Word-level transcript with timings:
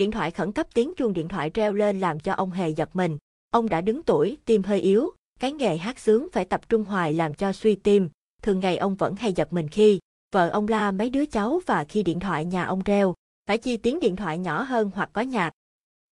Điện 0.00 0.10
thoại 0.10 0.30
khẩn 0.30 0.52
cấp 0.52 0.66
tiếng 0.74 0.92
chuông 0.96 1.12
điện 1.12 1.28
thoại 1.28 1.50
reo 1.54 1.72
lên 1.72 2.00
làm 2.00 2.20
cho 2.20 2.32
ông 2.32 2.50
Hề 2.50 2.68
giật 2.68 2.96
mình. 2.96 3.18
Ông 3.50 3.68
đã 3.68 3.80
đứng 3.80 4.02
tuổi, 4.02 4.38
tim 4.44 4.62
hơi 4.62 4.80
yếu, 4.80 5.10
cái 5.40 5.52
nghề 5.52 5.76
hát 5.76 5.98
sướng 5.98 6.28
phải 6.32 6.44
tập 6.44 6.68
trung 6.68 6.84
hoài 6.84 7.12
làm 7.12 7.34
cho 7.34 7.52
suy 7.52 7.74
tim. 7.74 8.08
Thường 8.42 8.60
ngày 8.60 8.76
ông 8.76 8.94
vẫn 8.94 9.16
hay 9.16 9.32
giật 9.32 9.52
mình 9.52 9.68
khi 9.68 10.00
vợ 10.32 10.48
ông 10.48 10.68
la 10.68 10.90
mấy 10.90 11.10
đứa 11.10 11.26
cháu 11.26 11.60
và 11.66 11.84
khi 11.84 12.02
điện 12.02 12.20
thoại 12.20 12.44
nhà 12.44 12.64
ông 12.64 12.82
reo, 12.84 13.14
phải 13.46 13.58
chi 13.58 13.76
tiếng 13.76 14.00
điện 14.00 14.16
thoại 14.16 14.38
nhỏ 14.38 14.62
hơn 14.62 14.90
hoặc 14.94 15.10
có 15.12 15.20
nhạc. 15.20 15.52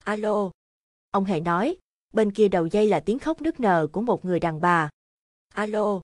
Alo. 0.05 0.51
Ông 1.11 1.25
Hề 1.25 1.41
nói, 1.41 1.77
bên 2.13 2.31
kia 2.31 2.49
đầu 2.49 2.67
dây 2.67 2.87
là 2.87 3.01
tiếng 3.01 3.19
khóc 3.19 3.43
nức 3.43 3.61
nở 3.61 3.87
của 3.93 4.01
một 4.01 4.25
người 4.25 4.41
đàn 4.41 4.61
bà. 4.61 4.91
Alo. 5.55 6.01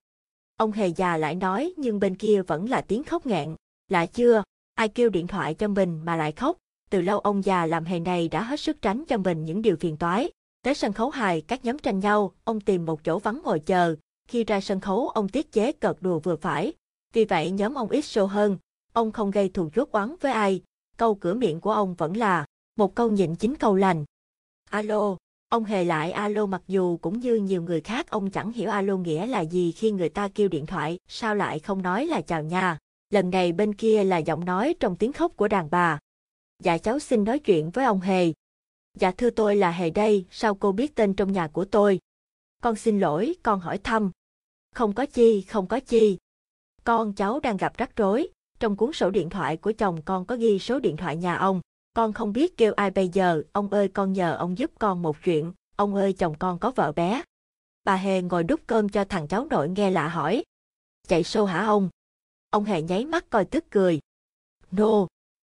Ông 0.56 0.72
Hề 0.72 0.88
già 0.88 1.16
lại 1.16 1.34
nói 1.34 1.74
nhưng 1.76 2.00
bên 2.00 2.16
kia 2.16 2.42
vẫn 2.42 2.68
là 2.68 2.80
tiếng 2.80 3.04
khóc 3.04 3.26
nghẹn. 3.26 3.54
Lạ 3.88 4.06
chưa, 4.06 4.42
ai 4.74 4.88
kêu 4.88 5.10
điện 5.10 5.26
thoại 5.26 5.54
cho 5.54 5.68
mình 5.68 6.00
mà 6.04 6.16
lại 6.16 6.32
khóc. 6.32 6.56
Từ 6.90 7.00
lâu 7.00 7.18
ông 7.18 7.44
già 7.44 7.66
làm 7.66 7.84
hề 7.84 8.00
này 8.00 8.28
đã 8.28 8.42
hết 8.42 8.60
sức 8.60 8.82
tránh 8.82 9.04
cho 9.08 9.16
mình 9.16 9.44
những 9.44 9.62
điều 9.62 9.76
phiền 9.76 9.96
toái. 9.96 10.30
Tới 10.62 10.74
sân 10.74 10.92
khấu 10.92 11.10
hài, 11.10 11.40
các 11.40 11.64
nhóm 11.64 11.78
tranh 11.78 12.00
nhau, 12.00 12.32
ông 12.44 12.60
tìm 12.60 12.86
một 12.86 13.04
chỗ 13.04 13.18
vắng 13.18 13.40
ngồi 13.44 13.60
chờ. 13.60 13.96
Khi 14.28 14.44
ra 14.44 14.60
sân 14.60 14.80
khấu, 14.80 15.08
ông 15.08 15.28
tiết 15.28 15.52
chế 15.52 15.72
cợt 15.72 15.96
đùa 16.00 16.18
vừa 16.18 16.36
phải. 16.36 16.72
Vì 17.12 17.24
vậy 17.24 17.50
nhóm 17.50 17.74
ông 17.74 17.88
ít 17.88 18.00
show 18.00 18.26
hơn. 18.26 18.58
Ông 18.92 19.12
không 19.12 19.30
gây 19.30 19.48
thù 19.48 19.70
chốt 19.74 19.88
oán 19.92 20.14
với 20.20 20.32
ai. 20.32 20.62
Câu 20.96 21.14
cửa 21.14 21.34
miệng 21.34 21.60
của 21.60 21.72
ông 21.72 21.94
vẫn 21.94 22.16
là 22.16 22.46
một 22.76 22.94
câu 22.94 23.10
nhịn 23.10 23.34
chính 23.34 23.54
câu 23.54 23.76
lành. 23.76 24.04
Alo, 24.70 25.16
ông 25.48 25.64
hề 25.64 25.84
lại 25.84 26.12
alo 26.12 26.46
mặc 26.46 26.62
dù 26.68 26.96
cũng 26.96 27.20
như 27.20 27.34
nhiều 27.34 27.62
người 27.62 27.80
khác 27.80 28.10
ông 28.10 28.30
chẳng 28.30 28.52
hiểu 28.52 28.70
alo 28.70 28.96
nghĩa 28.96 29.26
là 29.26 29.40
gì 29.40 29.72
khi 29.72 29.90
người 29.90 30.08
ta 30.08 30.28
kêu 30.28 30.48
điện 30.48 30.66
thoại, 30.66 30.98
sao 31.08 31.34
lại 31.34 31.58
không 31.58 31.82
nói 31.82 32.06
là 32.06 32.20
chào 32.20 32.42
nhà. 32.42 32.78
Lần 33.10 33.30
này 33.30 33.52
bên 33.52 33.74
kia 33.74 34.04
là 34.04 34.18
giọng 34.18 34.44
nói 34.44 34.74
trong 34.80 34.96
tiếng 34.96 35.12
khóc 35.12 35.32
của 35.36 35.48
đàn 35.48 35.70
bà. 35.70 35.98
Dạ 36.62 36.78
cháu 36.78 36.98
xin 36.98 37.24
nói 37.24 37.38
chuyện 37.38 37.70
với 37.70 37.84
ông 37.84 38.00
Hề. 38.00 38.32
Dạ 38.94 39.10
thưa 39.10 39.30
tôi 39.30 39.56
là 39.56 39.70
Hề 39.70 39.90
đây, 39.90 40.26
sao 40.30 40.54
cô 40.54 40.72
biết 40.72 40.94
tên 40.94 41.14
trong 41.14 41.32
nhà 41.32 41.48
của 41.48 41.64
tôi? 41.64 41.98
Con 42.62 42.76
xin 42.76 43.00
lỗi, 43.00 43.34
con 43.42 43.60
hỏi 43.60 43.78
thăm. 43.78 44.10
Không 44.74 44.92
có 44.92 45.06
chi, 45.06 45.42
không 45.42 45.66
có 45.66 45.80
chi. 45.80 46.18
Con 46.84 47.12
cháu 47.12 47.40
đang 47.40 47.56
gặp 47.56 47.76
rắc 47.76 47.96
rối, 47.96 48.28
trong 48.58 48.76
cuốn 48.76 48.92
sổ 48.92 49.10
điện 49.10 49.30
thoại 49.30 49.56
của 49.56 49.72
chồng 49.72 50.02
con 50.02 50.24
có 50.24 50.36
ghi 50.36 50.58
số 50.58 50.80
điện 50.80 50.96
thoại 50.96 51.16
nhà 51.16 51.36
ông. 51.36 51.60
Con 51.94 52.12
không 52.12 52.32
biết 52.32 52.56
kêu 52.56 52.72
ai 52.72 52.90
bây 52.90 53.08
giờ, 53.08 53.42
ông 53.52 53.70
ơi 53.70 53.88
con 53.88 54.12
nhờ 54.12 54.36
ông 54.36 54.58
giúp 54.58 54.70
con 54.78 55.02
một 55.02 55.16
chuyện, 55.24 55.52
ông 55.76 55.94
ơi 55.94 56.12
chồng 56.12 56.34
con 56.38 56.58
có 56.58 56.70
vợ 56.70 56.92
bé. 56.92 57.22
Bà 57.84 57.96
Hề 57.96 58.22
ngồi 58.22 58.44
đút 58.44 58.60
cơm 58.66 58.88
cho 58.88 59.04
thằng 59.04 59.28
cháu 59.28 59.46
nội 59.50 59.68
nghe 59.68 59.90
lạ 59.90 60.08
hỏi. 60.08 60.44
Chạy 61.08 61.24
sâu 61.24 61.44
hả 61.44 61.66
ông? 61.66 61.88
Ông 62.50 62.64
Hề 62.64 62.82
nháy 62.82 63.04
mắt 63.04 63.30
coi 63.30 63.44
tức 63.44 63.64
cười. 63.70 64.00
Nô. 64.70 65.00
No. 65.00 65.13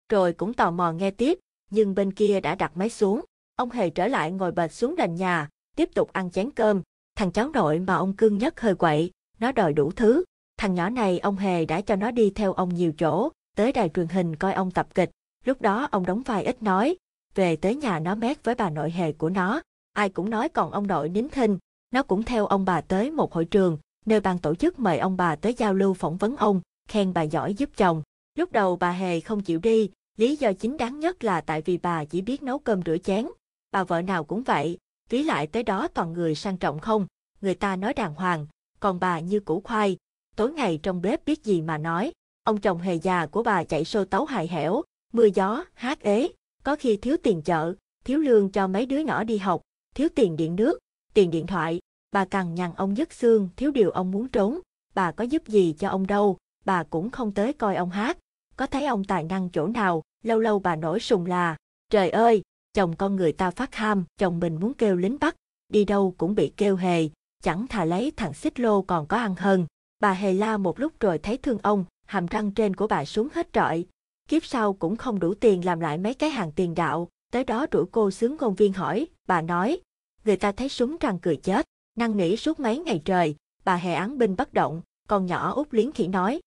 Rồi 0.10 0.34
cũng 0.34 0.54
tò 0.54 0.72
mò 0.72 0.92
nghe 0.92 1.12
tiếp, 1.12 1.40
nhưng 1.72 1.96
bên 1.96 2.12
kia 2.12 2.40
đã 2.40 2.56
đặt 2.56 2.78
máy 2.78 2.90
xuống. 2.90 3.22
Ông 3.56 3.70
Hề 3.70 3.90
trở 3.90 4.08
lại 4.08 4.32
ngồi 4.32 4.52
bệt 4.52 4.74
xuống 4.74 4.96
nền 4.98 5.16
nhà, 5.16 5.50
tiếp 5.76 5.90
tục 5.96 6.14
ăn 6.14 6.32
chén 6.32 6.52
cơm. 6.52 6.82
Thằng 7.16 7.32
cháu 7.32 7.50
nội 7.50 7.80
mà 7.80 7.96
ông 7.96 8.14
cưng 8.14 8.38
nhất 8.38 8.62
hơi 8.62 8.76
quậy, 8.76 9.12
nó 9.40 9.52
đòi 9.52 9.74
đủ 9.74 9.92
thứ. 9.92 10.24
Thằng 10.58 10.74
nhỏ 10.74 10.90
này 10.90 11.20
ông 11.20 11.36
Hề 11.36 11.66
đã 11.66 11.82
cho 11.82 11.96
nó 11.96 12.12
đi 12.12 12.30
theo 12.30 12.54
ông 12.54 12.76
nhiều 12.76 12.94
chỗ, 12.98 13.30
tới 13.56 13.72
đài 13.72 13.90
truyền 13.90 14.08
hình 14.08 14.36
coi 14.36 14.54
ông 14.54 14.72
tập 14.72 14.88
kịch. 14.96 15.12
Lúc 15.46 15.62
đó 15.62 15.88
ông 15.92 16.06
đóng 16.06 16.22
vai 16.22 16.44
ít 16.44 16.64
nói, 16.64 16.98
về 17.36 17.56
tới 17.56 17.76
nhà 17.76 18.00
nó 18.00 18.16
mét 18.16 18.44
với 18.44 18.56
bà 18.56 18.70
nội 18.70 18.92
Hề 18.92 19.12
của 19.12 19.30
nó. 19.30 19.62
Ai 19.94 20.10
cũng 20.10 20.30
nói 20.30 20.50
còn 20.50 20.72
ông 20.72 20.88
nội 20.88 21.10
nín 21.10 21.30
thinh, 21.30 21.58
nó 21.92 22.04
cũng 22.04 22.24
theo 22.24 22.46
ông 22.46 22.66
bà 22.66 22.82
tới 22.82 23.12
một 23.12 23.34
hội 23.34 23.46
trường, 23.46 23.78
nơi 24.06 24.20
ban 24.20 24.40
tổ 24.40 24.56
chức 24.56 24.80
mời 24.80 24.98
ông 24.98 25.18
bà 25.18 25.36
tới 25.36 25.54
giao 25.54 25.74
lưu 25.74 25.94
phỏng 25.94 26.18
vấn 26.18 26.36
ông, 26.36 26.62
khen 26.88 27.14
bà 27.14 27.22
giỏi 27.22 27.54
giúp 27.54 27.70
chồng. 27.78 28.04
Lúc 28.36 28.52
đầu 28.52 28.76
bà 28.76 28.92
Hề 28.92 29.20
không 29.20 29.42
chịu 29.42 29.60
đi, 29.60 29.90
lý 30.18 30.36
do 30.36 30.54
chính 30.54 30.78
đáng 30.78 31.00
nhất 31.00 31.24
là 31.24 31.42
tại 31.42 31.62
vì 31.62 31.78
bà 31.78 32.06
chỉ 32.06 32.22
biết 32.22 32.44
nấu 32.44 32.60
cơm 32.60 32.82
rửa 32.86 32.98
chén. 32.98 33.28
Bà 33.72 33.84
vợ 33.84 34.02
nào 34.02 34.24
cũng 34.24 34.44
vậy, 34.44 34.78
ví 35.10 35.24
lại 35.24 35.48
tới 35.48 35.64
đó 35.64 35.88
toàn 35.88 36.14
người 36.14 36.36
sang 36.36 36.58
trọng 36.58 36.80
không, 36.80 37.08
người 37.42 37.56
ta 37.56 37.76
nói 37.76 37.94
đàng 37.94 38.16
hoàng, 38.16 38.48
còn 38.80 39.00
bà 39.00 39.20
như 39.20 39.40
củ 39.40 39.62
khoai, 39.62 39.98
tối 40.36 40.54
ngày 40.54 40.80
trong 40.84 41.02
bếp 41.02 41.26
biết 41.26 41.44
gì 41.44 41.62
mà 41.62 41.78
nói. 41.78 42.12
Ông 42.44 42.62
chồng 42.62 42.80
hề 42.80 42.96
già 42.96 43.26
của 43.26 43.44
bà 43.44 43.64
chạy 43.64 43.86
xô 43.86 44.06
tấu 44.06 44.26
hài 44.26 44.48
hẻo, 44.48 44.82
mưa 45.14 45.26
gió, 45.26 45.66
hát 45.74 46.00
ế, 46.00 46.30
có 46.64 46.76
khi 46.76 46.98
thiếu 46.98 47.18
tiền 47.24 47.42
chợ, 47.42 47.74
thiếu 48.06 48.20
lương 48.20 48.52
cho 48.52 48.68
mấy 48.68 48.86
đứa 48.86 49.00
nhỏ 49.00 49.24
đi 49.24 49.38
học, 49.38 49.62
thiếu 49.96 50.08
tiền 50.16 50.36
điện 50.36 50.56
nước, 50.56 50.80
tiền 51.14 51.32
điện 51.32 51.48
thoại, 51.48 51.80
bà 52.12 52.26
cằn 52.26 52.56
nhằn 52.56 52.72
ông 52.78 52.98
dứt 52.98 53.14
xương, 53.14 53.50
thiếu 53.56 53.72
điều 53.72 53.92
ông 53.92 54.12
muốn 54.12 54.28
trốn, 54.28 54.60
bà 54.96 55.12
có 55.12 55.24
giúp 55.24 55.48
gì 55.48 55.76
cho 55.80 55.90
ông 55.90 56.08
đâu, 56.08 56.38
bà 56.66 56.84
cũng 56.84 57.10
không 57.10 57.32
tới 57.32 57.54
coi 57.54 57.76
ông 57.76 57.90
hát, 57.90 58.18
có 58.56 58.68
thấy 58.68 58.86
ông 58.86 59.04
tài 59.04 59.24
năng 59.24 59.50
chỗ 59.50 59.68
nào, 59.68 60.02
lâu 60.24 60.40
lâu 60.40 60.60
bà 60.60 60.76
nổi 60.76 61.00
sùng 61.00 61.26
là, 61.26 61.56
trời 61.90 62.10
ơi, 62.10 62.42
chồng 62.74 62.96
con 62.96 63.16
người 63.16 63.32
ta 63.32 63.52
phát 63.52 63.76
ham, 63.76 64.04
chồng 64.18 64.40
mình 64.40 64.60
muốn 64.60 64.74
kêu 64.74 64.96
lính 64.96 65.18
bắt, 65.20 65.36
đi 65.70 65.86
đâu 65.86 66.16
cũng 66.18 66.36
bị 66.36 66.54
kêu 66.58 66.76
hề, 66.76 67.10
chẳng 67.44 67.68
thà 67.68 67.86
lấy 67.86 68.12
thằng 68.12 68.34
xích 68.34 68.60
lô 68.60 68.82
còn 68.82 69.08
có 69.08 69.18
ăn 69.18 69.36
hơn. 69.36 69.66
Bà 70.00 70.14
hề 70.14 70.34
la 70.34 70.58
một 70.58 70.80
lúc 70.80 71.00
rồi 71.00 71.18
thấy 71.18 71.38
thương 71.38 71.58
ông, 71.64 71.86
hàm 72.06 72.26
răng 72.26 72.52
trên 72.52 72.76
của 72.76 72.88
bà 72.88 73.06
xuống 73.06 73.28
hết 73.34 73.54
trọi. 73.54 73.86
Kiếp 74.30 74.46
sau 74.46 74.74
cũng 74.74 74.96
không 74.96 75.20
đủ 75.20 75.34
tiền 75.34 75.66
làm 75.66 75.80
lại 75.80 75.98
mấy 75.98 76.14
cái 76.14 76.30
hàng 76.30 76.52
tiền 76.52 76.76
đạo, 76.76 77.10
tới 77.32 77.44
đó 77.44 77.66
rủ 77.72 77.86
cô 77.92 78.12
sướng 78.12 78.36
ngôn 78.40 78.56
viên 78.56 78.74
hỏi, 78.74 79.08
bà 79.28 79.42
nói, 79.42 79.80
người 80.26 80.38
ta 80.38 80.52
thấy 80.52 80.70
súng 80.70 80.98
răng 81.00 81.20
cười 81.20 81.36
chết, 81.36 81.66
năng 81.96 82.18
nỉ 82.18 82.36
suốt 82.36 82.60
mấy 82.60 82.80
ngày 82.80 83.02
trời, 83.06 83.36
bà 83.66 83.76
hề 83.76 83.94
án 83.94 84.18
binh 84.18 84.36
bất 84.36 84.54
động, 84.54 84.82
con 85.08 85.26
nhỏ 85.26 85.54
út 85.54 85.68
liến 85.72 85.92
khỉ 85.92 86.08
nói. 86.08 86.42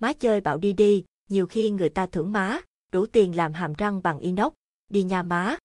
Má 0.00 0.12
chơi 0.12 0.40
bảo 0.40 0.58
đi 0.58 0.72
đi, 0.72 1.04
nhiều 1.28 1.46
khi 1.46 1.70
người 1.70 1.88
ta 1.88 2.06
thưởng 2.06 2.32
má, 2.32 2.60
đủ 2.92 3.06
tiền 3.06 3.36
làm 3.36 3.52
hàm 3.52 3.72
răng 3.72 4.02
bằng 4.02 4.18
inox, 4.18 4.52
đi 4.88 5.02
nhà 5.02 5.22
má. 5.22 5.56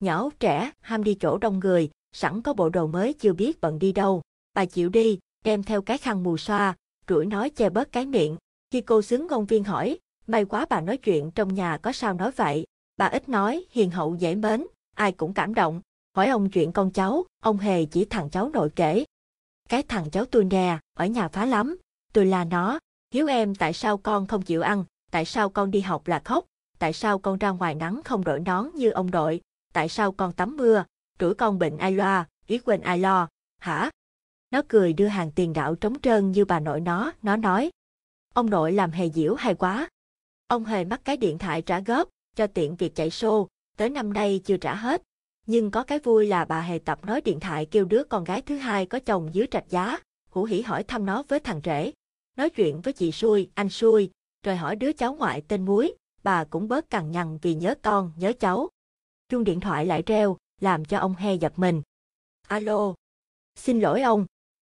Nhỏ 0.00 0.30
trẻ, 0.40 0.70
ham 0.80 1.04
đi 1.04 1.14
chỗ 1.14 1.38
đông 1.38 1.58
người, 1.58 1.90
sẵn 2.12 2.42
có 2.42 2.54
bộ 2.54 2.68
đồ 2.68 2.86
mới 2.86 3.12
chưa 3.12 3.32
biết 3.32 3.60
bận 3.60 3.78
đi 3.78 3.92
đâu, 3.92 4.22
bà 4.54 4.64
chịu 4.64 4.88
đi, 4.88 5.18
đem 5.44 5.62
theo 5.62 5.82
cái 5.82 5.98
khăn 5.98 6.22
mù 6.22 6.36
xoa, 6.36 6.76
rủi 7.08 7.26
nói 7.26 7.50
che 7.50 7.70
bớt 7.70 7.92
cái 7.92 8.06
miệng. 8.06 8.36
Khi 8.70 8.80
cô 8.80 9.02
xứng 9.02 9.26
ngôn 9.26 9.46
viên 9.46 9.64
hỏi, 9.64 9.98
may 10.26 10.44
quá 10.44 10.66
bà 10.70 10.80
nói 10.80 10.96
chuyện 10.96 11.30
trong 11.30 11.54
nhà 11.54 11.78
có 11.82 11.92
sao 11.92 12.14
nói 12.14 12.30
vậy, 12.36 12.64
bà 12.96 13.06
ít 13.06 13.28
nói, 13.28 13.64
hiền 13.70 13.90
hậu 13.90 14.14
dễ 14.14 14.34
mến, 14.34 14.66
ai 14.94 15.12
cũng 15.12 15.34
cảm 15.34 15.54
động. 15.54 15.80
Hỏi 16.16 16.28
ông 16.28 16.50
chuyện 16.50 16.72
con 16.72 16.90
cháu, 16.90 17.24
ông 17.40 17.58
hề 17.58 17.84
chỉ 17.84 18.04
thằng 18.04 18.30
cháu 18.30 18.50
nội 18.52 18.70
kể. 18.76 19.04
Cái 19.68 19.82
thằng 19.82 20.10
cháu 20.10 20.24
tôi 20.24 20.44
nè, 20.44 20.78
ở 20.94 21.06
nhà 21.06 21.28
phá 21.28 21.44
lắm, 21.44 21.76
tôi 22.12 22.26
là 22.26 22.44
nó, 22.44 22.78
hiếu 23.14 23.26
em 23.26 23.54
tại 23.54 23.72
sao 23.72 23.98
con 23.98 24.26
không 24.26 24.42
chịu 24.42 24.62
ăn, 24.62 24.84
tại 25.14 25.24
sao 25.24 25.50
con 25.50 25.70
đi 25.70 25.80
học 25.80 26.06
là 26.06 26.22
khóc, 26.24 26.44
tại 26.78 26.92
sao 26.92 27.18
con 27.18 27.38
ra 27.38 27.50
ngoài 27.50 27.74
nắng 27.74 28.00
không 28.04 28.24
đội 28.24 28.40
nón 28.40 28.68
như 28.74 28.90
ông 28.90 29.10
đội, 29.10 29.40
tại 29.72 29.88
sao 29.88 30.12
con 30.12 30.32
tắm 30.32 30.56
mưa, 30.56 30.84
rủi 31.20 31.34
con 31.34 31.58
bệnh 31.58 31.78
ai 31.78 31.92
loa, 31.92 32.28
ý 32.46 32.58
quên 32.58 32.80
ai 32.80 32.98
lo, 32.98 33.28
hả? 33.58 33.90
Nó 34.50 34.62
cười 34.68 34.92
đưa 34.92 35.06
hàng 35.06 35.30
tiền 35.30 35.52
đạo 35.52 35.74
trống 35.74 36.00
trơn 36.00 36.32
như 36.32 36.44
bà 36.44 36.60
nội 36.60 36.80
nó, 36.80 37.12
nó 37.22 37.36
nói. 37.36 37.70
Ông 38.34 38.50
nội 38.50 38.72
làm 38.72 38.90
hề 38.90 39.10
diễu 39.10 39.34
hay 39.34 39.54
quá. 39.54 39.88
Ông 40.46 40.64
hề 40.64 40.84
mắc 40.84 41.00
cái 41.04 41.16
điện 41.16 41.38
thoại 41.38 41.62
trả 41.62 41.80
góp, 41.80 42.08
cho 42.36 42.46
tiện 42.46 42.76
việc 42.76 42.94
chạy 42.94 43.10
xô, 43.10 43.48
tới 43.76 43.90
năm 43.90 44.12
nay 44.12 44.40
chưa 44.44 44.56
trả 44.56 44.74
hết. 44.74 45.02
Nhưng 45.46 45.70
có 45.70 45.82
cái 45.82 45.98
vui 45.98 46.26
là 46.26 46.44
bà 46.44 46.60
hề 46.60 46.78
tập 46.78 47.04
nói 47.04 47.20
điện 47.20 47.40
thoại 47.40 47.66
kêu 47.66 47.84
đứa 47.84 48.04
con 48.04 48.24
gái 48.24 48.42
thứ 48.42 48.56
hai 48.56 48.86
có 48.86 48.98
chồng 48.98 49.34
dưới 49.34 49.46
trạch 49.50 49.68
giá, 49.68 49.98
hủ 50.30 50.44
hỉ 50.44 50.62
hỏi 50.62 50.84
thăm 50.84 51.06
nó 51.06 51.22
với 51.28 51.40
thằng 51.40 51.60
rể. 51.64 51.92
Nói 52.36 52.50
chuyện 52.50 52.80
với 52.80 52.92
chị 52.92 53.12
xui, 53.12 53.50
anh 53.54 53.68
xui, 53.68 54.10
rồi 54.44 54.56
hỏi 54.56 54.76
đứa 54.76 54.92
cháu 54.92 55.14
ngoại 55.14 55.42
tên 55.48 55.64
Muối, 55.64 55.94
bà 56.22 56.44
cũng 56.44 56.68
bớt 56.68 56.90
cằn 56.90 57.10
nhằn 57.10 57.38
vì 57.42 57.54
nhớ 57.54 57.74
con, 57.82 58.12
nhớ 58.16 58.32
cháu. 58.40 58.68
Chuông 59.28 59.44
điện 59.44 59.60
thoại 59.60 59.86
lại 59.86 60.02
reo, 60.06 60.36
làm 60.60 60.84
cho 60.84 60.98
ông 60.98 61.14
he 61.14 61.34
giật 61.34 61.58
mình. 61.58 61.82
Alo. 62.48 62.94
Xin 63.54 63.80
lỗi 63.80 64.02
ông. 64.02 64.26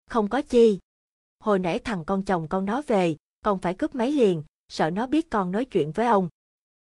Không 0.09 0.27
có 0.29 0.41
chi. 0.41 0.79
Hồi 1.39 1.59
nãy 1.59 1.79
thằng 1.79 2.05
con 2.05 2.23
chồng 2.23 2.47
con 2.47 2.65
nó 2.65 2.81
về, 2.87 3.15
con 3.41 3.59
phải 3.59 3.73
cướp 3.73 3.95
máy 3.95 4.11
liền, 4.11 4.43
sợ 4.69 4.89
nó 4.89 5.07
biết 5.07 5.29
con 5.29 5.51
nói 5.51 5.65
chuyện 5.65 5.91
với 5.91 6.05
ông. 6.05 6.29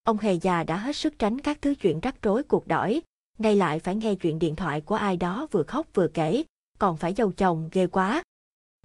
Ông 0.02 0.18
hề 0.18 0.34
già 0.34 0.64
đã 0.64 0.76
hết 0.76 0.96
sức 0.96 1.18
tránh 1.18 1.40
các 1.40 1.62
thứ 1.62 1.74
chuyện 1.74 2.00
rắc 2.00 2.22
rối 2.22 2.42
cuộc 2.42 2.66
đỏi, 2.66 3.02
nay 3.38 3.56
lại 3.56 3.78
phải 3.78 3.96
nghe 3.96 4.14
chuyện 4.14 4.38
điện 4.38 4.56
thoại 4.56 4.80
của 4.80 4.94
ai 4.94 5.16
đó 5.16 5.46
vừa 5.50 5.62
khóc 5.62 5.86
vừa 5.94 6.08
kể, 6.08 6.44
còn 6.78 6.96
phải 6.96 7.14
dâu 7.14 7.32
chồng 7.32 7.68
ghê 7.72 7.86
quá. 7.86 8.22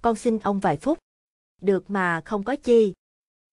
Con 0.02 0.16
xin 0.16 0.38
ông 0.38 0.60
vài 0.60 0.76
phút. 0.76 0.98
Được 1.60 1.90
mà 1.90 2.20
không 2.20 2.44
có 2.44 2.56
chi. 2.56 2.92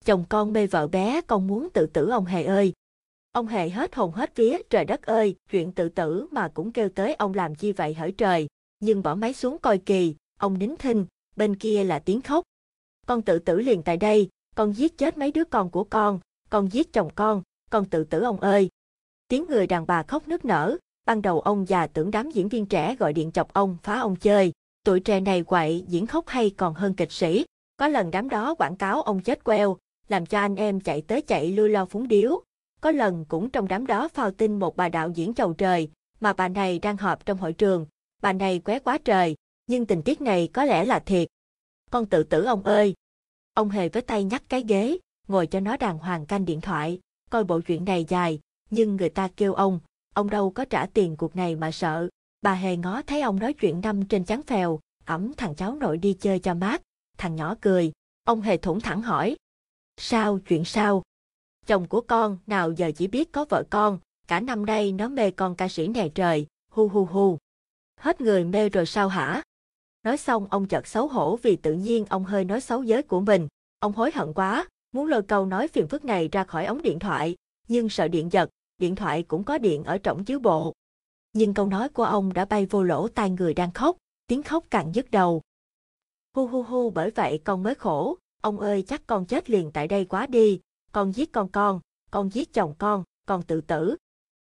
Chồng 0.05 0.23
con 0.29 0.53
mê 0.53 0.67
vợ 0.67 0.87
bé 0.87 1.21
con 1.21 1.47
muốn 1.47 1.69
tự 1.73 1.85
tử 1.85 2.09
ông 2.09 2.25
hề 2.25 2.43
ơi. 2.43 2.73
Ông 3.31 3.47
hề 3.47 3.69
hết 3.69 3.95
hồn 3.95 4.11
hết 4.11 4.35
vía 4.35 4.57
trời 4.69 4.85
đất 4.85 5.01
ơi, 5.01 5.35
chuyện 5.51 5.71
tự 5.71 5.89
tử 5.89 6.27
mà 6.31 6.47
cũng 6.47 6.71
kêu 6.71 6.89
tới 6.89 7.13
ông 7.13 7.33
làm 7.33 7.55
chi 7.55 7.71
vậy 7.71 7.93
hỡi 7.93 8.11
trời. 8.11 8.47
Nhưng 8.79 9.03
bỏ 9.03 9.15
máy 9.15 9.33
xuống 9.33 9.57
coi 9.57 9.77
kỳ, 9.77 10.15
ông 10.39 10.59
nín 10.59 10.75
thinh, 10.79 11.05
bên 11.35 11.55
kia 11.55 11.83
là 11.83 11.99
tiếng 11.99 12.21
khóc. 12.21 12.43
Con 13.07 13.21
tự 13.21 13.39
tử 13.39 13.59
liền 13.59 13.83
tại 13.83 13.97
đây, 13.97 14.29
con 14.55 14.73
giết 14.73 14.97
chết 14.97 15.17
mấy 15.17 15.31
đứa 15.31 15.43
con 15.43 15.69
của 15.69 15.83
con, 15.83 16.19
con 16.49 16.71
giết 16.71 16.93
chồng 16.93 17.09
con, 17.15 17.41
con 17.71 17.85
tự 17.85 18.03
tử 18.03 18.21
ông 18.21 18.39
ơi. 18.39 18.69
Tiếng 19.27 19.45
người 19.49 19.67
đàn 19.67 19.87
bà 19.87 20.03
khóc 20.03 20.27
nức 20.27 20.45
nở, 20.45 20.77
ban 21.05 21.21
đầu 21.21 21.39
ông 21.39 21.67
già 21.67 21.87
tưởng 21.87 22.11
đám 22.11 22.31
diễn 22.31 22.49
viên 22.49 22.65
trẻ 22.65 22.95
gọi 22.95 23.13
điện 23.13 23.31
chọc 23.31 23.53
ông 23.53 23.77
phá 23.83 23.99
ông 23.99 24.15
chơi, 24.15 24.51
tuổi 24.85 24.99
trẻ 24.99 25.19
này 25.19 25.43
quậy 25.43 25.83
diễn 25.87 26.07
khóc 26.07 26.27
hay 26.27 26.49
còn 26.49 26.73
hơn 26.73 26.93
kịch 26.93 27.11
sĩ. 27.11 27.45
Có 27.77 27.87
lần 27.87 28.11
đám 28.11 28.29
đó 28.29 28.55
quảng 28.55 28.75
cáo 28.75 29.01
ông 29.01 29.21
chết 29.21 29.43
queo, 29.43 29.77
làm 30.13 30.25
cho 30.25 30.39
anh 30.39 30.55
em 30.55 30.79
chạy 30.79 31.01
tới 31.01 31.21
chạy 31.21 31.51
lui 31.51 31.69
lo 31.69 31.85
phúng 31.85 32.07
điếu. 32.07 32.41
có 32.81 32.91
lần 32.91 33.25
cũng 33.25 33.49
trong 33.49 33.67
đám 33.67 33.87
đó 33.87 34.07
phao 34.07 34.31
tin 34.31 34.59
một 34.59 34.75
bà 34.75 34.89
đạo 34.89 35.09
diễn 35.09 35.33
chầu 35.33 35.53
trời, 35.53 35.89
mà 36.19 36.33
bà 36.33 36.47
này 36.47 36.79
đang 36.79 36.97
họp 36.97 37.25
trong 37.25 37.37
hội 37.37 37.53
trường, 37.53 37.85
bà 38.21 38.33
này 38.33 38.59
qué 38.59 38.79
quá 38.79 38.97
trời, 39.05 39.35
nhưng 39.67 39.85
tình 39.85 40.01
tiết 40.01 40.21
này 40.21 40.49
có 40.53 40.65
lẽ 40.65 40.85
là 40.85 40.99
thiệt. 40.99 41.27
Con 41.91 42.05
tự 42.05 42.23
tử 42.23 42.43
ông 42.43 42.63
ơi! 42.63 42.93
Ông 43.53 43.69
hề 43.69 43.89
với 43.89 44.01
tay 44.01 44.23
nhắc 44.23 44.43
cái 44.49 44.63
ghế, 44.67 44.97
ngồi 45.27 45.47
cho 45.47 45.59
nó 45.59 45.77
đàng 45.77 45.97
hoàng 45.97 46.25
canh 46.25 46.45
điện 46.45 46.61
thoại, 46.61 46.99
coi 47.29 47.43
bộ 47.43 47.59
chuyện 47.59 47.85
này 47.85 48.05
dài, 48.09 48.39
nhưng 48.69 48.95
người 48.95 49.09
ta 49.09 49.29
kêu 49.37 49.53
ông, 49.53 49.79
ông 50.13 50.29
đâu 50.29 50.51
có 50.51 50.65
trả 50.65 50.85
tiền 50.85 51.15
cuộc 51.17 51.35
này 51.35 51.55
mà 51.55 51.71
sợ. 51.71 52.09
Bà 52.41 52.53
hề 52.53 52.77
ngó 52.77 53.01
thấy 53.01 53.21
ông 53.21 53.39
nói 53.39 53.53
chuyện 53.53 53.81
năm 53.81 54.05
trên 54.05 54.23
chán 54.23 54.41
phèo, 54.41 54.79
ẩm 55.05 55.33
thằng 55.37 55.55
cháu 55.55 55.75
nội 55.75 55.97
đi 55.97 56.13
chơi 56.13 56.39
cho 56.39 56.53
mát, 56.53 56.81
thằng 57.17 57.35
nhỏ 57.35 57.55
cười, 57.61 57.91
ông 58.23 58.41
hề 58.41 58.57
thủng 58.57 58.79
thẳng 58.79 59.01
hỏi. 59.01 59.35
Sao, 59.97 60.39
chuyện 60.39 60.65
sao? 60.65 61.03
Chồng 61.65 61.87
của 61.87 62.01
con 62.01 62.37
nào 62.47 62.71
giờ 62.71 62.91
chỉ 62.95 63.07
biết 63.07 63.31
có 63.31 63.45
vợ 63.49 63.63
con, 63.69 63.99
cả 64.27 64.39
năm 64.39 64.65
nay 64.65 64.91
nó 64.91 65.07
mê 65.07 65.31
con 65.31 65.55
ca 65.55 65.67
sĩ 65.67 65.87
này 65.87 66.11
trời, 66.15 66.47
hu 66.71 66.87
hu 66.87 67.05
hu. 67.05 67.37
Hết 67.99 68.21
người 68.21 68.43
mê 68.43 68.69
rồi 68.69 68.85
sao 68.85 69.07
hả? 69.07 69.43
Nói 70.03 70.17
xong 70.17 70.47
ông 70.49 70.67
chợt 70.67 70.87
xấu 70.87 71.07
hổ 71.07 71.35
vì 71.35 71.55
tự 71.55 71.73
nhiên 71.73 72.05
ông 72.05 72.23
hơi 72.23 72.43
nói 72.43 72.61
xấu 72.61 72.83
giới 72.83 73.03
của 73.03 73.19
mình. 73.19 73.47
Ông 73.79 73.93
hối 73.93 74.11
hận 74.11 74.33
quá, 74.33 74.67
muốn 74.91 75.07
lôi 75.07 75.23
câu 75.23 75.45
nói 75.45 75.67
phiền 75.67 75.87
phức 75.87 76.05
này 76.05 76.29
ra 76.31 76.43
khỏi 76.43 76.65
ống 76.65 76.81
điện 76.81 76.99
thoại, 76.99 77.35
nhưng 77.67 77.89
sợ 77.89 78.07
điện 78.07 78.31
giật, 78.31 78.49
điện 78.77 78.95
thoại 78.95 79.23
cũng 79.23 79.43
có 79.43 79.57
điện 79.57 79.83
ở 79.83 79.97
trọng 79.97 80.25
chiếu 80.25 80.39
bộ. 80.39 80.73
Nhưng 81.33 81.53
câu 81.53 81.67
nói 81.67 81.89
của 81.89 82.03
ông 82.03 82.33
đã 82.33 82.45
bay 82.45 82.65
vô 82.65 82.83
lỗ 82.83 83.07
tai 83.07 83.29
người 83.29 83.53
đang 83.53 83.71
khóc, 83.71 83.97
tiếng 84.27 84.43
khóc 84.43 84.65
càng 84.69 84.95
dứt 84.95 85.11
đầu. 85.11 85.41
Hu 86.35 86.47
hu 86.47 86.63
hu 86.63 86.89
bởi 86.89 87.11
vậy 87.11 87.41
con 87.43 87.63
mới 87.63 87.75
khổ, 87.75 88.17
ông 88.43 88.59
ơi 88.59 88.83
chắc 88.87 89.07
con 89.07 89.25
chết 89.25 89.49
liền 89.49 89.71
tại 89.71 89.87
đây 89.87 90.05
quá 90.05 90.27
đi, 90.27 90.59
con 90.91 91.11
giết 91.11 91.31
con 91.31 91.49
con, 91.49 91.79
con 92.11 92.29
giết 92.29 92.53
chồng 92.53 92.73
con, 92.77 93.03
con 93.25 93.43
tự 93.43 93.61
tử. 93.61 93.95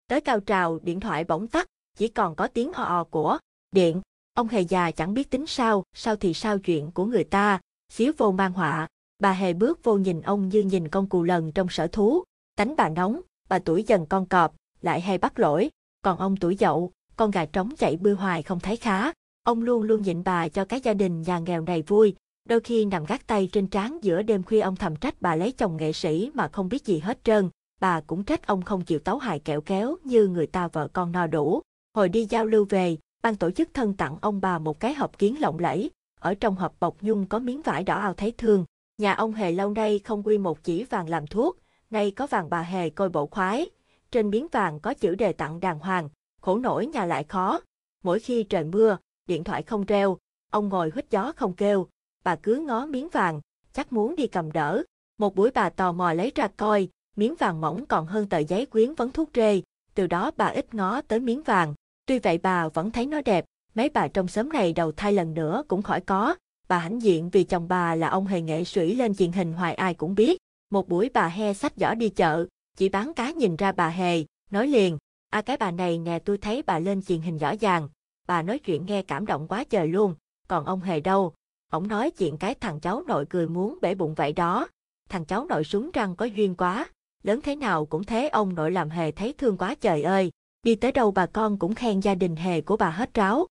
Tới 0.06 0.20
cao 0.20 0.40
trào 0.40 0.78
điện 0.78 1.00
thoại 1.00 1.24
bỗng 1.24 1.46
tắt, 1.46 1.66
chỉ 1.96 2.08
còn 2.08 2.34
có 2.34 2.48
tiếng 2.48 2.72
o 2.72 2.82
ò 2.84 3.04
của 3.04 3.38
điện. 3.72 4.00
Ông 4.34 4.48
hề 4.48 4.60
già 4.60 4.90
chẳng 4.90 5.14
biết 5.14 5.30
tính 5.30 5.46
sao, 5.46 5.84
sao 5.96 6.16
thì 6.16 6.34
sao 6.34 6.58
chuyện 6.58 6.90
của 6.90 7.04
người 7.04 7.24
ta, 7.24 7.60
xíu 7.92 8.12
vô 8.18 8.32
mang 8.32 8.52
họa. 8.52 8.88
Bà 9.18 9.32
hề 9.32 9.52
bước 9.52 9.84
vô 9.84 9.96
nhìn 9.96 10.20
ông 10.20 10.48
như 10.48 10.60
nhìn 10.62 10.88
con 10.88 11.08
cù 11.08 11.22
lần 11.22 11.52
trong 11.52 11.68
sở 11.68 11.86
thú, 11.86 12.22
tánh 12.56 12.76
bà 12.76 12.88
nóng, 12.88 13.20
bà 13.48 13.58
tuổi 13.58 13.84
dần 13.86 14.06
con 14.06 14.26
cọp, 14.26 14.54
lại 14.80 15.00
hay 15.00 15.18
bắt 15.18 15.38
lỗi, 15.38 15.70
còn 16.02 16.18
ông 16.18 16.36
tuổi 16.36 16.56
dậu, 16.56 16.92
con 17.16 17.30
gà 17.30 17.44
trống 17.44 17.70
chạy 17.78 17.96
bươi 17.96 18.14
hoài 18.14 18.42
không 18.42 18.60
thấy 18.60 18.76
khá. 18.76 19.12
Ông 19.42 19.62
luôn 19.62 19.82
luôn 19.82 20.02
nhịn 20.02 20.24
bà 20.24 20.48
cho 20.48 20.64
cái 20.64 20.80
gia 20.80 20.94
đình 20.94 21.22
nhà 21.22 21.38
nghèo 21.38 21.62
này 21.62 21.82
vui, 21.82 22.14
đôi 22.48 22.60
khi 22.60 22.84
nằm 22.84 23.04
gác 23.04 23.26
tay 23.26 23.48
trên 23.52 23.66
trán 23.66 23.98
giữa 24.02 24.22
đêm 24.22 24.42
khuya 24.42 24.60
ông 24.60 24.76
thầm 24.76 24.96
trách 24.96 25.14
bà 25.20 25.36
lấy 25.36 25.52
chồng 25.52 25.76
nghệ 25.76 25.92
sĩ 25.92 26.30
mà 26.34 26.48
không 26.48 26.68
biết 26.68 26.84
gì 26.84 26.98
hết 26.98 27.24
trơn, 27.24 27.50
bà 27.80 28.00
cũng 28.00 28.24
trách 28.24 28.46
ông 28.46 28.62
không 28.62 28.84
chịu 28.84 28.98
tấu 28.98 29.18
hài 29.18 29.38
kẹo 29.38 29.60
kéo 29.60 29.96
như 30.04 30.26
người 30.26 30.46
ta 30.46 30.68
vợ 30.68 30.88
con 30.92 31.12
no 31.12 31.26
đủ. 31.26 31.62
Hồi 31.94 32.08
đi 32.08 32.26
giao 32.30 32.46
lưu 32.46 32.66
về, 32.68 32.96
ban 33.22 33.36
tổ 33.36 33.50
chức 33.50 33.68
thân 33.74 33.94
tặng 33.94 34.16
ông 34.20 34.40
bà 34.40 34.58
một 34.58 34.80
cái 34.80 34.94
hộp 34.94 35.18
kiến 35.18 35.40
lộng 35.40 35.58
lẫy, 35.58 35.90
ở 36.20 36.34
trong 36.34 36.56
hộp 36.56 36.80
bọc 36.80 37.02
nhung 37.02 37.26
có 37.26 37.38
miếng 37.38 37.62
vải 37.62 37.84
đỏ 37.84 37.94
ao 37.94 38.14
thấy 38.14 38.32
thương. 38.38 38.64
Nhà 38.98 39.12
ông 39.12 39.32
hề 39.32 39.52
lâu 39.52 39.70
nay 39.70 39.98
không 39.98 40.22
quy 40.22 40.38
một 40.38 40.64
chỉ 40.64 40.84
vàng 40.84 41.08
làm 41.08 41.26
thuốc, 41.26 41.58
nay 41.90 42.10
có 42.10 42.26
vàng 42.26 42.50
bà 42.50 42.62
hề 42.62 42.90
coi 42.90 43.08
bộ 43.08 43.26
khoái. 43.26 43.70
Trên 44.10 44.30
miếng 44.30 44.46
vàng 44.52 44.80
có 44.80 44.94
chữ 44.94 45.14
đề 45.14 45.32
tặng 45.32 45.60
đàng 45.60 45.78
hoàng, 45.78 46.08
khổ 46.40 46.58
nổi 46.58 46.86
nhà 46.86 47.04
lại 47.04 47.24
khó. 47.24 47.60
Mỗi 48.04 48.20
khi 48.20 48.42
trời 48.42 48.64
mưa, 48.64 48.96
điện 49.26 49.44
thoại 49.44 49.62
không 49.62 49.84
reo, 49.84 50.18
ông 50.50 50.68
ngồi 50.68 50.92
hít 50.94 51.10
gió 51.10 51.32
không 51.36 51.52
kêu, 51.52 51.86
bà 52.24 52.36
cứ 52.36 52.64
ngó 52.66 52.86
miếng 52.86 53.08
vàng, 53.08 53.40
chắc 53.72 53.92
muốn 53.92 54.16
đi 54.16 54.26
cầm 54.26 54.52
đỡ. 54.52 54.82
Một 55.18 55.34
buổi 55.34 55.50
bà 55.50 55.70
tò 55.70 55.92
mò 55.92 56.12
lấy 56.12 56.32
ra 56.34 56.48
coi, 56.56 56.88
miếng 57.16 57.34
vàng 57.38 57.60
mỏng 57.60 57.86
còn 57.86 58.06
hơn 58.06 58.28
tờ 58.28 58.38
giấy 58.38 58.66
quyến 58.66 58.94
vấn 58.94 59.12
thuốc 59.12 59.30
rê, 59.34 59.62
từ 59.94 60.06
đó 60.06 60.30
bà 60.36 60.46
ít 60.46 60.74
ngó 60.74 61.00
tới 61.00 61.20
miếng 61.20 61.42
vàng. 61.42 61.74
Tuy 62.06 62.18
vậy 62.18 62.38
bà 62.38 62.68
vẫn 62.68 62.90
thấy 62.90 63.06
nó 63.06 63.20
đẹp, 63.20 63.44
mấy 63.74 63.88
bà 63.88 64.08
trong 64.08 64.28
xóm 64.28 64.48
này 64.48 64.72
đầu 64.72 64.92
thai 64.92 65.12
lần 65.12 65.34
nữa 65.34 65.62
cũng 65.68 65.82
khỏi 65.82 66.00
có. 66.00 66.34
Bà 66.68 66.78
hãnh 66.78 67.02
diện 67.02 67.30
vì 67.30 67.44
chồng 67.44 67.68
bà 67.68 67.94
là 67.94 68.08
ông 68.08 68.26
hề 68.26 68.40
nghệ 68.40 68.64
sĩ 68.64 68.94
lên 68.94 69.14
truyền 69.14 69.32
hình 69.32 69.52
hoài 69.52 69.74
ai 69.74 69.94
cũng 69.94 70.14
biết. 70.14 70.38
Một 70.70 70.88
buổi 70.88 71.10
bà 71.14 71.28
he 71.28 71.54
sách 71.54 71.72
giỏ 71.76 71.94
đi 71.94 72.08
chợ, 72.08 72.46
chỉ 72.76 72.88
bán 72.88 73.14
cá 73.14 73.30
nhìn 73.30 73.56
ra 73.56 73.72
bà 73.72 73.88
hề, 73.88 74.24
nói 74.50 74.66
liền, 74.66 74.98
à 75.30 75.42
cái 75.42 75.56
bà 75.56 75.70
này 75.70 75.98
nè 75.98 76.18
tôi 76.18 76.38
thấy 76.38 76.62
bà 76.62 76.78
lên 76.78 77.02
truyền 77.02 77.20
hình 77.20 77.38
rõ 77.38 77.54
ràng. 77.60 77.88
Bà 78.26 78.42
nói 78.42 78.58
chuyện 78.58 78.86
nghe 78.86 79.02
cảm 79.02 79.26
động 79.26 79.48
quá 79.48 79.64
trời 79.64 79.88
luôn, 79.88 80.14
còn 80.48 80.64
ông 80.64 80.80
hề 80.80 81.00
đâu, 81.00 81.32
Ông 81.74 81.88
nói 81.88 82.10
chuyện 82.10 82.36
cái 82.36 82.54
thằng 82.54 82.80
cháu 82.80 83.02
nội 83.06 83.26
cười 83.30 83.48
muốn 83.48 83.78
bể 83.82 83.94
bụng 83.94 84.14
vậy 84.14 84.32
đó. 84.32 84.68
Thằng 85.08 85.24
cháu 85.24 85.44
nội 85.44 85.64
súng 85.64 85.90
răng 85.90 86.16
có 86.16 86.24
duyên 86.26 86.54
quá, 86.54 86.86
lớn 87.22 87.40
thế 87.42 87.56
nào 87.56 87.86
cũng 87.86 88.04
thế 88.04 88.28
ông 88.28 88.54
nội 88.54 88.70
làm 88.70 88.90
hề 88.90 89.12
thấy 89.12 89.32
thương 89.32 89.56
quá 89.58 89.74
trời 89.74 90.02
ơi. 90.02 90.30
Đi 90.62 90.74
tới 90.74 90.92
đâu 90.92 91.10
bà 91.10 91.26
con 91.26 91.58
cũng 91.58 91.74
khen 91.74 92.00
gia 92.00 92.14
đình 92.14 92.36
hề 92.36 92.60
của 92.60 92.76
bà 92.76 92.90
hết 92.90 93.14
ráo. 93.14 93.46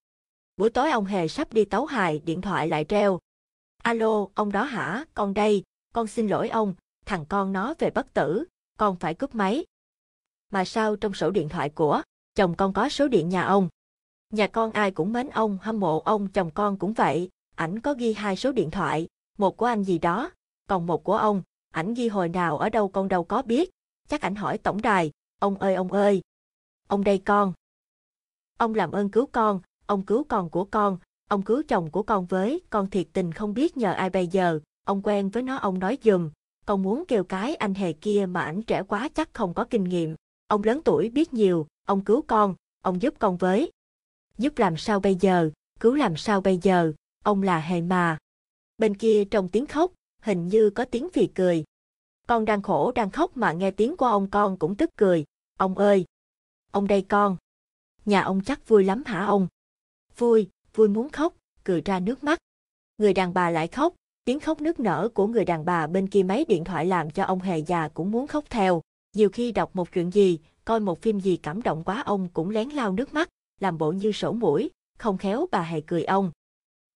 Buổi 0.56 0.70
tối 0.70 0.90
ông 0.90 1.04
hề 1.04 1.28
sắp 1.28 1.52
đi 1.52 1.64
tấu 1.64 1.86
hài, 1.86 2.18
điện 2.18 2.40
thoại 2.40 2.68
lại 2.68 2.84
treo. 2.88 3.18
Alo, 3.82 4.26
ông 4.34 4.52
đó 4.52 4.62
hả, 4.62 5.04
con 5.14 5.34
đây, 5.34 5.62
con 5.94 6.06
xin 6.06 6.28
lỗi 6.28 6.48
ông, 6.48 6.74
thằng 7.06 7.24
con 7.28 7.52
nó 7.52 7.74
về 7.78 7.90
bất 7.90 8.14
tử, 8.14 8.44
con 8.78 8.96
phải 8.96 9.14
cướp 9.14 9.34
máy. 9.34 9.64
Mà 10.52 10.64
sao 10.64 10.96
trong 10.96 11.14
sổ 11.14 11.30
điện 11.30 11.48
thoại 11.48 11.70
của 11.70 12.02
chồng 12.34 12.54
con 12.56 12.72
có 12.72 12.88
số 12.88 13.08
điện 13.08 13.28
nhà 13.28 13.42
ông? 13.42 13.68
Nhà 14.30 14.46
con 14.46 14.72
ai 14.72 14.90
cũng 14.90 15.12
mến 15.12 15.30
ông, 15.30 15.58
hâm 15.62 15.80
mộ 15.80 16.00
ông, 16.00 16.28
chồng 16.28 16.50
con 16.50 16.78
cũng 16.78 16.92
vậy, 16.92 17.30
ảnh 17.54 17.80
có 17.80 17.94
ghi 17.94 18.12
hai 18.12 18.36
số 18.36 18.52
điện 18.52 18.70
thoại, 18.70 19.08
một 19.38 19.56
của 19.56 19.66
anh 19.66 19.82
gì 19.82 19.98
đó, 19.98 20.30
còn 20.68 20.86
một 20.86 21.04
của 21.04 21.16
ông, 21.16 21.42
ảnh 21.70 21.94
ghi 21.94 22.08
hồi 22.08 22.28
nào 22.28 22.58
ở 22.58 22.68
đâu 22.68 22.88
con 22.88 23.08
đâu 23.08 23.24
có 23.24 23.42
biết, 23.42 23.70
chắc 24.08 24.20
ảnh 24.20 24.34
hỏi 24.34 24.58
tổng 24.58 24.82
đài, 24.82 25.10
ông 25.40 25.58
ơi 25.58 25.74
ông 25.74 25.92
ơi. 25.92 26.22
Ông 26.88 27.04
đây 27.04 27.18
con. 27.18 27.52
Ông 28.58 28.74
làm 28.74 28.90
ơn 28.90 29.10
cứu 29.10 29.26
con, 29.26 29.60
ông 29.86 30.02
cứu 30.02 30.24
con 30.24 30.50
của 30.50 30.64
con, 30.64 30.98
ông 31.28 31.42
cứu 31.42 31.62
chồng 31.68 31.90
của 31.90 32.02
con 32.02 32.26
với, 32.26 32.60
con 32.70 32.90
thiệt 32.90 33.06
tình 33.12 33.32
không 33.32 33.54
biết 33.54 33.76
nhờ 33.76 33.92
ai 33.92 34.10
bây 34.10 34.26
giờ, 34.26 34.60
ông 34.84 35.02
quen 35.02 35.30
với 35.30 35.42
nó 35.42 35.56
ông 35.56 35.78
nói 35.78 35.98
dùm, 36.02 36.30
con 36.66 36.82
muốn 36.82 37.04
kêu 37.08 37.24
cái 37.24 37.54
anh 37.54 37.74
hề 37.74 37.92
kia 37.92 38.26
mà 38.28 38.40
ảnh 38.40 38.62
trẻ 38.62 38.82
quá 38.82 39.08
chắc 39.14 39.34
không 39.34 39.54
có 39.54 39.64
kinh 39.64 39.84
nghiệm, 39.84 40.14
ông 40.46 40.62
lớn 40.64 40.80
tuổi 40.84 41.10
biết 41.10 41.32
nhiều, 41.32 41.66
ông 41.86 42.04
cứu 42.04 42.22
con, 42.22 42.54
ông 42.82 43.02
giúp 43.02 43.14
con 43.18 43.36
với. 43.36 43.70
Giúp 44.38 44.58
làm 44.58 44.76
sao 44.76 45.00
bây 45.00 45.14
giờ, 45.14 45.50
cứu 45.80 45.94
làm 45.94 46.16
sao 46.16 46.40
bây 46.40 46.58
giờ, 46.62 46.92
ông 47.24 47.42
là 47.42 47.60
hề 47.60 47.80
mà. 47.80 48.18
Bên 48.78 48.96
kia 48.96 49.24
trong 49.30 49.48
tiếng 49.48 49.66
khóc, 49.66 49.92
hình 50.22 50.48
như 50.48 50.70
có 50.70 50.84
tiếng 50.84 51.08
phì 51.12 51.26
cười. 51.26 51.64
Con 52.26 52.44
đang 52.44 52.62
khổ 52.62 52.92
đang 52.94 53.10
khóc 53.10 53.36
mà 53.36 53.52
nghe 53.52 53.70
tiếng 53.70 53.96
của 53.96 54.06
ông 54.06 54.30
con 54.30 54.58
cũng 54.58 54.76
tức 54.76 54.90
cười. 54.96 55.24
Ông 55.58 55.78
ơi! 55.78 56.04
Ông 56.70 56.86
đây 56.86 57.02
con! 57.08 57.36
Nhà 58.04 58.22
ông 58.22 58.40
chắc 58.40 58.68
vui 58.68 58.84
lắm 58.84 59.02
hả 59.06 59.24
ông? 59.24 59.48
Vui, 60.16 60.48
vui 60.74 60.88
muốn 60.88 61.08
khóc, 61.08 61.34
cười 61.64 61.80
ra 61.80 62.00
nước 62.00 62.24
mắt. 62.24 62.38
Người 62.98 63.14
đàn 63.14 63.34
bà 63.34 63.50
lại 63.50 63.68
khóc, 63.68 63.94
tiếng 64.24 64.40
khóc 64.40 64.60
nức 64.60 64.80
nở 64.80 65.08
của 65.14 65.26
người 65.26 65.44
đàn 65.44 65.64
bà 65.64 65.86
bên 65.86 66.08
kia 66.08 66.22
máy 66.22 66.44
điện 66.48 66.64
thoại 66.64 66.86
làm 66.86 67.10
cho 67.10 67.24
ông 67.24 67.40
hề 67.40 67.58
già 67.58 67.88
cũng 67.88 68.10
muốn 68.10 68.26
khóc 68.26 68.44
theo. 68.50 68.82
Nhiều 69.16 69.28
khi 69.32 69.52
đọc 69.52 69.76
một 69.76 69.92
chuyện 69.92 70.10
gì, 70.10 70.38
coi 70.64 70.80
một 70.80 71.02
phim 71.02 71.20
gì 71.20 71.36
cảm 71.36 71.62
động 71.62 71.84
quá 71.84 72.02
ông 72.06 72.28
cũng 72.28 72.50
lén 72.50 72.68
lau 72.68 72.92
nước 72.92 73.14
mắt, 73.14 73.28
làm 73.60 73.78
bộ 73.78 73.92
như 73.92 74.12
sổ 74.12 74.32
mũi, 74.32 74.70
không 74.98 75.18
khéo 75.18 75.46
bà 75.50 75.62
hề 75.62 75.80
cười 75.80 76.04
ông. 76.04 76.30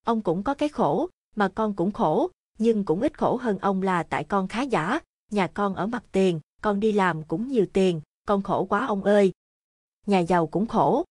Ông 0.09 0.23
cũng 0.23 0.43
có 0.43 0.55
cái 0.55 0.69
khổ, 0.69 1.09
mà 1.37 1.49
con 1.49 1.75
cũng 1.75 1.93
khổ, 1.93 2.31
nhưng 2.59 2.85
cũng 2.85 3.01
ít 3.01 3.19
khổ 3.19 3.37
hơn 3.37 3.59
ông 3.59 3.83
là 3.83 4.03
tại 4.03 4.25
con 4.25 4.49
khá 4.49 4.63
giả, 4.63 5.01
nhà 5.31 5.47
con 5.47 5.75
ở 5.75 5.87
mặt 5.87 6.05
tiền, 6.13 6.41
con 6.63 6.81
đi 6.81 6.93
làm 6.93 7.23
cũng 7.23 7.49
nhiều 7.49 7.67
tiền, 7.73 8.01
con 8.27 8.43
khổ 8.43 8.65
quá 8.65 8.87
ông 8.87 9.05
ơi. 9.05 9.33
Nhà 10.07 10.19
giàu 10.19 10.47
cũng 10.47 10.67
khổ. 10.67 11.05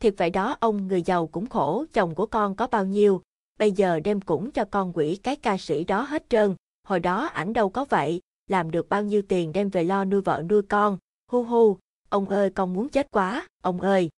Thiệt 0.00 0.14
vậy 0.16 0.30
đó 0.30 0.56
ông 0.60 0.88
người 0.88 1.02
giàu 1.02 1.26
cũng 1.26 1.46
khổ, 1.46 1.84
chồng 1.92 2.14
của 2.14 2.26
con 2.26 2.56
có 2.56 2.66
bao 2.66 2.84
nhiêu, 2.84 3.22
bây 3.58 3.72
giờ 3.72 4.00
đem 4.00 4.20
cũng 4.20 4.50
cho 4.50 4.64
con 4.64 4.92
quỷ 4.92 5.16
cái 5.22 5.36
ca 5.36 5.56
sĩ 5.56 5.84
đó 5.84 6.02
hết 6.02 6.24
trơn, 6.28 6.54
hồi 6.84 7.00
đó 7.00 7.26
ảnh 7.26 7.52
đâu 7.52 7.70
có 7.70 7.84
vậy, 7.84 8.20
làm 8.46 8.70
được 8.70 8.88
bao 8.88 9.02
nhiêu 9.02 9.22
tiền 9.28 9.52
đem 9.52 9.68
về 9.68 9.84
lo 9.84 10.04
nuôi 10.04 10.20
vợ 10.20 10.42
nuôi 10.48 10.62
con, 10.62 10.98
hu 11.30 11.44
hu, 11.44 11.78
ông 12.08 12.28
ơi 12.28 12.50
con 12.50 12.74
muốn 12.74 12.88
chết 12.88 13.10
quá, 13.10 13.48
ông 13.62 13.80
ơi. 13.80 14.10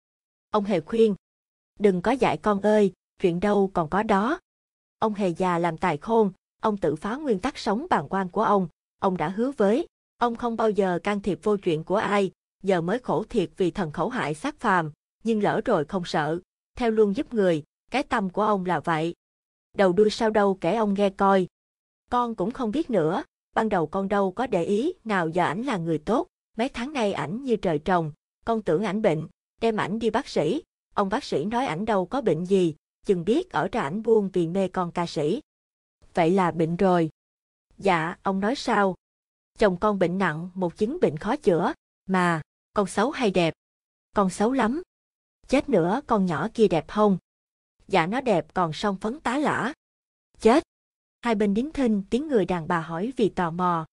Ông 0.50 0.64
hề 0.64 0.80
khuyên, 0.80 1.14
đừng 1.78 2.02
có 2.02 2.10
dạy 2.10 2.36
con 2.36 2.60
ơi, 2.60 2.92
chuyện 3.22 3.40
đâu 3.40 3.70
còn 3.74 3.88
có 3.90 4.02
đó. 4.02 4.38
Ông 4.98 5.14
hề 5.14 5.28
già 5.28 5.58
làm 5.58 5.78
tài 5.78 5.96
khôn, 5.96 6.32
ông 6.62 6.76
tự 6.76 6.96
phá 6.96 7.16
nguyên 7.16 7.38
tắc 7.38 7.58
sống 7.58 7.86
bàn 7.90 8.06
quan 8.10 8.28
của 8.28 8.42
ông, 8.42 8.68
ông 8.98 9.16
đã 9.16 9.28
hứa 9.28 9.50
với, 9.50 9.86
ông 10.18 10.36
không 10.36 10.56
bao 10.56 10.70
giờ 10.70 10.98
can 11.02 11.20
thiệp 11.20 11.38
vô 11.42 11.56
chuyện 11.56 11.84
của 11.84 11.96
ai, 11.96 12.30
giờ 12.62 12.80
mới 12.80 12.98
khổ 12.98 13.24
thiệt 13.28 13.50
vì 13.56 13.70
thần 13.70 13.92
khẩu 13.92 14.08
hại 14.08 14.34
sát 14.34 14.60
phàm, 14.60 14.92
nhưng 15.24 15.42
lỡ 15.42 15.60
rồi 15.64 15.84
không 15.84 16.04
sợ, 16.04 16.38
theo 16.76 16.90
luôn 16.90 17.16
giúp 17.16 17.34
người, 17.34 17.62
cái 17.90 18.02
tâm 18.02 18.30
của 18.30 18.42
ông 18.42 18.66
là 18.66 18.80
vậy. 18.80 19.14
Đầu 19.76 19.92
đuôi 19.92 20.10
sao 20.10 20.30
đâu 20.30 20.58
kể 20.60 20.74
ông 20.74 20.94
nghe 20.94 21.10
coi. 21.10 21.46
Con 22.10 22.34
cũng 22.34 22.50
không 22.50 22.70
biết 22.70 22.90
nữa, 22.90 23.24
ban 23.54 23.68
đầu 23.68 23.86
con 23.86 24.08
đâu 24.08 24.32
có 24.32 24.46
để 24.46 24.64
ý 24.64 24.92
nào 25.04 25.28
giờ 25.28 25.44
ảnh 25.44 25.62
là 25.62 25.76
người 25.76 25.98
tốt, 25.98 26.26
mấy 26.56 26.68
tháng 26.68 26.92
nay 26.92 27.12
ảnh 27.12 27.44
như 27.44 27.56
trời 27.56 27.78
trồng, 27.78 28.12
con 28.44 28.62
tưởng 28.62 28.84
ảnh 28.84 29.02
bệnh, 29.02 29.28
đem 29.60 29.76
ảnh 29.76 29.98
đi 29.98 30.10
bác 30.10 30.28
sĩ, 30.28 30.62
ông 30.94 31.08
bác 31.08 31.24
sĩ 31.24 31.44
nói 31.44 31.66
ảnh 31.66 31.84
đâu 31.84 32.06
có 32.06 32.20
bệnh 32.20 32.44
gì, 32.44 32.74
chừng 33.06 33.24
biết 33.24 33.50
ở 33.50 33.68
ra 33.72 33.80
ảnh 33.80 34.02
buông 34.02 34.30
vì 34.32 34.48
mê 34.48 34.68
con 34.68 34.92
ca 34.92 35.06
sĩ. 35.06 35.40
Vậy 36.14 36.30
là 36.30 36.50
bệnh 36.50 36.76
rồi. 36.76 37.10
Dạ, 37.78 38.16
ông 38.22 38.40
nói 38.40 38.54
sao? 38.56 38.94
Chồng 39.58 39.76
con 39.80 39.98
bệnh 39.98 40.18
nặng, 40.18 40.50
một 40.54 40.76
chứng 40.76 40.98
bệnh 41.00 41.16
khó 41.16 41.36
chữa, 41.36 41.72
Mà, 42.06 42.42
con 42.72 42.86
xấu 42.86 43.10
hay 43.10 43.30
đẹp? 43.30 43.54
Con 44.16 44.30
xấu 44.30 44.52
lắm. 44.52 44.82
Chết 45.48 45.68
nữa 45.68 46.00
con 46.06 46.26
nhỏ 46.26 46.48
kia 46.54 46.68
đẹp 46.68 46.88
không? 46.88 47.18
Dạ 47.88 48.06
nó 48.06 48.20
đẹp 48.20 48.54
còn 48.54 48.72
song 48.72 48.96
phấn 48.96 49.20
tá 49.20 49.38
lả. 49.38 49.72
Chết. 50.40 50.62
Hai 51.22 51.34
bên 51.34 51.54
đính 51.54 51.70
thinh 51.72 52.02
tiếng 52.10 52.28
người 52.28 52.44
đàn 52.44 52.68
bà 52.68 52.80
hỏi 52.80 53.12
vì 53.16 53.28
tò 53.28 53.50
mò. 53.50 53.86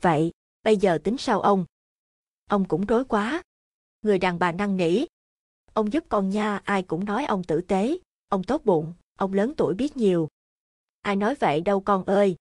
Vậy, 0.00 0.32
bây 0.62 0.76
giờ 0.76 0.98
tính 1.04 1.16
sao 1.18 1.40
ông? 1.40 1.64
Ông 2.50 2.68
cũng 2.68 2.86
rối 2.86 3.04
quá. 3.04 3.42
Người 4.02 4.18
đàn 4.18 4.38
bà 4.38 4.52
năn 4.52 4.76
nỉ. 4.76 5.04
Ông 5.72 5.92
giúp 5.92 6.04
con 6.08 6.30
nha, 6.30 6.60
ai 6.64 6.82
cũng 6.82 7.04
nói 7.04 7.24
ông 7.24 7.44
tử 7.44 7.60
tế, 7.60 7.98
ông 8.28 8.42
tốt 8.42 8.62
bụng, 8.64 8.94
ông 9.18 9.32
lớn 9.32 9.52
tuổi 9.56 9.74
biết 9.74 9.96
nhiều. 9.96 10.28
Ai 11.02 11.16
nói 11.16 11.34
vậy 11.34 11.60
đâu 11.60 11.80
con 11.80 12.04
ơi. 12.04 12.36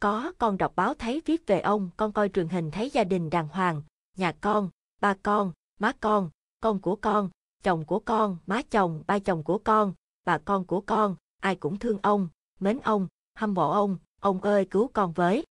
Có, 0.00 0.32
con 0.38 0.58
đọc 0.58 0.72
báo 0.76 0.94
thấy 0.94 1.22
viết 1.24 1.46
về 1.46 1.60
ông, 1.60 1.90
con 1.96 2.12
coi 2.12 2.28
truyền 2.28 2.48
hình 2.48 2.70
thấy 2.70 2.90
gia 2.90 3.04
đình 3.04 3.30
đàng 3.30 3.48
hoàng, 3.48 3.82
nhà 4.16 4.32
con, 4.40 4.70
ba 5.00 5.14
con, 5.22 5.52
má 5.78 5.92
con, 6.00 6.30
con 6.60 6.80
của 6.80 6.96
con, 6.96 7.30
chồng 7.62 7.84
của 7.84 7.98
con, 7.98 8.36
má 8.46 8.62
chồng, 8.70 9.02
ba 9.06 9.18
chồng 9.18 9.42
của 9.42 9.58
con, 9.58 9.92
bà 10.24 10.38
con 10.38 10.64
của 10.64 10.80
con, 10.80 11.16
ai 11.40 11.56
cũng 11.56 11.78
thương 11.78 11.98
ông, 12.02 12.28
mến 12.60 12.78
ông, 12.84 13.08
hâm 13.34 13.54
mộ 13.54 13.70
ông, 13.70 13.98
ông 14.20 14.40
ơi 14.40 14.66
cứu 14.70 14.90
con 14.92 15.12
với. 15.12 15.44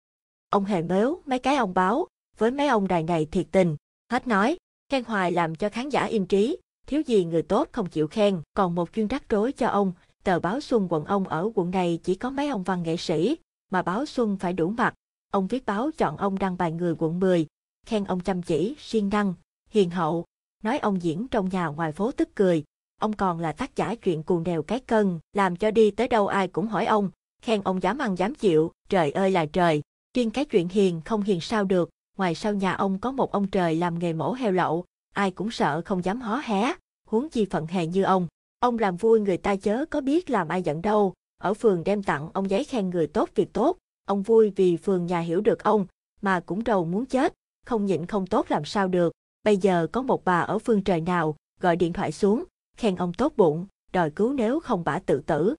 Ông 0.50 0.64
hề 0.64 0.82
mếu 0.82 1.22
mấy 1.26 1.38
cái 1.38 1.56
ông 1.56 1.74
báo, 1.74 2.06
với 2.38 2.50
mấy 2.50 2.68
ông 2.68 2.88
đài 2.88 3.02
này 3.02 3.26
thiệt 3.26 3.46
tình, 3.50 3.76
hết 4.10 4.26
nói, 4.26 4.56
khen 4.88 5.04
hoài 5.04 5.32
làm 5.32 5.54
cho 5.54 5.68
khán 5.68 5.88
giả 5.88 6.04
im 6.04 6.26
trí, 6.26 6.58
thiếu 6.86 7.02
gì 7.06 7.24
người 7.24 7.42
tốt 7.42 7.68
không 7.72 7.86
chịu 7.86 8.06
khen, 8.06 8.42
còn 8.54 8.74
một 8.74 8.92
chuyên 8.92 9.06
rắc 9.06 9.28
rối 9.28 9.52
cho 9.52 9.68
ông, 9.68 9.92
tờ 10.24 10.40
báo 10.40 10.60
Xuân 10.60 10.86
quận 10.90 11.04
ông 11.04 11.28
ở 11.28 11.50
quận 11.54 11.70
này 11.70 11.98
chỉ 12.02 12.14
có 12.14 12.30
mấy 12.30 12.48
ông 12.48 12.62
văn 12.62 12.82
nghệ 12.82 12.96
sĩ, 12.96 13.36
mà 13.70 13.82
báo 13.82 14.06
Xuân 14.06 14.36
phải 14.36 14.52
đủ 14.52 14.68
mặt. 14.68 14.94
Ông 15.30 15.46
viết 15.46 15.66
báo 15.66 15.90
chọn 15.98 16.16
ông 16.16 16.38
đăng 16.38 16.56
bài 16.56 16.72
người 16.72 16.94
quận 16.98 17.20
10, 17.20 17.46
khen 17.86 18.04
ông 18.04 18.20
chăm 18.20 18.42
chỉ, 18.42 18.74
siêng 18.78 19.08
năng, 19.08 19.34
hiền 19.68 19.90
hậu, 19.90 20.24
nói 20.62 20.78
ông 20.78 21.02
diễn 21.02 21.28
trong 21.28 21.48
nhà 21.48 21.66
ngoài 21.66 21.92
phố 21.92 22.12
tức 22.12 22.28
cười. 22.34 22.64
Ông 23.00 23.12
còn 23.12 23.40
là 23.40 23.52
tác 23.52 23.76
giả 23.76 23.94
chuyện 23.94 24.22
cuồng 24.22 24.44
đèo 24.44 24.62
cái 24.62 24.80
cân, 24.80 25.18
làm 25.32 25.56
cho 25.56 25.70
đi 25.70 25.90
tới 25.90 26.08
đâu 26.08 26.26
ai 26.26 26.48
cũng 26.48 26.66
hỏi 26.66 26.86
ông, 26.86 27.10
khen 27.42 27.60
ông 27.64 27.82
dám 27.82 27.98
ăn 27.98 28.18
dám 28.18 28.34
chịu, 28.34 28.72
trời 28.88 29.10
ơi 29.10 29.30
là 29.30 29.46
trời. 29.46 29.82
Riêng 30.14 30.30
cái 30.30 30.44
chuyện 30.44 30.68
hiền 30.68 31.00
không 31.04 31.22
hiền 31.22 31.40
sao 31.40 31.64
được, 31.64 31.90
ngoài 32.16 32.34
sau 32.34 32.54
nhà 32.54 32.72
ông 32.72 32.98
có 32.98 33.12
một 33.12 33.32
ông 33.32 33.46
trời 33.46 33.76
làm 33.76 33.98
nghề 33.98 34.12
mổ 34.12 34.32
heo 34.32 34.52
lậu, 34.52 34.84
ai 35.14 35.30
cũng 35.30 35.50
sợ 35.50 35.82
không 35.84 36.04
dám 36.04 36.20
hó 36.20 36.40
hé, 36.44 36.74
huống 37.08 37.28
chi 37.28 37.46
phận 37.50 37.66
hề 37.66 37.86
như 37.86 38.02
ông. 38.02 38.26
Ông 38.60 38.78
làm 38.78 38.96
vui 38.96 39.20
người 39.20 39.36
ta 39.36 39.56
chớ 39.56 39.84
có 39.90 40.00
biết 40.00 40.30
làm 40.30 40.48
ai 40.48 40.62
giận 40.62 40.82
đâu, 40.82 41.14
ở 41.38 41.54
phường 41.54 41.84
đem 41.84 42.02
tặng 42.02 42.30
ông 42.32 42.50
giấy 42.50 42.64
khen 42.64 42.90
người 42.90 43.06
tốt 43.06 43.30
việc 43.34 43.52
tốt, 43.52 43.76
ông 44.06 44.22
vui 44.22 44.52
vì 44.56 44.76
phường 44.76 45.06
nhà 45.06 45.20
hiểu 45.20 45.40
được 45.40 45.64
ông, 45.64 45.86
mà 46.20 46.40
cũng 46.40 46.64
đầu 46.64 46.84
muốn 46.84 47.06
chết, 47.06 47.34
không 47.66 47.86
nhịn 47.86 48.06
không 48.06 48.26
tốt 48.26 48.46
làm 48.48 48.64
sao 48.64 48.88
được. 48.88 49.12
Bây 49.42 49.56
giờ 49.56 49.86
có 49.92 50.02
một 50.02 50.24
bà 50.24 50.40
ở 50.40 50.58
phương 50.58 50.82
trời 50.82 51.00
nào, 51.00 51.36
gọi 51.60 51.76
điện 51.76 51.92
thoại 51.92 52.12
xuống, 52.12 52.44
khen 52.76 52.96
ông 52.96 53.12
tốt 53.12 53.32
bụng, 53.36 53.66
đòi 53.92 54.10
cứu 54.10 54.32
nếu 54.32 54.60
không 54.60 54.84
bả 54.84 54.98
tự 54.98 55.20
tử. 55.26 55.54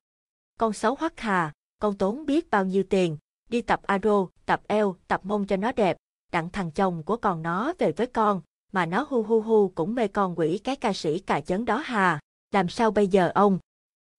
Con 0.59 0.73
xấu 0.73 0.95
hoắc 0.95 1.19
hà, 1.19 1.51
con 1.79 1.97
tốn 1.97 2.25
biết 2.25 2.49
bao 2.49 2.65
nhiêu 2.65 2.83
tiền, 2.89 3.17
đi 3.49 3.61
tập 3.61 3.81
aro, 3.83 4.27
tập 4.45 4.61
eo, 4.67 4.95
tập 5.07 5.21
mông 5.23 5.47
cho 5.47 5.57
nó 5.57 5.71
đẹp, 5.71 5.97
đặng 6.31 6.49
thằng 6.49 6.71
chồng 6.71 7.03
của 7.03 7.17
con 7.17 7.41
nó 7.41 7.73
về 7.77 7.91
với 7.91 8.07
con, 8.07 8.41
mà 8.71 8.85
nó 8.85 9.07
hu 9.09 9.23
hu 9.23 9.41
hu 9.41 9.69
cũng 9.69 9.95
mê 9.95 10.07
con 10.07 10.39
quỷ 10.39 10.57
cái 10.57 10.75
ca 10.75 10.93
sĩ 10.93 11.19
cà 11.19 11.41
chấn 11.41 11.65
đó 11.65 11.77
hà. 11.85 12.19
Làm 12.51 12.69
sao 12.69 12.91
bây 12.91 13.07
giờ 13.07 13.31
ông? 13.35 13.59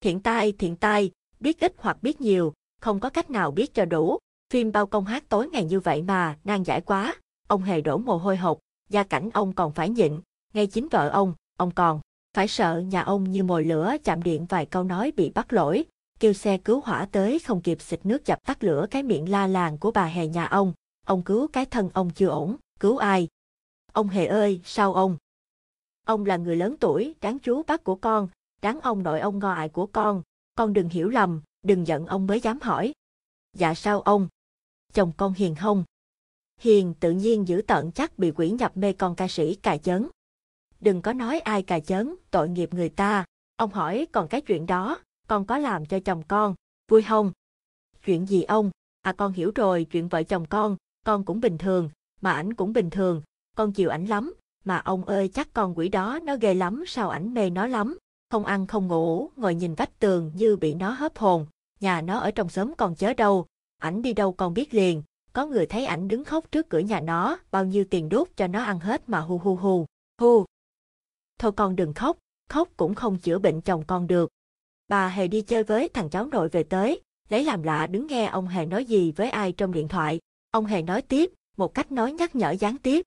Thiện 0.00 0.20
tai, 0.20 0.52
thiện 0.52 0.76
tai, 0.76 1.10
biết 1.40 1.60
ít 1.60 1.74
hoặc 1.78 2.02
biết 2.02 2.20
nhiều, 2.20 2.52
không 2.80 3.00
có 3.00 3.10
cách 3.10 3.30
nào 3.30 3.50
biết 3.50 3.74
cho 3.74 3.84
đủ. 3.84 4.18
Phim 4.52 4.72
bao 4.72 4.86
công 4.86 5.04
hát 5.04 5.28
tối 5.28 5.48
ngày 5.48 5.64
như 5.64 5.80
vậy 5.80 6.02
mà, 6.02 6.38
nan 6.44 6.62
giải 6.62 6.80
quá. 6.80 7.14
Ông 7.48 7.62
hề 7.62 7.80
đổ 7.80 7.98
mồ 7.98 8.16
hôi 8.16 8.36
hột, 8.36 8.58
gia 8.88 9.02
cảnh 9.02 9.30
ông 9.32 9.52
còn 9.52 9.72
phải 9.72 9.88
nhịn, 9.88 10.20
ngay 10.54 10.66
chính 10.66 10.88
vợ 10.88 11.08
ông, 11.08 11.34
ông 11.56 11.70
còn 11.70 12.00
phải 12.34 12.48
sợ 12.48 12.78
nhà 12.78 13.02
ông 13.02 13.30
như 13.30 13.44
mồi 13.44 13.64
lửa 13.64 13.96
chạm 14.04 14.22
điện 14.22 14.46
vài 14.48 14.66
câu 14.66 14.84
nói 14.84 15.12
bị 15.16 15.30
bắt 15.30 15.52
lỗi, 15.52 15.84
kêu 16.20 16.32
xe 16.32 16.58
cứu 16.58 16.80
hỏa 16.80 17.06
tới 17.12 17.38
không 17.38 17.60
kịp 17.60 17.80
xịt 17.80 18.06
nước 18.06 18.26
dập 18.26 18.38
tắt 18.46 18.64
lửa 18.64 18.86
cái 18.90 19.02
miệng 19.02 19.30
la 19.30 19.46
làng 19.46 19.78
của 19.78 19.90
bà 19.90 20.04
hề 20.04 20.26
nhà 20.26 20.44
ông, 20.46 20.72
ông 21.06 21.22
cứu 21.22 21.48
cái 21.48 21.64
thân 21.64 21.90
ông 21.94 22.10
chưa 22.10 22.28
ổn, 22.28 22.56
cứu 22.80 22.96
ai? 22.96 23.28
Ông 23.96 24.08
hề 24.08 24.26
ơi, 24.26 24.60
sao 24.64 24.94
ông? 24.94 25.16
Ông 26.04 26.26
là 26.26 26.36
người 26.36 26.56
lớn 26.56 26.76
tuổi, 26.80 27.14
đáng 27.20 27.38
chú 27.38 27.62
bác 27.62 27.84
của 27.84 27.94
con, 27.94 28.28
đáng 28.62 28.80
ông 28.80 29.02
nội 29.02 29.20
ông 29.20 29.38
ngọ 29.38 29.68
của 29.72 29.86
con, 29.86 30.22
con 30.54 30.72
đừng 30.72 30.88
hiểu 30.88 31.08
lầm, 31.08 31.40
đừng 31.62 31.86
giận 31.86 32.06
ông 32.06 32.26
mới 32.26 32.40
dám 32.40 32.60
hỏi. 32.60 32.92
Dạ 33.52 33.74
sao 33.74 34.00
ông? 34.00 34.28
Chồng 34.92 35.12
con 35.16 35.32
hiền 35.32 35.54
không? 35.54 35.84
Hiền 36.60 36.94
tự 37.00 37.10
nhiên 37.10 37.48
giữ 37.48 37.62
tận 37.66 37.92
chắc 37.92 38.18
bị 38.18 38.30
quỷ 38.30 38.50
nhập 38.50 38.76
mê 38.76 38.92
con 38.92 39.16
ca 39.16 39.28
sĩ 39.28 39.54
cà 39.54 39.76
chấn. 39.76 40.08
Đừng 40.80 41.02
có 41.02 41.12
nói 41.12 41.40
ai 41.40 41.62
cà 41.62 41.80
chấn, 41.80 42.14
tội 42.30 42.48
nghiệp 42.48 42.74
người 42.74 42.88
ta. 42.88 43.24
Ông 43.56 43.70
hỏi 43.70 44.06
còn 44.12 44.28
cái 44.28 44.40
chuyện 44.40 44.66
đó, 44.66 44.98
con 45.28 45.44
có 45.46 45.58
làm 45.58 45.86
cho 45.86 46.00
chồng 46.04 46.22
con, 46.28 46.54
vui 46.88 47.02
không? 47.02 47.32
Chuyện 48.04 48.26
gì 48.26 48.42
ông? 48.42 48.70
À 49.02 49.12
con 49.12 49.32
hiểu 49.32 49.52
rồi, 49.54 49.86
chuyện 49.90 50.08
vợ 50.08 50.22
chồng 50.22 50.46
con, 50.46 50.76
con 51.04 51.24
cũng 51.24 51.40
bình 51.40 51.58
thường, 51.58 51.90
mà 52.20 52.32
ảnh 52.32 52.54
cũng 52.54 52.72
bình 52.72 52.90
thường, 52.90 53.22
con 53.56 53.72
chịu 53.72 53.90
ảnh 53.90 54.06
lắm, 54.06 54.34
mà 54.64 54.78
ông 54.78 55.04
ơi 55.04 55.28
chắc 55.28 55.52
con 55.52 55.78
quỷ 55.78 55.88
đó 55.88 56.18
nó 56.22 56.36
ghê 56.40 56.54
lắm 56.54 56.84
sao 56.86 57.10
ảnh 57.10 57.34
mê 57.34 57.50
nó 57.50 57.66
lắm, 57.66 57.98
không 58.30 58.44
ăn 58.44 58.66
không 58.66 58.88
ngủ, 58.88 59.30
ngồi 59.36 59.54
nhìn 59.54 59.74
vách 59.74 59.98
tường 59.98 60.32
như 60.34 60.56
bị 60.56 60.74
nó 60.74 60.90
hớp 60.90 61.18
hồn, 61.18 61.46
nhà 61.80 62.00
nó 62.00 62.18
ở 62.18 62.30
trong 62.30 62.48
xóm 62.48 62.74
còn 62.74 62.94
chớ 62.94 63.14
đâu, 63.14 63.46
ảnh 63.78 64.02
đi 64.02 64.12
đâu 64.12 64.32
con 64.32 64.54
biết 64.54 64.74
liền, 64.74 65.02
có 65.32 65.46
người 65.46 65.66
thấy 65.66 65.86
ảnh 65.86 66.08
đứng 66.08 66.24
khóc 66.24 66.52
trước 66.52 66.68
cửa 66.68 66.78
nhà 66.78 67.00
nó, 67.00 67.38
bao 67.50 67.64
nhiêu 67.64 67.84
tiền 67.90 68.08
đút 68.08 68.36
cho 68.36 68.46
nó 68.46 68.62
ăn 68.62 68.80
hết 68.80 69.08
mà 69.08 69.20
hu 69.20 69.38
hu 69.38 69.56
hu, 69.56 69.86
hu. 70.20 70.44
Thôi 71.38 71.52
con 71.52 71.76
đừng 71.76 71.94
khóc, 71.94 72.18
khóc 72.48 72.68
cũng 72.76 72.94
không 72.94 73.18
chữa 73.18 73.38
bệnh 73.38 73.60
chồng 73.60 73.84
con 73.86 74.06
được. 74.06 74.30
Bà 74.88 75.08
Hề 75.08 75.28
đi 75.28 75.40
chơi 75.40 75.62
với 75.62 75.88
thằng 75.88 76.10
cháu 76.10 76.26
nội 76.26 76.48
về 76.48 76.62
tới, 76.62 77.00
lấy 77.28 77.44
làm 77.44 77.62
lạ 77.62 77.86
đứng 77.86 78.06
nghe 78.06 78.26
ông 78.26 78.48
Hề 78.48 78.66
nói 78.66 78.84
gì 78.84 79.12
với 79.12 79.30
ai 79.30 79.52
trong 79.52 79.72
điện 79.72 79.88
thoại. 79.88 80.20
Ông 80.50 80.66
Hề 80.66 80.82
nói 80.82 81.02
tiếp, 81.02 81.32
một 81.56 81.74
cách 81.74 81.92
nói 81.92 82.12
nhắc 82.12 82.36
nhở 82.36 82.50
gián 82.50 82.78
tiếp. 82.78 83.06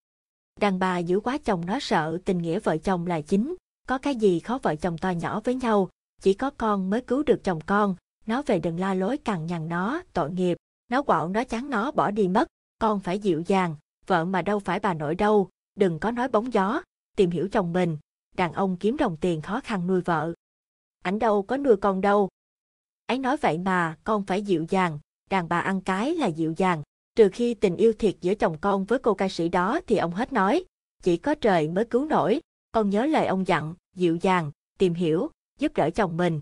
Đàn 0.59 0.79
bà 0.79 0.97
giữ 0.97 1.19
quá 1.19 1.37
chồng 1.37 1.65
nó 1.65 1.79
sợ 1.79 2.17
tình 2.25 2.37
nghĩa 2.37 2.59
vợ 2.59 2.77
chồng 2.77 3.07
là 3.07 3.21
chính, 3.21 3.55
có 3.87 3.97
cái 3.97 4.15
gì 4.15 4.39
khó 4.39 4.59
vợ 4.63 4.75
chồng 4.75 4.97
to 4.97 5.09
nhỏ 5.09 5.41
với 5.43 5.55
nhau, 5.55 5.89
chỉ 6.21 6.33
có 6.33 6.49
con 6.49 6.89
mới 6.89 7.01
cứu 7.01 7.23
được 7.23 7.43
chồng 7.43 7.59
con, 7.65 7.95
nó 8.25 8.41
về 8.41 8.59
đừng 8.59 8.79
la 8.79 8.93
lối 8.93 9.17
cằn 9.17 9.45
nhằn 9.45 9.69
nó, 9.69 10.01
tội 10.13 10.31
nghiệp, 10.31 10.57
nó 10.89 11.01
quạo 11.01 11.29
nó 11.29 11.43
chán 11.43 11.69
nó 11.69 11.91
bỏ 11.91 12.11
đi 12.11 12.27
mất, 12.27 12.47
con 12.79 12.99
phải 12.99 13.19
dịu 13.19 13.43
dàng, 13.47 13.75
vợ 14.07 14.25
mà 14.25 14.41
đâu 14.41 14.59
phải 14.59 14.79
bà 14.79 14.93
nội 14.93 15.15
đâu, 15.15 15.49
đừng 15.75 15.99
có 15.99 16.11
nói 16.11 16.27
bóng 16.27 16.53
gió, 16.53 16.81
tìm 17.17 17.29
hiểu 17.29 17.47
chồng 17.51 17.73
mình, 17.73 17.97
đàn 18.37 18.53
ông 18.53 18.77
kiếm 18.77 18.97
đồng 18.97 19.17
tiền 19.17 19.41
khó 19.41 19.61
khăn 19.63 19.87
nuôi 19.87 20.01
vợ. 20.01 20.33
Ảnh 21.03 21.19
đâu 21.19 21.43
có 21.43 21.57
nuôi 21.57 21.77
con 21.77 22.01
đâu. 22.01 22.29
Ấy 23.05 23.17
nói 23.17 23.37
vậy 23.37 23.57
mà, 23.57 23.97
con 24.03 24.25
phải 24.25 24.41
dịu 24.41 24.65
dàng, 24.69 24.99
đàn 25.29 25.49
bà 25.49 25.59
ăn 25.59 25.81
cái 25.81 26.15
là 26.15 26.27
dịu 26.27 26.53
dàng, 26.57 26.83
trừ 27.19 27.29
khi 27.33 27.53
tình 27.53 27.77
yêu 27.77 27.93
thiệt 27.93 28.15
giữa 28.21 28.35
chồng 28.35 28.57
con 28.61 28.85
với 28.85 28.99
cô 28.99 29.13
ca 29.13 29.29
sĩ 29.29 29.49
đó 29.49 29.79
thì 29.87 29.97
ông 29.97 30.11
hết 30.11 30.33
nói, 30.33 30.63
chỉ 31.03 31.17
có 31.17 31.35
trời 31.35 31.67
mới 31.67 31.85
cứu 31.85 32.05
nổi, 32.05 32.41
con 32.71 32.89
nhớ 32.89 33.05
lời 33.05 33.25
ông 33.25 33.47
dặn, 33.47 33.73
dịu 33.95 34.17
dàng, 34.21 34.51
tìm 34.77 34.93
hiểu, 34.93 35.29
giúp 35.59 35.71
đỡ 35.75 35.89
chồng 35.89 36.17
mình. 36.17 36.39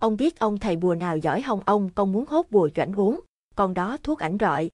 Ông 0.00 0.16
biết 0.16 0.38
ông 0.38 0.58
thầy 0.58 0.76
bùa 0.76 0.94
nào 0.94 1.16
giỏi 1.16 1.42
không 1.42 1.60
ông 1.66 1.90
con 1.94 2.12
muốn 2.12 2.24
hốt 2.28 2.46
bùa 2.50 2.68
cho 2.74 2.82
ảnh 2.82 2.92
uống, 2.92 3.20
con 3.54 3.74
đó 3.74 3.96
thuốc 4.02 4.18
ảnh 4.18 4.36
rọi. 4.40 4.70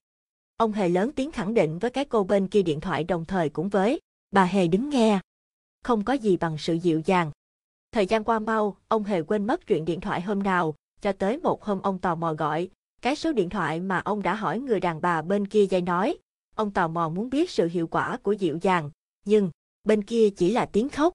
Ông 0.57 0.71
hề 0.71 0.89
lớn 0.89 1.11
tiếng 1.15 1.31
khẳng 1.31 1.53
định 1.53 1.79
với 1.79 1.91
cái 1.91 2.05
cô 2.05 2.23
bên 2.23 2.47
kia 2.47 2.61
điện 2.61 2.79
thoại 2.79 3.03
đồng 3.03 3.25
thời 3.25 3.49
cũng 3.49 3.69
với, 3.69 3.99
bà 4.31 4.45
hề 4.45 4.67
đứng 4.67 4.89
nghe. 4.89 5.19
Không 5.83 6.03
có 6.03 6.13
gì 6.13 6.37
bằng 6.37 6.57
sự 6.57 6.73
dịu 6.73 7.01
dàng. 7.05 7.31
Thời 7.91 8.05
gian 8.05 8.23
qua 8.23 8.39
mau, 8.39 8.77
ông 8.87 9.03
hề 9.03 9.21
quên 9.21 9.47
mất 9.47 9.67
chuyện 9.67 9.85
điện 9.85 10.01
thoại 10.01 10.21
hôm 10.21 10.43
nào, 10.43 10.75
cho 11.01 11.11
tới 11.11 11.37
một 11.37 11.63
hôm 11.63 11.81
ông 11.81 11.99
tò 11.99 12.15
mò 12.15 12.33
gọi, 12.33 12.69
cái 13.03 13.15
số 13.15 13.31
điện 13.31 13.49
thoại 13.49 13.79
mà 13.79 13.99
ông 13.99 14.23
đã 14.23 14.35
hỏi 14.35 14.59
người 14.59 14.79
đàn 14.79 15.01
bà 15.01 15.21
bên 15.21 15.47
kia 15.47 15.65
dây 15.65 15.81
nói. 15.81 16.17
Ông 16.55 16.71
tò 16.71 16.87
mò 16.87 17.09
muốn 17.09 17.29
biết 17.29 17.49
sự 17.49 17.67
hiệu 17.67 17.87
quả 17.87 18.17
của 18.17 18.31
dịu 18.31 18.57
dàng, 18.61 18.91
nhưng 19.25 19.51
bên 19.83 20.03
kia 20.03 20.29
chỉ 20.29 20.51
là 20.51 20.65
tiếng 20.65 20.89
khóc. 20.89 21.13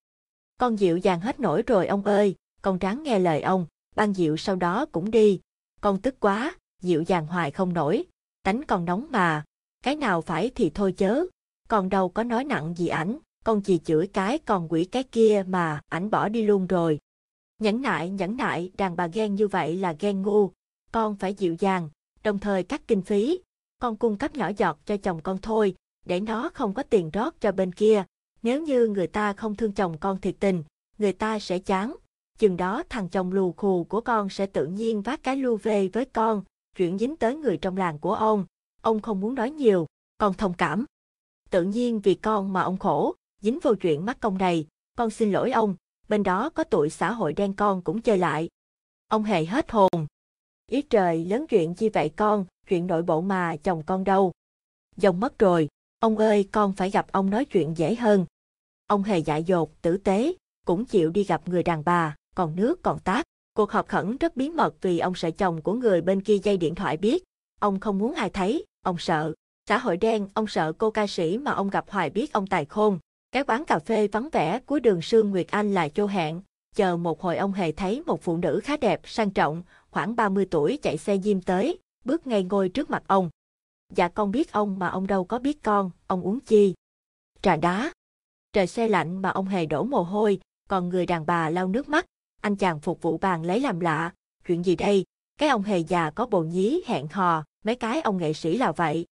Con 0.59 0.79
dịu 0.79 0.97
dàng 0.97 1.21
hết 1.21 1.41
nổi 1.41 1.63
rồi 1.67 1.87
ông 1.87 2.05
ơi, 2.05 2.35
con 2.63 2.79
ráng 2.79 3.03
nghe 3.03 3.19
lời 3.19 3.43
ông, 3.43 3.67
ban 3.97 4.13
dịu 4.13 4.37
sau 4.37 4.57
đó 4.57 4.87
cũng 4.93 5.11
đi. 5.11 5.41
Con 5.81 6.01
tức 6.01 6.21
quá, 6.21 6.57
dịu 6.83 7.03
dàng 7.03 7.27
hoài 7.27 7.51
không 7.51 7.73
nổi, 7.73 8.05
tánh 8.43 8.63
con 8.63 8.85
nóng 8.85 9.07
mà, 9.11 9.45
cái 9.85 9.97
nào 9.97 10.21
phải 10.21 10.51
thì 10.55 10.71
thôi 10.71 10.93
chớ, 10.93 11.25
con 11.69 11.89
đâu 11.89 12.09
có 12.09 12.25
nói 12.25 12.45
nặng 12.45 12.75
gì 12.77 12.89
ảnh, 12.89 13.19
con 13.45 13.61
chỉ 13.61 13.79
chửi 13.79 14.07
cái 14.07 14.39
còn 14.39 14.69
quỷ 14.73 14.85
cái 14.85 15.03
kia 15.03 15.45
mà 15.49 15.81
ảnh 15.89 16.11
bỏ 16.11 16.29
đi 16.29 16.43
luôn 16.43 16.67
rồi. 16.67 16.99
Nhẫn 17.59 17.83
nại 17.83 18.11
nhẫn 18.11 18.37
nại 18.37 18.71
đàn 18.77 18.97
bà 18.97 19.07
ghen 19.07 19.35
như 19.35 19.49
vậy 19.49 19.77
là 19.77 19.97
ghen 20.01 20.23
ngu, 20.23 20.51
con 20.93 21.17
phải 21.17 21.35
dịu 21.35 21.57
dàng, 21.59 21.89
đồng 22.25 22.39
thời 22.39 22.63
cắt 22.63 22.83
kinh 22.87 23.03
phí, 23.03 23.41
con 23.79 23.97
cung 23.97 24.17
cấp 24.17 24.35
nhỏ 24.35 24.51
giọt 24.57 24.79
cho 24.87 24.97
chồng 24.97 25.21
con 25.21 25.39
thôi, 25.39 25.75
để 26.07 26.21
nó 26.21 26.51
không 26.55 26.75
có 26.75 26.83
tiền 26.83 27.11
rót 27.11 27.41
cho 27.41 27.53
bên 27.53 27.73
kia, 27.73 28.05
nếu 28.43 28.63
như 28.63 28.87
người 28.87 29.07
ta 29.07 29.33
không 29.33 29.55
thương 29.55 29.73
chồng 29.73 29.99
con 29.99 30.21
thiệt 30.21 30.35
tình, 30.41 30.65
người 30.99 31.13
ta 31.13 31.39
sẽ 31.39 31.59
chán. 31.59 31.97
Chừng 32.39 32.57
đó 32.57 32.83
thằng 32.89 33.09
chồng 33.09 33.33
lù 33.33 33.53
khù 33.53 33.85
của 33.85 34.01
con 34.01 34.29
sẽ 34.29 34.47
tự 34.47 34.67
nhiên 34.67 35.03
vác 35.03 35.23
cái 35.23 35.37
lưu 35.37 35.57
về 35.57 35.89
với 35.89 36.05
con, 36.05 36.43
chuyển 36.77 36.99
dính 36.99 37.17
tới 37.17 37.37
người 37.37 37.57
trong 37.57 37.77
làng 37.77 37.99
của 37.99 38.15
ông. 38.15 38.45
Ông 38.83 39.01
không 39.01 39.21
muốn 39.21 39.35
nói 39.35 39.51
nhiều, 39.51 39.87
con 40.19 40.35
thông 40.35 40.55
cảm. 40.55 40.85
Tự 41.51 41.63
nhiên 41.63 42.01
vì 42.01 42.15
con 42.15 42.53
mà 42.53 42.63
ông 42.63 42.79
khổ, 42.79 43.15
dính 43.43 43.59
vô 43.63 43.75
chuyện 43.75 44.07
mắc 44.07 44.21
công 44.21 44.39
này, 44.39 44.67
con 44.97 45.11
xin 45.11 45.33
lỗi 45.33 45.51
ông, 45.51 45.75
bên 46.09 46.23
đó 46.23 46.51
có 46.51 46.65
tụi 46.65 46.91
xã 46.91 47.13
hội 47.13 47.33
đen 47.33 47.55
con 47.55 47.83
cũng 47.83 48.01
chơi 48.01 48.19
lại. 48.19 48.49
Ông 49.09 49.25
hề 49.25 49.45
hết 49.45 49.71
hồn. 49.71 50.07
Ý 50.71 50.83
trời 50.83 51.25
lớn 51.25 51.47
chuyện 51.49 51.75
chi 51.75 51.89
vậy 51.89 52.11
con, 52.17 52.45
chuyện 52.69 52.87
nội 52.87 53.03
bộ 53.03 53.21
mà 53.21 53.57
chồng 53.57 53.83
con 53.87 54.05
đâu. 54.05 54.33
Dòng 54.97 55.21
mất 55.21 55.39
rồi, 55.39 55.69
ông 55.99 56.19
ơi 56.19 56.49
con 56.53 56.73
phải 56.73 56.91
gặp 56.91 57.07
ông 57.13 57.31
nói 57.31 57.45
chuyện 57.45 57.75
dễ 57.77 57.95
hơn. 57.95 58.27
Ông 58.87 59.03
hề 59.03 59.19
dại 59.19 59.45
dột, 59.45 59.83
tử 59.83 59.97
tế, 59.97 60.33
cũng 60.67 60.85
chịu 60.85 61.11
đi 61.11 61.25
gặp 61.25 61.49
người 61.49 61.63
đàn 61.63 61.85
bà, 61.85 62.17
còn 62.35 62.57
nước 62.57 62.83
còn 62.83 62.99
tát. 62.99 63.25
Cuộc 63.55 63.71
họp 63.71 63.89
khẩn 63.89 64.17
rất 64.17 64.37
bí 64.37 64.51
mật 64.51 64.75
vì 64.81 64.99
ông 64.99 65.15
sợ 65.15 65.31
chồng 65.31 65.63
của 65.63 65.73
người 65.73 66.01
bên 66.01 66.21
kia 66.21 66.39
dây 66.43 66.57
điện 66.57 66.75
thoại 66.75 66.97
biết. 66.97 67.25
Ông 67.61 67.81
không 67.81 67.99
muốn 67.99 68.15
ai 68.15 68.31
thấy, 68.31 68.65
ông 68.85 68.99
sợ. 68.99 69.33
Xã 69.69 69.79
hội 69.79 69.97
đen, 69.97 70.29
ông 70.35 70.47
sợ 70.47 70.73
cô 70.73 70.91
ca 70.91 71.07
sĩ 71.07 71.39
mà 71.39 71.51
ông 71.51 71.71
gặp 71.71 71.85
hoài 71.89 72.11
biết 72.11 72.33
ông 72.33 72.47
tài 72.47 72.65
khôn. 72.65 72.99
Cái 73.33 73.45
quán 73.45 73.65
cà 73.65 73.79
phê 73.79 74.09
vắng 74.09 74.29
vẻ 74.33 74.61
cuối 74.67 74.81
đường 74.81 75.03
Sương 75.03 75.31
Nguyệt 75.31 75.47
Anh 75.51 75.75
là 75.75 75.89
châu 75.89 76.07
hẹn. 76.07 76.43
Chờ 76.75 76.97
một 76.97 77.21
hồi 77.21 77.37
ông 77.37 77.53
hề 77.53 77.73
thấy 77.73 78.03
một 78.07 78.23
phụ 78.23 78.37
nữ 78.37 78.61
khá 78.65 78.77
đẹp, 78.77 79.01
sang 79.05 79.31
trọng, 79.31 79.63
khoảng 79.91 80.17
30 80.17 80.47
tuổi 80.51 80.79
chạy 80.83 80.99
xe 80.99 81.19
diêm 81.19 81.41
tới, 81.41 81.79
bước 82.05 82.27
ngay 82.27 82.43
ngồi 82.43 82.69
trước 82.69 82.91
mặt 82.91 83.03
ông. 83.07 83.31
Dạ 83.95 84.09
con 84.09 84.31
biết 84.31 84.53
ông 84.53 84.79
mà 84.79 84.89
ông 84.89 85.07
đâu 85.07 85.25
có 85.25 85.39
biết 85.39 85.63
con, 85.63 85.91
ông 86.07 86.23
uống 86.23 86.41
chi. 86.41 86.75
Trà 87.43 87.57
đá. 87.57 87.93
Trời 88.53 88.67
xe 88.67 88.89
lạnh 88.89 89.23
mà 89.23 89.29
ông 89.29 89.47
hề 89.47 89.67
đổ 89.67 89.85
mồ 89.85 90.03
hôi, 90.03 90.41
còn 90.69 90.89
người 90.89 91.07
đàn 91.07 91.27
bà 91.27 91.51
lau 91.51 91.69
nước 91.69 91.89
mắt. 91.89 92.07
Anh 92.41 92.57
chàng 92.57 92.81
phục 92.81 93.03
vụ 93.03 93.19
bàn 93.19 93.43
lấy 93.43 93.61
làm 93.61 93.81
lạ. 93.81 94.13
Chuyện 94.47 94.65
gì 94.65 94.77
đây? 94.77 95.05
Cái 95.39 95.49
ông 95.49 95.63
hề 95.63 95.79
già 95.79 96.11
có 96.11 96.27
bồ 96.27 96.43
nhí 96.43 96.83
hẹn 96.87 97.09
hò, 97.09 97.45
mấy 97.65 97.77
cái 97.77 98.01
ông 98.01 98.17
nghệ 98.17 98.33
sĩ 98.33 98.59
là 98.59 98.73
vậy. 98.73 99.07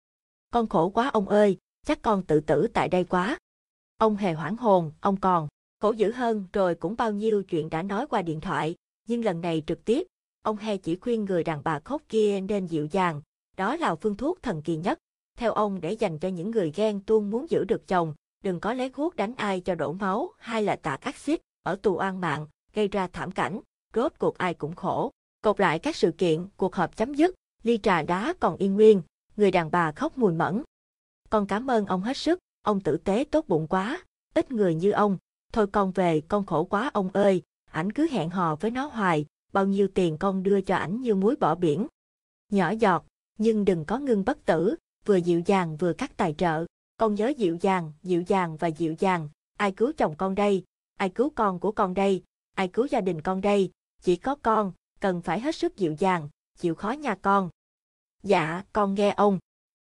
Con 0.52 0.68
khổ 0.70 0.90
quá 0.90 1.10
ông 1.10 1.30
ơi, 1.30 1.58
chắc 1.86 2.02
con 2.02 2.24
tự 2.24 2.40
tử 2.40 2.68
tại 2.74 2.90
đây 2.90 3.04
quá. 3.04 3.38
Ông 3.98 4.16
hề 4.16 4.34
hoảng 4.34 4.58
hồn, 4.58 4.92
ông 5.00 5.18
còn, 5.18 5.48
khổ 5.80 5.92
dữ 5.92 6.12
hơn 6.12 6.48
rồi 6.54 6.76
cũng 6.76 6.96
bao 6.96 7.12
nhiêu 7.12 7.44
chuyện 7.44 7.70
đã 7.70 7.84
nói 7.84 8.08
qua 8.08 8.22
điện 8.22 8.42
thoại, 8.42 8.76
nhưng 9.08 9.24
lần 9.24 9.42
này 9.42 9.64
trực 9.68 9.86
tiếp, 9.86 10.08
ông 10.44 10.58
he 10.58 10.78
chỉ 10.78 10.96
khuyên 10.96 11.26
người 11.26 11.44
đàn 11.44 11.62
bà 11.64 11.80
khóc 11.80 12.02
kia 12.10 12.42
nên 12.42 12.66
dịu 12.66 12.88
dàng, 12.92 13.22
đó 13.58 13.76
là 13.76 13.96
phương 13.96 14.16
thuốc 14.16 14.42
thần 14.42 14.62
kỳ 14.62 14.76
nhất. 14.76 14.98
Theo 15.38 15.54
ông 15.54 15.82
để 15.82 15.92
dành 15.92 16.20
cho 16.20 16.28
những 16.28 16.52
người 16.52 16.72
ghen 16.76 17.00
tuông 17.00 17.30
muốn 17.30 17.50
giữ 17.50 17.64
được 17.64 17.88
chồng, 17.88 18.14
đừng 18.44 18.60
có 18.60 18.74
lấy 18.74 18.92
guốc 18.94 19.16
đánh 19.16 19.34
ai 19.38 19.62
cho 19.62 19.76
đổ 19.76 19.94
máu 19.94 20.30
hay 20.38 20.64
là 20.64 20.76
tạt 20.76 21.02
axit 21.02 21.42
ở 21.64 21.76
tù 21.76 21.98
an 21.98 22.22
mạng, 22.22 22.48
gây 22.74 22.88
ra 22.88 23.08
thảm 23.08 23.32
cảnh, 23.32 23.60
rốt 23.94 24.14
cuộc 24.20 24.38
ai 24.38 24.54
cũng 24.54 24.76
khổ. 24.76 25.12
Cột 25.42 25.60
lại 25.60 25.80
các 25.80 25.96
sự 25.96 26.12
kiện, 26.12 26.48
cuộc 26.58 26.76
họp 26.76 26.96
chấm 26.96 27.14
dứt, 27.14 27.36
ly 27.64 27.80
trà 27.84 28.02
đá 28.02 28.34
còn 28.40 28.58
yên 28.58 28.74
nguyên, 28.74 29.02
người 29.36 29.52
đàn 29.52 29.72
bà 29.72 29.92
khóc 29.92 30.18
mùi 30.18 30.34
mẫn. 30.34 30.64
Con 31.30 31.48
cảm 31.48 31.72
ơn 31.72 31.86
ông 31.86 32.02
hết 32.02 32.18
sức, 32.18 32.40
ông 32.62 32.82
tử 32.82 32.98
tế 32.98 33.26
tốt 33.32 33.46
bụng 33.48 33.68
quá, 33.68 34.04
ít 34.34 34.52
người 34.52 34.76
như 34.76 34.92
ông, 34.92 35.18
thôi 35.54 35.68
con 35.68 35.92
về 35.92 36.22
con 36.28 36.46
khổ 36.46 36.64
quá 36.64 36.92
ông 36.94 37.10
ơi, 37.14 37.42
ảnh 37.72 37.92
cứ 37.92 38.08
hẹn 38.12 38.30
hò 38.30 38.56
với 38.56 38.72
nó 38.72 38.86
hoài, 38.86 39.26
bao 39.54 39.66
nhiêu 39.66 39.88
tiền 39.88 40.18
con 40.18 40.44
đưa 40.44 40.62
cho 40.62 40.76
ảnh 40.76 41.02
như 41.02 41.16
muối 41.16 41.36
bỏ 41.36 41.56
biển. 41.56 41.88
Nhỏ 42.52 42.70
giọt, 42.70 43.06
nhưng 43.38 43.66
đừng 43.66 43.86
có 43.86 44.00
ngưng 44.00 44.26
bất 44.26 44.46
tử, 44.46 44.76
vừa 45.06 45.16
dịu 45.16 45.42
dàng 45.46 45.78
vừa 45.78 45.94
cắt 45.94 46.18
tài 46.18 46.36
trợ, 46.38 46.66
con 46.98 47.16
nhớ 47.16 47.34
dịu 47.38 47.58
dàng, 47.62 47.92
dịu 48.04 48.22
dàng 48.22 48.58
và 48.58 48.68
dịu 48.68 48.96
dàng, 49.00 49.30
ai 49.58 49.72
cứu 49.72 49.92
chồng 49.98 50.16
con 50.18 50.36
đây, 50.36 50.64
ai 50.98 51.10
cứu 51.10 51.30
con 51.36 51.60
của 51.60 51.72
con 51.72 51.94
đây, 51.94 52.24
ai 52.56 52.68
cứu 52.68 52.86
gia 52.86 53.02
đình 53.02 53.22
con 53.22 53.42
đây, 53.42 53.72
chỉ 54.02 54.16
có 54.16 54.36
con, 54.36 54.72
cần 55.00 55.22
phải 55.22 55.40
hết 55.40 55.56
sức 55.56 55.78
dịu 55.78 55.96
dàng, 56.00 56.30
chịu 56.58 56.76
khó 56.76 56.92
nha 56.92 57.16
con. 57.16 57.50
Dạ, 58.24 58.64
con 58.74 58.94
nghe 58.94 59.14
ông. 59.18 59.40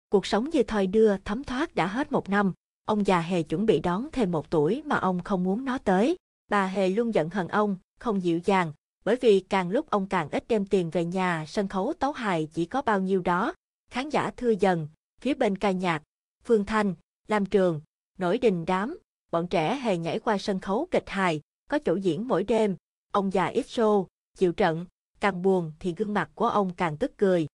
Cuộc 0.08 0.26
sống 0.26 0.50
như 0.50 0.62
thoi 0.62 0.86
đưa 0.86 1.16
thấm 1.16 1.44
thoát 1.44 1.74
đã 1.74 1.86
hết 1.86 2.12
một 2.12 2.28
năm, 2.28 2.52
ông 2.84 3.06
già 3.06 3.20
hề 3.20 3.42
chuẩn 3.42 3.66
bị 3.66 3.80
đón 3.80 4.08
thêm 4.12 4.30
một 4.30 4.50
tuổi 4.50 4.82
mà 4.86 4.96
ông 4.96 5.22
không 5.22 5.44
muốn 5.44 5.64
nó 5.64 5.78
tới. 5.78 6.16
Bà 6.48 6.66
hề 6.66 6.88
luôn 6.88 7.14
giận 7.14 7.30
hờn 7.30 7.48
ông, 7.48 7.76
không 8.00 8.22
dịu 8.22 8.40
dàng, 8.44 8.72
bởi 9.04 9.16
vì 9.16 9.40
càng 9.40 9.70
lúc 9.70 9.90
ông 9.90 10.06
càng 10.06 10.28
ít 10.30 10.44
đem 10.48 10.66
tiền 10.66 10.90
về 10.90 11.04
nhà, 11.04 11.44
sân 11.48 11.68
khấu 11.68 11.92
tấu 11.98 12.12
hài 12.12 12.48
chỉ 12.52 12.64
có 12.64 12.82
bao 12.82 13.00
nhiêu 13.00 13.22
đó. 13.22 13.54
Khán 13.90 14.08
giả 14.08 14.30
thưa 14.36 14.50
dần, 14.50 14.88
phía 15.20 15.34
bên 15.34 15.58
ca 15.58 15.70
nhạc, 15.70 16.02
Phương 16.44 16.64
Thanh, 16.64 16.94
Lam 17.28 17.46
Trường, 17.46 17.80
nổi 18.18 18.38
đình 18.38 18.64
đám, 18.64 18.98
bọn 19.30 19.46
trẻ 19.46 19.76
hề 19.76 19.96
nhảy 19.96 20.18
qua 20.18 20.38
sân 20.38 20.60
khấu 20.60 20.88
kịch 20.90 21.08
hài, 21.08 21.40
có 21.70 21.78
chỗ 21.78 21.94
diễn 21.94 22.28
mỗi 22.28 22.44
đêm, 22.44 22.76
ông 23.12 23.32
già 23.32 23.46
ít 23.46 23.66
show, 23.66 24.06
chịu 24.36 24.52
trận, 24.52 24.86
càng 25.20 25.42
buồn 25.42 25.72
thì 25.78 25.94
gương 25.96 26.14
mặt 26.14 26.30
của 26.34 26.46
ông 26.46 26.74
càng 26.74 26.96
tức 26.96 27.12
cười. 27.16 27.46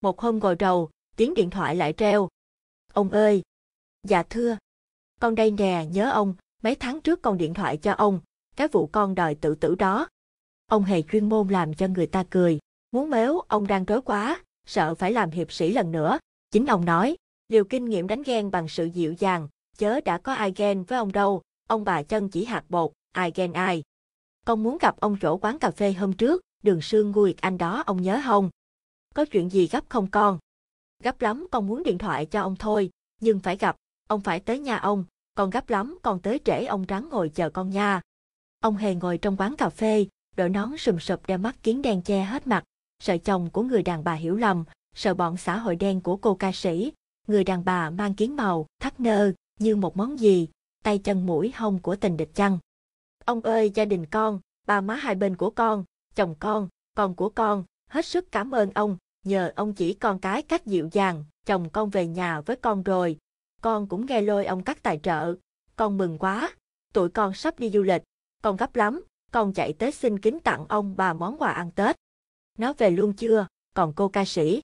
Một 0.00 0.20
hôm 0.20 0.38
ngồi 0.38 0.56
đầu 0.56 0.90
tiếng 1.16 1.34
điện 1.34 1.50
thoại 1.50 1.76
lại 1.76 1.92
treo. 1.92 2.28
Ông 2.92 3.10
ơi! 3.10 3.42
Dạ 4.02 4.22
thưa. 4.22 4.56
Con 5.20 5.34
đây 5.34 5.50
nè, 5.50 5.86
nhớ 5.90 6.10
ông, 6.10 6.34
mấy 6.62 6.74
tháng 6.74 7.00
trước 7.00 7.22
con 7.22 7.38
điện 7.38 7.54
thoại 7.54 7.76
cho 7.76 7.92
ông, 7.92 8.20
cái 8.56 8.68
vụ 8.68 8.86
con 8.86 9.14
đòi 9.14 9.34
tự 9.34 9.54
tử 9.54 9.74
đó. 9.74 10.08
Ông 10.68 10.84
hề 10.84 11.02
chuyên 11.02 11.28
môn 11.28 11.48
làm 11.48 11.74
cho 11.74 11.86
người 11.88 12.06
ta 12.06 12.24
cười, 12.30 12.58
muốn 12.92 13.10
mếu 13.10 13.40
ông 13.40 13.66
đang 13.66 13.84
rối 13.84 14.02
quá, 14.02 14.42
sợ 14.66 14.94
phải 14.94 15.12
làm 15.12 15.30
hiệp 15.30 15.52
sĩ 15.52 15.72
lần 15.72 15.92
nữa. 15.92 16.18
Chính 16.50 16.66
ông 16.66 16.84
nói, 16.84 17.16
liều 17.48 17.64
kinh 17.64 17.84
nghiệm 17.84 18.06
đánh 18.06 18.22
ghen 18.22 18.50
bằng 18.50 18.68
sự 18.68 18.84
dịu 18.84 19.12
dàng, 19.18 19.48
chớ 19.76 20.00
đã 20.00 20.18
có 20.18 20.34
ai 20.34 20.52
ghen 20.56 20.84
với 20.84 20.98
ông 20.98 21.12
đâu, 21.12 21.42
ông 21.68 21.84
bà 21.84 22.02
chân 22.02 22.28
chỉ 22.28 22.44
hạt 22.44 22.64
bột, 22.68 22.92
ai 23.12 23.32
ghen 23.34 23.52
ai. 23.52 23.82
Con 24.46 24.62
muốn 24.62 24.78
gặp 24.80 25.00
ông 25.00 25.16
chỗ 25.20 25.36
quán 25.36 25.58
cà 25.58 25.70
phê 25.70 25.92
hôm 25.92 26.12
trước, 26.12 26.42
đường 26.62 26.80
sương 26.80 27.10
nguyệt 27.10 27.36
anh 27.40 27.58
đó 27.58 27.82
ông 27.86 28.02
nhớ 28.02 28.20
không? 28.24 28.50
Có 29.14 29.24
chuyện 29.24 29.50
gì 29.50 29.66
gấp 29.66 29.84
không 29.88 30.10
con? 30.10 30.38
Gấp 31.02 31.20
lắm 31.20 31.46
con 31.50 31.66
muốn 31.66 31.82
điện 31.82 31.98
thoại 31.98 32.26
cho 32.26 32.42
ông 32.42 32.56
thôi, 32.56 32.90
nhưng 33.20 33.40
phải 33.40 33.56
gặp, 33.56 33.76
ông 34.08 34.20
phải 34.20 34.40
tới 34.40 34.58
nhà 34.58 34.76
ông, 34.76 35.04
con 35.34 35.50
gấp 35.50 35.70
lắm 35.70 35.98
con 36.02 36.20
tới 36.20 36.40
trễ 36.44 36.64
ông 36.64 36.84
ráng 36.86 37.08
ngồi 37.08 37.28
chờ 37.28 37.50
con 37.50 37.70
nha. 37.70 38.00
Ông 38.60 38.76
hề 38.76 38.94
ngồi 38.94 39.18
trong 39.18 39.36
quán 39.36 39.56
cà 39.56 39.68
phê, 39.68 40.06
đội 40.38 40.48
nón 40.48 40.76
sùm 40.76 40.98
sụp 40.98 41.26
đeo 41.26 41.38
mắt 41.38 41.62
kiến 41.62 41.82
đen 41.82 42.02
che 42.02 42.22
hết 42.22 42.46
mặt, 42.46 42.64
sợ 43.02 43.18
chồng 43.18 43.50
của 43.50 43.62
người 43.62 43.82
đàn 43.82 44.04
bà 44.04 44.14
hiểu 44.14 44.36
lầm, 44.36 44.64
sợ 44.94 45.14
bọn 45.14 45.36
xã 45.36 45.58
hội 45.58 45.76
đen 45.76 46.00
của 46.00 46.16
cô 46.16 46.34
ca 46.34 46.52
sĩ, 46.52 46.92
người 47.26 47.44
đàn 47.44 47.64
bà 47.64 47.90
mang 47.90 48.14
kiến 48.14 48.36
màu, 48.36 48.66
thắt 48.80 49.00
nơ, 49.00 49.32
như 49.58 49.76
một 49.76 49.96
món 49.96 50.20
gì, 50.20 50.48
tay 50.84 50.98
chân 50.98 51.26
mũi 51.26 51.52
hông 51.56 51.78
của 51.78 51.96
tình 51.96 52.16
địch 52.16 52.30
chăng. 52.34 52.58
Ông 53.24 53.40
ơi 53.40 53.70
gia 53.74 53.84
đình 53.84 54.06
con, 54.06 54.40
ba 54.66 54.80
má 54.80 54.94
hai 54.94 55.14
bên 55.14 55.36
của 55.36 55.50
con, 55.50 55.84
chồng 56.14 56.34
con, 56.38 56.68
con 56.94 57.14
của 57.14 57.28
con, 57.28 57.64
hết 57.90 58.06
sức 58.06 58.32
cảm 58.32 58.54
ơn 58.54 58.70
ông, 58.74 58.96
nhờ 59.24 59.52
ông 59.56 59.74
chỉ 59.74 59.94
con 59.94 60.18
cái 60.18 60.42
cách 60.42 60.66
dịu 60.66 60.88
dàng, 60.92 61.24
chồng 61.46 61.70
con 61.70 61.90
về 61.90 62.06
nhà 62.06 62.40
với 62.40 62.56
con 62.56 62.82
rồi. 62.82 63.18
Con 63.60 63.88
cũng 63.88 64.06
nghe 64.06 64.20
lôi 64.20 64.46
ông 64.46 64.64
cắt 64.64 64.82
tài 64.82 65.00
trợ, 65.02 65.34
con 65.76 65.98
mừng 65.98 66.18
quá, 66.18 66.54
tụi 66.92 67.08
con 67.08 67.34
sắp 67.34 67.58
đi 67.58 67.70
du 67.70 67.82
lịch, 67.82 68.02
con 68.42 68.56
gấp 68.56 68.76
lắm, 68.76 69.02
con 69.30 69.52
chạy 69.52 69.72
tới 69.72 69.92
xin 69.92 70.18
kính 70.18 70.40
tặng 70.40 70.66
ông 70.68 70.96
bà 70.96 71.12
món 71.12 71.38
quà 71.38 71.52
ăn 71.52 71.70
Tết. 71.70 71.96
Nó 72.58 72.72
về 72.72 72.90
luôn 72.90 73.12
chưa, 73.12 73.46
còn 73.74 73.92
cô 73.96 74.08
ca 74.08 74.24
sĩ. 74.24 74.60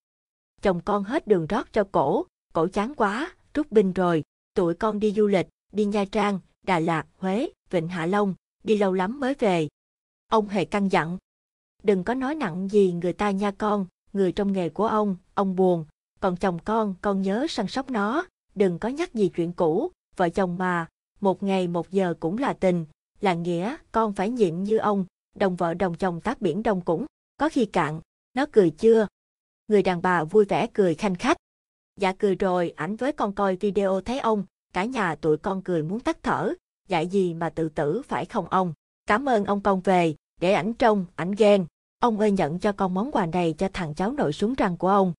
Chồng 0.62 0.80
con 0.84 1.04
hết 1.04 1.26
đường 1.26 1.46
rót 1.46 1.72
cho 1.72 1.84
cổ, 1.92 2.26
cổ 2.52 2.66
chán 2.72 2.94
quá, 2.94 3.34
rút 3.54 3.72
binh 3.72 3.92
rồi, 3.92 4.22
tụi 4.54 4.74
con 4.74 5.00
đi 5.00 5.12
du 5.12 5.26
lịch, 5.26 5.48
đi 5.72 5.84
Nha 5.84 6.04
Trang, 6.12 6.40
Đà 6.62 6.78
Lạt, 6.78 7.06
Huế, 7.18 7.50
Vịnh 7.70 7.88
Hạ 7.88 8.06
Long, 8.06 8.34
đi 8.64 8.78
lâu 8.78 8.92
lắm 8.92 9.20
mới 9.20 9.34
về. 9.34 9.68
Ông 10.28 10.48
hề 10.48 10.64
căng 10.64 10.92
dặn. 10.92 11.18
Đừng 11.82 12.04
có 12.04 12.14
nói 12.14 12.34
nặng 12.34 12.68
gì 12.68 12.92
người 12.92 13.12
ta 13.12 13.30
nha 13.30 13.50
con, 13.50 13.86
người 14.12 14.32
trong 14.32 14.52
nghề 14.52 14.68
của 14.68 14.86
ông, 14.86 15.16
ông 15.34 15.56
buồn, 15.56 15.84
còn 16.20 16.36
chồng 16.36 16.58
con, 16.64 16.94
con 17.00 17.22
nhớ 17.22 17.46
săn 17.48 17.66
sóc 17.68 17.90
nó, 17.90 18.26
đừng 18.54 18.78
có 18.78 18.88
nhắc 18.88 19.14
gì 19.14 19.28
chuyện 19.28 19.52
cũ, 19.52 19.90
vợ 20.16 20.28
chồng 20.28 20.58
mà, 20.58 20.86
một 21.20 21.42
ngày 21.42 21.68
một 21.68 21.90
giờ 21.90 22.14
cũng 22.20 22.38
là 22.38 22.52
tình, 22.52 22.86
là 23.24 23.34
nghĩa, 23.34 23.76
con 23.92 24.12
phải 24.12 24.30
nhịn 24.30 24.62
như 24.62 24.78
ông, 24.78 25.04
đồng 25.36 25.56
vợ 25.56 25.74
đồng 25.74 25.94
chồng 25.94 26.20
tác 26.20 26.40
biển 26.40 26.62
đồng 26.62 26.80
cũng, 26.80 27.06
có 27.36 27.48
khi 27.48 27.66
cạn, 27.66 28.00
nó 28.34 28.46
cười 28.52 28.70
chưa? 28.70 29.06
Người 29.68 29.82
đàn 29.82 30.02
bà 30.02 30.24
vui 30.24 30.44
vẻ 30.44 30.66
cười 30.74 30.94
khanh 30.94 31.14
khách. 31.14 31.36
Dạ 32.00 32.12
cười 32.12 32.34
rồi, 32.34 32.72
ảnh 32.76 32.96
với 32.96 33.12
con 33.12 33.32
coi 33.32 33.56
video 33.56 34.00
thấy 34.00 34.20
ông, 34.20 34.44
cả 34.72 34.84
nhà 34.84 35.14
tụi 35.14 35.36
con 35.36 35.62
cười 35.62 35.82
muốn 35.82 36.00
tắt 36.00 36.18
thở, 36.22 36.52
dạy 36.88 37.06
gì 37.06 37.34
mà 37.34 37.50
tự 37.50 37.68
tử 37.68 38.02
phải 38.08 38.24
không 38.24 38.46
ông? 38.48 38.72
Cảm 39.06 39.28
ơn 39.28 39.44
ông 39.44 39.60
con 39.60 39.80
về, 39.80 40.14
để 40.40 40.52
ảnh 40.52 40.74
trông, 40.74 41.06
ảnh 41.16 41.32
ghen. 41.32 41.66
Ông 41.98 42.20
ơi 42.20 42.30
nhận 42.30 42.58
cho 42.58 42.72
con 42.72 42.94
món 42.94 43.12
quà 43.12 43.26
này 43.26 43.54
cho 43.58 43.68
thằng 43.72 43.94
cháu 43.94 44.12
nội 44.12 44.32
súng 44.32 44.54
răng 44.54 44.76
của 44.76 44.88
ông. 44.88 45.12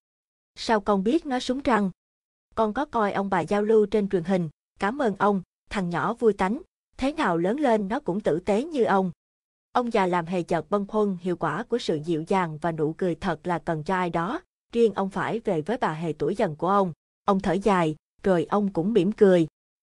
Sao 0.56 0.82
con 0.82 1.04
biết 1.04 1.26
nó 1.26 1.40
súng 1.40 1.62
răng? 1.62 1.92
Con 2.56 2.74
có 2.74 2.86
coi 2.86 3.12
ông 3.12 3.30
bà 3.30 3.40
giao 3.40 3.62
lưu 3.62 3.86
trên 3.86 4.10
truyền 4.10 4.24
hình, 4.24 4.50
cảm 4.80 5.02
ơn 5.02 5.16
ông, 5.20 5.42
thằng 5.70 5.90
nhỏ 5.90 6.14
vui 6.14 6.34
tánh, 6.34 6.62
thế 6.98 7.14
nào 7.14 7.38
lớn 7.38 7.60
lên 7.60 7.88
nó 7.88 8.00
cũng 8.00 8.20
tử 8.20 8.40
tế 8.40 8.64
như 8.64 8.84
ông. 8.84 9.12
Ông 9.72 9.94
già 9.94 10.06
làm 10.06 10.26
hề 10.26 10.44
chợt 10.44 10.70
bâng 10.70 10.88
khuâng 10.88 11.18
hiệu 11.22 11.38
quả 11.38 11.64
của 11.64 11.78
sự 11.78 12.00
dịu 12.06 12.24
dàng 12.28 12.58
và 12.58 12.72
nụ 12.72 12.94
cười 12.94 13.16
thật 13.16 13.48
là 13.48 13.60
cần 13.60 13.84
cho 13.84 13.96
ai 13.96 14.10
đó, 14.10 14.42
riêng 14.72 14.94
ông 14.94 15.10
phải 15.10 15.40
về 15.40 15.62
với 15.62 15.78
bà 15.78 15.94
hề 15.94 16.14
tuổi 16.14 16.36
dần 16.36 16.56
của 16.56 16.70
ông. 16.70 16.94
Ông 17.26 17.40
thở 17.40 17.54
dài, 17.54 17.96
rồi 18.24 18.46
ông 18.50 18.74
cũng 18.74 18.94
mỉm 18.94 19.12
cười. 19.12 19.48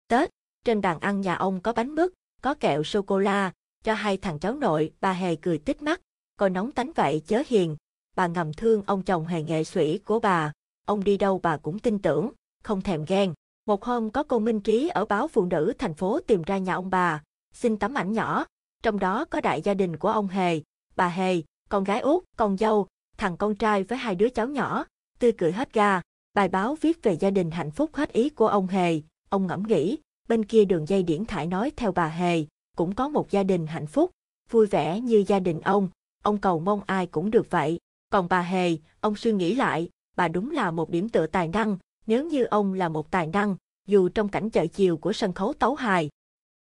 Tết, 0.09 0.31
trên 0.65 0.81
bàn 0.81 1.01
ăn 1.01 1.21
nhà 1.21 1.35
ông 1.35 1.61
có 1.61 1.73
bánh 1.73 1.95
mứt, 1.95 2.13
có 2.43 2.55
kẹo 2.55 2.83
sô-cô-la, 2.83 3.53
cho 3.85 3.95
hai 3.95 4.17
thằng 4.17 4.39
cháu 4.39 4.55
nội, 4.55 4.93
bà 5.01 5.13
hề 5.13 5.37
cười 5.37 5.59
tích 5.59 5.83
mắt, 5.83 6.01
coi 6.37 6.51
nóng 6.51 6.73
tánh 6.73 6.93
vậy 6.93 7.23
chớ 7.27 7.43
hiền. 7.47 7.77
Bà 8.17 8.27
ngầm 8.27 8.53
thương 8.53 8.83
ông 8.87 9.03
chồng 9.03 9.27
hề 9.27 9.43
nghệ 9.43 9.65
sĩ 9.65 9.99
của 9.99 10.21
bà, 10.21 10.53
ông 10.87 11.05
đi 11.05 11.17
đâu 11.17 11.41
bà 11.43 11.57
cũng 11.57 11.79
tin 11.79 11.99
tưởng, 11.99 12.31
không 12.63 12.83
thèm 12.83 13.05
ghen. 13.05 13.35
Một 13.67 13.85
hôm 13.85 14.11
có 14.11 14.23
cô 14.23 14.39
Minh 14.39 14.61
Trí 14.61 14.89
ở 14.89 15.05
báo 15.05 15.29
Phụ 15.29 15.45
nữ 15.45 15.73
thành 15.79 15.95
phố 15.95 16.21
tìm 16.27 16.43
ra 16.43 16.59
nhà 16.59 16.75
ông 16.75 16.91
bà, 16.91 17.23
xin 17.53 17.77
tấm 17.77 17.95
ảnh 17.95 18.13
nhỏ, 18.13 18.45
trong 18.83 18.99
đó 18.99 19.25
có 19.25 19.41
đại 19.41 19.63
gia 19.63 19.75
đình 19.75 19.97
của 19.97 20.09
ông 20.09 20.29
Hề, 20.29 20.61
bà 20.97 21.09
Hề, 21.09 21.43
con 21.69 21.85
gái 21.85 22.01
út, 22.01 22.25
con 22.37 22.57
dâu, 22.57 22.87
thằng 23.19 23.37
con 23.37 23.55
trai 23.55 23.85
với 23.85 23.99
hai 23.99 24.15
đứa 24.15 24.29
cháu 24.29 24.49
nhỏ, 24.49 24.85
tươi 25.19 25.33
cười 25.33 25.53
hết 25.53 25.73
ga. 25.73 26.01
Bài 26.35 26.49
báo 26.49 26.75
viết 26.81 27.03
về 27.03 27.17
gia 27.17 27.31
đình 27.31 27.51
hạnh 27.51 27.71
phúc 27.71 27.91
hết 27.95 28.13
ý 28.13 28.29
của 28.29 28.49
ông 28.49 28.67
Hề, 28.67 29.01
ông 29.29 29.47
ngẫm 29.47 29.63
nghĩ, 29.63 29.99
bên 30.29 30.45
kia 30.45 30.65
đường 30.65 30.89
dây 30.89 31.03
điển 31.03 31.25
thải 31.25 31.47
nói 31.47 31.73
theo 31.77 31.93
bà 31.93 32.09
Hề, 32.09 32.45
cũng 32.77 32.95
có 32.95 33.09
một 33.09 33.31
gia 33.31 33.43
đình 33.43 33.67
hạnh 33.67 33.87
phúc, 33.87 34.11
vui 34.51 34.67
vẻ 34.67 35.01
như 35.01 35.25
gia 35.27 35.39
đình 35.39 35.61
ông, 35.61 35.89
ông 36.23 36.39
cầu 36.39 36.61
mong 36.61 36.81
ai 36.87 37.07
cũng 37.07 37.31
được 37.31 37.51
vậy. 37.51 37.79
Còn 38.11 38.29
bà 38.29 38.43
Hề, 38.43 38.77
ông 39.01 39.17
suy 39.17 39.33
nghĩ 39.33 39.55
lại, 39.55 39.89
bà 40.17 40.29
đúng 40.29 40.51
là 40.51 40.71
một 40.71 40.91
điểm 40.91 41.09
tựa 41.09 41.27
tài 41.27 41.49
năng, 41.49 41.77
nếu 42.07 42.25
như 42.25 42.45
ông 42.45 42.75
là 42.75 42.89
một 42.89 43.11
tài 43.11 43.27
năng, 43.27 43.57
dù 43.87 44.09
trong 44.09 44.29
cảnh 44.29 44.51
chợ 44.51 44.67
chiều 44.67 44.97
của 44.97 45.13
sân 45.13 45.33
khấu 45.33 45.53
tấu 45.53 45.75
hài. 45.75 46.09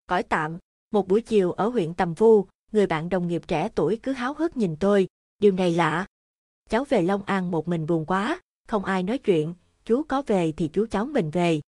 Cõi 0.08 0.24
tạm, 0.24 0.58
một 0.92 1.08
buổi 1.08 1.22
chiều 1.22 1.52
ở 1.52 1.68
huyện 1.68 1.94
Tầm 1.94 2.14
Vu, 2.14 2.46
người 2.72 2.88
bạn 2.88 3.10
đồng 3.10 3.28
nghiệp 3.28 3.42
trẻ 3.48 3.70
tuổi 3.76 4.00
cứ 4.04 4.12
háo 4.12 4.34
hức 4.34 4.58
nhìn 4.58 4.76
tôi, 4.76 5.08
điều 5.40 5.52
này 5.52 5.72
lạ. 5.72 6.06
Cháu 6.70 6.84
về 6.84 7.02
Long 7.02 7.24
An 7.24 7.52
một 7.52 7.68
mình 7.68 7.86
buồn 7.86 8.06
quá, 8.06 8.42
không 8.68 8.86
ai 8.86 9.04
nói 9.04 9.18
chuyện, 9.18 9.54
chú 9.86 10.04
có 10.04 10.22
về 10.28 10.52
thì 10.58 10.68
chú 10.68 10.86
cháu 10.92 11.06
mình 11.06 11.30
về. 11.30 11.62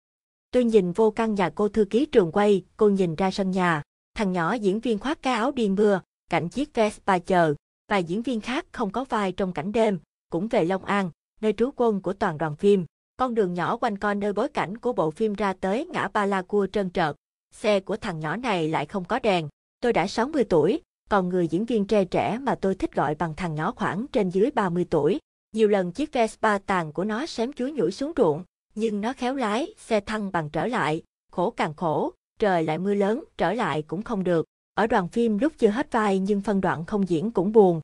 Tôi 0.51 0.63
nhìn 0.63 0.91
vô 0.91 1.11
căn 1.11 1.35
nhà 1.35 1.49
cô 1.49 1.69
thư 1.69 1.85
ký 1.85 2.05
trường 2.05 2.31
quay, 2.31 2.65
cô 2.77 2.89
nhìn 2.89 3.15
ra 3.15 3.31
sân 3.31 3.51
nhà, 3.51 3.81
thằng 4.15 4.31
nhỏ 4.31 4.53
diễn 4.53 4.79
viên 4.79 4.99
khoác 4.99 5.21
cái 5.21 5.33
áo 5.33 5.51
đi 5.51 5.69
mưa, 5.69 6.01
cạnh 6.29 6.49
chiếc 6.49 6.73
Vespa 6.73 7.19
chờ, 7.19 7.53
vài 7.89 8.03
diễn 8.03 8.21
viên 8.21 8.41
khác 8.41 8.65
không 8.71 8.91
có 8.91 9.03
vai 9.03 9.31
trong 9.31 9.53
cảnh 9.53 9.71
đêm, 9.71 9.99
cũng 10.29 10.47
về 10.47 10.65
Long 10.65 10.85
An, 10.85 11.11
nơi 11.41 11.53
trú 11.53 11.69
quân 11.75 12.01
của 12.01 12.13
toàn 12.13 12.37
đoàn 12.37 12.55
phim. 12.55 12.85
Con 13.17 13.35
đường 13.35 13.53
nhỏ 13.53 13.77
quanh 13.77 13.97
co 13.97 14.13
nơi 14.13 14.33
bối 14.33 14.47
cảnh 14.47 14.77
của 14.77 14.93
bộ 14.93 15.11
phim 15.11 15.33
ra 15.33 15.53
tới 15.53 15.85
ngã 15.85 16.07
ba 16.07 16.25
la 16.25 16.41
cua 16.41 16.67
trơn 16.67 16.89
trợt. 16.91 17.15
Xe 17.51 17.79
của 17.79 17.97
thằng 17.97 18.19
nhỏ 18.19 18.35
này 18.35 18.69
lại 18.69 18.85
không 18.85 19.05
có 19.05 19.19
đèn. 19.19 19.47
Tôi 19.79 19.93
đã 19.93 20.07
60 20.07 20.43
tuổi, 20.43 20.81
còn 21.09 21.29
người 21.29 21.47
diễn 21.47 21.65
viên 21.65 21.85
trẻ 21.85 22.05
trẻ 22.05 22.37
mà 22.41 22.55
tôi 22.55 22.75
thích 22.75 22.93
gọi 22.93 23.15
bằng 23.15 23.33
thằng 23.35 23.55
nhỏ 23.55 23.73
khoảng 23.75 24.05
trên 24.11 24.29
dưới 24.29 24.51
30 24.51 24.85
tuổi. 24.89 25.19
Nhiều 25.55 25.67
lần 25.67 25.91
chiếc 25.91 26.13
Vespa 26.13 26.57
tàn 26.57 26.93
của 26.93 27.03
nó 27.03 27.25
xém 27.25 27.53
chúa 27.53 27.67
nhủi 27.67 27.91
xuống 27.91 28.11
ruộng, 28.17 28.43
nhưng 28.75 29.01
nó 29.01 29.13
khéo 29.13 29.35
lái, 29.35 29.73
xe 29.77 29.99
thăng 29.99 30.31
bằng 30.31 30.49
trở 30.49 30.67
lại, 30.67 31.01
khổ 31.31 31.49
càng 31.49 31.73
khổ, 31.73 32.11
trời 32.39 32.63
lại 32.63 32.77
mưa 32.77 32.93
lớn, 32.93 33.23
trở 33.37 33.53
lại 33.53 33.81
cũng 33.81 34.01
không 34.01 34.23
được. 34.23 34.45
Ở 34.73 34.87
đoàn 34.87 35.07
phim 35.07 35.37
lúc 35.37 35.53
chưa 35.57 35.69
hết 35.69 35.91
vai 35.91 36.19
nhưng 36.19 36.41
phân 36.41 36.61
đoạn 36.61 36.85
không 36.85 37.09
diễn 37.09 37.31
cũng 37.31 37.51
buồn. 37.51 37.81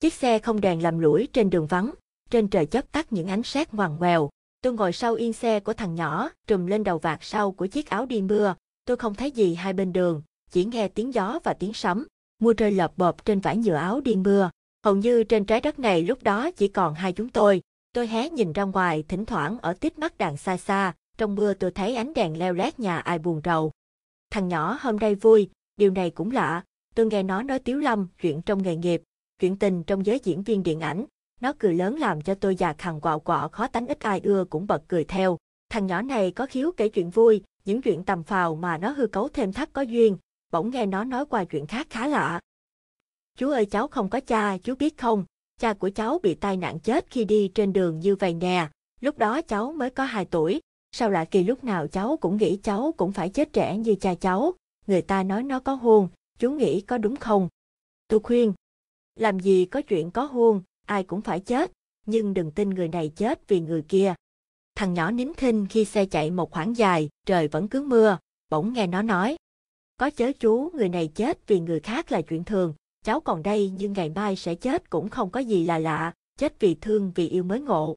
Chiếc 0.00 0.14
xe 0.14 0.38
không 0.38 0.60
đèn 0.60 0.82
làm 0.82 0.98
lũi 0.98 1.28
trên 1.32 1.50
đường 1.50 1.66
vắng, 1.66 1.90
trên 2.30 2.48
trời 2.48 2.66
chớp 2.66 2.92
tắt 2.92 3.12
những 3.12 3.28
ánh 3.28 3.42
sét 3.42 3.74
ngoằn 3.74 3.96
ngoèo. 3.98 4.30
Tôi 4.62 4.72
ngồi 4.72 4.92
sau 4.92 5.14
yên 5.14 5.32
xe 5.32 5.60
của 5.60 5.72
thằng 5.72 5.94
nhỏ, 5.94 6.30
trùm 6.46 6.66
lên 6.66 6.84
đầu 6.84 6.98
vạt 6.98 7.18
sau 7.22 7.52
của 7.52 7.66
chiếc 7.66 7.90
áo 7.90 8.06
đi 8.06 8.22
mưa. 8.22 8.54
Tôi 8.84 8.96
không 8.96 9.14
thấy 9.14 9.30
gì 9.30 9.54
hai 9.54 9.72
bên 9.72 9.92
đường, 9.92 10.22
chỉ 10.50 10.64
nghe 10.64 10.88
tiếng 10.88 11.14
gió 11.14 11.38
và 11.44 11.54
tiếng 11.54 11.72
sấm. 11.72 12.06
Mưa 12.38 12.52
rơi 12.52 12.70
lợp 12.70 12.92
bợp 12.96 13.24
trên 13.24 13.40
vải 13.40 13.56
nhựa 13.56 13.74
áo 13.74 14.00
đi 14.00 14.16
mưa. 14.16 14.50
Hầu 14.84 14.96
như 14.96 15.24
trên 15.24 15.44
trái 15.44 15.60
đất 15.60 15.78
này 15.78 16.02
lúc 16.02 16.22
đó 16.22 16.50
chỉ 16.50 16.68
còn 16.68 16.94
hai 16.94 17.12
chúng 17.12 17.28
tôi. 17.28 17.62
Tôi 17.92 18.06
hé 18.06 18.30
nhìn 18.30 18.52
ra 18.52 18.62
ngoài, 18.62 19.04
thỉnh 19.08 19.26
thoảng 19.26 19.58
ở 19.58 19.72
tít 19.72 19.98
mắt 19.98 20.18
đàn 20.18 20.36
xa 20.36 20.56
xa. 20.56 20.94
Trong 21.18 21.34
mưa 21.34 21.54
tôi 21.54 21.70
thấy 21.70 21.96
ánh 21.96 22.14
đèn 22.14 22.38
leo 22.38 22.54
lét 22.54 22.80
nhà 22.80 22.98
ai 22.98 23.18
buồn 23.18 23.40
rầu. 23.44 23.72
Thằng 24.30 24.48
nhỏ 24.48 24.78
hôm 24.80 24.96
nay 24.96 25.14
vui, 25.14 25.50
điều 25.76 25.90
này 25.90 26.10
cũng 26.10 26.30
lạ. 26.30 26.64
Tôi 26.94 27.06
nghe 27.06 27.22
nó 27.22 27.42
nói 27.42 27.58
tiếu 27.58 27.78
lâm, 27.78 28.08
chuyện 28.20 28.42
trong 28.42 28.62
nghề 28.62 28.76
nghiệp, 28.76 29.02
chuyện 29.38 29.56
tình 29.56 29.82
trong 29.84 30.06
giới 30.06 30.20
diễn 30.24 30.42
viên 30.42 30.62
điện 30.62 30.80
ảnh, 30.80 31.04
nó 31.42 31.52
cười 31.58 31.74
lớn 31.74 31.96
làm 31.98 32.20
cho 32.20 32.34
tôi 32.34 32.56
già 32.56 32.72
khằng 32.72 33.00
quạo 33.00 33.20
quọ 33.20 33.48
khó 33.52 33.66
tánh 33.66 33.86
ít 33.86 34.00
ai 34.00 34.20
ưa 34.24 34.44
cũng 34.50 34.66
bật 34.66 34.82
cười 34.88 35.04
theo. 35.04 35.38
Thằng 35.70 35.86
nhỏ 35.86 36.02
này 36.02 36.30
có 36.30 36.46
khiếu 36.46 36.72
kể 36.76 36.88
chuyện 36.88 37.10
vui, 37.10 37.42
những 37.64 37.82
chuyện 37.82 38.04
tầm 38.04 38.22
phào 38.22 38.54
mà 38.54 38.78
nó 38.78 38.90
hư 38.90 39.06
cấu 39.06 39.28
thêm 39.28 39.52
thắt 39.52 39.72
có 39.72 39.82
duyên, 39.82 40.16
bỗng 40.52 40.70
nghe 40.70 40.86
nó 40.86 41.04
nói 41.04 41.26
qua 41.26 41.44
chuyện 41.44 41.66
khác 41.66 41.86
khá 41.90 42.06
lạ. 42.06 42.40
Chú 43.38 43.50
ơi 43.50 43.66
cháu 43.66 43.88
không 43.88 44.08
có 44.08 44.20
cha, 44.20 44.58
chú 44.58 44.74
biết 44.74 44.98
không, 44.98 45.24
cha 45.60 45.74
của 45.74 45.90
cháu 45.90 46.18
bị 46.22 46.34
tai 46.34 46.56
nạn 46.56 46.78
chết 46.78 47.06
khi 47.10 47.24
đi 47.24 47.48
trên 47.54 47.72
đường 47.72 48.00
như 48.00 48.16
vậy 48.16 48.34
nè, 48.34 48.68
lúc 49.00 49.18
đó 49.18 49.42
cháu 49.42 49.72
mới 49.72 49.90
có 49.90 50.04
2 50.04 50.24
tuổi, 50.24 50.60
sao 50.92 51.10
lạ 51.10 51.24
kỳ 51.24 51.44
lúc 51.44 51.64
nào 51.64 51.86
cháu 51.86 52.16
cũng 52.20 52.36
nghĩ 52.36 52.58
cháu 52.62 52.94
cũng 52.96 53.12
phải 53.12 53.28
chết 53.28 53.52
trẻ 53.52 53.76
như 53.76 53.94
cha 53.94 54.14
cháu, 54.14 54.54
người 54.86 55.02
ta 55.02 55.22
nói 55.22 55.42
nó 55.42 55.60
có 55.60 55.74
hôn, 55.74 56.08
chú 56.38 56.50
nghĩ 56.50 56.80
có 56.80 56.98
đúng 56.98 57.16
không? 57.16 57.48
Tôi 58.08 58.20
khuyên, 58.20 58.52
làm 59.16 59.40
gì 59.40 59.64
có 59.64 59.82
chuyện 59.82 60.10
có 60.10 60.24
hôn, 60.24 60.62
ai 60.86 61.04
cũng 61.04 61.20
phải 61.20 61.40
chết, 61.40 61.72
nhưng 62.06 62.34
đừng 62.34 62.50
tin 62.50 62.70
người 62.70 62.88
này 62.88 63.12
chết 63.16 63.48
vì 63.48 63.60
người 63.60 63.82
kia. 63.82 64.14
Thằng 64.74 64.94
nhỏ 64.94 65.10
nín 65.10 65.32
thinh 65.36 65.66
khi 65.66 65.84
xe 65.84 66.06
chạy 66.06 66.30
một 66.30 66.50
khoảng 66.50 66.76
dài, 66.76 67.08
trời 67.26 67.48
vẫn 67.48 67.68
cứ 67.68 67.82
mưa, 67.82 68.18
bỗng 68.50 68.72
nghe 68.72 68.86
nó 68.86 69.02
nói. 69.02 69.36
Có 69.96 70.10
chớ 70.10 70.32
chú, 70.40 70.70
người 70.74 70.88
này 70.88 71.08
chết 71.14 71.46
vì 71.46 71.60
người 71.60 71.80
khác 71.80 72.12
là 72.12 72.22
chuyện 72.22 72.44
thường, 72.44 72.74
cháu 73.04 73.20
còn 73.20 73.42
đây 73.42 73.72
nhưng 73.78 73.92
ngày 73.92 74.08
mai 74.08 74.36
sẽ 74.36 74.54
chết 74.54 74.90
cũng 74.90 75.08
không 75.08 75.30
có 75.30 75.40
gì 75.40 75.64
là 75.64 75.78
lạ, 75.78 76.12
chết 76.38 76.60
vì 76.60 76.74
thương 76.74 77.12
vì 77.14 77.28
yêu 77.28 77.42
mới 77.42 77.60
ngộ. 77.60 77.96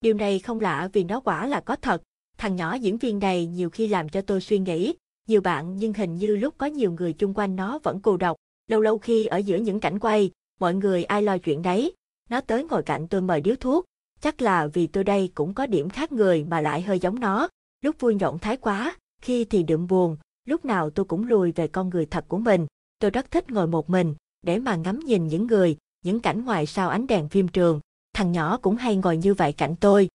Điều 0.00 0.14
này 0.14 0.38
không 0.38 0.60
lạ 0.60 0.88
vì 0.92 1.04
nó 1.04 1.20
quả 1.20 1.46
là 1.46 1.60
có 1.60 1.76
thật, 1.76 2.02
thằng 2.38 2.56
nhỏ 2.56 2.74
diễn 2.74 2.98
viên 2.98 3.18
này 3.18 3.46
nhiều 3.46 3.70
khi 3.70 3.88
làm 3.88 4.08
cho 4.08 4.20
tôi 4.20 4.40
suy 4.40 4.58
nghĩ, 4.58 4.94
nhiều 5.28 5.40
bạn 5.40 5.76
nhưng 5.76 5.92
hình 5.92 6.16
như 6.16 6.36
lúc 6.36 6.54
có 6.58 6.66
nhiều 6.66 6.92
người 6.92 7.12
chung 7.12 7.34
quanh 7.34 7.56
nó 7.56 7.78
vẫn 7.78 8.00
cô 8.00 8.16
độc, 8.16 8.36
lâu 8.66 8.80
lâu 8.80 8.98
khi 8.98 9.26
ở 9.26 9.36
giữa 9.36 9.56
những 9.56 9.80
cảnh 9.80 9.98
quay, 9.98 10.30
mọi 10.60 10.74
người 10.74 11.04
ai 11.04 11.22
lo 11.22 11.38
chuyện 11.38 11.62
đấy, 11.62 11.92
nó 12.28 12.40
tới 12.40 12.64
ngồi 12.64 12.82
cạnh 12.82 13.08
tôi 13.08 13.20
mời 13.20 13.40
điếu 13.40 13.56
thuốc, 13.56 13.84
chắc 14.20 14.42
là 14.42 14.66
vì 14.66 14.86
tôi 14.86 15.04
đây 15.04 15.32
cũng 15.34 15.54
có 15.54 15.66
điểm 15.66 15.88
khác 15.88 16.12
người 16.12 16.44
mà 16.44 16.60
lại 16.60 16.82
hơi 16.82 16.98
giống 16.98 17.20
nó, 17.20 17.48
lúc 17.84 17.96
vui 18.00 18.14
nhộn 18.14 18.38
thái 18.38 18.56
quá, 18.56 18.96
khi 19.22 19.44
thì 19.44 19.62
đượm 19.62 19.86
buồn, 19.86 20.16
lúc 20.44 20.64
nào 20.64 20.90
tôi 20.90 21.04
cũng 21.04 21.28
lùi 21.28 21.52
về 21.52 21.68
con 21.68 21.88
người 21.88 22.06
thật 22.06 22.24
của 22.28 22.38
mình. 22.38 22.66
Tôi 22.98 23.10
rất 23.10 23.30
thích 23.30 23.50
ngồi 23.50 23.66
một 23.66 23.90
mình, 23.90 24.14
để 24.42 24.58
mà 24.58 24.76
ngắm 24.76 24.98
nhìn 24.98 25.26
những 25.26 25.46
người, 25.46 25.76
những 26.04 26.20
cảnh 26.20 26.44
ngoài 26.44 26.66
sau 26.66 26.88
ánh 26.88 27.06
đèn 27.06 27.28
phim 27.28 27.48
trường. 27.48 27.80
Thằng 28.12 28.32
nhỏ 28.32 28.58
cũng 28.62 28.76
hay 28.76 28.96
ngồi 28.96 29.16
như 29.16 29.34
vậy 29.34 29.52
cạnh 29.52 29.76
tôi. 29.76 30.08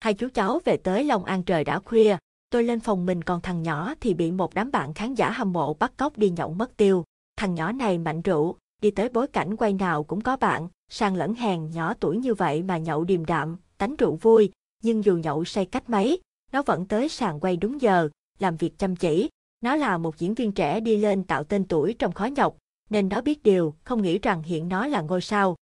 Hai 0.00 0.14
chú 0.14 0.28
cháu 0.34 0.60
về 0.64 0.76
tới 0.76 1.04
Long 1.04 1.24
An 1.24 1.42
trời 1.42 1.64
đã 1.64 1.78
khuya, 1.78 2.16
tôi 2.50 2.64
lên 2.64 2.80
phòng 2.80 3.06
mình 3.06 3.22
còn 3.22 3.40
thằng 3.40 3.62
nhỏ 3.62 3.94
thì 4.00 4.14
bị 4.14 4.30
một 4.30 4.54
đám 4.54 4.70
bạn 4.70 4.94
khán 4.94 5.14
giả 5.14 5.30
hâm 5.30 5.52
mộ 5.52 5.74
bắt 5.74 5.92
cóc 5.96 6.18
đi 6.18 6.30
nhậu 6.30 6.54
mất 6.54 6.76
tiêu. 6.76 7.04
Thằng 7.36 7.54
nhỏ 7.54 7.72
này 7.72 7.98
mạnh 7.98 8.22
rượu, 8.22 8.56
đi 8.80 8.90
tới 8.90 9.08
bối 9.08 9.26
cảnh 9.26 9.56
quay 9.56 9.72
nào 9.72 10.04
cũng 10.04 10.20
có 10.20 10.36
bạn, 10.36 10.68
sang 10.88 11.16
lẫn 11.16 11.34
hàng 11.34 11.70
nhỏ 11.70 11.94
tuổi 12.00 12.16
như 12.16 12.34
vậy 12.34 12.62
mà 12.62 12.78
nhậu 12.78 13.04
điềm 13.04 13.24
đạm, 13.24 13.56
tánh 13.78 13.96
rượu 13.96 14.16
vui, 14.16 14.52
nhưng 14.82 15.04
dù 15.04 15.16
nhậu 15.16 15.44
say 15.44 15.66
cách 15.66 15.90
mấy, 15.90 16.20
nó 16.52 16.62
vẫn 16.62 16.86
tới 16.86 17.08
sàn 17.08 17.40
quay 17.40 17.56
đúng 17.56 17.80
giờ, 17.80 18.08
làm 18.38 18.56
việc 18.56 18.78
chăm 18.78 18.96
chỉ. 18.96 19.28
Nó 19.60 19.76
là 19.76 19.98
một 19.98 20.18
diễn 20.18 20.34
viên 20.34 20.52
trẻ 20.52 20.80
đi 20.80 20.96
lên 20.96 21.24
tạo 21.24 21.44
tên 21.44 21.64
tuổi 21.64 21.94
trong 21.98 22.12
khó 22.12 22.24
nhọc, 22.24 22.56
nên 22.90 23.08
nó 23.08 23.20
biết 23.20 23.42
điều, 23.42 23.74
không 23.84 24.02
nghĩ 24.02 24.18
rằng 24.18 24.42
hiện 24.42 24.68
nó 24.68 24.86
là 24.86 25.00
ngôi 25.00 25.20
sao. 25.20 25.56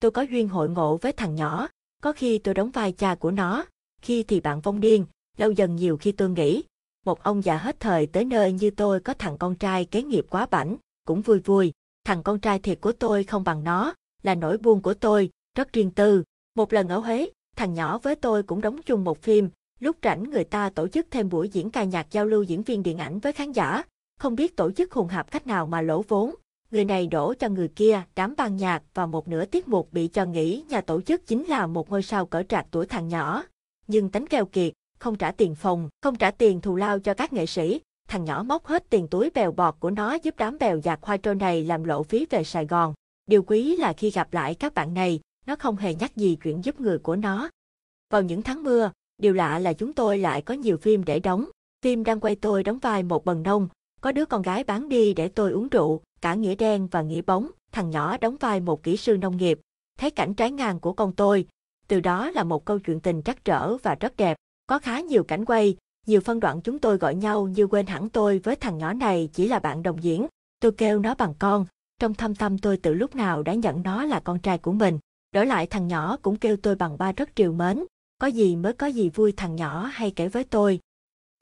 Tôi 0.00 0.10
có 0.10 0.22
duyên 0.22 0.48
hội 0.48 0.68
ngộ 0.68 0.96
với 0.96 1.12
thằng 1.12 1.34
nhỏ, 1.34 1.68
có 2.02 2.12
khi 2.12 2.38
tôi 2.38 2.54
đóng 2.54 2.70
vai 2.70 2.92
cha 2.92 3.14
của 3.14 3.30
nó, 3.30 3.64
khi 4.02 4.22
thì 4.22 4.40
bạn 4.40 4.60
vong 4.60 4.80
điên, 4.80 5.06
lâu 5.36 5.50
dần 5.50 5.76
nhiều 5.76 5.96
khi 5.96 6.12
tôi 6.12 6.30
nghĩ, 6.30 6.62
một 7.04 7.22
ông 7.22 7.44
già 7.44 7.56
hết 7.56 7.80
thời 7.80 8.06
tới 8.06 8.24
nơi 8.24 8.52
như 8.52 8.70
tôi 8.70 9.00
có 9.00 9.14
thằng 9.14 9.38
con 9.38 9.54
trai 9.54 9.84
kế 9.84 10.02
nghiệp 10.02 10.26
quá 10.30 10.46
bảnh, 10.50 10.76
cũng 11.06 11.20
vui 11.20 11.38
vui, 11.38 11.72
thằng 12.04 12.22
con 12.22 12.40
trai 12.40 12.58
thiệt 12.58 12.80
của 12.80 12.92
tôi 12.92 13.24
không 13.24 13.44
bằng 13.44 13.64
nó, 13.64 13.94
là 14.22 14.34
nỗi 14.34 14.58
buồn 14.58 14.82
của 14.82 14.94
tôi, 14.94 15.30
rất 15.56 15.72
riêng 15.72 15.90
tư. 15.90 16.24
Một 16.54 16.72
lần 16.72 16.88
ở 16.88 16.98
Huế, 16.98 17.30
thằng 17.56 17.74
nhỏ 17.74 17.98
với 17.98 18.14
tôi 18.14 18.42
cũng 18.42 18.60
đóng 18.60 18.82
chung 18.82 19.04
một 19.04 19.22
phim, 19.22 19.50
lúc 19.80 19.96
rảnh 20.02 20.22
người 20.22 20.44
ta 20.44 20.70
tổ 20.70 20.88
chức 20.88 21.06
thêm 21.10 21.28
buổi 21.28 21.48
diễn 21.48 21.70
ca 21.70 21.84
nhạc 21.84 22.06
giao 22.10 22.24
lưu 22.24 22.42
diễn 22.42 22.62
viên 22.62 22.82
điện 22.82 22.98
ảnh 22.98 23.18
với 23.18 23.32
khán 23.32 23.52
giả, 23.52 23.82
không 24.20 24.34
biết 24.34 24.56
tổ 24.56 24.70
chức 24.70 24.92
hùng 24.92 25.08
hạp 25.08 25.30
cách 25.30 25.46
nào 25.46 25.66
mà 25.66 25.80
lỗ 25.80 26.02
vốn. 26.08 26.34
Người 26.70 26.84
này 26.84 27.06
đổ 27.06 27.34
cho 27.34 27.48
người 27.48 27.68
kia 27.68 28.02
đám 28.14 28.34
ban 28.36 28.56
nhạc 28.56 28.82
và 28.94 29.06
một 29.06 29.28
nửa 29.28 29.44
tiết 29.44 29.68
mục 29.68 29.92
bị 29.92 30.08
cho 30.08 30.24
nghỉ 30.24 30.64
nhà 30.68 30.80
tổ 30.80 31.00
chức 31.00 31.26
chính 31.26 31.44
là 31.44 31.66
một 31.66 31.90
ngôi 31.90 32.02
sao 32.02 32.26
cỡ 32.26 32.42
trạc 32.42 32.66
tuổi 32.70 32.86
thằng 32.86 33.08
nhỏ. 33.08 33.44
Nhưng 33.86 34.10
tánh 34.10 34.26
keo 34.26 34.46
kiệt, 34.46 34.72
không 34.98 35.16
trả 35.16 35.30
tiền 35.30 35.54
phòng, 35.54 35.88
không 36.02 36.16
trả 36.16 36.30
tiền 36.30 36.60
thù 36.60 36.76
lao 36.76 36.98
cho 36.98 37.14
các 37.14 37.32
nghệ 37.32 37.46
sĩ, 37.46 37.80
thằng 38.14 38.24
nhỏ 38.24 38.42
móc 38.42 38.66
hết 38.66 38.90
tiền 38.90 39.08
túi 39.08 39.30
bèo 39.30 39.52
bọt 39.52 39.74
của 39.80 39.90
nó 39.90 40.14
giúp 40.14 40.34
đám 40.38 40.58
bèo 40.58 40.80
giặt 40.80 41.00
khoai 41.00 41.18
trôi 41.18 41.34
này 41.34 41.64
làm 41.64 41.84
lộ 41.84 42.02
phí 42.02 42.26
về 42.30 42.44
Sài 42.44 42.66
Gòn. 42.66 42.94
Điều 43.26 43.42
quý 43.42 43.76
là 43.76 43.92
khi 43.92 44.10
gặp 44.10 44.34
lại 44.34 44.54
các 44.54 44.74
bạn 44.74 44.94
này, 44.94 45.20
nó 45.46 45.56
không 45.56 45.76
hề 45.76 45.94
nhắc 45.94 46.16
gì 46.16 46.36
chuyện 46.42 46.64
giúp 46.64 46.80
người 46.80 46.98
của 46.98 47.16
nó. 47.16 47.48
Vào 48.10 48.22
những 48.22 48.42
tháng 48.42 48.62
mưa, 48.62 48.90
điều 49.18 49.34
lạ 49.34 49.58
là 49.58 49.72
chúng 49.72 49.92
tôi 49.92 50.18
lại 50.18 50.42
có 50.42 50.54
nhiều 50.54 50.76
phim 50.76 51.04
để 51.04 51.20
đóng. 51.20 51.44
Phim 51.84 52.04
đang 52.04 52.20
quay 52.20 52.36
tôi 52.36 52.62
đóng 52.62 52.78
vai 52.78 53.02
một 53.02 53.24
bần 53.24 53.42
nông, 53.42 53.68
có 54.00 54.12
đứa 54.12 54.24
con 54.24 54.42
gái 54.42 54.64
bán 54.64 54.88
đi 54.88 55.14
để 55.14 55.28
tôi 55.28 55.52
uống 55.52 55.68
rượu, 55.68 56.00
cả 56.20 56.34
nghĩa 56.34 56.54
đen 56.54 56.86
và 56.86 57.02
nghĩa 57.02 57.22
bóng, 57.22 57.50
thằng 57.72 57.90
nhỏ 57.90 58.16
đóng 58.16 58.36
vai 58.40 58.60
một 58.60 58.82
kỹ 58.82 58.96
sư 58.96 59.16
nông 59.16 59.36
nghiệp. 59.36 59.60
Thấy 59.98 60.10
cảnh 60.10 60.34
trái 60.34 60.50
ngang 60.50 60.80
của 60.80 60.92
con 60.92 61.12
tôi, 61.12 61.46
từ 61.88 62.00
đó 62.00 62.30
là 62.30 62.44
một 62.44 62.64
câu 62.64 62.78
chuyện 62.78 63.00
tình 63.00 63.22
trắc 63.22 63.44
trở 63.44 63.76
và 63.76 63.94
rất 63.94 64.16
đẹp. 64.16 64.36
Có 64.66 64.78
khá 64.78 65.00
nhiều 65.00 65.24
cảnh 65.24 65.44
quay, 65.44 65.76
nhiều 66.06 66.20
phân 66.20 66.40
đoạn 66.40 66.60
chúng 66.60 66.78
tôi 66.78 66.98
gọi 66.98 67.14
nhau 67.14 67.48
như 67.48 67.66
quên 67.66 67.86
hẳn 67.86 68.08
tôi 68.08 68.38
với 68.38 68.56
thằng 68.56 68.78
nhỏ 68.78 68.92
này 68.92 69.28
chỉ 69.32 69.48
là 69.48 69.58
bạn 69.58 69.82
đồng 69.82 70.02
diễn. 70.02 70.26
Tôi 70.60 70.72
kêu 70.72 70.98
nó 70.98 71.14
bằng 71.14 71.34
con, 71.38 71.66
trong 72.00 72.14
thâm 72.14 72.34
tâm 72.34 72.58
tôi 72.58 72.76
từ 72.76 72.94
lúc 72.94 73.16
nào 73.16 73.42
đã 73.42 73.54
nhận 73.54 73.82
nó 73.82 74.04
là 74.04 74.20
con 74.20 74.38
trai 74.38 74.58
của 74.58 74.72
mình. 74.72 74.98
Đổi 75.32 75.46
lại 75.46 75.66
thằng 75.66 75.88
nhỏ 75.88 76.16
cũng 76.22 76.36
kêu 76.36 76.56
tôi 76.56 76.74
bằng 76.74 76.98
ba 76.98 77.12
rất 77.12 77.30
triều 77.36 77.52
mến, 77.52 77.84
có 78.18 78.26
gì 78.26 78.56
mới 78.56 78.72
có 78.72 78.86
gì 78.86 79.08
vui 79.08 79.32
thằng 79.32 79.56
nhỏ 79.56 79.90
hay 79.92 80.10
kể 80.10 80.28
với 80.28 80.44
tôi. 80.44 80.80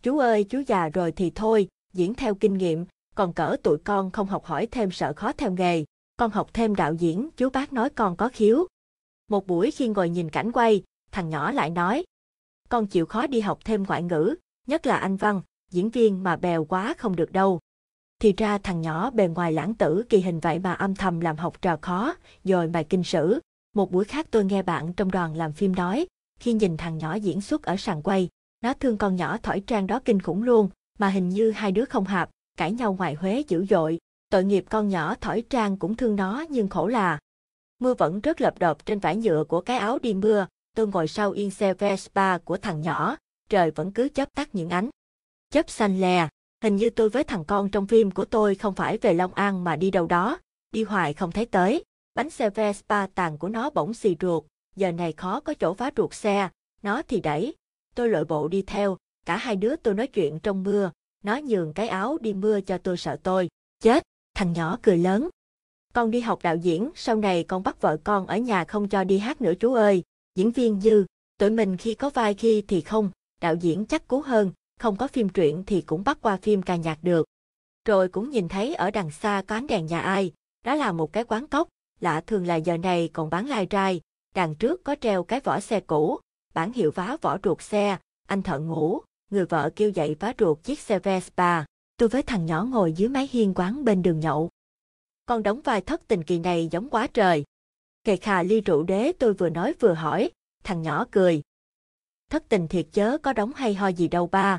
Chú 0.03 0.19
ơi, 0.19 0.45
chú 0.45 0.63
già 0.67 0.89
rồi 0.89 1.13
thì 1.13 1.31
thôi, 1.35 1.69
diễn 1.93 2.15
theo 2.15 2.35
kinh 2.35 2.59
nghiệm, 2.59 2.87
còn 3.15 3.33
cỡ 3.33 3.57
tụi 3.63 3.79
con 3.79 4.11
không 4.11 4.27
học 4.27 4.45
hỏi 4.45 4.69
thêm 4.71 4.91
sợ 4.91 5.13
khó 5.17 5.33
theo 5.33 5.53
nghề. 5.53 5.85
Con 6.17 6.31
học 6.31 6.51
thêm 6.53 6.75
đạo 6.75 6.95
diễn, 6.95 7.29
chú 7.37 7.51
bác 7.51 7.73
nói 7.73 7.91
con 7.91 8.17
có 8.17 8.29
khiếu. 8.33 8.67
Một 9.29 9.47
buổi 9.47 9.71
khi 9.71 9.89
ngồi 9.89 10.09
nhìn 10.09 10.31
cảnh 10.31 10.53
quay, 10.53 10.83
thằng 11.13 11.29
nhỏ 11.29 11.53
lại 11.53 11.71
nói. 11.71 12.05
Con 12.69 12.87
chịu 12.87 13.07
khó 13.07 13.27
đi 13.27 13.41
học 13.41 13.59
thêm 13.65 13.83
ngoại 13.83 14.03
ngữ, 14.03 14.35
nhất 14.67 14.87
là 14.87 14.97
anh 14.97 15.17
văn, 15.17 15.41
diễn 15.71 15.91
viên 15.91 16.23
mà 16.23 16.37
bèo 16.37 16.65
quá 16.65 16.95
không 16.99 17.17
được 17.17 17.33
đâu. 17.33 17.61
Thì 18.19 18.33
ra 18.37 18.59
thằng 18.59 18.81
nhỏ 18.81 19.11
bề 19.11 19.29
ngoài 19.29 19.53
lãng 19.53 19.75
tử 19.75 20.05
kỳ 20.09 20.21
hình 20.21 20.41
vậy 20.41 20.59
mà 20.59 20.73
âm 20.73 20.95
thầm 20.95 21.21
làm 21.21 21.37
học 21.37 21.63
trò 21.63 21.77
khó, 21.83 22.15
rồi 22.45 22.69
bài 22.69 22.85
kinh 22.85 23.05
sử. 23.05 23.41
Một 23.75 23.93
buổi 23.93 24.05
khác 24.05 24.27
tôi 24.31 24.45
nghe 24.45 24.63
bạn 24.63 24.93
trong 24.93 25.11
đoàn 25.11 25.37
làm 25.37 25.53
phim 25.53 25.77
nói, 25.77 26.07
khi 26.41 26.53
nhìn 26.53 26.77
thằng 26.77 26.99
nhỏ 26.99 27.15
diễn 27.15 27.41
xuất 27.41 27.63
ở 27.63 27.77
sàn 27.77 28.03
quay, 28.03 28.29
nó 28.61 28.75
thương 28.75 28.99
con 28.99 29.17
nhỏ 29.17 29.39
thỏi 29.43 29.61
trang 29.61 29.87
đó 29.87 30.01
kinh 30.05 30.23
khủng 30.23 30.43
luôn, 30.43 30.69
mà 30.99 31.09
hình 31.09 31.29
như 31.29 31.51
hai 31.51 31.73
đứa 31.73 31.85
không 31.85 32.05
hợp, 32.05 32.31
cãi 32.57 32.73
nhau 32.73 32.95
ngoài 32.95 33.15
Huế 33.15 33.43
dữ 33.49 33.67
dội. 33.71 33.99
Tội 34.31 34.45
nghiệp 34.45 34.65
con 34.71 34.89
nhỏ 34.89 35.15
thỏi 35.21 35.43
trang 35.51 35.77
cũng 35.77 35.97
thương 35.97 36.17
nó 36.17 36.45
nhưng 36.51 36.69
khổ 36.69 36.87
là. 36.87 37.19
Mưa 37.79 37.95
vẫn 37.95 38.21
rất 38.21 38.41
lập 38.41 38.59
đập 38.59 38.87
trên 38.87 38.99
vải 38.99 39.17
nhựa 39.17 39.45
của 39.45 39.61
cái 39.61 39.79
áo 39.79 39.99
đi 39.99 40.15
mưa, 40.15 40.47
tôi 40.77 40.87
ngồi 40.87 41.09
sau 41.09 41.31
yên 41.31 41.51
xe 41.51 41.75
Vespa 41.75 42.39
của 42.39 42.57
thằng 42.57 42.81
nhỏ, 42.81 43.17
trời 43.53 43.71
vẫn 43.71 43.93
cứ 43.93 44.09
chấp 44.09 44.35
tắt 44.35 44.49
những 44.53 44.71
ánh. 44.71 44.91
Chấp 45.51 45.71
xanh 45.71 46.01
lè, 46.01 46.29
hình 46.63 46.77
như 46.77 46.91
tôi 46.91 47.09
với 47.09 47.25
thằng 47.25 47.45
con 47.45 47.71
trong 47.71 47.87
phim 47.87 48.11
của 48.11 48.25
tôi 48.25 48.55
không 48.55 48.75
phải 48.75 48.99
về 48.99 49.15
Long 49.15 49.35
An 49.35 49.65
mà 49.65 49.77
đi 49.77 49.91
đâu 49.91 50.07
đó, 50.07 50.39
đi 50.71 50.83
hoài 50.85 51.15
không 51.15 51.33
thấy 51.33 51.47
tới. 51.47 51.85
Bánh 52.15 52.31
xe 52.31 52.51
Vespa 52.51 53.07
tàn 53.07 53.39
của 53.39 53.49
nó 53.49 53.71
bỗng 53.71 53.95
xì 53.95 54.17
ruột, 54.21 54.45
giờ 54.77 54.93
này 54.93 55.13
khó 55.13 55.41
có 55.41 55.55
chỗ 55.55 55.75
phá 55.75 55.91
ruột 55.97 56.15
xe, 56.15 56.49
nó 56.83 57.03
thì 57.09 57.21
đẩy. 57.21 57.55
Tôi 57.95 58.09
lội 58.09 58.25
bộ 58.25 58.49
đi 58.49 58.63
theo, 58.63 58.97
cả 59.27 59.37
hai 59.37 59.57
đứa 59.57 59.77
tôi 59.77 59.95
nói 59.95 60.07
chuyện 60.07 60.39
trong 60.41 60.63
mưa, 60.63 60.91
nó 61.25 61.37
nhường 61.37 61.73
cái 61.73 61.89
áo 61.89 62.19
đi 62.21 62.33
mưa 62.33 62.61
cho 62.61 62.79
tôi 62.79 62.97
sợ 62.97 63.17
tôi. 63.23 63.49
Chết, 63.83 64.03
thằng 64.35 64.53
nhỏ 64.53 64.79
cười 64.83 64.99
lớn. 64.99 65.29
Con 65.95 66.11
đi 66.11 66.21
học 66.21 66.39
đạo 66.43 66.57
diễn, 66.57 66.91
sau 66.95 67.17
này 67.17 67.45
con 67.45 67.63
bắt 67.63 67.81
vợ 67.81 67.97
con 68.05 68.27
ở 68.27 68.37
nhà 68.37 68.65
không 68.65 68.89
cho 68.89 69.05
đi 69.05 69.19
hát 69.19 69.41
nữa 69.41 69.53
chú 69.61 69.75
ơi. 69.75 70.03
Diễn 70.35 70.51
viên 70.51 70.81
dư, 70.81 71.05
tụi 71.39 71.51
mình 71.51 71.77
khi 71.77 71.95
có 71.95 72.11
vai 72.11 72.35
khi 72.35 72.63
thì 72.69 72.81
không, 72.81 73.11
đạo 73.43 73.55
diễn 73.55 73.87
chắc 73.87 74.09
cú 74.09 74.21
hơn, 74.21 74.53
không 74.81 74.97
có 74.97 75.09
phim 75.09 75.29
truyện 75.29 75.65
thì 75.67 75.81
cũng 75.81 76.05
bắt 76.05 76.19
qua 76.21 76.37
phim 76.37 76.63
ca 76.63 76.77
nhạc 76.77 76.99
được. 77.03 77.27
Rồi 77.89 78.09
cũng 78.09 78.31
nhìn 78.31 78.49
thấy 78.49 78.75
ở 78.75 78.91
đằng 78.91 79.11
xa 79.11 79.43
có 79.47 79.55
ánh 79.55 79.67
đèn 79.67 79.87
nhà 79.87 80.01
ai, 80.01 80.33
đó 80.65 80.75
là 80.75 80.93
một 80.93 81.13
cái 81.13 81.25
quán 81.25 81.47
cốc, 81.47 81.69
lạ 82.01 82.21
thường 82.21 82.47
là 82.47 82.57
giờ 82.57 82.77
này 82.77 83.11
còn 83.13 83.31
bán 83.31 83.47
lai 83.47 83.67
trai, 83.67 84.01
đằng 84.35 84.55
trước 84.55 84.85
có 84.85 84.97
treo 85.01 85.25
cái 85.25 85.41
vỏ 85.41 85.61
xe 85.61 85.81
cũ, 85.81 86.19
bản 86.55 86.73
hiệu 86.73 86.91
vá 86.91 87.17
vỏ 87.21 87.39
ruột 87.45 87.63
xe, 87.63 87.99
anh 88.29 88.43
thợ 88.43 88.59
ngủ, 88.59 89.01
người 89.31 89.45
vợ 89.45 89.71
kêu 89.77 89.91
dậy 89.91 90.17
vá 90.21 90.33
ruột 90.39 90.59
chiếc 90.63 90.79
xe 90.79 90.99
Vespa, 90.99 91.65
tôi 91.97 92.09
với 92.09 92.23
thằng 92.23 92.47
nhỏ 92.47 92.65
ngồi 92.65 92.93
dưới 92.93 93.09
mái 93.09 93.29
hiên 93.33 93.55
quán 93.55 93.85
bên 93.85 94.03
đường 94.03 94.21
nhậu. 94.21 94.51
Con 95.27 95.43
đóng 95.43 95.61
vai 95.61 95.81
thất 95.81 96.03
tình 96.09 96.23
kỳ 96.25 96.39
này 96.39 96.69
giống 96.71 96.91
quá 96.91 97.07
trời. 97.07 97.45
Kề 98.05 98.17
khà 98.17 98.43
ly 98.43 98.61
rượu 98.61 98.83
đế 98.83 99.13
tôi 99.19 99.35
vừa 99.35 99.49
nói 99.49 99.75
vừa 99.81 99.95
hỏi, 99.95 100.31
thằng 100.65 100.83
nhỏ 100.83 101.07
cười. 101.11 101.43
Thất 102.33 102.49
tình 102.49 102.69
thiệt 102.69 102.87
chớ 102.93 103.19
có 103.19 103.33
đóng 103.33 103.53
hay 103.55 103.75
ho 103.75 103.89
gì 103.89 104.09
đâu 104.09 104.27
ba. 104.27 104.59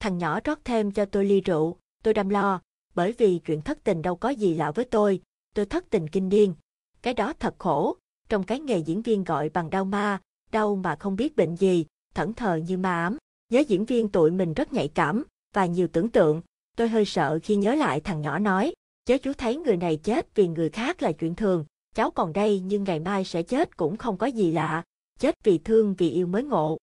Thằng 0.00 0.18
nhỏ 0.18 0.40
rót 0.44 0.58
thêm 0.64 0.90
cho 0.90 1.04
tôi 1.04 1.24
ly 1.24 1.40
rượu, 1.40 1.76
tôi 2.02 2.14
đâm 2.14 2.28
lo, 2.28 2.60
bởi 2.94 3.14
vì 3.18 3.38
chuyện 3.38 3.62
thất 3.62 3.78
tình 3.84 4.02
đâu 4.02 4.16
có 4.16 4.28
gì 4.28 4.54
lạ 4.54 4.70
với 4.70 4.84
tôi, 4.84 5.20
tôi 5.54 5.66
thất 5.66 5.84
tình 5.90 6.08
kinh 6.08 6.28
điên 6.28 6.54
Cái 7.02 7.14
đó 7.14 7.32
thật 7.38 7.54
khổ, 7.58 7.96
trong 8.28 8.44
cái 8.44 8.60
nghề 8.60 8.78
diễn 8.78 9.02
viên 9.02 9.24
gọi 9.24 9.48
bằng 9.48 9.70
đau 9.70 9.84
ma, 9.84 10.20
đau 10.52 10.76
mà 10.76 10.96
không 10.96 11.16
biết 11.16 11.36
bệnh 11.36 11.56
gì, 11.56 11.86
thẫn 12.14 12.34
thờ 12.34 12.56
như 12.56 12.78
ma 12.78 12.94
ám. 12.94 13.16
Nhớ 13.50 13.60
diễn 13.68 13.84
viên 13.84 14.08
tụi 14.08 14.30
mình 14.30 14.54
rất 14.54 14.72
nhạy 14.72 14.88
cảm, 14.88 15.24
và 15.54 15.66
nhiều 15.66 15.88
tưởng 15.92 16.10
tượng. 16.10 16.42
Tôi 16.76 16.88
hơi 16.88 17.04
sợ 17.04 17.38
khi 17.42 17.56
nhớ 17.56 17.74
lại 17.74 18.00
thằng 18.00 18.20
nhỏ 18.20 18.38
nói, 18.38 18.74
chớ 19.04 19.18
chú 19.18 19.32
thấy 19.38 19.56
người 19.56 19.76
này 19.76 19.96
chết 19.96 20.34
vì 20.34 20.48
người 20.48 20.70
khác 20.70 21.02
là 21.02 21.12
chuyện 21.12 21.34
thường, 21.34 21.64
cháu 21.94 22.10
còn 22.10 22.32
đây 22.32 22.60
nhưng 22.60 22.84
ngày 22.84 23.00
mai 23.00 23.24
sẽ 23.24 23.42
chết 23.42 23.76
cũng 23.76 23.96
không 23.96 24.16
có 24.16 24.26
gì 24.26 24.52
lạ, 24.52 24.82
chết 25.18 25.44
vì 25.44 25.58
thương 25.58 25.94
vì 25.94 26.10
yêu 26.10 26.26
mới 26.26 26.42
ngộ. 26.42 26.78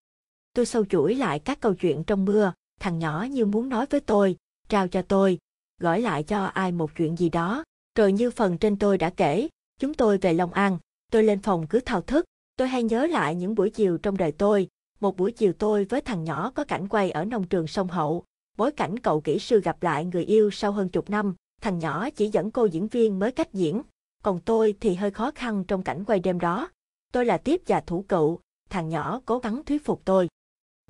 Tôi 0.59 0.65
sâu 0.65 0.85
chuỗi 0.85 1.15
lại 1.15 1.39
các 1.39 1.59
câu 1.59 1.73
chuyện 1.73 2.03
trong 2.03 2.25
mưa, 2.25 2.53
thằng 2.79 2.99
nhỏ 2.99 3.25
như 3.31 3.45
muốn 3.45 3.69
nói 3.69 3.85
với 3.89 3.99
tôi, 3.99 4.35
trao 4.69 4.87
cho 4.87 5.01
tôi, 5.01 5.37
gửi 5.81 6.01
lại 6.01 6.23
cho 6.23 6.45
ai 6.45 6.71
một 6.71 6.91
chuyện 6.95 7.15
gì 7.15 7.29
đó, 7.29 7.63
rồi 7.97 8.11
như 8.11 8.31
phần 8.31 8.57
trên 8.57 8.77
tôi 8.77 8.97
đã 8.97 9.09
kể, 9.09 9.47
chúng 9.79 9.93
tôi 9.93 10.17
về 10.17 10.33
Long 10.33 10.53
An, 10.53 10.77
tôi 11.11 11.23
lên 11.23 11.41
phòng 11.41 11.67
cứ 11.67 11.79
thao 11.79 12.01
thức, 12.01 12.25
tôi 12.57 12.67
hay 12.67 12.83
nhớ 12.83 13.07
lại 13.07 13.35
những 13.35 13.55
buổi 13.55 13.69
chiều 13.69 13.97
trong 13.97 14.17
đời 14.17 14.31
tôi, 14.31 14.67
một 14.99 15.17
buổi 15.17 15.31
chiều 15.31 15.53
tôi 15.53 15.85
với 15.85 16.01
thằng 16.01 16.23
nhỏ 16.23 16.51
có 16.55 16.63
cảnh 16.63 16.87
quay 16.87 17.11
ở 17.11 17.25
nông 17.25 17.47
trường 17.47 17.67
sông 17.67 17.87
Hậu, 17.87 18.23
bối 18.57 18.71
cảnh 18.71 18.99
cậu 18.99 19.21
kỹ 19.21 19.39
sư 19.39 19.61
gặp 19.61 19.83
lại 19.83 20.05
người 20.05 20.23
yêu 20.25 20.51
sau 20.51 20.71
hơn 20.71 20.89
chục 20.89 21.09
năm, 21.09 21.35
thằng 21.61 21.79
nhỏ 21.79 22.09
chỉ 22.09 22.29
dẫn 22.29 22.51
cô 22.51 22.65
diễn 22.65 22.87
viên 22.87 23.19
mới 23.19 23.31
cách 23.31 23.53
diễn, 23.53 23.81
còn 24.23 24.39
tôi 24.39 24.75
thì 24.79 24.95
hơi 24.95 25.11
khó 25.11 25.31
khăn 25.35 25.63
trong 25.67 25.83
cảnh 25.83 26.05
quay 26.05 26.19
đêm 26.19 26.39
đó. 26.39 26.69
Tôi 27.13 27.25
là 27.25 27.37
tiếp 27.37 27.61
và 27.67 27.81
thủ 27.81 28.05
cựu, 28.07 28.39
thằng 28.69 28.89
nhỏ 28.89 29.21
cố 29.25 29.39
gắng 29.39 29.61
thuyết 29.65 29.85
phục 29.85 30.01
tôi. 30.05 30.27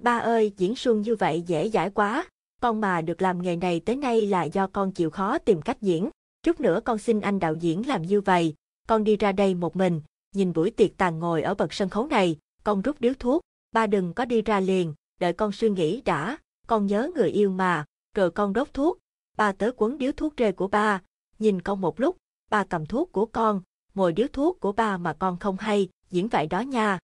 Ba 0.01 0.17
ơi, 0.17 0.51
diễn 0.57 0.75
xuân 0.75 1.01
như 1.01 1.15
vậy 1.15 1.41
dễ 1.41 1.69
dãi 1.69 1.89
quá, 1.89 2.27
con 2.62 2.81
mà 2.81 3.01
được 3.01 3.21
làm 3.21 3.41
nghề 3.41 3.55
này 3.55 3.79
tới 3.79 3.95
nay 3.95 4.21
là 4.21 4.43
do 4.43 4.67
con 4.67 4.91
chịu 4.91 5.09
khó 5.09 5.38
tìm 5.38 5.62
cách 5.62 5.81
diễn. 5.81 6.09
Chút 6.43 6.59
nữa 6.59 6.79
con 6.85 6.97
xin 6.97 7.21
anh 7.21 7.39
đạo 7.39 7.55
diễn 7.59 7.88
làm 7.88 8.01
như 8.01 8.21
vậy, 8.21 8.53
con 8.88 9.03
đi 9.03 9.17
ra 9.17 9.31
đây 9.31 9.55
một 9.55 9.75
mình, 9.75 10.01
nhìn 10.35 10.53
buổi 10.53 10.71
tiệc 10.71 10.97
tàn 10.97 11.19
ngồi 11.19 11.41
ở 11.41 11.53
bậc 11.53 11.73
sân 11.73 11.89
khấu 11.89 12.07
này, 12.07 12.38
con 12.63 12.81
rút 12.81 13.01
điếu 13.01 13.13
thuốc, 13.19 13.41
ba 13.71 13.88
đừng 13.88 14.13
có 14.13 14.25
đi 14.25 14.41
ra 14.41 14.59
liền, 14.59 14.93
đợi 15.19 15.33
con 15.33 15.51
suy 15.51 15.69
nghĩ 15.69 16.01
đã, 16.01 16.38
con 16.67 16.85
nhớ 16.85 17.12
người 17.15 17.29
yêu 17.29 17.49
mà, 17.49 17.85
rồi 18.15 18.31
con 18.31 18.53
đốt 18.53 18.73
thuốc, 18.73 18.97
ba 19.38 19.51
tới 19.51 19.71
quấn 19.77 19.97
điếu 19.97 20.12
thuốc 20.12 20.33
rê 20.38 20.51
của 20.51 20.67
ba, 20.67 21.01
nhìn 21.39 21.62
con 21.62 21.81
một 21.81 21.99
lúc, 21.99 22.17
ba 22.49 22.63
cầm 22.63 22.85
thuốc 22.85 23.12
của 23.12 23.25
con, 23.25 23.62
mồi 23.93 24.13
điếu 24.13 24.27
thuốc 24.33 24.59
của 24.59 24.71
ba 24.71 24.97
mà 24.97 25.13
con 25.13 25.38
không 25.38 25.57
hay, 25.59 25.89
diễn 26.12 26.27
vậy 26.27 26.47
đó 26.47 26.59
nha. 26.59 26.99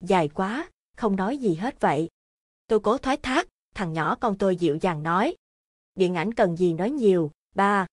Dài 0.00 0.28
quá, 0.28 0.68
không 0.96 1.16
nói 1.16 1.38
gì 1.38 1.54
hết 1.54 1.80
vậy. 1.80 2.08
Tôi 2.70 2.80
cố 2.80 2.98
thoái 2.98 3.16
thác, 3.16 3.48
thằng 3.74 3.92
nhỏ 3.92 4.16
con 4.20 4.38
tôi 4.38 4.56
dịu 4.56 4.78
dàng 4.80 5.02
nói. 5.02 5.36
Điện 5.94 6.14
ảnh 6.14 6.34
cần 6.34 6.56
gì 6.56 6.72
nói 6.72 6.90
nhiều, 6.90 7.30
ba. 7.54 7.86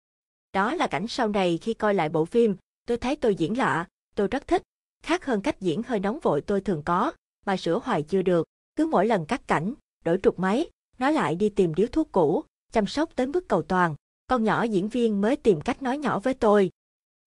Đó 0.54 0.74
là 0.74 0.88
cảnh 0.88 1.08
sau 1.08 1.28
này 1.28 1.60
khi 1.62 1.74
coi 1.74 1.94
lại 1.94 2.10
bộ 2.10 2.26
phim, 2.26 2.56
tôi 2.86 2.98
thấy 2.98 3.16
tôi 3.16 3.36
diễn 3.36 3.58
lạ, 3.58 3.88
tôi 4.16 4.28
rất 4.28 4.48
thích. 4.48 4.62
Khác 5.04 5.26
hơn 5.26 5.42
cách 5.42 5.62
diễn 5.62 5.84
hơi 5.84 6.00
nóng 6.00 6.20
vội 6.20 6.42
tôi 6.42 6.62
thường 6.62 6.82
có, 6.86 7.12
mà 7.46 7.58
sửa 7.58 7.80
hoài 7.84 8.04
chưa 8.04 8.22
được. 8.22 8.48
Cứ 8.76 8.86
mỗi 8.86 9.06
lần 9.06 9.26
cắt 9.26 9.48
cảnh, 9.48 9.74
đổi 10.06 10.20
trục 10.24 10.40
máy, 10.40 10.70
nó 10.98 11.10
lại 11.10 11.36
đi 11.36 11.50
tìm 11.50 11.76
điếu 11.76 11.88
thuốc 11.92 12.12
cũ, 12.12 12.44
chăm 12.72 12.88
sóc 12.88 13.16
tới 13.16 13.28
mức 13.28 13.48
cầu 13.48 13.62
toàn. 13.62 13.96
Con 14.28 14.44
nhỏ 14.44 14.64
diễn 14.64 14.90
viên 14.90 15.22
mới 15.22 15.36
tìm 15.36 15.62
cách 15.62 15.82
nói 15.82 15.98
nhỏ 15.98 16.20
với 16.20 16.34
tôi. 16.34 16.72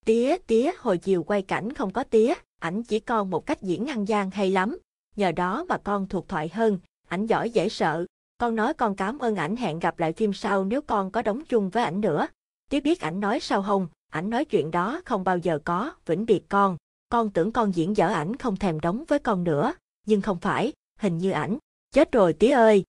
Tía, 0.04 0.36
tía, 0.46 0.72
hồi 0.78 0.98
chiều 0.98 1.22
quay 1.22 1.42
cảnh 1.42 1.72
không 1.72 1.92
có 1.92 2.04
tía, 2.04 2.34
ảnh 2.60 2.82
chỉ 2.82 3.00
con 3.00 3.30
một 3.30 3.46
cách 3.46 3.62
diễn 3.62 3.86
ăn 3.86 4.08
gian 4.08 4.30
hay 4.30 4.50
lắm. 4.50 4.78
Nhờ 5.16 5.32
đó 5.32 5.64
mà 5.68 5.78
con 5.78 6.08
thuộc 6.08 6.28
thoại 6.28 6.48
hơn, 6.48 6.78
ảnh 7.10 7.26
giỏi 7.26 7.50
dễ 7.50 7.68
sợ. 7.68 8.06
Con 8.38 8.56
nói 8.56 8.74
con 8.74 8.96
cảm 8.96 9.18
ơn 9.18 9.36
ảnh 9.36 9.56
hẹn 9.56 9.78
gặp 9.78 9.98
lại 9.98 10.12
phim 10.12 10.32
sau 10.32 10.64
nếu 10.64 10.82
con 10.82 11.10
có 11.10 11.22
đóng 11.22 11.42
chung 11.48 11.70
với 11.70 11.84
ảnh 11.84 12.00
nữa. 12.00 12.26
Tía 12.70 12.80
biết 12.80 13.00
ảnh 13.00 13.20
nói 13.20 13.40
sao 13.40 13.62
không, 13.62 13.88
ảnh 14.10 14.30
nói 14.30 14.44
chuyện 14.44 14.70
đó 14.70 15.00
không 15.04 15.24
bao 15.24 15.38
giờ 15.38 15.58
có, 15.64 15.92
vĩnh 16.06 16.26
biệt 16.26 16.42
con. 16.48 16.76
Con 17.08 17.30
tưởng 17.30 17.52
con 17.52 17.74
diễn 17.74 17.96
dở 17.96 18.08
ảnh 18.08 18.36
không 18.36 18.56
thèm 18.56 18.80
đóng 18.80 19.04
với 19.08 19.18
con 19.18 19.44
nữa, 19.44 19.74
nhưng 20.06 20.20
không 20.20 20.38
phải, 20.38 20.72
hình 20.98 21.18
như 21.18 21.30
ảnh. 21.30 21.58
Chết 21.94 22.12
rồi 22.12 22.32
tía 22.32 22.50
ơi! 22.50 22.84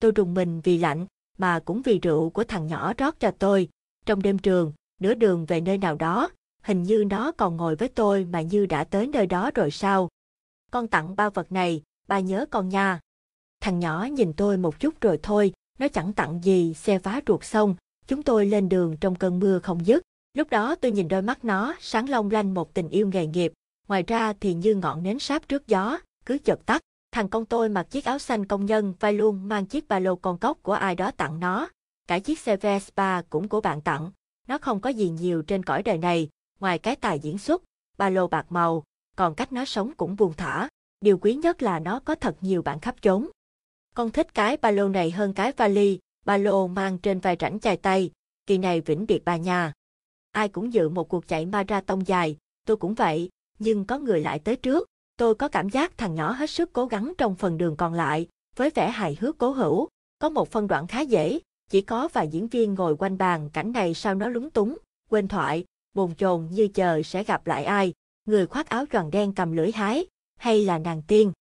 Tôi 0.00 0.12
rùng 0.12 0.34
mình 0.34 0.60
vì 0.60 0.78
lạnh, 0.78 1.06
mà 1.38 1.60
cũng 1.64 1.82
vì 1.82 1.98
rượu 1.98 2.30
của 2.30 2.44
thằng 2.44 2.66
nhỏ 2.66 2.92
rót 2.98 3.20
cho 3.20 3.30
tôi. 3.30 3.68
Trong 4.06 4.22
đêm 4.22 4.38
trường, 4.38 4.72
nửa 5.00 5.14
đường 5.14 5.46
về 5.46 5.60
nơi 5.60 5.78
nào 5.78 5.96
đó, 5.96 6.30
hình 6.62 6.82
như 6.82 7.04
nó 7.10 7.32
còn 7.32 7.56
ngồi 7.56 7.76
với 7.76 7.88
tôi 7.88 8.24
mà 8.24 8.40
như 8.40 8.66
đã 8.66 8.84
tới 8.84 9.06
nơi 9.06 9.26
đó 9.26 9.50
rồi 9.54 9.70
sao. 9.70 10.08
Con 10.70 10.88
tặng 10.88 11.16
ba 11.16 11.30
vật 11.30 11.52
này, 11.52 11.82
ba 12.08 12.20
nhớ 12.20 12.46
con 12.50 12.68
nha. 12.68 13.00
Thằng 13.66 13.80
nhỏ 13.80 14.08
nhìn 14.12 14.32
tôi 14.32 14.56
một 14.56 14.80
chút 14.80 15.00
rồi 15.00 15.18
thôi, 15.22 15.52
nó 15.78 15.88
chẳng 15.88 16.12
tặng 16.12 16.40
gì, 16.44 16.74
xe 16.74 16.98
vá 16.98 17.20
ruột 17.26 17.44
xong, 17.44 17.74
chúng 18.06 18.22
tôi 18.22 18.46
lên 18.46 18.68
đường 18.68 18.96
trong 18.96 19.14
cơn 19.14 19.38
mưa 19.38 19.58
không 19.58 19.86
dứt. 19.86 20.02
Lúc 20.34 20.50
đó 20.50 20.74
tôi 20.74 20.92
nhìn 20.92 21.08
đôi 21.08 21.22
mắt 21.22 21.44
nó, 21.44 21.74
sáng 21.80 22.08
long 22.08 22.30
lanh 22.30 22.54
một 22.54 22.74
tình 22.74 22.88
yêu 22.88 23.08
nghề 23.08 23.26
nghiệp, 23.26 23.52
ngoài 23.88 24.04
ra 24.06 24.32
thì 24.40 24.54
như 24.54 24.74
ngọn 24.74 25.02
nến 25.02 25.18
sáp 25.18 25.48
trước 25.48 25.66
gió, 25.66 25.98
cứ 26.26 26.38
chợt 26.38 26.66
tắt. 26.66 26.80
Thằng 27.12 27.28
con 27.28 27.44
tôi 27.44 27.68
mặc 27.68 27.86
chiếc 27.90 28.04
áo 28.04 28.18
xanh 28.18 28.46
công 28.46 28.66
nhân 28.66 28.94
vai 29.00 29.12
luôn 29.12 29.48
mang 29.48 29.66
chiếc 29.66 29.88
ba 29.88 29.98
lô 29.98 30.16
con 30.16 30.38
cốc 30.38 30.58
của 30.62 30.72
ai 30.72 30.94
đó 30.94 31.10
tặng 31.10 31.40
nó. 31.40 31.68
Cả 32.08 32.18
chiếc 32.18 32.38
xe 32.38 32.56
Vespa 32.56 33.22
cũng 33.22 33.48
của 33.48 33.60
bạn 33.60 33.80
tặng. 33.80 34.10
Nó 34.48 34.58
không 34.58 34.80
có 34.80 34.90
gì 34.90 35.10
nhiều 35.10 35.42
trên 35.42 35.62
cõi 35.62 35.82
đời 35.82 35.98
này, 35.98 36.28
ngoài 36.60 36.78
cái 36.78 36.96
tài 36.96 37.18
diễn 37.18 37.38
xuất, 37.38 37.62
ba 37.98 38.10
lô 38.10 38.28
bạc 38.28 38.46
màu, 38.48 38.82
còn 39.16 39.34
cách 39.34 39.52
nó 39.52 39.64
sống 39.64 39.92
cũng 39.96 40.16
buồn 40.16 40.32
thả. 40.36 40.68
Điều 41.00 41.18
quý 41.18 41.34
nhất 41.34 41.62
là 41.62 41.78
nó 41.78 42.00
có 42.00 42.14
thật 42.14 42.36
nhiều 42.40 42.62
bạn 42.62 42.80
khắp 42.80 42.94
chốn. 43.02 43.26
Con 43.96 44.10
thích 44.10 44.34
cái 44.34 44.56
ba 44.56 44.70
lô 44.70 44.88
này 44.88 45.10
hơn 45.10 45.32
cái 45.32 45.52
vali, 45.52 45.98
ba 46.24 46.36
lô 46.36 46.66
mang 46.66 46.98
trên 46.98 47.20
vai 47.20 47.36
rảnh 47.40 47.60
chài 47.60 47.76
tay, 47.76 48.10
kỳ 48.46 48.58
này 48.58 48.80
vĩnh 48.80 49.06
biệt 49.06 49.24
bà 49.24 49.36
nhà. 49.36 49.72
Ai 50.32 50.48
cũng 50.48 50.72
dự 50.72 50.88
một 50.88 51.08
cuộc 51.08 51.28
chạy 51.28 51.46
marathon 51.46 52.00
dài, 52.00 52.36
tôi 52.66 52.76
cũng 52.76 52.94
vậy, 52.94 53.28
nhưng 53.58 53.84
có 53.84 53.98
người 53.98 54.20
lại 54.20 54.38
tới 54.38 54.56
trước, 54.56 54.88
Tôi 55.16 55.34
có 55.34 55.48
cảm 55.48 55.68
giác 55.68 55.98
thằng 55.98 56.14
nhỏ 56.14 56.32
hết 56.32 56.50
sức 56.50 56.72
cố 56.72 56.86
gắng 56.86 57.12
trong 57.18 57.34
phần 57.34 57.58
đường 57.58 57.76
còn 57.76 57.94
lại, 57.94 58.28
với 58.56 58.70
vẻ 58.70 58.90
hài 58.90 59.16
hước 59.20 59.38
cố 59.38 59.50
hữu, 59.50 59.88
Có 60.18 60.28
một 60.28 60.48
phân 60.48 60.66
đoạn 60.66 60.86
khá 60.86 61.00
dễ, 61.00 61.38
chỉ 61.70 61.80
có 61.80 62.08
vài 62.12 62.28
diễn 62.28 62.48
viên 62.48 62.74
ngồi 62.74 62.96
quanh 62.96 63.18
bàn 63.18 63.50
cảnh 63.52 63.72
này 63.72 63.94
sao 63.94 64.14
nó 64.14 64.28
lúng 64.28 64.50
túng, 64.50 64.78
quên 65.10 65.28
thoại, 65.28 65.64
bồn 65.94 66.14
chồn 66.14 66.48
như 66.50 66.68
chờ 66.68 67.02
sẽ 67.02 67.24
gặp 67.24 67.46
lại 67.46 67.64
ai, 67.64 67.92
người 68.24 68.46
khoác 68.46 68.68
áo 68.68 68.86
tròn 68.86 69.10
đen 69.10 69.32
cầm 69.32 69.52
lưỡi 69.52 69.72
hái, 69.72 70.06
hay 70.36 70.64
là 70.64 70.78
nàng 70.78 71.02
tiên. 71.06 71.32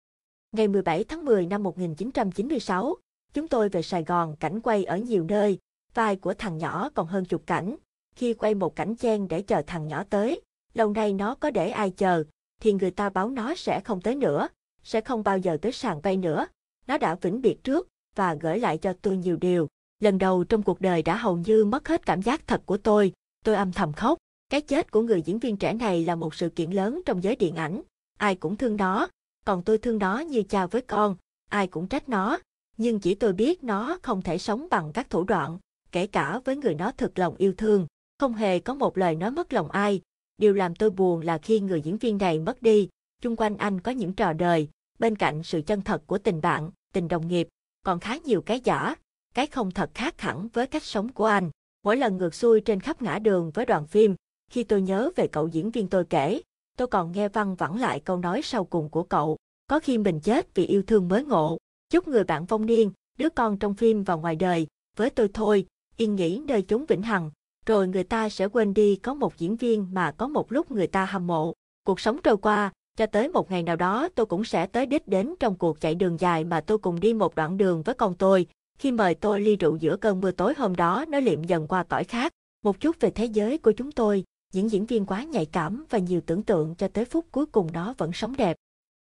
Ngày 0.55 0.69
17 0.69 1.05
tháng 1.05 1.25
10 1.25 1.47
năm 1.47 1.63
1996, 1.63 2.97
chúng 3.33 3.49
tôi 3.49 3.69
về 3.69 3.83
Sài 3.83 4.05
Gòn 4.05 4.37
cảnh 4.37 4.61
quay 4.61 4.85
ở 4.85 4.97
nhiều 4.97 5.25
nơi, 5.25 5.59
vai 5.95 6.17
của 6.17 6.35
thằng 6.35 6.59
nhỏ 6.59 6.91
còn 6.95 7.07
hơn 7.07 7.25
chục 7.25 7.43
cảnh. 7.47 7.77
Khi 8.17 8.35
quay 8.35 8.55
một 8.55 8.77
cảnh 8.77 8.97
chen 8.97 9.29
để 9.29 9.43
chờ 9.43 9.63
thằng 9.67 9.89
nhỏ 9.89 10.05
tới, 10.11 10.41
lâu 10.75 10.93
nay 10.93 11.13
nó 11.13 11.35
có 11.35 11.51
để 11.51 11.71
ai 11.71 11.91
chờ, 11.91 12.25
thì 12.61 12.73
người 12.73 12.91
ta 12.91 13.11
báo 13.11 13.31
nó 13.31 13.55
sẽ 13.55 13.81
không 13.81 14.01
tới 14.01 14.15
nữa, 14.15 14.49
sẽ 14.83 15.01
không 15.01 15.23
bao 15.23 15.39
giờ 15.39 15.57
tới 15.63 15.73
sàn 15.73 16.01
vay 16.01 16.17
nữa. 16.17 16.47
Nó 16.87 16.99
đã 16.99 17.15
vĩnh 17.15 17.41
biệt 17.41 17.65
trước 17.65 17.89
và 18.17 18.35
gửi 18.35 18.59
lại 18.59 18.79
cho 18.79 18.93
tôi 19.03 19.17
nhiều 19.17 19.37
điều. 19.37 19.69
Lần 20.01 20.19
đầu 20.19 20.45
trong 20.45 20.63
cuộc 20.63 20.81
đời 20.81 21.03
đã 21.03 21.17
hầu 21.17 21.37
như 21.37 21.65
mất 21.65 21.89
hết 21.89 22.07
cảm 22.07 22.23
giác 22.23 22.47
thật 22.47 22.63
của 22.67 22.77
tôi, 22.77 23.13
tôi 23.45 23.55
âm 23.55 23.73
thầm 23.73 23.93
khóc. 23.93 24.19
Cái 24.51 24.61
chết 24.61 24.91
của 24.91 25.03
người 25.03 25.23
diễn 25.23 25.39
viên 25.39 25.57
trẻ 25.57 25.73
này 25.73 26.05
là 26.05 26.15
một 26.15 26.35
sự 26.35 26.49
kiện 26.49 26.71
lớn 26.71 27.01
trong 27.07 27.23
giới 27.23 27.37
điện 27.37 27.57
ảnh. 27.57 27.83
Ai 28.19 28.35
cũng 28.35 28.57
thương 28.57 28.77
nó, 28.77 29.09
còn 29.45 29.63
tôi 29.63 29.79
thương 29.79 29.99
nó 29.99 30.19
như 30.19 30.43
cha 30.43 30.67
với 30.67 30.83
con, 30.83 31.17
ai 31.51 31.67
cũng 31.67 31.87
trách 31.87 32.09
nó. 32.09 32.39
Nhưng 32.77 33.01
chỉ 33.01 33.15
tôi 33.15 33.33
biết 33.33 33.65
nó 33.65 33.99
không 34.03 34.23
thể 34.23 34.39
sống 34.39 34.67
bằng 34.71 34.93
các 34.95 35.11
thủ 35.11 35.25
đoạn, 35.25 35.59
kể 35.93 36.07
cả 36.07 36.41
với 36.45 36.57
người 36.57 36.75
nó 36.75 36.91
thực 36.91 37.19
lòng 37.19 37.37
yêu 37.37 37.53
thương. 37.57 37.87
Không 38.19 38.35
hề 38.35 38.59
có 38.59 38.75
một 38.75 38.99
lời 38.99 39.17
nói 39.17 39.31
mất 39.31 39.53
lòng 39.53 39.71
ai. 39.71 40.01
Điều 40.39 40.55
làm 40.55 40.75
tôi 40.75 40.91
buồn 40.91 41.21
là 41.21 41.39
khi 41.39 41.61
người 41.61 41.81
diễn 41.81 41.97
viên 41.97 42.19
này 42.19 42.39
mất 42.39 42.63
đi, 42.63 42.89
chung 43.23 43.37
quanh 43.37 43.57
anh 43.57 43.81
có 43.81 43.93
những 43.93 44.13
trò 44.13 44.33
đời, 44.33 44.69
bên 44.99 45.17
cạnh 45.17 45.43
sự 45.43 45.63
chân 45.67 45.83
thật 45.83 46.03
của 46.07 46.19
tình 46.19 46.41
bạn, 46.41 46.71
tình 46.93 47.09
đồng 47.09 47.29
nghiệp, 47.29 47.49
còn 47.85 48.01
khá 48.01 48.17
nhiều 48.25 48.43
cái 48.43 48.61
giả, 48.61 48.95
cái 49.35 49.47
không 49.47 49.71
thật 49.71 49.91
khác 49.95 50.21
hẳn 50.21 50.49
với 50.53 50.67
cách 50.67 50.83
sống 50.83 51.13
của 51.13 51.25
anh. 51.25 51.51
Mỗi 51.83 51.97
lần 51.97 52.17
ngược 52.17 52.35
xuôi 52.35 52.61
trên 52.61 52.81
khắp 52.81 53.03
ngã 53.03 53.19
đường 53.19 53.51
với 53.55 53.67
đoàn 53.67 53.87
phim, 53.87 54.15
khi 54.51 54.65
tôi 54.65 54.83
nhớ 54.83 55.11
về 55.17 55.27
cậu 55.27 55.49
diễn 55.49 55.71
viên 55.71 55.89
tôi 55.89 56.05
kể, 56.05 56.43
tôi 56.77 56.89
còn 56.89 57.13
nghe 57.13 57.29
văng 57.29 57.55
vẳng 57.55 57.81
lại 57.81 58.01
câu 58.01 58.17
nói 58.17 58.41
sau 58.45 58.65
cùng 58.65 58.89
của 58.89 59.03
cậu. 59.03 59.37
Có 59.67 59.81
khi 59.81 59.99
mình 59.99 60.21
chết 60.21 60.55
vì 60.55 60.67
yêu 60.67 60.83
thương 60.87 61.09
mới 61.09 61.25
ngộ. 61.25 61.59
Chúc 61.91 62.09
người 62.09 62.25
bạn 62.25 62.45
vong 62.45 62.67
niên, 62.67 62.91
đứa 63.19 63.29
con 63.29 63.59
trong 63.59 63.75
phim 63.75 64.03
và 64.03 64.15
ngoài 64.15 64.37
đời, 64.37 64.67
với 64.97 65.11
tôi 65.11 65.29
thôi, 65.35 65.67
yên 65.97 66.15
nghỉ 66.15 66.39
nơi 66.39 66.63
chốn 66.63 66.85
vĩnh 66.89 67.03
hằng. 67.03 67.31
Rồi 67.67 67.89
người 67.89 68.05
ta 68.05 68.29
sẽ 68.29 68.49
quên 68.49 68.75
đi 68.75 68.97
có 68.97 69.15
một 69.15 69.39
diễn 69.39 69.57
viên 69.57 69.89
mà 69.93 70.13
có 70.13 70.29
một 70.29 70.53
lúc 70.53 70.71
người 70.71 70.87
ta 70.87 71.05
hâm 71.05 71.27
mộ. 71.27 71.53
Cuộc 71.87 72.01
sống 72.01 72.19
trôi 72.23 72.37
qua, 72.37 72.73
cho 72.99 73.07
tới 73.07 73.29
một 73.29 73.51
ngày 73.51 73.63
nào 73.63 73.77
đó 73.77 74.09
tôi 74.15 74.27
cũng 74.27 74.45
sẽ 74.45 74.67
tới 74.67 74.87
đích 74.87 75.09
đến 75.09 75.35
trong 75.41 75.57
cuộc 75.57 75.81
chạy 75.81 75.95
đường 75.95 76.21
dài 76.21 76.45
mà 76.45 76.61
tôi 76.61 76.79
cùng 76.79 77.01
đi 77.01 77.15
một 77.15 77.35
đoạn 77.35 77.57
đường 77.57 77.83
với 77.83 77.95
con 77.95 78.15
tôi. 78.15 78.47
Khi 78.79 78.93
mời 78.93 79.15
tôi 79.15 79.41
ly 79.41 79.57
rượu 79.57 79.77
giữa 79.77 79.97
cơn 79.97 80.21
mưa 80.21 80.31
tối 80.31 80.55
hôm 80.57 80.77
đó 80.77 81.05
nó 81.09 81.21
liệm 81.21 81.45
dần 81.45 81.67
qua 81.67 81.85
cõi 81.85 82.05
khác. 82.05 82.33
Một 82.65 82.81
chút 82.81 82.97
về 83.01 83.11
thế 83.11 83.25
giới 83.25 83.59
của 83.59 83.73
chúng 83.73 83.93
tôi, 83.93 84.25
những 84.55 84.71
diễn 84.71 84.87
viên 84.87 85.07
quá 85.07 85.25
nhạy 85.25 85.47
cảm 85.47 85.85
và 85.91 85.99
nhiều 85.99 86.21
tưởng 86.27 86.43
tượng 86.43 86.75
cho 86.75 86.89
tới 86.89 87.05
phút 87.05 87.27
cuối 87.31 87.47
cùng 87.47 87.73
nó 87.73 87.95
vẫn 87.99 88.13
sống 88.13 88.37
đẹp. 88.37 88.57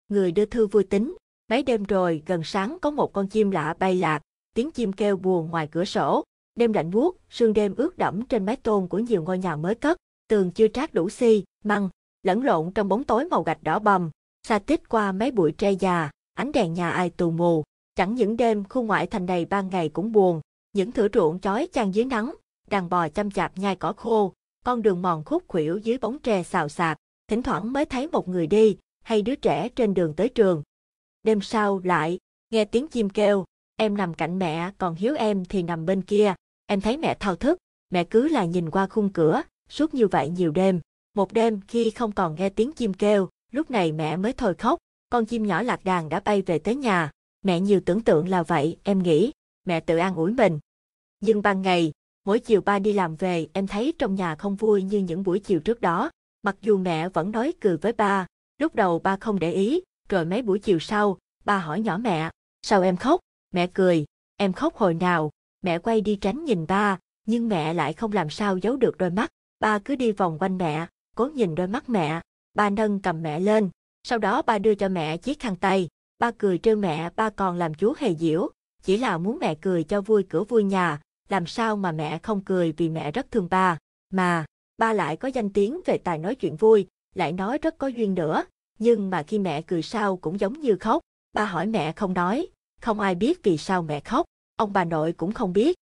Người 0.09 0.31
đưa 0.31 0.45
thư 0.45 0.67
vui 0.67 0.83
tính, 0.83 1.17
mấy 1.49 1.63
đêm 1.63 1.83
rồi 1.83 2.23
gần 2.25 2.43
sáng 2.43 2.77
có 2.81 2.91
một 2.91 3.13
con 3.13 3.27
chim 3.27 3.51
lạ 3.51 3.75
bay 3.79 3.95
lạc, 3.95 4.21
tiếng 4.53 4.71
chim 4.71 4.93
kêu 4.93 5.17
buồn 5.17 5.49
ngoài 5.51 5.67
cửa 5.71 5.85
sổ. 5.85 6.23
Đêm 6.55 6.73
lạnh 6.73 6.91
buốt, 6.91 7.17
sương 7.29 7.53
đêm 7.53 7.75
ướt 7.75 7.97
đẫm 7.97 8.25
trên 8.25 8.45
mái 8.45 8.55
tôn 8.55 8.87
của 8.87 8.99
nhiều 8.99 9.23
ngôi 9.23 9.37
nhà 9.37 9.55
mới 9.55 9.75
cất, 9.75 9.97
tường 10.27 10.51
chưa 10.51 10.67
trát 10.67 10.93
đủ 10.93 11.09
xi, 11.09 11.43
măng, 11.63 11.89
lẫn 12.23 12.43
lộn 12.43 12.71
trong 12.71 12.89
bóng 12.89 13.03
tối 13.03 13.25
màu 13.25 13.43
gạch 13.43 13.63
đỏ 13.63 13.79
bầm, 13.79 14.09
xa 14.47 14.59
tít 14.59 14.89
qua 14.89 15.11
mấy 15.11 15.31
bụi 15.31 15.51
tre 15.51 15.71
già, 15.71 16.11
ánh 16.33 16.51
đèn 16.51 16.73
nhà 16.73 16.89
ai 16.89 17.09
tù 17.09 17.31
mù. 17.31 17.63
Chẳng 17.95 18.15
những 18.15 18.37
đêm 18.37 18.63
khu 18.69 18.83
ngoại 18.83 19.07
thành 19.07 19.25
này 19.25 19.45
ban 19.45 19.69
ngày 19.69 19.89
cũng 19.89 20.11
buồn, 20.11 20.41
những 20.73 20.91
thửa 20.91 21.07
ruộng 21.13 21.39
chói 21.39 21.67
chang 21.73 21.95
dưới 21.95 22.05
nắng, 22.05 22.35
đàn 22.69 22.89
bò 22.89 23.09
chăm 23.09 23.31
chạp 23.31 23.57
nhai 23.57 23.75
cỏ 23.75 23.93
khô, 23.93 24.33
con 24.67 24.81
đường 24.81 25.01
mòn 25.01 25.23
khúc 25.25 25.43
khuỷu 25.47 25.77
dưới 25.77 25.97
bóng 25.97 26.19
tre 26.19 26.43
xào 26.43 26.69
xạc, 26.69 26.97
thỉnh 27.27 27.43
thoảng 27.43 27.73
mới 27.73 27.85
thấy 27.85 28.07
một 28.07 28.27
người 28.27 28.47
đi, 28.47 28.77
hay 29.03 29.21
đứa 29.21 29.35
trẻ 29.35 29.69
trên 29.69 29.93
đường 29.93 30.13
tới 30.13 30.29
trường. 30.29 30.63
Đêm 31.23 31.41
sau 31.41 31.81
lại, 31.83 32.19
nghe 32.49 32.65
tiếng 32.65 32.87
chim 32.87 33.09
kêu, 33.09 33.45
em 33.75 33.97
nằm 33.97 34.13
cạnh 34.13 34.39
mẹ 34.39 34.71
còn 34.77 34.95
Hiếu 34.95 35.15
em 35.15 35.45
thì 35.45 35.63
nằm 35.63 35.85
bên 35.85 36.01
kia, 36.01 36.33
em 36.65 36.81
thấy 36.81 36.97
mẹ 36.97 37.17
thao 37.19 37.35
thức, 37.35 37.57
mẹ 37.89 38.03
cứ 38.03 38.27
là 38.27 38.45
nhìn 38.45 38.69
qua 38.69 38.87
khung 38.87 39.13
cửa, 39.13 39.41
suốt 39.69 39.93
như 39.93 40.07
vậy 40.07 40.29
nhiều 40.29 40.51
đêm. 40.51 40.79
Một 41.15 41.33
đêm 41.33 41.61
khi 41.67 41.89
không 41.89 42.11
còn 42.11 42.35
nghe 42.35 42.49
tiếng 42.49 42.71
chim 42.73 42.93
kêu, 42.93 43.29
lúc 43.51 43.71
này 43.71 43.91
mẹ 43.91 44.17
mới 44.17 44.33
thôi 44.33 44.53
khóc, 44.53 44.79
con 45.09 45.25
chim 45.25 45.47
nhỏ 45.47 45.61
lạc 45.61 45.83
đàn 45.83 46.09
đã 46.09 46.19
bay 46.19 46.41
về 46.41 46.59
tới 46.59 46.75
nhà. 46.75 47.11
Mẹ 47.41 47.59
nhiều 47.59 47.81
tưởng 47.85 48.01
tượng 48.01 48.27
là 48.27 48.43
vậy, 48.43 48.77
em 48.83 49.03
nghĩ, 49.03 49.31
mẹ 49.65 49.79
tự 49.79 49.97
an 49.97 50.15
ủi 50.15 50.31
mình. 50.31 50.59
Nhưng 51.19 51.41
ban 51.41 51.61
ngày, 51.61 51.91
mỗi 52.27 52.39
chiều 52.39 52.61
ba 52.61 52.79
đi 52.79 52.93
làm 52.93 53.15
về 53.15 53.47
em 53.53 53.67
thấy 53.67 53.93
trong 53.99 54.15
nhà 54.15 54.35
không 54.35 54.55
vui 54.55 54.83
như 54.83 54.99
những 54.99 55.23
buổi 55.23 55.39
chiều 55.39 55.59
trước 55.59 55.81
đó. 55.81 56.09
Mặc 56.43 56.55
dù 56.61 56.77
mẹ 56.77 57.09
vẫn 57.09 57.31
nói 57.31 57.53
cười 57.61 57.77
với 57.77 57.93
ba, 57.93 58.25
lúc 58.57 58.75
đầu 58.75 58.99
ba 58.99 59.17
không 59.17 59.39
để 59.39 59.51
ý, 59.51 59.81
rồi 60.09 60.25
mấy 60.25 60.41
buổi 60.41 60.59
chiều 60.59 60.79
sau, 60.79 61.17
ba 61.45 61.57
hỏi 61.57 61.81
nhỏ 61.81 61.97
mẹ, 61.97 62.29
sao 62.61 62.81
em 62.81 62.97
khóc? 62.97 63.19
Mẹ 63.53 63.67
cười, 63.67 64.05
em 64.37 64.53
khóc 64.53 64.75
hồi 64.75 64.93
nào? 64.93 65.31
Mẹ 65.61 65.79
quay 65.79 66.01
đi 66.01 66.15
tránh 66.15 66.45
nhìn 66.45 66.67
ba, 66.67 66.99
nhưng 67.25 67.49
mẹ 67.49 67.73
lại 67.73 67.93
không 67.93 68.11
làm 68.11 68.29
sao 68.29 68.57
giấu 68.57 68.75
được 68.75 68.97
đôi 68.97 69.09
mắt. 69.09 69.29
Ba 69.59 69.79
cứ 69.79 69.95
đi 69.95 70.11
vòng 70.11 70.37
quanh 70.39 70.57
mẹ, 70.57 70.87
cố 71.15 71.29
nhìn 71.29 71.55
đôi 71.55 71.67
mắt 71.67 71.89
mẹ. 71.89 72.21
Ba 72.53 72.69
nâng 72.69 73.01
cầm 73.01 73.21
mẹ 73.21 73.39
lên, 73.39 73.69
sau 74.03 74.19
đó 74.19 74.41
ba 74.41 74.59
đưa 74.59 74.75
cho 74.75 74.89
mẹ 74.89 75.17
chiếc 75.17 75.39
khăn 75.39 75.55
tay. 75.55 75.87
Ba 76.19 76.31
cười 76.37 76.57
trêu 76.57 76.75
mẹ, 76.75 77.09
ba 77.15 77.29
còn 77.29 77.57
làm 77.57 77.73
chú 77.73 77.93
hề 77.97 78.15
diễu, 78.15 78.49
chỉ 78.83 78.97
là 78.97 79.17
muốn 79.17 79.37
mẹ 79.41 79.55
cười 79.55 79.83
cho 79.83 80.01
vui 80.01 80.23
cửa 80.29 80.43
vui 80.43 80.63
nhà, 80.63 81.01
làm 81.29 81.45
sao 81.45 81.75
mà 81.75 81.91
mẹ 81.91 82.19
không 82.23 82.41
cười 82.41 82.71
vì 82.71 82.89
mẹ 82.89 83.11
rất 83.11 83.31
thương 83.31 83.47
ba, 83.49 83.77
mà, 84.09 84.45
ba 84.77 84.93
lại 84.93 85.17
có 85.17 85.27
danh 85.27 85.49
tiếng 85.49 85.81
về 85.85 85.97
tài 85.97 86.17
nói 86.17 86.35
chuyện 86.35 86.55
vui, 86.55 86.87
lại 87.15 87.31
nói 87.31 87.57
rất 87.57 87.77
có 87.77 87.87
duyên 87.87 88.15
nữa, 88.15 88.43
nhưng 88.79 89.09
mà 89.09 89.23
khi 89.23 89.39
mẹ 89.39 89.61
cười 89.61 89.81
sao 89.81 90.17
cũng 90.17 90.39
giống 90.39 90.61
như 90.61 90.75
khóc, 90.79 91.01
ba 91.33 91.45
hỏi 91.45 91.67
mẹ 91.67 91.91
không 91.91 92.13
nói, 92.13 92.47
không 92.81 92.99
ai 92.99 93.15
biết 93.15 93.43
vì 93.43 93.57
sao 93.57 93.81
mẹ 93.81 93.99
khóc, 93.99 94.25
ông 94.55 94.73
bà 94.73 94.83
nội 94.83 95.13
cũng 95.13 95.31
không 95.31 95.53
biết. 95.53 95.75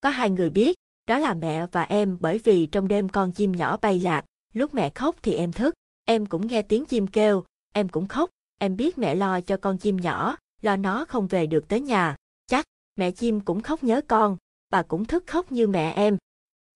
Có 0.00 0.08
hai 0.10 0.30
người 0.30 0.50
biết, 0.50 0.76
đó 1.08 1.18
là 1.18 1.34
mẹ 1.34 1.66
và 1.72 1.82
em 1.82 2.18
bởi 2.20 2.38
vì 2.38 2.66
trong 2.66 2.88
đêm 2.88 3.08
con 3.08 3.32
chim 3.32 3.52
nhỏ 3.52 3.76
bay 3.76 4.00
lạc, 4.00 4.24
lúc 4.54 4.74
mẹ 4.74 4.90
khóc 4.90 5.16
thì 5.22 5.34
em 5.34 5.52
thức, 5.52 5.74
em 6.04 6.26
cũng 6.26 6.46
nghe 6.46 6.62
tiếng 6.62 6.84
chim 6.84 7.06
kêu, 7.06 7.44
em 7.72 7.88
cũng 7.88 8.08
khóc, 8.08 8.30
em 8.58 8.76
biết 8.76 8.98
mẹ 8.98 9.14
lo 9.14 9.40
cho 9.40 9.56
con 9.56 9.78
chim 9.78 9.96
nhỏ, 9.96 10.36
lo 10.62 10.76
nó 10.76 11.04
không 11.04 11.26
về 11.26 11.46
được 11.46 11.68
tới 11.68 11.80
nhà, 11.80 12.16
chắc 12.46 12.64
mẹ 12.96 13.10
chim 13.10 13.40
cũng 13.40 13.60
khóc 13.60 13.84
nhớ 13.84 14.00
con, 14.08 14.36
bà 14.74 14.82
cũng 14.82 15.04
thức 15.04 15.24
khóc 15.26 15.52
như 15.52 15.66
mẹ 15.66 15.92
em. 15.92 16.16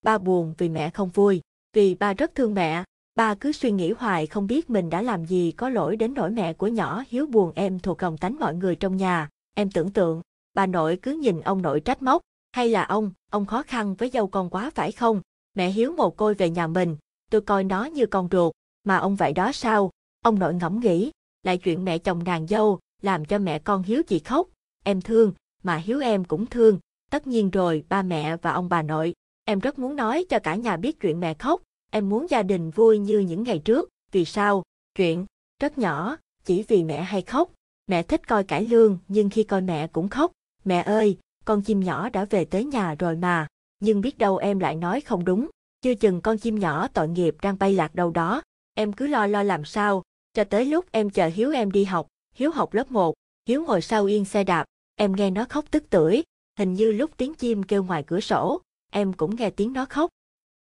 Ba 0.03 0.19
buồn 0.19 0.55
vì 0.59 0.69
mẹ 0.69 0.91
không 0.91 1.09
vui, 1.09 1.41
vì 1.73 1.95
ba 1.95 2.15
rất 2.15 2.35
thương 2.35 2.55
mẹ, 2.55 2.85
ba 3.15 3.35
cứ 3.35 3.53
suy 3.53 3.71
nghĩ 3.71 3.93
hoài 3.93 4.27
không 4.27 4.47
biết 4.47 4.71
mình 4.71 4.91
đã 4.91 5.03
làm 5.03 5.25
gì 5.25 5.53
có 5.53 5.69
lỗi 5.69 5.97
đến 5.97 6.15
nỗi 6.15 6.31
mẹ 6.31 6.53
của 6.53 6.67
nhỏ 6.67 7.05
hiếu 7.09 7.27
buồn 7.27 7.53
em 7.55 7.79
thuộc 7.79 8.03
lòng 8.03 8.17
tánh 8.17 8.39
mọi 8.39 8.55
người 8.55 8.77
trong 8.77 8.97
nhà, 8.97 9.29
em 9.55 9.71
tưởng 9.71 9.91
tượng, 9.91 10.23
bà 10.55 10.67
nội 10.67 10.99
cứ 11.03 11.13
nhìn 11.13 11.41
ông 11.41 11.63
nội 11.63 11.81
trách 11.81 12.03
móc, 12.03 12.23
hay 12.53 12.69
là 12.69 12.85
ông, 12.85 13.13
ông 13.31 13.47
khó 13.47 13.63
khăn 13.63 13.95
với 13.95 14.11
dâu 14.11 14.27
con 14.27 14.51
quá 14.51 14.71
phải 14.75 14.93
không, 14.93 15.21
mẹ 15.55 15.71
hiếu 15.71 15.93
mồ 15.93 16.11
côi 16.11 16.35
về 16.35 16.51
nhà 16.51 16.67
mình, 16.67 16.97
tôi 17.31 17.41
coi 17.41 17.65
nó 17.65 17.85
như 17.85 18.07
con 18.07 18.29
ruột, 18.31 18.53
mà 18.85 18.97
ông 18.97 19.17
vậy 19.17 19.33
đó 19.33 19.53
sao, 19.53 19.91
ông 20.25 20.39
nội 20.39 20.55
ngẫm 20.55 20.81
nghĩ, 20.81 21.11
lại 21.43 21.59
chuyện 21.59 21.85
mẹ 21.85 21.99
chồng 21.99 22.25
nàng 22.25 22.47
dâu, 22.47 22.79
làm 23.03 23.25
cho 23.25 23.39
mẹ 23.39 23.59
con 23.59 23.83
hiếu 23.83 24.03
chị 24.03 24.19
khóc, 24.19 24.49
em 24.85 25.01
thương, 25.01 25.33
mà 25.63 25.77
hiếu 25.77 26.01
em 26.01 26.25
cũng 26.25 26.47
thương, 26.47 26.79
Tất 27.11 27.27
nhiên 27.27 27.51
rồi, 27.51 27.85
ba 27.89 28.03
mẹ 28.03 28.37
và 28.37 28.53
ông 28.53 28.69
bà 28.69 28.83
nội, 28.83 29.15
em 29.45 29.59
rất 29.59 29.79
muốn 29.79 29.97
nói 29.97 30.25
cho 30.29 30.39
cả 30.39 30.55
nhà 30.55 30.77
biết 30.77 31.01
chuyện 31.01 31.21
mẹ 31.21 31.35
khóc, 31.35 31.63
em 31.91 32.09
muốn 32.09 32.27
gia 32.31 32.43
đình 32.43 32.71
vui 32.71 32.99
như 32.99 33.19
những 33.19 33.43
ngày 33.43 33.59
trước, 33.59 33.89
vì 34.13 34.25
sao? 34.25 34.63
Chuyện 34.95 35.27
rất 35.61 35.79
nhỏ, 35.79 36.17
chỉ 36.45 36.65
vì 36.69 36.85
mẹ 36.85 37.03
hay 37.03 37.23
khóc. 37.23 37.51
Mẹ 37.87 38.03
thích 38.03 38.29
coi 38.29 38.45
cải 38.45 38.67
lương, 38.67 38.99
nhưng 39.09 39.31
khi 39.31 39.43
coi 39.43 39.61
mẹ 39.61 39.87
cũng 39.87 40.09
khóc. 40.09 40.33
Mẹ 40.65 40.83
ơi, 40.83 41.19
con 41.45 41.63
chim 41.63 41.81
nhỏ 41.81 42.09
đã 42.09 42.25
về 42.25 42.45
tới 42.45 42.65
nhà 42.65 42.95
rồi 42.99 43.17
mà, 43.17 43.47
nhưng 43.81 44.01
biết 44.01 44.19
đâu 44.19 44.37
em 44.37 44.59
lại 44.59 44.77
nói 44.77 45.01
không 45.01 45.25
đúng. 45.25 45.49
Chưa 45.83 45.95
chừng 45.95 46.21
con 46.21 46.39
chim 46.39 46.59
nhỏ 46.59 46.89
tội 46.89 47.09
nghiệp 47.09 47.37
đang 47.43 47.59
bay 47.59 47.73
lạc 47.73 47.95
đâu 47.95 48.11
đó. 48.11 48.43
Em 48.75 48.93
cứ 48.93 49.07
lo 49.07 49.27
lo 49.27 49.43
làm 49.43 49.65
sao, 49.65 50.03
cho 50.35 50.45
tới 50.45 50.65
lúc 50.65 50.85
em 50.91 51.11
chờ 51.11 51.27
Hiếu 51.27 51.51
em 51.51 51.73
đi 51.73 51.85
học, 51.85 52.07
Hiếu 52.35 52.51
học 52.51 52.75
lớp 52.75 52.91
1, 52.91 53.15
Hiếu 53.49 53.65
ngồi 53.65 53.81
sau 53.81 54.05
yên 54.05 54.25
xe 54.25 54.45
đạp, 54.45 54.65
em 54.97 55.17
nghe 55.17 55.31
nó 55.31 55.45
khóc 55.49 55.65
tức 55.71 55.85
tưởi, 55.91 56.23
Hình 56.59 56.75
như 56.75 56.93
lúc 56.93 57.11
tiếng 57.17 57.35
chim 57.35 57.63
kêu 57.63 57.85
ngoài 57.85 58.03
cửa 58.03 58.21
sổ, 58.21 58.61
em 58.91 59.13
cũng 59.13 59.37
nghe 59.37 59.51
tiếng 59.51 59.73
nó 59.73 59.85
khóc. 59.85 60.11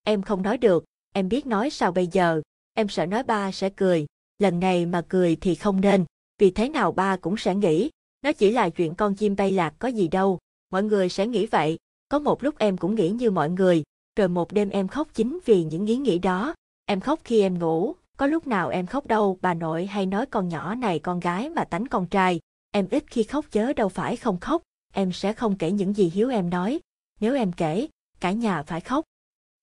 Em 0.03 0.21
không 0.21 0.41
nói 0.41 0.57
được, 0.57 0.85
em 1.13 1.29
biết 1.29 1.45
nói 1.45 1.69
sao 1.69 1.91
bây 1.91 2.07
giờ, 2.07 2.41
em 2.73 2.89
sợ 2.89 3.05
nói 3.05 3.23
ba 3.23 3.51
sẽ 3.51 3.69
cười, 3.69 4.05
lần 4.39 4.59
này 4.59 4.85
mà 4.85 5.01
cười 5.09 5.35
thì 5.35 5.55
không 5.55 5.81
nên, 5.81 6.05
vì 6.39 6.51
thế 6.51 6.69
nào 6.69 6.91
ba 6.91 7.17
cũng 7.17 7.37
sẽ 7.37 7.55
nghĩ, 7.55 7.89
nó 8.21 8.31
chỉ 8.31 8.51
là 8.51 8.69
chuyện 8.69 8.95
con 8.95 9.15
chim 9.15 9.35
bay 9.35 9.51
lạc 9.51 9.73
có 9.79 9.87
gì 9.87 10.07
đâu, 10.07 10.39
mọi 10.71 10.83
người 10.83 11.09
sẽ 11.09 11.27
nghĩ 11.27 11.45
vậy, 11.45 11.77
có 12.09 12.19
một 12.19 12.43
lúc 12.43 12.55
em 12.57 12.77
cũng 12.77 12.95
nghĩ 12.95 13.09
như 13.09 13.31
mọi 13.31 13.49
người, 13.49 13.83
rồi 14.15 14.27
một 14.27 14.51
đêm 14.51 14.69
em 14.69 14.87
khóc 14.87 15.07
chính 15.13 15.39
vì 15.45 15.63
những 15.63 15.85
ý 15.85 15.97
nghĩ 15.97 16.19
đó, 16.19 16.53
em 16.85 16.99
khóc 16.99 17.19
khi 17.23 17.41
em 17.41 17.59
ngủ, 17.59 17.95
có 18.17 18.27
lúc 18.27 18.47
nào 18.47 18.69
em 18.69 18.85
khóc 18.85 19.07
đâu, 19.07 19.37
bà 19.41 19.53
nội 19.53 19.85
hay 19.85 20.05
nói 20.05 20.25
con 20.25 20.47
nhỏ 20.47 20.75
này 20.75 20.99
con 20.99 21.19
gái 21.19 21.49
mà 21.49 21.63
tánh 21.63 21.87
con 21.87 22.07
trai, 22.07 22.39
em 22.71 22.87
ít 22.91 23.03
khi 23.07 23.23
khóc 23.23 23.45
chớ 23.51 23.73
đâu 23.73 23.89
phải 23.89 24.15
không 24.15 24.39
khóc, 24.39 24.61
em 24.93 25.11
sẽ 25.11 25.33
không 25.33 25.57
kể 25.57 25.71
những 25.71 25.93
gì 25.93 26.09
Hiếu 26.09 26.29
em 26.29 26.49
nói. 26.49 26.79
Nếu 27.19 27.35
em 27.35 27.51
kể, 27.51 27.87
cả 28.19 28.31
nhà 28.31 28.63
phải 28.63 28.81
khóc. 28.81 29.05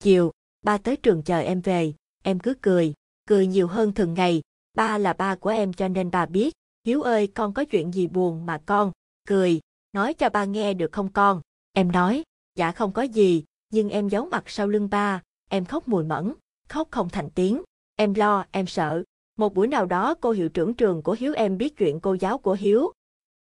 Chiều, 0.00 0.30
ba 0.62 0.78
tới 0.78 0.96
trường 0.96 1.22
chờ 1.22 1.38
em 1.38 1.60
về, 1.60 1.94
em 2.22 2.38
cứ 2.38 2.54
cười, 2.54 2.94
cười 3.26 3.46
nhiều 3.46 3.66
hơn 3.66 3.92
thường 3.92 4.14
ngày. 4.14 4.42
Ba 4.74 4.98
là 4.98 5.12
ba 5.12 5.34
của 5.34 5.50
em 5.50 5.72
cho 5.72 5.88
nên 5.88 6.10
bà 6.10 6.26
biết. 6.26 6.54
Hiếu 6.86 7.02
ơi 7.02 7.26
con 7.26 7.54
có 7.54 7.64
chuyện 7.64 7.94
gì 7.94 8.06
buồn 8.06 8.46
mà 8.46 8.60
con, 8.66 8.92
cười, 9.28 9.60
nói 9.92 10.14
cho 10.14 10.28
ba 10.28 10.44
nghe 10.44 10.74
được 10.74 10.92
không 10.92 11.12
con? 11.12 11.40
Em 11.72 11.92
nói, 11.92 12.22
dạ 12.54 12.72
không 12.72 12.92
có 12.92 13.02
gì, 13.02 13.44
nhưng 13.70 13.88
em 13.88 14.08
giấu 14.08 14.26
mặt 14.26 14.44
sau 14.46 14.68
lưng 14.68 14.88
ba, 14.90 15.22
em 15.48 15.64
khóc 15.64 15.88
mùi 15.88 16.04
mẫn, 16.04 16.34
khóc 16.68 16.88
không 16.90 17.08
thành 17.08 17.30
tiếng. 17.30 17.62
Em 17.96 18.14
lo, 18.14 18.44
em 18.50 18.66
sợ. 18.66 19.02
Một 19.36 19.54
buổi 19.54 19.66
nào 19.66 19.86
đó 19.86 20.14
cô 20.20 20.30
hiệu 20.30 20.48
trưởng 20.48 20.74
trường 20.74 21.02
của 21.02 21.16
Hiếu 21.18 21.32
em 21.34 21.58
biết 21.58 21.76
chuyện 21.76 22.00
cô 22.00 22.14
giáo 22.14 22.38
của 22.38 22.56
Hiếu. 22.60 22.92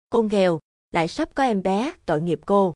Cô 0.09 0.23
nghèo, 0.23 0.59
lại 0.91 1.07
sắp 1.07 1.29
có 1.35 1.43
em 1.43 1.63
bé, 1.63 1.93
tội 2.05 2.21
nghiệp 2.21 2.39
cô. 2.45 2.73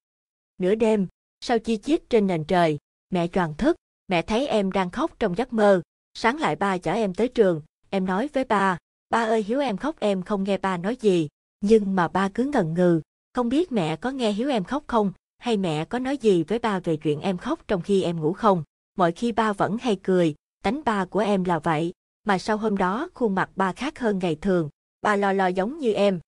Nửa 0.57 0.75
đêm, 0.75 1.07
sau 1.41 1.59
chi 1.59 1.77
chít 1.77 2.09
trên 2.09 2.27
nền 2.27 2.43
trời, 2.43 2.77
mẹ 3.09 3.27
choàng 3.27 3.53
thức, 3.57 3.75
mẹ 4.07 4.21
thấy 4.21 4.47
em 4.47 4.71
đang 4.71 4.89
khóc 4.89 5.11
trong 5.19 5.37
giấc 5.37 5.53
mơ. 5.53 5.81
Sáng 6.13 6.39
lại 6.39 6.55
ba 6.55 6.77
chở 6.77 6.91
em 6.91 7.13
tới 7.13 7.27
trường, 7.27 7.61
em 7.89 8.05
nói 8.05 8.29
với 8.33 8.43
ba, 8.43 8.77
ba 9.09 9.23
ơi 9.23 9.43
Hiếu 9.43 9.59
em 9.59 9.77
khóc 9.77 9.99
em 9.99 10.21
không 10.21 10.43
nghe 10.43 10.57
ba 10.57 10.77
nói 10.77 10.95
gì, 10.95 11.27
nhưng 11.61 11.95
mà 11.95 12.07
ba 12.07 12.29
cứ 12.29 12.43
ngần 12.43 12.73
ngừ, 12.73 13.01
không 13.33 13.49
biết 13.49 13.71
mẹ 13.71 13.95
có 13.95 14.11
nghe 14.11 14.31
Hiếu 14.31 14.49
em 14.49 14.63
khóc 14.63 14.83
không, 14.87 15.11
hay 15.37 15.57
mẹ 15.57 15.85
có 15.85 15.99
nói 15.99 16.17
gì 16.17 16.43
với 16.43 16.59
ba 16.59 16.79
về 16.79 16.97
chuyện 16.97 17.21
em 17.21 17.37
khóc 17.37 17.67
trong 17.67 17.81
khi 17.81 18.03
em 18.03 18.21
ngủ 18.21 18.33
không. 18.33 18.63
Mọi 18.97 19.11
khi 19.11 19.31
ba 19.31 19.53
vẫn 19.53 19.77
hay 19.77 19.95
cười, 20.03 20.35
tánh 20.63 20.81
ba 20.85 21.05
của 21.05 21.19
em 21.19 21.43
là 21.43 21.59
vậy, 21.59 21.93
mà 22.23 22.37
sau 22.37 22.57
hôm 22.57 22.77
đó 22.77 23.09
khuôn 23.13 23.35
mặt 23.35 23.49
ba 23.55 23.71
khác 23.71 23.99
hơn 23.99 24.19
ngày 24.19 24.35
thường, 24.35 24.69
ba 25.01 25.15
lo 25.15 25.33
lo 25.33 25.47
giống 25.47 25.77
như 25.77 25.93
em. 25.93 26.19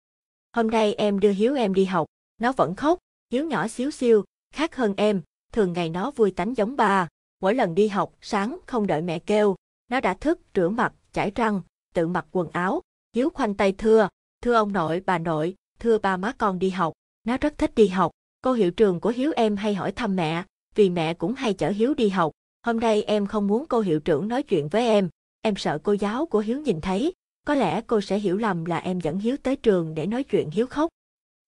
Hôm 0.56 0.68
nay 0.68 0.94
em 0.94 1.20
đưa 1.20 1.32
Hiếu 1.32 1.56
em 1.56 1.74
đi 1.74 1.86
học, 1.86 2.08
nó 2.42 2.52
vẫn 2.52 2.76
khóc, 2.76 3.00
Hiếu 3.32 3.46
nhỏ 3.46 3.68
xíu 3.68 3.92
xiu, 3.92 4.24
khác 4.54 4.76
hơn 4.76 4.94
em, 4.98 5.22
thường 5.54 5.74
ngày 5.74 5.90
nó 5.90 6.12
vui 6.12 6.32
tánh 6.32 6.58
giống 6.58 6.76
bà. 6.76 7.08
Mỗi 7.42 7.56
lần 7.56 7.76
đi 7.76 7.88
học, 7.88 8.14
sáng 8.22 8.58
không 8.66 8.88
đợi 8.88 9.02
mẹ 9.02 9.20
kêu, 9.20 9.56
nó 9.92 10.00
đã 10.00 10.14
thức, 10.14 10.40
rửa 10.56 10.70
mặt, 10.70 10.94
chải 11.12 11.32
răng, 11.36 11.62
tự 11.94 12.08
mặc 12.08 12.26
quần 12.32 12.50
áo. 12.52 12.82
Hiếu 13.16 13.30
khoanh 13.30 13.54
tay 13.54 13.72
thưa, 13.72 14.10
thưa 14.42 14.54
ông 14.54 14.74
nội, 14.74 15.02
bà 15.06 15.18
nội, 15.18 15.56
thưa 15.80 15.98
ba 15.98 16.18
má 16.18 16.32
con 16.38 16.60
đi 16.60 16.70
học. 16.70 16.94
Nó 17.24 17.38
rất 17.38 17.58
thích 17.58 17.76
đi 17.76 17.88
học. 17.88 18.12
Cô 18.42 18.54
hiệu 18.54 18.72
trường 18.72 19.00
của 19.00 19.10
Hiếu 19.10 19.32
em 19.36 19.56
hay 19.56 19.76
hỏi 19.76 19.92
thăm 19.92 20.16
mẹ, 20.16 20.44
vì 20.76 20.90
mẹ 20.90 21.14
cũng 21.14 21.34
hay 21.34 21.54
chở 21.54 21.70
Hiếu 21.70 21.94
đi 21.94 22.10
học. 22.10 22.32
Hôm 22.64 22.80
nay 22.80 23.04
em 23.04 23.26
không 23.26 23.48
muốn 23.48 23.66
cô 23.70 23.80
hiệu 23.80 24.00
trưởng 24.00 24.28
nói 24.28 24.44
chuyện 24.44 24.68
với 24.68 24.88
em, 24.88 25.10
em 25.42 25.56
sợ 25.56 25.80
cô 25.84 25.94
giáo 25.94 26.26
của 26.26 26.40
Hiếu 26.40 26.62
nhìn 26.62 26.82
thấy, 26.82 27.14
có 27.46 27.56
lẽ 27.56 27.82
cô 27.88 28.02
sẽ 28.02 28.20
hiểu 28.20 28.38
lầm 28.38 28.66
là 28.66 28.78
em 28.78 29.00
dẫn 29.00 29.20
Hiếu 29.20 29.38
tới 29.44 29.56
trường 29.56 29.96
để 29.96 30.08
nói 30.08 30.24
chuyện 30.24 30.50
Hiếu 30.50 30.68
khóc. 30.68 30.90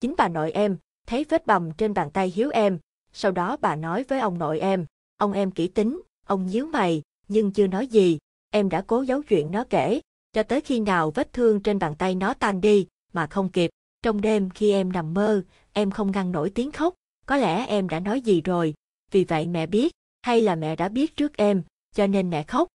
Chính 0.01 0.13
bà 0.17 0.27
nội 0.27 0.51
em, 0.51 0.77
thấy 1.07 1.25
vết 1.29 1.45
bầm 1.45 1.71
trên 1.71 1.93
bàn 1.93 2.11
tay 2.11 2.33
Hiếu 2.35 2.49
em, 2.49 2.79
sau 3.13 3.31
đó 3.31 3.57
bà 3.61 3.75
nói 3.75 4.03
với 4.03 4.19
ông 4.19 4.37
nội 4.37 4.59
em, 4.59 4.85
ông 5.17 5.33
em 5.33 5.51
kỹ 5.51 5.67
tính, 5.67 6.01
ông 6.27 6.47
nhíu 6.47 6.65
mày, 6.65 7.01
nhưng 7.27 7.51
chưa 7.51 7.67
nói 7.67 7.87
gì, 7.87 8.17
em 8.51 8.69
đã 8.69 8.81
cố 8.81 9.01
giấu 9.01 9.23
chuyện 9.23 9.51
nó 9.51 9.63
kể, 9.69 10.01
cho 10.33 10.43
tới 10.43 10.61
khi 10.61 10.79
nào 10.79 11.11
vết 11.11 11.33
thương 11.33 11.59
trên 11.59 11.79
bàn 11.79 11.95
tay 11.95 12.15
nó 12.15 12.33
tan 12.33 12.61
đi, 12.61 12.87
mà 13.13 13.27
không 13.27 13.49
kịp. 13.49 13.69
Trong 14.01 14.21
đêm 14.21 14.49
khi 14.49 14.71
em 14.71 14.91
nằm 14.91 15.13
mơ, 15.13 15.43
em 15.73 15.91
không 15.91 16.11
ngăn 16.11 16.31
nổi 16.31 16.49
tiếng 16.49 16.71
khóc, 16.71 16.93
có 17.25 17.37
lẽ 17.37 17.65
em 17.65 17.89
đã 17.89 17.99
nói 17.99 18.21
gì 18.21 18.41
rồi, 18.41 18.73
vì 19.11 19.23
vậy 19.23 19.47
mẹ 19.47 19.65
biết, 19.65 19.91
hay 20.21 20.41
là 20.41 20.55
mẹ 20.55 20.75
đã 20.75 20.89
biết 20.89 21.15
trước 21.15 21.37
em, 21.37 21.63
cho 21.95 22.07
nên 22.07 22.29
mẹ 22.29 22.43
khóc. 22.43 22.67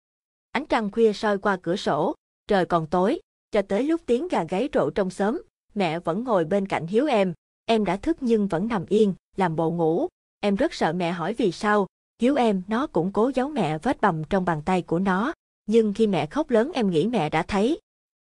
Ánh 0.52 0.66
trăng 0.66 0.90
khuya 0.90 1.12
soi 1.12 1.38
qua 1.38 1.58
cửa 1.62 1.76
sổ, 1.76 2.14
trời 2.46 2.66
còn 2.66 2.86
tối, 2.86 3.20
cho 3.50 3.62
tới 3.62 3.82
lúc 3.82 4.00
tiếng 4.06 4.28
gà 4.28 4.44
gáy 4.44 4.68
rộ 4.74 4.90
trong 4.90 5.10
xóm, 5.10 5.42
mẹ 5.74 6.00
vẫn 6.00 6.24
ngồi 6.24 6.44
bên 6.44 6.66
cạnh 6.66 6.86
Hiếu 6.86 7.06
em. 7.06 7.32
Em 7.66 7.84
đã 7.84 7.96
thức 7.96 8.16
nhưng 8.20 8.48
vẫn 8.48 8.68
nằm 8.68 8.86
yên, 8.88 9.14
làm 9.36 9.56
bộ 9.56 9.70
ngủ. 9.70 10.08
Em 10.40 10.56
rất 10.56 10.74
sợ 10.74 10.92
mẹ 10.92 11.12
hỏi 11.12 11.34
vì 11.34 11.52
sao. 11.52 11.86
Hiếu 12.22 12.34
em, 12.34 12.62
nó 12.68 12.86
cũng 12.86 13.12
cố 13.12 13.30
giấu 13.34 13.48
mẹ 13.48 13.78
vết 13.78 14.00
bầm 14.00 14.24
trong 14.24 14.44
bàn 14.44 14.62
tay 14.64 14.82
của 14.82 14.98
nó. 14.98 15.32
Nhưng 15.66 15.94
khi 15.94 16.06
mẹ 16.06 16.26
khóc 16.26 16.50
lớn 16.50 16.70
em 16.74 16.90
nghĩ 16.90 17.06
mẹ 17.06 17.30
đã 17.30 17.42
thấy. 17.42 17.80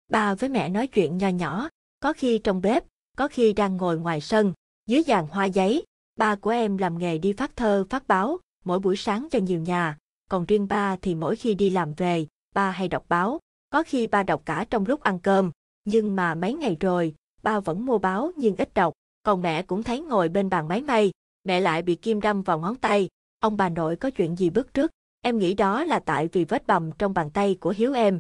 Ba 0.09 0.35
với 0.35 0.49
mẹ 0.49 0.69
nói 0.69 0.87
chuyện 0.87 1.17
nho 1.17 1.29
nhỏ, 1.29 1.69
có 1.99 2.13
khi 2.13 2.37
trong 2.37 2.61
bếp, 2.61 2.83
có 3.17 3.27
khi 3.27 3.53
đang 3.53 3.77
ngồi 3.77 3.99
ngoài 3.99 4.21
sân, 4.21 4.53
dưới 4.87 5.03
giàn 5.03 5.27
hoa 5.27 5.45
giấy. 5.45 5.83
Ba 6.15 6.35
của 6.35 6.49
em 6.49 6.77
làm 6.77 6.97
nghề 6.97 7.17
đi 7.17 7.33
phát 7.33 7.55
thơ, 7.55 7.85
phát 7.89 8.07
báo, 8.07 8.39
mỗi 8.65 8.79
buổi 8.79 8.95
sáng 8.95 9.27
cho 9.31 9.39
nhiều 9.39 9.59
nhà. 9.59 9.97
Còn 10.29 10.45
riêng 10.45 10.67
ba 10.67 10.95
thì 11.01 11.15
mỗi 11.15 11.35
khi 11.35 11.53
đi 11.53 11.69
làm 11.69 11.93
về, 11.93 12.27
ba 12.55 12.71
hay 12.71 12.87
đọc 12.87 13.05
báo. 13.09 13.39
Có 13.71 13.83
khi 13.83 14.07
ba 14.07 14.23
đọc 14.23 14.41
cả 14.45 14.65
trong 14.69 14.85
lúc 14.85 15.01
ăn 15.01 15.19
cơm, 15.19 15.51
nhưng 15.85 16.15
mà 16.15 16.35
mấy 16.35 16.53
ngày 16.53 16.77
rồi, 16.79 17.15
ba 17.43 17.59
vẫn 17.59 17.85
mua 17.85 17.97
báo 17.97 18.31
nhưng 18.37 18.55
ít 18.55 18.73
đọc. 18.73 18.93
Còn 19.23 19.41
mẹ 19.41 19.63
cũng 19.63 19.83
thấy 19.83 20.01
ngồi 20.01 20.29
bên 20.29 20.49
bàn 20.49 20.67
máy 20.67 20.81
may, 20.81 21.11
mẹ 21.43 21.59
lại 21.59 21.81
bị 21.81 21.95
kim 21.95 22.21
đâm 22.21 22.41
vào 22.41 22.59
ngón 22.59 22.75
tay. 22.75 23.09
Ông 23.39 23.57
bà 23.57 23.69
nội 23.69 23.95
có 23.95 24.09
chuyện 24.09 24.35
gì 24.35 24.49
bức 24.49 24.73
rứt, 24.73 24.91
em 25.21 25.37
nghĩ 25.37 25.53
đó 25.53 25.83
là 25.83 25.99
tại 25.99 26.29
vì 26.31 26.45
vết 26.45 26.67
bầm 26.67 26.91
trong 26.97 27.13
bàn 27.13 27.29
tay 27.29 27.57
của 27.59 27.73
Hiếu 27.77 27.93
em. 27.93 28.19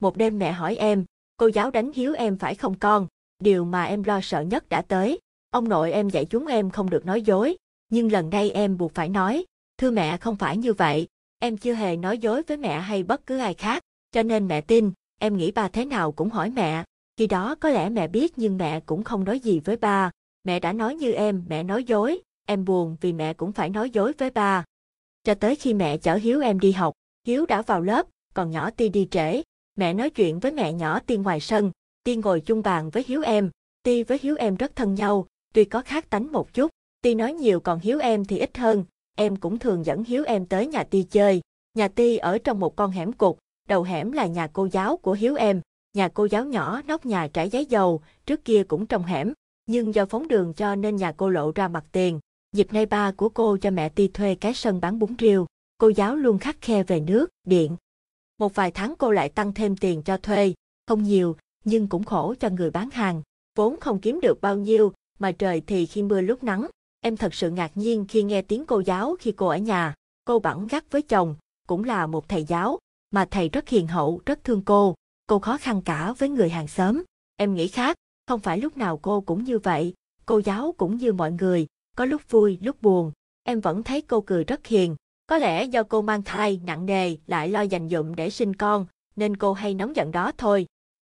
Một 0.00 0.16
đêm 0.16 0.38
mẹ 0.38 0.52
hỏi 0.52 0.76
em, 0.76 1.04
cô 1.36 1.46
giáo 1.46 1.70
đánh 1.70 1.92
Hiếu 1.94 2.14
em 2.14 2.38
phải 2.38 2.54
không 2.54 2.78
con? 2.78 3.06
Điều 3.38 3.64
mà 3.64 3.84
em 3.84 4.02
lo 4.02 4.20
sợ 4.20 4.40
nhất 4.40 4.68
đã 4.68 4.82
tới. 4.82 5.18
Ông 5.50 5.68
nội 5.68 5.92
em 5.92 6.08
dạy 6.08 6.24
chúng 6.24 6.46
em 6.46 6.70
không 6.70 6.90
được 6.90 7.06
nói 7.06 7.22
dối, 7.22 7.56
nhưng 7.88 8.12
lần 8.12 8.30
đây 8.30 8.50
em 8.50 8.78
buộc 8.78 8.94
phải 8.94 9.08
nói, 9.08 9.44
thưa 9.78 9.90
mẹ 9.90 10.16
không 10.16 10.36
phải 10.36 10.56
như 10.56 10.72
vậy, 10.72 11.08
em 11.38 11.56
chưa 11.56 11.74
hề 11.74 11.96
nói 11.96 12.18
dối 12.18 12.42
với 12.42 12.56
mẹ 12.56 12.80
hay 12.80 13.02
bất 13.02 13.26
cứ 13.26 13.38
ai 13.38 13.54
khác, 13.54 13.82
cho 14.12 14.22
nên 14.22 14.48
mẹ 14.48 14.60
tin, 14.60 14.92
em 15.18 15.36
nghĩ 15.36 15.50
ba 15.50 15.68
thế 15.68 15.84
nào 15.84 16.12
cũng 16.12 16.30
hỏi 16.30 16.50
mẹ. 16.50 16.84
Khi 17.16 17.26
đó 17.26 17.54
có 17.54 17.68
lẽ 17.68 17.88
mẹ 17.88 18.08
biết 18.08 18.38
nhưng 18.38 18.56
mẹ 18.56 18.80
cũng 18.80 19.04
không 19.04 19.24
nói 19.24 19.40
gì 19.40 19.60
với 19.60 19.76
ba. 19.76 20.10
Mẹ 20.44 20.60
đã 20.60 20.72
nói 20.72 20.94
như 20.94 21.12
em, 21.12 21.44
mẹ 21.48 21.62
nói 21.62 21.84
dối, 21.84 22.20
em 22.46 22.64
buồn 22.64 22.96
vì 23.00 23.12
mẹ 23.12 23.34
cũng 23.34 23.52
phải 23.52 23.70
nói 23.70 23.90
dối 23.90 24.12
với 24.18 24.30
ba. 24.30 24.64
Cho 25.24 25.34
tới 25.34 25.56
khi 25.56 25.74
mẹ 25.74 25.96
chở 25.96 26.14
Hiếu 26.14 26.40
em 26.40 26.60
đi 26.60 26.72
học, 26.72 26.94
Hiếu 27.26 27.46
đã 27.46 27.62
vào 27.62 27.80
lớp, 27.80 28.06
còn 28.34 28.50
nhỏ 28.50 28.70
Ti 28.70 28.88
đi 28.88 29.08
trễ. 29.10 29.42
Mẹ 29.76 29.94
nói 29.94 30.10
chuyện 30.10 30.40
với 30.40 30.52
mẹ 30.52 30.72
nhỏ 30.72 31.00
Ti 31.00 31.16
ngoài 31.16 31.40
sân, 31.40 31.70
Ti 32.04 32.16
ngồi 32.16 32.40
chung 32.40 32.62
bàn 32.62 32.90
với 32.90 33.04
Hiếu 33.06 33.22
em. 33.22 33.50
Ti 33.82 34.02
với 34.02 34.18
Hiếu 34.22 34.36
em 34.38 34.56
rất 34.56 34.76
thân 34.76 34.94
nhau, 34.94 35.26
tuy 35.54 35.64
có 35.64 35.82
khác 35.82 36.10
tánh 36.10 36.32
một 36.32 36.54
chút. 36.54 36.70
Ti 37.02 37.14
nói 37.14 37.32
nhiều 37.32 37.60
còn 37.60 37.78
Hiếu 37.78 37.98
em 37.98 38.24
thì 38.24 38.38
ít 38.38 38.58
hơn, 38.58 38.84
em 39.16 39.36
cũng 39.36 39.58
thường 39.58 39.84
dẫn 39.84 40.04
Hiếu 40.04 40.24
em 40.24 40.46
tới 40.46 40.66
nhà 40.66 40.84
Ti 40.84 41.02
chơi. 41.02 41.40
Nhà 41.74 41.88
Ti 41.88 42.16
ở 42.16 42.38
trong 42.38 42.60
một 42.60 42.76
con 42.76 42.90
hẻm 42.90 43.12
cục, 43.12 43.38
đầu 43.70 43.82
hẻm 43.82 44.12
là 44.12 44.26
nhà 44.26 44.46
cô 44.52 44.68
giáo 44.72 44.96
của 44.96 45.12
Hiếu 45.12 45.34
em. 45.34 45.60
Nhà 45.96 46.08
cô 46.08 46.24
giáo 46.24 46.44
nhỏ 46.44 46.82
nóc 46.86 47.06
nhà 47.06 47.28
trải 47.32 47.48
giấy 47.48 47.66
dầu, 47.66 48.02
trước 48.26 48.44
kia 48.44 48.62
cũng 48.68 48.86
trong 48.86 49.02
hẻm, 49.02 49.32
nhưng 49.66 49.94
do 49.94 50.06
phóng 50.06 50.28
đường 50.28 50.54
cho 50.54 50.74
nên 50.74 50.96
nhà 50.96 51.12
cô 51.12 51.28
lộ 51.28 51.52
ra 51.54 51.68
mặt 51.68 51.84
tiền. 51.92 52.20
Dịp 52.52 52.72
nay 52.72 52.86
ba 52.86 53.12
của 53.12 53.28
cô 53.28 53.56
cho 53.56 53.70
mẹ 53.70 53.88
Ti 53.88 54.08
thuê 54.08 54.34
cái 54.34 54.54
sân 54.54 54.80
bán 54.80 54.98
bún 54.98 55.14
riêu, 55.18 55.46
cô 55.78 55.88
giáo 55.88 56.16
luôn 56.16 56.38
khắc 56.38 56.56
khe 56.60 56.82
về 56.82 57.00
nước, 57.00 57.30
điện. 57.46 57.76
Một 58.38 58.54
vài 58.54 58.70
tháng 58.70 58.94
cô 58.98 59.10
lại 59.10 59.28
tăng 59.28 59.54
thêm 59.54 59.76
tiền 59.76 60.02
cho 60.02 60.16
thuê, 60.16 60.54
không 60.86 61.02
nhiều, 61.02 61.36
nhưng 61.64 61.88
cũng 61.88 62.04
khổ 62.04 62.34
cho 62.40 62.48
người 62.48 62.70
bán 62.70 62.90
hàng. 62.90 63.22
Vốn 63.56 63.80
không 63.80 64.00
kiếm 64.00 64.20
được 64.20 64.40
bao 64.40 64.56
nhiêu, 64.56 64.92
mà 65.18 65.32
trời 65.32 65.62
thì 65.66 65.86
khi 65.86 66.02
mưa 66.02 66.20
lúc 66.20 66.44
nắng. 66.44 66.66
Em 67.00 67.16
thật 67.16 67.34
sự 67.34 67.50
ngạc 67.50 67.70
nhiên 67.74 68.04
khi 68.08 68.22
nghe 68.22 68.42
tiếng 68.42 68.66
cô 68.66 68.80
giáo 68.80 69.16
khi 69.20 69.32
cô 69.32 69.46
ở 69.46 69.56
nhà. 69.56 69.94
Cô 70.24 70.38
bẵng 70.38 70.66
gắt 70.66 70.90
với 70.90 71.02
chồng, 71.02 71.36
cũng 71.68 71.84
là 71.84 72.06
một 72.06 72.28
thầy 72.28 72.44
giáo, 72.44 72.78
mà 73.10 73.24
thầy 73.30 73.48
rất 73.48 73.68
hiền 73.68 73.86
hậu, 73.86 74.20
rất 74.26 74.44
thương 74.44 74.62
cô. 74.64 74.94
Cô 75.26 75.38
khó 75.38 75.56
khăn 75.56 75.82
cả 75.82 76.12
với 76.12 76.28
người 76.28 76.50
hàng 76.50 76.68
xóm. 76.68 77.02
Em 77.36 77.54
nghĩ 77.54 77.68
khác, 77.68 77.96
không 78.26 78.40
phải 78.40 78.58
lúc 78.58 78.76
nào 78.76 78.98
cô 78.98 79.20
cũng 79.20 79.44
như 79.44 79.58
vậy. 79.58 79.94
Cô 80.26 80.40
giáo 80.44 80.74
cũng 80.78 80.96
như 80.96 81.12
mọi 81.12 81.32
người, 81.32 81.66
có 81.96 82.04
lúc 82.04 82.30
vui, 82.30 82.58
lúc 82.62 82.82
buồn. 82.82 83.12
Em 83.42 83.60
vẫn 83.60 83.82
thấy 83.82 84.00
cô 84.00 84.20
cười 84.20 84.44
rất 84.44 84.66
hiền. 84.66 84.96
Có 85.26 85.38
lẽ 85.38 85.64
do 85.64 85.82
cô 85.82 86.02
mang 86.02 86.22
thai 86.22 86.60
nặng 86.64 86.86
nề 86.86 87.16
lại 87.26 87.48
lo 87.48 87.60
dành 87.60 87.88
dụm 87.88 88.14
để 88.14 88.30
sinh 88.30 88.56
con, 88.56 88.86
nên 89.16 89.36
cô 89.36 89.52
hay 89.52 89.74
nóng 89.74 89.96
giận 89.96 90.12
đó 90.12 90.32
thôi. 90.38 90.66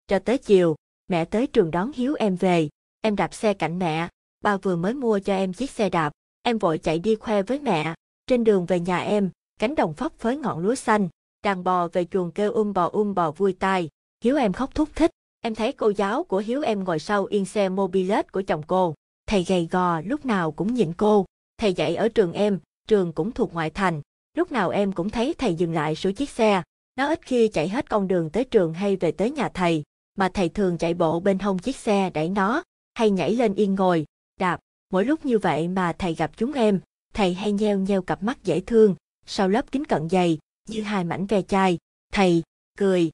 Cho 0.08 0.20
tới 0.20 0.38
chiều, 0.38 0.76
mẹ 1.08 1.26
tới 1.26 1.48
trường 1.48 1.72
đón 1.72 1.92
Hiếu 1.96 2.16
em 2.20 2.36
về. 2.36 2.70
Em 3.02 3.16
đạp 3.16 3.34
xe 3.34 3.54
cạnh 3.54 3.80
mẹ, 3.80 4.08
ba 4.44 4.58
vừa 4.58 4.76
mới 4.76 4.94
mua 4.94 5.20
cho 5.20 5.36
em 5.36 5.54
chiếc 5.54 5.72
xe 5.72 5.90
đạp. 5.90 6.12
Em 6.44 6.58
vội 6.58 6.78
chạy 6.78 7.00
đi 7.00 7.16
khoe 7.16 7.42
với 7.42 7.60
mẹ. 7.60 7.94
Trên 8.28 8.44
đường 8.44 8.66
về 8.66 8.80
nhà 8.80 9.00
em, 9.00 9.30
cánh 9.60 9.76
đồng 9.76 9.94
phấp 9.94 10.14
phới 10.20 10.38
ngọn 10.38 10.60
lúa 10.60 10.76
xanh, 10.76 11.10
đàn 11.44 11.64
bò 11.64 11.88
về 11.88 12.06
chuồng 12.06 12.32
kêu 12.32 12.52
um 12.52 12.74
bò 12.74 12.90
um 12.90 13.14
bò 13.14 13.32
vui 13.32 13.54
tai. 13.54 13.90
Hiếu 14.24 14.38
em 14.38 14.54
khóc 14.54 14.76
thúc 14.76 14.90
thích. 14.96 15.12
Em 15.42 15.56
thấy 15.56 15.72
cô 15.72 15.92
giáo 15.98 16.24
của 16.24 16.38
Hiếu 16.38 16.62
em 16.62 16.84
ngồi 16.84 17.00
sau 17.00 17.26
yên 17.26 17.46
xe 17.46 17.70
mobilet 17.70 18.32
của 18.32 18.42
chồng 18.42 18.62
cô. 18.68 18.94
Thầy 19.28 19.44
gầy 19.44 19.68
gò 19.72 20.02
lúc 20.02 20.26
nào 20.26 20.52
cũng 20.52 20.74
nhìn 20.74 20.94
cô. 20.94 21.26
Thầy 21.58 21.74
dạy 21.74 21.96
ở 21.96 22.10
trường 22.10 22.34
em, 22.34 22.60
trường 22.88 23.14
cũng 23.14 23.32
thuộc 23.32 23.54
ngoại 23.54 23.70
thành. 23.70 24.02
Lúc 24.38 24.52
nào 24.52 24.70
em 24.70 24.92
cũng 24.92 25.10
thấy 25.10 25.36
thầy 25.38 25.56
dừng 25.56 25.74
lại 25.74 25.96
sửa 25.96 26.12
chiếc 26.12 26.30
xe. 26.30 26.64
Nó 26.96 27.08
ít 27.08 27.22
khi 27.22 27.48
chạy 27.48 27.70
hết 27.70 27.90
con 27.90 28.08
đường 28.08 28.30
tới 28.30 28.44
trường 28.44 28.74
hay 28.74 28.96
về 28.96 29.12
tới 29.12 29.32
nhà 29.32 29.50
thầy, 29.50 29.84
mà 30.18 30.30
thầy 30.30 30.50
thường 30.50 30.78
chạy 30.78 30.94
bộ 30.94 31.20
bên 31.20 31.40
hông 31.40 31.60
chiếc 31.60 31.76
xe 31.76 32.10
đẩy 32.10 32.30
nó, 32.30 32.64
hay 32.94 33.10
nhảy 33.10 33.36
lên 33.36 33.54
yên 33.54 33.76
ngồi, 33.76 34.06
đạp. 34.40 34.60
Mỗi 34.94 35.06
lúc 35.06 35.26
như 35.26 35.40
vậy 35.40 35.68
mà 35.68 35.94
thầy 35.94 36.16
gặp 36.16 36.32
chúng 36.38 36.54
em, 36.54 36.80
thầy 37.14 37.34
hay 37.34 37.52
nheo 37.52 37.80
nheo 37.80 38.02
cặp 38.02 38.24
mắt 38.24 38.44
dễ 38.44 38.60
thương, 38.60 38.96
sau 39.26 39.50
lớp 39.50 39.72
kính 39.72 39.86
cận 39.86 40.10
dày, 40.10 40.38
như 40.72 40.82
hai 40.82 41.04
mảnh 41.04 41.26
ve 41.26 41.42
chai. 41.42 41.78
Thầy, 42.14 42.44
cười. 42.78 43.12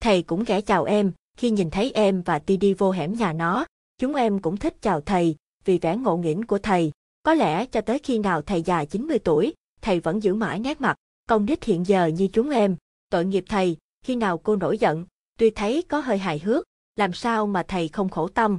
Thầy 0.00 0.22
cũng 0.22 0.44
ghé 0.44 0.60
chào 0.60 0.84
em, 0.84 1.12
khi 1.36 1.50
nhìn 1.50 1.70
thấy 1.70 1.92
em 1.94 2.22
và 2.22 2.38
Ti 2.38 2.56
đi 2.56 2.74
vô 2.74 2.90
hẻm 2.90 3.12
nhà 3.12 3.32
nó, 3.32 3.66
chúng 3.98 4.14
em 4.14 4.38
cũng 4.38 4.56
thích 4.56 4.76
chào 4.82 5.00
thầy, 5.00 5.36
vì 5.64 5.78
vẻ 5.78 5.96
ngộ 5.96 6.16
nghĩnh 6.16 6.46
của 6.46 6.58
thầy. 6.58 6.92
Có 7.22 7.34
lẽ 7.34 7.66
cho 7.66 7.80
tới 7.80 7.98
khi 7.98 8.18
nào 8.18 8.42
thầy 8.42 8.62
già 8.62 8.84
90 8.84 9.18
tuổi, 9.18 9.54
thầy 9.82 10.00
vẫn 10.00 10.22
giữ 10.22 10.34
mãi 10.34 10.58
nét 10.58 10.80
mặt, 10.80 10.96
công 11.28 11.46
đích 11.46 11.64
hiện 11.64 11.86
giờ 11.86 12.06
như 12.06 12.28
chúng 12.32 12.50
em. 12.50 12.76
Tội 13.10 13.24
nghiệp 13.24 13.44
thầy, 13.48 13.76
khi 14.04 14.16
nào 14.16 14.38
cô 14.38 14.56
nổi 14.56 14.78
giận, 14.78 15.06
tuy 15.38 15.50
thấy 15.50 15.82
có 15.88 16.00
hơi 16.00 16.18
hài 16.18 16.38
hước, 16.38 16.64
làm 16.96 17.12
sao 17.12 17.46
mà 17.46 17.62
thầy 17.68 17.88
không 17.88 18.08
khổ 18.08 18.28
tâm. 18.28 18.58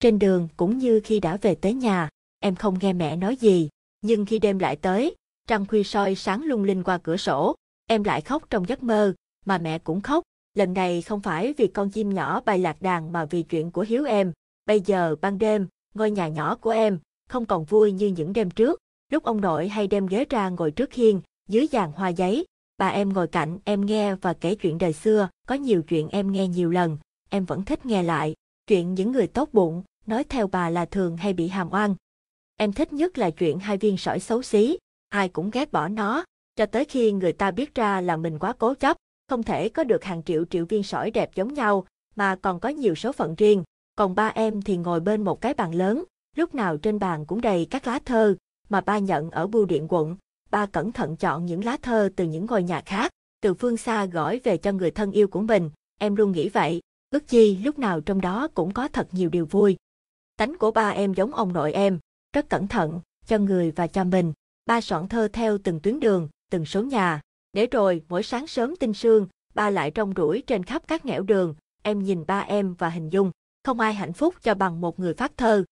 Trên 0.00 0.18
đường 0.18 0.48
cũng 0.56 0.78
như 0.78 1.00
khi 1.04 1.20
đã 1.20 1.36
về 1.36 1.54
tới 1.54 1.74
nhà, 1.74 2.08
em 2.38 2.54
không 2.54 2.78
nghe 2.80 2.92
mẹ 2.92 3.16
nói 3.16 3.36
gì, 3.36 3.68
nhưng 4.00 4.26
khi 4.26 4.38
đêm 4.38 4.58
lại 4.58 4.76
tới, 4.76 5.14
trăng 5.46 5.66
khuya 5.66 5.82
soi 5.82 6.14
sáng 6.14 6.44
lung 6.44 6.64
linh 6.64 6.82
qua 6.82 6.98
cửa 6.98 7.16
sổ, 7.16 7.54
em 7.90 8.04
lại 8.04 8.20
khóc 8.20 8.42
trong 8.50 8.68
giấc 8.68 8.82
mơ, 8.82 9.14
mà 9.44 9.58
mẹ 9.58 9.78
cũng 9.78 10.00
khóc, 10.00 10.24
lần 10.54 10.74
này 10.74 11.02
không 11.02 11.20
phải 11.20 11.54
vì 11.56 11.66
con 11.66 11.90
chim 11.90 12.14
nhỏ 12.14 12.40
bay 12.40 12.58
lạc 12.58 12.82
đàn 12.82 13.12
mà 13.12 13.24
vì 13.24 13.42
chuyện 13.42 13.70
của 13.70 13.84
Hiếu 13.88 14.04
em. 14.04 14.32
Bây 14.66 14.80
giờ 14.80 15.16
ban 15.20 15.38
đêm, 15.38 15.66
ngôi 15.94 16.10
nhà 16.10 16.28
nhỏ 16.28 16.56
của 16.56 16.70
em, 16.70 16.98
không 17.28 17.46
còn 17.46 17.64
vui 17.64 17.92
như 17.92 18.06
những 18.06 18.32
đêm 18.32 18.50
trước, 18.50 18.80
lúc 19.12 19.24
ông 19.24 19.40
nội 19.40 19.68
hay 19.68 19.86
đem 19.86 20.06
ghế 20.06 20.24
ra 20.30 20.48
ngồi 20.48 20.70
trước 20.70 20.92
hiên, 20.92 21.20
dưới 21.48 21.66
giàn 21.70 21.92
hoa 21.92 22.08
giấy, 22.08 22.44
bà 22.78 22.88
em 22.88 23.12
ngồi 23.12 23.26
cạnh 23.26 23.58
em 23.64 23.86
nghe 23.86 24.14
và 24.14 24.32
kể 24.32 24.54
chuyện 24.54 24.78
đời 24.78 24.92
xưa, 24.92 25.28
có 25.48 25.54
nhiều 25.54 25.82
chuyện 25.82 26.08
em 26.08 26.32
nghe 26.32 26.48
nhiều 26.48 26.70
lần, 26.70 26.98
em 27.30 27.44
vẫn 27.44 27.64
thích 27.64 27.86
nghe 27.86 28.02
lại, 28.02 28.34
chuyện 28.66 28.94
những 28.94 29.12
người 29.12 29.26
tốt 29.26 29.48
bụng, 29.52 29.82
nói 30.06 30.24
theo 30.24 30.46
bà 30.46 30.70
là 30.70 30.84
thường 30.84 31.16
hay 31.16 31.32
bị 31.32 31.48
hàm 31.48 31.72
oan. 31.72 31.94
Em 32.56 32.72
thích 32.72 32.92
nhất 32.92 33.18
là 33.18 33.30
chuyện 33.30 33.58
hai 33.58 33.76
viên 33.76 33.96
sỏi 33.96 34.20
xấu 34.20 34.42
xí, 34.42 34.78
ai 35.08 35.28
cũng 35.28 35.50
ghét 35.50 35.72
bỏ 35.72 35.88
nó, 35.88 36.24
cho 36.60 36.66
tới 36.66 36.84
khi 36.84 37.12
người 37.12 37.32
ta 37.32 37.50
biết 37.50 37.74
ra 37.74 38.00
là 38.00 38.16
mình 38.16 38.38
quá 38.38 38.52
cố 38.58 38.74
chấp, 38.74 38.96
không 39.28 39.42
thể 39.42 39.68
có 39.68 39.84
được 39.84 40.04
hàng 40.04 40.22
triệu 40.22 40.44
triệu 40.44 40.64
viên 40.64 40.82
sỏi 40.82 41.10
đẹp 41.10 41.30
giống 41.34 41.54
nhau, 41.54 41.86
mà 42.16 42.36
còn 42.36 42.60
có 42.60 42.68
nhiều 42.68 42.94
số 42.94 43.12
phận 43.12 43.34
riêng. 43.34 43.64
Còn 43.96 44.14
ba 44.14 44.28
em 44.28 44.62
thì 44.62 44.76
ngồi 44.76 45.00
bên 45.00 45.22
một 45.22 45.40
cái 45.40 45.54
bàn 45.54 45.74
lớn, 45.74 46.04
lúc 46.36 46.54
nào 46.54 46.76
trên 46.76 46.98
bàn 46.98 47.26
cũng 47.26 47.40
đầy 47.40 47.66
các 47.70 47.86
lá 47.86 47.98
thơ, 48.04 48.36
mà 48.68 48.80
ba 48.80 48.98
nhận 48.98 49.30
ở 49.30 49.46
bưu 49.46 49.64
điện 49.64 49.86
quận. 49.88 50.16
Ba 50.50 50.66
cẩn 50.66 50.92
thận 50.92 51.16
chọn 51.16 51.46
những 51.46 51.64
lá 51.64 51.76
thơ 51.82 52.08
từ 52.16 52.24
những 52.24 52.46
ngôi 52.46 52.62
nhà 52.62 52.82
khác, 52.86 53.10
từ 53.40 53.54
phương 53.54 53.76
xa 53.76 54.04
gửi 54.04 54.40
về 54.44 54.56
cho 54.56 54.72
người 54.72 54.90
thân 54.90 55.12
yêu 55.12 55.28
của 55.28 55.40
mình. 55.40 55.70
Em 55.98 56.16
luôn 56.16 56.32
nghĩ 56.32 56.48
vậy, 56.48 56.80
ước 57.10 57.28
chi 57.28 57.56
lúc 57.56 57.78
nào 57.78 58.00
trong 58.00 58.20
đó 58.20 58.48
cũng 58.54 58.72
có 58.72 58.88
thật 58.88 59.08
nhiều 59.12 59.30
điều 59.30 59.46
vui. 59.46 59.76
Tánh 60.36 60.58
của 60.58 60.70
ba 60.70 60.88
em 60.88 61.14
giống 61.14 61.34
ông 61.34 61.52
nội 61.52 61.72
em, 61.72 61.98
rất 62.32 62.48
cẩn 62.48 62.68
thận, 62.68 63.00
cho 63.26 63.38
người 63.38 63.70
và 63.70 63.86
cho 63.86 64.04
mình. 64.04 64.32
Ba 64.66 64.80
soạn 64.80 65.08
thơ 65.08 65.28
theo 65.32 65.58
từng 65.58 65.80
tuyến 65.80 66.00
đường, 66.00 66.28
từng 66.50 66.64
số 66.64 66.82
nhà. 66.82 67.20
Để 67.52 67.66
rồi, 67.66 68.02
mỗi 68.08 68.22
sáng 68.22 68.46
sớm 68.46 68.76
tinh 68.76 68.94
sương, 68.94 69.26
ba 69.54 69.70
lại 69.70 69.92
rong 69.96 70.12
ruổi 70.16 70.42
trên 70.46 70.62
khắp 70.62 70.82
các 70.88 71.04
nẻo 71.04 71.22
đường. 71.22 71.54
Em 71.82 72.02
nhìn 72.02 72.24
ba 72.26 72.40
em 72.40 72.74
và 72.74 72.88
hình 72.88 73.08
dung, 73.08 73.30
không 73.64 73.80
ai 73.80 73.94
hạnh 73.94 74.12
phúc 74.12 74.34
cho 74.42 74.54
bằng 74.54 74.80
một 74.80 75.00
người 75.00 75.14
phát 75.14 75.36
thơ. 75.36 75.64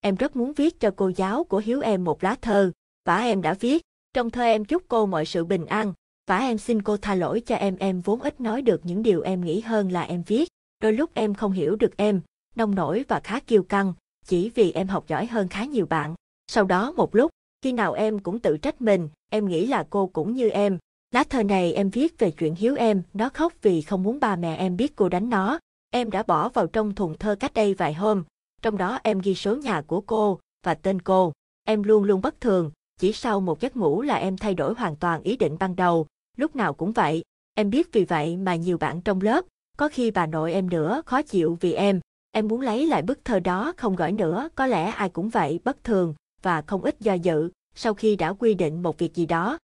Em 0.00 0.14
rất 0.14 0.36
muốn 0.36 0.52
viết 0.52 0.80
cho 0.80 0.90
cô 0.96 1.08
giáo 1.16 1.44
của 1.44 1.58
Hiếu 1.58 1.80
em 1.80 2.04
một 2.04 2.24
lá 2.24 2.36
thơ, 2.42 2.72
và 3.04 3.18
em 3.18 3.42
đã 3.42 3.54
viết. 3.54 3.82
Trong 4.14 4.30
thơ 4.30 4.42
em 4.42 4.64
chúc 4.64 4.82
cô 4.88 5.06
mọi 5.06 5.26
sự 5.26 5.44
bình 5.44 5.66
an, 5.66 5.92
và 6.26 6.38
em 6.38 6.58
xin 6.58 6.82
cô 6.82 6.96
tha 6.96 7.14
lỗi 7.14 7.40
cho 7.40 7.54
em 7.54 7.76
em 7.76 8.00
vốn 8.00 8.20
ít 8.20 8.40
nói 8.40 8.62
được 8.62 8.80
những 8.84 9.02
điều 9.02 9.22
em 9.22 9.40
nghĩ 9.40 9.60
hơn 9.60 9.92
là 9.92 10.02
em 10.02 10.22
viết. 10.26 10.48
Đôi 10.82 10.92
lúc 10.92 11.10
em 11.14 11.34
không 11.34 11.52
hiểu 11.52 11.76
được 11.76 11.96
em, 11.96 12.20
nông 12.56 12.74
nổi 12.74 13.04
và 13.08 13.20
khá 13.20 13.40
kiêu 13.40 13.62
căng, 13.62 13.92
chỉ 14.26 14.50
vì 14.54 14.72
em 14.72 14.88
học 14.88 15.04
giỏi 15.08 15.26
hơn 15.26 15.48
khá 15.48 15.64
nhiều 15.64 15.86
bạn. 15.86 16.14
Sau 16.46 16.64
đó 16.64 16.92
một 16.92 17.14
lúc, 17.14 17.30
khi 17.62 17.72
nào 17.72 17.92
em 17.92 18.18
cũng 18.18 18.38
tự 18.38 18.56
trách 18.56 18.80
mình, 18.80 19.08
em 19.30 19.48
nghĩ 19.48 19.66
là 19.66 19.86
cô 19.90 20.06
cũng 20.06 20.34
như 20.34 20.48
em. 20.48 20.78
Lá 21.10 21.24
thơ 21.24 21.42
này 21.42 21.72
em 21.72 21.90
viết 21.90 22.18
về 22.18 22.30
chuyện 22.30 22.54
hiếu 22.54 22.74
em, 22.76 23.02
nó 23.14 23.28
khóc 23.28 23.52
vì 23.62 23.82
không 23.82 24.02
muốn 24.02 24.20
ba 24.20 24.36
mẹ 24.36 24.56
em 24.56 24.76
biết 24.76 24.96
cô 24.96 25.08
đánh 25.08 25.30
nó. 25.30 25.58
Em 25.90 26.10
đã 26.10 26.22
bỏ 26.22 26.48
vào 26.48 26.66
trong 26.66 26.94
thùng 26.94 27.18
thơ 27.18 27.36
cách 27.40 27.54
đây 27.54 27.74
vài 27.74 27.94
hôm. 27.94 28.24
Trong 28.62 28.78
đó 28.78 28.98
em 29.02 29.18
ghi 29.18 29.34
số 29.34 29.56
nhà 29.56 29.82
của 29.82 30.00
cô 30.00 30.40
và 30.64 30.74
tên 30.74 31.02
cô. 31.02 31.32
Em 31.64 31.82
luôn 31.82 32.04
luôn 32.04 32.20
bất 32.20 32.40
thường, 32.40 32.70
chỉ 33.00 33.12
sau 33.12 33.40
một 33.40 33.60
giấc 33.60 33.76
ngủ 33.76 34.02
là 34.02 34.14
em 34.14 34.36
thay 34.36 34.54
đổi 34.54 34.74
hoàn 34.74 34.96
toàn 34.96 35.22
ý 35.22 35.36
định 35.36 35.56
ban 35.58 35.76
đầu, 35.76 36.06
lúc 36.36 36.56
nào 36.56 36.74
cũng 36.74 36.92
vậy. 36.92 37.24
Em 37.54 37.70
biết 37.70 37.92
vì 37.92 38.04
vậy 38.04 38.36
mà 38.36 38.56
nhiều 38.56 38.78
bạn 38.78 39.00
trong 39.00 39.20
lớp, 39.20 39.44
có 39.76 39.88
khi 39.88 40.10
bà 40.10 40.26
nội 40.26 40.52
em 40.52 40.70
nữa 40.70 41.02
khó 41.06 41.22
chịu 41.22 41.58
vì 41.60 41.72
em. 41.72 42.00
Em 42.32 42.48
muốn 42.48 42.60
lấy 42.60 42.86
lại 42.86 43.02
bức 43.02 43.24
thơ 43.24 43.40
đó 43.40 43.72
không 43.76 43.96
gửi 43.96 44.12
nữa, 44.12 44.48
có 44.54 44.66
lẽ 44.66 44.84
ai 44.90 45.08
cũng 45.08 45.28
vậy, 45.28 45.60
bất 45.64 45.84
thường, 45.84 46.14
và 46.42 46.62
không 46.62 46.82
ít 46.82 47.00
do 47.00 47.14
dự, 47.14 47.50
sau 47.76 47.94
khi 47.94 48.16
đã 48.16 48.32
quy 48.32 48.54
định 48.54 48.82
một 48.82 48.98
việc 48.98 49.14
gì 49.14 49.26
đó. 49.26 49.58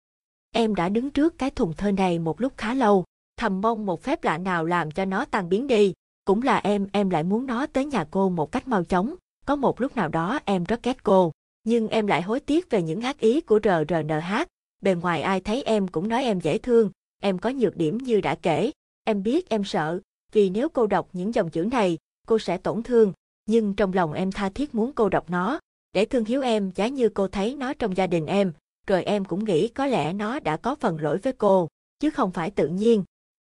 Em 0.54 0.74
đã 0.74 0.88
đứng 0.88 1.10
trước 1.10 1.38
cái 1.38 1.50
thùng 1.50 1.72
thơ 1.72 1.92
này 1.92 2.18
một 2.18 2.40
lúc 2.40 2.52
khá 2.56 2.74
lâu, 2.74 3.04
thầm 3.36 3.60
mong 3.60 3.86
một 3.86 4.02
phép 4.02 4.24
lạ 4.24 4.38
nào 4.38 4.64
làm 4.64 4.90
cho 4.90 5.04
nó 5.04 5.24
tan 5.24 5.48
biến 5.48 5.66
đi. 5.66 5.92
Cũng 6.24 6.42
là 6.42 6.56
em, 6.56 6.86
em 6.92 7.10
lại 7.10 7.22
muốn 7.22 7.46
nó 7.46 7.66
tới 7.66 7.84
nhà 7.84 8.04
cô 8.10 8.28
một 8.28 8.52
cách 8.52 8.68
mau 8.68 8.84
chóng. 8.84 9.14
Có 9.46 9.56
một 9.56 9.80
lúc 9.80 9.96
nào 9.96 10.08
đó 10.08 10.38
em 10.44 10.64
rất 10.64 10.82
ghét 10.82 11.02
cô, 11.02 11.32
nhưng 11.64 11.88
em 11.88 12.06
lại 12.06 12.22
hối 12.22 12.40
tiếc 12.40 12.70
về 12.70 12.82
những 12.82 13.00
ác 13.00 13.18
ý 13.18 13.40
của 13.40 13.60
RRNH. 13.62 14.34
Bề 14.80 14.94
ngoài 14.94 15.22
ai 15.22 15.40
thấy 15.40 15.62
em 15.62 15.88
cũng 15.88 16.08
nói 16.08 16.24
em 16.24 16.40
dễ 16.40 16.58
thương, 16.58 16.90
em 17.22 17.38
có 17.38 17.50
nhược 17.50 17.76
điểm 17.76 17.98
như 17.98 18.20
đã 18.20 18.34
kể. 18.34 18.70
Em 19.04 19.22
biết 19.22 19.48
em 19.48 19.64
sợ, 19.64 20.00
vì 20.32 20.50
nếu 20.50 20.68
cô 20.68 20.86
đọc 20.86 21.08
những 21.12 21.34
dòng 21.34 21.50
chữ 21.50 21.68
này, 21.72 21.98
cô 22.26 22.38
sẽ 22.38 22.56
tổn 22.56 22.82
thương, 22.82 23.12
nhưng 23.46 23.74
trong 23.74 23.92
lòng 23.92 24.12
em 24.12 24.32
tha 24.32 24.48
thiết 24.48 24.74
muốn 24.74 24.92
cô 24.92 25.08
đọc 25.08 25.30
nó, 25.30 25.58
để 25.92 26.04
thương 26.04 26.24
hiếu 26.24 26.42
em 26.42 26.70
giá 26.74 26.88
như 26.88 27.08
cô 27.08 27.28
thấy 27.28 27.56
nó 27.56 27.74
trong 27.74 27.96
gia 27.96 28.06
đình 28.06 28.26
em, 28.26 28.52
rồi 28.86 29.04
em 29.04 29.24
cũng 29.24 29.44
nghĩ 29.44 29.68
có 29.68 29.86
lẽ 29.86 30.12
nó 30.12 30.40
đã 30.40 30.56
có 30.56 30.74
phần 30.74 31.00
lỗi 31.00 31.18
với 31.18 31.32
cô, 31.32 31.68
chứ 32.00 32.10
không 32.10 32.30
phải 32.30 32.50
tự 32.50 32.68
nhiên. 32.68 33.04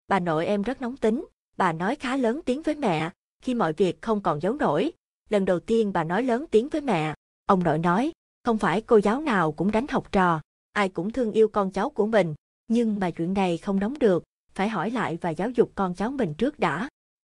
Bà 0.08 0.20
nội 0.20 0.46
em 0.46 0.62
rất 0.62 0.82
nóng 0.82 0.98
tính, 0.98 1.26
bà 1.58 1.74
nói 1.74 1.96
khá 1.96 2.18
lớn 2.18 2.42
tiếng 2.46 2.62
với 2.62 2.76
mẹ, 2.76 3.10
khi 3.44 3.54
mọi 3.54 3.74
việc 3.74 4.02
không 4.02 4.22
còn 4.22 4.42
giấu 4.42 4.54
nổi. 4.54 4.92
Lần 5.30 5.46
đầu 5.46 5.60
tiên 5.60 5.94
bà 5.94 6.04
nói 6.04 6.24
lớn 6.24 6.46
tiếng 6.52 6.70
với 6.70 6.82
mẹ, 6.82 7.14
ông 7.46 7.64
nội 7.64 7.78
nói, 7.78 8.12
không 8.44 8.58
phải 8.58 8.82
cô 8.82 8.98
giáo 8.98 9.22
nào 9.22 9.52
cũng 9.52 9.72
đánh 9.72 9.88
học 9.90 10.12
trò, 10.12 10.42
ai 10.74 10.90
cũng 10.90 11.12
thương 11.12 11.32
yêu 11.32 11.48
con 11.48 11.72
cháu 11.72 11.90
của 11.90 12.06
mình, 12.06 12.36
nhưng 12.68 13.00
mà 13.00 13.12
chuyện 13.12 13.34
này 13.34 13.58
không 13.58 13.80
đóng 13.80 14.00
được, 14.00 14.24
phải 14.54 14.70
hỏi 14.70 14.92
lại 14.92 15.18
và 15.22 15.30
giáo 15.30 15.50
dục 15.50 15.72
con 15.76 15.96
cháu 15.96 16.12
mình 16.12 16.34
trước 16.34 16.60
đã. 16.60 16.90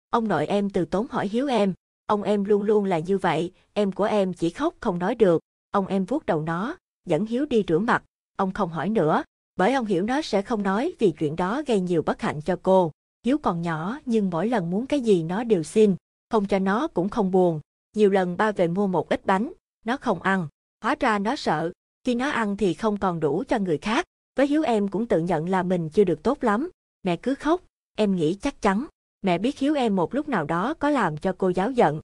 Ông 0.10 0.28
nội 0.28 0.48
em 0.48 0.70
từ 0.70 0.86
tốn 0.86 1.08
hỏi 1.10 1.28
hiếu 1.28 1.48
em, 1.48 1.74
ông 2.06 2.24
em 2.24 2.44
luôn 2.44 2.64
luôn 2.64 2.86
là 2.86 3.00
như 3.00 3.18
vậy, 3.18 3.52
em 3.74 3.92
của 3.92 4.04
em 4.04 4.34
chỉ 4.34 4.50
khóc 4.50 4.74
không 4.80 5.00
nói 5.00 5.16
được, 5.16 5.42
ông 5.72 5.88
em 5.88 6.06
vuốt 6.06 6.26
đầu 6.26 6.42
nó, 6.42 6.76
dẫn 7.06 7.26
hiếu 7.26 7.46
đi 7.46 7.64
rửa 7.68 7.80
mặt, 7.80 8.04
ông 8.36 8.52
không 8.52 8.70
hỏi 8.70 8.90
nữa, 8.90 9.24
bởi 9.56 9.74
ông 9.74 9.86
hiểu 9.86 10.04
nó 10.04 10.22
sẽ 10.22 10.42
không 10.42 10.64
nói 10.64 10.94
vì 11.00 11.12
chuyện 11.12 11.36
đó 11.36 11.62
gây 11.68 11.80
nhiều 11.80 12.02
bất 12.02 12.22
hạnh 12.22 12.42
cho 12.42 12.58
cô. 12.64 12.92
Hiếu 13.26 13.38
còn 13.38 13.62
nhỏ 13.62 14.00
nhưng 14.06 14.30
mỗi 14.30 14.48
lần 14.50 14.70
muốn 14.70 14.86
cái 14.86 15.02
gì 15.02 15.24
nó 15.24 15.44
đều 15.44 15.64
xin, 15.64 15.96
không 16.30 16.46
cho 16.46 16.60
nó 16.60 16.88
cũng 16.88 17.10
không 17.10 17.32
buồn. 17.32 17.60
Nhiều 17.96 18.10
lần 18.10 18.38
ba 18.38 18.52
về 18.52 18.68
mua 18.68 18.88
một 18.88 19.10
ít 19.10 19.26
bánh, 19.26 19.54
nó 19.86 19.98
không 19.98 20.22
ăn, 20.22 20.48
hóa 20.82 20.96
ra 21.00 21.20
nó 21.20 21.36
sợ, 21.36 21.72
khi 22.04 22.16
nó 22.16 22.30
ăn 22.30 22.58
thì 22.58 22.74
không 22.74 22.98
còn 22.98 23.20
đủ 23.20 23.44
cho 23.48 23.60
người 23.60 23.78
khác. 23.78 24.06
Với 24.36 24.48
Hiếu 24.48 24.64
em 24.64 24.88
cũng 24.88 25.08
tự 25.08 25.20
nhận 25.20 25.50
là 25.50 25.64
mình 25.64 25.90
chưa 25.90 26.04
được 26.04 26.24
tốt 26.24 26.44
lắm, 26.44 26.70
mẹ 27.04 27.16
cứ 27.16 27.36
khóc, 27.36 27.62
em 27.98 28.16
nghĩ 28.16 28.34
chắc 28.34 28.62
chắn 28.62 28.86
mẹ 29.26 29.38
biết 29.38 29.60
Hiếu 29.60 29.76
em 29.76 29.96
một 29.96 30.14
lúc 30.16 30.30
nào 30.30 30.46
đó 30.46 30.74
có 30.74 30.90
làm 30.90 31.18
cho 31.18 31.36
cô 31.38 31.50
giáo 31.50 31.72
giận. 31.72 32.02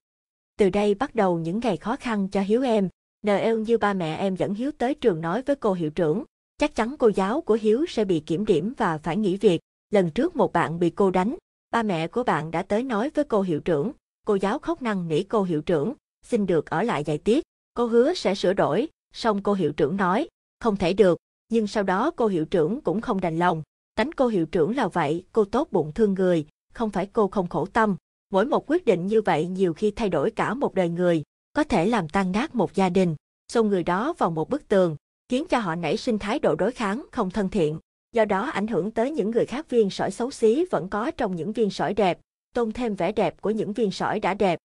Từ 0.58 0.70
đây 0.70 0.94
bắt 0.94 1.16
đầu 1.16 1.40
những 1.40 1.60
ngày 1.60 1.78
khó 1.78 1.96
khăn 1.96 2.28
cho 2.28 2.42
Hiếu 2.42 2.62
em, 2.62 2.90
nờ 3.22 3.36
eo 3.36 3.58
như 3.58 3.78
ba 3.78 3.94
mẹ 3.94 4.16
em 4.16 4.36
dẫn 4.36 4.54
Hiếu 4.54 4.72
tới 4.78 4.96
trường 4.96 5.22
nói 5.22 5.42
với 5.42 5.56
cô 5.56 5.74
hiệu 5.74 5.90
trưởng, 5.90 6.24
chắc 6.58 6.76
chắn 6.76 6.96
cô 7.00 7.12
giáo 7.16 7.42
của 7.42 7.58
Hiếu 7.62 7.86
sẽ 7.90 8.06
bị 8.06 8.20
kiểm 8.20 8.46
điểm 8.46 8.74
và 8.78 8.98
phải 8.98 9.18
nghỉ 9.18 9.38
việc. 9.38 9.62
Lần 9.90 10.12
trước 10.12 10.36
một 10.36 10.54
bạn 10.54 10.80
bị 10.80 10.90
cô 10.90 11.12
đánh, 11.12 11.36
ba 11.72 11.84
mẹ 11.84 12.08
của 12.08 12.24
bạn 12.24 12.52
đã 12.52 12.64
tới 12.64 12.84
nói 12.84 13.12
với 13.14 13.26
cô 13.26 13.42
hiệu 13.42 13.60
trưởng, 13.60 13.92
cô 14.26 14.36
giáo 14.36 14.60
khóc 14.60 14.82
năn 14.82 15.08
nỉ 15.08 15.24
cô 15.24 15.44
hiệu 15.44 15.62
trưởng, 15.62 15.94
xin 16.26 16.46
được 16.46 16.70
ở 16.70 16.84
lại 16.84 17.04
dạy 17.04 17.18
tiết. 17.18 17.44
cô 17.74 17.86
hứa 17.86 18.14
sẽ 18.14 18.36
sửa 18.36 18.54
đổi, 18.54 18.88
xong 19.14 19.44
cô 19.44 19.54
hiệu 19.54 19.72
trưởng 19.74 19.98
nói, 19.98 20.28
không 20.60 20.76
thể 20.76 20.94
được, 20.94 21.18
nhưng 21.50 21.68
sau 21.68 21.84
đó 21.84 22.12
cô 22.16 22.28
hiệu 22.28 22.46
trưởng 22.46 22.82
cũng 22.82 23.02
không 23.02 23.22
đành 23.22 23.40
lòng. 23.40 23.64
Tánh 23.96 24.12
cô 24.12 24.28
hiệu 24.28 24.46
trưởng 24.46 24.76
là 24.76 24.88
vậy, 24.88 25.26
cô 25.32 25.46
tốt 25.46 25.68
bụng 25.72 25.92
thương 25.96 26.14
người, 26.14 26.46
không 26.74 26.90
phải 26.90 27.06
cô 27.14 27.28
không 27.28 27.48
khổ 27.48 27.66
tâm. 27.66 27.96
Mỗi 28.32 28.46
một 28.46 28.72
quyết 28.72 28.86
định 28.86 29.08
như 29.08 29.22
vậy 29.22 29.48
nhiều 29.48 29.74
khi 29.74 29.92
thay 29.92 30.10
đổi 30.10 30.32
cả 30.32 30.54
một 30.54 30.74
đời 30.74 30.90
người, 30.90 31.24
có 31.54 31.64
thể 31.64 31.86
làm 31.86 32.10
tan 32.10 32.32
nát 32.32 32.56
một 32.56 32.76
gia 32.76 32.90
đình, 32.90 33.16
xô 33.52 33.64
người 33.64 33.84
đó 33.84 34.14
vào 34.18 34.32
một 34.32 34.50
bức 34.50 34.68
tường, 34.68 34.96
khiến 35.30 35.46
cho 35.50 35.60
họ 35.60 35.76
nảy 35.76 35.98
sinh 35.98 36.20
thái 36.20 36.40
độ 36.40 36.56
đối 36.56 36.72
kháng 36.72 37.06
không 37.12 37.30
thân 37.30 37.50
thiện. 37.50 37.80
Do 38.16 38.26
đó 38.26 38.50
ảnh 38.50 38.68
hưởng 38.68 38.92
tới 38.92 39.12
những 39.12 39.32
người 39.32 39.46
khác 39.46 39.70
viên 39.70 39.90
sỏi 39.90 40.12
xấu 40.12 40.32
xí 40.32 40.66
vẫn 40.72 40.90
có 40.90 41.12
trong 41.12 41.36
những 41.36 41.52
viên 41.52 41.70
sỏi 41.70 41.94
đẹp, 41.94 42.20
tôn 42.54 42.72
thêm 42.72 42.96
vẻ 42.96 43.12
đẹp 43.12 43.42
của 43.42 43.50
những 43.50 43.74
viên 43.74 43.92
sỏi 43.92 44.20
đã 44.20 44.34
đẹp. 44.34 44.60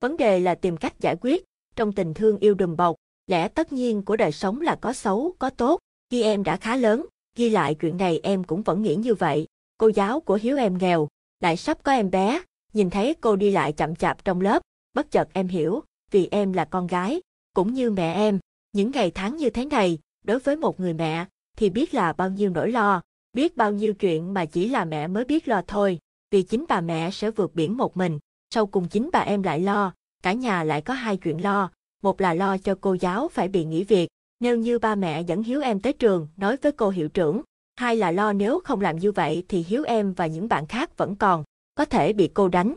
Vấn 0.00 0.16
đề 0.16 0.40
là 0.40 0.54
tìm 0.54 0.76
cách 0.76 1.00
giải 1.00 1.16
quyết, 1.20 1.44
trong 1.76 1.92
tình 1.92 2.14
thương 2.14 2.38
yêu 2.38 2.54
đùm 2.54 2.76
bọc, 2.76 2.96
lẽ 3.26 3.48
tất 3.48 3.72
nhiên 3.72 4.02
của 4.02 4.16
đời 4.16 4.32
sống 4.32 4.60
là 4.60 4.76
có 4.80 4.92
xấu, 4.92 5.34
có 5.38 5.50
tốt. 5.50 5.78
Khi 6.10 6.22
em 6.22 6.42
đã 6.42 6.56
khá 6.56 6.76
lớn, 6.76 7.06
ghi 7.36 7.50
lại 7.50 7.74
chuyện 7.74 7.96
này 7.96 8.20
em 8.22 8.44
cũng 8.44 8.62
vẫn 8.62 8.82
nghĩ 8.82 8.94
như 8.94 9.14
vậy. 9.14 9.46
Cô 9.78 9.88
giáo 9.88 10.20
của 10.20 10.38
Hiếu 10.42 10.56
em 10.56 10.78
nghèo, 10.78 11.08
lại 11.44 11.56
sắp 11.56 11.78
có 11.82 11.92
em 11.92 12.10
bé, 12.10 12.42
nhìn 12.72 12.90
thấy 12.90 13.14
cô 13.20 13.36
đi 13.36 13.50
lại 13.50 13.72
chậm 13.72 13.96
chạp 13.96 14.24
trong 14.24 14.40
lớp, 14.40 14.62
bất 14.94 15.10
chợt 15.10 15.28
em 15.32 15.48
hiểu, 15.48 15.82
vì 16.10 16.28
em 16.30 16.52
là 16.52 16.64
con 16.64 16.86
gái, 16.86 17.20
cũng 17.54 17.74
như 17.74 17.90
mẹ 17.90 18.14
em, 18.14 18.38
những 18.72 18.90
ngày 18.90 19.10
tháng 19.10 19.36
như 19.36 19.50
thế 19.50 19.64
này, 19.64 19.98
đối 20.22 20.38
với 20.38 20.56
một 20.56 20.80
người 20.80 20.92
mẹ, 20.92 21.24
thì 21.56 21.70
biết 21.70 21.94
là 21.94 22.12
bao 22.12 22.30
nhiêu 22.30 22.50
nỗi 22.50 22.70
lo, 22.72 23.00
biết 23.32 23.56
bao 23.56 23.72
nhiêu 23.72 23.94
chuyện 23.94 24.34
mà 24.34 24.44
chỉ 24.44 24.68
là 24.68 24.84
mẹ 24.84 25.08
mới 25.08 25.24
biết 25.24 25.48
lo 25.48 25.62
thôi, 25.66 25.98
vì 26.30 26.42
chính 26.42 26.64
bà 26.68 26.80
mẹ 26.80 27.10
sẽ 27.10 27.30
vượt 27.30 27.54
biển 27.54 27.76
một 27.76 27.96
mình, 27.96 28.18
sau 28.54 28.66
cùng 28.66 28.88
chính 28.88 29.10
bà 29.12 29.20
em 29.20 29.42
lại 29.42 29.60
lo, 29.60 29.92
cả 30.22 30.32
nhà 30.32 30.64
lại 30.64 30.82
có 30.82 30.94
hai 30.94 31.16
chuyện 31.16 31.42
lo, 31.42 31.70
một 32.02 32.20
là 32.20 32.34
lo 32.34 32.58
cho 32.58 32.74
cô 32.80 32.94
giáo 32.94 33.28
phải 33.28 33.48
bị 33.48 33.64
nghỉ 33.64 33.84
việc, 33.84 34.08
nếu 34.40 34.56
như 34.56 34.78
ba 34.78 34.94
mẹ 34.94 35.20
dẫn 35.20 35.42
Hiếu 35.42 35.60
em 35.60 35.80
tới 35.80 35.92
trường 35.92 36.28
nói 36.36 36.56
với 36.62 36.72
cô 36.72 36.90
hiệu 36.90 37.08
trưởng, 37.08 37.42
hai 37.76 37.96
là 37.96 38.10
lo 38.10 38.32
nếu 38.32 38.60
không 38.64 38.80
làm 38.80 38.98
như 38.98 39.12
vậy 39.12 39.44
thì 39.48 39.64
Hiếu 39.68 39.84
em 39.84 40.12
và 40.12 40.26
những 40.26 40.48
bạn 40.48 40.66
khác 40.66 40.96
vẫn 40.96 41.16
còn, 41.16 41.44
có 41.74 41.84
thể 41.84 42.12
bị 42.12 42.30
cô 42.34 42.48
đánh. 42.48 42.74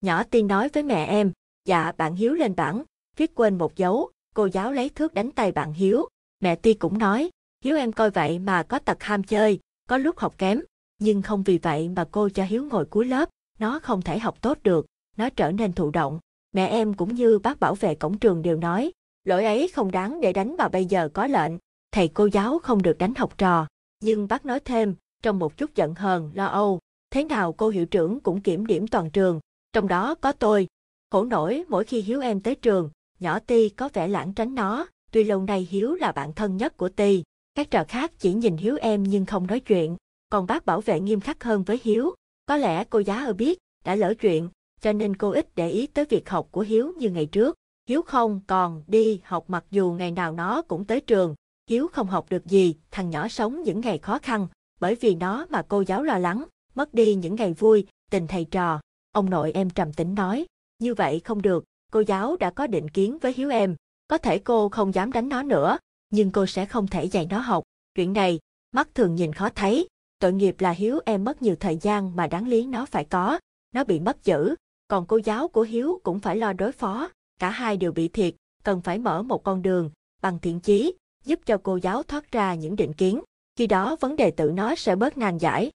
Nhỏ 0.00 0.22
tiên 0.22 0.46
nói 0.46 0.68
với 0.68 0.82
mẹ 0.82 1.04
em, 1.04 1.32
dạ 1.64 1.92
bạn 1.96 2.14
Hiếu 2.14 2.34
lên 2.34 2.56
bảng, 2.56 2.82
viết 3.16 3.34
quên 3.34 3.58
một 3.58 3.76
dấu, 3.76 4.10
cô 4.34 4.48
giáo 4.52 4.72
lấy 4.72 4.88
thước 4.88 5.14
đánh 5.14 5.30
tay 5.30 5.52
bạn 5.52 5.72
Hiếu. 5.72 6.06
Mẹ 6.40 6.56
Ti 6.56 6.74
cũng 6.74 6.98
nói, 6.98 7.30
Hiếu 7.64 7.76
em 7.76 7.92
coi 7.92 8.10
vậy 8.10 8.38
mà 8.38 8.62
có 8.62 8.78
tật 8.78 9.02
ham 9.02 9.22
chơi, 9.22 9.60
có 9.88 9.96
lúc 9.96 10.18
học 10.18 10.34
kém, 10.38 10.60
nhưng 10.98 11.22
không 11.22 11.42
vì 11.42 11.58
vậy 11.58 11.88
mà 11.88 12.04
cô 12.10 12.28
cho 12.28 12.44
Hiếu 12.44 12.64
ngồi 12.64 12.84
cuối 12.84 13.06
lớp, 13.06 13.28
nó 13.58 13.78
không 13.78 14.02
thể 14.02 14.18
học 14.18 14.40
tốt 14.40 14.58
được, 14.62 14.86
nó 15.16 15.30
trở 15.30 15.52
nên 15.52 15.72
thụ 15.72 15.90
động. 15.90 16.18
Mẹ 16.52 16.66
em 16.66 16.94
cũng 16.94 17.14
như 17.14 17.38
bác 17.38 17.60
bảo 17.60 17.74
vệ 17.74 17.94
cổng 17.94 18.18
trường 18.18 18.42
đều 18.42 18.56
nói, 18.56 18.92
lỗi 19.24 19.44
ấy 19.44 19.68
không 19.74 19.90
đáng 19.90 20.20
để 20.20 20.32
đánh 20.32 20.56
mà 20.56 20.68
bây 20.68 20.84
giờ 20.86 21.08
có 21.14 21.26
lệnh, 21.26 21.52
thầy 21.92 22.08
cô 22.08 22.28
giáo 22.32 22.58
không 22.58 22.82
được 22.82 22.98
đánh 22.98 23.14
học 23.14 23.38
trò. 23.38 23.66
Nhưng 24.00 24.28
bác 24.28 24.46
nói 24.46 24.60
thêm, 24.60 24.94
trong 25.22 25.38
một 25.38 25.56
chút 25.56 25.74
giận 25.74 25.94
hờn, 25.94 26.30
lo 26.34 26.46
âu, 26.46 26.78
thế 27.10 27.24
nào 27.24 27.52
cô 27.52 27.68
hiệu 27.68 27.86
trưởng 27.86 28.20
cũng 28.20 28.40
kiểm 28.40 28.66
điểm 28.66 28.86
toàn 28.86 29.10
trường, 29.10 29.40
trong 29.72 29.88
đó 29.88 30.14
có 30.14 30.32
tôi. 30.32 30.66
Khổ 31.10 31.24
nổi 31.24 31.64
mỗi 31.68 31.84
khi 31.84 32.00
Hiếu 32.00 32.20
em 32.20 32.40
tới 32.40 32.54
trường, 32.54 32.90
nhỏ 33.20 33.38
Ti 33.38 33.68
có 33.68 33.88
vẻ 33.92 34.08
lãng 34.08 34.32
tránh 34.34 34.54
nó, 34.54 34.86
tuy 35.10 35.24
lâu 35.24 35.42
nay 35.42 35.68
Hiếu 35.70 35.94
là 35.94 36.12
bạn 36.12 36.32
thân 36.32 36.56
nhất 36.56 36.76
của 36.76 36.88
Ti. 36.88 37.22
Các 37.54 37.70
trò 37.70 37.84
khác 37.88 38.12
chỉ 38.18 38.32
nhìn 38.32 38.56
Hiếu 38.56 38.76
em 38.80 39.02
nhưng 39.02 39.26
không 39.26 39.46
nói 39.46 39.60
chuyện, 39.60 39.96
còn 40.30 40.46
bác 40.46 40.66
bảo 40.66 40.80
vệ 40.80 41.00
nghiêm 41.00 41.20
khắc 41.20 41.44
hơn 41.44 41.62
với 41.62 41.80
Hiếu. 41.82 42.14
Có 42.46 42.56
lẽ 42.56 42.84
cô 42.84 42.98
giáo 42.98 43.26
ở 43.26 43.32
biết, 43.32 43.58
đã 43.84 43.94
lỡ 43.94 44.14
chuyện, 44.20 44.48
cho 44.80 44.92
nên 44.92 45.16
cô 45.16 45.30
ít 45.30 45.54
để 45.54 45.70
ý 45.70 45.86
tới 45.86 46.04
việc 46.04 46.30
học 46.30 46.48
của 46.50 46.60
Hiếu 46.60 46.92
như 46.98 47.10
ngày 47.10 47.26
trước. 47.26 47.56
Hiếu 47.88 48.02
không 48.02 48.40
còn 48.46 48.82
đi 48.86 49.20
học 49.24 49.44
mặc 49.48 49.64
dù 49.70 49.92
ngày 49.92 50.10
nào 50.10 50.32
nó 50.32 50.62
cũng 50.62 50.84
tới 50.84 51.00
trường. 51.00 51.34
Hiếu 51.68 51.88
không 51.88 52.06
học 52.06 52.26
được 52.30 52.46
gì, 52.46 52.74
thằng 52.90 53.10
nhỏ 53.10 53.28
sống 53.28 53.62
những 53.62 53.80
ngày 53.80 53.98
khó 53.98 54.18
khăn, 54.18 54.48
bởi 54.80 54.94
vì 54.94 55.14
nó 55.14 55.46
mà 55.50 55.62
cô 55.68 55.80
giáo 55.80 56.02
lo 56.02 56.18
lắng, 56.18 56.44
mất 56.74 56.94
đi 56.94 57.14
những 57.14 57.34
ngày 57.34 57.52
vui, 57.52 57.86
tình 58.10 58.26
thầy 58.26 58.44
trò. 58.44 58.80
Ông 59.12 59.30
nội 59.30 59.52
em 59.52 59.70
trầm 59.70 59.92
tĩnh 59.92 60.14
nói, 60.14 60.46
như 60.78 60.94
vậy 60.94 61.20
không 61.24 61.42
được, 61.42 61.64
cô 61.92 62.00
giáo 62.00 62.36
đã 62.36 62.50
có 62.50 62.66
định 62.66 62.90
kiến 62.90 63.18
với 63.18 63.32
Hiếu 63.32 63.50
em, 63.50 63.76
có 64.08 64.18
thể 64.18 64.38
cô 64.38 64.68
không 64.68 64.94
dám 64.94 65.12
đánh 65.12 65.28
nó 65.28 65.42
nữa, 65.42 65.78
nhưng 66.10 66.30
cô 66.30 66.46
sẽ 66.46 66.66
không 66.66 66.86
thể 66.86 67.04
dạy 67.04 67.26
nó 67.30 67.38
học. 67.38 67.64
Chuyện 67.94 68.12
này, 68.12 68.38
mắt 68.72 68.88
thường 68.94 69.14
nhìn 69.14 69.32
khó 69.32 69.48
thấy, 69.48 69.88
tội 70.18 70.32
nghiệp 70.32 70.60
là 70.60 70.70
Hiếu 70.70 71.00
em 71.04 71.24
mất 71.24 71.42
nhiều 71.42 71.56
thời 71.60 71.76
gian 71.76 72.16
mà 72.16 72.26
đáng 72.26 72.48
lý 72.48 72.66
nó 72.66 72.86
phải 72.86 73.04
có, 73.04 73.38
nó 73.74 73.84
bị 73.84 74.00
mất 74.00 74.24
giữ, 74.24 74.54
còn 74.88 75.06
cô 75.06 75.20
giáo 75.24 75.48
của 75.48 75.62
Hiếu 75.62 76.00
cũng 76.02 76.20
phải 76.20 76.36
lo 76.36 76.52
đối 76.52 76.72
phó, 76.72 77.08
cả 77.38 77.50
hai 77.50 77.76
đều 77.76 77.92
bị 77.92 78.08
thiệt, 78.08 78.34
cần 78.64 78.80
phải 78.80 78.98
mở 78.98 79.22
một 79.22 79.44
con 79.44 79.62
đường, 79.62 79.90
bằng 80.22 80.38
thiện 80.38 80.60
chí, 80.60 80.94
giúp 81.24 81.40
cho 81.46 81.58
cô 81.62 81.76
giáo 81.76 82.02
thoát 82.02 82.32
ra 82.32 82.54
những 82.54 82.76
định 82.76 82.92
kiến, 82.92 83.20
khi 83.56 83.66
đó 83.66 83.96
vấn 84.00 84.16
đề 84.16 84.30
tự 84.30 84.50
nó 84.50 84.74
sẽ 84.74 84.96
bớt 84.96 85.18
nan 85.18 85.38
giải. 85.38 85.70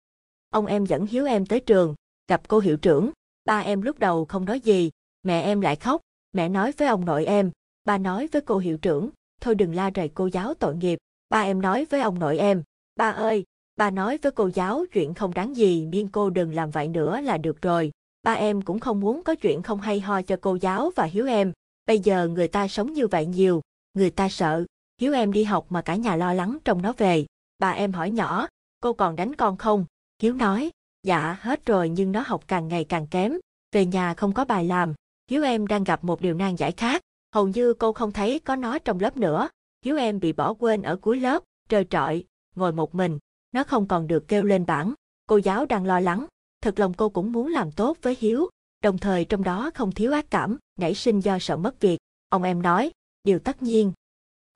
Ông 0.51 0.67
em 0.67 0.87
dẫn 0.87 1.07
Hiếu 1.07 1.27
em 1.27 1.47
tới 1.47 1.61
trường, 1.61 1.95
gặp 2.29 2.49
cô 2.49 2.59
hiệu 2.59 2.77
trưởng, 2.77 3.11
ba 3.45 3.59
em 3.59 3.83
lúc 3.83 3.99
đầu 3.99 4.25
không 4.25 4.45
nói 4.45 4.61
gì, 4.61 4.91
mẹ 5.23 5.43
em 5.43 5.61
lại 5.61 5.77
khóc, 5.77 6.01
mẹ 6.33 6.49
nói 6.49 6.73
với 6.73 6.89
ông 6.89 7.05
nội 7.05 7.25
em, 7.25 7.51
ba 7.85 7.99
nói 7.99 8.29
với 8.33 8.43
cô 8.43 8.59
hiệu 8.59 8.79
trưởng, 8.79 9.11
thôi 9.41 9.55
đừng 9.55 9.75
la 9.75 9.91
rầy 9.95 10.09
cô 10.09 10.27
giáo 10.27 10.55
tội 10.55 10.77
nghiệp, 10.77 10.99
ba 11.29 11.41
em 11.41 11.63
nói 11.63 11.87
với 11.91 12.01
ông 12.01 12.19
nội 12.19 12.39
em, 12.39 12.63
ba 12.97 13.11
ơi, 13.11 13.45
ba 13.77 13.91
nói 13.91 14.19
với 14.23 14.33
cô 14.33 14.51
giáo 14.55 14.85
chuyện 14.93 15.15
không 15.15 15.35
đáng 15.35 15.57
gì 15.57 15.87
miên 15.87 16.09
cô 16.09 16.31
đừng 16.31 16.55
làm 16.55 16.71
vậy 16.71 16.89
nữa 16.89 17.21
là 17.21 17.39
được 17.39 17.63
rồi, 17.63 17.91
ba 18.23 18.33
em 18.33 18.63
cũng 18.63 18.81
không 18.81 19.01
muốn 19.01 19.23
có 19.25 19.35
chuyện 19.35 19.63
không 19.63 19.81
hay 19.81 20.01
ho 20.01 20.23
cho 20.23 20.37
cô 20.41 20.55
giáo 20.61 20.91
và 20.97 21.05
Hiếu 21.05 21.27
em, 21.27 21.53
bây 21.87 21.99
giờ 21.99 22.29
người 22.29 22.49
ta 22.49 22.69
sống 22.69 22.93
như 22.93 23.07
vậy 23.07 23.27
nhiều, 23.27 23.61
người 23.95 24.11
ta 24.11 24.29
sợ, 24.29 24.65
Hiếu 25.01 25.13
em 25.13 25.33
đi 25.33 25.45
học 25.45 25.67
mà 25.69 25.83
cả 25.83 25.97
nhà 25.97 26.17
lo 26.17 26.33
lắng 26.33 26.59
trông 26.65 26.83
nó 26.83 26.93
về, 26.93 27.27
bà 27.59 27.71
em 27.71 27.93
hỏi 27.93 28.11
nhỏ, 28.11 28.47
cô 28.81 28.93
còn 28.93 29.17
đánh 29.17 29.35
con 29.35 29.57
không? 29.57 29.85
Hiếu 30.23 30.35
nói, 30.35 30.71
dạ 31.03 31.37
hết 31.41 31.67
rồi 31.67 31.89
nhưng 31.89 32.13
nó 32.13 32.23
học 32.27 32.45
càng 32.49 32.69
ngày 32.69 32.85
càng 32.85 33.07
kém, 33.07 33.33
về 33.73 33.87
nhà 33.87 34.15
không 34.15 34.33
có 34.33 34.45
bài 34.45 34.65
làm, 34.65 34.95
Hiếu 35.31 35.43
em 35.43 35.67
đang 35.67 35.85
gặp 35.85 36.05
một 36.05 36.21
điều 36.21 36.35
nan 36.35 36.57
giải 36.57 36.73
khác, 36.73 37.03
hầu 37.35 37.49
như 37.49 37.75
cô 37.75 37.93
không 37.93 38.13
thấy 38.13 38.39
có 38.39 38.57
nó 38.57 38.79
trong 38.79 39.01
lớp 39.01 39.17
nữa, 39.17 39.49
Hiếu 39.85 39.97
em 39.97 40.21
bị 40.21 40.33
bỏ 40.33 40.55
quên 40.55 40.83
ở 40.83 40.97
cuối 40.97 41.21
lớp, 41.21 41.43
trơ 41.69 41.85
trọi, 41.85 42.25
ngồi 42.57 42.73
một 42.73 42.95
mình, 42.95 43.19
nó 43.53 43.65
không 43.65 43.89
còn 43.89 44.07
được 44.07 44.29
kêu 44.29 44.43
lên 44.43 44.67
bảng, 44.67 44.95
cô 45.27 45.37
giáo 45.37 45.67
đang 45.67 45.87
lo 45.87 46.01
lắng, 46.01 46.27
thật 46.61 46.79
lòng 46.79 46.95
cô 46.95 47.09
cũng 47.09 47.33
muốn 47.33 47.49
làm 47.49 47.73
tốt 47.73 47.97
với 48.03 48.17
Hiếu, 48.21 48.51
đồng 48.83 48.99
thời 48.99 49.25
trong 49.25 49.43
đó 49.43 49.71
không 49.75 49.93
thiếu 49.93 50.13
ác 50.13 50.31
cảm, 50.31 50.59
nảy 50.77 50.95
sinh 50.95 51.21
do 51.21 51.39
sợ 51.39 51.57
mất 51.57 51.81
việc. 51.81 51.99
Ông 52.29 52.43
em 52.43 52.63
nói, 52.63 52.91
điều 53.25 53.39
tất 53.39 53.63
nhiên. 53.63 53.93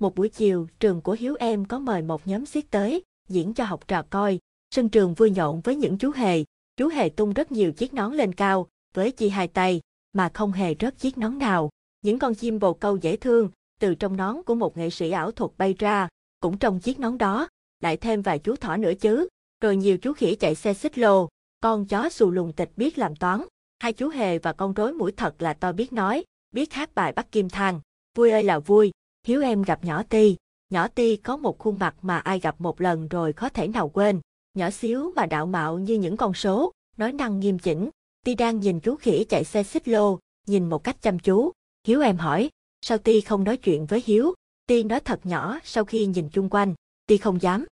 Một 0.03 0.15
buổi 0.15 0.29
chiều, 0.29 0.67
trường 0.81 1.01
của 1.01 1.13
Hiếu 1.13 1.37
em 1.39 1.65
có 1.65 1.79
mời 1.79 2.03
một 2.03 2.27
nhóm 2.27 2.47
xiết 2.47 2.65
tới, 2.71 3.03
diễn 3.29 3.55
cho 3.55 3.65
học 3.65 3.89
trò 3.89 4.03
coi. 4.11 4.39
Sân 4.75 4.89
trường 4.89 5.15
vui 5.15 5.31
nhộn 5.31 5.61
với 5.61 5.77
những 5.77 5.99
chú 5.99 6.11
hề. 6.11 6.45
Chú 6.77 6.89
hề 6.89 7.09
tung 7.09 7.33
rất 7.33 7.53
nhiều 7.53 7.73
chiếc 7.73 7.95
nón 7.95 8.15
lên 8.15 8.35
cao, 8.35 8.69
với 8.95 9.11
chi 9.11 9.29
hai 9.29 9.49
tay, 9.49 9.81
mà 10.13 10.31
không 10.35 10.53
hề 10.53 10.75
rớt 10.81 10.99
chiếc 10.99 11.19
nón 11.19 11.39
nào. 11.39 11.71
Những 12.03 12.19
con 12.19 12.35
chim 12.35 12.59
bồ 12.59 12.75
câu 12.75 12.97
dễ 12.97 13.17
thương, 13.17 13.51
từ 13.81 13.95
trong 13.95 14.17
nón 14.17 14.43
của 14.43 14.55
một 14.55 14.77
nghệ 14.77 14.91
sĩ 14.91 15.11
ảo 15.11 15.31
thuật 15.31 15.51
bay 15.59 15.75
ra, 15.79 16.09
cũng 16.41 16.59
trong 16.59 16.81
chiếc 16.81 17.01
nón 17.01 17.19
đó, 17.19 17.49
lại 17.81 17.97
thêm 17.97 18.23
vài 18.23 18.39
chú 18.39 18.57
thỏ 18.57 18.77
nữa 18.77 18.93
chứ. 19.01 19.29
Rồi 19.61 19.77
nhiều 19.77 19.99
chú 19.99 20.13
khỉ 20.13 20.35
chạy 20.35 20.55
xe 20.55 20.75
xích 20.75 20.99
lô, 20.99 21.29
con 21.61 21.87
chó 21.87 22.09
xù 22.09 22.31
lùng 22.31 22.53
tịch 22.53 22.71
biết 22.77 22.99
làm 22.99 23.17
toán, 23.17 23.43
hai 23.81 23.93
chú 23.93 24.09
hề 24.09 24.39
và 24.39 24.53
con 24.53 24.73
rối 24.73 24.93
mũi 24.93 25.13
thật 25.13 25.43
là 25.43 25.55
to 25.55 25.73
biết 25.73 25.93
nói, 25.93 26.25
biết 26.53 26.73
hát 26.73 26.95
bài 26.95 27.13
bắt 27.13 27.33
kim 27.33 27.49
thang. 27.49 27.81
Vui 28.17 28.31
ơi 28.31 28.43
là 28.43 28.59
vui, 28.59 28.93
hiếu 29.27 29.43
em 29.43 29.63
gặp 29.63 29.85
nhỏ 29.85 30.03
ti. 30.03 30.37
Nhỏ 30.71 30.89
ti 30.89 31.17
có 31.17 31.37
một 31.37 31.59
khuôn 31.59 31.79
mặt 31.79 31.95
mà 32.03 32.19
ai 32.19 32.41
gặp 32.41 32.61
một 32.61 32.81
lần 32.81 33.09
rồi 33.09 33.33
có 33.33 33.49
thể 33.49 33.69
nào 33.69 33.89
quên. 33.89 34.21
Nhỏ 34.55 34.71
xíu 34.71 35.13
mà 35.17 35.27
đạo 35.27 35.47
mạo 35.47 35.79
như 35.79 35.95
những 35.95 36.17
con 36.17 36.35
số, 36.35 36.73
nói 36.97 37.13
năng 37.13 37.41
nghiêm 37.41 37.59
chỉnh. 37.59 37.91
Ti 38.25 38.35
đang 38.35 38.61
nhìn 38.61 38.81
chú 38.81 38.97
khỉ 38.97 39.25
chạy 39.29 39.45
xe 39.45 39.63
xích 39.63 39.89
lô, 39.89 40.19
nhìn 40.47 40.69
một 40.69 40.85
cách 40.85 41.03
chăm 41.03 41.19
chú. 41.19 41.53
Hiếu 41.87 42.01
em 42.01 42.17
hỏi, 42.17 42.51
sao 42.81 42.99
Ti 42.99 43.21
không 43.21 43.45
nói 43.45 43.57
chuyện 43.57 43.87
với 43.87 44.03
Hiếu? 44.07 44.35
Ti 44.67 44.83
nói 44.83 45.01
thật 45.01 45.27
nhỏ 45.27 45.59
sau 45.65 45.85
khi 45.85 46.07
nhìn 46.07 46.29
chung 46.29 46.49
quanh. 46.49 46.75
Ti 47.07 47.17
không 47.19 47.43
dám, 47.43 47.67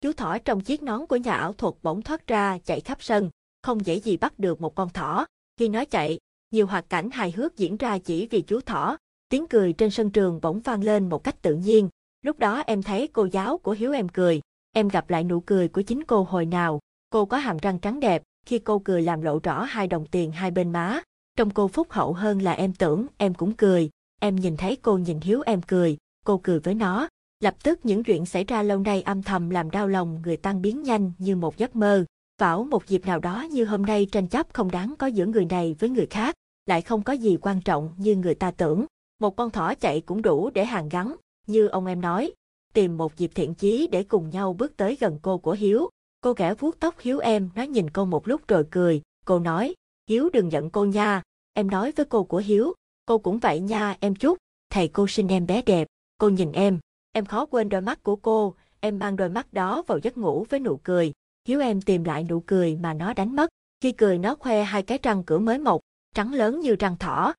Chú 0.00 0.12
thỏ 0.12 0.38
trong 0.38 0.60
chiếc 0.60 0.82
nón 0.82 1.06
của 1.06 1.16
nhà 1.16 1.34
ảo 1.34 1.52
thuật 1.52 1.74
bỗng 1.82 2.02
thoát 2.02 2.26
ra 2.26 2.58
chạy 2.64 2.80
khắp 2.80 3.02
sân, 3.02 3.30
không 3.62 3.86
dễ 3.86 4.00
gì 4.00 4.16
bắt 4.16 4.38
được 4.38 4.60
một 4.60 4.74
con 4.74 4.88
thỏ. 4.88 5.26
Khi 5.56 5.68
nó 5.68 5.84
chạy, 5.84 6.18
nhiều 6.50 6.66
hoạt 6.66 6.88
cảnh 6.88 7.10
hài 7.10 7.30
hước 7.30 7.56
diễn 7.56 7.76
ra 7.76 7.98
chỉ 7.98 8.26
vì 8.26 8.40
chú 8.40 8.60
thỏ. 8.60 8.96
Tiếng 9.28 9.46
cười 9.46 9.72
trên 9.72 9.90
sân 9.90 10.10
trường 10.10 10.40
bỗng 10.42 10.60
vang 10.60 10.84
lên 10.84 11.08
một 11.08 11.24
cách 11.24 11.42
tự 11.42 11.54
nhiên. 11.54 11.88
Lúc 12.22 12.38
đó 12.38 12.62
em 12.66 12.82
thấy 12.82 13.08
cô 13.08 13.28
giáo 13.32 13.58
của 13.58 13.72
Hiếu 13.72 13.92
em 13.92 14.08
cười. 14.08 14.40
Em 14.72 14.88
gặp 14.88 15.10
lại 15.10 15.24
nụ 15.24 15.40
cười 15.40 15.68
của 15.68 15.82
chính 15.82 16.04
cô 16.04 16.22
hồi 16.22 16.46
nào. 16.46 16.80
Cô 17.10 17.24
có 17.24 17.36
hàm 17.36 17.56
răng 17.56 17.78
trắng 17.78 18.00
đẹp, 18.00 18.22
khi 18.46 18.58
cô 18.58 18.78
cười 18.78 19.02
làm 19.02 19.22
lộ 19.22 19.38
rõ 19.42 19.62
hai 19.62 19.86
đồng 19.86 20.06
tiền 20.06 20.32
hai 20.32 20.50
bên 20.50 20.72
má. 20.72 21.00
Trong 21.36 21.50
cô 21.50 21.68
phúc 21.68 21.86
hậu 21.90 22.12
hơn 22.12 22.42
là 22.42 22.52
em 22.52 22.72
tưởng, 22.72 23.06
em 23.16 23.34
cũng 23.34 23.52
cười. 23.52 23.90
Em 24.20 24.36
nhìn 24.36 24.56
thấy 24.56 24.76
cô 24.76 24.98
nhìn 24.98 25.20
Hiếu 25.20 25.42
em 25.46 25.62
cười, 25.62 25.96
cô 26.24 26.40
cười 26.42 26.60
với 26.60 26.74
nó. 26.74 27.08
Lập 27.40 27.54
tức 27.62 27.80
những 27.82 28.04
chuyện 28.04 28.26
xảy 28.26 28.44
ra 28.44 28.62
lâu 28.62 28.78
nay 28.78 29.02
âm 29.02 29.22
thầm 29.22 29.50
làm 29.50 29.70
đau 29.70 29.88
lòng 29.88 30.22
người 30.22 30.36
tăng 30.36 30.62
biến 30.62 30.82
nhanh 30.82 31.12
như 31.18 31.36
một 31.36 31.56
giấc 31.56 31.76
mơ. 31.76 32.04
Vào 32.38 32.64
một 32.64 32.86
dịp 32.86 33.06
nào 33.06 33.18
đó 33.18 33.42
như 33.50 33.64
hôm 33.64 33.82
nay 33.82 34.06
tranh 34.12 34.28
chấp 34.28 34.46
không 34.52 34.70
đáng 34.70 34.94
có 34.98 35.06
giữa 35.06 35.26
người 35.26 35.44
này 35.44 35.76
với 35.78 35.90
người 35.90 36.06
khác, 36.06 36.34
lại 36.66 36.82
không 36.82 37.02
có 37.02 37.12
gì 37.12 37.36
quan 37.40 37.60
trọng 37.60 37.94
như 37.96 38.16
người 38.16 38.34
ta 38.34 38.50
tưởng. 38.50 38.86
Một 39.18 39.36
con 39.36 39.50
thỏ 39.50 39.74
chạy 39.74 40.00
cũng 40.00 40.22
đủ 40.22 40.50
để 40.50 40.64
hàng 40.64 40.88
gắn, 40.88 41.16
như 41.46 41.66
ông 41.66 41.86
em 41.86 42.00
nói. 42.00 42.32
Tìm 42.72 42.96
một 42.96 43.16
dịp 43.16 43.30
thiện 43.34 43.54
chí 43.54 43.88
để 43.92 44.02
cùng 44.02 44.30
nhau 44.30 44.52
bước 44.52 44.76
tới 44.76 44.96
gần 45.00 45.18
cô 45.22 45.38
của 45.38 45.52
Hiếu. 45.52 45.90
Cô 46.20 46.32
ghẻ 46.32 46.54
vuốt 46.54 46.80
tóc 46.80 46.94
Hiếu 46.98 47.18
em, 47.18 47.50
nó 47.54 47.62
nhìn 47.62 47.90
cô 47.90 48.04
một 48.04 48.28
lúc 48.28 48.48
rồi 48.48 48.64
cười. 48.70 49.02
Cô 49.24 49.38
nói, 49.38 49.74
Hiếu 50.10 50.28
đừng 50.32 50.52
giận 50.52 50.70
cô 50.70 50.84
nha. 50.84 51.22
Em 51.52 51.70
nói 51.70 51.92
với 51.96 52.06
cô 52.06 52.24
của 52.24 52.38
Hiếu, 52.38 52.74
cô 53.06 53.18
cũng 53.18 53.38
vậy 53.38 53.60
nha 53.60 53.96
em 54.00 54.14
chút. 54.14 54.38
Thầy 54.70 54.88
cô 54.88 55.06
sinh 55.06 55.28
em 55.28 55.46
bé 55.46 55.62
đẹp. 55.62 55.86
Cô 56.18 56.28
nhìn 56.28 56.52
em, 56.52 56.78
Em 57.16 57.26
khó 57.26 57.46
quên 57.46 57.68
đôi 57.68 57.80
mắt 57.80 58.02
của 58.02 58.16
cô, 58.16 58.54
em 58.80 58.98
mang 58.98 59.16
đôi 59.16 59.28
mắt 59.28 59.52
đó 59.52 59.82
vào 59.86 59.98
giấc 59.98 60.18
ngủ 60.18 60.46
với 60.48 60.60
nụ 60.60 60.76
cười. 60.76 61.12
Hiếu 61.48 61.60
em 61.60 61.82
tìm 61.82 62.04
lại 62.04 62.24
nụ 62.24 62.40
cười 62.40 62.76
mà 62.76 62.94
nó 62.94 63.12
đánh 63.14 63.36
mất. 63.36 63.50
Khi 63.80 63.92
cười 63.92 64.18
nó 64.18 64.34
khoe 64.34 64.62
hai 64.62 64.82
cái 64.82 64.98
răng 65.02 65.22
cửa 65.24 65.38
mới 65.38 65.58
mọc, 65.58 65.80
trắng 66.14 66.32
lớn 66.32 66.60
như 66.60 66.76
răng 66.78 66.96
thỏ. 66.98 67.34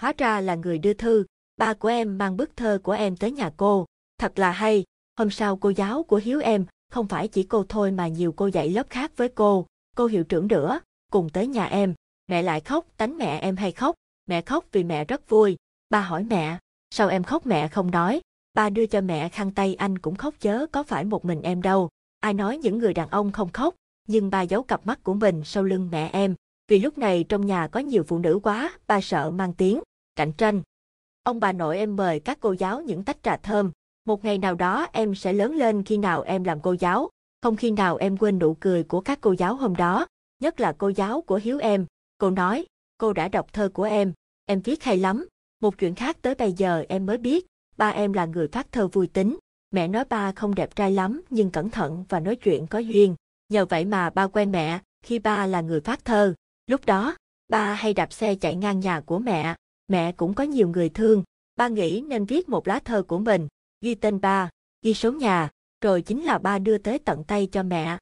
Hóa 0.00 0.12
ra 0.18 0.40
là 0.40 0.54
người 0.54 0.78
đưa 0.78 0.94
thư, 0.94 1.24
ba 1.56 1.74
của 1.74 1.88
em 1.88 2.18
mang 2.18 2.36
bức 2.36 2.56
thơ 2.56 2.78
của 2.82 2.92
em 2.92 3.16
tới 3.16 3.32
nhà 3.32 3.50
cô. 3.56 3.86
Thật 4.18 4.38
là 4.38 4.50
hay, 4.50 4.84
hôm 5.18 5.30
sau 5.30 5.56
cô 5.56 5.70
giáo 5.70 6.02
của 6.02 6.16
Hiếu 6.16 6.40
em, 6.40 6.64
không 6.90 7.08
phải 7.08 7.28
chỉ 7.28 7.42
cô 7.42 7.64
thôi 7.68 7.90
mà 7.90 8.08
nhiều 8.08 8.32
cô 8.32 8.46
dạy 8.46 8.70
lớp 8.70 8.86
khác 8.90 9.12
với 9.16 9.28
cô, 9.28 9.66
cô 9.96 10.06
hiệu 10.06 10.24
trưởng 10.24 10.48
nữa, 10.48 10.80
cùng 11.10 11.28
tới 11.28 11.46
nhà 11.46 11.64
em. 11.64 11.94
Mẹ 12.28 12.42
lại 12.42 12.60
khóc, 12.60 12.86
tánh 12.96 13.18
mẹ 13.18 13.38
em 13.38 13.56
hay 13.56 13.72
khóc, 13.72 13.94
mẹ 14.26 14.42
khóc 14.42 14.64
vì 14.72 14.84
mẹ 14.84 15.04
rất 15.04 15.28
vui. 15.28 15.56
Ba 15.90 16.00
hỏi 16.00 16.24
mẹ, 16.24 16.58
sao 16.90 17.08
em 17.08 17.22
khóc 17.22 17.46
mẹ 17.46 17.68
không 17.68 17.90
nói, 17.90 18.20
Ba 18.54 18.70
đưa 18.70 18.86
cho 18.86 19.00
mẹ 19.00 19.28
khăn 19.28 19.50
tay 19.50 19.74
anh 19.74 19.98
cũng 19.98 20.14
khóc 20.14 20.34
chớ 20.40 20.66
có 20.72 20.82
phải 20.82 21.04
một 21.04 21.24
mình 21.24 21.42
em 21.42 21.62
đâu. 21.62 21.88
Ai 22.20 22.34
nói 22.34 22.58
những 22.58 22.78
người 22.78 22.94
đàn 22.94 23.08
ông 23.08 23.32
không 23.32 23.52
khóc, 23.52 23.74
nhưng 24.08 24.30
ba 24.30 24.42
giấu 24.42 24.62
cặp 24.62 24.86
mắt 24.86 25.02
của 25.02 25.14
mình 25.14 25.42
sau 25.44 25.62
lưng 25.62 25.88
mẹ 25.92 26.10
em. 26.12 26.34
Vì 26.68 26.78
lúc 26.78 26.98
này 26.98 27.24
trong 27.28 27.46
nhà 27.46 27.68
có 27.68 27.80
nhiều 27.80 28.02
phụ 28.02 28.18
nữ 28.18 28.40
quá, 28.42 28.78
ba 28.86 29.00
sợ 29.00 29.30
mang 29.30 29.54
tiếng, 29.54 29.80
cạnh 30.20 30.32
tranh. 30.32 30.62
Ông 31.22 31.40
bà 31.40 31.52
nội 31.52 31.78
em 31.78 31.96
mời 31.96 32.20
các 32.20 32.38
cô 32.40 32.52
giáo 32.52 32.80
những 32.80 33.04
tách 33.04 33.22
trà 33.22 33.36
thơm. 33.36 33.70
Một 34.04 34.24
ngày 34.24 34.38
nào 34.38 34.54
đó 34.54 34.86
em 34.92 35.14
sẽ 35.14 35.32
lớn 35.32 35.54
lên 35.54 35.84
khi 35.84 35.96
nào 35.96 36.22
em 36.22 36.44
làm 36.44 36.60
cô 36.60 36.72
giáo. 36.80 37.08
Không 37.42 37.56
khi 37.56 37.70
nào 37.70 37.96
em 37.96 38.16
quên 38.16 38.38
nụ 38.38 38.56
cười 38.60 38.82
của 38.82 39.00
các 39.00 39.18
cô 39.20 39.32
giáo 39.32 39.54
hôm 39.54 39.76
đó, 39.76 40.06
nhất 40.42 40.60
là 40.60 40.72
cô 40.78 40.88
giáo 40.88 41.20
của 41.20 41.40
Hiếu 41.42 41.58
em. 41.58 41.86
Cô 42.18 42.30
nói, 42.30 42.66
cô 42.98 43.12
đã 43.12 43.28
đọc 43.28 43.52
thơ 43.52 43.68
của 43.68 43.82
em, 43.82 44.12
em 44.46 44.60
viết 44.60 44.84
hay 44.84 44.96
lắm. 44.96 45.28
Một 45.60 45.78
chuyện 45.78 45.94
khác 45.94 46.16
tới 46.22 46.34
bây 46.34 46.52
giờ 46.52 46.84
em 46.88 47.06
mới 47.06 47.18
biết, 47.18 47.46
ba 47.76 47.88
em 47.90 48.12
là 48.12 48.26
người 48.26 48.48
phát 48.48 48.72
thơ 48.72 48.88
vui 48.88 49.06
tính. 49.06 49.38
Mẹ 49.70 49.88
nói 49.88 50.04
ba 50.04 50.32
không 50.32 50.54
đẹp 50.54 50.76
trai 50.76 50.92
lắm 50.92 51.22
nhưng 51.30 51.50
cẩn 51.50 51.70
thận 51.70 52.04
và 52.08 52.20
nói 52.20 52.36
chuyện 52.36 52.66
có 52.66 52.78
duyên. 52.78 53.14
Nhờ 53.48 53.64
vậy 53.64 53.84
mà 53.84 54.10
ba 54.10 54.26
quen 54.26 54.52
mẹ, 54.52 54.78
khi 55.02 55.18
ba 55.18 55.46
là 55.46 55.60
người 55.60 55.80
phát 55.80 56.04
thơ. 56.04 56.34
Lúc 56.66 56.86
đó, 56.86 57.16
ba 57.48 57.74
hay 57.74 57.94
đạp 57.94 58.12
xe 58.12 58.34
chạy 58.34 58.54
ngang 58.54 58.80
nhà 58.80 59.00
của 59.00 59.18
mẹ. 59.18 59.54
Mẹ 59.90 60.12
cũng 60.12 60.34
có 60.34 60.44
nhiều 60.44 60.68
người 60.68 60.88
thương. 60.88 61.22
Ba 61.56 61.68
nghĩ 61.68 62.04
nên 62.08 62.24
viết 62.24 62.48
một 62.48 62.68
lá 62.68 62.80
thơ 62.84 63.02
của 63.02 63.18
mình, 63.18 63.48
ghi 63.80 63.94
tên 63.94 64.20
ba, 64.20 64.50
ghi 64.82 64.94
số 64.94 65.12
nhà, 65.12 65.50
rồi 65.80 66.02
chính 66.02 66.24
là 66.24 66.38
ba 66.38 66.58
đưa 66.58 66.78
tới 66.78 66.98
tận 66.98 67.24
tay 67.24 67.48
cho 67.52 67.62
mẹ. 67.62 67.98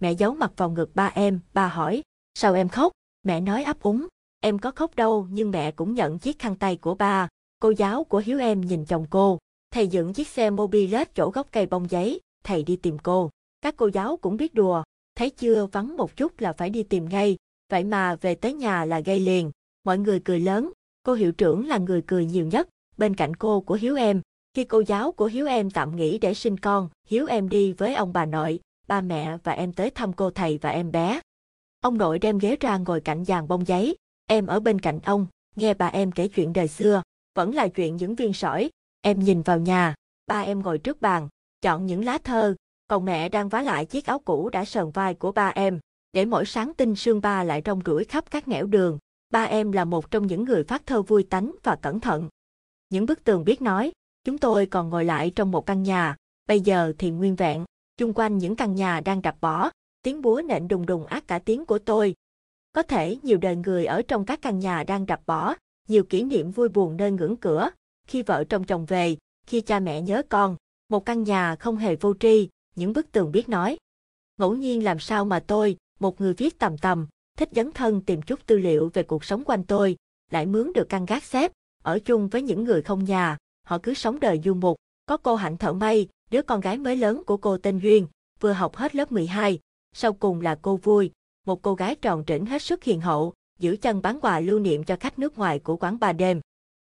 Mẹ 0.00 0.12
giấu 0.12 0.34
mặt 0.34 0.52
vào 0.56 0.70
ngực 0.70 0.94
ba 0.94 1.06
em, 1.06 1.40
ba 1.52 1.68
hỏi, 1.68 2.02
sao 2.34 2.54
em 2.54 2.68
khóc? 2.68 2.92
Mẹ 3.22 3.40
nói 3.40 3.64
ấp 3.64 3.80
úng, 3.80 4.06
em 4.40 4.58
có 4.58 4.70
khóc 4.70 4.96
đâu 4.96 5.26
nhưng 5.30 5.50
mẹ 5.50 5.70
cũng 5.70 5.94
nhận 5.94 6.18
chiếc 6.18 6.38
khăn 6.38 6.56
tay 6.56 6.76
của 6.76 6.94
ba. 6.94 7.28
Cô 7.60 7.70
giáo 7.70 8.04
của 8.04 8.18
Hiếu 8.18 8.38
em 8.38 8.60
nhìn 8.60 8.84
chồng 8.84 9.06
cô, 9.10 9.38
thầy 9.70 9.88
dựng 9.88 10.12
chiếc 10.12 10.28
xe 10.28 10.50
mobilet 10.50 11.14
chỗ 11.14 11.30
gốc 11.30 11.48
cây 11.52 11.66
bông 11.66 11.90
giấy, 11.90 12.20
thầy 12.44 12.62
đi 12.62 12.76
tìm 12.76 12.98
cô. 12.98 13.30
Các 13.60 13.74
cô 13.76 13.90
giáo 13.92 14.16
cũng 14.16 14.36
biết 14.36 14.54
đùa, 14.54 14.82
thấy 15.14 15.30
chưa 15.30 15.66
vắng 15.66 15.96
một 15.96 16.16
chút 16.16 16.40
là 16.40 16.52
phải 16.52 16.70
đi 16.70 16.82
tìm 16.82 17.08
ngay, 17.08 17.36
vậy 17.70 17.84
mà 17.84 18.16
về 18.16 18.34
tới 18.34 18.54
nhà 18.54 18.84
là 18.84 19.00
gây 19.00 19.20
liền. 19.20 19.50
Mọi 19.84 19.98
người 19.98 20.20
cười 20.24 20.40
lớn, 20.40 20.72
cô 21.02 21.12
hiệu 21.12 21.32
trưởng 21.32 21.66
là 21.66 21.78
người 21.78 22.02
cười 22.06 22.24
nhiều 22.24 22.46
nhất, 22.46 22.68
bên 22.96 23.14
cạnh 23.14 23.36
cô 23.36 23.60
của 23.60 23.74
Hiếu 23.74 23.96
em. 23.96 24.20
Khi 24.54 24.64
cô 24.64 24.82
giáo 24.86 25.12
của 25.12 25.26
Hiếu 25.26 25.46
em 25.46 25.70
tạm 25.70 25.96
nghỉ 25.96 26.18
để 26.18 26.34
sinh 26.34 26.56
con, 26.56 26.88
Hiếu 27.06 27.26
em 27.26 27.48
đi 27.48 27.72
với 27.72 27.94
ông 27.94 28.12
bà 28.12 28.26
nội, 28.26 28.60
ba 28.88 29.00
mẹ 29.00 29.36
và 29.44 29.52
em 29.52 29.72
tới 29.72 29.90
thăm 29.90 30.12
cô 30.12 30.30
thầy 30.30 30.58
và 30.58 30.70
em 30.70 30.92
bé. 30.92 31.20
Ông 31.80 31.98
nội 31.98 32.18
đem 32.18 32.38
ghế 32.38 32.56
ra 32.60 32.76
ngồi 32.76 33.00
cạnh 33.00 33.24
dàn 33.24 33.48
bông 33.48 33.66
giấy, 33.66 33.96
em 34.26 34.46
ở 34.46 34.60
bên 34.60 34.78
cạnh 34.78 35.00
ông, 35.04 35.26
nghe 35.56 35.74
bà 35.74 35.86
em 35.86 36.12
kể 36.12 36.28
chuyện 36.28 36.52
đời 36.52 36.68
xưa, 36.68 37.02
vẫn 37.34 37.54
là 37.54 37.68
chuyện 37.68 37.96
những 37.96 38.14
viên 38.14 38.32
sỏi. 38.32 38.70
Em 39.00 39.20
nhìn 39.20 39.42
vào 39.42 39.58
nhà, 39.58 39.94
ba 40.26 40.40
em 40.40 40.62
ngồi 40.62 40.78
trước 40.78 41.00
bàn, 41.00 41.28
chọn 41.62 41.86
những 41.86 42.04
lá 42.04 42.18
thơ, 42.24 42.54
còn 42.88 43.04
mẹ 43.04 43.28
đang 43.28 43.48
vá 43.48 43.62
lại 43.62 43.86
chiếc 43.86 44.06
áo 44.06 44.18
cũ 44.18 44.48
đã 44.48 44.64
sờn 44.64 44.90
vai 44.90 45.14
của 45.14 45.32
ba 45.32 45.48
em, 45.48 45.78
để 46.12 46.24
mỗi 46.24 46.46
sáng 46.46 46.72
tinh 46.74 46.96
sương 46.96 47.20
ba 47.20 47.44
lại 47.44 47.62
rong 47.66 47.80
ruổi 47.86 48.04
khắp 48.04 48.30
các 48.30 48.48
nẻo 48.48 48.66
đường. 48.66 48.98
Ba 49.30 49.44
em 49.44 49.72
là 49.72 49.84
một 49.84 50.10
trong 50.10 50.26
những 50.26 50.44
người 50.44 50.64
phát 50.64 50.86
thơ 50.86 51.02
vui 51.02 51.22
tánh 51.22 51.54
và 51.62 51.76
cẩn 51.76 52.00
thận. 52.00 52.28
Những 52.88 53.06
bức 53.06 53.24
tường 53.24 53.44
biết 53.44 53.62
nói, 53.62 53.92
chúng 54.24 54.38
tôi 54.38 54.66
còn 54.66 54.90
ngồi 54.90 55.04
lại 55.04 55.32
trong 55.36 55.50
một 55.50 55.66
căn 55.66 55.82
nhà, 55.82 56.16
bây 56.48 56.60
giờ 56.60 56.92
thì 56.98 57.10
nguyên 57.10 57.36
vẹn, 57.36 57.64
chung 57.96 58.12
quanh 58.14 58.38
những 58.38 58.56
căn 58.56 58.74
nhà 58.74 59.00
đang 59.00 59.22
đập 59.22 59.36
bỏ, 59.40 59.70
tiếng 60.02 60.22
búa 60.22 60.42
nện 60.48 60.68
đùng 60.68 60.86
đùng 60.86 61.06
ác 61.06 61.28
cả 61.28 61.38
tiếng 61.38 61.64
của 61.64 61.78
tôi. 61.78 62.14
Có 62.72 62.82
thể 62.82 63.16
nhiều 63.22 63.38
đời 63.38 63.56
người 63.56 63.86
ở 63.86 64.02
trong 64.02 64.24
các 64.24 64.42
căn 64.42 64.58
nhà 64.58 64.84
đang 64.84 65.06
đập 65.06 65.20
bỏ, 65.26 65.54
nhiều 65.88 66.04
kỷ 66.04 66.22
niệm 66.22 66.50
vui 66.50 66.68
buồn 66.68 66.96
nơi 66.96 67.10
ngưỡng 67.10 67.36
cửa, 67.36 67.70
khi 68.06 68.22
vợ 68.22 68.44
trong 68.48 68.64
chồng 68.64 68.84
về, 68.84 69.16
khi 69.46 69.60
cha 69.60 69.80
mẹ 69.80 70.02
nhớ 70.02 70.22
con, 70.28 70.56
một 70.88 71.06
căn 71.06 71.22
nhà 71.22 71.56
không 71.56 71.76
hề 71.76 71.96
vô 71.96 72.14
tri, 72.20 72.48
những 72.76 72.92
bức 72.92 73.12
tường 73.12 73.32
biết 73.32 73.48
nói. 73.48 73.78
Ngẫu 74.38 74.54
nhiên 74.54 74.84
làm 74.84 74.98
sao 74.98 75.24
mà 75.24 75.40
tôi, 75.40 75.76
một 76.00 76.20
người 76.20 76.34
viết 76.34 76.58
tầm 76.58 76.78
tầm, 76.78 77.06
thích 77.40 77.48
dấn 77.52 77.72
thân 77.72 78.00
tìm 78.00 78.22
chút 78.22 78.46
tư 78.46 78.58
liệu 78.58 78.90
về 78.94 79.02
cuộc 79.02 79.24
sống 79.24 79.42
quanh 79.44 79.64
tôi, 79.64 79.96
lại 80.30 80.46
mướn 80.46 80.72
được 80.72 80.88
căn 80.88 81.06
gác 81.06 81.24
xếp, 81.24 81.52
ở 81.82 81.98
chung 81.98 82.28
với 82.28 82.42
những 82.42 82.64
người 82.64 82.82
không 82.82 83.04
nhà, 83.04 83.36
họ 83.66 83.78
cứ 83.82 83.94
sống 83.94 84.20
đời 84.20 84.40
du 84.44 84.54
mục. 84.54 84.76
Có 85.06 85.16
cô 85.16 85.34
Hạnh 85.34 85.56
thợ 85.56 85.72
may, 85.72 86.08
đứa 86.30 86.42
con 86.42 86.60
gái 86.60 86.78
mới 86.78 86.96
lớn 86.96 87.22
của 87.26 87.36
cô 87.36 87.58
tên 87.58 87.78
Duyên, 87.78 88.06
vừa 88.40 88.52
học 88.52 88.76
hết 88.76 88.94
lớp 88.94 89.12
12, 89.12 89.58
sau 89.94 90.12
cùng 90.12 90.40
là 90.40 90.58
cô 90.62 90.76
Vui, 90.76 91.10
một 91.46 91.62
cô 91.62 91.74
gái 91.74 91.94
tròn 91.94 92.24
trĩnh 92.26 92.46
hết 92.46 92.62
sức 92.62 92.84
hiền 92.84 93.00
hậu, 93.00 93.32
giữ 93.58 93.76
chân 93.82 94.02
bán 94.02 94.20
quà 94.20 94.40
lưu 94.40 94.58
niệm 94.58 94.84
cho 94.84 94.96
khách 95.00 95.18
nước 95.18 95.38
ngoài 95.38 95.58
của 95.58 95.76
quán 95.76 95.98
bà 96.00 96.12
đêm. 96.12 96.40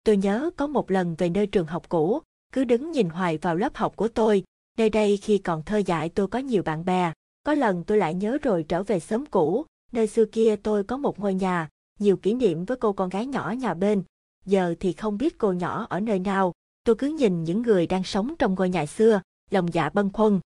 Tôi 0.04 0.18
nhớ 0.18 0.50
có 0.58 0.68
một 0.68 0.92
lần 0.92 1.16
về 1.18 1.30
nơi 1.30 1.48
trường 1.48 1.68
học 1.68 1.90
cũ, 1.90 2.22
cứ 2.54 2.64
đứng 2.64 2.92
nhìn 2.92 3.10
hoài 3.10 3.38
vào 3.38 3.56
lớp 3.56 3.76
học 3.76 3.96
của 3.96 4.08
tôi, 4.08 4.44
nơi 4.78 4.90
đây 4.90 5.18
khi 5.18 5.38
còn 5.38 5.64
thơ 5.64 5.78
dại 5.78 6.10
tôi 6.10 6.28
có 6.28 6.40
nhiều 6.40 6.64
bạn 6.64 6.86
bè, 6.86 7.14
có 7.44 7.54
lần 7.54 7.84
tôi 7.84 7.98
lại 7.98 8.14
nhớ 8.14 8.38
rồi 8.42 8.66
trở 8.68 8.84
về 8.84 9.00
xóm 9.00 9.26
cũ, 9.26 9.66
nơi 9.94 10.08
xưa 10.08 10.26
kia 10.26 10.56
tôi 10.56 10.84
có 10.84 10.98
một 10.98 11.20
ngôi 11.20 11.34
nhà, 11.34 11.70
nhiều 12.00 12.18
kỷ 12.18 12.34
niệm 12.34 12.66
với 12.66 12.78
cô 12.78 12.94
con 12.94 13.10
gái 13.10 13.26
nhỏ 13.26 13.54
nhà 13.58 13.74
bên, 13.74 14.04
giờ 14.46 14.76
thì 14.80 14.94
không 14.94 15.18
biết 15.18 15.38
cô 15.38 15.54
nhỏ 15.54 15.88
ở 15.90 16.00
nơi 16.00 16.20
nào, 16.20 16.54
tôi 16.84 16.96
cứ 16.96 17.08
nhìn 17.08 17.44
những 17.44 17.62
người 17.62 17.88
đang 17.88 18.04
sống 18.04 18.34
trong 18.40 18.56
ngôi 18.56 18.70
nhà 18.70 18.86
xưa, 18.86 19.22
lòng 19.50 19.74
dạ 19.74 19.90
bâng 19.90 20.10
khuâng. 20.14 20.40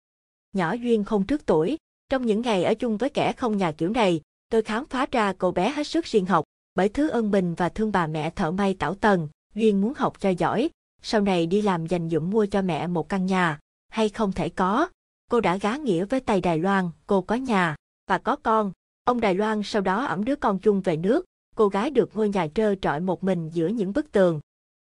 Nhỏ 0.52 0.72
Duyên 0.72 1.04
không 1.04 1.26
trước 1.26 1.46
tuổi, 1.46 1.76
trong 2.08 2.26
những 2.26 2.40
ngày 2.40 2.64
ở 2.64 2.74
chung 2.74 2.96
với 2.96 3.10
kẻ 3.10 3.32
không 3.32 3.56
nhà 3.56 3.72
kiểu 3.72 3.90
này, 3.90 4.20
tôi 4.48 4.62
khám 4.62 4.86
phá 4.86 5.06
ra 5.12 5.32
cô 5.38 5.52
bé 5.52 5.70
hết 5.70 5.86
sức 5.86 6.04
riêng 6.04 6.26
học, 6.26 6.44
bởi 6.74 6.88
thứ 6.88 7.08
ơn 7.08 7.30
bình 7.30 7.54
và 7.54 7.68
thương 7.68 7.92
bà 7.92 8.06
mẹ 8.06 8.30
thợ 8.30 8.50
may 8.50 8.74
tảo 8.74 8.94
tần, 8.94 9.28
Duyên 9.54 9.80
muốn 9.80 9.92
học 9.96 10.20
cho 10.20 10.30
giỏi, 10.30 10.70
sau 11.02 11.20
này 11.20 11.46
đi 11.46 11.62
làm 11.62 11.86
dành 11.86 12.10
dụm 12.10 12.30
mua 12.30 12.46
cho 12.46 12.62
mẹ 12.62 12.86
một 12.86 13.08
căn 13.08 13.26
nhà, 13.26 13.58
hay 13.88 14.08
không 14.08 14.32
thể 14.32 14.48
có. 14.48 14.88
Cô 15.30 15.40
đã 15.40 15.56
gá 15.56 15.76
nghĩa 15.76 16.04
với 16.04 16.20
tay 16.20 16.40
Đài 16.40 16.58
Loan, 16.58 16.90
cô 17.06 17.22
có 17.22 17.34
nhà, 17.34 17.76
và 18.08 18.18
có 18.18 18.36
con. 18.36 18.72
Ông 19.04 19.20
Đài 19.20 19.34
Loan 19.34 19.62
sau 19.62 19.82
đó 19.82 20.04
ẩm 20.04 20.24
đứa 20.24 20.36
con 20.36 20.58
chung 20.58 20.80
về 20.80 20.96
nước, 20.96 21.24
cô 21.56 21.68
gái 21.68 21.90
được 21.90 22.10
ngôi 22.16 22.28
nhà 22.28 22.46
trơ 22.54 22.74
trọi 22.74 23.00
một 23.00 23.24
mình 23.24 23.50
giữa 23.52 23.68
những 23.68 23.92
bức 23.92 24.12
tường. 24.12 24.40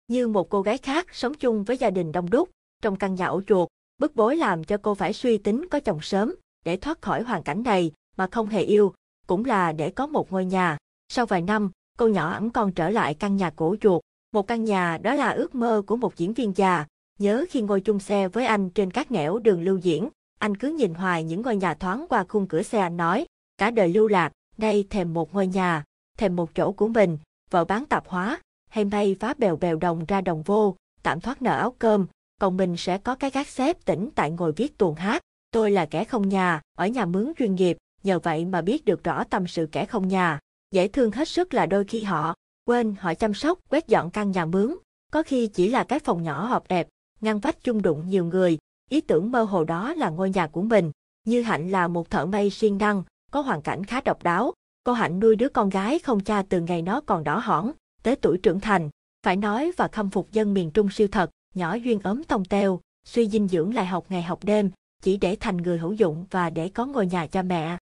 Như 0.07 0.27
một 0.27 0.49
cô 0.49 0.61
gái 0.61 0.77
khác 0.77 1.07
sống 1.11 1.33
chung 1.33 1.63
với 1.63 1.77
gia 1.77 1.89
đình 1.89 2.11
đông 2.11 2.29
đúc, 2.29 2.49
trong 2.81 2.95
căn 2.95 3.15
nhà 3.15 3.25
ổ 3.25 3.41
chuột, 3.47 3.69
bức 3.97 4.15
bối 4.15 4.35
làm 4.35 4.63
cho 4.63 4.77
cô 4.77 4.95
phải 4.95 5.13
suy 5.13 5.37
tính 5.37 5.67
có 5.71 5.79
chồng 5.79 6.01
sớm, 6.01 6.35
để 6.65 6.77
thoát 6.77 7.01
khỏi 7.01 7.23
hoàn 7.23 7.43
cảnh 7.43 7.63
này 7.63 7.91
mà 8.17 8.27
không 8.31 8.47
hề 8.47 8.61
yêu, 8.61 8.93
cũng 9.27 9.45
là 9.45 9.71
để 9.71 9.89
có 9.89 10.07
một 10.07 10.31
ngôi 10.31 10.45
nhà. 10.45 10.77
Sau 11.09 11.25
vài 11.25 11.41
năm, 11.41 11.71
cô 11.97 12.07
nhỏ 12.07 12.31
ẵm 12.31 12.49
con 12.49 12.71
trở 12.71 12.89
lại 12.89 13.13
căn 13.13 13.35
nhà 13.35 13.49
cổ 13.49 13.75
chuột. 13.81 14.01
Một 14.33 14.47
căn 14.47 14.63
nhà 14.63 14.97
đó 14.97 15.13
là 15.13 15.29
ước 15.29 15.55
mơ 15.55 15.81
của 15.87 15.95
một 15.95 16.15
diễn 16.17 16.33
viên 16.33 16.53
già. 16.55 16.85
Nhớ 17.19 17.45
khi 17.49 17.61
ngồi 17.61 17.81
chung 17.81 17.99
xe 17.99 18.27
với 18.27 18.45
anh 18.45 18.69
trên 18.69 18.91
các 18.91 19.11
nẻo 19.11 19.39
đường 19.39 19.61
lưu 19.63 19.77
diễn, 19.77 20.09
anh 20.39 20.57
cứ 20.57 20.67
nhìn 20.67 20.93
hoài 20.93 21.23
những 21.23 21.41
ngôi 21.41 21.55
nhà 21.55 21.73
thoáng 21.73 22.05
qua 22.09 22.25
khung 22.27 22.47
cửa 22.47 22.61
xe 22.61 22.79
anh 22.79 22.97
nói, 22.97 23.25
cả 23.61 23.71
đời 23.71 23.89
lưu 23.89 24.07
lạc, 24.07 24.31
đây 24.57 24.87
thèm 24.89 25.13
một 25.13 25.33
ngôi 25.33 25.47
nhà, 25.47 25.83
thèm 26.17 26.35
một 26.35 26.55
chỗ 26.55 26.71
của 26.71 26.87
mình, 26.87 27.17
vợ 27.51 27.65
bán 27.65 27.85
tạp 27.85 28.07
hóa, 28.07 28.41
hay 28.69 28.85
may 28.85 29.15
phá 29.19 29.33
bèo 29.37 29.55
bèo 29.55 29.77
đồng 29.77 30.05
ra 30.05 30.21
đồng 30.21 30.43
vô, 30.43 30.75
tạm 31.03 31.21
thoát 31.21 31.41
nợ 31.41 31.57
áo 31.57 31.75
cơm, 31.79 32.07
còn 32.39 32.57
mình 32.57 32.77
sẽ 32.77 32.97
có 32.97 33.15
cái 33.15 33.29
gác 33.29 33.47
xếp 33.47 33.85
tỉnh 33.85 34.09
tại 34.15 34.31
ngồi 34.31 34.51
viết 34.51 34.77
tuồng 34.77 34.95
hát. 34.95 35.21
Tôi 35.51 35.71
là 35.71 35.85
kẻ 35.85 36.03
không 36.03 36.29
nhà, 36.29 36.61
ở 36.77 36.87
nhà 36.87 37.05
mướn 37.05 37.33
chuyên 37.37 37.55
nghiệp, 37.55 37.77
nhờ 38.03 38.19
vậy 38.19 38.45
mà 38.45 38.61
biết 38.61 38.85
được 38.85 39.03
rõ 39.03 39.23
tâm 39.23 39.47
sự 39.47 39.67
kẻ 39.71 39.85
không 39.85 40.07
nhà. 40.07 40.39
Dễ 40.71 40.87
thương 40.87 41.11
hết 41.11 41.27
sức 41.27 41.53
là 41.53 41.65
đôi 41.65 41.83
khi 41.83 42.03
họ 42.03 42.33
quên 42.65 42.95
họ 42.99 43.13
chăm 43.13 43.33
sóc, 43.33 43.59
quét 43.69 43.87
dọn 43.87 44.09
căn 44.09 44.31
nhà 44.31 44.45
mướn, 44.45 44.75
có 45.11 45.23
khi 45.23 45.47
chỉ 45.47 45.69
là 45.69 45.83
cái 45.83 45.99
phòng 45.99 46.23
nhỏ 46.23 46.45
họp 46.45 46.67
đẹp, 46.67 46.87
ngăn 47.21 47.39
vách 47.39 47.63
chung 47.63 47.81
đụng 47.81 48.09
nhiều 48.09 48.25
người, 48.25 48.57
ý 48.89 49.01
tưởng 49.01 49.31
mơ 49.31 49.43
hồ 49.43 49.63
đó 49.63 49.93
là 49.93 50.09
ngôi 50.09 50.29
nhà 50.29 50.47
của 50.47 50.61
mình. 50.61 50.91
Như 51.23 51.41
Hạnh 51.41 51.71
là 51.71 51.87
một 51.87 52.09
thợ 52.09 52.25
may 52.25 52.49
siêng 52.49 52.77
năng, 52.77 53.03
có 53.31 53.41
hoàn 53.41 53.61
cảnh 53.61 53.83
khá 53.83 54.01
độc 54.01 54.23
đáo. 54.23 54.53
Cô 54.83 54.93
Hạnh 54.93 55.19
nuôi 55.19 55.35
đứa 55.35 55.49
con 55.49 55.69
gái 55.69 55.99
không 55.99 56.19
cha 56.19 56.43
từ 56.49 56.61
ngày 56.61 56.81
nó 56.81 57.01
còn 57.01 57.23
đỏ 57.23 57.37
hỏn, 57.37 57.71
tới 58.03 58.15
tuổi 58.15 58.37
trưởng 58.37 58.59
thành. 58.59 58.89
Phải 59.23 59.35
nói 59.35 59.71
và 59.77 59.87
khâm 59.87 60.09
phục 60.09 60.31
dân 60.31 60.53
miền 60.53 60.71
Trung 60.71 60.89
siêu 60.89 61.07
thật, 61.11 61.29
nhỏ 61.55 61.75
duyên 61.75 61.99
ốm 62.03 62.23
tông 62.23 62.45
teo, 62.45 62.79
suy 63.05 63.29
dinh 63.29 63.47
dưỡng 63.47 63.73
lại 63.73 63.85
học 63.85 64.05
ngày 64.09 64.21
học 64.21 64.39
đêm, 64.43 64.71
chỉ 65.01 65.17
để 65.17 65.37
thành 65.39 65.57
người 65.57 65.77
hữu 65.77 65.93
dụng 65.93 66.25
và 66.31 66.49
để 66.49 66.69
có 66.69 66.85
ngôi 66.85 67.05
nhà 67.05 67.27
cho 67.27 67.43
mẹ. 67.43 67.77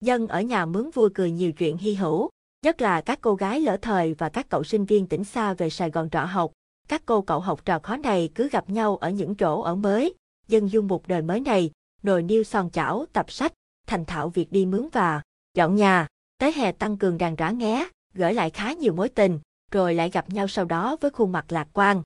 Dân 0.00 0.26
ở 0.26 0.40
nhà 0.40 0.66
mướn 0.66 0.90
vui 0.90 1.10
cười 1.14 1.30
nhiều 1.30 1.52
chuyện 1.52 1.76
hy 1.76 1.94
hữu, 1.94 2.30
nhất 2.64 2.80
là 2.80 3.00
các 3.00 3.18
cô 3.20 3.34
gái 3.34 3.60
lỡ 3.60 3.76
thời 3.82 4.14
và 4.14 4.28
các 4.28 4.46
cậu 4.48 4.64
sinh 4.64 4.84
viên 4.84 5.06
tỉnh 5.06 5.24
xa 5.24 5.54
về 5.54 5.70
Sài 5.70 5.90
Gòn 5.90 6.10
trọ 6.10 6.24
học. 6.24 6.52
Các 6.88 7.02
cô 7.06 7.22
cậu 7.22 7.40
học 7.40 7.64
trò 7.64 7.78
khó 7.78 7.96
này 7.96 8.30
cứ 8.34 8.48
gặp 8.48 8.70
nhau 8.70 8.96
ở 8.96 9.10
những 9.10 9.34
chỗ 9.34 9.60
ở 9.60 9.74
mới, 9.74 10.14
dân 10.48 10.70
dung 10.70 10.88
một 10.88 11.08
đời 11.08 11.22
mới 11.22 11.40
này, 11.40 11.70
nồi 12.02 12.22
niêu 12.22 12.44
son 12.44 12.70
chảo, 12.70 13.06
tập 13.12 13.30
sách, 13.30 13.52
thành 13.86 14.04
thạo 14.04 14.28
việc 14.28 14.52
đi 14.52 14.66
mướn 14.66 14.88
và 14.92 15.22
dọn 15.54 15.76
nhà, 15.76 16.06
tới 16.38 16.52
hè 16.52 16.72
tăng 16.72 16.96
cường 16.96 17.18
đàn 17.18 17.36
rã 17.36 17.50
nghé, 17.50 17.88
gửi 18.14 18.34
lại 18.34 18.50
khá 18.50 18.72
nhiều 18.72 18.92
mối 18.92 19.08
tình, 19.08 19.40
rồi 19.70 19.94
lại 19.94 20.10
gặp 20.10 20.30
nhau 20.30 20.48
sau 20.48 20.64
đó 20.64 20.96
với 21.00 21.10
khuôn 21.10 21.32
mặt 21.32 21.52
lạc 21.52 21.68
quan. 21.72 22.02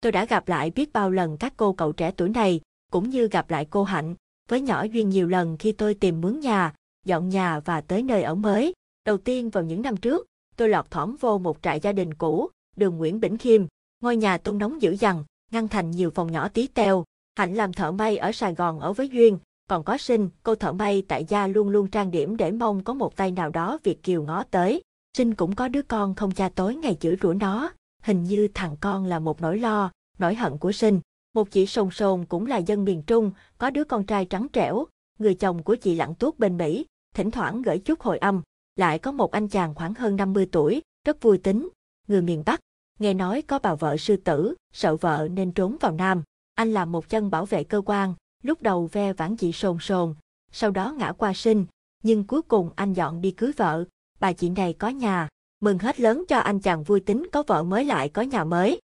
Tôi 0.00 0.12
đã 0.12 0.24
gặp 0.24 0.48
lại 0.48 0.70
biết 0.70 0.92
bao 0.92 1.10
lần 1.10 1.36
các 1.36 1.52
cô 1.56 1.72
cậu 1.72 1.92
trẻ 1.92 2.12
tuổi 2.16 2.28
này, 2.28 2.60
cũng 2.92 3.10
như 3.10 3.28
gặp 3.28 3.50
lại 3.50 3.66
cô 3.70 3.84
Hạnh, 3.84 4.14
với 4.48 4.60
nhỏ 4.60 4.82
duyên 4.82 5.08
nhiều 5.08 5.28
lần 5.28 5.56
khi 5.58 5.72
tôi 5.72 5.94
tìm 5.94 6.20
mướn 6.20 6.40
nhà, 6.40 6.74
dọn 7.06 7.28
nhà 7.28 7.60
và 7.60 7.80
tới 7.80 8.02
nơi 8.02 8.22
ở 8.22 8.34
mới. 8.34 8.72
Đầu 9.04 9.18
tiên 9.18 9.50
vào 9.50 9.64
những 9.64 9.82
năm 9.82 9.96
trước, 9.96 10.26
tôi 10.56 10.68
lọt 10.68 10.90
thỏm 10.90 11.16
vô 11.20 11.38
một 11.38 11.58
trại 11.62 11.80
gia 11.80 11.92
đình 11.92 12.14
cũ, 12.14 12.50
đường 12.76 12.98
Nguyễn 12.98 13.20
Bỉnh 13.20 13.38
Khiêm, 13.38 13.66
ngôi 14.00 14.16
nhà 14.16 14.38
tôn 14.38 14.58
nóng 14.58 14.82
dữ 14.82 14.96
dằn, 14.96 15.24
ngăn 15.50 15.68
thành 15.68 15.90
nhiều 15.90 16.10
phòng 16.10 16.32
nhỏ 16.32 16.48
tí 16.48 16.66
teo. 16.66 17.04
Hạnh 17.36 17.54
làm 17.54 17.72
thợ 17.72 17.92
may 17.92 18.16
ở 18.16 18.32
Sài 18.32 18.54
Gòn 18.54 18.80
ở 18.80 18.92
với 18.92 19.08
Duyên, 19.08 19.38
còn 19.68 19.84
có 19.84 19.98
sinh, 19.98 20.28
cô 20.42 20.54
thợ 20.54 20.72
may 20.72 21.02
tại 21.08 21.24
gia 21.28 21.46
luôn 21.46 21.68
luôn 21.68 21.90
trang 21.90 22.10
điểm 22.10 22.36
để 22.36 22.50
mong 22.50 22.84
có 22.84 22.94
một 22.94 23.16
tay 23.16 23.30
nào 23.30 23.50
đó 23.50 23.78
Việt 23.82 24.02
Kiều 24.02 24.22
ngó 24.22 24.42
tới. 24.50 24.82
Sinh 25.16 25.34
cũng 25.34 25.54
có 25.54 25.68
đứa 25.68 25.82
con 25.82 26.14
không 26.14 26.32
cha 26.32 26.48
tối 26.48 26.74
ngày 26.74 26.96
chửi 27.00 27.16
rủa 27.22 27.32
nó, 27.32 27.72
hình 28.02 28.24
như 28.24 28.48
thằng 28.54 28.76
con 28.80 29.04
là 29.04 29.18
một 29.18 29.40
nỗi 29.40 29.58
lo, 29.58 29.90
nỗi 30.18 30.34
hận 30.34 30.58
của 30.58 30.72
sinh. 30.72 31.00
Một 31.34 31.50
chị 31.50 31.66
sồn 31.66 31.90
sồn 31.90 32.24
cũng 32.24 32.46
là 32.46 32.56
dân 32.56 32.84
miền 32.84 33.02
Trung, 33.02 33.30
có 33.58 33.70
đứa 33.70 33.84
con 33.84 34.06
trai 34.06 34.24
trắng 34.24 34.46
trẻo, 34.52 34.86
người 35.18 35.34
chồng 35.34 35.62
của 35.62 35.74
chị 35.76 35.94
lặng 35.94 36.14
tuốt 36.14 36.38
bên 36.38 36.56
Mỹ, 36.56 36.86
thỉnh 37.14 37.30
thoảng 37.30 37.62
gửi 37.62 37.78
chút 37.78 38.00
hồi 38.00 38.18
âm. 38.18 38.42
Lại 38.76 38.98
có 38.98 39.12
một 39.12 39.32
anh 39.32 39.48
chàng 39.48 39.74
khoảng 39.74 39.94
hơn 39.94 40.16
50 40.16 40.48
tuổi, 40.52 40.82
rất 41.06 41.22
vui 41.22 41.38
tính, 41.38 41.68
người 42.08 42.22
miền 42.22 42.42
Bắc. 42.46 42.60
Nghe 42.98 43.14
nói 43.14 43.42
có 43.42 43.58
bà 43.58 43.74
vợ 43.74 43.96
sư 43.96 44.16
tử, 44.16 44.54
sợ 44.72 44.96
vợ 44.96 45.28
nên 45.30 45.52
trốn 45.52 45.76
vào 45.80 45.92
Nam. 45.92 46.22
Anh 46.54 46.72
làm 46.72 46.92
một 46.92 47.08
chân 47.08 47.30
bảo 47.30 47.46
vệ 47.46 47.64
cơ 47.64 47.82
quan, 47.86 48.14
lúc 48.42 48.62
đầu 48.62 48.88
ve 48.92 49.12
vãn 49.12 49.36
chị 49.36 49.52
sồn 49.52 49.78
sồn, 49.80 50.14
sau 50.52 50.70
đó 50.70 50.94
ngã 50.98 51.12
qua 51.12 51.32
sinh, 51.32 51.66
nhưng 52.02 52.24
cuối 52.24 52.42
cùng 52.42 52.70
anh 52.76 52.92
dọn 52.92 53.20
đi 53.20 53.30
cưới 53.30 53.52
vợ, 53.56 53.84
bà 54.20 54.32
chị 54.32 54.48
này 54.48 54.72
có 54.72 54.88
nhà, 54.88 55.28
mừng 55.60 55.78
hết 55.78 56.00
lớn 56.00 56.24
cho 56.28 56.38
anh 56.38 56.60
chàng 56.60 56.82
vui 56.82 57.00
tính 57.00 57.26
có 57.32 57.42
vợ 57.46 57.62
mới 57.62 57.84
lại 57.84 58.08
có 58.08 58.22
nhà 58.22 58.44
mới. 58.44 58.80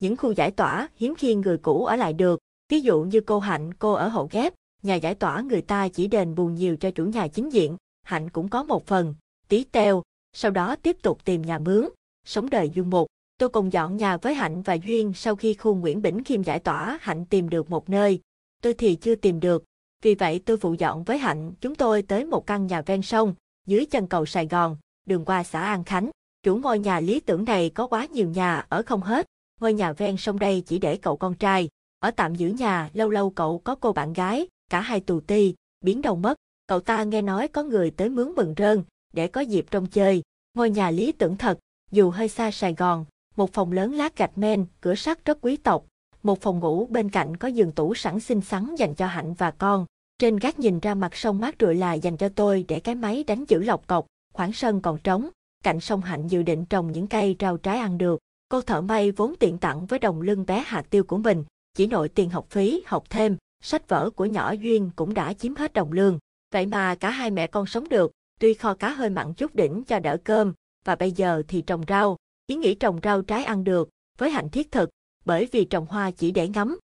Những 0.00 0.16
khu 0.16 0.32
giải 0.32 0.50
tỏa 0.50 0.88
hiếm 0.96 1.14
khi 1.14 1.34
người 1.34 1.58
cũ 1.58 1.84
ở 1.84 1.96
lại 1.96 2.12
được, 2.12 2.40
ví 2.68 2.80
dụ 2.80 3.02
như 3.02 3.20
cô 3.20 3.38
Hạnh 3.38 3.74
cô 3.74 3.92
ở 3.92 4.08
hậu 4.08 4.28
ghép, 4.32 4.54
nhà 4.82 4.94
giải 4.94 5.14
tỏa 5.14 5.40
người 5.40 5.62
ta 5.62 5.88
chỉ 5.88 6.06
đền 6.06 6.34
bù 6.34 6.46
nhiều 6.46 6.76
cho 6.76 6.90
chủ 6.90 7.04
nhà 7.04 7.28
chính 7.28 7.52
diện, 7.52 7.76
Hạnh 8.02 8.30
cũng 8.30 8.48
có 8.48 8.62
một 8.62 8.86
phần, 8.86 9.14
tí 9.48 9.64
teo, 9.64 10.02
sau 10.32 10.50
đó 10.50 10.76
tiếp 10.76 10.96
tục 11.02 11.24
tìm 11.24 11.42
nhà 11.42 11.58
mướn, 11.58 11.88
sống 12.26 12.50
đời 12.50 12.70
du 12.76 12.84
mục. 12.84 13.06
Tôi 13.38 13.48
cùng 13.48 13.72
dọn 13.72 13.96
nhà 13.96 14.16
với 14.16 14.34
Hạnh 14.34 14.62
và 14.62 14.74
Duyên 14.74 15.12
sau 15.14 15.36
khi 15.36 15.54
khu 15.54 15.74
Nguyễn 15.74 16.02
Bỉnh 16.02 16.24
Khiêm 16.24 16.42
giải 16.42 16.58
tỏa 16.58 16.98
Hạnh 17.00 17.24
tìm 17.26 17.48
được 17.48 17.70
một 17.70 17.88
nơi. 17.88 18.20
Tôi 18.62 18.74
thì 18.74 18.94
chưa 18.94 19.14
tìm 19.14 19.40
được, 19.40 19.64
vì 20.02 20.14
vậy 20.14 20.40
tôi 20.46 20.56
phụ 20.56 20.74
dọn 20.74 21.04
với 21.04 21.18
Hạnh 21.18 21.52
chúng 21.60 21.74
tôi 21.74 22.02
tới 22.02 22.24
một 22.24 22.46
căn 22.46 22.66
nhà 22.66 22.82
ven 22.82 23.02
sông, 23.02 23.34
dưới 23.66 23.86
chân 23.86 24.06
cầu 24.06 24.26
Sài 24.26 24.46
Gòn, 24.46 24.76
đường 25.06 25.24
qua 25.24 25.42
xã 25.42 25.60
An 25.60 25.84
Khánh. 25.84 26.10
Chủ 26.42 26.56
ngôi 26.56 26.78
nhà 26.78 27.00
lý 27.00 27.20
tưởng 27.20 27.44
này 27.44 27.70
có 27.70 27.86
quá 27.86 28.06
nhiều 28.06 28.28
nhà 28.28 28.66
ở 28.68 28.82
không 28.86 29.00
hết, 29.00 29.26
ngôi 29.60 29.72
nhà 29.72 29.92
ven 29.92 30.16
sông 30.16 30.38
đây 30.38 30.62
chỉ 30.66 30.78
để 30.78 30.96
cậu 30.96 31.16
con 31.16 31.34
trai. 31.34 31.68
Ở 31.98 32.10
tạm 32.10 32.34
giữ 32.34 32.48
nhà, 32.48 32.90
lâu 32.92 33.10
lâu 33.10 33.30
cậu 33.30 33.58
có 33.58 33.74
cô 33.74 33.92
bạn 33.92 34.12
gái, 34.12 34.46
cả 34.70 34.80
hai 34.80 35.00
tù 35.00 35.20
ti, 35.20 35.54
biến 35.80 36.02
đâu 36.02 36.16
mất. 36.16 36.34
Cậu 36.66 36.80
ta 36.80 37.02
nghe 37.02 37.22
nói 37.22 37.48
có 37.48 37.62
người 37.62 37.90
tới 37.90 38.08
mướn 38.08 38.32
mừng 38.36 38.54
rơn, 38.56 38.84
để 39.12 39.28
có 39.28 39.40
dịp 39.40 39.66
trông 39.70 39.86
chơi. 39.86 40.22
Ngôi 40.54 40.70
nhà 40.70 40.90
lý 40.90 41.12
tưởng 41.12 41.36
thật, 41.36 41.58
dù 41.90 42.10
hơi 42.10 42.28
xa 42.28 42.50
Sài 42.50 42.74
Gòn, 42.74 43.04
một 43.36 43.52
phòng 43.52 43.72
lớn 43.72 43.94
lát 43.94 44.16
gạch 44.16 44.38
men, 44.38 44.66
cửa 44.80 44.94
sắt 44.94 45.24
rất 45.24 45.38
quý 45.40 45.56
tộc. 45.56 45.86
Một 46.22 46.40
phòng 46.40 46.58
ngủ 46.58 46.86
bên 46.86 47.10
cạnh 47.10 47.36
có 47.36 47.48
giường 47.48 47.72
tủ 47.72 47.94
sẵn 47.94 48.20
xinh 48.20 48.40
xắn 48.40 48.74
dành 48.74 48.94
cho 48.94 49.06
Hạnh 49.06 49.34
và 49.34 49.50
con. 49.50 49.86
Trên 50.18 50.36
gác 50.36 50.58
nhìn 50.58 50.80
ra 50.80 50.94
mặt 50.94 51.16
sông 51.16 51.40
mát 51.40 51.54
rượi 51.60 51.74
là 51.74 51.94
dành 51.94 52.16
cho 52.16 52.28
tôi 52.28 52.64
để 52.68 52.80
cái 52.80 52.94
máy 52.94 53.24
đánh 53.24 53.46
chữ 53.46 53.58
lọc 53.58 53.86
cọc, 53.86 54.06
khoảng 54.32 54.52
sân 54.52 54.80
còn 54.80 54.98
trống. 54.98 55.28
Cạnh 55.64 55.80
sông 55.80 56.00
Hạnh 56.00 56.28
dự 56.28 56.42
định 56.42 56.64
trồng 56.64 56.92
những 56.92 57.06
cây 57.06 57.36
rau 57.40 57.56
trái 57.56 57.78
ăn 57.78 57.98
được. 57.98 58.20
Cô 58.48 58.60
thợ 58.60 58.80
may 58.80 59.10
vốn 59.10 59.34
tiện 59.40 59.58
tặng 59.58 59.86
với 59.86 59.98
đồng 59.98 60.20
lưng 60.20 60.46
bé 60.46 60.64
hạt 60.66 60.84
tiêu 60.90 61.04
của 61.04 61.18
mình, 61.18 61.44
chỉ 61.74 61.86
nội 61.86 62.08
tiền 62.08 62.30
học 62.30 62.46
phí, 62.50 62.82
học 62.86 63.04
thêm, 63.10 63.36
sách 63.62 63.88
vở 63.88 64.10
của 64.10 64.24
nhỏ 64.24 64.52
Duyên 64.52 64.90
cũng 64.96 65.14
đã 65.14 65.32
chiếm 65.32 65.54
hết 65.54 65.72
đồng 65.72 65.92
lương. 65.92 66.18
Vậy 66.52 66.66
mà 66.66 66.94
cả 66.94 67.10
hai 67.10 67.30
mẹ 67.30 67.46
con 67.46 67.66
sống 67.66 67.88
được, 67.88 68.12
tuy 68.40 68.54
kho 68.54 68.74
cá 68.74 68.92
hơi 68.92 69.10
mặn 69.10 69.34
chút 69.34 69.54
đỉnh 69.54 69.84
cho 69.84 69.98
đỡ 69.98 70.16
cơm, 70.24 70.52
và 70.84 70.96
bây 70.96 71.12
giờ 71.12 71.42
thì 71.48 71.62
trồng 71.62 71.84
rau, 71.88 72.16
ý 72.46 72.56
nghĩ 72.56 72.74
trồng 72.74 73.00
rau 73.02 73.22
trái 73.22 73.44
ăn 73.44 73.64
được, 73.64 73.88
với 74.18 74.30
hạnh 74.30 74.48
thiết 74.48 74.72
thực, 74.72 74.90
bởi 75.24 75.48
vì 75.52 75.64
trồng 75.64 75.86
hoa 75.86 76.10
chỉ 76.10 76.30
để 76.30 76.48
ngắm. 76.48 76.78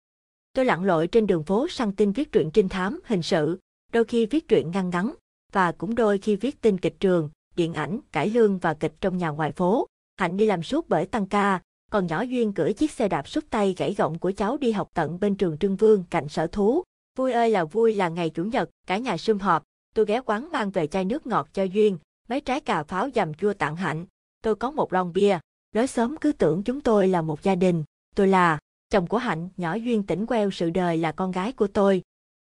Tôi 0.54 0.66
lặn 0.66 0.84
lội 0.84 1.08
trên 1.08 1.28
đường 1.28 1.44
phố 1.44 1.68
săn 1.68 1.92
tin 1.92 2.12
viết 2.12 2.32
truyện 2.32 2.52
trinh 2.52 2.70
thám, 2.70 3.00
hình 3.06 3.22
sự, 3.22 3.60
đôi 3.94 4.04
khi 4.04 4.26
viết 4.26 4.48
truyện 4.48 4.72
ngăn 4.72 4.90
ngắn, 4.90 5.14
và 5.52 5.72
cũng 5.72 5.96
đôi 5.96 6.18
khi 6.18 6.36
viết 6.36 6.62
tin 6.62 6.78
kịch 6.78 7.00
trường, 7.00 7.30
điện 7.56 7.74
ảnh, 7.74 8.00
cải 8.12 8.30
lương 8.30 8.58
và 8.58 8.74
kịch 8.74 8.94
trong 9.02 9.18
nhà 9.18 9.30
ngoài 9.30 9.52
phố. 9.52 9.88
Hạnh 10.18 10.38
đi 10.38 10.46
làm 10.46 10.64
suốt 10.64 10.90
bởi 10.90 11.06
tăng 11.06 11.28
ca, 11.28 11.62
còn 11.92 12.08
nhỏ 12.08 12.22
Duyên 12.22 12.54
cưỡi 12.54 12.74
chiếc 12.74 12.92
xe 12.92 13.08
đạp 13.08 13.28
xúc 13.28 13.44
tay 13.50 13.76
gãy 13.78 13.96
gọng 13.98 14.20
của 14.20 14.32
cháu 14.32 14.58
đi 14.58 14.72
học 14.72 14.90
tận 14.94 15.20
bên 15.20 15.36
trường 15.36 15.58
Trưng 15.58 15.76
Vương 15.76 16.04
cạnh 16.10 16.30
sở 16.30 16.48
thú. 16.48 16.84
Vui 17.18 17.34
ơi 17.34 17.50
là 17.50 17.64
vui 17.64 17.96
là 17.96 18.10
ngày 18.10 18.30
Chủ 18.30 18.44
nhật, 18.44 18.70
cả 18.88 18.98
nhà 18.98 19.18
sum 19.18 19.38
họp, 19.38 19.64
tôi 19.96 20.06
ghé 20.06 20.22
quán 20.26 20.52
mang 20.52 20.70
về 20.70 20.88
chai 20.88 21.06
nước 21.06 21.28
ngọt 21.28 21.50
cho 21.54 21.64
Duyên, 21.64 21.98
mấy 22.30 22.42
trái 22.42 22.60
cà 22.60 22.84
pháo 22.84 23.10
dầm 23.16 23.34
chua 23.34 23.54
tặng 23.54 23.76
Hạnh. 23.76 24.06
Tôi 24.42 24.56
có 24.56 24.72
một 24.72 24.94
lon 24.94 25.14
bia, 25.14 25.40
nói 25.76 25.88
sớm 25.88 26.18
cứ 26.22 26.32
tưởng 26.32 26.64
chúng 26.64 26.82
tôi 26.82 27.08
là 27.08 27.22
một 27.22 27.44
gia 27.44 27.56
đình, 27.56 27.84
tôi 28.18 28.28
là 28.28 28.60
chồng 28.90 29.08
của 29.08 29.18
Hạnh, 29.18 29.50
nhỏ 29.58 29.74
Duyên 29.74 30.04
tỉnh 30.04 30.26
queo 30.26 30.52
sự 30.52 30.70
đời 30.70 30.98
là 30.98 31.12
con 31.12 31.32
gái 31.32 31.52
của 31.52 31.68
tôi. 31.68 32.02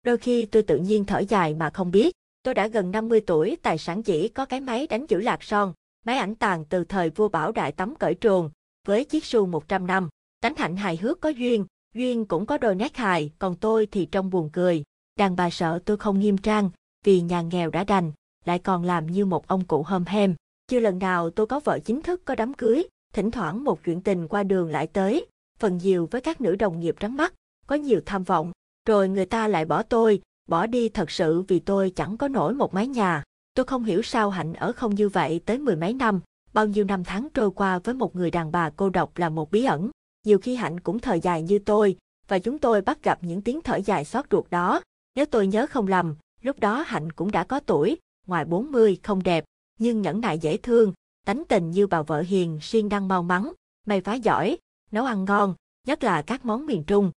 Đôi 0.02 0.18
khi 0.18 0.46
tôi 0.46 0.62
tự 0.62 0.78
nhiên 0.78 1.04
thở 1.04 1.18
dài 1.18 1.54
mà 1.54 1.70
không 1.70 1.90
biết, 1.90 2.12
tôi 2.42 2.54
đã 2.54 2.66
gần 2.66 2.90
50 2.90 3.20
tuổi, 3.20 3.56
tài 3.62 3.78
sản 3.78 4.02
chỉ 4.02 4.28
có 4.28 4.44
cái 4.44 4.60
máy 4.60 4.86
đánh 4.86 5.06
chữ 5.06 5.20
lạc 5.20 5.42
son, 5.42 5.72
máy 6.04 6.18
ảnh 6.18 6.34
tàn 6.34 6.64
từ 6.64 6.84
thời 6.84 7.10
vua 7.10 7.28
Bảo 7.28 7.52
Đại 7.52 7.72
tắm 7.72 7.94
cởi 7.94 8.14
truồng, 8.14 8.50
với 8.86 9.04
chiếc 9.04 9.24
xu 9.24 9.46
100 9.46 9.86
năm. 9.86 10.08
Tánh 10.40 10.54
hạnh 10.54 10.76
hài 10.76 10.96
hước 10.96 11.20
có 11.20 11.28
duyên, 11.28 11.66
duyên 11.94 12.24
cũng 12.24 12.46
có 12.46 12.58
đôi 12.58 12.74
nét 12.74 12.96
hài, 12.96 13.32
còn 13.38 13.56
tôi 13.56 13.86
thì 13.86 14.06
trong 14.06 14.30
buồn 14.30 14.50
cười. 14.52 14.82
Đàn 15.16 15.36
bà 15.36 15.50
sợ 15.50 15.78
tôi 15.84 15.96
không 15.96 16.20
nghiêm 16.20 16.38
trang, 16.38 16.70
vì 17.04 17.20
nhà 17.20 17.42
nghèo 17.42 17.70
đã 17.70 17.84
đành, 17.84 18.12
lại 18.44 18.58
còn 18.58 18.84
làm 18.84 19.06
như 19.06 19.26
một 19.26 19.46
ông 19.46 19.64
cụ 19.64 19.82
hâm 19.82 20.04
hem. 20.04 20.34
Chưa 20.68 20.80
lần 20.80 20.98
nào 20.98 21.30
tôi 21.30 21.46
có 21.46 21.60
vợ 21.60 21.78
chính 21.78 22.02
thức 22.02 22.22
có 22.24 22.34
đám 22.34 22.54
cưới, 22.54 22.88
thỉnh 23.12 23.30
thoảng 23.30 23.64
một 23.64 23.84
chuyện 23.84 24.00
tình 24.00 24.28
qua 24.28 24.42
đường 24.42 24.70
lại 24.70 24.86
tới, 24.86 25.26
phần 25.58 25.78
nhiều 25.78 26.08
với 26.10 26.20
các 26.20 26.40
nữ 26.40 26.56
đồng 26.56 26.80
nghiệp 26.80 26.96
trắng 27.00 27.16
mắt, 27.16 27.34
có 27.66 27.76
nhiều 27.76 28.00
tham 28.06 28.24
vọng, 28.24 28.52
rồi 28.88 29.08
người 29.08 29.26
ta 29.26 29.48
lại 29.48 29.64
bỏ 29.64 29.82
tôi, 29.82 30.22
bỏ 30.48 30.66
đi 30.66 30.88
thật 30.88 31.10
sự 31.10 31.42
vì 31.42 31.58
tôi 31.58 31.92
chẳng 31.96 32.16
có 32.16 32.28
nổi 32.28 32.54
một 32.54 32.74
mái 32.74 32.86
nhà. 32.86 33.22
Tôi 33.54 33.64
không 33.64 33.84
hiểu 33.84 34.02
sao 34.02 34.30
Hạnh 34.30 34.54
ở 34.54 34.72
không 34.72 34.94
như 34.94 35.08
vậy 35.08 35.40
tới 35.46 35.58
mười 35.58 35.76
mấy 35.76 35.92
năm, 35.94 36.20
bao 36.52 36.66
nhiêu 36.66 36.84
năm 36.84 37.04
tháng 37.04 37.28
trôi 37.34 37.50
qua 37.50 37.78
với 37.78 37.94
một 37.94 38.16
người 38.16 38.30
đàn 38.30 38.52
bà 38.52 38.70
cô 38.70 38.90
độc 38.90 39.18
là 39.18 39.28
một 39.28 39.50
bí 39.50 39.64
ẩn. 39.64 39.90
Nhiều 40.26 40.38
khi 40.38 40.54
Hạnh 40.54 40.80
cũng 40.80 40.98
thở 40.98 41.14
dài 41.14 41.42
như 41.42 41.58
tôi, 41.58 41.96
và 42.28 42.38
chúng 42.38 42.58
tôi 42.58 42.80
bắt 42.80 43.02
gặp 43.02 43.18
những 43.22 43.42
tiếng 43.42 43.60
thở 43.62 43.76
dài 43.76 44.04
xót 44.04 44.24
ruột 44.30 44.50
đó. 44.50 44.80
Nếu 45.14 45.26
tôi 45.26 45.46
nhớ 45.46 45.66
không 45.70 45.86
lầm, 45.86 46.14
lúc 46.42 46.60
đó 46.60 46.84
Hạnh 46.86 47.12
cũng 47.12 47.30
đã 47.30 47.44
có 47.44 47.60
tuổi, 47.60 47.96
ngoài 48.26 48.44
40 48.44 48.98
không 49.02 49.22
đẹp, 49.22 49.44
nhưng 49.78 50.02
nhẫn 50.02 50.20
nại 50.20 50.38
dễ 50.38 50.56
thương, 50.56 50.92
tánh 51.26 51.42
tình 51.48 51.70
như 51.70 51.86
bà 51.86 52.02
vợ 52.02 52.20
hiền 52.20 52.58
siêng 52.62 52.88
năng 52.88 53.08
mau 53.08 53.22
mắn, 53.22 53.52
may 53.86 54.00
phá 54.00 54.14
giỏi, 54.14 54.58
nấu 54.90 55.04
ăn 55.04 55.24
ngon, 55.24 55.54
nhất 55.86 56.04
là 56.04 56.22
các 56.22 56.44
món 56.44 56.66
miền 56.66 56.84
Trung. 56.86 57.10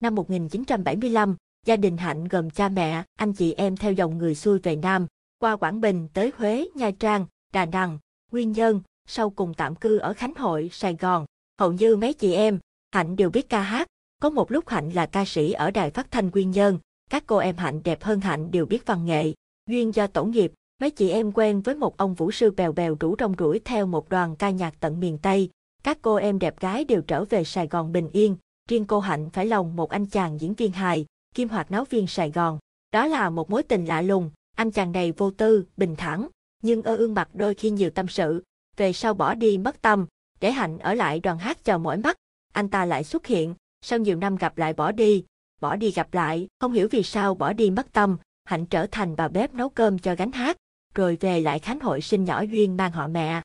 Năm 0.00 0.14
1975, 0.14 1.36
gia 1.66 1.76
đình 1.76 1.96
Hạnh 1.96 2.28
gồm 2.28 2.50
cha 2.50 2.68
mẹ, 2.68 3.02
anh 3.18 3.32
chị 3.32 3.52
em 3.52 3.76
theo 3.76 3.92
dòng 3.92 4.18
người 4.18 4.34
xuôi 4.34 4.58
về 4.58 4.76
Nam, 4.76 5.06
qua 5.38 5.56
Quảng 5.56 5.80
Bình 5.80 6.08
tới 6.14 6.32
Huế, 6.36 6.68
Nha 6.74 6.90
Trang, 6.90 7.26
Đà 7.52 7.64
Nẵng, 7.64 7.98
Nguyên 8.32 8.52
Nhân, 8.52 8.80
sau 9.06 9.30
cùng 9.30 9.54
tạm 9.54 9.74
cư 9.74 9.98
ở 9.98 10.12
Khánh 10.12 10.34
Hội, 10.34 10.68
Sài 10.72 10.96
Gòn. 11.00 11.26
Hầu 11.58 11.72
như 11.72 11.96
mấy 11.96 12.12
chị 12.12 12.34
em, 12.34 12.58
Hạnh 12.92 13.16
đều 13.16 13.30
biết 13.30 13.48
ca 13.48 13.60
hát. 13.60 13.86
Có 14.22 14.30
một 14.30 14.50
lúc 14.50 14.68
Hạnh 14.68 14.90
là 14.90 15.06
ca 15.06 15.24
sĩ 15.24 15.52
ở 15.52 15.70
đài 15.70 15.90
phát 15.90 16.10
thanh 16.10 16.30
Nguyên 16.30 16.50
Nhân, 16.50 16.78
các 17.10 17.24
cô 17.26 17.36
em 17.36 17.56
Hạnh 17.56 17.80
đẹp 17.84 18.02
hơn 18.02 18.20
Hạnh 18.20 18.50
đều 18.50 18.66
biết 18.66 18.86
văn 18.86 19.06
nghệ. 19.06 19.32
Duyên 19.66 19.94
do 19.94 20.06
tổ 20.06 20.24
nghiệp, 20.24 20.52
mấy 20.80 20.90
chị 20.90 21.10
em 21.10 21.32
quen 21.32 21.60
với 21.60 21.74
một 21.74 21.96
ông 21.96 22.14
vũ 22.14 22.30
sư 22.30 22.50
bèo 22.50 22.72
bèo 22.72 22.96
rủ 23.00 23.14
rong 23.18 23.34
rủi 23.38 23.58
theo 23.64 23.86
một 23.86 24.08
đoàn 24.08 24.36
ca 24.36 24.50
nhạc 24.50 24.74
tận 24.80 25.00
miền 25.00 25.18
Tây. 25.18 25.50
Các 25.86 25.98
cô 26.02 26.14
em 26.14 26.38
đẹp 26.38 26.60
gái 26.60 26.84
đều 26.84 27.02
trở 27.02 27.24
về 27.24 27.44
Sài 27.44 27.66
Gòn 27.66 27.92
bình 27.92 28.10
yên, 28.12 28.36
riêng 28.68 28.84
cô 28.84 29.00
Hạnh 29.00 29.30
phải 29.30 29.46
lòng 29.46 29.76
một 29.76 29.90
anh 29.90 30.06
chàng 30.06 30.40
diễn 30.40 30.54
viên 30.54 30.72
hài, 30.72 31.06
kim 31.34 31.48
hoạt 31.48 31.70
náo 31.70 31.84
viên 31.84 32.06
Sài 32.06 32.30
Gòn. 32.30 32.58
Đó 32.92 33.06
là 33.06 33.30
một 33.30 33.50
mối 33.50 33.62
tình 33.62 33.84
lạ 33.84 34.02
lùng, 34.02 34.30
anh 34.56 34.70
chàng 34.70 34.92
này 34.92 35.12
vô 35.12 35.30
tư, 35.30 35.64
bình 35.76 35.96
thản, 35.96 36.28
nhưng 36.62 36.82
ơ 36.82 36.96
ương 36.96 37.14
mặt 37.14 37.28
đôi 37.34 37.54
khi 37.54 37.70
nhiều 37.70 37.90
tâm 37.90 38.08
sự, 38.08 38.44
về 38.76 38.92
sau 38.92 39.14
bỏ 39.14 39.34
đi 39.34 39.58
mất 39.58 39.82
tâm, 39.82 40.06
để 40.40 40.52
Hạnh 40.52 40.78
ở 40.78 40.94
lại 40.94 41.20
đoàn 41.20 41.38
hát 41.38 41.64
chờ 41.64 41.78
mỏi 41.78 41.96
mắt, 41.96 42.16
anh 42.52 42.68
ta 42.68 42.84
lại 42.84 43.04
xuất 43.04 43.26
hiện, 43.26 43.54
sau 43.82 43.98
nhiều 43.98 44.16
năm 44.16 44.36
gặp 44.36 44.58
lại 44.58 44.72
bỏ 44.72 44.92
đi, 44.92 45.24
bỏ 45.60 45.76
đi 45.76 45.90
gặp 45.90 46.14
lại, 46.14 46.48
không 46.60 46.72
hiểu 46.72 46.88
vì 46.90 47.02
sao 47.02 47.34
bỏ 47.34 47.52
đi 47.52 47.70
mất 47.70 47.92
tâm, 47.92 48.16
Hạnh 48.44 48.66
trở 48.66 48.86
thành 48.86 49.16
bà 49.16 49.28
bếp 49.28 49.54
nấu 49.54 49.68
cơm 49.68 49.98
cho 49.98 50.14
gánh 50.14 50.32
hát, 50.32 50.56
rồi 50.94 51.16
về 51.20 51.40
lại 51.40 51.58
Khánh 51.58 51.80
hội 51.80 52.00
sinh 52.00 52.24
nhỏ 52.24 52.42
Duyên 52.42 52.76
mang 52.76 52.92
họ 52.92 53.08
mẹ. 53.08 53.42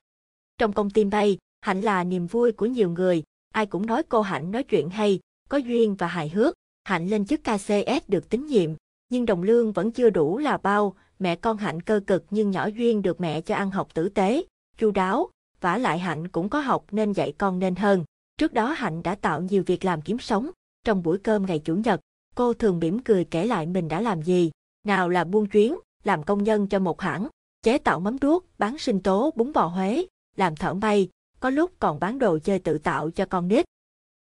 Trong 0.57 0.73
công 0.73 0.89
ty 0.89 1.03
bay, 1.03 1.37
Hạnh 1.61 1.81
là 1.81 2.03
niềm 2.03 2.27
vui 2.27 2.51
của 2.51 2.65
nhiều 2.65 2.89
người, 2.89 3.23
ai 3.53 3.65
cũng 3.65 3.85
nói 3.85 4.03
cô 4.03 4.21
Hạnh 4.21 4.51
nói 4.51 4.63
chuyện 4.63 4.89
hay, 4.89 5.19
có 5.49 5.57
duyên 5.57 5.95
và 5.95 6.07
hài 6.07 6.29
hước. 6.29 6.55
Hạnh 6.83 7.07
lên 7.07 7.25
chức 7.25 7.39
KCS 7.43 8.07
được 8.07 8.29
tín 8.29 8.45
nhiệm, 8.45 8.71
nhưng 9.09 9.25
đồng 9.25 9.43
lương 9.43 9.71
vẫn 9.71 9.91
chưa 9.91 10.09
đủ 10.09 10.37
là 10.37 10.57
bao, 10.57 10.95
mẹ 11.19 11.35
con 11.35 11.57
Hạnh 11.57 11.81
cơ 11.81 12.01
cực 12.07 12.25
nhưng 12.29 12.51
nhỏ 12.51 12.67
Duyên 12.67 13.01
được 13.01 13.21
mẹ 13.21 13.41
cho 13.41 13.55
ăn 13.55 13.71
học 13.71 13.93
tử 13.93 14.09
tế, 14.09 14.43
chu 14.77 14.91
đáo, 14.91 15.29
vả 15.61 15.77
lại 15.77 15.99
Hạnh 15.99 16.27
cũng 16.27 16.49
có 16.49 16.59
học 16.59 16.85
nên 16.91 17.11
dạy 17.11 17.33
con 17.37 17.59
nên 17.59 17.75
hơn. 17.75 18.03
Trước 18.37 18.53
đó 18.53 18.71
Hạnh 18.71 19.03
đã 19.03 19.15
tạo 19.15 19.41
nhiều 19.41 19.63
việc 19.65 19.85
làm 19.85 20.01
kiếm 20.01 20.19
sống. 20.19 20.51
Trong 20.85 21.03
buổi 21.03 21.17
cơm 21.17 21.45
ngày 21.45 21.59
Chủ 21.59 21.75
nhật, 21.75 21.99
cô 22.35 22.53
thường 22.53 22.79
mỉm 22.79 22.99
cười 22.99 23.25
kể 23.25 23.45
lại 23.45 23.65
mình 23.65 23.87
đã 23.87 24.01
làm 24.01 24.21
gì. 24.21 24.51
Nào 24.87 25.09
là 25.09 25.23
buôn 25.23 25.45
chuyến, 25.45 25.75
làm 26.03 26.23
công 26.23 26.43
nhân 26.43 26.67
cho 26.67 26.79
một 26.79 27.01
hãng, 27.01 27.27
chế 27.63 27.77
tạo 27.77 27.99
mắm 27.99 28.17
đuốc, 28.21 28.45
bán 28.57 28.77
sinh 28.77 28.99
tố 28.99 29.31
bún 29.35 29.53
bò 29.53 29.65
Huế, 29.65 30.05
làm 30.35 30.55
thợ 30.55 30.73
may, 30.73 31.09
có 31.41 31.49
lúc 31.49 31.71
còn 31.79 31.99
bán 31.99 32.19
đồ 32.19 32.39
chơi 32.39 32.59
tự 32.59 32.77
tạo 32.77 33.11
cho 33.11 33.25
con 33.25 33.47
nít. 33.47 33.65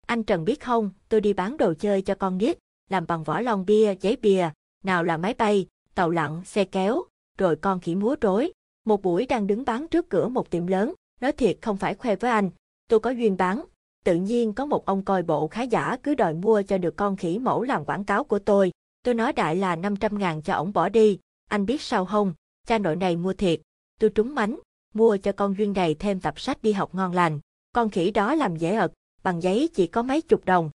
Anh 0.07 0.23
Trần 0.23 0.45
biết 0.45 0.61
không, 0.61 0.91
tôi 1.09 1.21
đi 1.21 1.33
bán 1.33 1.57
đồ 1.57 1.75
chơi 1.75 2.03
cho 2.03 2.15
con 2.15 2.39
nít, 2.39 2.59
làm 2.89 3.07
bằng 3.07 3.25
vỏ 3.25 3.41
lon 3.41 3.65
bia, 3.67 3.95
giấy 4.01 4.17
bìa, 4.23 4.51
nào 4.85 5.05
là 5.05 5.17
máy 5.17 5.35
bay, 5.35 5.67
tàu 5.95 6.11
lặn, 6.11 6.45
xe 6.45 6.65
kéo, 6.65 7.03
rồi 7.39 7.57
con 7.57 7.81
khỉ 7.81 7.95
múa 7.95 8.17
rối. 8.21 8.53
Một 8.85 9.03
buổi 9.03 9.27
đang 9.27 9.47
đứng 9.47 9.65
bán 9.65 9.89
trước 9.89 10.11
cửa 10.11 10.29
một 10.29 10.51
tiệm 10.51 10.67
lớn, 10.67 10.95
nói 11.21 11.33
thiệt 11.33 11.59
không 11.63 11.77
phải 11.77 11.95
khoe 11.95 12.17
với 12.17 12.31
anh, 12.31 12.51
tôi 12.89 13.01
có 13.01 13.11
duyên 13.11 13.37
bán. 13.37 13.65
Tự 14.05 14.15
nhiên 14.15 14.53
có 14.53 14.67
một 14.67 14.87
ông 14.87 15.05
coi 15.05 15.23
bộ 15.23 15.49
khá 15.49 15.63
giả 15.63 15.97
cứ 16.03 16.15
đòi 16.15 16.35
mua 16.35 16.63
cho 16.63 16.79
được 16.79 16.97
con 16.97 17.17
khỉ 17.17 17.39
mẫu 17.39 17.63
làm 17.63 17.85
quảng 17.85 18.05
cáo 18.05 18.25
của 18.25 18.39
tôi. 18.39 18.73
Tôi 19.03 19.15
nói 19.15 19.33
đại 19.33 19.57
là 19.57 19.77
500 19.77 20.19
ngàn 20.19 20.43
cho 20.43 20.55
ổng 20.55 20.73
bỏ 20.73 20.89
đi. 20.89 21.19
Anh 21.49 21.67
biết 21.67 21.81
sao 21.81 22.05
không? 22.05 22.35
Cha 22.67 22.79
nội 22.79 22.97
này 22.97 23.17
mua 23.17 23.33
thiệt. 23.33 23.61
Tôi 24.01 24.11
trúng 24.11 24.35
mánh. 24.35 24.59
Mua 24.95 25.17
cho 25.17 25.33
con 25.33 25.55
duyên 25.59 25.73
này 25.73 25.95
thêm 25.95 26.21
tập 26.21 26.41
sách 26.41 26.63
đi 26.63 26.73
học 26.73 26.95
ngon 26.95 27.13
lành. 27.13 27.41
Con 27.73 27.91
khỉ 27.91 28.11
đó 28.11 28.35
làm 28.35 28.57
dễ 28.57 28.75
ợt 28.75 28.93
Bằng 29.23 29.43
giấy 29.43 29.69
chỉ 29.75 29.87
có 29.87 30.03
mấy 30.03 30.23
chục 30.23 30.45
đồng. 30.45 30.71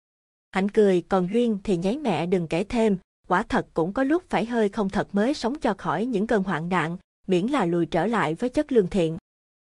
Hạnh 0.52 0.68
cười, 0.68 1.02
còn 1.08 1.28
Duyên 1.32 1.58
thì 1.64 1.76
nháy 1.76 1.98
mẹ 1.98 2.26
đừng 2.26 2.48
kể 2.48 2.64
thêm, 2.64 2.96
quả 3.28 3.42
thật 3.42 3.66
cũng 3.74 3.92
có 3.92 4.04
lúc 4.04 4.22
phải 4.28 4.44
hơi 4.44 4.68
không 4.68 4.88
thật 4.88 5.08
mới 5.12 5.34
sống 5.34 5.58
cho 5.58 5.74
khỏi 5.78 6.06
những 6.06 6.26
cơn 6.26 6.42
hoạn 6.42 6.68
nạn, 6.68 6.96
miễn 7.26 7.46
là 7.46 7.64
lùi 7.64 7.86
trở 7.86 8.06
lại 8.06 8.34
với 8.34 8.50
chất 8.50 8.72
lương 8.72 8.86
thiện. 8.86 9.18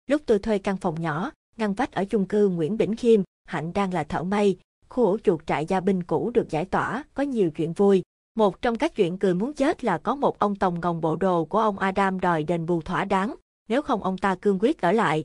Lúc 0.07 0.21
tôi 0.25 0.39
thuê 0.39 0.57
căn 0.57 0.77
phòng 0.77 1.01
nhỏ, 1.01 1.31
ngăn 1.57 1.73
vách 1.73 1.91
ở 1.91 2.05
chung 2.05 2.25
cư 2.25 2.49
Nguyễn 2.49 2.77
Bỉnh 2.77 2.95
Khiêm, 2.95 3.21
Hạnh 3.45 3.73
đang 3.73 3.93
là 3.93 4.03
thợ 4.03 4.23
may, 4.23 4.57
khu 4.89 5.05
ổ 5.05 5.17
chuột 5.23 5.47
trại 5.47 5.65
gia 5.65 5.79
binh 5.79 6.03
cũ 6.03 6.31
được 6.33 6.49
giải 6.49 6.65
tỏa, 6.65 7.03
có 7.13 7.23
nhiều 7.23 7.51
chuyện 7.51 7.73
vui. 7.73 8.03
Một 8.35 8.61
trong 8.61 8.77
các 8.77 8.95
chuyện 8.95 9.17
cười 9.17 9.33
muốn 9.33 9.53
chết 9.53 9.83
là 9.83 9.97
có 9.97 10.15
một 10.15 10.39
ông 10.39 10.55
tòng 10.55 10.79
ngồng 10.79 11.01
bộ 11.01 11.15
đồ 11.15 11.45
của 11.45 11.59
ông 11.59 11.79
Adam 11.79 12.19
đòi 12.19 12.43
đền 12.43 12.65
bù 12.65 12.81
thỏa 12.81 13.05
đáng, 13.05 13.35
nếu 13.68 13.82
không 13.82 14.03
ông 14.03 14.18
ta 14.18 14.36
cương 14.36 14.59
quyết 14.62 14.82
ở 14.82 14.91
lại. 14.91 15.24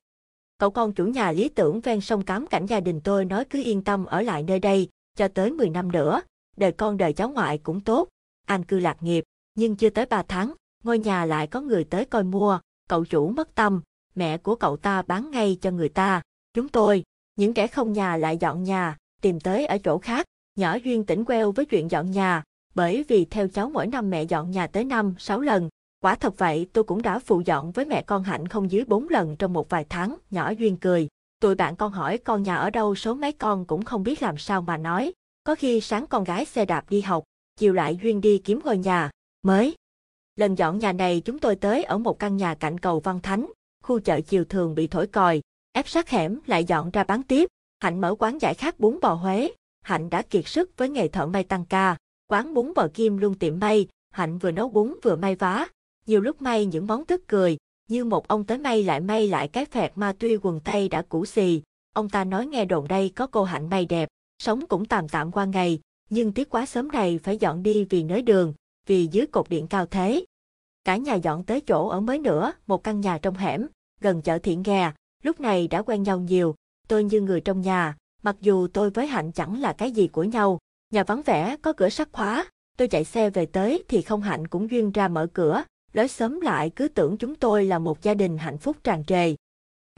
Cậu 0.58 0.70
con 0.70 0.92
chủ 0.92 1.06
nhà 1.06 1.32
lý 1.32 1.48
tưởng 1.48 1.80
ven 1.80 2.00
sông 2.00 2.22
cám 2.22 2.46
cảnh 2.46 2.66
gia 2.66 2.80
đình 2.80 3.00
tôi 3.00 3.24
nói 3.24 3.44
cứ 3.44 3.62
yên 3.64 3.84
tâm 3.84 4.04
ở 4.04 4.22
lại 4.22 4.42
nơi 4.42 4.58
đây, 4.58 4.88
cho 5.16 5.28
tới 5.28 5.50
10 5.50 5.70
năm 5.70 5.92
nữa, 5.92 6.20
đời 6.56 6.72
con 6.72 6.96
đời 6.96 7.12
cháu 7.12 7.28
ngoại 7.28 7.58
cũng 7.58 7.80
tốt, 7.80 8.08
an 8.46 8.64
cư 8.64 8.78
lạc 8.78 9.02
nghiệp, 9.02 9.24
nhưng 9.54 9.76
chưa 9.76 9.90
tới 9.90 10.06
3 10.06 10.22
tháng, 10.22 10.54
ngôi 10.84 10.98
nhà 10.98 11.24
lại 11.24 11.46
có 11.46 11.60
người 11.60 11.84
tới 11.84 12.04
coi 12.04 12.24
mua, 12.24 12.60
cậu 12.88 13.04
chủ 13.04 13.28
mất 13.28 13.54
tâm, 13.54 13.82
mẹ 14.14 14.38
của 14.38 14.54
cậu 14.54 14.76
ta 14.76 15.02
bán 15.02 15.30
ngay 15.30 15.58
cho 15.60 15.70
người 15.70 15.88
ta, 15.88 16.22
chúng 16.54 16.68
tôi, 16.68 17.04
những 17.36 17.54
kẻ 17.54 17.66
không 17.66 17.92
nhà 17.92 18.16
lại 18.16 18.36
dọn 18.36 18.62
nhà, 18.62 18.96
tìm 19.20 19.40
tới 19.40 19.66
ở 19.66 19.78
chỗ 19.78 19.98
khác, 19.98 20.26
nhỏ 20.56 20.78
duyên 20.84 21.06
tỉnh 21.06 21.24
queo 21.24 21.52
với 21.52 21.64
chuyện 21.64 21.90
dọn 21.90 22.10
nhà, 22.10 22.42
bởi 22.74 23.04
vì 23.08 23.24
theo 23.24 23.48
cháu 23.48 23.70
mỗi 23.70 23.86
năm 23.86 24.10
mẹ 24.10 24.22
dọn 24.22 24.50
nhà 24.50 24.66
tới 24.66 24.84
năm, 24.84 25.14
6 25.18 25.40
lần, 25.40 25.68
quả 26.06 26.14
thật 26.14 26.38
vậy 26.38 26.66
tôi 26.72 26.84
cũng 26.84 27.02
đã 27.02 27.18
phụ 27.18 27.42
dọn 27.44 27.72
với 27.72 27.84
mẹ 27.84 28.02
con 28.02 28.22
Hạnh 28.22 28.48
không 28.48 28.70
dưới 28.70 28.84
4 28.84 29.08
lần 29.08 29.36
trong 29.36 29.52
một 29.52 29.70
vài 29.70 29.84
tháng, 29.88 30.16
nhỏ 30.30 30.50
duyên 30.50 30.76
cười, 30.76 31.08
Tụi 31.40 31.54
bạn 31.54 31.76
con 31.76 31.92
hỏi 31.92 32.18
con 32.18 32.42
nhà 32.42 32.56
ở 32.56 32.70
đâu 32.70 32.94
số 32.94 33.14
mấy 33.14 33.32
con 33.32 33.64
cũng 33.64 33.84
không 33.84 34.02
biết 34.02 34.22
làm 34.22 34.38
sao 34.38 34.62
mà 34.62 34.76
nói. 34.76 35.12
Có 35.44 35.54
khi 35.54 35.80
sáng 35.80 36.06
con 36.06 36.24
gái 36.24 36.44
xe 36.44 36.64
đạp 36.64 36.84
đi 36.90 37.00
học, 37.00 37.24
chiều 37.56 37.72
lại 37.72 37.98
Duyên 38.02 38.20
đi 38.20 38.38
kiếm 38.38 38.60
ngôi 38.64 38.78
nhà, 38.78 39.10
mới. 39.42 39.74
Lần 40.36 40.54
dọn 40.54 40.78
nhà 40.78 40.92
này 40.92 41.22
chúng 41.24 41.38
tôi 41.38 41.56
tới 41.56 41.84
ở 41.84 41.98
một 41.98 42.18
căn 42.18 42.36
nhà 42.36 42.54
cạnh 42.54 42.78
cầu 42.78 43.00
Văn 43.00 43.20
Thánh, 43.22 43.46
khu 43.84 44.00
chợ 44.00 44.20
chiều 44.20 44.44
thường 44.44 44.74
bị 44.74 44.86
thổi 44.86 45.06
còi, 45.06 45.40
ép 45.72 45.88
sát 45.88 46.10
hẻm 46.10 46.40
lại 46.46 46.64
dọn 46.64 46.90
ra 46.90 47.04
bán 47.04 47.22
tiếp. 47.22 47.48
Hạnh 47.80 48.00
mở 48.00 48.14
quán 48.18 48.38
giải 48.40 48.54
khát 48.54 48.80
bún 48.80 48.98
bò 49.02 49.14
Huế, 49.14 49.50
Hạnh 49.82 50.10
đã 50.10 50.22
kiệt 50.22 50.46
sức 50.46 50.70
với 50.76 50.88
nghề 50.88 51.08
thợ 51.08 51.26
may 51.26 51.44
tăng 51.44 51.64
ca. 51.64 51.96
Quán 52.28 52.54
bún 52.54 52.72
bò 52.74 52.88
Kim 52.94 53.16
luôn 53.16 53.34
tiệm 53.34 53.58
may, 53.58 53.88
Hạnh 54.10 54.38
vừa 54.38 54.50
nấu 54.50 54.68
bún 54.68 54.94
vừa 55.02 55.16
may 55.16 55.34
vá. 55.34 55.66
Nhiều 56.06 56.20
lúc 56.20 56.42
may 56.42 56.66
những 56.66 56.86
món 56.86 57.04
tức 57.04 57.28
cười, 57.28 57.56
như 57.88 58.04
một 58.04 58.28
ông 58.28 58.44
tới 58.44 58.58
may 58.58 58.82
lại 58.82 59.00
may 59.00 59.28
lại 59.28 59.48
cái 59.48 59.64
phẹt 59.64 59.92
ma 59.94 60.14
tuy 60.18 60.36
quần 60.36 60.60
tây 60.60 60.88
đã 60.88 61.02
cũ 61.02 61.26
xì. 61.26 61.62
Ông 61.92 62.08
ta 62.08 62.24
nói 62.24 62.46
nghe 62.46 62.64
đồn 62.64 62.88
đây 62.88 63.08
có 63.08 63.26
cô 63.26 63.44
hạnh 63.44 63.70
may 63.70 63.86
đẹp, 63.86 64.08
sống 64.38 64.66
cũng 64.66 64.84
tạm 64.84 65.08
tạm 65.08 65.32
qua 65.32 65.44
ngày, 65.44 65.80
nhưng 66.10 66.32
tiếc 66.32 66.50
quá 66.50 66.66
sớm 66.66 66.88
này 66.88 67.18
phải 67.22 67.38
dọn 67.38 67.62
đi 67.62 67.84
vì 67.84 68.02
nới 68.02 68.22
đường, 68.22 68.54
vì 68.86 69.06
dưới 69.06 69.26
cột 69.26 69.48
điện 69.48 69.66
cao 69.66 69.86
thế. 69.86 70.24
Cả 70.84 70.96
nhà 70.96 71.14
dọn 71.14 71.44
tới 71.44 71.60
chỗ 71.60 71.88
ở 71.88 72.00
mới 72.00 72.18
nữa, 72.18 72.52
một 72.66 72.84
căn 72.84 73.00
nhà 73.00 73.18
trong 73.18 73.34
hẻm, 73.34 73.66
gần 74.00 74.22
chợ 74.22 74.38
thiện 74.38 74.62
nghè, 74.62 74.92
lúc 75.22 75.40
này 75.40 75.68
đã 75.68 75.82
quen 75.82 76.02
nhau 76.02 76.20
nhiều, 76.20 76.54
tôi 76.88 77.04
như 77.04 77.20
người 77.20 77.40
trong 77.40 77.60
nhà, 77.60 77.96
mặc 78.22 78.36
dù 78.40 78.68
tôi 78.68 78.90
với 78.90 79.06
Hạnh 79.06 79.32
chẳng 79.32 79.60
là 79.60 79.72
cái 79.72 79.90
gì 79.90 80.08
của 80.08 80.24
nhau, 80.24 80.58
nhà 80.92 81.04
vắng 81.04 81.22
vẻ 81.22 81.56
có 81.62 81.72
cửa 81.72 81.88
sắt 81.88 82.08
khóa, 82.12 82.50
tôi 82.76 82.88
chạy 82.88 83.04
xe 83.04 83.30
về 83.30 83.46
tới 83.46 83.84
thì 83.88 84.02
không 84.02 84.22
Hạnh 84.22 84.46
cũng 84.46 84.70
duyên 84.70 84.92
ra 84.92 85.08
mở 85.08 85.26
cửa, 85.32 85.64
lối 85.96 86.08
sớm 86.08 86.40
lại 86.40 86.70
cứ 86.70 86.88
tưởng 86.88 87.16
chúng 87.16 87.34
tôi 87.34 87.64
là 87.64 87.78
một 87.78 88.02
gia 88.02 88.14
đình 88.14 88.38
hạnh 88.38 88.58
phúc 88.58 88.76
tràn 88.84 89.04
trề. 89.04 89.34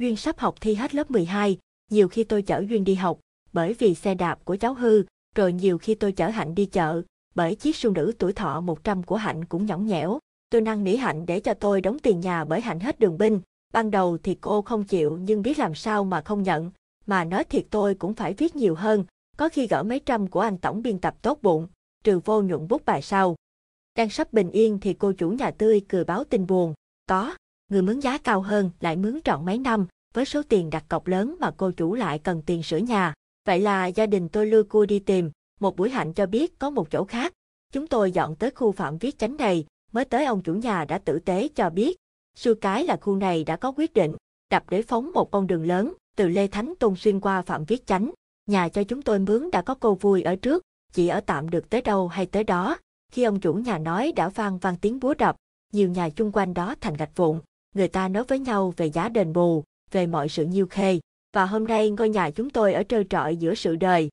Duyên 0.00 0.16
sắp 0.16 0.38
học 0.38 0.54
thi 0.60 0.74
hết 0.74 0.94
lớp 0.94 1.10
12, 1.10 1.58
nhiều 1.90 2.08
khi 2.08 2.24
tôi 2.24 2.42
chở 2.42 2.64
Duyên 2.68 2.84
đi 2.84 2.94
học, 2.94 3.18
bởi 3.52 3.74
vì 3.74 3.94
xe 3.94 4.14
đạp 4.14 4.44
của 4.44 4.56
cháu 4.56 4.74
hư, 4.74 5.02
rồi 5.34 5.52
nhiều 5.52 5.78
khi 5.78 5.94
tôi 5.94 6.12
chở 6.12 6.28
Hạnh 6.28 6.54
đi 6.54 6.66
chợ, 6.66 7.02
bởi 7.34 7.54
chiếc 7.54 7.76
su 7.76 7.90
nữ 7.90 8.12
tuổi 8.18 8.32
thọ 8.32 8.60
100 8.60 9.02
của 9.02 9.16
Hạnh 9.16 9.44
cũng 9.44 9.66
nhõng 9.66 9.86
nhẽo. 9.86 10.18
Tôi 10.50 10.60
năn 10.60 10.84
nỉ 10.84 10.96
Hạnh 10.96 11.26
để 11.26 11.40
cho 11.40 11.54
tôi 11.54 11.80
đóng 11.80 11.98
tiền 11.98 12.20
nhà 12.20 12.44
bởi 12.44 12.60
Hạnh 12.60 12.80
hết 12.80 13.00
đường 13.00 13.18
binh. 13.18 13.40
Ban 13.72 13.90
đầu 13.90 14.18
thì 14.22 14.34
cô 14.40 14.62
không 14.62 14.84
chịu 14.84 15.18
nhưng 15.20 15.42
biết 15.42 15.58
làm 15.58 15.74
sao 15.74 16.04
mà 16.04 16.20
không 16.20 16.42
nhận, 16.42 16.70
mà 17.06 17.24
nói 17.24 17.44
thiệt 17.44 17.66
tôi 17.70 17.94
cũng 17.94 18.14
phải 18.14 18.34
viết 18.34 18.56
nhiều 18.56 18.74
hơn, 18.74 19.04
có 19.36 19.48
khi 19.48 19.66
gỡ 19.66 19.82
mấy 19.82 20.00
trăm 20.00 20.26
của 20.26 20.40
anh 20.40 20.58
tổng 20.58 20.82
biên 20.82 20.98
tập 20.98 21.14
tốt 21.22 21.38
bụng, 21.42 21.66
trừ 22.04 22.20
vô 22.24 22.42
nhuận 22.42 22.68
bút 22.68 22.84
bài 22.84 23.02
sau. 23.02 23.36
Đang 23.98 24.10
sắp 24.10 24.32
bình 24.32 24.50
yên 24.50 24.78
thì 24.80 24.94
cô 24.94 25.12
chủ 25.12 25.30
nhà 25.30 25.50
tươi 25.50 25.80
cười 25.88 26.04
báo 26.04 26.24
tin 26.24 26.46
buồn. 26.46 26.74
Có, 27.08 27.34
người 27.70 27.82
mướn 27.82 28.00
giá 28.00 28.18
cao 28.18 28.40
hơn 28.40 28.70
lại 28.80 28.96
mướn 28.96 29.20
trọn 29.24 29.44
mấy 29.44 29.58
năm, 29.58 29.86
với 30.14 30.24
số 30.24 30.42
tiền 30.42 30.70
đặt 30.70 30.84
cọc 30.88 31.06
lớn 31.06 31.36
mà 31.40 31.50
cô 31.56 31.70
chủ 31.70 31.94
lại 31.94 32.18
cần 32.18 32.42
tiền 32.46 32.62
sửa 32.62 32.76
nhà. 32.76 33.14
Vậy 33.46 33.60
là 33.60 33.86
gia 33.86 34.06
đình 34.06 34.28
tôi 34.28 34.46
lưu 34.46 34.64
cua 34.64 34.86
đi 34.86 34.98
tìm, 34.98 35.30
một 35.60 35.76
buổi 35.76 35.90
hạnh 35.90 36.12
cho 36.12 36.26
biết 36.26 36.58
có 36.58 36.70
một 36.70 36.90
chỗ 36.90 37.04
khác. 37.04 37.32
Chúng 37.72 37.86
tôi 37.86 38.12
dọn 38.12 38.36
tới 38.36 38.50
khu 38.50 38.72
phạm 38.72 38.98
viết 38.98 39.18
chánh 39.18 39.36
này, 39.36 39.66
mới 39.92 40.04
tới 40.04 40.24
ông 40.24 40.42
chủ 40.42 40.54
nhà 40.54 40.84
đã 40.84 40.98
tử 40.98 41.18
tế 41.18 41.48
cho 41.48 41.70
biết. 41.70 41.96
xưa 42.36 42.54
cái 42.54 42.84
là 42.84 42.96
khu 42.96 43.16
này 43.16 43.44
đã 43.44 43.56
có 43.56 43.72
quyết 43.76 43.94
định, 43.94 44.14
đập 44.50 44.64
để 44.70 44.82
phóng 44.82 45.10
một 45.12 45.30
con 45.30 45.46
đường 45.46 45.66
lớn, 45.66 45.92
từ 46.16 46.28
Lê 46.28 46.46
Thánh 46.46 46.74
Tôn 46.78 46.94
xuyên 46.96 47.20
qua 47.20 47.42
phạm 47.42 47.64
viết 47.64 47.86
chánh. 47.86 48.10
Nhà 48.46 48.68
cho 48.68 48.84
chúng 48.84 49.02
tôi 49.02 49.18
mướn 49.18 49.50
đã 49.50 49.62
có 49.62 49.74
cô 49.74 49.94
vui 49.94 50.22
ở 50.22 50.36
trước, 50.36 50.62
chỉ 50.92 51.08
ở 51.08 51.20
tạm 51.20 51.50
được 51.50 51.70
tới 51.70 51.82
đâu 51.82 52.08
hay 52.08 52.26
tới 52.26 52.44
đó. 52.44 52.76
Khi 53.12 53.22
ông 53.22 53.40
chủ 53.40 53.54
nhà 53.54 53.78
nói 53.78 54.12
đã 54.16 54.28
vang 54.28 54.58
vang 54.58 54.76
tiếng 54.76 55.00
búa 55.00 55.14
đập, 55.14 55.36
nhiều 55.72 55.90
nhà 55.90 56.08
chung 56.08 56.32
quanh 56.32 56.54
đó 56.54 56.74
thành 56.80 56.94
gạch 56.94 57.16
vụn, 57.16 57.40
người 57.74 57.88
ta 57.88 58.08
nói 58.08 58.24
với 58.24 58.38
nhau 58.38 58.74
về 58.76 58.86
giá 58.86 59.08
đền 59.08 59.32
bù, 59.32 59.64
về 59.90 60.06
mọi 60.06 60.28
sự 60.28 60.44
nhiêu 60.44 60.66
khê. 60.66 61.00
Và 61.32 61.46
hôm 61.46 61.64
nay 61.64 61.90
ngôi 61.90 62.08
nhà 62.08 62.30
chúng 62.30 62.50
tôi 62.50 62.72
ở 62.72 62.82
trơ 62.82 63.02
trọi 63.10 63.36
giữa 63.36 63.54
sự 63.54 63.76
đời. 63.76 64.08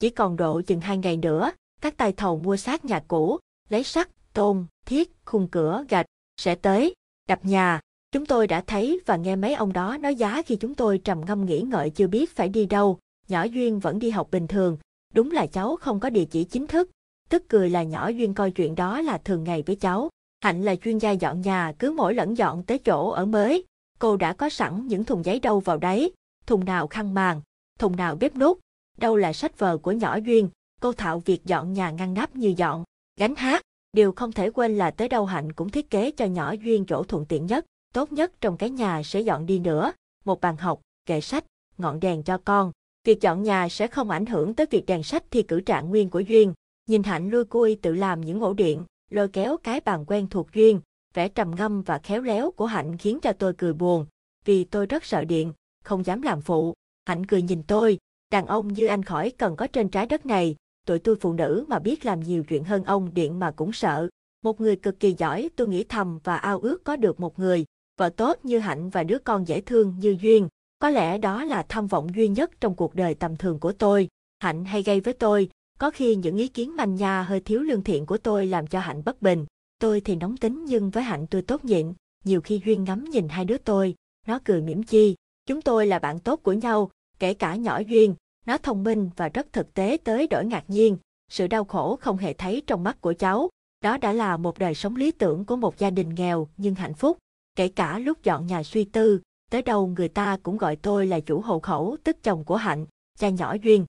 Chỉ 0.00 0.10
còn 0.10 0.36
độ 0.36 0.60
chừng 0.60 0.80
hai 0.80 0.98
ngày 0.98 1.16
nữa, 1.16 1.52
các 1.80 1.96
tay 1.96 2.12
thầu 2.12 2.38
mua 2.38 2.56
xác 2.56 2.84
nhà 2.84 3.04
cũ, 3.08 3.38
lấy 3.68 3.84
sắt, 3.84 4.08
tôn, 4.32 4.66
thiết, 4.86 5.12
khung 5.24 5.48
cửa, 5.48 5.84
gạch, 5.88 6.06
sẽ 6.36 6.54
tới, 6.54 6.94
đập 7.28 7.44
nhà. 7.44 7.80
Chúng 8.12 8.26
tôi 8.26 8.46
đã 8.46 8.60
thấy 8.60 9.00
và 9.06 9.16
nghe 9.16 9.36
mấy 9.36 9.54
ông 9.54 9.72
đó 9.72 9.96
nói 9.96 10.14
giá 10.14 10.42
khi 10.42 10.56
chúng 10.56 10.74
tôi 10.74 10.98
trầm 10.98 11.24
ngâm 11.24 11.44
nghĩ 11.44 11.60
ngợi 11.60 11.90
chưa 11.90 12.06
biết 12.06 12.36
phải 12.36 12.48
đi 12.48 12.66
đâu. 12.66 12.98
Nhỏ 13.28 13.42
Duyên 13.44 13.78
vẫn 13.78 13.98
đi 13.98 14.10
học 14.10 14.28
bình 14.30 14.46
thường, 14.46 14.78
đúng 15.14 15.30
là 15.30 15.46
cháu 15.46 15.76
không 15.76 16.00
có 16.00 16.10
địa 16.10 16.24
chỉ 16.24 16.44
chính 16.44 16.66
thức, 16.66 16.90
tức 17.28 17.48
cười 17.48 17.70
là 17.70 17.82
nhỏ 17.82 18.08
Duyên 18.08 18.34
coi 18.34 18.50
chuyện 18.50 18.74
đó 18.74 19.00
là 19.00 19.18
thường 19.18 19.44
ngày 19.44 19.62
với 19.66 19.76
cháu. 19.76 20.08
Hạnh 20.40 20.62
là 20.62 20.76
chuyên 20.76 20.98
gia 20.98 21.10
dọn 21.10 21.40
nhà 21.40 21.72
cứ 21.78 21.90
mỗi 21.96 22.14
lẫn 22.14 22.36
dọn 22.36 22.62
tới 22.62 22.78
chỗ 22.78 23.10
ở 23.10 23.24
mới. 23.24 23.64
Cô 23.98 24.16
đã 24.16 24.32
có 24.32 24.48
sẵn 24.48 24.86
những 24.86 25.04
thùng 25.04 25.24
giấy 25.24 25.40
đâu 25.40 25.60
vào 25.60 25.78
đấy, 25.78 26.12
thùng 26.46 26.64
nào 26.64 26.86
khăn 26.86 27.14
màn, 27.14 27.40
thùng 27.78 27.96
nào 27.96 28.16
bếp 28.16 28.36
nút, 28.36 28.58
đâu 28.98 29.16
là 29.16 29.32
sách 29.32 29.58
vở 29.58 29.78
của 29.78 29.92
nhỏ 29.92 30.16
Duyên. 30.16 30.48
Cô 30.80 30.92
thạo 30.92 31.22
việc 31.24 31.44
dọn 31.44 31.72
nhà 31.72 31.90
ngăn 31.90 32.14
nắp 32.14 32.36
như 32.36 32.54
dọn, 32.56 32.84
gánh 33.16 33.34
hát. 33.34 33.62
Điều 33.92 34.12
không 34.12 34.32
thể 34.32 34.50
quên 34.50 34.78
là 34.78 34.90
tới 34.90 35.08
đâu 35.08 35.26
Hạnh 35.26 35.52
cũng 35.52 35.68
thiết 35.68 35.90
kế 35.90 36.10
cho 36.10 36.24
nhỏ 36.24 36.52
Duyên 36.52 36.84
chỗ 36.86 37.02
thuận 37.02 37.24
tiện 37.26 37.46
nhất, 37.46 37.64
tốt 37.94 38.12
nhất 38.12 38.32
trong 38.40 38.56
cái 38.56 38.70
nhà 38.70 39.02
sẽ 39.02 39.20
dọn 39.20 39.46
đi 39.46 39.58
nữa. 39.58 39.92
Một 40.24 40.40
bàn 40.40 40.56
học, 40.56 40.80
kệ 41.06 41.20
sách, 41.20 41.44
ngọn 41.78 42.00
đèn 42.00 42.22
cho 42.22 42.38
con. 42.44 42.72
Việc 43.04 43.20
dọn 43.20 43.42
nhà 43.42 43.68
sẽ 43.68 43.86
không 43.86 44.10
ảnh 44.10 44.26
hưởng 44.26 44.54
tới 44.54 44.66
việc 44.70 44.86
đèn 44.86 45.02
sách 45.02 45.24
thi 45.30 45.42
cử 45.42 45.60
trạng 45.60 45.90
nguyên 45.90 46.10
của 46.10 46.20
Duyên. 46.20 46.54
Nhìn 46.88 47.02
Hạnh 47.02 47.30
lui 47.30 47.44
cui 47.44 47.76
tự 47.82 47.94
làm 47.94 48.20
những 48.20 48.40
ổ 48.40 48.52
điện, 48.52 48.84
lôi 49.10 49.28
kéo 49.28 49.56
cái 49.56 49.80
bàn 49.80 50.04
quen 50.06 50.26
thuộc 50.30 50.52
duyên, 50.52 50.80
vẻ 51.14 51.28
trầm 51.28 51.54
ngâm 51.54 51.82
và 51.82 51.98
khéo 51.98 52.22
léo 52.22 52.50
của 52.50 52.66
Hạnh 52.66 52.96
khiến 52.96 53.18
cho 53.22 53.32
tôi 53.32 53.52
cười 53.58 53.72
buồn, 53.72 54.06
vì 54.44 54.64
tôi 54.64 54.86
rất 54.86 55.04
sợ 55.04 55.24
điện, 55.24 55.52
không 55.84 56.06
dám 56.06 56.22
làm 56.22 56.40
phụ. 56.40 56.74
Hạnh 57.06 57.26
cười 57.26 57.42
nhìn 57.42 57.62
tôi, 57.62 57.98
đàn 58.30 58.46
ông 58.46 58.68
như 58.68 58.86
anh 58.86 59.02
khỏi 59.02 59.32
cần 59.38 59.56
có 59.56 59.66
trên 59.66 59.88
trái 59.88 60.06
đất 60.06 60.26
này, 60.26 60.56
tụi 60.86 60.98
tôi 60.98 61.16
phụ 61.20 61.32
nữ 61.32 61.64
mà 61.68 61.78
biết 61.78 62.06
làm 62.06 62.20
nhiều 62.20 62.44
chuyện 62.44 62.64
hơn 62.64 62.84
ông 62.84 63.14
điện 63.14 63.38
mà 63.38 63.50
cũng 63.50 63.72
sợ. 63.72 64.08
Một 64.42 64.60
người 64.60 64.76
cực 64.76 65.00
kỳ 65.00 65.14
giỏi 65.18 65.50
tôi 65.56 65.68
nghĩ 65.68 65.84
thầm 65.84 66.18
và 66.24 66.36
ao 66.36 66.58
ước 66.58 66.84
có 66.84 66.96
được 66.96 67.20
một 67.20 67.38
người, 67.38 67.64
vợ 67.98 68.08
tốt 68.08 68.38
như 68.42 68.58
Hạnh 68.58 68.90
và 68.90 69.04
đứa 69.04 69.18
con 69.18 69.48
dễ 69.48 69.60
thương 69.60 69.94
như 69.98 70.16
Duyên. 70.20 70.48
Có 70.78 70.90
lẽ 70.90 71.18
đó 71.18 71.44
là 71.44 71.66
tham 71.68 71.86
vọng 71.86 72.08
duy 72.14 72.28
nhất 72.28 72.50
trong 72.60 72.74
cuộc 72.74 72.94
đời 72.94 73.14
tầm 73.14 73.36
thường 73.36 73.58
của 73.58 73.72
tôi. 73.72 74.08
Hạnh 74.38 74.64
hay 74.64 74.82
gây 74.82 75.00
với 75.00 75.14
tôi, 75.14 75.48
có 75.78 75.90
khi 75.90 76.16
những 76.16 76.36
ý 76.36 76.48
kiến 76.48 76.76
manh 76.76 76.94
nha 76.94 77.22
hơi 77.22 77.40
thiếu 77.40 77.60
lương 77.60 77.84
thiện 77.84 78.06
của 78.06 78.18
tôi 78.18 78.46
làm 78.46 78.66
cho 78.66 78.80
Hạnh 78.80 79.02
bất 79.04 79.22
bình. 79.22 79.46
Tôi 79.78 80.00
thì 80.00 80.16
nóng 80.16 80.36
tính 80.36 80.64
nhưng 80.64 80.90
với 80.90 81.02
Hạnh 81.02 81.26
tôi 81.26 81.42
tốt 81.42 81.64
nhịn. 81.64 81.92
Nhiều 82.24 82.40
khi 82.40 82.60
Duyên 82.64 82.84
ngắm 82.84 83.04
nhìn 83.04 83.28
hai 83.28 83.44
đứa 83.44 83.58
tôi, 83.58 83.94
nó 84.26 84.38
cười 84.44 84.60
mỉm 84.60 84.82
chi. 84.82 85.16
Chúng 85.46 85.62
tôi 85.62 85.86
là 85.86 85.98
bạn 85.98 86.18
tốt 86.18 86.40
của 86.42 86.52
nhau, 86.52 86.90
kể 87.18 87.34
cả 87.34 87.56
nhỏ 87.56 87.78
Duyên. 87.78 88.14
Nó 88.46 88.58
thông 88.58 88.84
minh 88.84 89.10
và 89.16 89.28
rất 89.28 89.52
thực 89.52 89.74
tế 89.74 89.98
tới 90.04 90.26
đổi 90.26 90.44
ngạc 90.44 90.64
nhiên. 90.68 90.96
Sự 91.30 91.46
đau 91.46 91.64
khổ 91.64 91.96
không 91.96 92.16
hề 92.16 92.32
thấy 92.32 92.62
trong 92.66 92.84
mắt 92.84 93.00
của 93.00 93.12
cháu. 93.12 93.48
Đó 93.80 93.98
đã 93.98 94.12
là 94.12 94.36
một 94.36 94.58
đời 94.58 94.74
sống 94.74 94.96
lý 94.96 95.10
tưởng 95.10 95.44
của 95.44 95.56
một 95.56 95.78
gia 95.78 95.90
đình 95.90 96.14
nghèo 96.14 96.48
nhưng 96.56 96.74
hạnh 96.74 96.94
phúc. 96.94 97.18
Kể 97.56 97.68
cả 97.68 97.98
lúc 97.98 98.22
dọn 98.22 98.46
nhà 98.46 98.62
suy 98.62 98.84
tư, 98.84 99.20
tới 99.50 99.62
đâu 99.62 99.86
người 99.86 100.08
ta 100.08 100.38
cũng 100.42 100.56
gọi 100.56 100.76
tôi 100.76 101.06
là 101.06 101.20
chủ 101.20 101.40
hộ 101.40 101.58
khẩu 101.58 101.96
tức 102.04 102.22
chồng 102.22 102.44
của 102.44 102.56
Hạnh, 102.56 102.86
cha 103.18 103.28
nhỏ 103.28 103.56
Duyên. 103.62 103.84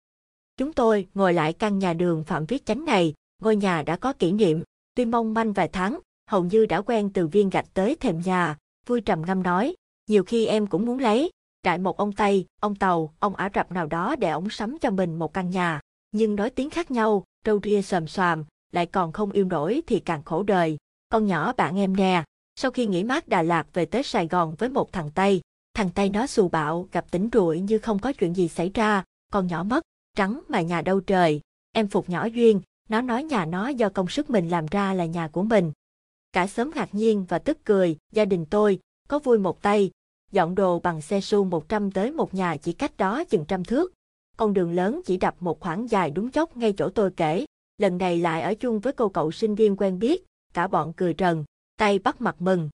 Chúng 0.60 0.74
tôi 0.74 1.08
ngồi 1.14 1.34
lại 1.34 1.54
căn 1.54 1.80
nhà 1.80 1.94
đường 1.94 2.24
Phạm 2.24 2.46
Viết 2.46 2.66
Chánh 2.66 2.86
này, 2.86 3.14
ngôi 3.42 3.56
nhà 3.56 3.82
đã 3.82 3.96
có 3.96 4.14
kỷ 4.14 4.32
niệm, 4.32 4.64
tuy 4.96 5.06
mong 5.06 5.34
manh 5.34 5.54
vài 5.54 5.68
tháng, 5.68 6.00
hầu 6.30 6.44
như 6.44 6.66
đã 6.66 6.82
quen 6.82 7.10
từ 7.14 7.28
viên 7.28 7.50
gạch 7.50 7.66
tới 7.74 7.96
thềm 7.96 8.22
nhà, 8.26 8.58
vui 8.86 9.02
trầm 9.02 9.22
ngâm 9.22 9.44
nói, 9.44 9.76
nhiều 10.10 10.24
khi 10.24 10.46
em 10.46 10.68
cũng 10.68 10.86
muốn 10.86 11.00
lấy, 11.00 11.32
đại 11.64 11.78
một 11.78 11.98
ông 11.98 12.12
Tây, 12.12 12.46
ông 12.62 12.76
Tàu, 12.76 13.14
ông 13.20 13.36
Ả 13.36 13.50
Rập 13.56 13.72
nào 13.72 13.88
đó 13.88 14.16
để 14.16 14.30
ông 14.30 14.50
sắm 14.50 14.78
cho 14.82 14.92
mình 14.92 15.20
một 15.20 15.34
căn 15.34 15.50
nhà, 15.50 15.82
nhưng 16.12 16.36
nói 16.36 16.50
tiếng 16.50 16.70
khác 16.70 16.92
nhau, 16.92 17.24
râu 17.46 17.60
ria 17.64 17.82
sờm 17.82 18.08
xoàm, 18.08 18.46
lại 18.72 18.86
còn 18.86 19.12
không 19.12 19.32
yêu 19.32 19.46
nổi 19.46 19.82
thì 19.88 20.00
càng 20.00 20.24
khổ 20.24 20.44
đời. 20.44 20.78
Con 21.10 21.28
nhỏ 21.28 21.54
bạn 21.54 21.80
em 21.80 21.96
nè, 21.96 22.24
sau 22.56 22.72
khi 22.72 22.86
nghỉ 22.86 23.04
mát 23.04 23.28
Đà 23.28 23.42
Lạt 23.42 23.68
về 23.74 23.86
tới 23.86 24.04
Sài 24.04 24.28
Gòn 24.28 24.56
với 24.58 24.70
một 24.70 24.92
thằng 24.92 25.12
Tây, 25.16 25.42
thằng 25.74 25.90
Tây 25.96 26.10
nó 26.10 26.28
xù 26.28 26.50
bạo, 26.50 26.88
gặp 26.92 27.12
tỉnh 27.12 27.30
ruội 27.34 27.60
như 27.60 27.78
không 27.78 28.00
có 28.00 28.14
chuyện 28.14 28.34
gì 28.34 28.48
xảy 28.48 28.72
ra, 28.74 29.04
con 29.32 29.48
nhỏ 29.48 29.64
mất, 29.64 29.84
trắng 30.16 30.42
mà 30.48 30.62
nhà 30.62 30.82
đâu 30.82 31.00
trời. 31.00 31.42
Em 31.72 31.88
phục 31.88 32.10
nhỏ 32.10 32.26
Duyên, 32.26 32.62
nó 32.90 33.02
nói 33.02 33.24
nhà 33.24 33.46
nó 33.46 33.68
do 33.68 33.90
công 33.90 34.08
sức 34.08 34.30
mình 34.30 34.50
làm 34.50 34.66
ra 34.66 34.94
là 34.94 35.06
nhà 35.06 35.28
của 35.28 35.44
mình. 35.44 35.72
Cả 36.32 36.48
sớm 36.48 36.72
ngạc 36.76 36.96
nhiên 36.96 37.26
và 37.30 37.40
tức 37.40 37.58
cười, 37.66 37.98
gia 38.14 38.26
đình 38.26 38.46
tôi, 38.46 38.80
có 39.08 39.20
vui 39.20 39.38
một 39.38 39.62
tay, 39.62 39.92
dọn 40.32 40.56
đồ 40.56 40.80
bằng 40.80 41.02
xe 41.02 41.22
su 41.22 41.44
100 41.44 41.92
tới 41.92 42.12
một 42.12 42.34
nhà 42.34 42.58
chỉ 42.58 42.74
cách 42.74 42.98
đó 42.98 43.24
chừng 43.24 43.46
trăm 43.48 43.64
thước. 43.64 43.94
Con 44.38 44.54
đường 44.54 44.72
lớn 44.72 45.02
chỉ 45.06 45.18
đập 45.18 45.36
một 45.40 45.60
khoảng 45.60 45.90
dài 45.90 46.12
đúng 46.12 46.32
chốc 46.32 46.58
ngay 46.58 46.74
chỗ 46.78 46.90
tôi 46.90 47.12
kể, 47.18 47.46
lần 47.78 47.98
này 47.98 48.18
lại 48.18 48.42
ở 48.42 48.54
chung 48.54 48.80
với 48.80 48.94
cô 48.94 49.10
cậu 49.10 49.32
sinh 49.32 49.56
viên 49.56 49.76
quen 49.76 50.00
biết, 50.00 50.26
cả 50.54 50.68
bọn 50.68 50.94
cười 50.94 51.14
trần, 51.14 51.46
tay 51.78 52.00
bắt 52.00 52.22
mặt 52.22 52.36
mừng. 52.40 52.70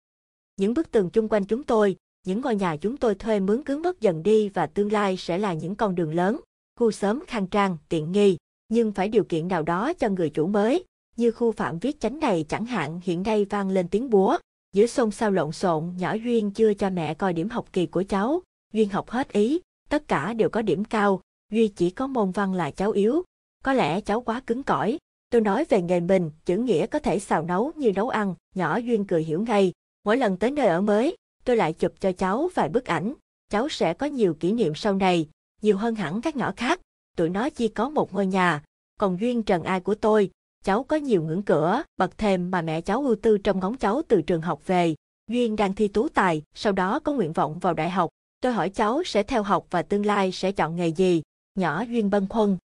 Những 0.57 0.73
bức 0.73 0.91
tường 0.91 1.09
chung 1.09 1.29
quanh 1.29 1.45
chúng 1.45 1.63
tôi, 1.63 1.95
những 2.25 2.41
ngôi 2.41 2.55
nhà 2.55 2.75
chúng 2.75 2.97
tôi 2.97 3.15
thuê 3.15 3.39
mướn 3.39 3.63
cứng 3.63 3.81
mất 3.81 4.01
dần 4.01 4.23
đi 4.23 4.49
và 4.49 4.67
tương 4.67 4.91
lai 4.91 5.17
sẽ 5.17 5.37
là 5.37 5.53
những 5.53 5.75
con 5.75 5.95
đường 5.95 6.13
lớn, 6.13 6.39
khu 6.79 6.91
sớm 6.91 7.23
khang 7.27 7.47
trang, 7.47 7.77
tiện 7.89 8.11
nghi, 8.11 8.37
nhưng 8.69 8.91
phải 8.91 9.07
điều 9.09 9.23
kiện 9.23 9.47
nào 9.47 9.63
đó 9.63 9.93
cho 9.93 10.09
người 10.09 10.29
chủ 10.29 10.47
mới, 10.47 10.83
như 11.17 11.31
khu 11.31 11.51
phạm 11.51 11.79
viết 11.79 11.99
chánh 11.99 12.19
này 12.19 12.45
chẳng 12.49 12.65
hạn 12.65 12.99
hiện 13.03 13.23
nay 13.23 13.45
vang 13.45 13.69
lên 13.69 13.87
tiếng 13.87 14.09
búa, 14.09 14.37
giữa 14.73 14.85
xôn 14.85 15.11
xao 15.11 15.31
lộn 15.31 15.51
xộn, 15.51 15.93
nhỏ 15.97 16.13
Duyên 16.13 16.51
chưa 16.51 16.73
cho 16.73 16.89
mẹ 16.89 17.13
coi 17.13 17.33
điểm 17.33 17.49
học 17.49 17.65
kỳ 17.73 17.85
của 17.85 18.03
cháu, 18.09 18.41
Duyên 18.73 18.89
học 18.89 19.09
hết 19.09 19.31
ý, 19.31 19.59
tất 19.89 20.07
cả 20.07 20.33
đều 20.33 20.49
có 20.49 20.61
điểm 20.61 20.85
cao, 20.85 21.21
Duy 21.51 21.67
chỉ 21.67 21.89
có 21.89 22.07
môn 22.07 22.31
văn 22.31 22.53
là 22.53 22.71
cháu 22.71 22.91
yếu, 22.91 23.23
có 23.63 23.73
lẽ 23.73 24.01
cháu 24.01 24.21
quá 24.21 24.41
cứng 24.47 24.63
cỏi. 24.63 24.97
Tôi 25.29 25.41
nói 25.41 25.65
về 25.69 25.81
nghề 25.81 25.99
mình, 25.99 26.31
chữ 26.45 26.57
nghĩa 26.57 26.87
có 26.87 26.99
thể 26.99 27.19
xào 27.19 27.43
nấu 27.43 27.71
như 27.75 27.91
nấu 27.91 28.09
ăn, 28.09 28.35
nhỏ 28.55 28.77
Duyên 28.77 29.05
cười 29.05 29.23
hiểu 29.23 29.41
ngay. 29.41 29.73
Mỗi 30.03 30.17
lần 30.17 30.37
tới 30.37 30.51
nơi 30.51 30.67
ở 30.67 30.81
mới, 30.81 31.15
tôi 31.43 31.55
lại 31.55 31.73
chụp 31.73 31.93
cho 31.99 32.11
cháu 32.11 32.49
vài 32.53 32.69
bức 32.69 32.85
ảnh. 32.85 33.13
Cháu 33.49 33.69
sẽ 33.69 33.93
có 33.93 34.05
nhiều 34.05 34.33
kỷ 34.33 34.51
niệm 34.51 34.75
sau 34.75 34.93
này, 34.93 35.29
nhiều 35.65 35.77
hơn 35.77 35.95
hẳn 35.95 36.21
các 36.21 36.35
nhỏ 36.35 36.53
khác. 36.57 36.81
Tụi 37.17 37.29
nó 37.29 37.49
chỉ 37.49 37.67
có 37.67 37.89
một 37.89 38.13
ngôi 38.13 38.25
nhà, 38.25 38.63
còn 38.99 39.17
Duyên 39.19 39.43
Trần 39.43 39.63
Ai 39.63 39.79
của 39.79 39.95
tôi, 39.95 40.29
cháu 40.63 40.83
có 40.83 40.95
nhiều 40.95 41.23
ngưỡng 41.23 41.41
cửa, 41.43 41.83
bậc 41.97 42.17
thềm 42.17 42.51
mà 42.51 42.61
mẹ 42.61 42.81
cháu 42.81 43.01
ưu 43.01 43.15
tư 43.15 43.37
trong 43.37 43.59
ngóng 43.59 43.77
cháu 43.77 44.01
từ 44.07 44.21
trường 44.21 44.41
học 44.41 44.67
về. 44.67 44.95
Duyên 45.31 45.55
đang 45.55 45.73
thi 45.73 45.87
tú 45.87 46.09
tài, 46.09 46.43
sau 46.55 46.73
đó 46.73 46.99
có 46.99 47.13
nguyện 47.13 47.33
vọng 47.33 47.59
vào 47.59 47.73
đại 47.73 47.89
học. 47.89 48.09
Tôi 48.41 48.53
hỏi 48.53 48.69
cháu 48.69 49.03
sẽ 49.05 49.23
theo 49.23 49.43
học 49.43 49.67
và 49.69 49.81
tương 49.81 50.05
lai 50.05 50.31
sẽ 50.31 50.51
chọn 50.51 50.75
nghề 50.75 50.87
gì. 50.87 51.21
Nhỏ 51.55 51.81
Duyên 51.81 52.09
bân 52.09 52.27
khuâng. 52.27 52.57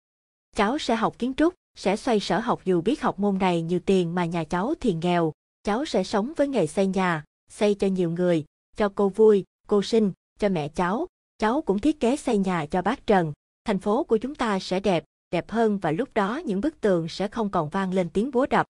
Cháu 0.56 0.78
sẽ 0.78 0.96
học 0.96 1.18
kiến 1.18 1.34
trúc, 1.34 1.54
sẽ 1.76 1.96
xoay 1.96 2.20
sở 2.20 2.38
học 2.38 2.60
dù 2.64 2.80
biết 2.80 3.02
học 3.02 3.18
môn 3.18 3.38
này 3.38 3.62
nhiều 3.62 3.80
tiền 3.86 4.14
mà 4.14 4.24
nhà 4.24 4.44
cháu 4.44 4.74
thì 4.80 4.92
nghèo. 4.92 5.32
Cháu 5.62 5.84
sẽ 5.84 6.04
sống 6.04 6.32
với 6.36 6.48
nghề 6.48 6.66
xây 6.66 6.86
nhà, 6.86 7.24
xây 7.50 7.74
cho 7.74 7.86
nhiều 7.86 8.10
người, 8.10 8.44
cho 8.76 8.88
cô 8.94 9.08
vui, 9.08 9.44
cô 9.66 9.82
sinh, 9.82 10.12
cho 10.38 10.48
mẹ 10.48 10.68
cháu. 10.68 11.06
Cháu 11.38 11.62
cũng 11.62 11.78
thiết 11.78 12.00
kế 12.00 12.16
xây 12.16 12.38
nhà 12.38 12.66
cho 12.66 12.82
bác 12.82 13.06
Trần. 13.06 13.32
Thành 13.64 13.78
phố 13.78 14.04
của 14.04 14.16
chúng 14.16 14.34
ta 14.34 14.58
sẽ 14.58 14.80
đẹp, 14.80 15.04
đẹp 15.30 15.50
hơn 15.50 15.78
và 15.78 15.90
lúc 15.90 16.08
đó 16.14 16.40
những 16.44 16.60
bức 16.60 16.80
tường 16.80 17.08
sẽ 17.08 17.28
không 17.28 17.50
còn 17.50 17.68
vang 17.68 17.94
lên 17.94 18.10
tiếng 18.10 18.30
búa 18.30 18.46
đập. 18.46 18.66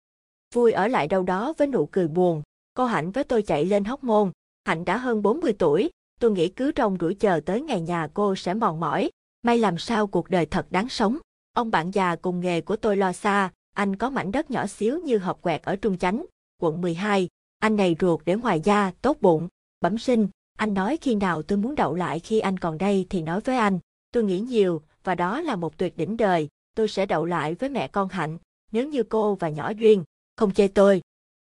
Vui 0.54 0.72
ở 0.72 0.88
lại 0.88 1.08
đâu 1.08 1.22
đó 1.22 1.52
với 1.58 1.66
nụ 1.66 1.86
cười 1.86 2.08
buồn, 2.08 2.42
cô 2.74 2.84
Hạnh 2.84 3.10
với 3.10 3.24
tôi 3.24 3.42
chạy 3.42 3.64
lên 3.64 3.84
hóc 3.84 4.04
môn. 4.04 4.32
Hạnh 4.64 4.84
đã 4.84 4.96
hơn 4.96 5.22
40 5.22 5.52
tuổi, 5.58 5.90
tôi 6.20 6.30
nghĩ 6.30 6.48
cứ 6.48 6.72
trông 6.72 6.96
rủi 7.00 7.14
chờ 7.14 7.40
tới 7.46 7.60
ngày 7.60 7.80
nhà 7.80 8.08
cô 8.14 8.34
sẽ 8.34 8.54
mòn 8.54 8.80
mỏi. 8.80 9.10
May 9.42 9.58
làm 9.58 9.78
sao 9.78 10.06
cuộc 10.06 10.30
đời 10.30 10.46
thật 10.46 10.66
đáng 10.70 10.88
sống. 10.88 11.18
Ông 11.52 11.70
bạn 11.70 11.90
già 11.90 12.16
cùng 12.16 12.40
nghề 12.40 12.60
của 12.60 12.76
tôi 12.76 12.96
lo 12.96 13.12
xa, 13.12 13.50
anh 13.74 13.96
có 13.96 14.10
mảnh 14.10 14.32
đất 14.32 14.50
nhỏ 14.50 14.66
xíu 14.66 15.00
như 15.04 15.18
hộp 15.18 15.42
quẹt 15.42 15.62
ở 15.62 15.76
Trung 15.76 15.98
Chánh, 15.98 16.26
quận 16.62 16.80
12. 16.80 17.28
Anh 17.58 17.76
này 17.76 17.96
ruột 18.00 18.20
để 18.24 18.34
ngoài 18.34 18.60
da, 18.64 18.92
tốt 19.02 19.16
bụng, 19.20 19.48
bẩm 19.80 19.98
sinh. 19.98 20.28
Anh 20.58 20.74
nói 20.74 20.98
khi 21.00 21.14
nào 21.14 21.42
tôi 21.42 21.58
muốn 21.58 21.74
đậu 21.74 21.94
lại 21.94 22.20
khi 22.20 22.40
anh 22.40 22.58
còn 22.58 22.78
đây 22.78 23.06
thì 23.10 23.22
nói 23.22 23.40
với 23.40 23.56
anh. 23.56 23.78
Tôi 24.12 24.24
nghĩ 24.24 24.40
nhiều, 24.40 24.82
và 25.04 25.14
đó 25.14 25.40
là 25.40 25.56
một 25.56 25.78
tuyệt 25.78 25.96
đỉnh 25.96 26.16
đời. 26.16 26.48
Tôi 26.76 26.88
sẽ 26.88 27.06
đậu 27.06 27.24
lại 27.24 27.54
với 27.54 27.68
mẹ 27.68 27.88
con 27.88 28.08
Hạnh, 28.08 28.38
nếu 28.72 28.88
như 28.88 29.02
cô 29.02 29.34
và 29.34 29.48
nhỏ 29.48 29.70
Duyên, 29.70 30.04
không 30.36 30.52
chê 30.52 30.68
tôi. 30.68 31.02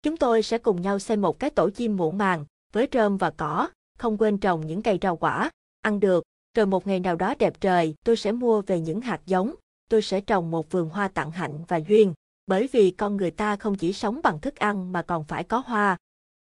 Chúng 0.04 0.18
tôi 0.18 0.44
sẽ 0.44 0.58
cùng 0.58 0.82
nhau 0.82 1.00
xây 1.00 1.18
một 1.18 1.40
cái 1.40 1.50
tổ 1.50 1.70
chim 1.70 1.98
muộn 1.98 2.18
màng, 2.18 2.46
với 2.74 2.88
rơm 2.92 3.18
và 3.18 3.30
cỏ, 3.30 3.70
không 3.98 4.18
quên 4.18 4.38
trồng 4.38 4.68
những 4.68 4.82
cây 4.82 5.00
rau 5.02 5.16
quả, 5.18 5.50
ăn 5.82 6.00
được. 6.00 6.24
Rồi 6.56 6.66
một 6.66 6.88
ngày 6.88 7.00
nào 7.00 7.16
đó 7.16 7.36
đẹp 7.40 7.62
trời, 7.62 7.96
tôi 8.06 8.18
sẽ 8.18 8.32
mua 8.32 8.62
về 8.62 8.80
những 8.80 9.02
hạt 9.02 9.22
giống, 9.26 9.56
tôi 9.90 10.02
sẽ 10.02 10.22
trồng 10.22 10.52
một 10.52 10.72
vườn 10.72 10.90
hoa 10.90 11.08
tặng 11.08 11.32
hạnh 11.32 11.64
và 11.68 11.78
duyên, 11.78 12.14
bởi 12.48 12.70
vì 12.72 12.92
con 12.92 13.18
người 13.18 13.32
ta 13.32 13.56
không 13.56 13.76
chỉ 13.76 13.94
sống 13.94 14.20
bằng 14.24 14.40
thức 14.40 14.56
ăn 14.56 14.92
mà 14.92 15.02
còn 15.02 15.24
phải 15.24 15.44
có 15.44 15.64
hoa. 15.66 15.98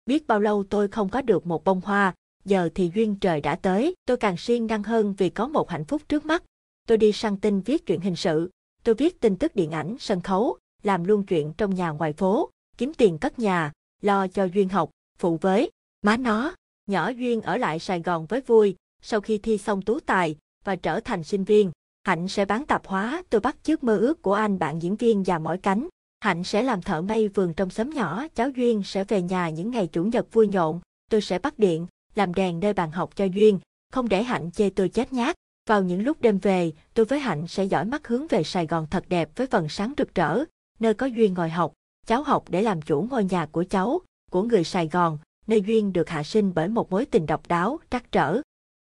Biết 0.07 0.27
bao 0.27 0.41
lâu 0.41 0.65
tôi 0.71 0.89
không 0.89 1.09
có 1.09 1.23
được 1.23 1.47
một 1.47 1.65
bông 1.65 1.81
hoa, 1.81 2.15
giờ 2.45 2.69
thì 2.75 2.91
duyên 2.95 3.17
trời 3.17 3.41
đã 3.41 3.57
tới, 3.57 3.95
tôi 4.07 4.17
càng 4.17 4.37
siêng 4.37 4.67
năng 4.67 4.83
hơn 4.83 5.15
vì 5.19 5.31
có 5.31 5.49
một 5.49 5.71
hạnh 5.71 5.85
phúc 5.85 6.03
trước 6.09 6.27
mắt. 6.27 6.43
Tôi 6.89 6.99
đi 6.99 7.13
săn 7.13 7.37
tin 7.37 7.61
viết 7.61 7.87
chuyện 7.87 8.01
hình 8.01 8.17
sự, 8.17 8.51
tôi 8.83 8.95
viết 8.95 9.21
tin 9.21 9.37
tức 9.37 9.57
điện 9.57 9.71
ảnh, 9.71 9.97
sân 9.99 10.21
khấu, 10.21 10.59
làm 10.83 11.05
luôn 11.05 11.27
chuyện 11.27 11.53
trong 11.57 11.75
nhà 11.75 11.91
ngoài 11.91 12.13
phố, 12.13 12.51
kiếm 12.79 12.95
tiền 12.95 13.19
cất 13.19 13.39
nhà, 13.39 13.73
lo 14.03 14.27
cho 14.27 14.45
duyên 14.45 14.69
học, 14.69 14.91
phụ 15.19 15.39
với, 15.41 15.71
má 16.03 16.17
nó, 16.17 16.55
nhỏ 16.87 17.09
duyên 17.09 17.41
ở 17.41 17.57
lại 17.57 17.79
Sài 17.79 18.01
Gòn 18.01 18.27
với 18.27 18.41
vui, 18.41 18.77
sau 19.03 19.21
khi 19.21 19.39
thi 19.39 19.59
xong 19.59 19.83
tú 19.83 20.01
tài 20.01 20.37
và 20.65 20.77
trở 20.77 21.01
thành 21.01 21.25
sinh 21.25 21.45
viên. 21.45 21.71
Hạnh 22.05 22.29
sẽ 22.29 22.45
bán 22.45 22.67
tạp 22.67 22.87
hóa, 22.87 23.23
tôi 23.31 23.41
bắt 23.41 23.57
chước 23.63 23.85
mơ 23.85 23.97
ước 23.97 24.23
của 24.23 24.35
anh 24.35 24.59
bạn 24.59 24.83
diễn 24.83 24.97
viên 24.97 25.27
già 25.27 25.39
mỏi 25.39 25.59
cánh. 25.59 25.89
Hạnh 26.21 26.45
sẽ 26.45 26.63
làm 26.63 26.83
thợ 26.83 27.03
may 27.03 27.29
vườn 27.29 27.55
trong 27.55 27.71
xóm 27.71 27.91
nhỏ, 27.91 28.27
cháu 28.35 28.51
Duyên 28.51 28.83
sẽ 28.85 29.05
về 29.05 29.23
nhà 29.23 29.49
những 29.49 29.71
ngày 29.71 29.87
chủ 29.87 30.05
nhật 30.05 30.33
vui 30.33 30.49
nhộn, 30.49 30.81
tôi 31.11 31.21
sẽ 31.21 31.39
bắt 31.39 31.59
điện, 31.59 31.87
làm 32.15 32.35
đèn 32.35 32.61
nơi 32.61 32.73
bàn 32.73 32.91
học 32.91 33.17
cho 33.17 33.25
Duyên, 33.25 33.59
không 33.93 34.09
để 34.09 34.23
Hạnh 34.23 34.51
chê 34.51 34.71
tôi 34.71 34.89
chết 34.89 35.13
nhát. 35.13 35.37
Vào 35.69 35.83
những 35.83 36.03
lúc 36.03 36.21
đêm 36.21 36.39
về, 36.39 36.73
tôi 36.95 37.07
với 37.07 37.19
Hạnh 37.19 37.47
sẽ 37.47 37.65
dõi 37.65 37.85
mắt 37.85 38.09
hướng 38.09 38.27
về 38.27 38.43
Sài 38.43 38.67
Gòn 38.67 38.87
thật 38.91 39.05
đẹp 39.09 39.31
với 39.37 39.47
vầng 39.47 39.69
sáng 39.69 39.95
rực 39.99 40.15
rỡ, 40.15 40.45
nơi 40.81 40.95
có 40.95 41.07
Duyên 41.07 41.35
ngồi 41.35 41.51
học, 41.51 41.73
cháu 42.07 42.23
học 42.23 42.45
để 42.49 42.63
làm 42.63 42.83
chủ 42.83 43.07
ngôi 43.11 43.25
nhà 43.25 43.47
của 43.47 43.65
cháu, 43.71 44.01
của 44.31 44.43
người 44.43 44.65
Sài 44.65 44.89
Gòn, 44.89 45.19
nơi 45.47 45.63
Duyên 45.63 45.93
được 45.93 46.09
hạ 46.09 46.23
sinh 46.23 46.53
bởi 46.55 46.69
một 46.69 46.91
mối 46.91 47.07
tình 47.07 47.27
độc 47.27 47.49
đáo, 47.49 47.79
trắc 47.91 48.13
trở. 48.13 48.41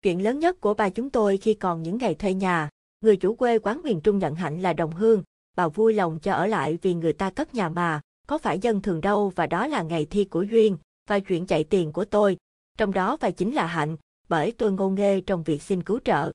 Chuyện 0.03 0.23
lớn 0.23 0.39
nhất 0.39 0.61
của 0.61 0.75
ba 0.75 0.89
chúng 0.89 1.11
tôi 1.11 1.37
khi 1.37 1.55
còn 1.55 1.83
những 1.83 1.99
ngày 1.99 2.15
thuê 2.15 2.35
nhà, 2.35 2.69
người 3.01 3.17
chủ 3.17 3.35
quê 3.35 3.59
quán 3.59 3.81
miền 3.85 4.01
Trung 4.01 4.19
nhận 4.19 4.35
hạnh 4.35 4.63
là 4.63 4.73
đồng 4.73 4.93
hương, 4.93 5.23
bà 5.57 5.69
vui 5.69 5.95
lòng 5.95 6.19
cho 6.19 6.33
ở 6.33 6.47
lại 6.47 6.79
vì 6.83 6.95
người 6.95 7.13
ta 7.13 7.31
cất 7.31 7.55
nhà 7.55 7.69
mà, 7.69 8.01
có 8.27 8.39
phải 8.39 8.59
dân 8.59 8.83
thường 8.83 9.01
đâu 9.01 9.33
và 9.37 9.47
đó 9.47 9.67
là 9.67 9.83
ngày 9.83 10.07
thi 10.11 10.25
của 10.25 10.43
Duyên, 10.43 10.77
và 11.09 11.19
chuyện 11.19 11.47
chạy 11.47 11.65
tiền 11.65 11.93
của 11.93 12.05
tôi, 12.05 12.37
trong 12.79 12.93
đó 12.93 13.17
và 13.21 13.31
chính 13.31 13.55
là 13.55 13.67
hạnh, 13.67 13.97
bởi 14.29 14.53
tôi 14.53 14.73
ngô 14.73 14.91
nghê 14.91 15.21
trong 15.21 15.43
việc 15.43 15.63
xin 15.63 15.83
cứu 15.83 15.99
trợ. 16.05 16.33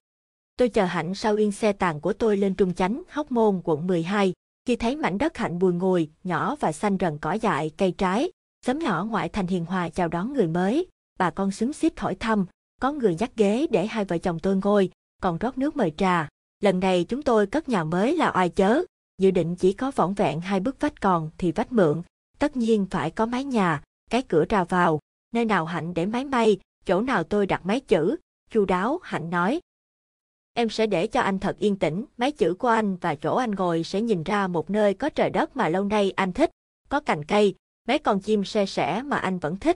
Tôi 0.57 0.70
chờ 0.70 0.86
hạnh 0.86 1.16
sau 1.16 1.36
yên 1.36 1.52
xe 1.52 1.74
tàn 1.74 2.02
của 2.02 2.14
tôi 2.14 2.38
lên 2.38 2.56
Trung 2.56 2.74
Chánh, 2.74 3.03
Hóc 3.10 3.32
Môn, 3.32 3.61
quận 3.64 3.88
12, 3.88 4.34
khi 4.66 4.76
thấy 4.76 4.95
mảnh 4.95 5.18
đất 5.18 5.38
hạnh 5.38 5.60
bùi 5.60 5.74
ngùi, 5.74 6.10
nhỏ 6.24 6.56
và 6.60 6.72
xanh 6.72 6.98
rần 6.99 7.18
cỏ 7.18 7.34
dại, 7.34 7.72
cây 7.78 7.91
trái, 7.91 8.32
xóm 8.66 8.80
nhỏ 8.80 9.06
ngoại 9.06 9.30
thành 9.30 9.48
hiền 9.48 9.66
hòa 9.66 9.90
chào 9.90 10.07
đón 10.07 10.34
người 10.34 10.48
mới, 10.48 10.88
bà 11.20 11.30
con 11.30 11.52
xúm 11.52 11.72
xít 11.72 11.99
hỏi 11.99 12.16
thăm, 12.16 12.45
có 12.82 12.91
người 12.91 13.16
nhắc 13.20 13.32
ghế 13.36 13.68
để 13.72 13.88
hai 13.88 14.06
vợ 14.06 14.18
chồng 14.18 14.40
tôi 14.40 14.56
ngồi, 14.64 14.90
còn 15.22 15.38
rót 15.38 15.57
nước 15.57 15.76
mời 15.76 15.94
trà. 15.98 16.28
Lần 16.60 16.80
này 16.80 17.03
chúng 17.03 17.22
tôi 17.22 17.48
cất 17.48 17.70
nhà 17.70 17.84
mới 17.84 18.18
là 18.18 18.32
oai 18.36 18.49
chớ, 18.49 18.82
dự 19.22 19.32
định 19.32 19.56
chỉ 19.56 19.74
có 19.74 19.91
võng 19.95 20.14
vẹn 20.14 20.41
hai 20.41 20.60
bức 20.60 20.80
vách 20.80 21.02
còn 21.02 21.30
thì 21.38 21.52
vách 21.52 21.72
mượn, 21.72 22.02
tất 22.40 22.57
nhiên 22.57 22.86
phải 22.91 23.11
có 23.11 23.26
mái 23.26 23.44
nhà, 23.44 23.82
cái 24.10 24.22
cửa 24.22 24.45
ra 24.49 24.64
vào, 24.64 24.99
nơi 25.31 25.45
nào 25.45 25.65
Hạnh 25.65 25.93
để 25.93 26.06
máy 26.06 26.26
may, 26.26 26.57
chỗ 26.85 27.01
nào 27.01 27.23
tôi 27.23 27.45
đặt 27.45 27.65
máy 27.65 27.80
chữ, 27.80 28.15
chu 28.49 28.65
đáo 28.65 28.99
Hạnh 29.03 29.30
nói. 29.30 29.60
Em 30.53 30.69
sẽ 30.69 30.88
để 30.88 31.07
cho 31.07 31.22
anh 31.22 31.39
thật 31.39 31.57
yên 31.60 31.76
tĩnh, 31.76 32.06
máy 32.18 32.31
chữ 32.31 32.53
của 32.53 32.68
anh 32.68 32.95
và 32.95 33.15
chỗ 33.15 33.35
anh 33.35 33.51
ngồi 33.51 33.84
sẽ 33.84 34.01
nhìn 34.01 34.23
ra 34.23 34.47
một 34.47 34.69
nơi 34.69 34.93
có 34.93 35.10
trời 35.10 35.30
đất 35.30 35.57
mà 35.57 35.69
lâu 35.69 35.84
nay 35.84 36.11
anh 36.15 36.34
thích, 36.34 36.49
có 36.89 36.99
cành 36.99 37.26
cây, 37.26 37.56
mấy 37.88 37.99
con 37.99 38.19
chim 38.19 38.43
xe 38.43 38.65
sẻ 38.65 39.01
mà 39.01 39.18
anh 39.18 39.39
vẫn 39.39 39.57
thích. 39.57 39.76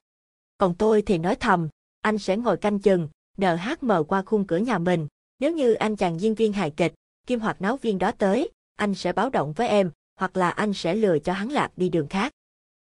Còn 0.57 0.75
tôi 0.75 1.01
thì 1.01 1.17
nói 1.17 1.35
thầm, 1.35 1.69
anh 2.01 2.17
sẽ 2.17 2.37
ngồi 2.37 2.57
canh 2.57 2.79
chừng, 2.79 3.09
NHM 3.37 3.91
qua 4.07 4.21
khung 4.21 4.47
cửa 4.47 4.57
nhà 4.57 4.77
mình. 4.77 5.07
Nếu 5.39 5.51
như 5.51 5.73
anh 5.73 5.95
chàng 5.95 6.21
diễn 6.21 6.35
viên 6.35 6.53
hài 6.53 6.71
kịch, 6.71 6.93
kim 7.27 7.39
hoạt 7.39 7.61
náo 7.61 7.77
viên 7.77 7.97
đó 7.97 8.11
tới, 8.11 8.49
anh 8.75 8.95
sẽ 8.95 9.13
báo 9.13 9.29
động 9.29 9.53
với 9.53 9.67
em, 9.67 9.91
hoặc 10.15 10.37
là 10.37 10.49
anh 10.49 10.73
sẽ 10.73 10.95
lừa 10.95 11.19
cho 11.19 11.33
hắn 11.33 11.49
lạc 11.49 11.71
đi 11.75 11.89
đường 11.89 12.07
khác. 12.07 12.31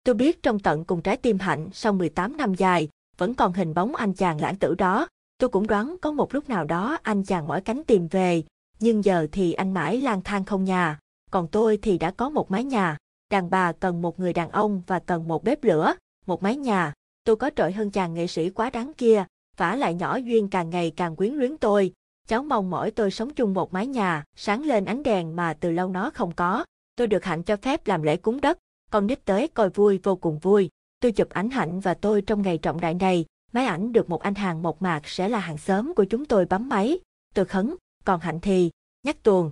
Tôi 0.07 0.15
biết 0.15 0.43
trong 0.43 0.59
tận 0.59 0.85
cùng 0.85 1.01
trái 1.01 1.17
tim 1.17 1.39
hạnh 1.39 1.69
sau 1.73 1.93
18 1.93 2.37
năm 2.37 2.53
dài, 2.53 2.89
vẫn 3.17 3.33
còn 3.33 3.53
hình 3.53 3.73
bóng 3.73 3.95
anh 3.95 4.13
chàng 4.13 4.41
lãng 4.41 4.55
tử 4.55 4.75
đó. 4.75 5.07
Tôi 5.37 5.49
cũng 5.49 5.67
đoán 5.67 5.95
có 6.01 6.11
một 6.11 6.33
lúc 6.33 6.49
nào 6.49 6.63
đó 6.65 6.97
anh 7.03 7.23
chàng 7.23 7.47
mỏi 7.47 7.61
cánh 7.61 7.83
tìm 7.83 8.07
về, 8.07 8.43
nhưng 8.79 9.05
giờ 9.05 9.27
thì 9.31 9.53
anh 9.53 9.73
mãi 9.73 10.01
lang 10.01 10.21
thang 10.21 10.45
không 10.45 10.63
nhà, 10.63 10.99
còn 11.31 11.47
tôi 11.47 11.77
thì 11.81 11.97
đã 11.97 12.11
có 12.11 12.29
một 12.29 12.51
mái 12.51 12.63
nhà. 12.63 12.97
Đàn 13.31 13.49
bà 13.49 13.71
cần 13.71 14.01
một 14.01 14.19
người 14.19 14.33
đàn 14.33 14.49
ông 14.49 14.81
và 14.87 14.99
cần 14.99 15.27
một 15.27 15.43
bếp 15.43 15.63
lửa, 15.63 15.93
một 16.25 16.43
mái 16.43 16.55
nhà. 16.55 16.93
Tôi 17.23 17.35
có 17.35 17.49
trội 17.55 17.71
hơn 17.71 17.91
chàng 17.91 18.13
nghệ 18.13 18.27
sĩ 18.27 18.49
quá 18.49 18.69
đáng 18.69 18.93
kia, 18.93 19.25
vả 19.57 19.75
lại 19.75 19.93
nhỏ 19.93 20.15
duyên 20.15 20.49
càng 20.49 20.69
ngày 20.69 20.91
càng 20.95 21.15
quyến 21.15 21.33
luyến 21.33 21.57
tôi. 21.57 21.93
Cháu 22.27 22.43
mong 22.43 22.69
mỏi 22.69 22.91
tôi 22.91 23.11
sống 23.11 23.33
chung 23.33 23.53
một 23.53 23.73
mái 23.73 23.87
nhà, 23.87 24.23
sáng 24.35 24.63
lên 24.63 24.85
ánh 24.85 25.03
đèn 25.03 25.35
mà 25.35 25.53
từ 25.53 25.71
lâu 25.71 25.89
nó 25.89 26.09
không 26.09 26.31
có. 26.35 26.65
Tôi 26.95 27.07
được 27.07 27.23
hạnh 27.23 27.43
cho 27.43 27.55
phép 27.55 27.87
làm 27.87 28.03
lễ 28.03 28.17
cúng 28.17 28.41
đất, 28.41 28.57
con 28.91 29.07
nít 29.07 29.25
tới 29.25 29.47
coi 29.47 29.69
vui 29.69 29.99
vô 30.03 30.15
cùng 30.15 30.39
vui. 30.39 30.69
Tôi 30.99 31.11
chụp 31.11 31.29
ảnh 31.29 31.49
hạnh 31.49 31.79
và 31.79 31.93
tôi 31.93 32.21
trong 32.21 32.41
ngày 32.41 32.57
trọng 32.57 32.81
đại 32.81 32.93
này, 32.93 33.25
máy 33.53 33.65
ảnh 33.65 33.93
được 33.93 34.09
một 34.09 34.21
anh 34.21 34.35
hàng 34.35 34.61
một 34.61 34.81
mạc 34.81 35.07
sẽ 35.07 35.29
là 35.29 35.39
hàng 35.39 35.57
xóm 35.57 35.93
của 35.93 36.03
chúng 36.03 36.25
tôi 36.25 36.45
bấm 36.45 36.69
máy. 36.69 36.99
Tôi 37.35 37.45
khấn, 37.45 37.75
còn 38.05 38.19
hạnh 38.19 38.39
thì, 38.41 38.71
nhắc 39.03 39.23
tuồng. 39.23 39.51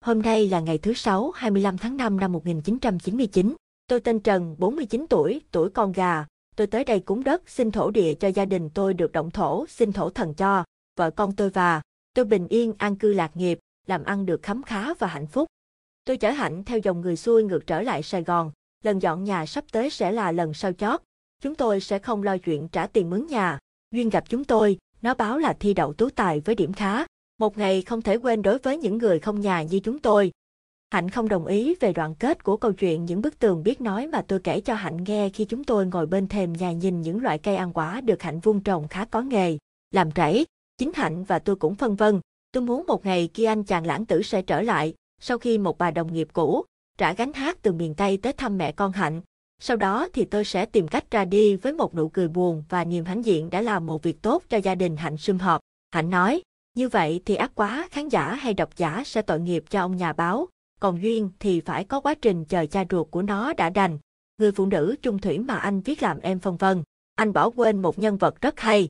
Hôm 0.00 0.22
nay 0.22 0.48
là 0.48 0.60
ngày 0.60 0.78
thứ 0.78 0.94
Sáu 0.94 1.30
25 1.30 1.78
tháng 1.78 1.96
5 1.96 2.20
năm 2.20 2.32
1999. 2.32 3.54
Tôi 3.86 4.00
tên 4.00 4.20
Trần, 4.20 4.56
49 4.58 5.06
tuổi, 5.10 5.40
tuổi 5.50 5.70
con 5.70 5.92
gà. 5.92 6.26
Tôi 6.56 6.66
tới 6.66 6.84
đây 6.84 7.00
cúng 7.00 7.24
đất 7.24 7.42
xin 7.48 7.70
thổ 7.70 7.90
địa 7.90 8.14
cho 8.14 8.28
gia 8.28 8.44
đình 8.44 8.70
tôi 8.70 8.94
được 8.94 9.12
động 9.12 9.30
thổ, 9.30 9.66
xin 9.68 9.92
thổ 9.92 10.10
thần 10.10 10.34
cho. 10.34 10.64
Vợ 10.96 11.10
con 11.10 11.36
tôi 11.36 11.50
và 11.50 11.82
tôi 12.14 12.24
bình 12.24 12.48
yên 12.48 12.72
an 12.78 12.96
cư 12.96 13.12
lạc 13.12 13.36
nghiệp, 13.36 13.58
làm 13.86 14.04
ăn 14.04 14.26
được 14.26 14.42
khấm 14.42 14.62
khá 14.62 14.94
và 14.94 15.06
hạnh 15.06 15.26
phúc. 15.26 15.48
Tôi 16.06 16.16
chở 16.16 16.30
hạnh 16.30 16.64
theo 16.64 16.78
dòng 16.78 17.00
người 17.00 17.16
xuôi 17.16 17.44
ngược 17.44 17.66
trở 17.66 17.82
lại 17.82 18.02
Sài 18.02 18.22
Gòn. 18.22 18.50
Lần 18.82 18.98
dọn 18.98 19.24
nhà 19.24 19.46
sắp 19.46 19.64
tới 19.72 19.90
sẽ 19.90 20.12
là 20.12 20.32
lần 20.32 20.54
sau 20.54 20.72
chót. 20.72 21.00
Chúng 21.42 21.54
tôi 21.54 21.80
sẽ 21.80 21.98
không 21.98 22.22
lo 22.22 22.36
chuyện 22.38 22.68
trả 22.68 22.86
tiền 22.86 23.10
mướn 23.10 23.26
nhà. 23.26 23.58
Duyên 23.90 24.10
gặp 24.10 24.24
chúng 24.28 24.44
tôi, 24.44 24.78
nó 25.02 25.14
báo 25.14 25.38
là 25.38 25.52
thi 25.60 25.74
đậu 25.74 25.92
tú 25.92 26.10
tài 26.10 26.40
với 26.40 26.54
điểm 26.54 26.72
khá. 26.72 27.06
Một 27.38 27.58
ngày 27.58 27.82
không 27.82 28.02
thể 28.02 28.16
quên 28.16 28.42
đối 28.42 28.58
với 28.58 28.78
những 28.78 28.98
người 28.98 29.18
không 29.18 29.40
nhà 29.40 29.62
như 29.62 29.80
chúng 29.80 29.98
tôi. 29.98 30.32
Hạnh 30.90 31.10
không 31.10 31.28
đồng 31.28 31.46
ý 31.46 31.74
về 31.80 31.92
đoạn 31.92 32.14
kết 32.14 32.44
của 32.44 32.56
câu 32.56 32.72
chuyện 32.72 33.04
những 33.04 33.22
bức 33.22 33.38
tường 33.38 33.62
biết 33.62 33.80
nói 33.80 34.06
mà 34.06 34.22
tôi 34.22 34.40
kể 34.40 34.60
cho 34.60 34.74
Hạnh 34.74 35.04
nghe 35.04 35.28
khi 35.28 35.44
chúng 35.44 35.64
tôi 35.64 35.86
ngồi 35.86 36.06
bên 36.06 36.28
thềm 36.28 36.52
nhà 36.52 36.72
nhìn 36.72 37.02
những 37.02 37.22
loại 37.22 37.38
cây 37.38 37.56
ăn 37.56 37.72
quả 37.72 38.00
được 38.00 38.22
Hạnh 38.22 38.40
vun 38.40 38.60
trồng 38.60 38.88
khá 38.88 39.04
có 39.04 39.22
nghề, 39.22 39.58
làm 39.90 40.10
rẫy. 40.16 40.46
Chính 40.78 40.92
Hạnh 40.94 41.24
và 41.24 41.38
tôi 41.38 41.56
cũng 41.56 41.74
phân 41.74 41.96
vân, 41.96 42.20
tôi 42.52 42.62
muốn 42.62 42.86
một 42.86 43.06
ngày 43.06 43.28
kia 43.34 43.46
anh 43.46 43.64
chàng 43.64 43.86
lãng 43.86 44.06
tử 44.06 44.22
sẽ 44.22 44.42
trở 44.42 44.62
lại, 44.62 44.94
sau 45.20 45.38
khi 45.38 45.58
một 45.58 45.78
bà 45.78 45.90
đồng 45.90 46.12
nghiệp 46.12 46.28
cũ 46.32 46.64
trả 46.98 47.12
gánh 47.12 47.32
hát 47.32 47.58
từ 47.62 47.72
miền 47.72 47.94
Tây 47.94 48.16
tới 48.16 48.32
thăm 48.32 48.58
mẹ 48.58 48.72
con 48.72 48.92
Hạnh. 48.92 49.20
Sau 49.60 49.76
đó 49.76 50.08
thì 50.12 50.24
tôi 50.24 50.44
sẽ 50.44 50.66
tìm 50.66 50.88
cách 50.88 51.10
ra 51.10 51.24
đi 51.24 51.56
với 51.56 51.72
một 51.72 51.94
nụ 51.94 52.08
cười 52.08 52.28
buồn 52.28 52.64
và 52.68 52.84
niềm 52.84 53.04
hãnh 53.04 53.24
diện 53.24 53.50
đã 53.50 53.60
làm 53.60 53.86
một 53.86 54.02
việc 54.02 54.22
tốt 54.22 54.42
cho 54.48 54.56
gia 54.56 54.74
đình 54.74 54.96
Hạnh 54.96 55.16
sum 55.16 55.38
họp. 55.38 55.60
Hạnh 55.90 56.10
nói, 56.10 56.42
như 56.76 56.88
vậy 56.88 57.20
thì 57.24 57.34
ác 57.34 57.52
quá 57.54 57.88
khán 57.90 58.08
giả 58.08 58.34
hay 58.34 58.54
độc 58.54 58.76
giả 58.76 59.02
sẽ 59.06 59.22
tội 59.22 59.40
nghiệp 59.40 59.64
cho 59.70 59.80
ông 59.80 59.96
nhà 59.96 60.12
báo, 60.12 60.48
còn 60.80 61.02
Duyên 61.02 61.30
thì 61.38 61.60
phải 61.60 61.84
có 61.84 62.00
quá 62.00 62.14
trình 62.14 62.44
chờ 62.44 62.66
cha 62.66 62.84
ruột 62.90 63.10
của 63.10 63.22
nó 63.22 63.52
đã 63.52 63.70
đành. 63.70 63.98
Người 64.38 64.52
phụ 64.52 64.66
nữ 64.66 64.96
trung 65.02 65.18
thủy 65.18 65.38
mà 65.38 65.56
anh 65.56 65.80
viết 65.80 66.02
làm 66.02 66.20
em 66.20 66.38
phân 66.38 66.56
vân. 66.56 66.82
Anh 67.14 67.32
bỏ 67.32 67.50
quên 67.50 67.82
một 67.82 67.98
nhân 67.98 68.16
vật 68.16 68.40
rất 68.40 68.60
hay. 68.60 68.88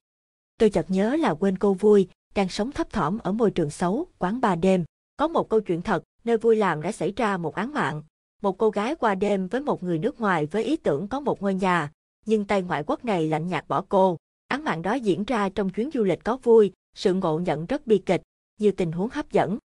Tôi 0.58 0.70
chợt 0.70 0.86
nhớ 0.88 1.16
là 1.16 1.34
quên 1.34 1.58
cô 1.58 1.74
vui, 1.74 2.08
đang 2.34 2.48
sống 2.48 2.72
thấp 2.72 2.92
thỏm 2.92 3.18
ở 3.18 3.32
môi 3.32 3.50
trường 3.50 3.70
xấu, 3.70 4.06
quán 4.18 4.40
ba 4.40 4.56
đêm. 4.56 4.84
Có 5.16 5.28
một 5.28 5.48
câu 5.48 5.60
chuyện 5.60 5.82
thật, 5.82 6.02
nơi 6.24 6.36
vui 6.36 6.56
làm 6.56 6.82
đã 6.82 6.92
xảy 6.92 7.12
ra 7.16 7.36
một 7.36 7.54
án 7.54 7.74
mạng. 7.74 8.02
Một 8.42 8.58
cô 8.58 8.70
gái 8.70 8.94
qua 8.94 9.14
đêm 9.14 9.48
với 9.48 9.60
một 9.60 9.82
người 9.82 9.98
nước 9.98 10.20
ngoài 10.20 10.46
với 10.46 10.64
ý 10.64 10.76
tưởng 10.76 11.08
có 11.08 11.20
một 11.20 11.42
ngôi 11.42 11.54
nhà, 11.54 11.92
nhưng 12.26 12.44
tay 12.44 12.62
ngoại 12.62 12.84
quốc 12.86 13.04
này 13.04 13.28
lạnh 13.28 13.48
nhạt 13.48 13.68
bỏ 13.68 13.84
cô. 13.88 14.16
Án 14.48 14.64
mạng 14.64 14.82
đó 14.82 14.94
diễn 14.94 15.24
ra 15.24 15.48
trong 15.48 15.70
chuyến 15.70 15.90
du 15.94 16.04
lịch 16.04 16.24
có 16.24 16.36
vui, 16.36 16.72
sự 16.96 17.14
ngộ 17.14 17.38
nhận 17.38 17.66
rất 17.66 17.86
bi 17.86 17.98
kịch, 18.06 18.22
nhiều 18.60 18.72
tình 18.76 18.92
huống 18.92 19.08
hấp 19.12 19.32
dẫn. 19.32 19.58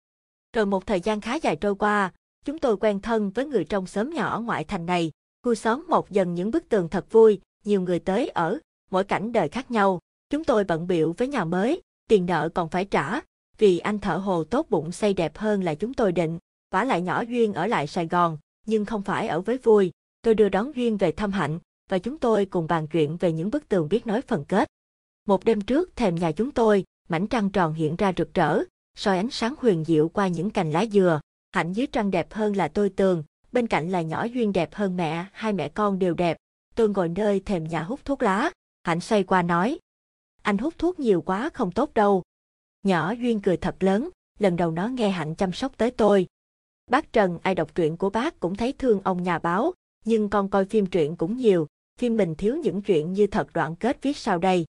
Rồi 0.53 0.67
một 0.67 0.87
thời 0.87 1.01
gian 1.01 1.21
khá 1.21 1.35
dài 1.35 1.57
trôi 1.57 1.75
qua, 1.75 2.13
chúng 2.45 2.59
tôi 2.59 2.77
quen 2.77 3.01
thân 3.01 3.31
với 3.31 3.47
người 3.47 3.65
trong 3.65 3.87
xóm 3.87 4.11
nhỏ 4.11 4.41
ngoại 4.45 4.65
thành 4.65 4.87
này. 4.87 5.11
Khu 5.43 5.55
xóm 5.55 5.87
một 5.89 6.11
dần 6.11 6.35
những 6.35 6.51
bức 6.51 6.69
tường 6.69 6.89
thật 6.89 7.13
vui, 7.13 7.41
nhiều 7.65 7.81
người 7.81 7.99
tới 7.99 8.29
ở, 8.29 8.59
mỗi 8.91 9.05
cảnh 9.05 9.33
đời 9.33 9.49
khác 9.49 9.71
nhau. 9.71 9.99
Chúng 10.31 10.45
tôi 10.45 10.65
bận 10.65 10.87
biệu 10.87 11.15
với 11.19 11.29
nhà 11.29 11.45
mới, 11.45 11.83
tiền 12.09 12.27
nợ 12.27 12.49
còn 12.55 12.69
phải 12.69 12.85
trả, 12.85 13.21
vì 13.59 13.79
anh 13.79 13.99
thợ 13.99 14.17
hồ 14.17 14.45
tốt 14.45 14.67
bụng 14.71 14.93
xây 14.93 15.15
đẹp 15.15 15.39
hơn 15.39 15.65
là 15.65 15.75
chúng 15.75 15.95
tôi 15.95 16.13
định. 16.13 16.39
Vả 16.71 16.85
lại 16.85 17.03
nhỏ 17.03 17.21
Duyên 17.21 17.53
ở 17.53 17.67
lại 17.67 17.87
Sài 17.87 18.07
Gòn, 18.07 18.39
nhưng 18.67 18.85
không 18.85 19.03
phải 19.03 19.29
ở 19.29 19.41
với 19.41 19.59
vui. 19.59 19.93
Tôi 20.23 20.35
đưa 20.35 20.49
đón 20.49 20.77
Duyên 20.77 20.97
về 20.97 21.13
thăm 21.13 21.33
Hạnh, 21.33 21.59
và 21.89 21.99
chúng 21.99 22.19
tôi 22.19 22.47
cùng 22.47 22.67
bàn 22.67 22.87
chuyện 22.87 23.17
về 23.17 23.33
những 23.33 23.51
bức 23.51 23.69
tường 23.69 23.89
biết 23.89 24.07
nói 24.07 24.23
phần 24.23 24.45
kết. 24.45 24.69
Một 25.27 25.45
đêm 25.45 25.61
trước 25.61 25.97
thềm 25.97 26.15
nhà 26.15 26.33
chúng 26.33 26.51
tôi, 26.51 26.85
mảnh 27.09 27.27
trăng 27.27 27.51
tròn 27.51 27.75
hiện 27.75 27.97
ra 27.97 28.13
rực 28.17 28.35
rỡ, 28.35 28.63
soi 28.97 29.17
ánh 29.17 29.31
sáng 29.31 29.55
huyền 29.59 29.85
diệu 29.85 30.09
qua 30.09 30.29
những 30.29 30.51
cành 30.51 30.73
lá 30.73 30.87
dừa. 30.87 31.21
Hạnh 31.53 31.73
dưới 31.73 31.87
trăng 31.87 32.11
đẹp 32.11 32.33
hơn 32.33 32.57
là 32.57 32.69
tôi 32.69 32.89
tường, 32.89 33.25
bên 33.53 33.67
cạnh 33.67 33.91
là 33.91 34.03
nhỏ 34.03 34.25
duyên 34.25 34.53
đẹp 34.53 34.75
hơn 34.75 34.97
mẹ, 34.97 35.27
hai 35.33 35.53
mẹ 35.53 35.69
con 35.69 35.99
đều 35.99 36.15
đẹp. 36.15 36.37
Tôi 36.75 36.89
ngồi 36.89 37.09
nơi 37.09 37.41
thềm 37.41 37.65
nhà 37.65 37.83
hút 37.83 38.05
thuốc 38.05 38.23
lá. 38.23 38.51
Hạnh 38.85 39.01
xoay 39.01 39.23
qua 39.23 39.43
nói, 39.43 39.79
anh 40.43 40.59
hút 40.59 40.75
thuốc 40.79 41.01
nhiều 41.01 41.23
quá 41.23 41.51
không 41.55 41.71
tốt 41.71 41.95
đâu. 41.95 42.23
Nhỏ 42.83 43.13
duyên 43.13 43.41
cười 43.41 43.57
thật 43.57 43.77
lớn, 43.81 44.11
lần 44.39 44.57
đầu 44.57 44.71
nó 44.71 44.89
nghe 44.89 45.11
Hạnh 45.11 45.35
chăm 45.35 45.53
sóc 45.53 45.73
tới 45.77 45.91
tôi. 45.91 46.27
Bác 46.89 47.13
Trần 47.13 47.39
ai 47.43 47.55
đọc 47.55 47.75
truyện 47.75 47.97
của 47.97 48.11
bác 48.11 48.41
cũng 48.41 48.55
thấy 48.55 48.73
thương 48.73 49.01
ông 49.05 49.23
nhà 49.23 49.39
báo, 49.39 49.73
nhưng 50.05 50.29
con 50.29 50.49
coi 50.49 50.65
phim 50.65 50.87
truyện 50.87 51.17
cũng 51.17 51.37
nhiều, 51.37 51.67
phim 51.99 52.17
mình 52.17 52.35
thiếu 52.35 52.57
những 52.57 52.83
chuyện 52.83 53.13
như 53.13 53.27
thật 53.27 53.53
đoạn 53.53 53.77
kết 53.77 54.03
viết 54.03 54.17
sau 54.17 54.39
đây 54.39 54.65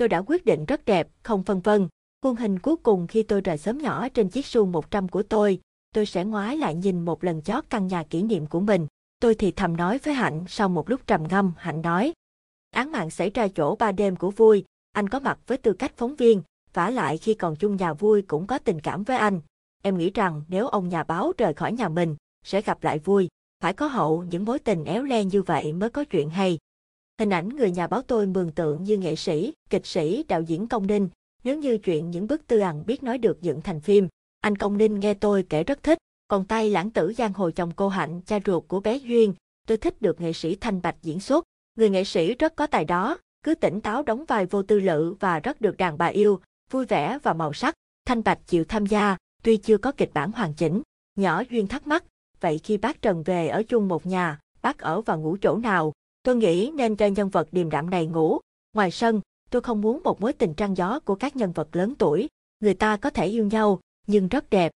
tôi 0.00 0.08
đã 0.08 0.22
quyết 0.26 0.44
định 0.44 0.64
rất 0.64 0.84
đẹp, 0.84 1.08
không 1.22 1.42
phân 1.42 1.60
vân. 1.60 1.88
Khuôn 2.22 2.36
hình 2.36 2.58
cuối 2.58 2.76
cùng 2.76 3.06
khi 3.06 3.22
tôi 3.22 3.40
rời 3.40 3.58
sớm 3.58 3.78
nhỏ 3.78 4.08
trên 4.08 4.28
chiếc 4.28 4.46
Su 4.46 4.66
100 4.66 5.08
của 5.08 5.22
tôi, 5.22 5.60
tôi 5.94 6.06
sẽ 6.06 6.24
ngoái 6.24 6.56
lại 6.56 6.74
nhìn 6.74 7.04
một 7.04 7.24
lần 7.24 7.42
chót 7.42 7.64
căn 7.70 7.86
nhà 7.86 8.02
kỷ 8.02 8.22
niệm 8.22 8.46
của 8.46 8.60
mình. 8.60 8.86
Tôi 9.20 9.34
thì 9.34 9.52
thầm 9.52 9.76
nói 9.76 9.98
với 9.98 10.14
Hạnh 10.14 10.44
sau 10.48 10.68
một 10.68 10.90
lúc 10.90 11.00
trầm 11.06 11.28
ngâm, 11.28 11.52
Hạnh 11.56 11.82
nói. 11.82 12.12
Án 12.70 12.92
mạng 12.92 13.10
xảy 13.10 13.30
ra 13.30 13.48
chỗ 13.48 13.76
ba 13.76 13.92
đêm 13.92 14.16
của 14.16 14.30
vui, 14.30 14.64
anh 14.92 15.08
có 15.08 15.20
mặt 15.20 15.38
với 15.46 15.58
tư 15.58 15.72
cách 15.72 15.92
phóng 15.96 16.16
viên, 16.16 16.42
vả 16.74 16.90
lại 16.90 17.18
khi 17.18 17.34
còn 17.34 17.56
chung 17.56 17.76
nhà 17.76 17.92
vui 17.92 18.22
cũng 18.22 18.46
có 18.46 18.58
tình 18.58 18.80
cảm 18.80 19.02
với 19.02 19.16
anh. 19.16 19.40
Em 19.82 19.98
nghĩ 19.98 20.10
rằng 20.10 20.42
nếu 20.48 20.68
ông 20.68 20.88
nhà 20.88 21.02
báo 21.02 21.32
rời 21.38 21.54
khỏi 21.54 21.72
nhà 21.72 21.88
mình, 21.88 22.16
sẽ 22.44 22.62
gặp 22.62 22.84
lại 22.84 22.98
vui, 22.98 23.28
phải 23.60 23.72
có 23.72 23.86
hậu 23.86 24.24
những 24.24 24.44
mối 24.44 24.58
tình 24.58 24.84
éo 24.84 25.02
le 25.02 25.24
như 25.24 25.42
vậy 25.42 25.72
mới 25.72 25.90
có 25.90 26.04
chuyện 26.04 26.30
hay. 26.30 26.58
Hình 27.18 27.32
ảnh 27.32 27.48
người 27.48 27.70
nhà 27.70 27.86
báo 27.86 28.02
tôi 28.02 28.26
mường 28.26 28.52
tượng 28.52 28.84
như 28.84 28.98
nghệ 28.98 29.16
sĩ, 29.16 29.52
kịch 29.70 29.86
sĩ, 29.86 30.24
đạo 30.28 30.42
diễn 30.42 30.66
Công 30.66 30.86
Ninh, 30.86 31.08
nếu 31.44 31.58
như 31.58 31.78
chuyện 31.78 32.10
những 32.10 32.26
bức 32.26 32.46
tư 32.46 32.58
ẩn 32.58 32.86
biết 32.86 33.02
nói 33.02 33.18
được 33.18 33.42
dựng 33.42 33.60
thành 33.60 33.80
phim. 33.80 34.08
Anh 34.40 34.56
Công 34.56 34.78
Ninh 34.78 35.00
nghe 35.00 35.14
tôi 35.14 35.44
kể 35.48 35.64
rất 35.64 35.82
thích, 35.82 35.98
còn 36.28 36.44
tay 36.44 36.70
lãng 36.70 36.90
tử 36.90 37.12
giang 37.18 37.32
hồ 37.32 37.50
chồng 37.50 37.72
cô 37.76 37.88
Hạnh, 37.88 38.20
cha 38.26 38.38
ruột 38.46 38.64
của 38.68 38.80
bé 38.80 38.96
Duyên, 38.96 39.34
tôi 39.66 39.78
thích 39.78 40.02
được 40.02 40.20
nghệ 40.20 40.32
sĩ 40.32 40.54
Thanh 40.54 40.82
Bạch 40.82 40.96
diễn 41.02 41.20
xuất. 41.20 41.44
Người 41.78 41.90
nghệ 41.90 42.04
sĩ 42.04 42.34
rất 42.34 42.56
có 42.56 42.66
tài 42.66 42.84
đó, 42.84 43.18
cứ 43.42 43.54
tỉnh 43.54 43.80
táo 43.80 44.02
đóng 44.02 44.24
vai 44.24 44.46
vô 44.46 44.62
tư 44.62 44.80
lự 44.80 45.14
và 45.20 45.40
rất 45.40 45.60
được 45.60 45.76
đàn 45.76 45.98
bà 45.98 46.06
yêu, 46.06 46.40
vui 46.70 46.86
vẻ 46.86 47.18
và 47.22 47.32
màu 47.32 47.52
sắc. 47.52 47.74
Thanh 48.04 48.22
Bạch 48.22 48.38
chịu 48.46 48.64
tham 48.64 48.86
gia, 48.86 49.16
tuy 49.42 49.56
chưa 49.56 49.78
có 49.78 49.92
kịch 49.92 50.10
bản 50.14 50.32
hoàn 50.32 50.54
chỉnh. 50.54 50.82
Nhỏ 51.16 51.42
Duyên 51.50 51.66
thắc 51.66 51.86
mắc, 51.86 52.04
vậy 52.40 52.58
khi 52.58 52.76
bác 52.76 53.02
Trần 53.02 53.22
về 53.22 53.48
ở 53.48 53.62
chung 53.62 53.88
một 53.88 54.06
nhà, 54.06 54.40
bác 54.62 54.78
ở 54.78 55.00
và 55.00 55.16
ngủ 55.16 55.36
chỗ 55.40 55.56
nào? 55.56 55.92
Tôi 56.22 56.36
nghĩ 56.36 56.70
nên 56.74 56.96
cho 56.96 57.06
nhân 57.06 57.28
vật 57.28 57.48
điềm 57.52 57.70
đạm 57.70 57.90
này 57.90 58.06
ngủ. 58.06 58.38
Ngoài 58.72 58.90
sân, 58.90 59.20
tôi 59.50 59.62
không 59.62 59.80
muốn 59.80 60.02
một 60.04 60.20
mối 60.20 60.32
tình 60.32 60.54
trăng 60.54 60.76
gió 60.76 61.00
của 61.00 61.14
các 61.14 61.36
nhân 61.36 61.52
vật 61.52 61.76
lớn 61.76 61.94
tuổi. 61.98 62.28
Người 62.60 62.74
ta 62.74 62.96
có 62.96 63.10
thể 63.10 63.26
yêu 63.26 63.46
nhau, 63.46 63.80
nhưng 64.06 64.28
rất 64.28 64.50
đẹp. 64.50 64.72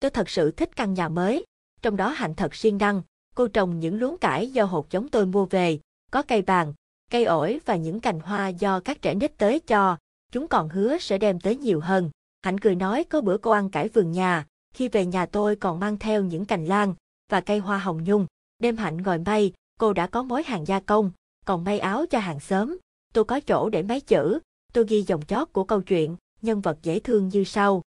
Tôi 0.00 0.10
thật 0.10 0.28
sự 0.28 0.50
thích 0.50 0.76
căn 0.76 0.94
nhà 0.94 1.08
mới. 1.08 1.44
Trong 1.82 1.96
đó 1.96 2.08
hạnh 2.08 2.34
thật 2.34 2.54
siêng 2.54 2.78
năng. 2.78 3.02
Cô 3.34 3.48
trồng 3.48 3.80
những 3.80 3.98
luống 3.98 4.18
cải 4.18 4.50
do 4.50 4.64
hột 4.64 4.90
giống 4.90 5.08
tôi 5.08 5.26
mua 5.26 5.44
về. 5.44 5.78
Có 6.10 6.22
cây 6.22 6.42
bàn, 6.42 6.74
cây 7.10 7.24
ổi 7.24 7.60
và 7.66 7.76
những 7.76 8.00
cành 8.00 8.20
hoa 8.20 8.48
do 8.48 8.80
các 8.80 9.02
trẻ 9.02 9.14
nít 9.14 9.38
tới 9.38 9.60
cho. 9.60 9.96
Chúng 10.32 10.48
còn 10.48 10.68
hứa 10.68 10.98
sẽ 10.98 11.18
đem 11.18 11.40
tới 11.40 11.56
nhiều 11.56 11.80
hơn. 11.80 12.10
Hạnh 12.42 12.60
cười 12.60 12.74
nói 12.74 13.04
có 13.04 13.20
bữa 13.20 13.38
cô 13.38 13.50
ăn 13.50 13.70
cải 13.70 13.88
vườn 13.88 14.12
nhà. 14.12 14.46
Khi 14.74 14.88
về 14.88 15.06
nhà 15.06 15.26
tôi 15.26 15.56
còn 15.56 15.80
mang 15.80 15.98
theo 15.98 16.24
những 16.24 16.44
cành 16.44 16.66
lan 16.66 16.94
và 17.28 17.40
cây 17.40 17.58
hoa 17.58 17.78
hồng 17.78 18.04
nhung. 18.04 18.26
Đêm 18.58 18.76
Hạnh 18.76 19.02
ngồi 19.02 19.18
may, 19.18 19.52
cô 19.78 19.92
đã 19.92 20.06
có 20.06 20.22
mối 20.22 20.42
hàng 20.42 20.66
gia 20.66 20.80
công, 20.80 21.10
còn 21.44 21.64
may 21.64 21.78
áo 21.78 22.04
cho 22.10 22.18
hàng 22.18 22.40
xóm. 22.40 22.78
Tôi 23.12 23.24
có 23.24 23.40
chỗ 23.40 23.68
để 23.68 23.82
máy 23.82 24.00
chữ, 24.00 24.38
tôi 24.72 24.84
ghi 24.88 25.02
dòng 25.02 25.26
chót 25.26 25.48
của 25.52 25.64
câu 25.64 25.82
chuyện, 25.82 26.16
nhân 26.42 26.60
vật 26.60 26.78
dễ 26.82 27.00
thương 27.00 27.28
như 27.28 27.44
sau. 27.44 27.82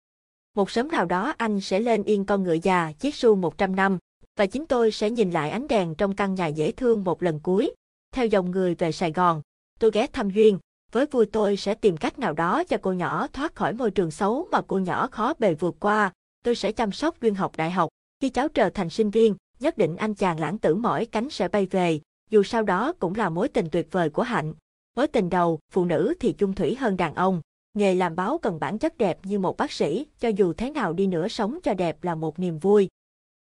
Một 0.55 0.71
sớm 0.71 0.89
nào 0.89 1.07
đó 1.07 1.35
anh 1.37 1.61
sẽ 1.61 1.81
lên 1.81 2.03
yên 2.03 2.25
con 2.25 2.43
ngựa 2.43 2.57
già 2.63 2.93
chiếc 2.93 3.15
xu 3.15 3.35
100 3.35 3.77
năm, 3.77 3.99
và 4.37 4.47
chính 4.47 4.67
tôi 4.67 4.91
sẽ 4.91 5.11
nhìn 5.11 5.31
lại 5.31 5.51
ánh 5.51 5.69
đèn 5.69 5.95
trong 5.95 6.17
căn 6.17 6.35
nhà 6.35 6.47
dễ 6.47 6.73
thương 6.73 7.05
một 7.05 7.23
lần 7.23 7.41
cuối. 7.41 7.75
Theo 8.15 8.27
dòng 8.27 8.51
người 8.51 8.75
về 8.75 8.93
Sài 8.93 9.13
Gòn, 9.13 9.43
tôi 9.81 9.91
ghé 9.91 10.07
thăm 10.07 10.31
Duyên, 10.31 10.59
với 10.93 11.07
vui 11.07 11.27
tôi 11.27 11.57
sẽ 11.57 11.75
tìm 11.75 11.97
cách 11.97 12.19
nào 12.19 12.33
đó 12.33 12.65
cho 12.65 12.77
cô 12.83 12.93
nhỏ 12.93 13.27
thoát 13.33 13.55
khỏi 13.55 13.73
môi 13.73 13.91
trường 13.91 14.11
xấu 14.11 14.49
mà 14.53 14.61
cô 14.67 14.79
nhỏ 14.79 15.07
khó 15.07 15.35
bề 15.39 15.55
vượt 15.55 15.77
qua. 15.81 16.13
Tôi 16.45 16.55
sẽ 16.55 16.73
chăm 16.73 16.93
sóc 16.93 17.21
Duyên 17.21 17.35
học 17.35 17.53
đại 17.57 17.71
học. 17.71 17.89
Khi 18.21 18.29
cháu 18.29 18.49
trở 18.49 18.71
thành 18.71 18.91
sinh 18.91 19.11
viên, 19.11 19.35
nhất 19.61 19.79
định 19.79 19.97
anh 19.97 20.15
chàng 20.15 20.41
lãng 20.41 20.59
tử 20.59 20.75
mỏi 20.75 21.07
cánh 21.07 21.31
sẽ 21.31 21.49
bay 21.49 21.67
về, 21.67 22.01
dù 22.31 22.43
sau 22.43 22.63
đó 22.63 22.93
cũng 22.93 23.15
là 23.15 23.29
mối 23.29 23.49
tình 23.49 23.69
tuyệt 23.73 23.89
vời 23.91 24.11
của 24.11 24.23
Hạnh. 24.23 24.55
Mối 24.97 25.07
tình 25.07 25.31
đầu, 25.31 25.59
phụ 25.73 25.85
nữ 25.85 26.15
thì 26.21 26.33
chung 26.33 26.55
thủy 26.55 26.75
hơn 26.75 26.97
đàn 26.97 27.15
ông. 27.15 27.41
Nghề 27.75 27.95
làm 27.95 28.17
báo 28.17 28.39
cần 28.39 28.61
bản 28.61 28.79
chất 28.79 28.99
đẹp 28.99 29.19
như 29.23 29.39
một 29.39 29.57
bác 29.57 29.73
sĩ, 29.73 30.07
cho 30.21 30.29
dù 30.29 30.53
thế 30.53 30.71
nào 30.71 30.93
đi 30.93 31.07
nữa 31.07 31.29
sống 31.29 31.59
cho 31.63 31.75
đẹp 31.75 32.05
là 32.05 32.15
một 32.15 32.39
niềm 32.39 32.59
vui. 32.59 32.89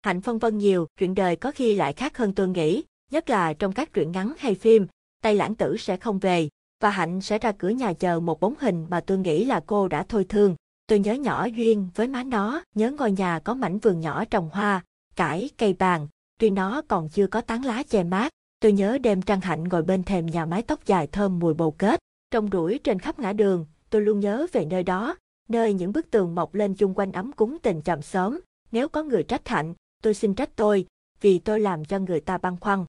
Hạnh 0.03 0.21
phân 0.21 0.39
vân 0.39 0.59
nhiều, 0.59 0.87
chuyện 0.99 1.15
đời 1.15 1.37
có 1.37 1.53
khi 1.53 1.75
lại 1.75 1.93
khác 1.93 2.17
hơn 2.17 2.35
tôi 2.35 2.49
nghĩ, 2.49 2.85
nhất 3.11 3.31
là 3.31 3.53
trong 3.53 3.73
các 3.73 3.93
truyện 3.93 4.13
ngắn 4.13 4.33
hay 4.39 4.55
phim, 4.55 4.87
tay 5.23 5.35
lãng 5.35 5.55
tử 5.55 5.77
sẽ 5.77 5.97
không 5.97 6.19
về, 6.19 6.49
và 6.81 6.91
Hạnh 6.91 7.21
sẽ 7.21 7.39
ra 7.39 7.53
cửa 7.53 7.69
nhà 7.69 7.93
chờ 7.93 8.21
một 8.21 8.41
bóng 8.41 8.55
hình 8.61 8.87
mà 8.91 9.01
tôi 9.01 9.19
nghĩ 9.19 9.45
là 9.45 9.61
cô 9.67 9.89
đã 9.89 10.05
thôi 10.09 10.27
thương. 10.29 10.55
Tôi 10.87 10.99
nhớ 10.99 11.15
nhỏ 11.15 11.45
duyên 11.45 11.89
với 11.95 12.09
má 12.09 12.23
nó, 12.23 12.63
nhớ 12.75 12.91
ngôi 12.99 13.13
nhà 13.13 13.39
có 13.39 13.55
mảnh 13.55 13.79
vườn 13.79 14.01
nhỏ 14.01 14.25
trồng 14.25 14.51
hoa, 14.53 14.85
cải, 15.17 15.51
cây 15.59 15.73
bàn, 15.73 16.09
tuy 16.39 16.51
nó 16.51 16.83
còn 16.89 17.09
chưa 17.09 17.27
có 17.27 17.41
tán 17.41 17.65
lá 17.65 17.83
che 17.83 18.03
mát. 18.03 18.33
Tôi 18.61 18.73
nhớ 18.73 18.99
đêm 18.99 19.23
trăng 19.23 19.41
hạnh 19.41 19.65
ngồi 19.65 19.83
bên 19.83 20.03
thềm 20.03 20.27
nhà 20.27 20.47
mái 20.47 20.63
tóc 20.63 20.87
dài 20.87 21.07
thơm 21.07 21.39
mùi 21.39 21.55
bầu 21.55 21.71
kết, 21.71 22.01
trong 22.31 22.51
đuổi 22.51 22.81
trên 22.85 22.99
khắp 22.99 23.19
ngã 23.19 23.33
đường, 23.33 23.67
tôi 23.91 24.03
luôn 24.03 24.21
nhớ 24.21 24.47
về 24.53 24.65
nơi 24.65 24.83
đó, 24.83 25.17
nơi 25.49 25.75
những 25.75 25.93
bức 25.93 26.11
tường 26.11 26.35
mọc 26.35 26.55
lên 26.55 26.75
chung 26.75 26.95
quanh 26.95 27.13
ấm 27.13 27.33
cúng 27.33 27.59
tình 27.63 27.83
chậm 27.83 28.03
sớm. 28.03 28.41
Nếu 28.73 28.89
có 28.89 29.03
người 29.03 29.23
trách 29.23 29.49
hạnh, 29.49 29.75
tôi 30.03 30.15
xin 30.15 30.35
trách 30.35 30.51
tôi, 30.57 30.87
vì 31.21 31.39
tôi 31.39 31.61
làm 31.61 31.85
cho 31.85 31.99
người 31.99 32.21
ta 32.21 32.39
băn 32.39 32.57
khoăn. 32.61 32.85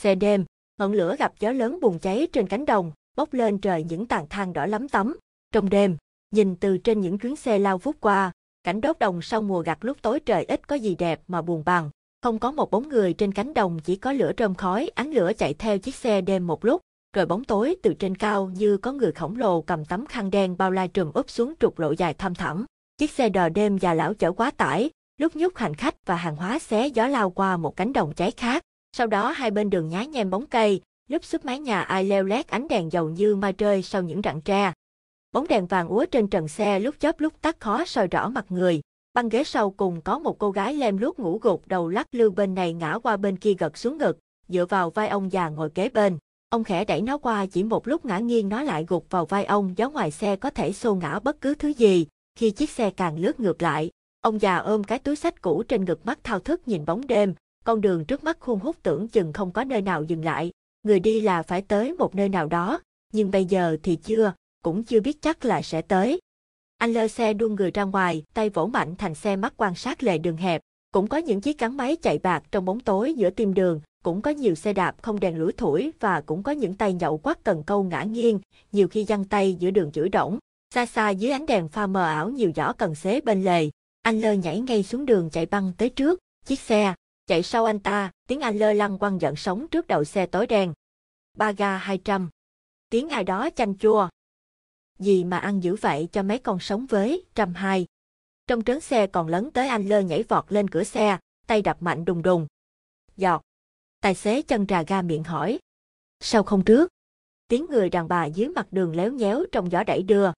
Xe 0.00 0.14
đêm, 0.14 0.44
ngọn 0.78 0.92
lửa 0.92 1.16
gặp 1.18 1.32
gió 1.40 1.52
lớn 1.52 1.78
bùng 1.80 1.98
cháy 1.98 2.28
trên 2.32 2.46
cánh 2.46 2.66
đồng, 2.66 2.92
bốc 3.16 3.32
lên 3.32 3.58
trời 3.58 3.84
những 3.84 4.06
tàn 4.06 4.28
than 4.28 4.52
đỏ 4.52 4.66
lắm 4.66 4.88
tấm. 4.88 5.16
Trong 5.52 5.70
đêm, 5.70 5.96
nhìn 6.30 6.56
từ 6.56 6.78
trên 6.78 7.00
những 7.00 7.18
chuyến 7.18 7.36
xe 7.36 7.58
lao 7.58 7.78
vút 7.78 7.96
qua, 8.00 8.32
cảnh 8.64 8.80
đốt 8.80 8.98
đồng 8.98 9.22
sau 9.22 9.42
mùa 9.42 9.62
gặt 9.62 9.78
lúc 9.80 9.96
tối 10.02 10.20
trời 10.20 10.44
ít 10.44 10.68
có 10.68 10.76
gì 10.76 10.94
đẹp 10.94 11.20
mà 11.28 11.42
buồn 11.42 11.62
bằng. 11.66 11.90
Không 12.22 12.38
có 12.38 12.50
một 12.52 12.70
bóng 12.70 12.88
người 12.88 13.12
trên 13.12 13.32
cánh 13.32 13.54
đồng 13.54 13.78
chỉ 13.84 13.96
có 13.96 14.12
lửa 14.12 14.32
rơm 14.38 14.54
khói, 14.54 14.90
ánh 14.94 15.10
lửa 15.10 15.32
chạy 15.38 15.54
theo 15.54 15.78
chiếc 15.78 15.94
xe 15.94 16.20
đêm 16.20 16.46
một 16.46 16.64
lúc, 16.64 16.80
rồi 17.16 17.26
bóng 17.26 17.44
tối 17.44 17.76
từ 17.82 17.94
trên 17.94 18.16
cao 18.16 18.50
như 18.54 18.76
có 18.76 18.92
người 18.92 19.12
khổng 19.12 19.36
lồ 19.36 19.62
cầm 19.62 19.84
tấm 19.84 20.06
khăn 20.06 20.30
đen 20.30 20.56
bao 20.56 20.70
la 20.70 20.86
trùm 20.86 21.12
úp 21.12 21.30
xuống 21.30 21.54
trục 21.60 21.78
lộ 21.78 21.90
dài 21.92 22.14
thăm 22.14 22.34
thẳm. 22.34 22.64
Chiếc 22.98 23.10
xe 23.10 23.28
đò 23.28 23.48
đêm 23.48 23.78
già 23.78 23.94
lão 23.94 24.14
chở 24.14 24.32
quá 24.32 24.50
tải, 24.50 24.90
lúc 25.20 25.36
nhúc 25.36 25.56
hành 25.56 25.74
khách 25.74 26.06
và 26.06 26.16
hàng 26.16 26.36
hóa 26.36 26.58
xé 26.58 26.88
gió 26.88 27.06
lao 27.06 27.30
qua 27.30 27.56
một 27.56 27.76
cánh 27.76 27.92
đồng 27.92 28.14
cháy 28.14 28.30
khác. 28.30 28.62
Sau 28.96 29.06
đó 29.06 29.30
hai 29.30 29.50
bên 29.50 29.70
đường 29.70 29.88
nhá 29.88 30.04
nhem 30.04 30.30
bóng 30.30 30.46
cây, 30.46 30.80
lúc 31.08 31.24
xúc 31.24 31.44
mái 31.44 31.58
nhà 31.58 31.82
ai 31.82 32.04
leo 32.04 32.24
lét 32.24 32.48
ánh 32.48 32.68
đèn 32.68 32.92
dầu 32.92 33.08
như 33.08 33.36
ma 33.36 33.52
rơi 33.58 33.82
sau 33.82 34.02
những 34.02 34.20
rặng 34.24 34.40
tre. 34.40 34.72
Bóng 35.32 35.46
đèn 35.48 35.66
vàng 35.66 35.88
úa 35.88 36.06
trên 36.10 36.28
trần 36.28 36.48
xe 36.48 36.80
lúc 36.80 36.94
chớp 37.00 37.20
lúc 37.20 37.32
tắt 37.40 37.60
khó 37.60 37.84
soi 37.84 38.06
rõ 38.06 38.28
mặt 38.28 38.44
người. 38.48 38.80
Băng 39.14 39.28
ghế 39.28 39.44
sau 39.44 39.70
cùng 39.70 40.00
có 40.00 40.18
một 40.18 40.38
cô 40.38 40.50
gái 40.50 40.74
lem 40.74 40.98
luốc 40.98 41.18
ngủ 41.18 41.38
gục 41.42 41.68
đầu 41.68 41.88
lắc 41.88 42.14
lư 42.14 42.30
bên 42.30 42.54
này 42.54 42.72
ngã 42.72 42.98
qua 43.02 43.16
bên 43.16 43.36
kia 43.36 43.54
gật 43.58 43.78
xuống 43.78 43.98
ngực, 43.98 44.18
dựa 44.48 44.66
vào 44.66 44.90
vai 44.90 45.08
ông 45.08 45.32
già 45.32 45.48
ngồi 45.48 45.70
kế 45.70 45.88
bên. 45.88 46.18
Ông 46.48 46.64
khẽ 46.64 46.84
đẩy 46.84 47.02
nó 47.02 47.18
qua 47.18 47.46
chỉ 47.46 47.64
một 47.64 47.88
lúc 47.88 48.04
ngã 48.04 48.18
nghiêng 48.18 48.48
nó 48.48 48.62
lại 48.62 48.84
gục 48.88 49.10
vào 49.10 49.26
vai 49.26 49.44
ông 49.44 49.74
gió 49.76 49.90
ngoài 49.90 50.10
xe 50.10 50.36
có 50.36 50.50
thể 50.50 50.72
xô 50.72 50.94
ngã 50.94 51.18
bất 51.18 51.40
cứ 51.40 51.54
thứ 51.54 51.68
gì, 51.68 52.06
khi 52.38 52.50
chiếc 52.50 52.70
xe 52.70 52.90
càng 52.90 53.18
lướt 53.18 53.40
ngược 53.40 53.62
lại. 53.62 53.90
Ông 54.20 54.40
già 54.40 54.56
ôm 54.56 54.84
cái 54.84 54.98
túi 54.98 55.16
sách 55.16 55.42
cũ 55.42 55.62
trên 55.68 55.84
ngực 55.84 56.06
mắt 56.06 56.18
thao 56.24 56.40
thức 56.40 56.68
nhìn 56.68 56.84
bóng 56.84 57.06
đêm, 57.06 57.34
con 57.64 57.80
đường 57.80 58.04
trước 58.04 58.24
mắt 58.24 58.40
khuôn 58.40 58.60
hút 58.60 58.76
tưởng 58.82 59.08
chừng 59.08 59.32
không 59.32 59.52
có 59.52 59.64
nơi 59.64 59.82
nào 59.82 60.02
dừng 60.02 60.24
lại. 60.24 60.52
Người 60.86 61.00
đi 61.00 61.20
là 61.20 61.42
phải 61.42 61.62
tới 61.62 61.92
một 61.92 62.14
nơi 62.14 62.28
nào 62.28 62.46
đó, 62.46 62.80
nhưng 63.12 63.30
bây 63.30 63.44
giờ 63.44 63.76
thì 63.82 63.96
chưa, 63.96 64.32
cũng 64.62 64.84
chưa 64.84 65.00
biết 65.00 65.22
chắc 65.22 65.44
là 65.44 65.62
sẽ 65.62 65.82
tới. 65.82 66.20
Anh 66.78 66.92
lơ 66.92 67.08
xe 67.08 67.32
đuông 67.32 67.54
người 67.54 67.70
ra 67.70 67.82
ngoài, 67.82 68.24
tay 68.34 68.50
vỗ 68.50 68.66
mạnh 68.66 68.96
thành 68.96 69.14
xe 69.14 69.36
mắt 69.36 69.54
quan 69.56 69.74
sát 69.74 70.02
lề 70.02 70.18
đường 70.18 70.36
hẹp. 70.36 70.60
Cũng 70.92 71.06
có 71.06 71.16
những 71.16 71.40
chiếc 71.40 71.58
gắn 71.58 71.76
máy 71.76 71.96
chạy 71.96 72.18
bạc 72.18 72.42
trong 72.50 72.64
bóng 72.64 72.80
tối 72.80 73.14
giữa 73.14 73.30
tim 73.30 73.54
đường, 73.54 73.80
cũng 74.04 74.22
có 74.22 74.30
nhiều 74.30 74.54
xe 74.54 74.72
đạp 74.72 75.02
không 75.02 75.20
đèn 75.20 75.38
lưỡi 75.38 75.52
thủi 75.52 75.92
và 76.00 76.20
cũng 76.20 76.42
có 76.42 76.52
những 76.52 76.74
tay 76.74 76.92
nhậu 76.92 77.18
quát 77.18 77.44
cần 77.44 77.62
câu 77.66 77.82
ngã 77.82 78.02
nghiêng, 78.02 78.40
nhiều 78.72 78.88
khi 78.88 79.04
giăng 79.04 79.24
tay 79.24 79.54
giữa 79.54 79.70
đường 79.70 79.92
chửi 79.92 80.08
đổng. 80.08 80.38
Xa 80.74 80.86
xa 80.86 81.10
dưới 81.10 81.32
ánh 81.32 81.46
đèn 81.46 81.68
pha 81.68 81.86
mờ 81.86 82.04
ảo 82.04 82.30
nhiều 82.30 82.52
giỏ 82.56 82.72
cần 82.72 82.94
xế 82.94 83.20
bên 83.20 83.44
lề, 83.44 83.70
anh 84.02 84.20
lơ 84.20 84.32
nhảy 84.32 84.60
ngay 84.60 84.82
xuống 84.82 85.06
đường 85.06 85.30
chạy 85.30 85.46
băng 85.46 85.72
tới 85.78 85.88
trước, 85.88 86.20
chiếc 86.46 86.60
xe, 86.60 86.94
chạy 87.26 87.42
sau 87.42 87.64
anh 87.64 87.78
ta, 87.80 88.10
tiếng 88.28 88.40
anh 88.40 88.58
lơ 88.58 88.72
lăng 88.72 88.98
quăng 88.98 89.20
giận 89.20 89.36
sống 89.36 89.68
trước 89.68 89.86
đầu 89.86 90.04
xe 90.04 90.26
tối 90.26 90.46
đen. 90.46 90.72
Ba 91.36 91.52
ga 91.52 91.76
200. 91.76 92.30
Tiếng 92.90 93.08
ai 93.08 93.24
đó 93.24 93.48
chanh 93.56 93.78
chua. 93.78 94.08
Gì 94.98 95.24
mà 95.24 95.38
ăn 95.38 95.60
dữ 95.60 95.76
vậy 95.76 96.08
cho 96.12 96.22
mấy 96.22 96.38
con 96.38 96.58
sống 96.60 96.86
với, 96.86 97.24
trăm 97.34 97.54
hai. 97.54 97.86
Trong 98.46 98.64
trấn 98.64 98.80
xe 98.80 99.06
còn 99.06 99.28
lấn 99.28 99.50
tới 99.50 99.68
anh 99.68 99.88
lơ 99.88 100.00
nhảy 100.00 100.22
vọt 100.22 100.44
lên 100.48 100.70
cửa 100.70 100.84
xe, 100.84 101.18
tay 101.46 101.62
đập 101.62 101.76
mạnh 101.80 102.04
đùng 102.04 102.22
đùng. 102.22 102.46
Giọt. 103.16 103.42
Tài 104.00 104.14
xế 104.14 104.42
chân 104.42 104.66
trà 104.66 104.82
ga 104.82 105.02
miệng 105.02 105.24
hỏi. 105.24 105.58
Sao 106.20 106.42
không 106.42 106.64
trước? 106.64 106.90
Tiếng 107.48 107.66
người 107.70 107.90
đàn 107.90 108.08
bà 108.08 108.24
dưới 108.26 108.48
mặt 108.48 108.66
đường 108.70 108.96
léo 108.96 109.12
nhéo 109.12 109.44
trong 109.52 109.72
gió 109.72 109.84
đẩy 109.84 110.02
đưa. 110.02 110.30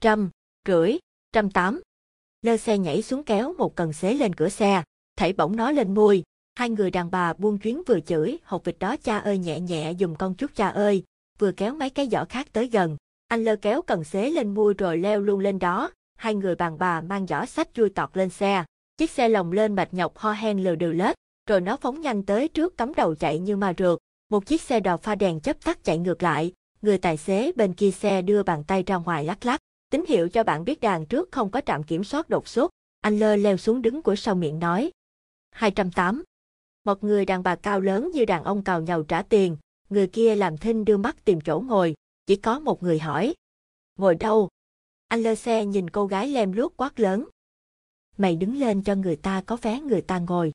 Trăm, 0.00 0.30
rưỡi, 0.66 0.98
trăm 1.32 1.50
tám. 1.50 1.80
Lơ 2.42 2.56
xe 2.56 2.78
nhảy 2.78 3.02
xuống 3.02 3.24
kéo 3.24 3.54
một 3.58 3.76
cần 3.76 3.92
xế 3.92 4.14
lên 4.14 4.34
cửa 4.34 4.48
xe, 4.48 4.82
thảy 5.22 5.32
bổng 5.32 5.56
nó 5.56 5.70
lên 5.70 5.94
môi. 5.94 6.22
Hai 6.54 6.70
người 6.70 6.90
đàn 6.90 7.10
bà 7.10 7.32
buông 7.32 7.58
chuyến 7.58 7.82
vừa 7.86 8.00
chửi, 8.00 8.38
hột 8.44 8.64
vịt 8.64 8.78
đó 8.78 8.96
cha 8.96 9.18
ơi 9.18 9.38
nhẹ 9.38 9.60
nhẹ 9.60 9.92
dùng 9.92 10.14
con 10.14 10.34
chút 10.34 10.50
cha 10.54 10.68
ơi, 10.68 11.04
vừa 11.38 11.52
kéo 11.52 11.74
mấy 11.74 11.90
cái 11.90 12.08
giỏ 12.12 12.24
khác 12.28 12.46
tới 12.52 12.66
gần. 12.66 12.96
Anh 13.28 13.44
lơ 13.44 13.56
kéo 13.56 13.82
cần 13.82 14.04
xế 14.04 14.30
lên 14.30 14.54
mui 14.54 14.74
rồi 14.74 14.98
leo 14.98 15.20
luôn 15.20 15.40
lên 15.40 15.58
đó, 15.58 15.90
hai 16.16 16.34
người 16.34 16.54
bàn 16.54 16.78
bà 16.78 17.00
mang 17.00 17.26
giỏ 17.26 17.44
sách 17.44 17.68
chui 17.74 17.90
tọt 17.90 18.16
lên 18.16 18.28
xe. 18.28 18.64
Chiếc 18.96 19.10
xe 19.10 19.28
lồng 19.28 19.52
lên 19.52 19.74
mạch 19.74 19.94
nhọc 19.94 20.18
ho 20.18 20.32
hen 20.32 20.58
lừ 20.58 20.74
đừ 20.74 20.92
lết, 20.92 21.16
rồi 21.48 21.60
nó 21.60 21.76
phóng 21.76 22.00
nhanh 22.00 22.22
tới 22.22 22.48
trước 22.48 22.76
cắm 22.76 22.94
đầu 22.94 23.14
chạy 23.14 23.38
như 23.38 23.56
ma 23.56 23.72
rượt. 23.78 23.98
Một 24.30 24.46
chiếc 24.46 24.60
xe 24.60 24.80
đò 24.80 24.96
pha 24.96 25.14
đèn 25.14 25.40
chấp 25.40 25.64
tắt 25.64 25.84
chạy 25.84 25.98
ngược 25.98 26.22
lại, 26.22 26.52
người 26.82 26.98
tài 26.98 27.16
xế 27.16 27.52
bên 27.56 27.74
kia 27.74 27.90
xe 27.90 28.22
đưa 28.22 28.42
bàn 28.42 28.64
tay 28.64 28.82
ra 28.86 28.96
ngoài 28.96 29.24
lắc 29.24 29.46
lắc, 29.46 29.60
tín 29.90 30.04
hiệu 30.08 30.28
cho 30.28 30.44
bạn 30.44 30.64
biết 30.64 30.80
đàn 30.80 31.06
trước 31.06 31.32
không 31.32 31.50
có 31.50 31.60
trạm 31.60 31.82
kiểm 31.82 32.04
soát 32.04 32.28
đột 32.28 32.48
xuất. 32.48 32.70
Anh 33.00 33.18
lơ 33.18 33.36
leo 33.36 33.56
xuống 33.56 33.82
đứng 33.82 34.02
của 34.02 34.16
sau 34.16 34.34
miệng 34.34 34.58
nói. 34.58 34.90
208. 35.52 36.22
Một 36.84 37.04
người 37.04 37.24
đàn 37.24 37.42
bà 37.42 37.56
cao 37.56 37.80
lớn 37.80 38.10
như 38.14 38.24
đàn 38.24 38.44
ông 38.44 38.62
cào 38.64 38.80
nhàu 38.80 39.02
trả 39.02 39.22
tiền, 39.22 39.56
người 39.90 40.06
kia 40.06 40.36
làm 40.36 40.58
thinh 40.58 40.84
đưa 40.84 40.96
mắt 40.96 41.24
tìm 41.24 41.40
chỗ 41.40 41.60
ngồi, 41.60 41.94
chỉ 42.26 42.36
có 42.36 42.58
một 42.58 42.82
người 42.82 42.98
hỏi. 42.98 43.34
Ngồi 43.98 44.14
đâu? 44.14 44.48
Anh 45.08 45.22
lơ 45.22 45.34
xe 45.34 45.64
nhìn 45.64 45.90
cô 45.90 46.06
gái 46.06 46.28
lem 46.28 46.52
luốc 46.52 46.72
quát 46.76 47.00
lớn. 47.00 47.24
Mày 48.18 48.36
đứng 48.36 48.56
lên 48.56 48.82
cho 48.82 48.94
người 48.94 49.16
ta 49.16 49.42
có 49.46 49.56
vé 49.62 49.80
người 49.80 50.00
ta 50.00 50.18
ngồi. 50.18 50.52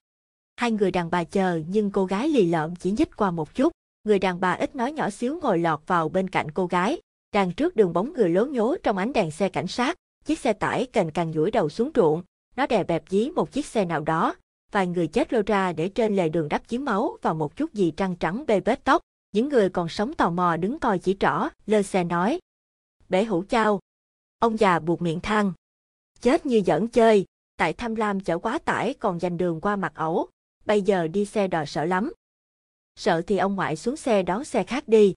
Hai 0.55 0.71
người 0.71 0.91
đàn 0.91 1.09
bà 1.09 1.23
chờ 1.23 1.61
nhưng 1.67 1.91
cô 1.91 2.05
gái 2.05 2.29
lì 2.29 2.45
lợm 2.45 2.75
chỉ 2.75 2.91
nhích 2.91 3.15
qua 3.17 3.31
một 3.31 3.55
chút. 3.55 3.73
Người 4.03 4.19
đàn 4.19 4.39
bà 4.39 4.53
ít 4.53 4.75
nói 4.75 4.91
nhỏ 4.91 5.09
xíu 5.09 5.39
ngồi 5.41 5.59
lọt 5.59 5.79
vào 5.87 6.09
bên 6.09 6.29
cạnh 6.29 6.51
cô 6.51 6.65
gái. 6.65 7.01
Đằng 7.33 7.51
trước 7.51 7.75
đường 7.75 7.93
bóng 7.93 8.13
người 8.13 8.29
lố 8.29 8.45
nhố 8.45 8.75
trong 8.83 8.97
ánh 8.97 9.13
đèn 9.13 9.31
xe 9.31 9.49
cảnh 9.49 9.67
sát. 9.67 9.95
Chiếc 10.25 10.39
xe 10.39 10.53
tải 10.53 10.85
cành 10.85 11.11
càng 11.11 11.33
duỗi 11.33 11.51
đầu 11.51 11.69
xuống 11.69 11.91
ruộng. 11.95 12.23
Nó 12.55 12.67
đè 12.67 12.83
bẹp 12.83 13.03
dí 13.09 13.29
một 13.29 13.51
chiếc 13.51 13.65
xe 13.65 13.85
nào 13.85 14.01
đó. 14.01 14.35
Vài 14.71 14.87
người 14.87 15.07
chết 15.07 15.33
lôi 15.33 15.43
ra 15.45 15.73
để 15.73 15.89
trên 15.89 16.15
lề 16.15 16.29
đường 16.29 16.49
đắp 16.49 16.67
chiếc 16.67 16.81
máu 16.81 17.17
và 17.21 17.33
một 17.33 17.55
chút 17.55 17.73
gì 17.73 17.91
trăng 17.97 18.15
trắng 18.15 18.43
bê 18.47 18.59
bết 18.59 18.83
tóc. 18.83 19.01
Những 19.31 19.49
người 19.49 19.69
còn 19.69 19.89
sống 19.89 20.13
tò 20.13 20.29
mò 20.29 20.57
đứng 20.57 20.79
coi 20.79 20.99
chỉ 20.99 21.15
trỏ, 21.19 21.49
lơ 21.65 21.81
xe 21.81 22.03
nói. 22.03 22.39
Bể 23.09 23.23
hủ 23.23 23.43
chao. 23.49 23.79
Ông 24.39 24.59
già 24.59 24.79
buộc 24.79 25.01
miệng 25.01 25.19
than. 25.19 25.53
Chết 26.21 26.45
như 26.45 26.61
giỡn 26.65 26.87
chơi, 26.87 27.25
tại 27.57 27.73
tham 27.73 27.95
lam 27.95 28.19
chở 28.19 28.37
quá 28.37 28.59
tải 28.65 28.93
còn 28.93 29.21
dành 29.21 29.37
đường 29.37 29.61
qua 29.61 29.75
mặt 29.75 29.91
ẩu, 29.95 30.27
bây 30.65 30.81
giờ 30.81 31.07
đi 31.07 31.25
xe 31.25 31.47
đò 31.47 31.65
sợ 31.65 31.85
lắm. 31.85 32.13
Sợ 32.95 33.21
thì 33.27 33.37
ông 33.37 33.55
ngoại 33.55 33.75
xuống 33.75 33.95
xe 33.95 34.23
đón 34.23 34.43
xe 34.43 34.63
khác 34.63 34.87
đi. 34.87 35.13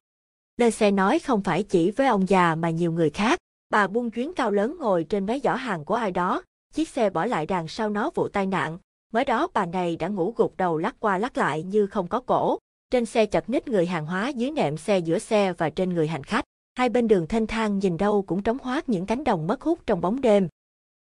Lê 0.56 0.70
xe 0.70 0.90
nói 0.90 1.18
không 1.18 1.42
phải 1.42 1.62
chỉ 1.62 1.90
với 1.90 2.06
ông 2.06 2.28
già 2.28 2.54
mà 2.54 2.70
nhiều 2.70 2.92
người 2.92 3.10
khác. 3.10 3.38
Bà 3.70 3.86
buông 3.86 4.10
chuyến 4.10 4.34
cao 4.34 4.50
lớn 4.50 4.76
ngồi 4.78 5.04
trên 5.04 5.26
mấy 5.26 5.40
giỏ 5.44 5.54
hàng 5.54 5.84
của 5.84 5.94
ai 5.94 6.10
đó. 6.10 6.42
Chiếc 6.74 6.88
xe 6.88 7.10
bỏ 7.10 7.26
lại 7.26 7.46
đằng 7.46 7.68
sau 7.68 7.90
nó 7.90 8.10
vụ 8.14 8.28
tai 8.28 8.46
nạn. 8.46 8.78
Mới 9.12 9.24
đó 9.24 9.48
bà 9.54 9.66
này 9.66 9.96
đã 9.96 10.08
ngủ 10.08 10.34
gục 10.36 10.56
đầu 10.56 10.78
lắc 10.78 10.96
qua 11.00 11.18
lắc 11.18 11.38
lại 11.38 11.62
như 11.62 11.86
không 11.86 12.08
có 12.08 12.20
cổ. 12.20 12.58
Trên 12.90 13.06
xe 13.06 13.26
chật 13.26 13.50
ních 13.50 13.68
người 13.68 13.86
hàng 13.86 14.06
hóa 14.06 14.28
dưới 14.28 14.50
nệm 14.50 14.76
xe 14.76 14.98
giữa 14.98 15.18
xe 15.18 15.52
và 15.52 15.70
trên 15.70 15.94
người 15.94 16.08
hành 16.08 16.24
khách. 16.24 16.44
Hai 16.74 16.88
bên 16.88 17.08
đường 17.08 17.26
thanh 17.26 17.46
thang 17.46 17.78
nhìn 17.78 17.96
đâu 17.96 18.22
cũng 18.22 18.42
trống 18.42 18.58
hoác 18.62 18.88
những 18.88 19.06
cánh 19.06 19.24
đồng 19.24 19.46
mất 19.46 19.62
hút 19.62 19.78
trong 19.86 20.00
bóng 20.00 20.20
đêm. 20.20 20.48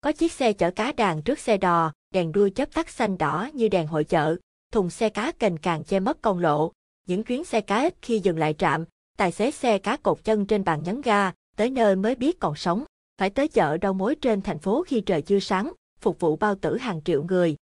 Có 0.01 0.13
chiếc 0.13 0.33
xe 0.33 0.53
chở 0.53 0.71
cá 0.71 0.93
đàn 0.93 1.23
trước 1.23 1.39
xe 1.39 1.57
đò, 1.57 1.93
đèn 2.15 2.33
đuôi 2.33 2.51
chớp 2.51 2.75
tắt 2.75 2.89
xanh 2.89 3.19
đỏ 3.19 3.49
như 3.53 3.69
đèn 3.69 3.87
hội 3.87 4.05
chợ, 4.05 4.37
thùng 4.73 4.91
xe 4.91 5.09
cá 5.09 5.33
cành 5.33 5.59
càng 5.59 5.85
che 5.85 6.01
mất 6.01 6.23
con 6.23 6.39
lộ. 6.39 6.73
Những 7.07 7.25
chuyến 7.25 7.45
xe 7.45 7.61
cá 7.61 7.83
ít 7.83 7.95
khi 8.03 8.19
dừng 8.19 8.39
lại 8.39 8.55
trạm, 8.59 8.85
tài 9.17 9.33
xế 9.33 9.51
xe 9.51 9.79
cá 9.79 9.97
cột 9.97 10.25
chân 10.25 10.47
trên 10.47 10.65
bàn 10.65 10.83
nhấn 10.85 11.01
ga, 11.01 11.33
tới 11.57 11.71
nơi 11.71 11.97
mới 11.97 12.15
biết 12.15 12.41
còn 12.41 12.55
sống. 12.55 12.85
Phải 13.19 13.31
tới 13.31 13.49
chợ 13.49 13.77
đầu 13.77 13.93
mối 13.93 14.15
trên 14.15 14.43
thành 14.43 14.59
phố 14.59 14.85
khi 14.87 15.01
trời 15.01 15.23
chưa 15.23 15.41
sáng, 15.41 15.73
phục 16.01 16.21
vụ 16.21 16.37
bao 16.37 16.55
tử 16.55 16.79
hàng 16.79 17.01
triệu 17.05 17.25
người. 17.25 17.57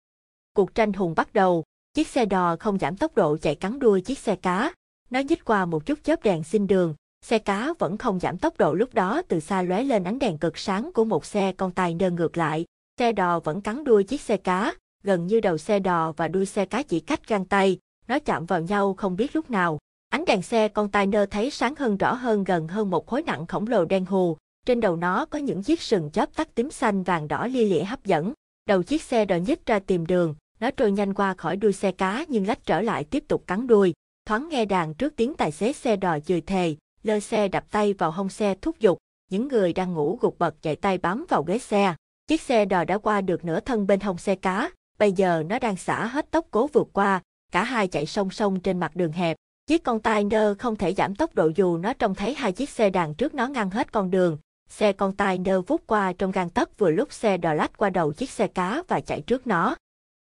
Cuộc 0.56 0.74
tranh 0.74 0.92
hùng 0.92 1.14
bắt 1.16 1.32
đầu, 1.32 1.64
chiếc 1.94 2.08
xe 2.08 2.24
đò 2.24 2.56
không 2.56 2.78
giảm 2.78 2.96
tốc 2.96 3.14
độ 3.14 3.36
chạy 3.36 3.54
cắn 3.54 3.78
đuôi 3.78 4.00
chiếc 4.00 4.18
xe 4.18 4.36
cá. 4.36 4.72
Nó 5.10 5.20
nhích 5.20 5.44
qua 5.44 5.64
một 5.64 5.86
chút 5.86 5.98
chớp 6.04 6.22
đèn 6.22 6.44
xin 6.44 6.66
đường, 6.66 6.94
xe 7.24 7.38
cá 7.38 7.72
vẫn 7.78 7.98
không 7.98 8.20
giảm 8.20 8.38
tốc 8.38 8.58
độ 8.58 8.74
lúc 8.74 8.94
đó 8.94 9.22
từ 9.28 9.40
xa 9.40 9.62
lóe 9.62 9.82
lên 9.82 10.04
ánh 10.04 10.18
đèn 10.18 10.38
cực 10.38 10.58
sáng 10.58 10.90
của 10.94 11.04
một 11.04 11.24
xe 11.24 11.52
con 11.52 11.70
tài 11.70 11.94
nơ 11.94 12.10
ngược 12.10 12.36
lại. 12.36 12.64
Xe 12.98 13.12
đò 13.12 13.40
vẫn 13.40 13.60
cắn 13.60 13.84
đuôi 13.84 14.04
chiếc 14.04 14.20
xe 14.20 14.36
cá, 14.36 14.74
gần 15.02 15.26
như 15.26 15.40
đầu 15.40 15.58
xe 15.58 15.78
đò 15.78 16.12
và 16.12 16.28
đuôi 16.28 16.46
xe 16.46 16.66
cá 16.66 16.82
chỉ 16.82 17.00
cách 17.00 17.28
găng 17.28 17.44
tay, 17.44 17.78
nó 18.08 18.18
chạm 18.18 18.46
vào 18.46 18.60
nhau 18.60 18.94
không 18.94 19.16
biết 19.16 19.36
lúc 19.36 19.50
nào. 19.50 19.78
Ánh 20.08 20.24
đèn 20.24 20.42
xe 20.42 20.68
con 20.68 20.90
tài 20.90 21.06
nơ 21.06 21.26
thấy 21.26 21.50
sáng 21.50 21.74
hơn 21.78 21.96
rõ 21.96 22.14
hơn 22.14 22.44
gần 22.44 22.68
hơn 22.68 22.90
một 22.90 23.06
khối 23.06 23.22
nặng 23.22 23.46
khổng 23.46 23.66
lồ 23.66 23.84
đen 23.84 24.04
hù, 24.04 24.36
Trên 24.66 24.80
đầu 24.80 24.96
nó 24.96 25.24
có 25.24 25.38
những 25.38 25.62
chiếc 25.62 25.82
sừng 25.82 26.10
chớp 26.10 26.36
tắt 26.36 26.48
tím 26.54 26.70
xanh 26.70 27.02
vàng 27.02 27.28
đỏ 27.28 27.46
lia 27.46 27.64
lịa 27.64 27.84
hấp 27.84 28.04
dẫn. 28.04 28.32
Đầu 28.66 28.82
chiếc 28.82 29.02
xe 29.02 29.24
đò 29.24 29.36
nhích 29.36 29.66
ra 29.66 29.78
tìm 29.78 30.06
đường, 30.06 30.34
nó 30.62 30.70
trôi 30.70 30.92
nhanh 30.92 31.14
qua 31.14 31.34
khỏi 31.34 31.56
đuôi 31.56 31.72
xe 31.72 31.92
cá 31.92 32.24
nhưng 32.28 32.46
lách 32.46 32.66
trở 32.66 32.80
lại 32.80 33.04
tiếp 33.04 33.24
tục 33.28 33.44
cắn 33.46 33.66
đuôi. 33.66 33.94
Thoáng 34.26 34.48
nghe 34.48 34.64
đàn 34.64 34.94
trước 34.94 35.16
tiếng 35.16 35.34
tài 35.34 35.52
xế 35.52 35.72
xe 35.72 35.96
đò 35.96 36.18
chửi 36.20 36.40
thề, 36.40 36.76
lơ 37.02 37.20
xe 37.20 37.48
đập 37.48 37.64
tay 37.70 37.92
vào 37.92 38.10
hông 38.10 38.28
xe 38.28 38.54
thúc 38.62 38.78
giục, 38.78 38.98
những 39.30 39.48
người 39.48 39.72
đang 39.72 39.94
ngủ 39.94 40.18
gục 40.20 40.38
bật 40.38 40.62
chạy 40.62 40.76
tay 40.76 40.98
bám 40.98 41.26
vào 41.28 41.42
ghế 41.42 41.58
xe. 41.58 41.94
Chiếc 42.26 42.40
xe 42.40 42.64
đò 42.64 42.84
đã 42.84 42.98
qua 42.98 43.20
được 43.20 43.44
nửa 43.44 43.60
thân 43.60 43.86
bên 43.86 44.00
hông 44.00 44.18
xe 44.18 44.34
cá, 44.34 44.70
bây 44.98 45.12
giờ 45.12 45.42
nó 45.48 45.58
đang 45.58 45.76
xả 45.76 46.06
hết 46.06 46.30
tốc 46.30 46.46
cố 46.50 46.66
vượt 46.72 46.88
qua, 46.92 47.22
cả 47.52 47.64
hai 47.64 47.88
chạy 47.88 48.06
song 48.06 48.30
song 48.30 48.60
trên 48.60 48.80
mặt 48.80 48.96
đường 48.96 49.12
hẹp. 49.12 49.36
Chiếc 49.66 49.84
container 49.84 50.58
không 50.58 50.76
thể 50.76 50.94
giảm 50.94 51.14
tốc 51.14 51.34
độ 51.34 51.50
dù 51.54 51.76
nó 51.76 51.92
trông 51.92 52.14
thấy 52.14 52.34
hai 52.34 52.52
chiếc 52.52 52.70
xe 52.70 52.90
đằng 52.90 53.14
trước 53.14 53.34
nó 53.34 53.46
ngăn 53.46 53.70
hết 53.70 53.92
con 53.92 54.10
đường. 54.10 54.38
Xe 54.68 54.92
container 54.92 55.56
vút 55.66 55.86
qua 55.86 56.12
trong 56.12 56.30
gang 56.30 56.50
tấc 56.50 56.78
vừa 56.78 56.90
lúc 56.90 57.12
xe 57.12 57.36
đò 57.36 57.54
lách 57.54 57.76
qua 57.76 57.90
đầu 57.90 58.12
chiếc 58.12 58.30
xe 58.30 58.46
cá 58.46 58.82
và 58.88 59.00
chạy 59.00 59.20
trước 59.20 59.46
nó. 59.46 59.76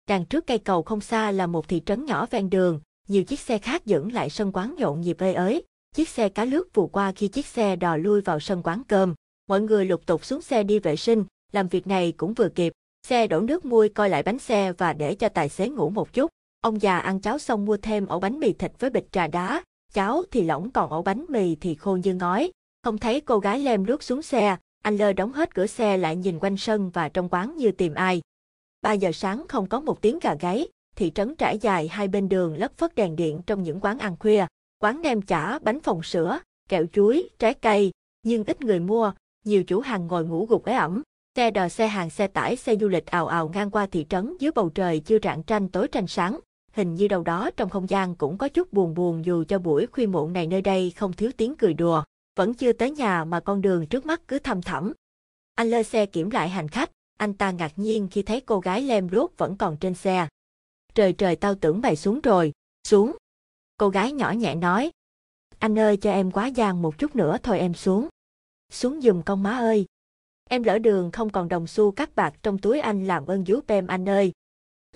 Đằng 0.09 0.25
trước 0.25 0.47
cây 0.47 0.59
cầu 0.59 0.83
không 0.83 1.01
xa 1.01 1.31
là 1.31 1.47
một 1.47 1.69
thị 1.69 1.83
trấn 1.87 2.05
nhỏ 2.05 2.27
ven 2.31 2.51
đường, 2.51 2.81
nhiều 3.09 3.25
chiếc 3.25 3.41
xe 3.41 3.59
khác 3.59 3.87
dẫn 3.87 4.13
lại 4.13 4.31
sân 4.31 4.53
quán 4.53 4.75
nhộn 4.79 5.01
nhịp 5.01 5.17
ê 5.21 5.33
ới. 5.33 5.65
Chiếc 5.95 6.09
xe 6.09 6.29
cá 6.29 6.45
lướt 6.45 6.75
vụ 6.75 6.87
qua 6.87 7.13
khi 7.13 7.29
chiếc 7.29 7.47
xe 7.47 7.77
đò 7.77 7.97
lui 7.97 8.21
vào 8.21 8.41
sân 8.41 8.63
quán 8.65 8.83
cơm. 8.89 9.15
Mọi 9.49 9.61
người 9.61 9.85
lục 9.85 10.07
tục 10.07 10.25
xuống 10.25 10.43
xe 10.43 10.63
đi 10.63 10.79
vệ 10.79 10.97
sinh, 10.97 11.25
làm 11.53 11.69
việc 11.69 11.87
này 11.87 12.13
cũng 12.17 12.35
vừa 12.35 12.49
kịp. 12.49 12.73
Xe 13.09 13.27
đổ 13.27 13.41
nước 13.41 13.65
muôi 13.65 13.89
coi 13.89 14.09
lại 14.09 14.23
bánh 14.23 14.39
xe 14.39 14.73
và 14.73 14.93
để 14.93 15.15
cho 15.15 15.29
tài 15.29 15.49
xế 15.49 15.69
ngủ 15.69 15.91
một 15.91 16.13
chút. 16.13 16.31
Ông 16.61 16.83
già 16.83 16.99
ăn 16.99 17.21
cháo 17.21 17.39
xong 17.39 17.65
mua 17.65 17.77
thêm 17.77 18.07
ổ 18.07 18.21
bánh 18.21 18.41
mì 18.41 18.53
thịt 18.53 18.73
với 18.79 18.91
bịch 18.91 19.13
trà 19.13 19.27
đá, 19.27 19.63
cháo 19.93 20.23
thì 20.31 20.43
lỏng 20.43 20.71
còn 20.71 20.91
ổ 20.91 21.03
bánh 21.03 21.25
mì 21.29 21.55
thì 21.55 21.75
khô 21.75 21.97
như 21.97 22.15
ngói. 22.15 22.51
Không 22.85 22.99
thấy 22.99 23.21
cô 23.21 23.39
gái 23.39 23.61
lem 23.61 23.85
lướt 23.85 24.03
xuống 24.03 24.23
xe, 24.23 24.57
anh 24.83 24.97
lơ 24.97 25.13
đóng 25.13 25.33
hết 25.33 25.55
cửa 25.55 25.67
xe 25.67 25.97
lại 25.97 26.17
nhìn 26.17 26.39
quanh 26.39 26.57
sân 26.57 26.91
và 26.91 27.09
trong 27.09 27.29
quán 27.29 27.57
như 27.57 27.73
tìm 27.73 27.95
ai. 27.95 28.21
3 28.83 28.93
giờ 28.93 29.13
sáng 29.13 29.45
không 29.49 29.67
có 29.67 29.81
một 29.81 30.03
tiếng 30.03 30.19
gà 30.19 30.35
gáy, 30.35 30.69
thị 30.97 31.13
trấn 31.15 31.35
trải 31.37 31.59
dài 31.59 31.89
hai 31.89 32.09
bên 32.09 32.29
đường 32.29 32.57
lất 32.57 32.79
phất 32.79 32.95
đèn 32.95 33.17
điện 33.17 33.41
trong 33.47 33.63
những 33.63 33.81
quán 33.81 33.99
ăn 33.99 34.17
khuya, 34.21 34.47
quán 34.79 35.03
nem 35.03 35.23
chả, 35.23 35.59
bánh 35.59 35.81
phồng 35.81 36.03
sữa, 36.03 36.39
kẹo 36.69 36.87
chuối, 36.93 37.29
trái 37.39 37.55
cây, 37.55 37.91
nhưng 38.23 38.45
ít 38.45 38.61
người 38.61 38.81
mua, 38.81 39.13
nhiều 39.45 39.65
chủ 39.65 39.81
hàng 39.81 40.07
ngồi 40.07 40.25
ngủ 40.25 40.47
gục 40.47 40.65
ế 40.65 40.75
ẩm. 40.75 41.03
Xe 41.37 41.51
đò 41.51 41.69
xe 41.69 41.87
hàng 41.87 42.11
xe 42.11 42.27
tải 42.27 42.57
xe 42.57 42.77
du 42.77 42.89
lịch 42.89 43.07
ào 43.07 43.27
ào 43.27 43.49
ngang 43.55 43.71
qua 43.71 43.87
thị 43.87 44.07
trấn 44.09 44.37
dưới 44.39 44.51
bầu 44.55 44.71
trời 44.71 45.01
chưa 45.01 45.19
rạng 45.23 45.43
tranh 45.43 45.69
tối 45.69 45.89
tranh 45.89 46.07
sáng. 46.07 46.41
Hình 46.73 46.95
như 46.95 47.09
đâu 47.09 47.23
đó 47.23 47.51
trong 47.57 47.71
không 47.71 47.89
gian 47.89 48.15
cũng 48.15 48.39
có 48.39 48.49
chút 48.49 48.73
buồn 48.73 48.95
buồn 48.95 49.25
dù 49.25 49.45
cho 49.45 49.59
buổi 49.59 49.87
khuya 49.87 50.07
muộn 50.07 50.33
này 50.33 50.47
nơi 50.47 50.63
đây 50.63 50.93
không 50.97 51.13
thiếu 51.13 51.31
tiếng 51.37 51.57
cười 51.57 51.75
đùa. 51.75 52.03
Vẫn 52.37 52.55
chưa 52.55 52.73
tới 52.73 52.91
nhà 52.91 53.25
mà 53.25 53.41
con 53.41 53.63
đường 53.63 53.87
trước 53.87 54.07
mắt 54.07 54.21
cứ 54.29 54.39
thăm 54.39 54.63
thẳm. 54.63 54.93
Anh 55.55 55.71
lơ 55.71 55.83
xe 55.83 56.07
kiểm 56.07 56.31
lại 56.31 56.49
hành 56.49 56.69
khách, 56.69 56.91
anh 57.23 57.35
ta 57.35 57.51
ngạc 57.51 57.73
nhiên 57.77 58.09
khi 58.11 58.23
thấy 58.23 58.41
cô 58.41 58.61
gái 58.61 58.83
lem 58.83 59.09
rốt 59.09 59.31
vẫn 59.37 59.57
còn 59.57 59.77
trên 59.77 59.95
xe. 59.95 60.29
Trời 60.95 61.13
trời 61.13 61.37
tao 61.37 61.55
tưởng 61.55 61.81
mày 61.81 61.97
xuống 61.97 62.21
rồi, 62.21 62.53
xuống. 62.89 63.17
Cô 63.77 63.89
gái 63.89 64.13
nhỏ 64.13 64.31
nhẹ 64.31 64.55
nói. 64.55 64.91
Anh 65.59 65.79
ơi 65.79 65.97
cho 65.97 66.13
em 66.13 66.31
quá 66.31 66.47
gian 66.47 66.83
một 66.83 66.99
chút 66.99 67.17
nữa 67.17 67.37
thôi 67.43 67.59
em 67.59 67.75
xuống. 67.75 68.09
Xuống 68.73 69.01
giùm 69.01 69.23
con 69.23 69.43
má 69.43 69.51
ơi. 69.51 69.87
Em 70.51 70.63
lỡ 70.63 70.79
đường 70.79 71.11
không 71.11 71.31
còn 71.31 71.49
đồng 71.49 71.67
xu 71.67 71.91
cắt 71.91 72.15
bạc 72.15 72.35
trong 72.43 72.59
túi 72.59 72.81
anh 72.81 73.07
làm 73.07 73.27
ơn 73.27 73.47
giúp 73.47 73.65
em 73.67 73.87
anh 73.87 74.09
ơi. 74.09 74.33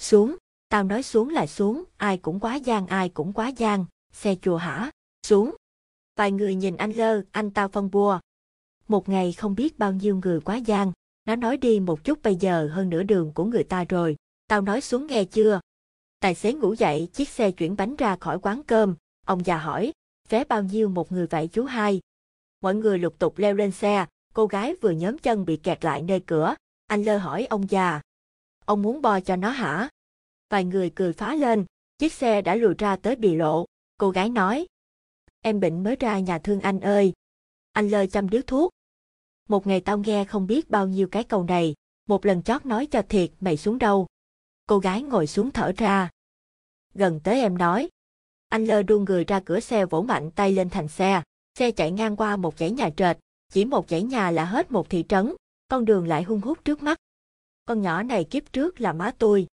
Xuống, 0.01 0.36
tao 0.69 0.85
nói 0.85 1.03
xuống 1.03 1.28
là 1.28 1.47
xuống, 1.47 1.85
ai 1.97 2.19
cũng 2.19 2.40
quá 2.40 2.55
gian 2.55 2.86
ai 2.86 3.09
cũng 3.09 3.32
quá 3.32 3.48
gian, 3.48 3.85
xe 4.12 4.35
chùa 4.43 4.57
hả, 4.57 4.90
xuống. 5.27 5.55
Vài 6.16 6.32
người 6.32 6.55
nhìn 6.55 6.77
anh 6.77 6.93
lơ, 6.93 7.23
anh 7.31 7.51
tao 7.51 7.69
phân 7.69 7.90
bua. 7.90 8.20
Một 8.89 9.09
ngày 9.09 9.32
không 9.32 9.55
biết 9.55 9.78
bao 9.78 9.93
nhiêu 9.93 10.20
người 10.24 10.40
quá 10.40 10.57
gian, 10.57 10.93
nó 11.27 11.36
nói 11.36 11.57
đi 11.57 11.81
một 11.81 12.05
chút 12.05 12.23
bây 12.23 12.36
giờ 12.36 12.69
hơn 12.73 12.89
nửa 12.89 13.03
đường 13.03 13.32
của 13.35 13.44
người 13.44 13.65
ta 13.65 13.85
rồi, 13.85 14.16
tao 14.48 14.61
nói 14.61 14.81
xuống 14.81 15.07
nghe 15.07 15.24
chưa? 15.24 15.61
Tài 16.20 16.35
xế 16.35 16.53
ngủ 16.53 16.74
dậy, 16.74 17.09
chiếc 17.12 17.28
xe 17.28 17.51
chuyển 17.51 17.77
bánh 17.77 17.97
ra 17.97 18.16
khỏi 18.16 18.39
quán 18.43 18.62
cơm, 18.62 18.97
ông 19.27 19.47
già 19.47 19.59
hỏi, 19.59 19.93
vé 20.28 20.44
bao 20.44 20.62
nhiêu 20.62 20.89
một 20.89 21.12
người 21.12 21.27
vậy 21.27 21.48
chú 21.53 21.65
hai? 21.65 22.01
Mọi 22.61 22.74
người 22.74 22.98
lục 22.98 23.19
tục 23.19 23.39
leo 23.39 23.55
lên 23.55 23.70
xe, 23.70 24.07
cô 24.35 24.47
gái 24.47 24.74
vừa 24.81 24.90
nhóm 24.90 25.19
chân 25.19 25.44
bị 25.44 25.57
kẹt 25.57 25.85
lại 25.85 26.03
nơi 26.03 26.20
cửa, 26.20 26.55
anh 26.86 27.03
lơ 27.03 27.19
hỏi 27.19 27.47
ông 27.47 27.70
già. 27.70 28.01
Ông 28.65 28.82
muốn 28.82 29.03
bo 29.03 29.20
cho 29.20 29.36
nó 29.36 29.51
hả? 29.51 29.89
Vài 30.51 30.65
người 30.65 30.90
cười 30.90 31.12
phá 31.12 31.35
lên, 31.35 31.65
chiếc 31.98 32.12
xe 32.12 32.43
đã 32.43 32.55
lùi 32.55 32.74
ra 32.78 32.97
tới 32.97 33.16
bì 33.16 33.35
lộ, 33.35 33.65
cô 33.98 34.11
gái 34.11 34.28
nói. 34.28 34.66
Em 35.43 35.61
bệnh 35.61 35.82
mới 35.82 35.97
ra 35.97 36.19
nhà 36.19 36.39
thương 36.39 36.61
anh 36.61 36.81
ơi. 36.81 37.12
Anh 37.73 37.89
lơ 37.89 38.07
chăm 38.07 38.31
điếu 38.31 38.43
thuốc, 38.47 38.70
một 39.48 39.66
ngày 39.66 39.81
tao 39.81 39.98
nghe 39.98 40.24
không 40.24 40.47
biết 40.47 40.70
bao 40.70 40.86
nhiêu 40.86 41.09
cái 41.09 41.24
câu 41.24 41.44
này, 41.44 41.74
một 42.09 42.27
lần 42.27 42.43
chót 42.43 42.66
nói 42.66 42.86
cho 42.86 43.02
thiệt 43.09 43.31
mày 43.40 43.56
xuống 43.56 43.78
đâu. 43.78 44.06
Cô 44.66 44.78
gái 44.78 45.02
ngồi 45.02 45.27
xuống 45.27 45.51
thở 45.51 45.73
ra. 45.77 46.10
Gần 46.94 47.20
tới 47.24 47.40
em 47.40 47.59
nói. 47.59 47.89
Anh 48.48 48.64
lơ 48.64 48.82
đu 48.82 49.01
người 49.01 49.24
ra 49.24 49.40
cửa 49.40 49.60
xe 49.60 49.86
vỗ 49.86 50.02
mạnh 50.02 50.31
tay 50.31 50.52
lên 50.52 50.70
thành 50.70 50.89
xe. 50.89 51.23
Xe 51.59 51.70
chạy 51.70 51.90
ngang 51.90 52.16
qua 52.16 52.36
một 52.36 52.59
dãy 52.59 52.70
nhà 52.70 52.90
trệt, 52.97 53.18
chỉ 53.52 53.64
một 53.64 53.90
dãy 53.90 54.02
nhà 54.02 54.31
là 54.31 54.44
hết 54.44 54.70
một 54.70 54.90
thị 54.90 55.05
trấn, 55.09 55.35
con 55.68 55.85
đường 55.85 56.06
lại 56.06 56.23
hung 56.23 56.40
hút 56.40 56.64
trước 56.64 56.82
mắt. 56.82 56.98
Con 57.64 57.82
nhỏ 57.82 58.02
này 58.02 58.24
kiếp 58.24 58.52
trước 58.52 58.81
là 58.81 58.93
má 58.93 59.12
tôi. 59.18 59.47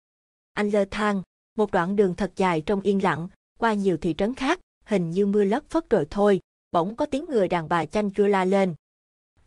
Anh 0.54 0.70
lơ 0.70 0.86
thang, 0.92 1.22
một 1.58 1.72
đoạn 1.72 1.96
đường 1.96 2.16
thật 2.16 2.32
dài 2.36 2.62
trong 2.62 2.82
yên 2.82 3.04
lặng, 3.04 3.28
qua 3.60 3.74
nhiều 3.74 3.98
thị 3.98 4.16
trấn 4.18 4.36
khác, 4.36 4.60
hình 4.86 5.12
như 5.12 5.26
mưa 5.26 5.44
lất 5.44 5.70
phất 5.70 5.90
rồi 5.90 6.08
thôi, 6.10 6.40
bỗng 6.72 6.96
có 6.96 7.06
tiếng 7.06 7.26
người 7.30 7.48
đàn 7.48 7.70
bà 7.70 7.86
chanh 7.86 8.12
chua 8.12 8.28
la 8.28 8.46
lên 8.46 8.76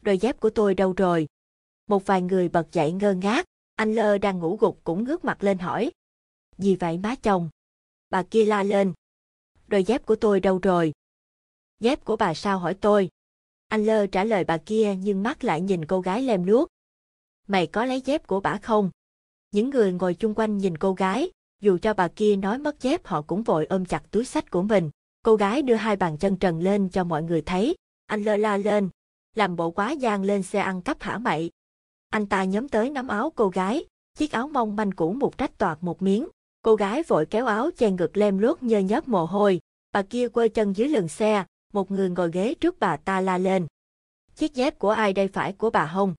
đôi 0.06 0.18
dép 0.18 0.40
của 0.40 0.50
tôi 0.50 0.74
đâu 0.74 0.92
rồi? 0.96 1.26
Một 1.86 2.06
vài 2.06 2.22
người 2.22 2.48
bật 2.48 2.72
dậy 2.72 2.92
ngơ 2.92 3.14
ngác, 3.14 3.44
anh 3.76 3.94
Lơ 3.94 4.18
đang 4.18 4.38
ngủ 4.38 4.56
gục 4.60 4.80
cũng 4.84 5.04
ngước 5.04 5.24
mặt 5.24 5.44
lên 5.44 5.58
hỏi. 5.58 5.90
Gì 6.58 6.76
vậy 6.76 6.98
má 6.98 7.14
chồng? 7.22 7.50
Bà 8.10 8.22
kia 8.22 8.44
la 8.44 8.62
lên. 8.62 8.92
Đôi 9.66 9.84
dép 9.84 10.06
của 10.06 10.16
tôi 10.16 10.40
đâu 10.40 10.58
rồi? 10.62 10.92
Dép 11.80 12.04
của 12.04 12.16
bà 12.16 12.34
sao 12.34 12.58
hỏi 12.58 12.74
tôi? 12.74 13.08
Anh 13.68 13.84
Lơ 13.84 14.06
trả 14.06 14.24
lời 14.24 14.44
bà 14.44 14.58
kia 14.58 14.94
nhưng 14.98 15.22
mắt 15.22 15.44
lại 15.44 15.60
nhìn 15.60 15.86
cô 15.86 16.00
gái 16.00 16.22
lem 16.22 16.44
luốc. 16.44 16.68
Mày 17.48 17.66
có 17.66 17.84
lấy 17.84 18.00
dép 18.00 18.26
của 18.26 18.40
bà 18.40 18.58
không? 18.62 18.90
Những 19.52 19.70
người 19.70 19.92
ngồi 19.92 20.14
chung 20.14 20.34
quanh 20.34 20.58
nhìn 20.58 20.78
cô 20.78 20.94
gái, 20.94 21.30
dù 21.60 21.78
cho 21.78 21.94
bà 21.94 22.08
kia 22.08 22.36
nói 22.36 22.58
mất 22.58 22.82
dép 22.82 23.06
họ 23.06 23.22
cũng 23.22 23.42
vội 23.42 23.66
ôm 23.66 23.84
chặt 23.84 24.02
túi 24.10 24.24
sách 24.24 24.50
của 24.50 24.62
mình. 24.62 24.90
Cô 25.22 25.36
gái 25.36 25.62
đưa 25.62 25.74
hai 25.74 25.96
bàn 25.96 26.18
chân 26.18 26.36
trần 26.36 26.60
lên 26.60 26.88
cho 26.88 27.04
mọi 27.04 27.22
người 27.22 27.42
thấy. 27.42 27.76
Anh 28.06 28.22
Lơ 28.22 28.36
la 28.36 28.56
lên, 28.56 28.88
làm 29.36 29.56
bộ 29.56 29.70
quá 29.70 29.92
gian 29.92 30.22
lên 30.22 30.42
xe 30.42 30.58
ăn 30.58 30.82
cắp 30.82 31.02
hả 31.02 31.18
mậy. 31.18 31.50
Anh 32.08 32.26
ta 32.26 32.44
nhóm 32.44 32.68
tới 32.68 32.90
nắm 32.90 33.08
áo 33.08 33.32
cô 33.36 33.48
gái, 33.48 33.84
chiếc 34.18 34.32
áo 34.32 34.48
mong 34.48 34.76
manh 34.76 34.92
cũ 34.92 35.12
một 35.12 35.38
rách 35.38 35.58
toạc 35.58 35.82
một 35.82 36.02
miếng. 36.02 36.28
Cô 36.62 36.76
gái 36.76 37.02
vội 37.02 37.26
kéo 37.26 37.46
áo 37.46 37.70
che 37.76 37.90
ngực 37.90 38.16
lem 38.16 38.38
lốt 38.38 38.62
nhơ 38.62 38.78
nhớp 38.78 39.08
mồ 39.08 39.24
hôi, 39.24 39.60
bà 39.92 40.02
kia 40.02 40.28
quơ 40.28 40.48
chân 40.48 40.72
dưới 40.72 40.88
lưng 40.88 41.08
xe, 41.08 41.44
một 41.72 41.90
người 41.90 42.10
ngồi 42.10 42.30
ghế 42.32 42.54
trước 42.54 42.78
bà 42.80 42.96
ta 42.96 43.20
la 43.20 43.38
lên. 43.38 43.66
Chiếc 44.34 44.54
dép 44.54 44.78
của 44.78 44.90
ai 44.90 45.12
đây 45.12 45.28
phải 45.28 45.52
của 45.52 45.70
bà 45.70 45.90
không? 45.94 46.14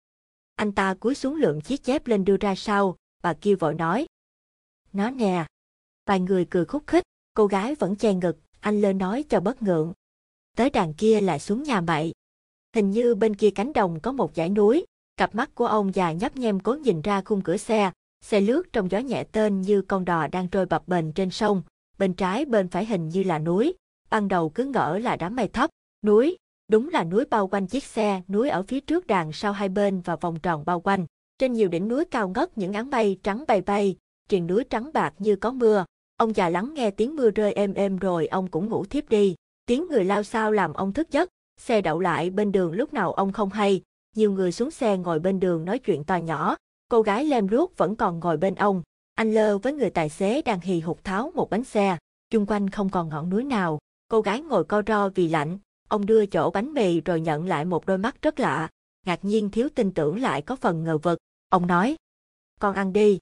Anh 0.56 0.72
ta 0.72 0.94
cúi 0.94 1.15
xuống 1.15 1.35
lượng 1.35 1.61
chiếc 1.61 1.85
dép 1.85 2.07
lên 2.07 2.26
đưa 2.26 2.38
ra 2.38 2.56
sau, 2.56 2.95
bà 3.23 3.34
kia 3.34 3.56
vội 3.56 3.73
nói. 3.73 4.07
Nó 4.94 5.10
nè. 5.10 5.45
Vài 6.06 6.19
người 6.19 6.45
cười 6.49 6.65
khúc 6.65 6.84
khích, 6.88 7.03
cô 7.34 7.48
gái 7.48 7.76
vẫn 7.76 7.95
che 7.95 8.14
ngực, 8.14 8.38
anh 8.60 8.81
lên 8.81 8.98
nói 8.98 9.23
cho 9.30 9.39
bất 9.39 9.61
ngượng. 9.61 9.94
Tới 10.56 10.69
đàn 10.69 10.94
kia 10.94 11.22
lại 11.22 11.39
xuống 11.39 11.64
nhà 11.64 11.81
mậy. 11.81 12.14
Hình 12.77 12.91
như 12.91 13.15
bên 13.15 13.35
kia 13.35 13.49
cánh 13.49 13.73
đồng 13.73 13.99
có 13.99 14.11
một 14.11 14.31
dãy 14.35 14.49
núi, 14.49 14.85
cặp 15.17 15.35
mắt 15.35 15.55
của 15.55 15.65
ông 15.65 15.95
già 15.95 16.11
nhấp 16.11 16.37
nhem 16.37 16.59
cố 16.59 16.73
nhìn 16.73 17.01
ra 17.01 17.21
khung 17.21 17.41
cửa 17.41 17.57
xe, 17.57 17.91
xe 18.25 18.41
lướt 18.41 18.73
trong 18.73 18.91
gió 18.91 18.99
nhẹ 18.99 19.23
tên 19.31 19.61
như 19.61 19.81
con 19.81 20.05
đò 20.05 20.27
đang 20.27 20.47
trôi 20.47 20.65
bập 20.65 20.87
bềnh 20.87 21.11
trên 21.11 21.29
sông, 21.29 21.61
bên 21.97 22.13
trái 22.13 22.45
bên 22.45 22.67
phải 22.67 22.85
hình 22.85 23.09
như 23.09 23.23
là 23.23 23.39
núi, 23.39 23.73
ban 24.09 24.27
đầu 24.27 24.49
cứ 24.49 24.65
ngỡ 24.65 24.97
là 24.97 25.15
đám 25.15 25.35
mây 25.35 25.47
thấp, 25.47 25.69
núi, 26.05 26.37
đúng 26.67 26.89
là 26.89 27.03
núi 27.03 27.25
bao 27.25 27.47
quanh 27.47 27.67
chiếc 27.67 27.83
xe, 27.83 28.21
núi 28.27 28.49
ở 28.49 28.63
phía 28.63 28.79
trước 28.79 29.07
đàn 29.07 29.31
sau 29.31 29.53
hai 29.53 29.69
bên 29.69 30.01
và 30.01 30.15
vòng 30.15 30.39
tròn 30.39 30.63
bao 30.65 30.79
quanh. 30.79 31.05
Trên 31.39 31.53
nhiều 31.53 31.69
đỉnh 31.69 31.87
núi 31.87 32.05
cao 32.05 32.29
ngất 32.29 32.57
những 32.57 32.73
áng 32.73 32.89
mây 32.89 33.19
trắng 33.23 33.43
bay 33.47 33.61
bay, 33.61 33.95
triền 34.29 34.47
núi 34.47 34.63
trắng 34.63 34.89
bạc 34.93 35.13
như 35.19 35.35
có 35.35 35.51
mưa. 35.51 35.85
Ông 36.17 36.35
già 36.35 36.49
lắng 36.49 36.73
nghe 36.73 36.91
tiếng 36.91 37.15
mưa 37.15 37.31
rơi 37.31 37.53
êm 37.53 37.73
êm 37.73 37.97
rồi 37.97 38.27
ông 38.27 38.47
cũng 38.47 38.69
ngủ 38.69 38.85
thiếp 38.85 39.09
đi. 39.09 39.35
Tiếng 39.65 39.87
người 39.87 40.05
lao 40.05 40.23
sao 40.23 40.51
làm 40.51 40.73
ông 40.73 40.93
thức 40.93 41.11
giấc, 41.11 41.29
Xe 41.57 41.81
đậu 41.81 41.99
lại 41.99 42.29
bên 42.29 42.51
đường 42.51 42.71
lúc 42.71 42.93
nào 42.93 43.13
ông 43.13 43.31
không 43.31 43.49
hay, 43.49 43.81
nhiều 44.15 44.31
người 44.31 44.51
xuống 44.51 44.71
xe 44.71 44.97
ngồi 44.97 45.19
bên 45.19 45.39
đường 45.39 45.65
nói 45.65 45.79
chuyện 45.79 46.03
to 46.03 46.15
nhỏ, 46.15 46.55
cô 46.89 47.01
gái 47.01 47.25
lem 47.25 47.49
ruốc 47.49 47.77
vẫn 47.77 47.95
còn 47.95 48.19
ngồi 48.19 48.38
bên 48.38 48.55
ông, 48.55 48.84
anh 49.15 49.34
lơ 49.34 49.57
với 49.57 49.73
người 49.73 49.89
tài 49.89 50.09
xế 50.09 50.41
đang 50.41 50.59
hì 50.59 50.79
hục 50.79 51.03
tháo 51.03 51.31
một 51.35 51.49
bánh 51.49 51.63
xe, 51.63 51.97
chung 52.29 52.45
quanh 52.45 52.69
không 52.69 52.89
còn 52.89 53.09
ngọn 53.09 53.29
núi 53.29 53.43
nào, 53.43 53.79
cô 54.07 54.21
gái 54.21 54.41
ngồi 54.41 54.63
co 54.63 54.81
ro 54.88 55.09
vì 55.09 55.27
lạnh, 55.27 55.59
ông 55.88 56.05
đưa 56.05 56.25
chỗ 56.25 56.51
bánh 56.51 56.73
mì 56.73 57.01
rồi 57.01 57.21
nhận 57.21 57.45
lại 57.45 57.65
một 57.65 57.85
đôi 57.85 57.97
mắt 57.97 58.21
rất 58.21 58.39
lạ, 58.39 58.69
ngạc 59.05 59.25
nhiên 59.25 59.49
thiếu 59.49 59.69
tin 59.75 59.93
tưởng 59.93 60.21
lại 60.21 60.41
có 60.41 60.55
phần 60.55 60.84
ngờ 60.84 60.97
vực, 60.97 61.19
ông 61.49 61.67
nói, 61.67 61.95
con 62.59 62.75
ăn 62.75 62.93
đi. 62.93 63.19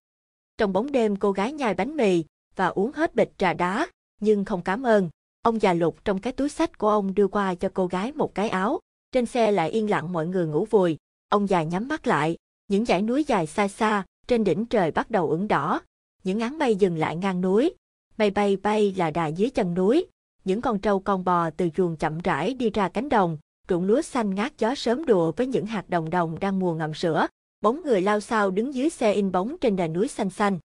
Trong 0.58 0.74
bóng 0.74 0.92
đêm 0.92 1.16
cô 1.16 1.32
gái 1.32 1.54
nhai 1.54 1.74
bánh 1.74 1.98
mì 1.98 2.24
và 2.56 2.68
uống 2.68 2.92
hết 2.92 3.16
bịch 3.16 3.32
trà 3.38 3.54
đá, 3.54 3.88
nhưng 4.22 4.46
không 4.46 4.62
cảm 4.62 4.84
ơn, 4.84 5.10
Ông 5.46 5.62
già 5.62 5.74
lục 5.74 6.06
trong 6.06 6.20
cái 6.20 6.34
túi 6.34 6.50
sách 6.50 6.78
của 6.78 6.90
ông 6.90 7.16
đưa 7.16 7.28
qua 7.28 7.56
cho 7.56 7.70
cô 7.74 7.88
gái 7.88 8.12
một 8.12 8.36
cái 8.36 8.50
áo. 8.50 8.80
Trên 9.12 9.26
xe 9.26 9.52
lại 9.52 9.70
yên 9.70 9.90
lặng 9.90 10.14
mọi 10.14 10.28
người 10.28 10.48
ngủ 10.48 10.66
vùi. 10.66 10.98
Ông 11.30 11.48
già 11.50 11.64
nhắm 11.64 11.88
mắt 11.88 12.08
lại. 12.08 12.38
Những 12.68 12.86
dãy 12.86 13.02
núi 13.02 13.24
dài 13.28 13.48
xa 13.48 13.68
xa, 13.68 14.04
trên 14.28 14.44
đỉnh 14.44 14.66
trời 14.66 14.92
bắt 14.92 15.12
đầu 15.12 15.30
ửng 15.30 15.48
đỏ. 15.48 15.82
Những 16.24 16.40
áng 16.40 16.58
mây 16.58 16.76
dừng 16.76 16.98
lại 16.98 17.16
ngang 17.16 17.42
núi. 17.42 17.74
Mây 18.18 18.30
bay 18.30 18.56
bay 18.56 18.94
là 18.98 19.12
đà 19.12 19.28
dưới 19.28 19.50
chân 19.50 19.74
núi. 19.74 20.08
Những 20.46 20.62
con 20.62 20.80
trâu 20.80 21.00
con 21.00 21.24
bò 21.24 21.50
từ 21.50 21.70
chuồng 21.70 21.96
chậm 21.96 22.20
rãi 22.20 22.54
đi 22.54 22.70
ra 22.70 22.90
cánh 22.90 23.10
đồng. 23.10 23.38
Ruộng 23.70 23.84
lúa 23.84 24.02
xanh 24.02 24.36
ngát 24.36 24.58
gió 24.58 24.76
sớm 24.76 25.06
đùa 25.06 25.32
với 25.32 25.48
những 25.48 25.66
hạt 25.66 25.90
đồng 25.90 26.10
đồng 26.10 26.40
đang 26.40 26.60
mùa 26.60 26.74
ngậm 26.74 26.94
sữa. 26.94 27.28
Bóng 27.62 27.82
người 27.84 28.02
lao 28.02 28.20
sao 28.20 28.52
đứng 28.52 28.74
dưới 28.74 28.90
xe 28.90 29.14
in 29.14 29.32
bóng 29.32 29.56
trên 29.62 29.76
đà 29.76 29.88
núi 29.88 30.08
xanh 30.08 30.30
xanh. 30.30 30.60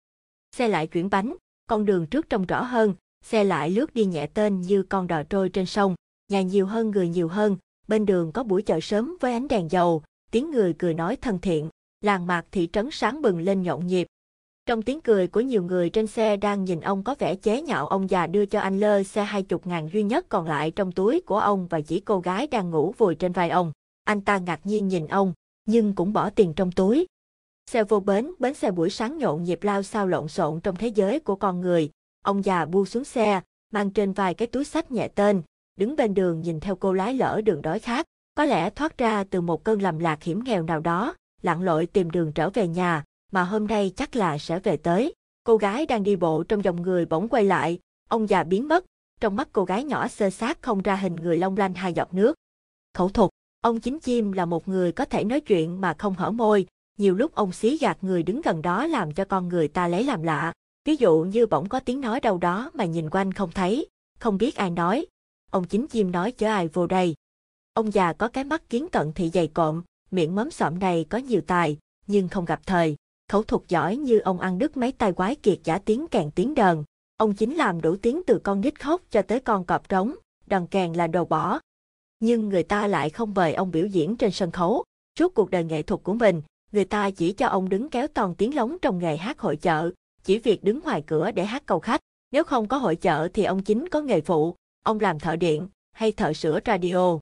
Xe 0.56 0.68
lại 0.68 0.88
chuyển 0.88 1.10
bánh, 1.10 1.36
con 1.68 1.86
đường 1.86 2.06
trước 2.06 2.30
trông 2.30 2.46
rõ 2.46 2.64
hơn, 2.64 2.94
xe 3.26 3.44
lại 3.44 3.70
lướt 3.70 3.94
đi 3.94 4.06
nhẹ 4.06 4.28
tên 4.34 4.62
như 4.62 4.84
con 4.84 5.08
đò 5.08 5.24
trôi 5.24 5.50
trên 5.50 5.66
sông, 5.66 5.96
nhà 6.32 6.42
nhiều 6.42 6.66
hơn 6.66 6.92
người 6.92 7.10
nhiều 7.10 7.28
hơn, 7.28 7.58
bên 7.88 8.06
đường 8.06 8.32
có 8.32 8.44
buổi 8.44 8.62
chợ 8.62 8.80
sớm 8.80 9.18
với 9.20 9.34
ánh 9.34 9.48
đèn 9.48 9.72
dầu, 9.72 10.04
tiếng 10.32 10.52
người 10.52 10.74
cười 10.74 10.94
nói 10.94 11.16
thân 11.16 11.40
thiện, 11.40 11.70
làng 12.02 12.28
mạc 12.28 12.46
thị 12.52 12.70
trấn 12.74 12.90
sáng 12.92 13.22
bừng 13.22 13.40
lên 13.40 13.64
nhộn 13.64 13.88
nhịp. 13.88 14.08
Trong 14.66 14.82
tiếng 14.82 15.02
cười 15.02 15.28
của 15.28 15.42
nhiều 15.42 15.64
người 15.64 15.90
trên 15.90 16.08
xe 16.08 16.38
đang 16.38 16.66
nhìn 16.66 16.82
ông 16.82 17.04
có 17.04 17.16
vẻ 17.20 17.36
chế 17.36 17.62
nhạo 17.62 17.88
ông 17.88 18.10
già 18.10 18.28
đưa 18.28 18.46
cho 18.46 18.60
anh 18.60 18.80
lơ 18.80 19.04
xe 19.04 19.24
hai 19.24 19.44
chục 19.44 19.68
ngàn 19.68 19.90
duy 19.94 20.04
nhất 20.04 20.26
còn 20.30 20.48
lại 20.48 20.72
trong 20.72 20.92
túi 20.92 21.22
của 21.22 21.40
ông 21.40 21.68
và 21.68 21.82
chỉ 21.82 22.00
cô 22.00 22.20
gái 22.20 22.48
đang 22.48 22.70
ngủ 22.70 22.94
vùi 22.98 23.16
trên 23.16 23.32
vai 23.32 23.50
ông. 23.50 23.72
Anh 24.04 24.22
ta 24.22 24.38
ngạc 24.38 24.60
nhiên 24.64 24.88
nhìn 24.88 25.08
ông, 25.08 25.34
nhưng 25.66 25.96
cũng 25.96 26.14
bỏ 26.14 26.30
tiền 26.30 26.54
trong 26.54 26.72
túi. 26.72 27.08
Xe 27.72 27.84
vô 27.84 28.00
bến, 28.00 28.32
bến 28.40 28.54
xe 28.54 28.72
buổi 28.72 28.90
sáng 28.90 29.18
nhộn 29.18 29.44
nhịp 29.44 29.64
lao 29.64 29.84
sao 29.84 30.08
lộn 30.08 30.28
xộn 30.28 30.60
trong 30.60 30.76
thế 30.76 30.88
giới 30.88 31.20
của 31.20 31.36
con 31.36 31.62
người. 31.62 31.90
Ông 32.28 32.46
già 32.46 32.66
bu 32.66 32.86
xuống 32.86 33.04
xe, 33.04 33.42
mang 33.74 33.90
trên 33.90 34.14
vai 34.14 34.34
cái 34.34 34.48
túi 34.48 34.66
sách 34.66 34.92
nhẹ 34.92 35.08
tên, 35.08 35.42
đứng 35.76 35.96
bên 35.96 36.14
đường 36.14 36.42
nhìn 36.42 36.60
theo 36.60 36.76
cô 36.76 36.94
lái 36.94 37.14
lỡ 37.14 37.42
đường 37.46 37.62
đói 37.62 37.80
khát, 37.80 38.06
có 38.36 38.46
lẽ 38.46 38.70
thoát 38.70 38.98
ra 38.98 39.24
từ 39.24 39.42
một 39.42 39.64
cơn 39.64 39.82
lầm 39.82 40.00
lạc 40.00 40.24
hiểm 40.24 40.44
nghèo 40.44 40.64
nào 40.64 40.80
đó, 40.80 41.16
lặn 41.42 41.62
lội 41.62 41.86
tìm 41.86 42.12
đường 42.12 42.32
trở 42.32 42.50
về 42.50 42.68
nhà, 42.68 43.04
mà 43.32 43.44
hôm 43.44 43.68
nay 43.68 43.92
chắc 43.96 44.16
là 44.16 44.38
sẽ 44.38 44.60
về 44.60 44.78
tới. 44.78 45.14
Cô 45.44 45.58
gái 45.58 45.86
đang 45.86 46.04
đi 46.04 46.16
bộ 46.16 46.44
trong 46.44 46.64
dòng 46.64 46.82
người 46.82 47.06
bỗng 47.06 47.30
quay 47.30 47.44
lại, 47.44 47.80
ông 48.10 48.30
già 48.30 48.44
biến 48.44 48.68
mất, 48.68 48.86
trong 49.20 49.36
mắt 49.36 49.50
cô 49.52 49.66
gái 49.66 49.84
nhỏ 49.84 50.08
sơ 50.08 50.30
sát 50.30 50.62
không 50.62 50.82
ra 50.82 50.96
hình 50.96 51.16
người 51.16 51.38
long 51.38 51.58
lanh 51.58 51.74
hai 51.74 51.94
giọt 51.94 52.14
nước. 52.14 52.36
Khẩu 52.94 53.10
thuật, 53.10 53.30
ông 53.62 53.80
chính 53.80 54.00
chim 54.00 54.32
là 54.32 54.46
một 54.46 54.68
người 54.68 54.92
có 54.92 55.06
thể 55.06 55.24
nói 55.24 55.42
chuyện 55.42 55.82
mà 55.82 55.96
không 55.98 56.14
hở 56.14 56.32
môi, 56.32 56.68
nhiều 56.98 57.16
lúc 57.16 57.36
ông 57.36 57.52
xí 57.52 57.78
gạt 57.78 57.98
người 58.02 58.24
đứng 58.24 58.42
gần 58.42 58.62
đó 58.62 58.88
làm 58.88 59.14
cho 59.14 59.26
con 59.26 59.48
người 59.48 59.68
ta 59.68 59.88
lấy 59.88 60.04
làm 60.04 60.24
lạ. 60.24 60.54
Ví 60.88 60.96
dụ 60.96 61.24
như 61.24 61.46
bỗng 61.48 61.70
có 61.70 61.80
tiếng 61.80 62.02
nói 62.02 62.20
đâu 62.20 62.38
đó 62.38 62.72
mà 62.74 62.86
nhìn 62.86 63.10
quanh 63.10 63.34
không 63.34 63.52
thấy, 63.52 63.88
không 64.20 64.38
biết 64.38 64.56
ai 64.56 64.70
nói. 64.70 65.06
Ông 65.52 65.64
chính 65.64 65.88
chim 65.88 66.12
nói 66.12 66.32
chở 66.32 66.48
ai 66.48 66.68
vô 66.68 66.88
đây. 66.88 67.16
Ông 67.74 67.94
già 67.94 68.14
có 68.14 68.28
cái 68.28 68.44
mắt 68.44 68.70
kiến 68.70 68.88
cận 68.92 69.14
thị 69.14 69.30
dày 69.34 69.48
cộm, 69.48 69.84
miệng 70.12 70.36
móm 70.36 70.52
sọm 70.52 70.80
này 70.80 71.06
có 71.10 71.18
nhiều 71.18 71.42
tài, 71.48 71.78
nhưng 72.08 72.28
không 72.28 72.46
gặp 72.46 72.62
thời. 72.66 72.96
Khẩu 73.32 73.44
thuật 73.44 73.62
giỏi 73.68 73.98
như 73.98 74.20
ông 74.20 74.40
ăn 74.40 74.58
đứt 74.58 74.78
mấy 74.78 74.92
tay 74.92 75.14
quái 75.14 75.36
kiệt 75.36 75.60
giả 75.64 75.78
tiếng 75.78 76.08
kèn 76.08 76.32
tiếng 76.32 76.56
đờn. 76.56 76.84
Ông 77.18 77.34
chính 77.34 77.56
làm 77.56 77.82
đủ 77.82 77.96
tiếng 78.02 78.22
từ 78.28 78.40
con 78.44 78.62
nít 78.62 78.80
khóc 78.80 79.02
cho 79.12 79.22
tới 79.22 79.40
con 79.40 79.66
cọp 79.66 79.90
trống, 79.90 80.16
đòn 80.46 80.68
kèn 80.68 80.94
là 80.94 81.08
đồ 81.08 81.26
bỏ. 81.26 81.60
Nhưng 82.20 82.50
người 82.50 82.64
ta 82.64 82.88
lại 82.88 83.10
không 83.10 83.34
mời 83.34 83.54
ông 83.54 83.72
biểu 83.72 83.86
diễn 83.86 84.18
trên 84.18 84.32
sân 84.32 84.52
khấu. 84.52 84.84
Suốt 85.20 85.34
cuộc 85.34 85.50
đời 85.50 85.64
nghệ 85.64 85.82
thuật 85.82 86.04
của 86.04 86.14
mình, 86.14 86.42
người 86.72 86.86
ta 86.86 87.10
chỉ 87.10 87.34
cho 87.34 87.48
ông 87.48 87.70
đứng 87.70 87.90
kéo 87.90 88.08
toàn 88.08 88.36
tiếng 88.36 88.56
lóng 88.56 88.78
trong 88.82 89.00
nghề 89.00 89.18
hát 89.18 89.40
hội 89.40 89.56
chợ, 89.56 89.92
chỉ 90.24 90.40
việc 90.40 90.64
đứng 90.64 90.80
ngoài 90.84 91.04
cửa 91.08 91.32
để 91.32 91.46
hát 91.46 91.64
cầu 91.66 91.80
khách. 91.80 92.02
Nếu 92.32 92.44
không 92.44 92.68
có 92.68 92.78
hội 92.78 92.96
chợ 92.96 93.28
thì 93.34 93.44
ông 93.44 93.64
chính 93.64 93.90
có 93.90 94.02
nghề 94.02 94.22
phụ, 94.22 94.56
ông 94.84 95.00
làm 95.00 95.20
thợ 95.20 95.36
điện 95.36 95.68
hay 95.92 96.12
thợ 96.12 96.34
sửa 96.34 96.60
radio. 96.66 97.20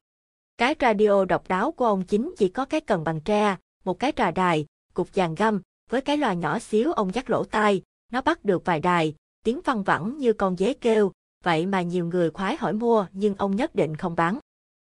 Cái 0.58 0.76
radio 0.80 1.26
độc 1.26 1.48
đáo 1.48 1.72
của 1.72 1.86
ông 1.86 2.04
chính 2.04 2.34
chỉ 2.38 2.50
có 2.50 2.66
cái 2.66 2.82
cần 2.82 3.04
bằng 3.04 3.22
tre, 3.22 3.58
một 3.86 4.00
cái 4.00 4.12
trà 4.16 4.32
đài, 4.32 4.66
cục 4.94 5.08
dàn 5.14 5.36
găm, 5.36 5.62
với 5.90 6.02
cái 6.02 6.18
loa 6.18 6.34
nhỏ 6.34 6.60
xíu 6.60 6.92
ông 6.92 7.14
dắt 7.14 7.30
lỗ 7.30 7.44
tai, 7.44 7.82
nó 8.12 8.22
bắt 8.22 8.46
được 8.46 8.66
vài 8.66 8.80
đài, 8.80 9.16
tiếng 9.44 9.62
văng 9.66 9.84
vẳng 9.84 10.18
như 10.18 10.34
con 10.34 10.58
dế 10.58 10.74
kêu, 10.74 11.12
vậy 11.44 11.66
mà 11.66 11.82
nhiều 11.82 12.06
người 12.06 12.30
khoái 12.30 12.56
hỏi 12.56 12.74
mua 12.74 13.06
nhưng 13.12 13.36
ông 13.36 13.56
nhất 13.56 13.76
định 13.76 13.96
không 13.96 14.16
bán. 14.16 14.40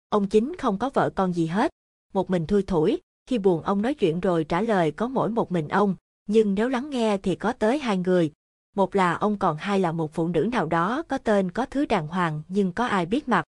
Ông 0.09 0.27
chính 0.27 0.55
không 0.55 0.79
có 0.79 0.89
vợ 0.93 1.09
con 1.15 1.33
gì 1.33 1.45
hết, 1.45 1.71
một 2.13 2.29
mình 2.29 2.47
thui 2.47 2.63
thủi, 2.63 3.01
khi 3.25 3.37
buồn 3.37 3.61
ông 3.61 3.81
nói 3.81 3.93
chuyện 3.93 4.19
rồi 4.19 4.43
trả 4.43 4.61
lời 4.61 4.91
có 4.91 5.07
mỗi 5.07 5.29
một 5.29 5.51
mình 5.51 5.67
ông, 5.67 5.95
nhưng 6.25 6.55
nếu 6.55 6.69
lắng 6.69 6.89
nghe 6.89 7.17
thì 7.17 7.35
có 7.35 7.53
tới 7.53 7.79
hai 7.79 7.97
người. 7.97 8.31
Một 8.75 8.95
là 8.95 9.13
ông 9.13 9.37
còn 9.37 9.57
hai 9.57 9.79
là 9.79 9.91
một 9.91 10.13
phụ 10.13 10.27
nữ 10.27 10.49
nào 10.51 10.65
đó 10.65 11.03
có 11.07 11.17
tên 11.17 11.51
có 11.51 11.65
thứ 11.65 11.85
đàng 11.85 12.07
hoàng 12.07 12.41
nhưng 12.47 12.71
có 12.71 12.85
ai 12.85 13.05
biết 13.05 13.27
mặt. 13.27 13.45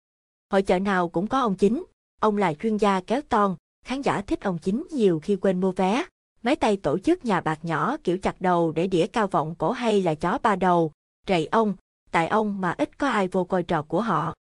Hội 0.51 0.63
chợ 0.63 0.79
nào 0.79 1.09
cũng 1.09 1.27
có 1.27 1.41
ông 1.41 1.55
chính, 1.55 1.85
ông 2.21 2.37
là 2.37 2.55
chuyên 2.55 2.77
gia 2.77 3.01
kéo 3.01 3.21
ton, 3.29 3.57
khán 3.85 4.03
giả 4.03 4.21
thích 4.21 4.41
ông 4.41 4.59
chính 4.59 4.87
nhiều 4.91 5.21
khi 5.21 5.37
quên 5.37 5.61
mua 5.61 5.73
vé. 5.73 6.05
Mấy 6.43 6.57
tay 6.57 6.77
tổ 6.77 6.99
chức 6.99 7.25
nhà 7.25 7.41
bạc 7.41 7.59
nhỏ 7.63 7.97
kiểu 8.05 8.19
chặt 8.19 8.41
đầu 8.41 8.73
để 8.73 8.87
đĩa 8.87 9.07
cao 9.07 9.27
vọng 9.27 9.55
cổ 9.59 9.71
hay 9.71 10.03
là 10.03 10.15
chó 10.15 10.39
ba 10.43 10.57
đầu, 10.57 10.93
rầy 11.29 11.47
ông, 11.47 11.75
tại 12.11 12.29
ông 12.29 12.61
mà 12.61 12.75
ít 12.79 12.99
có 12.99 13.09
ai 13.09 13.29
vô 13.29 13.45
coi 13.45 13.63
trò 13.63 13.83
của 13.83 14.01
họ. 14.01 14.35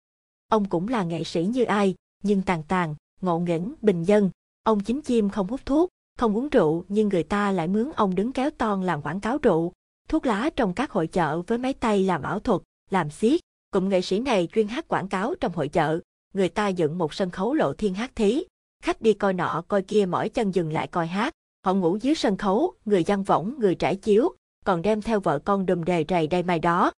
Ông 0.48 0.68
cũng 0.68 0.88
là 0.88 1.02
nghệ 1.02 1.24
sĩ 1.24 1.44
như 1.44 1.64
ai, 1.64 1.94
nhưng 2.22 2.42
tàn 2.42 2.62
tàn, 2.68 2.94
ngộ 3.20 3.38
nghĩnh, 3.38 3.74
bình 3.82 4.04
dân, 4.04 4.30
Ông 4.68 4.80
chính 4.80 5.02
chim 5.02 5.30
không 5.30 5.48
hút 5.48 5.60
thuốc, 5.66 5.88
không 6.18 6.36
uống 6.36 6.48
rượu 6.48 6.84
nhưng 6.88 7.08
người 7.08 7.22
ta 7.22 7.52
lại 7.52 7.68
mướn 7.68 7.90
ông 7.96 8.14
đứng 8.14 8.32
kéo 8.32 8.50
ton 8.50 8.82
làm 8.82 9.02
quảng 9.02 9.20
cáo 9.20 9.38
rượu, 9.38 9.72
thuốc 10.08 10.26
lá 10.26 10.50
trong 10.56 10.74
các 10.74 10.90
hội 10.90 11.06
chợ 11.06 11.42
với 11.46 11.58
máy 11.58 11.74
tay 11.74 12.04
làm 12.04 12.22
ảo 12.22 12.40
thuật, 12.40 12.60
làm 12.90 13.10
xiết. 13.10 13.40
Cụm 13.72 13.88
nghệ 13.88 14.00
sĩ 14.00 14.20
này 14.20 14.48
chuyên 14.52 14.68
hát 14.68 14.88
quảng 14.88 15.08
cáo 15.08 15.34
trong 15.40 15.52
hội 15.52 15.68
chợ, 15.68 16.00
người 16.34 16.48
ta 16.48 16.68
dựng 16.68 16.98
một 16.98 17.14
sân 17.14 17.30
khấu 17.30 17.54
lộ 17.54 17.72
thiên 17.72 17.94
hát 17.94 18.16
thí. 18.16 18.44
Khách 18.82 19.02
đi 19.02 19.12
coi 19.12 19.32
nọ 19.32 19.62
coi 19.68 19.82
kia 19.82 20.06
mỏi 20.06 20.28
chân 20.28 20.54
dừng 20.54 20.72
lại 20.72 20.86
coi 20.86 21.06
hát, 21.06 21.34
họ 21.64 21.74
ngủ 21.74 21.96
dưới 21.96 22.14
sân 22.14 22.36
khấu, 22.36 22.74
người 22.84 23.04
dân 23.04 23.22
võng, 23.22 23.54
người 23.58 23.74
trải 23.74 23.96
chiếu, 23.96 24.28
còn 24.64 24.82
đem 24.82 25.02
theo 25.02 25.20
vợ 25.20 25.38
con 25.38 25.66
đùm 25.66 25.84
đề 25.84 26.04
rầy 26.08 26.26
đây 26.26 26.42
mai 26.42 26.58
đó. 26.58 26.92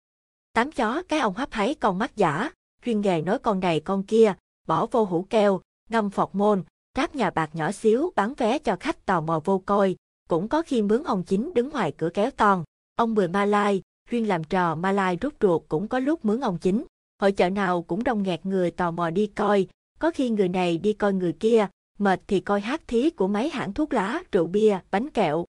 Tám 0.52 0.72
chó 0.72 1.02
cái 1.08 1.20
ông 1.20 1.34
hấp 1.34 1.52
háy 1.52 1.74
con 1.74 1.98
mắt 1.98 2.16
giả, 2.16 2.50
chuyên 2.84 3.00
nghề 3.00 3.22
nói 3.22 3.38
con 3.38 3.60
này 3.60 3.80
con 3.80 4.02
kia, 4.02 4.34
bỏ 4.66 4.86
vô 4.86 5.04
hũ 5.04 5.26
keo, 5.30 5.60
ngâm 5.90 6.10
phọt 6.10 6.28
môn, 6.32 6.62
các 7.00 7.16
nhà 7.16 7.30
bạc 7.30 7.50
nhỏ 7.52 7.72
xíu 7.72 8.12
bán 8.16 8.34
vé 8.34 8.58
cho 8.58 8.76
khách 8.80 9.06
tò 9.06 9.20
mò 9.20 9.40
vô 9.44 9.62
coi, 9.66 9.96
cũng 10.28 10.48
có 10.48 10.62
khi 10.62 10.82
mướn 10.82 11.02
ông 11.02 11.22
chính 11.22 11.54
đứng 11.54 11.70
ngoài 11.70 11.92
cửa 11.98 12.08
kéo 12.14 12.30
toàn 12.30 12.64
Ông 12.96 13.14
Mười 13.14 13.28
Malai, 13.28 13.82
chuyên 14.10 14.24
làm 14.24 14.44
trò 14.44 14.74
Malai 14.74 15.16
rút 15.16 15.34
ruột 15.40 15.62
cũng 15.68 15.88
có 15.88 15.98
lúc 15.98 16.24
mướn 16.24 16.40
ông 16.40 16.58
chính. 16.58 16.84
Hội 17.20 17.32
chợ 17.32 17.50
nào 17.50 17.82
cũng 17.82 18.04
đông 18.04 18.22
nghẹt 18.22 18.46
người 18.46 18.70
tò 18.70 18.90
mò 18.90 19.10
đi 19.10 19.26
coi, 19.26 19.66
có 19.98 20.10
khi 20.10 20.30
người 20.30 20.48
này 20.48 20.78
đi 20.78 20.92
coi 20.92 21.12
người 21.12 21.32
kia, 21.32 21.68
mệt 21.98 22.20
thì 22.26 22.40
coi 22.40 22.60
hát 22.60 22.82
thí 22.88 23.10
của 23.10 23.28
mấy 23.28 23.50
hãng 23.50 23.72
thuốc 23.72 23.92
lá, 23.92 24.22
rượu 24.32 24.46
bia, 24.46 24.78
bánh 24.90 25.10
kẹo. 25.10 25.44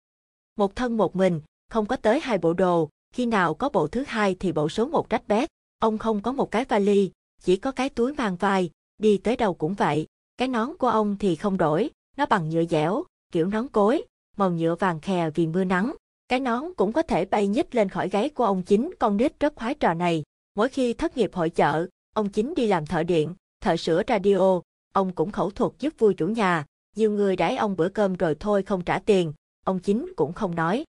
Một 0.57 0.76
thân 0.76 0.98
một 0.98 1.15
mình, 1.15 1.41
không 1.69 1.86
có 1.86 1.95
tới 1.95 2.19
hai 2.19 2.38
bộ 2.38 2.53
đồ, 2.53 2.90
khi 3.14 3.26
nào 3.26 3.53
có 3.53 3.69
bộ 3.69 3.88
thứ 3.88 4.03
hai 4.07 4.36
thì 4.40 4.52
bộ 4.52 4.69
số 4.69 4.88
một 4.88 5.10
rách 5.10 5.28
bét. 5.28 5.49
Ông 5.80 5.98
không 5.98 6.22
có 6.22 6.32
một 6.32 6.52
cái 6.52 6.65
vali, 6.65 7.11
chỉ 7.41 7.56
có 7.56 7.72
cái 7.72 7.90
túi 7.90 8.14
mang 8.14 8.36
vai, 8.36 8.69
đi 8.98 9.18
tới 9.18 9.36
đâu 9.36 9.53
cũng 9.53 9.73
vậy. 9.73 10.07
Cái 10.37 10.47
nón 10.47 10.77
của 10.77 10.87
ông 10.87 11.17
thì 11.19 11.35
không 11.35 11.57
đổi, 11.57 11.89
nó 12.17 12.25
bằng 12.25 12.49
nhựa 12.49 12.65
dẻo, 12.65 13.03
kiểu 13.31 13.47
nón 13.47 13.67
cối, 13.67 14.03
màu 14.37 14.51
nhựa 14.51 14.75
vàng 14.75 14.99
khè 14.99 15.29
vì 15.29 15.47
mưa 15.47 15.63
nắng. 15.63 15.95
Cái 16.27 16.39
nón 16.39 16.73
cũng 16.77 16.93
có 16.93 17.01
thể 17.01 17.25
bay 17.25 17.47
nhích 17.47 17.75
lên 17.75 17.89
khỏi 17.89 18.09
gáy 18.09 18.29
của 18.29 18.45
ông 18.45 18.63
chính, 18.63 18.91
con 18.99 19.17
nít 19.17 19.39
rất 19.39 19.55
khoái 19.55 19.73
trò 19.73 19.93
này. 19.93 20.23
Mỗi 20.55 20.69
khi 20.69 20.93
thất 20.93 21.17
nghiệp 21.17 21.31
hội 21.33 21.49
chợ, 21.49 21.87
ông 22.13 22.29
chính 22.29 22.53
đi 22.55 22.67
làm 22.67 22.85
thợ 22.85 23.03
điện, 23.03 23.35
thợ 23.61 23.77
sửa 23.77 24.01
radio, 24.07 24.61
ông 24.93 25.11
cũng 25.15 25.31
khẩu 25.31 25.51
thuật 25.51 25.71
giúp 25.79 25.93
vui 25.97 26.13
chủ 26.13 26.27
nhà. 26.27 26.65
Nhiều 26.95 27.11
người 27.11 27.35
đãi 27.35 27.57
ông 27.57 27.75
bữa 27.77 27.89
cơm 27.89 28.13
rồi 28.13 28.35
thôi 28.39 28.63
không 28.63 28.83
trả 28.83 28.99
tiền, 28.99 29.33
ông 29.63 29.79
chính 29.79 30.13
cũng 30.15 30.33
không 30.33 30.55
nói. 30.55 30.83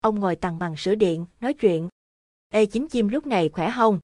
Ông 0.00 0.20
ngồi 0.20 0.36
tằng 0.36 0.58
bằng 0.58 0.76
sửa 0.76 0.94
điện, 0.94 1.26
nói 1.40 1.54
chuyện. 1.54 1.88
Ê 2.48 2.66
chính 2.66 2.88
chim 2.88 3.08
lúc 3.08 3.26
này 3.26 3.48
khỏe 3.48 3.72
không? 3.76 3.98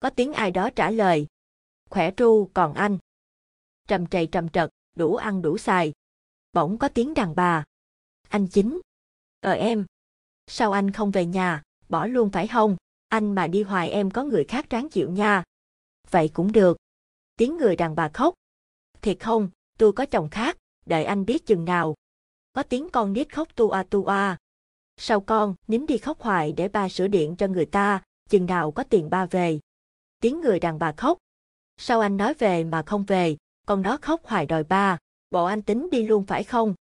Có 0.00 0.10
tiếng 0.10 0.32
ai 0.32 0.50
đó 0.50 0.70
trả 0.70 0.90
lời. 0.90 1.26
Khỏe 1.90 2.10
tru, 2.16 2.48
còn 2.54 2.74
anh 2.74 2.98
trầm 3.88 4.06
trầy 4.06 4.26
trầm 4.26 4.48
trật, 4.48 4.70
đủ 4.96 5.16
ăn 5.16 5.42
đủ 5.42 5.58
xài. 5.58 5.92
Bỗng 6.52 6.78
có 6.78 6.88
tiếng 6.88 7.14
đàn 7.14 7.34
bà. 7.34 7.64
Anh 8.28 8.46
chính. 8.46 8.80
Ờ 9.40 9.52
em. 9.52 9.86
Sao 10.46 10.72
anh 10.72 10.90
không 10.90 11.10
về 11.10 11.26
nhà, 11.26 11.62
bỏ 11.88 12.06
luôn 12.06 12.30
phải 12.30 12.48
không? 12.48 12.76
Anh 13.08 13.34
mà 13.34 13.46
đi 13.46 13.62
hoài 13.62 13.90
em 13.90 14.10
có 14.10 14.24
người 14.24 14.44
khác 14.44 14.70
ráng 14.70 14.88
chịu 14.88 15.10
nha. 15.10 15.44
Vậy 16.10 16.30
cũng 16.34 16.52
được. 16.52 16.76
Tiếng 17.36 17.56
người 17.56 17.76
đàn 17.76 17.94
bà 17.94 18.08
khóc. 18.08 18.34
Thiệt 19.02 19.16
không, 19.20 19.50
tôi 19.78 19.92
có 19.92 20.06
chồng 20.06 20.28
khác, 20.30 20.56
đợi 20.86 21.04
anh 21.04 21.24
biết 21.24 21.46
chừng 21.46 21.64
nào. 21.64 21.94
Có 22.52 22.62
tiếng 22.62 22.88
con 22.90 23.12
nít 23.12 23.34
khóc 23.34 23.48
tu 23.54 23.70
a 23.70 23.82
tu 23.82 24.06
a. 24.06 24.36
Sao 24.96 25.20
con, 25.20 25.54
nín 25.68 25.86
đi 25.86 25.98
khóc 25.98 26.20
hoài 26.20 26.52
để 26.52 26.68
ba 26.68 26.88
sửa 26.88 27.08
điện 27.08 27.36
cho 27.36 27.46
người 27.46 27.66
ta, 27.66 28.02
chừng 28.28 28.46
nào 28.46 28.70
có 28.70 28.84
tiền 28.84 29.10
ba 29.10 29.26
về. 29.26 29.60
Tiếng 30.20 30.40
người 30.40 30.60
đàn 30.60 30.78
bà 30.78 30.92
khóc. 30.92 31.18
Sao 31.76 32.00
anh 32.00 32.16
nói 32.16 32.34
về 32.34 32.64
mà 32.64 32.82
không 32.82 33.04
về, 33.04 33.36
con 33.68 33.82
đó 33.82 33.98
khóc 34.02 34.20
hoài 34.24 34.46
đòi 34.46 34.64
ba, 34.64 34.98
bộ 35.30 35.44
anh 35.44 35.62
tính 35.62 35.88
đi 35.90 36.02
luôn 36.02 36.24
phải 36.24 36.44
không? 36.44 36.74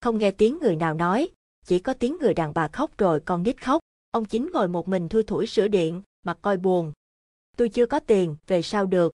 Không 0.00 0.18
nghe 0.18 0.30
tiếng 0.30 0.58
người 0.58 0.76
nào 0.76 0.94
nói, 0.94 1.28
chỉ 1.66 1.78
có 1.78 1.94
tiếng 1.94 2.16
người 2.20 2.34
đàn 2.34 2.54
bà 2.54 2.68
khóc 2.68 2.98
rồi 2.98 3.20
con 3.20 3.42
nít 3.42 3.62
khóc. 3.62 3.80
Ông 4.10 4.24
chính 4.24 4.50
ngồi 4.52 4.68
một 4.68 4.88
mình 4.88 5.08
thui 5.08 5.22
thủi 5.22 5.46
sửa 5.46 5.68
điện, 5.68 6.02
mặt 6.24 6.38
coi 6.42 6.56
buồn. 6.56 6.92
Tôi 7.56 7.68
chưa 7.68 7.86
có 7.86 8.00
tiền, 8.00 8.36
về 8.46 8.62
sao 8.62 8.86
được? 8.86 9.12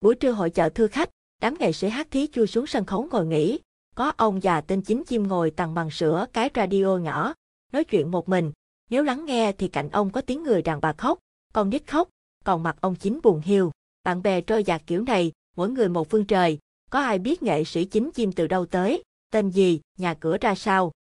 Buổi 0.00 0.14
trưa 0.14 0.32
hội 0.32 0.50
chợ 0.50 0.68
thưa 0.68 0.86
khách, 0.86 1.10
Đám 1.40 1.54
nghệ 1.60 1.72
sĩ 1.72 1.88
hát 1.88 2.08
thí 2.10 2.26
chui 2.26 2.46
xuống 2.46 2.66
sân 2.66 2.84
khấu 2.84 3.08
ngồi 3.10 3.26
nghỉ. 3.26 3.58
Có 3.94 4.12
ông 4.16 4.42
già 4.42 4.60
tên 4.60 4.82
chính 4.82 5.04
chim 5.04 5.28
ngồi 5.28 5.50
tầng 5.50 5.74
bằng 5.74 5.90
sữa 5.90 6.26
cái 6.32 6.50
radio 6.54 6.96
nhỏ, 6.96 7.34
nói 7.72 7.84
chuyện 7.84 8.10
một 8.10 8.28
mình. 8.28 8.52
Nếu 8.90 9.02
lắng 9.02 9.24
nghe 9.24 9.52
thì 9.52 9.68
cạnh 9.68 9.90
ông 9.90 10.10
có 10.10 10.20
tiếng 10.20 10.42
người 10.42 10.62
đàn 10.62 10.80
bà 10.80 10.92
khóc, 10.92 11.18
con 11.52 11.70
nít 11.70 11.86
khóc, 11.86 12.08
còn 12.44 12.62
mặt 12.62 12.76
ông 12.80 12.96
chính 12.96 13.20
buồn 13.22 13.40
hiu. 13.40 13.70
Bạn 14.04 14.22
bè 14.22 14.40
trôi 14.40 14.64
dạt 14.64 14.82
kiểu 14.86 15.02
này, 15.02 15.32
mỗi 15.56 15.70
người 15.70 15.88
một 15.88 16.10
phương 16.10 16.24
trời, 16.24 16.58
có 16.90 17.00
ai 17.00 17.18
biết 17.18 17.42
nghệ 17.42 17.64
sĩ 17.64 17.84
chính 17.84 18.10
chim 18.10 18.32
từ 18.32 18.46
đâu 18.46 18.66
tới, 18.66 19.02
tên 19.32 19.50
gì, 19.50 19.80
nhà 19.98 20.14
cửa 20.14 20.36
ra 20.40 20.54
sao. 20.54 20.92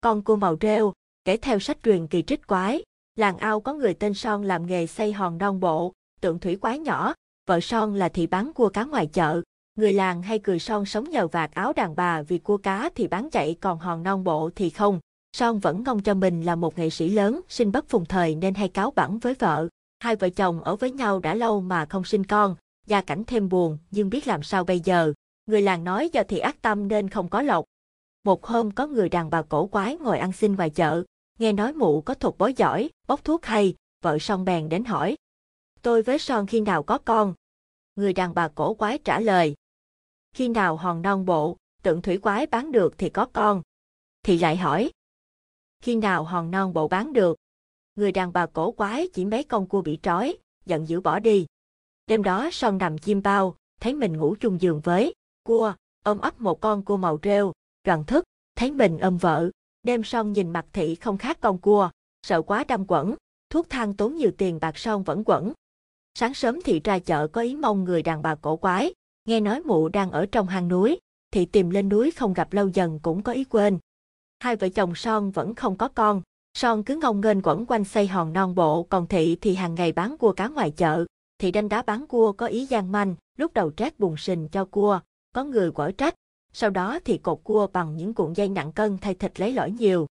Con 0.00 0.22
cua 0.22 0.36
màu 0.36 0.56
rêu, 0.60 0.92
kể 1.24 1.36
theo 1.36 1.58
sách 1.58 1.78
truyền 1.82 2.06
kỳ 2.06 2.22
trích 2.22 2.46
quái, 2.46 2.82
làng 3.16 3.38
ao 3.38 3.60
có 3.60 3.72
người 3.72 3.94
tên 3.94 4.14
Son 4.14 4.42
làm 4.42 4.66
nghề 4.66 4.86
xây 4.86 5.12
hòn 5.12 5.38
non 5.38 5.60
bộ, 5.60 5.92
tượng 6.20 6.38
thủy 6.38 6.56
quái 6.56 6.78
nhỏ, 6.78 7.14
vợ 7.46 7.60
Son 7.60 7.94
là 7.94 8.08
thị 8.08 8.26
bán 8.26 8.52
cua 8.52 8.68
cá 8.68 8.84
ngoài 8.84 9.06
chợ. 9.06 9.42
Người 9.74 9.92
làng 9.92 10.22
hay 10.22 10.38
cười 10.38 10.58
Son 10.58 10.84
sống 10.84 11.10
nhờ 11.10 11.26
vạt 11.26 11.50
áo 11.54 11.72
đàn 11.72 11.96
bà 11.96 12.22
vì 12.22 12.38
cua 12.38 12.56
cá 12.56 12.90
thì 12.94 13.08
bán 13.08 13.30
chạy 13.30 13.56
còn 13.60 13.78
hòn 13.78 14.02
non 14.02 14.24
bộ 14.24 14.50
thì 14.56 14.70
không. 14.70 15.00
Son 15.32 15.58
vẫn 15.58 15.82
ngông 15.82 16.02
cho 16.02 16.14
mình 16.14 16.42
là 16.42 16.56
một 16.56 16.78
nghệ 16.78 16.90
sĩ 16.90 17.08
lớn, 17.08 17.40
sinh 17.48 17.72
bất 17.72 17.88
phùng 17.88 18.04
thời 18.04 18.34
nên 18.34 18.54
hay 18.54 18.68
cáo 18.68 18.90
bẳn 18.90 19.18
với 19.18 19.34
vợ. 19.34 19.68
Hai 20.00 20.16
vợ 20.16 20.28
chồng 20.28 20.62
ở 20.62 20.76
với 20.76 20.90
nhau 20.90 21.20
đã 21.20 21.34
lâu 21.34 21.60
mà 21.60 21.86
không 21.86 22.04
sinh 22.04 22.24
con, 22.24 22.56
gia 22.86 23.00
cảnh 23.00 23.24
thêm 23.26 23.48
buồn, 23.48 23.78
nhưng 23.90 24.10
biết 24.10 24.26
làm 24.26 24.42
sao 24.42 24.64
bây 24.64 24.80
giờ. 24.80 25.12
Người 25.46 25.62
làng 25.62 25.84
nói 25.84 26.10
do 26.12 26.22
thị 26.28 26.38
ác 26.38 26.62
tâm 26.62 26.88
nên 26.88 27.08
không 27.08 27.28
có 27.28 27.42
lộc. 27.42 27.64
Một 28.24 28.46
hôm 28.46 28.70
có 28.70 28.86
người 28.86 29.08
đàn 29.08 29.30
bà 29.30 29.42
cổ 29.42 29.66
quái 29.66 29.96
ngồi 29.96 30.18
ăn 30.18 30.32
xin 30.32 30.54
ngoài 30.54 30.70
chợ, 30.70 31.04
nghe 31.38 31.52
nói 31.52 31.72
mụ 31.72 32.00
có 32.00 32.14
thuật 32.14 32.38
bói 32.38 32.54
giỏi, 32.54 32.90
bốc 33.06 33.24
thuốc 33.24 33.44
hay, 33.44 33.74
vợ 34.02 34.18
son 34.18 34.44
bèn 34.44 34.68
đến 34.68 34.84
hỏi. 34.84 35.16
Tôi 35.82 36.02
với 36.02 36.18
son 36.18 36.46
khi 36.46 36.60
nào 36.60 36.82
có 36.82 36.98
con? 36.98 37.34
Người 37.96 38.12
đàn 38.12 38.34
bà 38.34 38.48
cổ 38.48 38.74
quái 38.74 38.98
trả 38.98 39.20
lời. 39.20 39.54
Khi 40.32 40.48
nào 40.48 40.76
hòn 40.76 41.02
non 41.02 41.26
bộ, 41.26 41.56
tượng 41.82 42.02
thủy 42.02 42.18
quái 42.18 42.46
bán 42.46 42.72
được 42.72 42.94
thì 42.98 43.08
có 43.08 43.26
con. 43.32 43.62
Thì 44.22 44.38
lại 44.38 44.56
hỏi. 44.56 44.90
Khi 45.80 45.96
nào 45.96 46.24
hòn 46.24 46.50
non 46.50 46.72
bộ 46.72 46.88
bán 46.88 47.12
được? 47.12 47.36
Người 47.94 48.12
đàn 48.12 48.32
bà 48.32 48.46
cổ 48.46 48.72
quái 48.72 49.08
chỉ 49.12 49.24
mấy 49.24 49.44
con 49.44 49.68
cua 49.68 49.82
bị 49.82 49.98
trói, 50.02 50.38
giận 50.66 50.88
dữ 50.88 51.00
bỏ 51.00 51.18
đi. 51.18 51.46
Đêm 52.06 52.22
đó 52.22 52.48
son 52.52 52.78
nằm 52.78 52.98
chim 52.98 53.22
bao, 53.22 53.56
thấy 53.80 53.94
mình 53.94 54.16
ngủ 54.16 54.34
chung 54.40 54.60
giường 54.60 54.80
với 54.80 55.14
cua, 55.44 55.74
ôm 56.02 56.18
ấp 56.20 56.40
một 56.40 56.60
con 56.60 56.84
cua 56.84 56.96
màu 56.96 57.18
rêu, 57.22 57.52
đoàn 57.84 58.04
thức, 58.04 58.24
thấy 58.56 58.70
mình 58.70 58.98
ôm 58.98 59.16
vợ. 59.16 59.50
Đêm 59.82 60.04
son 60.04 60.32
nhìn 60.32 60.50
mặt 60.50 60.66
thị 60.72 60.94
không 60.94 61.18
khác 61.18 61.38
con 61.40 61.58
cua, 61.58 61.90
sợ 62.22 62.42
quá 62.42 62.64
đâm 62.64 62.84
quẩn, 62.88 63.14
thuốc 63.50 63.66
thang 63.70 63.94
tốn 63.94 64.16
nhiều 64.16 64.30
tiền 64.38 64.58
bạc 64.60 64.78
son 64.78 65.02
vẫn 65.02 65.22
quẩn. 65.26 65.52
Sáng 66.14 66.34
sớm 66.34 66.62
thị 66.64 66.80
ra 66.84 66.98
chợ 66.98 67.26
có 67.26 67.40
ý 67.40 67.56
mong 67.56 67.84
người 67.84 68.02
đàn 68.02 68.22
bà 68.22 68.34
cổ 68.34 68.56
quái, 68.56 68.94
nghe 69.24 69.40
nói 69.40 69.60
mụ 69.64 69.88
đang 69.88 70.10
ở 70.10 70.26
trong 70.32 70.46
hang 70.46 70.68
núi, 70.68 70.98
thị 71.30 71.44
tìm 71.44 71.70
lên 71.70 71.88
núi 71.88 72.10
không 72.10 72.34
gặp 72.34 72.52
lâu 72.52 72.68
dần 72.68 73.00
cũng 73.02 73.22
có 73.22 73.32
ý 73.32 73.44
quên. 73.44 73.78
Hai 74.40 74.56
vợ 74.56 74.68
chồng 74.68 74.94
son 74.94 75.30
vẫn 75.30 75.54
không 75.54 75.76
có 75.76 75.88
con, 75.88 76.22
son 76.54 76.82
cứ 76.82 76.96
ngông 76.96 77.20
nghênh 77.20 77.42
quẩn 77.42 77.66
quanh 77.66 77.84
xây 77.84 78.06
hòn 78.06 78.32
non 78.32 78.54
bộ 78.54 78.82
còn 78.82 79.06
thị 79.06 79.36
thì 79.40 79.54
hàng 79.54 79.74
ngày 79.74 79.92
bán 79.92 80.18
cua 80.18 80.32
cá 80.32 80.48
ngoài 80.48 80.70
chợ 80.70 81.04
thì 81.44 81.50
đanh 81.50 81.68
đá 81.68 81.82
bán 81.82 82.06
cua 82.06 82.32
có 82.32 82.46
ý 82.46 82.66
gian 82.66 82.92
manh, 82.92 83.14
lúc 83.36 83.54
đầu 83.54 83.70
trát 83.70 84.00
bùn 84.00 84.16
sình 84.16 84.48
cho 84.48 84.64
cua, 84.64 85.00
có 85.34 85.44
người 85.44 85.70
quở 85.70 85.90
trách, 85.90 86.14
sau 86.52 86.70
đó 86.70 86.98
thì 87.04 87.18
cột 87.18 87.40
cua 87.44 87.66
bằng 87.66 87.96
những 87.96 88.14
cuộn 88.14 88.32
dây 88.32 88.48
nặng 88.48 88.72
cân 88.72 88.98
thay 88.98 89.14
thịt 89.14 89.40
lấy 89.40 89.52
lõi 89.52 89.70
nhiều. 89.70 90.06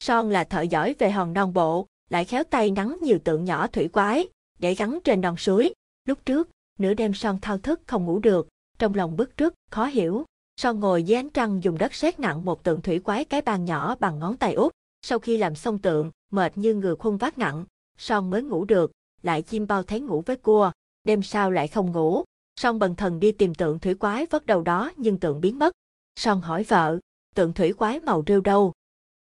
Son 0.00 0.30
là 0.30 0.44
thợ 0.44 0.60
giỏi 0.60 0.94
về 0.98 1.10
hòn 1.10 1.32
non 1.32 1.52
bộ, 1.54 1.86
lại 2.10 2.24
khéo 2.24 2.44
tay 2.44 2.70
nắng 2.70 2.96
nhiều 3.02 3.18
tượng 3.24 3.44
nhỏ 3.44 3.66
thủy 3.66 3.88
quái, 3.88 4.28
để 4.58 4.74
gắn 4.74 4.98
trên 5.04 5.20
đòn 5.20 5.36
suối. 5.36 5.74
Lúc 6.04 6.18
trước, 6.26 6.48
nửa 6.78 6.94
đêm 6.94 7.14
Son 7.14 7.38
thao 7.42 7.58
thức 7.58 7.80
không 7.86 8.04
ngủ 8.04 8.18
được, 8.18 8.48
trong 8.78 8.94
lòng 8.94 9.16
bức 9.16 9.36
rứt, 9.36 9.54
khó 9.70 9.86
hiểu. 9.86 10.24
Son 10.56 10.80
ngồi 10.80 11.02
dưới 11.02 11.16
ánh 11.16 11.30
trăng 11.30 11.62
dùng 11.62 11.78
đất 11.78 11.94
sét 11.94 12.20
nặng 12.20 12.44
một 12.44 12.62
tượng 12.64 12.82
thủy 12.82 12.98
quái 12.98 13.24
cái 13.24 13.42
bàn 13.42 13.64
nhỏ 13.64 13.96
bằng 14.00 14.18
ngón 14.18 14.36
tay 14.36 14.54
út. 14.54 14.72
Sau 15.02 15.18
khi 15.18 15.36
làm 15.36 15.54
xong 15.54 15.78
tượng, 15.78 16.10
mệt 16.30 16.58
như 16.58 16.74
người 16.74 16.96
khuôn 16.96 17.16
vác 17.16 17.38
nặng, 17.38 17.64
Son 17.98 18.30
mới 18.30 18.42
ngủ 18.42 18.64
được, 18.64 18.92
lại 19.22 19.42
chim 19.42 19.66
bao 19.66 19.82
thấy 19.82 20.00
ngủ 20.00 20.22
với 20.26 20.36
cua, 20.36 20.72
đêm 21.04 21.22
sau 21.22 21.50
lại 21.50 21.68
không 21.68 21.92
ngủ. 21.92 22.24
song 22.56 22.78
bần 22.78 22.94
thần 22.94 23.20
đi 23.20 23.32
tìm 23.32 23.54
tượng 23.54 23.78
thủy 23.78 23.94
quái 23.94 24.26
vất 24.26 24.46
đầu 24.46 24.62
đó 24.62 24.92
nhưng 24.96 25.18
tượng 25.18 25.40
biến 25.40 25.58
mất. 25.58 25.72
song 26.16 26.40
hỏi 26.40 26.64
vợ, 26.64 26.98
tượng 27.34 27.52
thủy 27.52 27.72
quái 27.72 28.00
màu 28.00 28.22
rêu 28.26 28.40
đâu? 28.40 28.72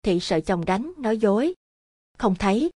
Thị 0.03 0.21
sợ 0.21 0.41
chồng 0.41 0.65
đánh, 0.65 0.93
nói 0.99 1.19
dối. 1.19 1.55
Không 2.19 2.35
thấy. 2.35 2.71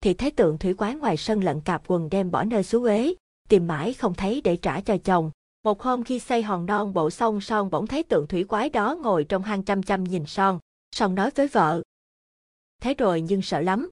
Thị 0.00 0.14
thấy 0.14 0.30
tượng 0.30 0.58
thủy 0.58 0.74
quái 0.74 0.94
ngoài 0.94 1.16
sân 1.16 1.44
lận 1.44 1.60
cạp 1.60 1.82
quần 1.86 2.08
đem 2.10 2.30
bỏ 2.30 2.44
nơi 2.44 2.62
xú 2.62 2.84
ế, 2.84 3.14
tìm 3.48 3.66
mãi 3.66 3.94
không 3.94 4.14
thấy 4.14 4.40
để 4.40 4.56
trả 4.56 4.80
cho 4.80 4.96
chồng. 5.04 5.30
Một 5.64 5.82
hôm 5.82 6.04
khi 6.04 6.18
xây 6.18 6.42
hòn 6.42 6.66
non 6.66 6.94
bộ 6.94 7.10
xong 7.10 7.40
Son 7.40 7.70
bỗng 7.70 7.86
thấy 7.86 8.02
tượng 8.02 8.26
thủy 8.26 8.44
quái 8.44 8.70
đó 8.70 8.96
ngồi 9.02 9.24
trong 9.24 9.42
hang 9.42 9.62
chăm 9.62 9.82
chăm 9.82 10.04
nhìn 10.04 10.26
Son. 10.26 10.58
Son 10.92 11.14
nói 11.14 11.30
với 11.30 11.48
vợ. 11.48 11.82
Thế 12.80 12.94
rồi 12.94 13.20
nhưng 13.20 13.42
sợ 13.42 13.60
lắm. 13.60 13.90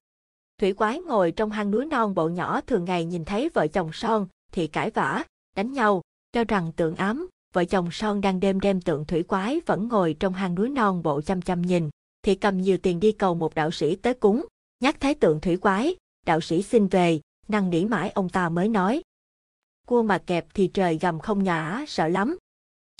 Thủy 0.60 0.72
quái 0.72 1.00
ngồi 1.00 1.32
trong 1.32 1.50
hang 1.50 1.70
núi 1.70 1.86
non 1.86 2.14
bộ 2.14 2.28
nhỏ 2.28 2.60
thường 2.60 2.84
ngày 2.84 3.04
nhìn 3.04 3.24
thấy 3.24 3.48
vợ 3.54 3.66
chồng 3.66 3.90
Son 3.92 4.26
thì 4.52 4.66
cãi 4.66 4.90
vã, 4.90 5.24
đánh 5.56 5.72
nhau, 5.72 6.02
cho 6.32 6.44
rằng 6.44 6.72
tượng 6.72 6.94
ám, 6.94 7.28
vợ 7.52 7.64
chồng 7.64 7.90
son 7.92 8.20
đang 8.20 8.40
đêm 8.40 8.60
đem 8.60 8.80
tượng 8.80 9.04
thủy 9.04 9.22
quái 9.22 9.60
vẫn 9.66 9.88
ngồi 9.88 10.16
trong 10.20 10.32
hang 10.32 10.54
núi 10.54 10.68
non 10.68 11.02
bộ 11.02 11.20
chăm 11.20 11.42
chăm 11.42 11.62
nhìn, 11.62 11.90
thì 12.22 12.34
cầm 12.34 12.58
nhiều 12.58 12.78
tiền 12.78 13.00
đi 13.00 13.12
cầu 13.12 13.34
một 13.34 13.54
đạo 13.54 13.70
sĩ 13.70 13.96
tới 13.96 14.14
cúng, 14.14 14.46
nhắc 14.80 14.96
thấy 15.00 15.14
tượng 15.14 15.40
thủy 15.40 15.56
quái, 15.56 15.96
đạo 16.26 16.40
sĩ 16.40 16.62
xin 16.62 16.86
về, 16.86 17.20
năng 17.48 17.70
nỉ 17.70 17.84
mãi 17.84 18.10
ông 18.10 18.28
ta 18.28 18.48
mới 18.48 18.68
nói. 18.68 19.02
Cua 19.86 20.02
mà 20.02 20.18
kẹp 20.18 20.46
thì 20.54 20.70
trời 20.74 20.98
gầm 21.00 21.18
không 21.18 21.42
nhả, 21.42 21.84
sợ 21.88 22.08
lắm. 22.08 22.36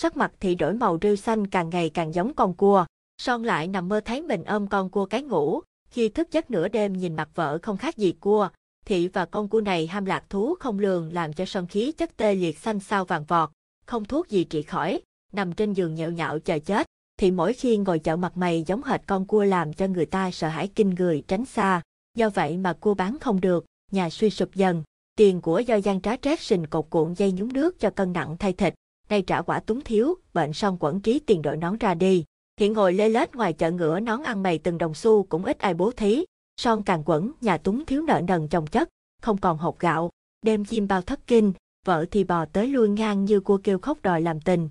Sắc 0.02 0.16
mặt 0.16 0.32
thì 0.40 0.54
đổi 0.54 0.74
màu 0.74 0.98
rêu 1.02 1.16
xanh 1.16 1.46
càng 1.46 1.70
ngày 1.70 1.90
càng 1.90 2.14
giống 2.14 2.34
con 2.34 2.54
cua, 2.54 2.84
son 3.18 3.44
lại 3.44 3.68
nằm 3.68 3.88
mơ 3.88 4.00
thấy 4.04 4.22
mình 4.22 4.44
ôm 4.44 4.66
con 4.66 4.90
cua 4.90 5.06
cái 5.06 5.22
ngủ, 5.22 5.60
khi 5.90 6.08
thức 6.08 6.32
giấc 6.32 6.50
nửa 6.50 6.68
đêm 6.68 6.92
nhìn 6.92 7.16
mặt 7.16 7.28
vợ 7.34 7.58
không 7.62 7.76
khác 7.76 7.96
gì 7.96 8.12
cua, 8.12 8.48
thị 8.86 9.08
và 9.08 9.24
con 9.24 9.48
cua 9.48 9.60
này 9.60 9.86
ham 9.86 10.04
lạc 10.04 10.24
thú 10.30 10.54
không 10.60 10.78
lường 10.78 11.12
làm 11.12 11.32
cho 11.32 11.44
sân 11.44 11.66
khí 11.66 11.92
chất 11.92 12.16
tê 12.16 12.34
liệt 12.34 12.58
xanh 12.58 12.80
sao 12.80 13.04
vàng 13.04 13.24
vọt, 13.24 13.50
không 13.86 14.04
thuốc 14.04 14.28
gì 14.28 14.44
trị 14.44 14.62
khỏi, 14.62 15.00
nằm 15.32 15.52
trên 15.52 15.72
giường 15.72 15.94
nhẹo 15.94 16.10
nhạo 16.10 16.38
chờ 16.38 16.58
chết, 16.58 16.86
thì 17.20 17.30
mỗi 17.30 17.52
khi 17.52 17.76
ngồi 17.76 17.98
chợ 17.98 18.16
mặt 18.16 18.36
mày 18.36 18.64
giống 18.66 18.82
hệt 18.82 19.00
con 19.06 19.26
cua 19.26 19.44
làm 19.44 19.72
cho 19.72 19.86
người 19.86 20.06
ta 20.06 20.30
sợ 20.30 20.48
hãi 20.48 20.68
kinh 20.74 20.94
người 20.94 21.22
tránh 21.28 21.44
xa, 21.44 21.82
do 22.16 22.30
vậy 22.30 22.56
mà 22.56 22.72
cua 22.72 22.94
bán 22.94 23.18
không 23.20 23.40
được, 23.40 23.64
nhà 23.92 24.10
suy 24.10 24.30
sụp 24.30 24.54
dần, 24.54 24.82
tiền 25.16 25.40
của 25.40 25.58
do 25.58 25.74
gian 25.76 26.00
trá 26.00 26.16
trát 26.16 26.40
sình 26.40 26.66
cột 26.66 26.86
cuộn 26.90 27.14
dây 27.14 27.32
nhúng 27.32 27.52
nước 27.52 27.80
cho 27.80 27.90
cân 27.90 28.12
nặng 28.12 28.36
thay 28.38 28.52
thịt, 28.52 28.74
nay 29.08 29.22
trả 29.22 29.42
quả 29.42 29.60
túng 29.60 29.80
thiếu, 29.80 30.14
bệnh 30.34 30.52
xong 30.52 30.76
quẩn 30.80 31.00
trí 31.00 31.18
tiền 31.18 31.42
đội 31.42 31.56
nón 31.56 31.78
ra 31.78 31.94
đi. 31.94 32.24
Hiện 32.60 32.72
ngồi 32.72 32.92
lê 32.92 33.08
lết 33.08 33.34
ngoài 33.34 33.52
chợ 33.52 33.70
ngựa 33.70 34.00
nón 34.00 34.22
ăn 34.22 34.42
mày 34.42 34.58
từng 34.58 34.78
đồng 34.78 34.94
xu 34.94 35.22
cũng 35.22 35.44
ít 35.44 35.58
ai 35.58 35.74
bố 35.74 35.90
thí, 35.90 36.24
son 36.56 36.82
càng 36.82 37.02
quẩn, 37.06 37.32
nhà 37.40 37.58
túng 37.58 37.84
thiếu 37.84 38.02
nợ 38.02 38.20
nần 38.28 38.48
chồng 38.48 38.66
chất, 38.66 38.88
không 39.22 39.38
còn 39.38 39.58
hột 39.58 39.78
gạo, 39.78 40.10
đêm 40.42 40.64
chim 40.64 40.88
bao 40.88 41.02
thất 41.02 41.26
kinh, 41.26 41.52
vợ 41.86 42.04
thì 42.10 42.24
bò 42.24 42.44
tới 42.44 42.66
lui 42.66 42.88
ngang 42.88 43.24
như 43.24 43.40
cua 43.40 43.58
kêu 43.64 43.78
khóc 43.78 43.98
đòi 44.02 44.22
làm 44.22 44.40
tình. 44.40 44.68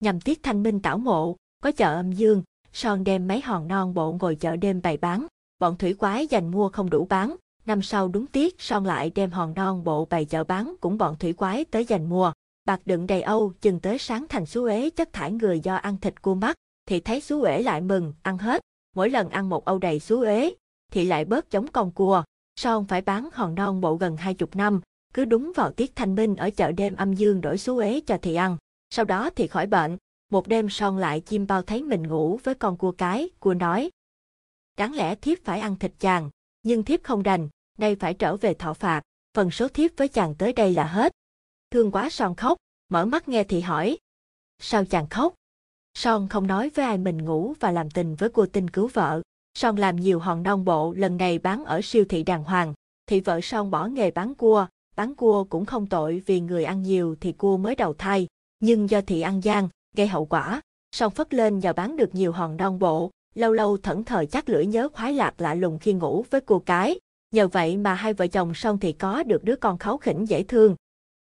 Nhằm 0.00 0.20
tiết 0.20 0.42
thanh 0.42 0.62
minh 0.62 0.80
tảo 0.80 0.98
mộ, 0.98 1.36
có 1.62 1.72
chợ 1.72 1.94
âm 1.94 2.12
dương, 2.12 2.42
son 2.72 3.04
đem 3.04 3.28
mấy 3.28 3.40
hòn 3.40 3.68
non 3.68 3.94
bộ 3.94 4.12
ngồi 4.20 4.34
chợ 4.34 4.56
đêm 4.56 4.82
bày 4.82 4.96
bán, 4.96 5.26
bọn 5.58 5.76
thủy 5.76 5.94
quái 5.94 6.26
giành 6.30 6.50
mua 6.50 6.68
không 6.68 6.90
đủ 6.90 7.04
bán, 7.04 7.36
năm 7.66 7.82
sau 7.82 8.08
đúng 8.08 8.26
tiết 8.26 8.54
son 8.58 8.84
lại 8.84 9.10
đem 9.14 9.30
hòn 9.30 9.54
non 9.54 9.84
bộ 9.84 10.04
bày 10.04 10.24
chợ 10.24 10.44
bán 10.44 10.74
cũng 10.80 10.98
bọn 10.98 11.16
thủy 11.18 11.32
quái 11.32 11.64
tới 11.64 11.84
giành 11.84 12.08
mua. 12.08 12.32
Bạc 12.64 12.80
đựng 12.84 13.06
đầy 13.06 13.22
âu 13.22 13.52
chừng 13.60 13.80
tới 13.80 13.98
sáng 13.98 14.26
thành 14.28 14.46
xú 14.46 14.64
ế 14.64 14.90
chất 14.90 15.12
thải 15.12 15.32
người 15.32 15.60
do 15.60 15.74
ăn 15.74 15.96
thịt 16.00 16.22
cua 16.22 16.34
mắt, 16.34 16.56
thì 16.86 17.00
thấy 17.00 17.20
xú 17.20 17.42
ế 17.42 17.62
lại 17.62 17.80
mừng, 17.80 18.12
ăn 18.22 18.38
hết, 18.38 18.60
mỗi 18.96 19.10
lần 19.10 19.28
ăn 19.28 19.48
một 19.48 19.64
âu 19.64 19.78
đầy 19.78 20.00
xú 20.00 20.20
ế, 20.20 20.54
thì 20.92 21.04
lại 21.04 21.24
bớt 21.24 21.50
chống 21.50 21.66
con 21.72 21.90
cua. 21.90 22.22
Son 22.56 22.86
phải 22.86 23.00
bán 23.00 23.28
hòn 23.32 23.54
non 23.54 23.80
bộ 23.80 23.96
gần 23.96 24.16
hai 24.16 24.34
chục 24.34 24.56
năm, 24.56 24.80
cứ 25.14 25.24
đúng 25.24 25.52
vào 25.56 25.72
tiết 25.72 25.96
thanh 25.96 26.14
minh 26.14 26.36
ở 26.36 26.50
chợ 26.50 26.72
đêm 26.72 26.96
âm 26.96 27.12
dương 27.12 27.40
đổi 27.40 27.58
xú 27.58 27.78
ế 27.78 28.00
cho 28.06 28.18
thì 28.22 28.34
ăn. 28.34 28.56
Sau 28.90 29.04
đó 29.04 29.30
thì 29.30 29.46
khỏi 29.46 29.66
bệnh, 29.66 29.96
một 30.30 30.48
đêm 30.48 30.68
son 30.70 30.98
lại 30.98 31.20
chim 31.20 31.46
bao 31.46 31.62
thấy 31.62 31.82
mình 31.82 32.02
ngủ 32.02 32.40
với 32.44 32.54
con 32.54 32.76
cua 32.76 32.92
cái, 32.92 33.30
cua 33.40 33.54
nói. 33.54 33.90
Đáng 34.76 34.94
lẽ 34.94 35.14
thiếp 35.14 35.38
phải 35.44 35.60
ăn 35.60 35.78
thịt 35.78 35.92
chàng, 35.98 36.30
nhưng 36.62 36.82
thiếp 36.82 37.02
không 37.02 37.22
đành, 37.22 37.48
nay 37.78 37.96
phải 37.96 38.14
trở 38.14 38.36
về 38.36 38.54
thọ 38.54 38.74
phạt, 38.74 39.02
phần 39.34 39.50
số 39.50 39.68
thiếp 39.68 39.90
với 39.96 40.08
chàng 40.08 40.34
tới 40.34 40.52
đây 40.52 40.74
là 40.74 40.86
hết. 40.86 41.12
Thương 41.70 41.92
quá 41.92 42.10
son 42.10 42.34
khóc, 42.34 42.58
mở 42.88 43.04
mắt 43.04 43.28
nghe 43.28 43.44
thì 43.44 43.60
hỏi. 43.60 43.98
Sao 44.58 44.84
chàng 44.84 45.08
khóc? 45.08 45.34
Son 45.96 46.28
không 46.28 46.46
nói 46.46 46.70
với 46.74 46.84
ai 46.84 46.98
mình 46.98 47.24
ngủ 47.24 47.54
và 47.60 47.72
làm 47.72 47.90
tình 47.90 48.14
với 48.14 48.28
cô 48.28 48.46
tinh 48.46 48.70
cứu 48.70 48.90
vợ. 48.92 49.22
Son 49.54 49.76
làm 49.76 49.96
nhiều 49.96 50.18
hòn 50.18 50.42
non 50.42 50.64
bộ 50.64 50.94
lần 50.96 51.16
này 51.16 51.38
bán 51.38 51.64
ở 51.64 51.80
siêu 51.82 52.04
thị 52.08 52.22
đàng 52.22 52.44
hoàng. 52.44 52.74
Thị 53.06 53.20
vợ 53.20 53.40
Son 53.40 53.70
bỏ 53.70 53.86
nghề 53.86 54.10
bán 54.10 54.34
cua, 54.34 54.66
bán 54.96 55.14
cua 55.14 55.44
cũng 55.44 55.64
không 55.64 55.86
tội 55.86 56.22
vì 56.26 56.40
người 56.40 56.64
ăn 56.64 56.82
nhiều 56.82 57.16
thì 57.20 57.32
cua 57.32 57.56
mới 57.56 57.74
đầu 57.74 57.94
thai. 57.94 58.26
Nhưng 58.60 58.90
do 58.90 59.00
thị 59.00 59.20
ăn 59.20 59.40
gian, 59.44 59.68
gây 59.94 60.06
hậu 60.06 60.26
quả. 60.26 60.60
Son 60.92 61.10
phất 61.10 61.34
lên 61.34 61.58
nhờ 61.58 61.72
bán 61.72 61.96
được 61.96 62.14
nhiều 62.14 62.32
hòn 62.32 62.56
non 62.56 62.78
bộ, 62.78 63.10
lâu 63.34 63.52
lâu 63.52 63.76
thẫn 63.76 64.04
thờ 64.04 64.24
chắc 64.32 64.48
lưỡi 64.48 64.66
nhớ 64.66 64.88
khoái 64.92 65.12
lạc 65.12 65.40
lạ 65.40 65.54
lùng 65.54 65.78
khi 65.78 65.92
ngủ 65.92 66.24
với 66.30 66.40
cô 66.40 66.58
cái. 66.58 66.98
Nhờ 67.34 67.48
vậy 67.48 67.76
mà 67.76 67.94
hai 67.94 68.12
vợ 68.12 68.26
chồng 68.26 68.54
Son 68.54 68.78
thì 68.78 68.92
có 68.92 69.22
được 69.22 69.44
đứa 69.44 69.56
con 69.56 69.78
kháu 69.78 69.98
khỉnh 69.98 70.24
dễ 70.28 70.42
thương. 70.42 70.76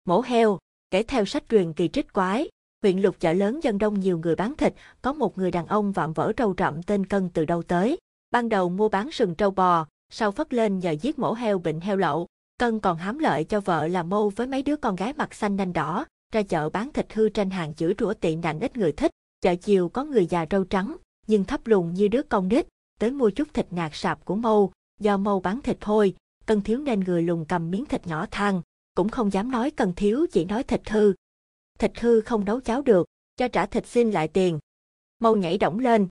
Mổ 0.05 0.20
heo, 0.20 0.59
kể 0.91 1.03
theo 1.03 1.24
sách 1.24 1.45
truyền 1.49 1.73
kỳ 1.73 1.89
trích 1.89 2.12
quái, 2.12 2.49
Huyện 2.85 2.98
lục 2.98 3.20
chợ 3.20 3.32
lớn 3.32 3.61
dân 3.62 3.78
đông 3.78 4.01
nhiều 4.01 4.19
người 4.19 4.36
bán 4.36 4.55
thịt, 4.56 4.74
có 5.02 5.12
một 5.12 5.39
người 5.39 5.51
đàn 5.51 5.66
ông 5.66 5.93
vạm 5.93 6.12
vỡ 6.12 6.32
trâu 6.36 6.55
rậm 6.59 6.82
tên 6.82 7.06
Cân 7.06 7.28
từ 7.28 7.44
đâu 7.44 7.62
tới. 7.62 7.98
Ban 8.31 8.48
đầu 8.48 8.69
mua 8.69 8.89
bán 8.89 9.11
sừng 9.11 9.35
trâu 9.35 9.51
bò, 9.51 9.86
sau 10.12 10.31
phất 10.31 10.55
lên 10.55 10.78
nhờ 10.78 10.90
giết 10.90 11.19
mổ 11.19 11.32
heo 11.32 11.59
bệnh 11.59 11.81
heo 11.81 11.97
lậu. 11.97 12.27
Cân 12.59 12.81
còn 12.81 12.97
hám 12.97 13.19
lợi 13.19 13.44
cho 13.44 13.61
vợ 13.61 13.86
là 13.86 14.02
mâu 14.02 14.32
với 14.36 14.47
mấy 14.47 14.62
đứa 14.62 14.77
con 14.77 14.97
gái 14.97 15.12
mặt 15.12 15.35
xanh 15.35 15.56
nanh 15.56 15.73
đỏ, 15.73 16.05
ra 16.32 16.43
chợ 16.43 16.69
bán 16.69 16.93
thịt 16.93 17.12
hư 17.12 17.28
tranh 17.28 17.51
hàng 17.51 17.74
chữ 17.74 17.94
rủa 17.98 18.15
tị 18.15 18.36
nạn 18.36 18.61
ít 18.61 18.77
người 18.77 18.93
thích. 18.93 19.11
Chợ 19.40 19.55
chiều 19.55 19.89
có 19.89 20.05
người 20.05 20.27
già 20.27 20.47
râu 20.51 20.65
trắng, 20.65 20.97
nhưng 21.27 21.44
thấp 21.44 21.66
lùn 21.66 21.94
như 21.94 22.09
đứa 22.09 22.23
con 22.23 22.48
nít, 22.48 22.66
tới 23.01 23.11
mua 23.11 23.31
chút 23.31 23.48
thịt 23.55 23.73
nạc 23.73 23.94
sạp 23.94 24.24
của 24.24 24.36
mâu, 24.36 24.73
do 25.01 25.16
mâu 25.16 25.40
bán 25.40 25.61
thịt 25.61 25.77
thôi, 25.81 26.15
cân 26.47 26.61
thiếu 26.61 26.78
nên 26.78 27.01
người 27.01 27.23
lùn 27.23 27.44
cầm 27.44 27.70
miếng 27.70 27.85
thịt 27.85 28.06
nhỏ 28.06 28.27
thang 28.31 28.62
cũng 28.94 29.09
không 29.09 29.32
dám 29.32 29.51
nói 29.51 29.70
cân 29.70 29.93
thiếu 29.93 30.27
chỉ 30.32 30.44
nói 30.44 30.62
thịt 30.62 30.90
hư. 30.90 31.12
Thịt 31.78 32.01
hư 32.01 32.20
không 32.20 32.44
nấu 32.44 32.60
cháo 32.60 32.82
được, 32.82 33.06
cho 33.36 33.48
trả 33.48 33.66
thịt 33.66 33.86
xin 33.86 34.10
lại 34.10 34.28
tiền. 34.28 34.59
Mâu 35.18 35.36
nhảy 35.36 35.59
động 35.59 35.78
lên. 35.78 36.09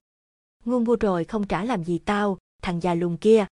Ngu 0.64 0.78
mua 0.78 0.96
rồi 1.00 1.24
không 1.24 1.46
trả 1.46 1.64
làm 1.64 1.84
gì 1.84 1.98
tao, 1.98 2.38
thằng 2.62 2.82
già 2.82 2.94
lùn 2.94 3.16
kia. 3.16 3.46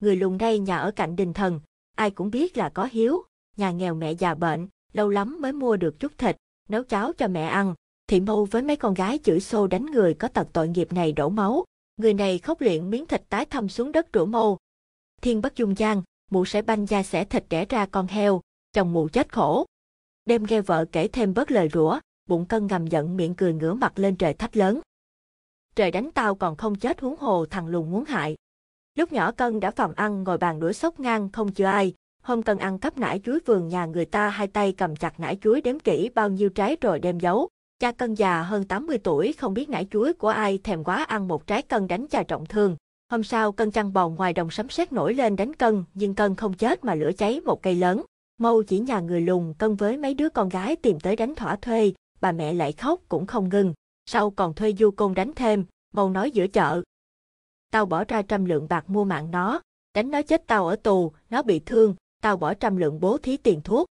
Người 0.00 0.16
lùn 0.16 0.38
đây 0.38 0.58
nhà 0.58 0.76
ở 0.76 0.90
cạnh 0.90 1.16
đình 1.16 1.32
thần, 1.32 1.60
ai 1.96 2.10
cũng 2.10 2.30
biết 2.30 2.56
là 2.56 2.68
có 2.68 2.88
hiếu, 2.92 3.22
nhà 3.56 3.70
nghèo 3.70 3.94
mẹ 3.94 4.12
già 4.12 4.34
bệnh, 4.34 4.68
lâu 4.92 5.08
lắm 5.08 5.38
mới 5.40 5.52
mua 5.52 5.76
được 5.76 6.00
chút 6.00 6.18
thịt, 6.18 6.36
nấu 6.68 6.82
cháo 6.82 7.12
cho 7.12 7.28
mẹ 7.28 7.42
ăn. 7.42 7.74
Thị 8.06 8.20
mâu 8.20 8.44
với 8.44 8.62
mấy 8.62 8.76
con 8.76 8.94
gái 8.94 9.18
chửi 9.24 9.40
xô 9.40 9.66
đánh 9.66 9.86
người 9.86 10.14
có 10.14 10.28
tật 10.28 10.48
tội 10.52 10.68
nghiệp 10.68 10.92
này 10.92 11.12
đổ 11.12 11.28
máu. 11.28 11.64
Người 11.96 12.14
này 12.14 12.38
khóc 12.38 12.60
luyện 12.60 12.90
miếng 12.90 13.06
thịt 13.06 13.22
tái 13.28 13.44
thâm 13.44 13.68
xuống 13.68 13.92
đất 13.92 14.06
rửa 14.14 14.24
mâu. 14.24 14.58
Thiên 15.22 15.40
bất 15.40 15.56
dung 15.56 15.78
gian, 15.78 16.02
mụ 16.30 16.44
sẽ 16.44 16.62
banh 16.62 16.86
da 16.86 17.02
xẻ 17.02 17.24
thịt 17.24 17.44
đẻ 17.48 17.64
ra 17.64 17.86
con 17.86 18.06
heo, 18.06 18.40
chồng 18.72 18.92
mụ 18.92 19.08
chết 19.08 19.32
khổ. 19.32 19.66
Đêm 20.26 20.44
nghe 20.48 20.60
vợ 20.60 20.84
kể 20.92 21.08
thêm 21.08 21.34
bớt 21.34 21.50
lời 21.50 21.68
rủa, 21.72 21.98
bụng 22.28 22.46
cân 22.46 22.66
ngầm 22.66 22.86
giận 22.86 23.16
miệng 23.16 23.34
cười 23.34 23.54
ngửa 23.54 23.74
mặt 23.74 23.98
lên 23.98 24.16
trời 24.16 24.34
thách 24.34 24.56
lớn. 24.56 24.80
Trời 25.74 25.90
đánh 25.90 26.10
tao 26.14 26.34
còn 26.34 26.56
không 26.56 26.74
chết 26.74 27.00
huống 27.00 27.16
hồ 27.16 27.46
thằng 27.46 27.66
lùn 27.66 27.90
muốn 27.90 28.04
hại. 28.04 28.36
Lúc 28.94 29.12
nhỏ 29.12 29.32
cân 29.32 29.60
đã 29.60 29.70
phòng 29.70 29.92
ăn 29.96 30.22
ngồi 30.22 30.38
bàn 30.38 30.60
đũa 30.60 30.72
sốc 30.72 31.00
ngang 31.00 31.28
không 31.32 31.52
chưa 31.52 31.64
ai, 31.64 31.94
hôm 32.22 32.42
cân 32.42 32.58
ăn 32.58 32.78
cắp 32.78 32.98
nải 32.98 33.20
chuối 33.24 33.38
vườn 33.46 33.68
nhà 33.68 33.86
người 33.86 34.04
ta 34.04 34.28
hai 34.28 34.46
tay 34.46 34.72
cầm 34.72 34.96
chặt 34.96 35.20
nải 35.20 35.38
chuối 35.40 35.60
đếm 35.60 35.78
kỹ 35.78 36.10
bao 36.14 36.28
nhiêu 36.28 36.48
trái 36.48 36.76
rồi 36.80 36.98
đem 36.98 37.18
giấu. 37.18 37.48
Cha 37.78 37.92
cân 37.92 38.14
già 38.14 38.42
hơn 38.42 38.64
80 38.64 38.98
tuổi 38.98 39.32
không 39.32 39.54
biết 39.54 39.68
nải 39.68 39.86
chuối 39.90 40.12
của 40.12 40.28
ai 40.28 40.58
thèm 40.58 40.84
quá 40.84 41.04
ăn 41.04 41.28
một 41.28 41.46
trái 41.46 41.62
cân 41.62 41.88
đánh 41.88 42.06
cha 42.06 42.22
trọng 42.22 42.46
thương. 42.46 42.76
Hôm 43.10 43.22
sau 43.22 43.52
cân 43.52 43.70
chăn 43.70 43.92
bò 43.92 44.08
ngoài 44.08 44.32
đồng 44.32 44.50
sấm 44.50 44.68
sét 44.68 44.92
nổi 44.92 45.14
lên 45.14 45.36
đánh 45.36 45.54
cân, 45.54 45.84
nhưng 45.94 46.14
cân 46.14 46.34
không 46.34 46.54
chết 46.54 46.84
mà 46.84 46.94
lửa 46.94 47.10
cháy 47.18 47.40
một 47.44 47.62
cây 47.62 47.74
lớn. 47.74 48.02
Mâu 48.38 48.62
chỉ 48.62 48.78
nhà 48.78 49.00
người 49.00 49.20
lùn 49.20 49.52
cân 49.58 49.76
với 49.76 49.96
mấy 49.96 50.14
đứa 50.14 50.28
con 50.28 50.48
gái 50.48 50.76
tìm 50.76 51.00
tới 51.00 51.16
đánh 51.16 51.34
thỏa 51.34 51.56
thuê, 51.56 51.92
bà 52.20 52.32
mẹ 52.32 52.52
lại 52.52 52.72
khóc 52.72 53.00
cũng 53.08 53.26
không 53.26 53.48
ngừng. 53.48 53.74
Sau 54.06 54.30
còn 54.30 54.54
thuê 54.54 54.72
du 54.72 54.90
côn 54.90 55.14
đánh 55.14 55.32
thêm, 55.36 55.64
mâu 55.94 56.10
nói 56.10 56.30
giữa 56.30 56.46
chợ. 56.46 56.82
Tao 57.70 57.86
bỏ 57.86 58.04
ra 58.04 58.22
trăm 58.22 58.44
lượng 58.44 58.66
bạc 58.68 58.90
mua 58.90 59.04
mạng 59.04 59.30
nó, 59.30 59.60
đánh 59.94 60.10
nó 60.10 60.22
chết 60.22 60.46
tao 60.46 60.66
ở 60.66 60.76
tù, 60.76 61.12
nó 61.30 61.42
bị 61.42 61.58
thương, 61.58 61.94
tao 62.22 62.36
bỏ 62.36 62.54
trăm 62.54 62.76
lượng 62.76 63.00
bố 63.00 63.18
thí 63.18 63.36
tiền 63.36 63.60
thuốc. 63.64 63.86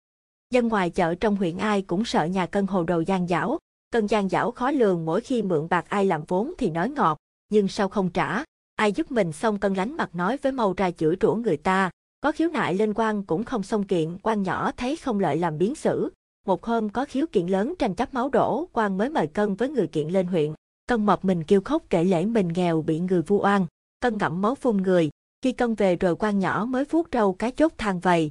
Dân 0.54 0.68
ngoài 0.68 0.90
chợ 0.90 1.16
trong 1.16 1.36
huyện 1.36 1.58
ai 1.58 1.82
cũng 1.82 2.06
sợ 2.06 2.26
nhà 2.26 2.46
cân 2.46 2.68
hồ 2.68 2.84
đồ 2.84 3.00
gian 3.00 3.28
dảo, 3.28 3.60
cân 3.92 4.08
gian 4.08 4.30
dảo 4.30 4.52
khó 4.52 4.72
lường 4.72 5.06
mỗi 5.06 5.22
khi 5.22 5.42
mượn 5.42 5.68
bạc 5.70 5.86
ai 5.90 6.06
làm 6.06 6.24
vốn 6.28 6.54
thì 6.58 6.70
nói 6.70 6.90
ngọt, 6.90 7.18
nhưng 7.50 7.68
sau 7.68 7.90
không 7.90 8.10
trả, 8.10 8.44
ai 8.76 8.92
giúp 8.92 9.12
mình 9.12 9.32
xong 9.32 9.60
cân 9.60 9.74
lánh 9.74 9.98
mặt 9.98 10.16
nói 10.16 10.38
với 10.38 10.52
mâu 10.52 10.74
ra 10.78 10.92
chửi 10.92 11.16
rủa 11.22 11.36
người 11.36 11.58
ta, 11.58 11.92
có 12.22 12.32
khiếu 12.32 12.50
nại 12.50 12.76
lên 12.76 12.94
quan 12.94 13.24
cũng 13.24 13.44
không 13.44 13.64
xong 13.64 13.84
kiện, 13.84 14.18
quan 14.24 14.44
nhỏ 14.44 14.72
thấy 14.78 14.96
không 14.96 15.20
lợi 15.20 15.38
làm 15.38 15.58
biến 15.58 15.76
xử. 15.76 16.12
Một 16.46 16.66
hôm 16.66 16.90
có 16.90 17.06
khiếu 17.06 17.26
kiện 17.32 17.48
lớn 17.48 17.74
tranh 17.80 17.96
chấp 17.96 18.14
máu 18.14 18.30
đổ, 18.30 18.68
quan 18.74 18.98
mới 18.98 19.10
mời 19.10 19.28
cân 19.28 19.56
với 19.56 19.70
người 19.70 19.88
kiện 19.88 20.08
lên 20.08 20.28
huyện. 20.28 20.54
Cân 20.88 21.06
mập 21.06 21.26
mình 21.26 21.44
kêu 21.44 21.62
khóc 21.62 21.84
kể 21.90 22.04
lễ 22.04 22.26
mình 22.26 22.48
nghèo 22.48 22.82
bị 22.82 23.00
người 23.00 23.22
vu 23.22 23.42
oan, 23.42 23.66
cân 24.00 24.18
ngậm 24.18 24.42
máu 24.42 24.56
phun 24.56 24.78
người. 24.78 25.10
Khi 25.42 25.52
cân 25.52 25.76
về 25.76 25.96
rồi 25.96 26.16
quan 26.16 26.40
nhỏ 26.40 26.66
mới 26.70 26.86
vuốt 26.86 27.08
râu 27.12 27.34
cái 27.34 27.52
chốt 27.52 27.74
than 27.78 28.00
vầy. 28.00 28.30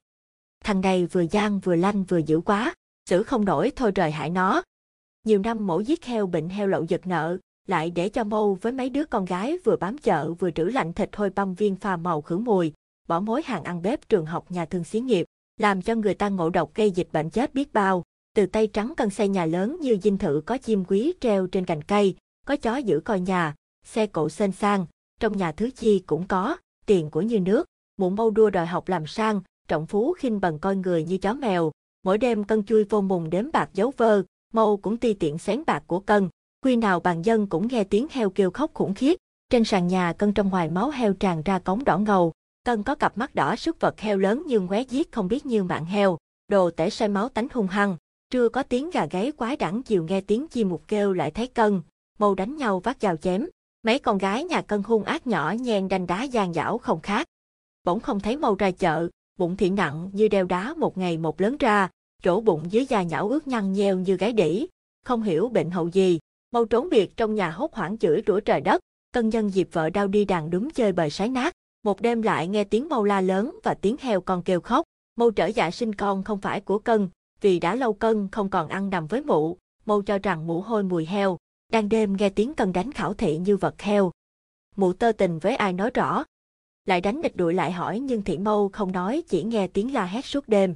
Thằng 0.65 0.81
này 0.81 1.07
vừa 1.07 1.25
gian 1.31 1.61
vừa 1.61 1.75
lanh 1.75 2.05
vừa 2.05 2.19
dữ 2.19 2.41
quá, 2.41 2.75
xử 3.11 3.23
không 3.23 3.45
nổi 3.45 3.73
thôi 3.77 3.93
rời 3.95 4.11
hại 4.11 4.31
nó. 4.31 4.62
Nhiều 5.25 5.39
năm 5.39 5.67
mổ 5.67 5.81
giết 5.81 6.05
heo 6.05 6.27
bệnh 6.27 6.49
heo 6.49 6.67
lậu 6.67 6.85
giật 6.85 7.07
nợ, 7.07 7.39
lại 7.67 7.91
để 7.91 8.09
cho 8.09 8.25
mâu 8.25 8.59
với 8.61 8.73
mấy 8.73 8.91
đứa 8.91 9.05
con 9.05 9.25
gái 9.25 9.59
vừa 9.65 9.77
bám 9.77 9.99
chợ 9.99 10.33
vừa 10.33 10.51
trữ 10.51 10.65
lạnh 10.65 10.93
thịt 10.93 11.09
thôi 11.12 11.31
băm 11.35 11.55
viên 11.55 11.77
pha 11.77 11.97
màu 11.97 12.23
khử 12.23 12.39
mùi, 12.39 12.73
bỏ 13.11 13.20
mối 13.20 13.43
hàng 13.43 13.65
ăn 13.65 13.82
bếp 13.82 14.09
trường 14.09 14.27
học 14.27 14.51
nhà 14.51 14.65
thương 14.65 14.85
xí 14.85 15.01
nghiệp, 15.01 15.27
làm 15.61 15.82
cho 15.82 15.95
người 15.95 16.15
ta 16.15 16.28
ngộ 16.28 16.51
độc 16.51 16.74
gây 16.74 16.91
dịch 16.91 17.09
bệnh 17.12 17.31
chết 17.31 17.55
biết 17.55 17.73
bao. 17.73 18.03
Từ 18.37 18.47
tay 18.47 18.66
trắng 18.66 18.95
cân 18.97 19.11
xây 19.11 19.28
nhà 19.28 19.45
lớn 19.45 19.77
như 19.81 19.99
dinh 20.03 20.19
thự 20.19 20.43
có 20.47 20.59
chim 20.59 20.85
quý 20.85 21.12
treo 21.20 21.47
trên 21.47 21.65
cành 21.65 21.82
cây, 21.82 22.16
có 22.47 22.57
chó 22.57 22.77
giữ 22.77 23.01
coi 23.01 23.20
nhà, 23.20 23.55
xe 23.85 24.07
cộ 24.07 24.28
xên 24.28 24.53
sang, 24.53 24.87
trong 25.20 25.37
nhà 25.37 25.53
thứ 25.53 25.70
chi 25.70 25.99
cũng 26.07 26.27
có, 26.27 26.57
tiền 26.87 27.11
của 27.11 27.23
như 27.23 27.41
nước, 27.41 27.66
muộn 27.97 28.16
mâu 28.16 28.31
đua 28.31 28.51
đòi 28.51 28.66
học 28.66 28.89
làm 28.89 29.07
sang, 29.07 29.41
trọng 29.69 29.87
phú 29.87 30.12
khinh 30.19 30.41
bằng 30.41 30.59
coi 30.59 30.77
người 30.77 31.05
như 31.05 31.19
chó 31.19 31.35
mèo, 31.35 31.70
mỗi 32.05 32.19
đêm 32.19 32.45
cân 32.45 32.65
chui 32.65 32.85
vô 32.85 33.01
mùng 33.01 33.31
đếm 33.31 33.53
bạc 33.53 33.70
dấu 33.74 33.93
vơ, 33.97 34.23
mâu 34.53 34.77
cũng 34.77 34.97
ti 34.97 35.15
tiện 35.15 35.39
xén 35.39 35.62
bạc 35.66 35.82
của 35.87 36.01
cân, 36.01 36.28
Quy 36.65 36.77
nào 36.77 37.01
bàn 37.01 37.23
dân 37.23 37.47
cũng 37.47 37.69
nghe 37.69 37.85
tiếng 37.85 38.07
heo 38.11 38.31
kêu 38.31 38.51
khóc 38.51 38.70
khủng 38.74 38.95
khiếp. 38.95 39.16
Trên 39.51 39.65
sàn 39.65 39.87
nhà 39.87 40.12
cân 40.12 40.32
trong 40.32 40.49
ngoài 40.49 40.70
máu 40.70 40.91
heo 40.91 41.12
tràn 41.12 41.43
ra 41.43 41.59
cống 41.59 41.85
đỏ 41.85 41.99
ngầu. 41.99 42.32
Cân 42.65 42.82
có 42.82 42.95
cặp 42.95 43.19
mắt 43.19 43.35
đỏ 43.35 43.57
sức 43.57 43.81
vật 43.81 44.01
heo 44.01 44.19
lớn 44.19 44.43
nhưng 44.47 44.66
ngoé 44.66 44.82
giết 44.82 45.12
không 45.12 45.28
biết 45.28 45.47
như 45.47 45.65
mạng 45.65 45.85
heo. 45.85 46.19
Đồ 46.49 46.70
tể 46.70 46.91
say 46.91 47.09
máu 47.09 47.28
tánh 47.28 47.49
hung 47.53 47.66
hăng. 47.66 47.97
Trưa 48.31 48.49
có 48.49 48.62
tiếng 48.62 48.91
gà 48.91 49.07
gáy 49.07 49.32
quái 49.32 49.57
đẳng 49.57 49.82
chiều 49.82 50.05
nghe 50.05 50.20
tiếng 50.20 50.49
chim 50.49 50.69
mục 50.69 50.82
kêu 50.89 51.12
lại 51.12 51.31
thấy 51.31 51.47
cân. 51.47 51.82
Mâu 52.19 52.35
đánh 52.35 52.57
nhau 52.57 52.81
vác 52.81 52.97
dao 53.01 53.16
chém. 53.16 53.47
Mấy 53.82 53.99
con 53.99 54.19
gái 54.19 54.45
nhà 54.45 54.62
cân 54.62 54.82
hung 54.82 55.05
ác 55.05 55.27
nhỏ 55.27 55.55
nhen 55.61 55.89
đanh 55.89 56.07
đá 56.07 56.23
gian 56.23 56.55
dảo 56.55 56.78
không 56.78 57.01
khác. 57.01 57.27
Bỗng 57.85 58.01
không 58.01 58.20
thấy 58.20 58.37
mâu 58.37 58.55
ra 58.55 58.70
chợ, 58.70 59.09
bụng 59.39 59.57
thị 59.57 59.70
nặng 59.70 60.11
như 60.12 60.28
đeo 60.28 60.45
đá 60.45 60.74
một 60.77 60.99
ngày 60.99 61.19
một 61.19 61.41
lớn 61.41 61.57
ra, 61.59 61.89
chỗ 62.23 62.41
bụng 62.41 62.66
dưới 62.70 62.87
da 62.87 63.03
nhão 63.03 63.28
ướt 63.28 63.49
nhăn 63.49 63.73
nheo 63.73 63.97
như 63.97 64.16
gái 64.16 64.32
đỉ. 64.32 64.66
Không 65.05 65.23
hiểu 65.23 65.49
bệnh 65.49 65.70
hậu 65.70 65.89
gì, 65.89 66.19
Mâu 66.53 66.65
trốn 66.65 66.89
biệt 66.91 67.16
trong 67.16 67.35
nhà 67.35 67.51
hốt 67.51 67.74
hoảng 67.74 67.99
chửi 67.99 68.23
rủa 68.27 68.41
trời 68.41 68.61
đất, 68.61 68.81
cân 69.12 69.28
nhân 69.28 69.49
dịp 69.49 69.69
vợ 69.73 69.91
đau 69.91 70.09
đi 70.09 70.24
đàn 70.24 70.51
đúng 70.51 70.70
chơi 70.70 70.93
bời 70.93 71.11
sái 71.11 71.28
nát. 71.28 71.55
Một 71.82 72.01
đêm 72.01 72.23
lại 72.23 72.48
nghe 72.48 72.65
tiếng 72.65 72.89
mâu 72.89 73.05
la 73.05 73.20
lớn 73.20 73.59
và 73.62 73.74
tiếng 73.74 73.97
heo 74.01 74.20
con 74.20 74.43
kêu 74.43 74.61
khóc. 74.61 74.85
Mâu 75.16 75.31
trở 75.31 75.47
dạ 75.47 75.70
sinh 75.70 75.94
con 75.94 76.24
không 76.24 76.40
phải 76.40 76.61
của 76.61 76.78
cân, 76.78 77.09
vì 77.40 77.59
đã 77.59 77.74
lâu 77.74 77.93
cân 77.93 78.28
không 78.32 78.51
còn 78.51 78.69
ăn 78.69 78.90
nằm 78.90 79.07
với 79.07 79.23
mụ. 79.23 79.59
Mâu 79.86 80.02
cho 80.02 80.19
rằng 80.19 80.47
mụ 80.47 80.61
hôi 80.61 80.82
mùi 80.82 81.07
heo. 81.07 81.39
Đang 81.73 81.89
đêm 81.89 82.16
nghe 82.16 82.31
tiếng 82.31 82.55
cân 82.55 82.73
đánh 82.73 82.93
khảo 82.93 83.15
thị 83.15 83.39
như 83.39 83.57
vật 83.57 83.82
heo. 83.82 84.11
Mụ 84.77 84.93
tơ 84.93 85.12
tình 85.12 85.39
với 85.39 85.57
ai 85.57 85.73
nói 85.73 85.90
rõ. 85.90 86.24
Lại 86.85 87.01
đánh 87.01 87.23
địch 87.23 87.36
đuổi 87.36 87.55
lại 87.55 87.73
hỏi 87.73 88.01
nhưng 88.01 88.23
thị 88.23 88.39
mâu 88.39 88.69
không 88.69 88.93
nói 88.93 89.23
chỉ 89.28 89.43
nghe 89.43 89.66
tiếng 89.66 89.93
la 89.93 90.07
hét 90.07 90.24
suốt 90.24 90.48
đêm. 90.48 90.74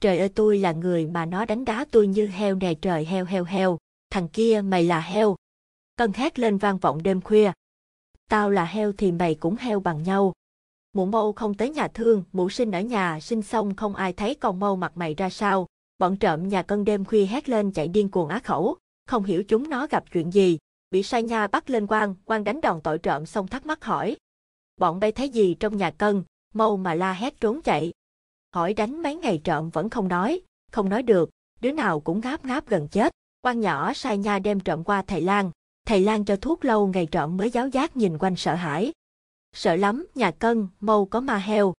Trời 0.00 0.18
ơi 0.18 0.28
tôi 0.28 0.58
là 0.58 0.72
người 0.72 1.06
mà 1.06 1.26
nó 1.26 1.44
đánh 1.44 1.64
đá 1.64 1.84
tôi 1.90 2.06
như 2.06 2.26
heo 2.26 2.54
nè 2.54 2.74
trời 2.74 3.04
heo 3.04 3.24
heo 3.24 3.44
heo 3.44 3.78
thằng 4.10 4.28
kia 4.28 4.60
mày 4.64 4.84
là 4.84 5.00
heo. 5.00 5.36
Cân 5.96 6.12
hét 6.12 6.38
lên 6.38 6.58
vang 6.58 6.78
vọng 6.78 7.02
đêm 7.02 7.20
khuya. 7.20 7.52
Tao 8.30 8.50
là 8.50 8.64
heo 8.64 8.92
thì 8.92 9.12
mày 9.12 9.34
cũng 9.34 9.56
heo 9.56 9.80
bằng 9.80 10.02
nhau. 10.02 10.32
Mụ 10.92 11.06
mâu 11.06 11.32
không 11.32 11.54
tới 11.54 11.70
nhà 11.70 11.88
thương, 11.88 12.24
mụ 12.32 12.50
sinh 12.50 12.70
ở 12.70 12.80
nhà, 12.80 13.20
sinh 13.20 13.42
xong 13.42 13.74
không 13.74 13.94
ai 13.94 14.12
thấy 14.12 14.34
con 14.34 14.60
mâu 14.60 14.76
mặt 14.76 14.92
mày 14.96 15.14
ra 15.14 15.30
sao. 15.30 15.66
Bọn 15.98 16.16
trộm 16.16 16.48
nhà 16.48 16.62
cân 16.62 16.84
đêm 16.84 17.04
khuya 17.04 17.24
hét 17.24 17.48
lên 17.48 17.72
chạy 17.72 17.88
điên 17.88 18.10
cuồng 18.10 18.28
á 18.28 18.38
khẩu, 18.38 18.76
không 19.06 19.24
hiểu 19.24 19.44
chúng 19.44 19.70
nó 19.70 19.86
gặp 19.86 20.04
chuyện 20.12 20.30
gì. 20.30 20.58
Bị 20.90 21.02
sai 21.02 21.22
nha 21.22 21.46
bắt 21.46 21.70
lên 21.70 21.86
quan, 21.86 22.14
quan 22.24 22.44
đánh 22.44 22.60
đòn 22.60 22.80
tội 22.80 22.98
trộm 22.98 23.26
xong 23.26 23.46
thắc 23.46 23.66
mắc 23.66 23.84
hỏi. 23.84 24.16
Bọn 24.76 25.00
bay 25.00 25.12
thấy 25.12 25.28
gì 25.28 25.54
trong 25.60 25.76
nhà 25.76 25.90
cân, 25.90 26.22
mâu 26.54 26.76
mà 26.76 26.94
la 26.94 27.12
hét 27.12 27.40
trốn 27.40 27.62
chạy. 27.62 27.92
Hỏi 28.54 28.74
đánh 28.74 29.02
mấy 29.02 29.14
ngày 29.16 29.40
trộm 29.44 29.70
vẫn 29.70 29.90
không 29.90 30.08
nói, 30.08 30.40
không 30.72 30.88
nói 30.88 31.02
được, 31.02 31.30
đứa 31.60 31.72
nào 31.72 32.00
cũng 32.00 32.20
ngáp 32.20 32.44
ngáp 32.44 32.68
gần 32.68 32.88
chết 32.88 33.12
quan 33.42 33.60
nhỏ 33.60 33.92
sai 33.94 34.18
nha 34.18 34.38
đem 34.38 34.60
trộm 34.60 34.84
qua 34.84 35.02
thầy 35.02 35.20
Lan. 35.20 35.50
Thầy 35.84 36.00
Lan 36.00 36.24
cho 36.24 36.36
thuốc 36.36 36.64
lâu 36.64 36.86
ngày 36.86 37.08
trọn 37.10 37.36
mới 37.36 37.50
giáo 37.50 37.68
giác 37.68 37.96
nhìn 37.96 38.18
quanh 38.18 38.36
sợ 38.36 38.54
hãi. 38.54 38.92
Sợ 39.52 39.76
lắm, 39.76 40.06
nhà 40.14 40.30
cân, 40.30 40.68
mâu 40.80 41.06
có 41.06 41.20
ma 41.20 41.38
heo. 41.38 41.74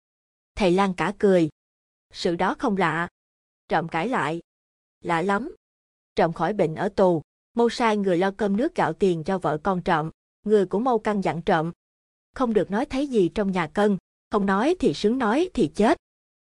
Thầy 0.55 0.71
Lan 0.71 0.93
cả 0.93 1.13
cười. 1.19 1.49
Sự 2.13 2.35
đó 2.35 2.55
không 2.59 2.77
lạ. 2.77 3.07
Trộm 3.69 3.87
cãi 3.87 4.09
lại. 4.09 4.41
Lạ 5.01 5.21
lắm. 5.21 5.55
Trộm 6.15 6.33
khỏi 6.33 6.53
bệnh 6.53 6.75
ở 6.75 6.89
tù. 6.89 7.21
Mâu 7.53 7.69
sai 7.69 7.97
người 7.97 8.17
lo 8.17 8.31
cơm 8.31 8.57
nước 8.57 8.75
gạo 8.75 8.93
tiền 8.93 9.23
cho 9.23 9.37
vợ 9.37 9.57
con 9.63 9.81
trộm. 9.81 10.09
Người 10.43 10.65
của 10.65 10.79
mâu 10.79 10.99
căn 10.99 11.21
dặn 11.21 11.41
trộm. 11.41 11.71
Không 12.35 12.53
được 12.53 12.71
nói 12.71 12.85
thấy 12.85 13.07
gì 13.07 13.29
trong 13.35 13.51
nhà 13.51 13.67
cân. 13.67 13.97
Không 14.31 14.45
nói 14.45 14.75
thì 14.79 14.93
sướng 14.93 15.17
nói 15.17 15.49
thì 15.53 15.71
chết. 15.75 15.97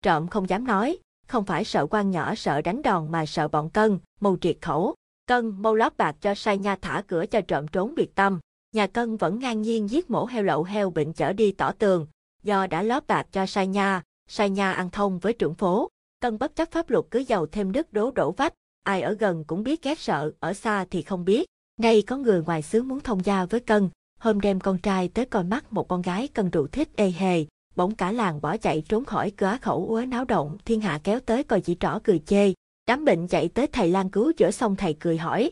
Trộm 0.01 0.27
không 0.27 0.49
dám 0.49 0.67
nói, 0.67 0.97
không 1.27 1.45
phải 1.45 1.63
sợ 1.63 1.87
quan 1.89 2.11
nhỏ 2.11 2.35
sợ 2.35 2.61
đánh 2.61 2.81
đòn 2.81 3.11
mà 3.11 3.25
sợ 3.25 3.47
bọn 3.47 3.69
cân, 3.69 3.99
mâu 4.19 4.37
triệt 4.37 4.57
khẩu. 4.61 4.95
Cân 5.27 5.61
mâu 5.61 5.75
lót 5.75 5.97
bạc 5.97 6.15
cho 6.21 6.35
sai 6.35 6.57
nha 6.57 6.75
thả 6.81 7.03
cửa 7.07 7.25
cho 7.25 7.41
trộm 7.41 7.67
trốn 7.67 7.95
biệt 7.95 8.15
tâm. 8.15 8.39
Nhà 8.75 8.87
cân 8.87 9.17
vẫn 9.17 9.39
ngang 9.39 9.61
nhiên 9.61 9.89
giết 9.89 10.09
mổ 10.09 10.25
heo 10.25 10.43
lậu 10.43 10.63
heo 10.63 10.89
bệnh 10.89 11.13
chở 11.13 11.33
đi 11.33 11.51
tỏ 11.51 11.71
tường. 11.71 12.07
Do 12.43 12.67
đã 12.67 12.83
lót 12.83 13.07
bạc 13.07 13.27
cho 13.31 13.45
sai 13.45 13.67
nha, 13.67 14.01
sai 14.29 14.49
nha 14.49 14.71
ăn 14.71 14.89
thông 14.89 15.19
với 15.19 15.33
trưởng 15.33 15.53
phố. 15.53 15.89
Cân 16.21 16.37
bất 16.37 16.55
chấp 16.55 16.71
pháp 16.71 16.89
luật 16.89 17.05
cứ 17.11 17.19
giàu 17.19 17.45
thêm 17.45 17.71
đất 17.71 17.93
đố 17.93 18.11
đổ 18.11 18.31
vách, 18.31 18.53
ai 18.83 19.01
ở 19.01 19.13
gần 19.19 19.43
cũng 19.43 19.63
biết 19.63 19.83
ghét 19.83 19.99
sợ, 19.99 20.31
ở 20.39 20.53
xa 20.53 20.85
thì 20.91 21.01
không 21.01 21.25
biết. 21.25 21.45
Nay 21.79 22.01
có 22.01 22.17
người 22.17 22.43
ngoài 22.43 22.61
xứ 22.61 22.83
muốn 22.83 22.99
thông 22.99 23.25
gia 23.25 23.45
với 23.45 23.59
cân, 23.59 23.89
hôm 24.19 24.41
đem 24.41 24.59
con 24.59 24.77
trai 24.77 25.07
tới 25.07 25.25
coi 25.25 25.43
mắt 25.43 25.73
một 25.73 25.87
con 25.87 26.01
gái 26.01 26.27
cân 26.27 26.49
rượu 26.49 26.67
thích 26.67 26.89
ê 26.95 27.11
hề, 27.11 27.45
bỗng 27.75 27.95
cả 27.95 28.11
làng 28.11 28.41
bỏ 28.41 28.57
chạy 28.57 28.83
trốn 28.89 29.05
khỏi 29.05 29.31
cửa 29.31 29.57
khẩu 29.61 29.87
úa 29.87 30.05
náo 30.07 30.25
động, 30.25 30.57
thiên 30.65 30.81
hạ 30.81 30.99
kéo 31.03 31.19
tới 31.19 31.43
coi 31.43 31.61
chỉ 31.61 31.77
trỏ 31.79 31.99
cười 32.03 32.19
chê, 32.19 32.53
đám 32.87 33.05
bệnh 33.05 33.27
chạy 33.27 33.49
tới 33.49 33.67
thầy 33.67 33.89
Lan 33.89 34.09
cứu 34.09 34.33
chữa 34.37 34.51
xong 34.51 34.75
thầy 34.75 34.97
cười 34.99 35.17
hỏi. 35.17 35.51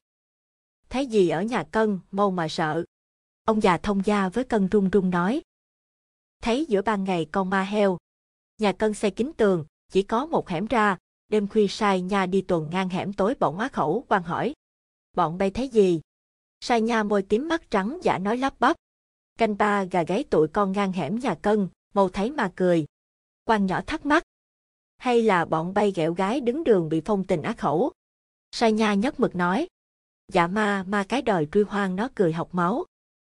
Thấy 0.89 1.07
gì 1.07 1.29
ở 1.29 1.41
nhà 1.41 1.63
cân, 1.63 1.99
mau 2.11 2.31
mà 2.31 2.47
sợ. 2.47 2.83
Ông 3.45 3.63
già 3.63 3.77
thông 3.77 4.05
gia 4.05 4.29
với 4.29 4.43
cân 4.43 4.67
run 4.67 4.89
run 4.89 5.09
nói. 5.09 5.41
Thấy 6.41 6.65
giữa 6.69 6.81
ban 6.81 7.03
ngày 7.03 7.27
con 7.31 7.49
ma 7.49 7.63
heo. 7.63 7.97
Nhà 8.57 8.71
cân 8.71 8.93
xây 8.93 9.11
kính 9.11 9.31
tường, 9.37 9.65
chỉ 9.91 10.03
có 10.03 10.25
một 10.25 10.49
hẻm 10.49 10.65
ra, 10.65 10.97
đêm 11.27 11.47
khuya 11.47 11.67
sai 11.67 12.01
nha 12.01 12.25
đi 12.25 12.41
tuần 12.41 12.69
ngang 12.71 12.89
hẻm 12.89 13.13
tối 13.13 13.35
bỗng 13.39 13.59
á 13.59 13.67
khẩu 13.67 14.05
quan 14.07 14.23
hỏi. 14.23 14.53
Bọn 15.13 15.37
bay 15.37 15.51
thấy 15.51 15.69
gì? 15.69 16.01
Sai 16.61 16.81
nha 16.81 17.03
môi 17.03 17.23
tím 17.23 17.47
mắt 17.47 17.71
trắng 17.71 17.99
giả 18.03 18.17
nói 18.17 18.37
lắp 18.37 18.53
bắp. 18.59 18.75
Canh 19.37 19.57
ba 19.57 19.83
gà 19.83 20.03
gáy 20.03 20.23
tụi 20.23 20.47
con 20.47 20.71
ngang 20.71 20.91
hẻm 20.91 21.19
nhà 21.19 21.35
cân, 21.35 21.67
mâu 21.93 22.09
thấy 22.09 22.31
mà 22.31 22.51
cười. 22.55 22.85
Quan 23.45 23.65
nhỏ 23.65 23.81
thắc 23.87 24.05
mắc. 24.05 24.23
Hay 24.97 25.21
là 25.21 25.45
bọn 25.45 25.73
bay 25.73 25.91
ghẹo 25.95 26.13
gái 26.13 26.41
đứng 26.41 26.63
đường 26.63 26.89
bị 26.89 27.01
phong 27.05 27.23
tình 27.23 27.41
á 27.41 27.53
khẩu? 27.53 27.91
Sai 28.51 28.71
nha 28.71 28.93
nhất 28.93 29.19
mực 29.19 29.35
nói. 29.35 29.67
Dạ 30.33 30.47
ma, 30.47 30.83
ma 30.87 31.03
cái 31.03 31.21
đời 31.21 31.47
truy 31.51 31.63
hoang 31.63 31.95
nó 31.95 32.09
cười 32.15 32.33
học 32.33 32.49
máu. 32.51 32.85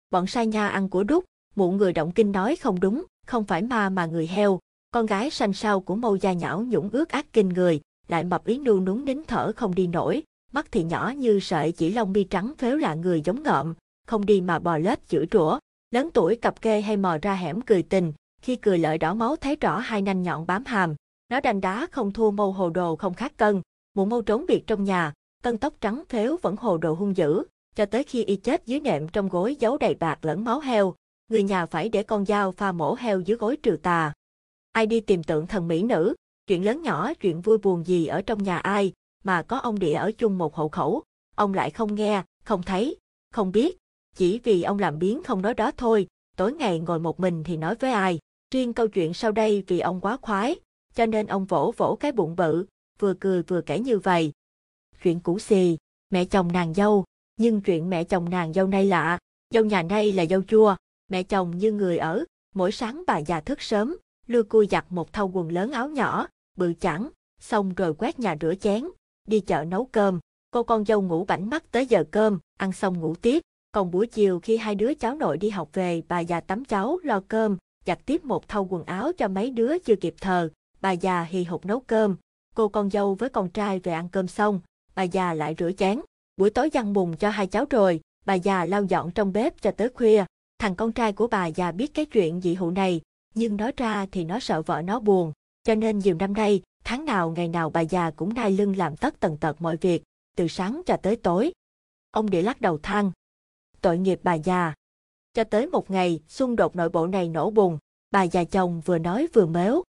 Bọn 0.09 0.27
sai 0.27 0.47
nha 0.47 0.67
ăn 0.67 0.89
của 0.89 1.03
đúc, 1.03 1.25
mụ 1.55 1.71
người 1.71 1.93
động 1.93 2.11
kinh 2.11 2.31
nói 2.31 2.55
không 2.55 2.79
đúng, 2.79 3.03
không 3.25 3.43
phải 3.43 3.61
ma 3.61 3.89
mà 3.89 4.05
người 4.05 4.27
heo. 4.27 4.59
Con 4.91 5.05
gái 5.05 5.29
sanh 5.29 5.53
sau 5.53 5.81
của 5.81 5.95
mâu 5.95 6.15
da 6.15 6.33
nhão 6.33 6.61
nhũng 6.61 6.89
ướt 6.89 7.09
ác 7.09 7.33
kinh 7.33 7.49
người, 7.49 7.81
lại 8.07 8.23
mập 8.23 8.45
ý 8.45 8.57
nu 8.57 8.79
núng 8.79 9.05
nín 9.05 9.23
thở 9.27 9.51
không 9.55 9.75
đi 9.75 9.87
nổi, 9.87 10.23
mắt 10.51 10.67
thì 10.71 10.83
nhỏ 10.83 11.13
như 11.17 11.39
sợi 11.39 11.71
chỉ 11.71 11.93
lông 11.93 12.13
mi 12.13 12.23
trắng 12.23 12.53
phếu 12.57 12.77
lạ 12.77 12.93
người 12.93 13.21
giống 13.21 13.43
ngợm, 13.43 13.73
không 14.07 14.25
đi 14.25 14.41
mà 14.41 14.59
bò 14.59 14.77
lết 14.77 15.07
chửi 15.07 15.25
rủa. 15.31 15.59
Lớn 15.91 16.09
tuổi 16.13 16.35
cặp 16.35 16.61
kê 16.61 16.81
hay 16.81 16.97
mò 16.97 17.17
ra 17.21 17.35
hẻm 17.35 17.61
cười 17.61 17.83
tình, 17.83 18.13
khi 18.41 18.55
cười 18.55 18.77
lợi 18.77 18.97
đỏ 18.97 19.13
máu 19.13 19.35
thấy 19.35 19.55
rõ 19.55 19.79
hai 19.79 20.01
nanh 20.01 20.23
nhọn 20.23 20.47
bám 20.47 20.65
hàm. 20.65 20.95
Nó 21.31 21.39
đành 21.39 21.61
đá 21.61 21.87
không 21.91 22.11
thua 22.11 22.31
mâu 22.31 22.51
hồ 22.51 22.69
đồ 22.69 22.95
không 22.95 23.13
khác 23.13 23.37
cân, 23.37 23.61
mụ 23.93 24.05
mâu 24.05 24.21
trốn 24.21 24.45
biệt 24.47 24.63
trong 24.67 24.83
nhà, 24.83 25.13
cân 25.43 25.57
tóc 25.57 25.73
trắng 25.81 26.03
phếu 26.09 26.37
vẫn 26.41 26.55
hồ 26.55 26.77
đồ 26.77 26.93
hung 26.93 27.17
dữ, 27.17 27.43
cho 27.75 27.85
tới 27.85 28.03
khi 28.03 28.23
y 28.23 28.35
chết 28.35 28.65
dưới 28.65 28.79
nệm 28.79 29.07
trong 29.07 29.29
gối 29.29 29.55
giấu 29.59 29.77
đầy 29.77 29.95
bạc 29.95 30.25
lẫn 30.25 30.43
máu 30.43 30.59
heo, 30.59 30.95
người 31.29 31.43
nhà 31.43 31.65
phải 31.65 31.89
để 31.89 32.03
con 32.03 32.25
dao 32.25 32.51
pha 32.51 32.71
mổ 32.71 32.93
heo 32.93 33.19
dưới 33.19 33.37
gối 33.37 33.57
trừ 33.63 33.77
tà. 33.83 34.13
Ai 34.71 34.85
đi 34.85 34.99
tìm 34.99 35.23
tượng 35.23 35.47
thần 35.47 35.67
mỹ 35.67 35.83
nữ, 35.83 36.15
chuyện 36.47 36.65
lớn 36.65 36.81
nhỏ 36.81 37.13
chuyện 37.13 37.41
vui 37.41 37.57
buồn 37.57 37.83
gì 37.83 38.05
ở 38.05 38.21
trong 38.21 38.43
nhà 38.43 38.57
ai, 38.57 38.93
mà 39.23 39.41
có 39.41 39.57
ông 39.57 39.79
địa 39.79 39.93
ở 39.93 40.11
chung 40.17 40.37
một 40.37 40.55
hộ 40.55 40.69
khẩu, 40.69 41.03
ông 41.35 41.53
lại 41.53 41.69
không 41.69 41.95
nghe, 41.95 42.23
không 42.43 42.63
thấy, 42.63 42.97
không 43.33 43.51
biết, 43.51 43.77
chỉ 44.15 44.39
vì 44.43 44.63
ông 44.63 44.79
làm 44.79 44.99
biến 44.99 45.23
không 45.23 45.41
nói 45.41 45.53
đó 45.53 45.71
thôi, 45.77 46.07
tối 46.37 46.53
ngày 46.53 46.79
ngồi 46.79 46.99
một 46.99 47.19
mình 47.19 47.43
thì 47.43 47.57
nói 47.57 47.75
với 47.75 47.91
ai. 47.91 48.19
Riêng 48.53 48.73
câu 48.73 48.87
chuyện 48.87 49.13
sau 49.13 49.31
đây 49.31 49.63
vì 49.67 49.79
ông 49.79 50.01
quá 50.01 50.17
khoái, 50.21 50.59
cho 50.95 51.05
nên 51.05 51.27
ông 51.27 51.45
vỗ 51.45 51.73
vỗ 51.77 51.97
cái 51.99 52.11
bụng 52.11 52.35
bự, 52.35 52.65
vừa 52.99 53.13
cười 53.13 53.43
vừa 53.43 53.61
kể 53.61 53.79
như 53.79 53.99
vậy. 53.99 54.31
Chuyện 55.03 55.19
cũ 55.19 55.39
xì, 55.39 55.77
mẹ 56.09 56.25
chồng 56.25 56.51
nàng 56.51 56.73
dâu, 56.73 57.05
nhưng 57.37 57.61
chuyện 57.61 57.89
mẹ 57.89 58.03
chồng 58.03 58.29
nàng 58.29 58.53
dâu 58.53 58.67
nay 58.67 58.85
lạ, 58.85 59.17
dâu 59.53 59.65
nhà 59.65 59.83
nay 59.83 60.11
là 60.11 60.25
dâu 60.25 60.41
chua, 60.43 60.75
mẹ 61.09 61.23
chồng 61.23 61.57
như 61.57 61.71
người 61.71 61.97
ở, 61.97 62.25
mỗi 62.55 62.71
sáng 62.71 63.03
bà 63.07 63.17
già 63.17 63.41
thức 63.41 63.61
sớm, 63.61 63.97
lưa 64.27 64.43
cui 64.43 64.67
giặt 64.71 64.85
một 64.89 65.13
thau 65.13 65.27
quần 65.33 65.51
lớn 65.51 65.71
áo 65.71 65.89
nhỏ, 65.89 66.27
bự 66.57 66.73
chẳng, 66.79 67.09
xong 67.41 67.73
rồi 67.73 67.93
quét 67.93 68.19
nhà 68.19 68.35
rửa 68.41 68.55
chén, 68.55 68.83
đi 69.27 69.39
chợ 69.39 69.63
nấu 69.63 69.85
cơm, 69.85 70.19
cô 70.51 70.63
con 70.63 70.85
dâu 70.85 71.01
ngủ 71.01 71.25
bảnh 71.25 71.49
mắt 71.49 71.71
tới 71.71 71.85
giờ 71.85 72.03
cơm, 72.11 72.39
ăn 72.57 72.71
xong 72.71 72.99
ngủ 72.99 73.15
tiếp, 73.15 73.41
còn 73.71 73.91
buổi 73.91 74.07
chiều 74.07 74.39
khi 74.39 74.57
hai 74.57 74.75
đứa 74.75 74.93
cháu 74.93 75.15
nội 75.15 75.37
đi 75.37 75.49
học 75.49 75.69
về 75.73 76.01
bà 76.07 76.19
già 76.19 76.39
tắm 76.39 76.65
cháu 76.65 76.99
lo 77.03 77.21
cơm, 77.27 77.57
giặt 77.85 77.99
tiếp 78.05 78.25
một 78.25 78.47
thau 78.47 78.67
quần 78.69 78.83
áo 78.83 79.11
cho 79.17 79.27
mấy 79.27 79.49
đứa 79.49 79.79
chưa 79.79 79.95
kịp 79.95 80.15
thờ, 80.21 80.49
bà 80.81 80.91
già 80.91 81.23
hì 81.23 81.43
hục 81.43 81.65
nấu 81.65 81.79
cơm, 81.79 82.15
cô 82.55 82.67
con 82.67 82.89
dâu 82.89 83.15
với 83.15 83.29
con 83.29 83.49
trai 83.49 83.79
về 83.79 83.91
ăn 83.91 84.09
cơm 84.09 84.27
xong, 84.27 84.59
bà 84.95 85.03
già 85.03 85.33
lại 85.33 85.55
rửa 85.57 85.71
chén, 85.77 86.01
buổi 86.37 86.49
tối 86.49 86.69
dăng 86.73 86.93
bùn 86.93 87.17
cho 87.17 87.29
hai 87.29 87.47
cháu 87.47 87.65
rồi, 87.69 88.01
bà 88.25 88.33
già 88.33 88.65
lau 88.65 88.83
dọn 88.83 89.11
trong 89.11 89.33
bếp 89.33 89.61
cho 89.61 89.71
tới 89.71 89.89
khuya, 89.89 90.25
thằng 90.59 90.75
con 90.75 90.91
trai 90.91 91.13
của 91.13 91.27
bà 91.27 91.47
già 91.47 91.71
biết 91.71 91.93
cái 91.93 92.05
chuyện 92.05 92.41
dị 92.41 92.53
hụ 92.53 92.71
này, 92.71 93.01
nhưng 93.33 93.57
nói 93.57 93.71
ra 93.77 94.05
thì 94.11 94.23
nó 94.23 94.39
sợ 94.39 94.61
vợ 94.61 94.81
nó 94.81 94.99
buồn, 94.99 95.33
cho 95.63 95.75
nên 95.75 95.99
nhiều 95.99 96.15
năm 96.15 96.33
nay, 96.33 96.61
tháng 96.83 97.05
nào 97.05 97.31
ngày 97.31 97.47
nào 97.47 97.69
bà 97.69 97.81
già 97.81 98.11
cũng 98.11 98.33
đai 98.33 98.51
lưng 98.51 98.77
làm 98.77 98.95
tất 98.95 99.19
tần 99.19 99.37
tật 99.37 99.61
mọi 99.61 99.77
việc, 99.77 100.03
từ 100.37 100.47
sáng 100.47 100.81
cho 100.85 100.97
tới 100.97 101.15
tối. 101.15 101.51
Ông 102.11 102.29
địa 102.29 102.41
lắc 102.41 102.61
đầu 102.61 102.77
than. 102.77 103.11
Tội 103.81 103.97
nghiệp 103.97 104.19
bà 104.23 104.33
già. 104.33 104.73
Cho 105.33 105.43
tới 105.43 105.67
một 105.67 105.91
ngày, 105.91 106.19
xung 106.27 106.55
đột 106.55 106.75
nội 106.75 106.89
bộ 106.89 107.07
này 107.07 107.29
nổ 107.29 107.49
bùng, 107.49 107.77
bà 108.11 108.23
già 108.23 108.43
chồng 108.43 108.81
vừa 108.85 108.97
nói 108.97 109.27
vừa 109.33 109.45
mếu. 109.45 109.83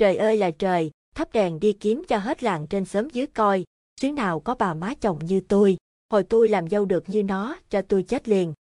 Trời 0.00 0.16
ơi 0.16 0.36
là 0.36 0.50
trời, 0.50 0.90
thắp 1.14 1.32
đèn 1.32 1.60
đi 1.60 1.72
kiếm 1.72 2.02
cho 2.08 2.18
hết 2.18 2.42
làng 2.42 2.66
trên 2.66 2.84
xóm 2.84 3.10
dưới 3.10 3.26
coi, 3.26 3.64
xứ 4.00 4.12
nào 4.12 4.40
có 4.40 4.54
bà 4.54 4.74
má 4.74 4.94
chồng 5.00 5.18
như 5.18 5.40
tôi, 5.40 5.76
hồi 6.10 6.22
tôi 6.22 6.48
làm 6.48 6.68
dâu 6.68 6.84
được 6.84 7.08
như 7.08 7.22
nó, 7.22 7.56
cho 7.70 7.82
tôi 7.82 8.02
chết 8.02 8.28
liền. 8.28 8.54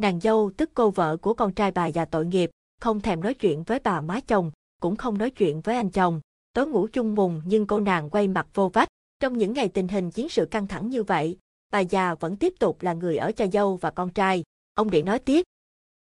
Nàng 0.00 0.20
dâu 0.20 0.50
tức 0.56 0.70
cô 0.74 0.90
vợ 0.90 1.16
của 1.16 1.34
con 1.34 1.52
trai 1.52 1.70
bà 1.70 1.86
già 1.86 2.04
tội 2.04 2.26
nghiệp, 2.26 2.50
không 2.80 3.00
thèm 3.00 3.20
nói 3.20 3.34
chuyện 3.34 3.62
với 3.62 3.78
bà 3.78 4.00
má 4.00 4.20
chồng, 4.20 4.50
cũng 4.80 4.96
không 4.96 5.18
nói 5.18 5.30
chuyện 5.30 5.60
với 5.60 5.76
anh 5.76 5.90
chồng. 5.90 6.20
Tối 6.52 6.66
ngủ 6.66 6.86
chung 6.92 7.14
mùng 7.14 7.42
nhưng 7.44 7.66
cô 7.66 7.80
nàng 7.80 8.10
quay 8.10 8.28
mặt 8.28 8.46
vô 8.54 8.68
vách. 8.68 8.88
Trong 9.20 9.38
những 9.38 9.52
ngày 9.52 9.68
tình 9.68 9.88
hình 9.88 10.10
chiến 10.10 10.28
sự 10.28 10.46
căng 10.46 10.66
thẳng 10.66 10.88
như 10.88 11.02
vậy, 11.02 11.38
bà 11.70 11.80
già 11.80 12.14
vẫn 12.14 12.36
tiếp 12.36 12.54
tục 12.58 12.82
là 12.82 12.92
người 12.92 13.16
ở 13.16 13.32
cho 13.32 13.46
dâu 13.52 13.76
và 13.76 13.90
con 13.90 14.10
trai. 14.10 14.42
Ông 14.74 14.90
Điện 14.90 15.04
nói 15.04 15.18
tiếp. 15.18 15.44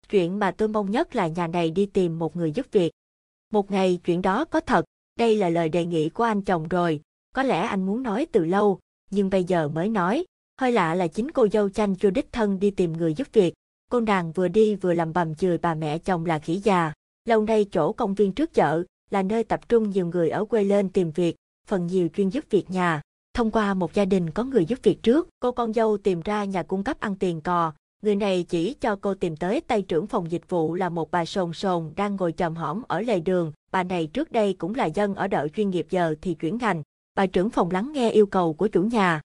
Chuyện 0.09 0.39
mà 0.39 0.51
tôi 0.51 0.67
mong 0.67 0.91
nhất 0.91 1.15
là 1.15 1.27
nhà 1.27 1.47
này 1.47 1.71
đi 1.71 1.85
tìm 1.85 2.19
một 2.19 2.35
người 2.35 2.51
giúp 2.51 2.65
việc. 2.71 2.91
Một 3.53 3.71
ngày 3.71 3.99
chuyện 4.03 4.21
đó 4.21 4.45
có 4.45 4.59
thật, 4.59 4.85
đây 5.19 5.35
là 5.35 5.49
lời 5.49 5.69
đề 5.69 5.85
nghị 5.85 6.09
của 6.09 6.23
anh 6.23 6.41
chồng 6.41 6.67
rồi. 6.67 7.01
Có 7.35 7.43
lẽ 7.43 7.59
anh 7.59 7.85
muốn 7.85 8.03
nói 8.03 8.27
từ 8.31 8.45
lâu, 8.45 8.79
nhưng 9.11 9.29
bây 9.29 9.43
giờ 9.43 9.67
mới 9.67 9.89
nói. 9.89 10.25
Hơi 10.61 10.71
lạ 10.71 10.95
là 10.95 11.07
chính 11.07 11.31
cô 11.31 11.47
dâu 11.51 11.69
chanh 11.69 11.95
chưa 11.95 12.09
đích 12.09 12.31
thân 12.31 12.59
đi 12.59 12.71
tìm 12.71 12.93
người 12.93 13.13
giúp 13.13 13.27
việc. 13.33 13.53
Cô 13.91 13.99
nàng 13.99 14.31
vừa 14.31 14.47
đi 14.47 14.75
vừa 14.75 14.93
làm 14.93 15.13
bầm 15.13 15.35
chửi 15.35 15.57
bà 15.57 15.73
mẹ 15.73 15.97
chồng 15.97 16.25
là 16.25 16.39
khỉ 16.39 16.55
già. 16.55 16.93
Lâu 17.25 17.41
nay 17.41 17.65
chỗ 17.71 17.91
công 17.91 18.13
viên 18.13 18.31
trước 18.31 18.53
chợ 18.53 18.83
là 19.09 19.23
nơi 19.23 19.43
tập 19.43 19.69
trung 19.69 19.89
nhiều 19.89 20.07
người 20.07 20.29
ở 20.29 20.45
quê 20.45 20.63
lên 20.63 20.89
tìm 20.89 21.11
việc, 21.11 21.35
phần 21.67 21.87
nhiều 21.87 22.07
chuyên 22.13 22.29
giúp 22.29 22.45
việc 22.49 22.69
nhà. 22.69 23.01
Thông 23.33 23.51
qua 23.51 23.73
một 23.73 23.93
gia 23.93 24.05
đình 24.05 24.29
có 24.29 24.43
người 24.43 24.65
giúp 24.65 24.79
việc 24.83 25.03
trước, 25.03 25.29
cô 25.39 25.51
con 25.51 25.73
dâu 25.73 25.97
tìm 25.97 26.21
ra 26.21 26.43
nhà 26.43 26.63
cung 26.63 26.83
cấp 26.83 26.99
ăn 26.99 27.15
tiền 27.15 27.41
cò. 27.41 27.73
Người 28.03 28.15
này 28.15 28.45
chỉ 28.49 28.73
cho 28.73 28.95
cô 29.01 29.13
tìm 29.13 29.35
tới 29.35 29.61
tay 29.61 29.81
trưởng 29.81 30.07
phòng 30.07 30.31
dịch 30.31 30.49
vụ 30.49 30.75
là 30.75 30.89
một 30.89 31.11
bà 31.11 31.25
sồn 31.25 31.53
sồn 31.53 31.93
đang 31.95 32.15
ngồi 32.15 32.31
trầm 32.31 32.55
hõm 32.55 32.81
ở 32.87 33.01
lề 33.01 33.19
đường. 33.19 33.51
Bà 33.71 33.83
này 33.83 34.07
trước 34.07 34.31
đây 34.31 34.53
cũng 34.53 34.75
là 34.75 34.85
dân 34.85 35.15
ở 35.15 35.27
đợi 35.27 35.49
chuyên 35.49 35.69
nghiệp 35.69 35.87
giờ 35.89 36.15
thì 36.21 36.33
chuyển 36.33 36.57
ngành. 36.57 36.81
Bà 37.15 37.25
trưởng 37.25 37.49
phòng 37.49 37.71
lắng 37.71 37.91
nghe 37.93 38.09
yêu 38.09 38.25
cầu 38.25 38.53
của 38.53 38.67
chủ 38.67 38.83
nhà. 38.83 39.21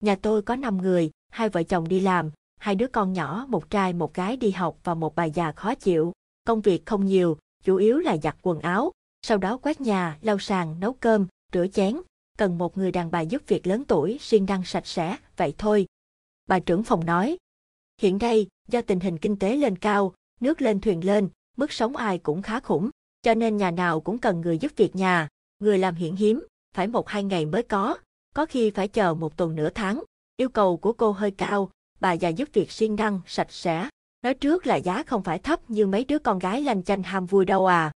Nhà 0.00 0.16
tôi 0.22 0.42
có 0.42 0.56
5 0.56 0.78
người, 0.78 1.10
hai 1.30 1.48
vợ 1.48 1.62
chồng 1.62 1.88
đi 1.88 2.00
làm, 2.00 2.30
hai 2.60 2.74
đứa 2.74 2.86
con 2.86 3.12
nhỏ, 3.12 3.46
một 3.48 3.70
trai 3.70 3.92
một 3.92 4.14
gái 4.14 4.36
đi 4.36 4.50
học 4.50 4.78
và 4.84 4.94
một 4.94 5.14
bà 5.14 5.24
già 5.24 5.52
khó 5.52 5.74
chịu. 5.74 6.12
Công 6.46 6.60
việc 6.60 6.86
không 6.86 7.06
nhiều, 7.06 7.36
chủ 7.64 7.76
yếu 7.76 7.98
là 7.98 8.16
giặt 8.16 8.36
quần 8.42 8.60
áo, 8.60 8.92
sau 9.22 9.38
đó 9.38 9.56
quét 9.56 9.80
nhà, 9.80 10.18
lau 10.20 10.38
sàn, 10.38 10.80
nấu 10.80 10.92
cơm, 10.92 11.26
rửa 11.52 11.66
chén. 11.72 11.96
Cần 12.38 12.58
một 12.58 12.78
người 12.78 12.92
đàn 12.92 13.10
bà 13.10 13.20
giúp 13.20 13.42
việc 13.46 13.66
lớn 13.66 13.84
tuổi, 13.88 14.18
siêng 14.20 14.46
năng 14.46 14.64
sạch 14.64 14.86
sẽ, 14.86 15.16
vậy 15.36 15.54
thôi. 15.58 15.86
Bà 16.48 16.58
trưởng 16.58 16.82
phòng 16.82 17.06
nói. 17.06 17.36
Hiện 18.02 18.18
nay 18.20 18.46
do 18.68 18.82
tình 18.82 19.00
hình 19.00 19.18
kinh 19.18 19.36
tế 19.36 19.56
lên 19.56 19.78
cao, 19.78 20.14
nước 20.40 20.62
lên 20.62 20.80
thuyền 20.80 21.04
lên, 21.04 21.28
mức 21.56 21.72
sống 21.72 21.96
ai 21.96 22.18
cũng 22.18 22.42
khá 22.42 22.60
khủng, 22.60 22.90
cho 23.22 23.34
nên 23.34 23.56
nhà 23.56 23.70
nào 23.70 24.00
cũng 24.00 24.18
cần 24.18 24.40
người 24.40 24.58
giúp 24.58 24.72
việc 24.76 24.96
nhà. 24.96 25.28
Người 25.58 25.78
làm 25.78 25.94
hiện 25.94 26.16
hiếm, 26.16 26.46
phải 26.74 26.86
một 26.86 27.08
hai 27.08 27.24
ngày 27.24 27.46
mới 27.46 27.62
có, 27.62 27.96
có 28.34 28.46
khi 28.46 28.70
phải 28.70 28.88
chờ 28.88 29.14
một 29.14 29.36
tuần 29.36 29.54
nửa 29.54 29.70
tháng. 29.74 30.02
Yêu 30.36 30.48
cầu 30.48 30.76
của 30.76 30.92
cô 30.92 31.12
hơi 31.12 31.30
cao, 31.30 31.70
bà 32.00 32.12
già 32.12 32.28
giúp 32.28 32.48
việc 32.52 32.70
siêng 32.70 32.96
năng, 32.96 33.20
sạch 33.26 33.52
sẽ, 33.52 33.88
Nói 34.22 34.34
trước 34.34 34.66
là 34.66 34.76
giá 34.76 35.02
không 35.02 35.22
phải 35.22 35.38
thấp 35.38 35.70
như 35.70 35.86
mấy 35.86 36.04
đứa 36.04 36.18
con 36.18 36.38
gái 36.38 36.62
lanh 36.62 36.82
chanh 36.82 37.02
ham 37.02 37.26
vui 37.26 37.44
đâu 37.44 37.66
à. 37.66 37.92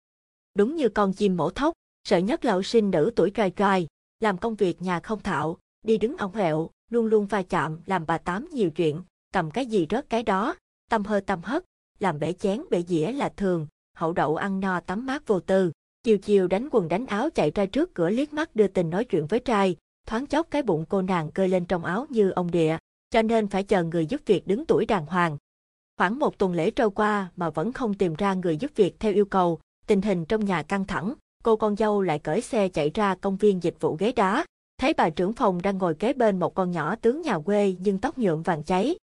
Đúng 0.56 0.76
như 0.76 0.90
con 0.90 1.14
chim 1.14 1.38
mổ 1.38 1.50
thóc, 1.50 1.74
sợ 2.04 2.18
nhất 2.18 2.46
là 2.46 2.54
học 2.54 2.66
sinh 2.66 2.92
nữ 2.92 3.12
tuổi 3.16 3.32
trai 3.32 3.52
trai, 3.52 3.88
làm 4.20 4.38
công 4.38 4.56
việc 4.56 4.82
nhà 4.82 5.00
không 5.00 5.20
thạo, 5.20 5.58
đi 5.84 5.98
đứng 5.98 6.18
ổng 6.18 6.36
hẹo, 6.36 6.70
luôn 6.92 7.06
luôn 7.06 7.26
va 7.26 7.44
chạm, 7.44 7.80
làm 7.86 8.06
bà 8.06 8.18
tám 8.18 8.50
nhiều 8.52 8.72
chuyện, 8.72 9.02
cầm 9.36 9.52
cái 9.52 9.66
gì 9.66 9.88
rớt 9.90 10.10
cái 10.10 10.24
đó, 10.24 10.56
tâm 10.90 11.04
hơi 11.04 11.22
tâm 11.22 11.42
hất, 11.44 11.66
làm 12.00 12.20
bể 12.20 12.34
chén 12.34 12.62
bể 12.70 12.82
dĩa 12.82 13.12
là 13.12 13.30
thường, 13.30 13.68
hậu 13.98 14.14
đậu 14.14 14.36
ăn 14.36 14.60
no 14.60 14.80
tắm 14.80 15.06
mát 15.06 15.28
vô 15.28 15.40
tư. 15.40 15.72
Chiều 16.04 16.18
chiều 16.18 16.48
đánh 16.48 16.70
quần 16.72 16.88
đánh 16.88 17.06
áo 17.06 17.30
chạy 17.30 17.52
ra 17.56 17.66
trước 17.66 17.94
cửa 17.94 18.10
liếc 18.10 18.34
mắt 18.34 18.56
đưa 18.56 18.68
tình 18.68 18.90
nói 18.90 19.06
chuyện 19.06 19.28
với 19.28 19.40
trai, 19.40 19.76
thoáng 20.08 20.26
chốc 20.26 20.48
cái 20.52 20.62
bụng 20.62 20.86
cô 20.90 21.02
nàng 21.02 21.32
cơi 21.32 21.48
lên 21.48 21.66
trong 21.66 21.86
áo 21.86 22.06
như 22.10 22.30
ông 22.30 22.52
địa, 22.52 22.78
cho 23.12 23.22
nên 23.22 23.48
phải 23.48 23.64
chờ 23.64 23.84
người 23.84 24.06
giúp 24.06 24.22
việc 24.26 24.48
đứng 24.48 24.66
tuổi 24.66 24.86
đàng 24.86 25.06
hoàng, 25.06 25.38
Khoảng 25.98 26.20
một 26.20 26.38
tuần 26.38 26.54
lễ 26.54 26.72
trôi 26.72 26.92
qua 26.92 27.30
mà 27.36 27.50
vẫn 27.50 27.74
không 27.74 27.94
tìm 27.94 28.14
ra 28.14 28.34
người 28.34 28.58
giúp 28.58 28.72
việc 28.76 29.00
theo 29.00 29.14
yêu 29.14 29.26
cầu, 29.26 29.60
tình 29.88 30.02
hình 30.02 30.26
trong 30.26 30.46
nhà 30.46 30.64
căng 30.64 30.86
thẳng, 30.86 31.14
cô 31.44 31.56
con 31.56 31.76
dâu 31.76 32.02
lại 32.02 32.20
cởi 32.20 32.42
xe 32.42 32.70
chạy 32.70 32.92
ra 32.94 33.16
công 33.16 33.38
viên 33.38 33.64
dịch 33.64 33.76
vụ 33.80 33.96
ghế 34.00 34.12
đá. 34.12 34.46
Thấy 34.78 34.94
bà 34.94 35.10
trưởng 35.10 35.34
phòng 35.34 35.62
đang 35.62 35.78
ngồi 35.78 35.96
kế 35.96 36.14
bên 36.14 36.40
một 36.40 36.56
con 36.56 36.72
nhỏ 36.72 36.96
tướng 36.96 37.22
nhà 37.22 37.40
quê 37.40 37.76
nhưng 37.80 38.00
tóc 38.00 38.18
nhuộm 38.18 38.42
vàng 38.42 38.64
cháy. 38.64 38.96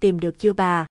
Tìm 0.00 0.20
được 0.20 0.38
chưa 0.38 0.52
bà? 0.52 0.86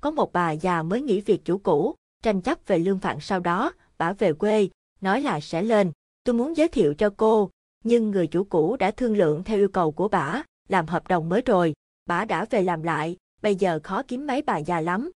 Có 0.00 0.10
một 0.10 0.32
bà 0.32 0.50
già 0.50 0.82
mới 0.82 1.02
nghỉ 1.02 1.20
việc 1.20 1.44
chủ 1.44 1.58
cũ, 1.58 1.94
tranh 2.22 2.40
chấp 2.40 2.58
về 2.66 2.78
lương 2.78 2.98
phạn 2.98 3.20
sau 3.20 3.40
đó, 3.40 3.72
bà 3.98 4.12
về 4.12 4.32
quê, 4.32 4.68
nói 5.00 5.20
là 5.20 5.40
sẽ 5.40 5.62
lên. 5.62 5.92
Tôi 6.24 6.34
muốn 6.34 6.56
giới 6.56 6.68
thiệu 6.68 6.94
cho 6.94 7.10
cô, 7.16 7.50
nhưng 7.84 8.10
người 8.10 8.26
chủ 8.26 8.44
cũ 8.44 8.76
đã 8.76 8.90
thương 8.90 9.16
lượng 9.16 9.44
theo 9.44 9.58
yêu 9.58 9.68
cầu 9.68 9.92
của 9.92 10.08
bà, 10.08 10.42
làm 10.68 10.86
hợp 10.86 11.08
đồng 11.08 11.28
mới 11.28 11.42
rồi. 11.42 11.74
Bà 12.06 12.24
đã 12.24 12.44
về 12.50 12.62
làm 12.62 12.82
lại, 12.82 13.16
bây 13.42 13.56
giờ 13.56 13.80
khó 13.84 14.02
kiếm 14.08 14.26
mấy 14.26 14.42
bà 14.42 14.58
già 14.58 14.80
lắm. 14.80 15.10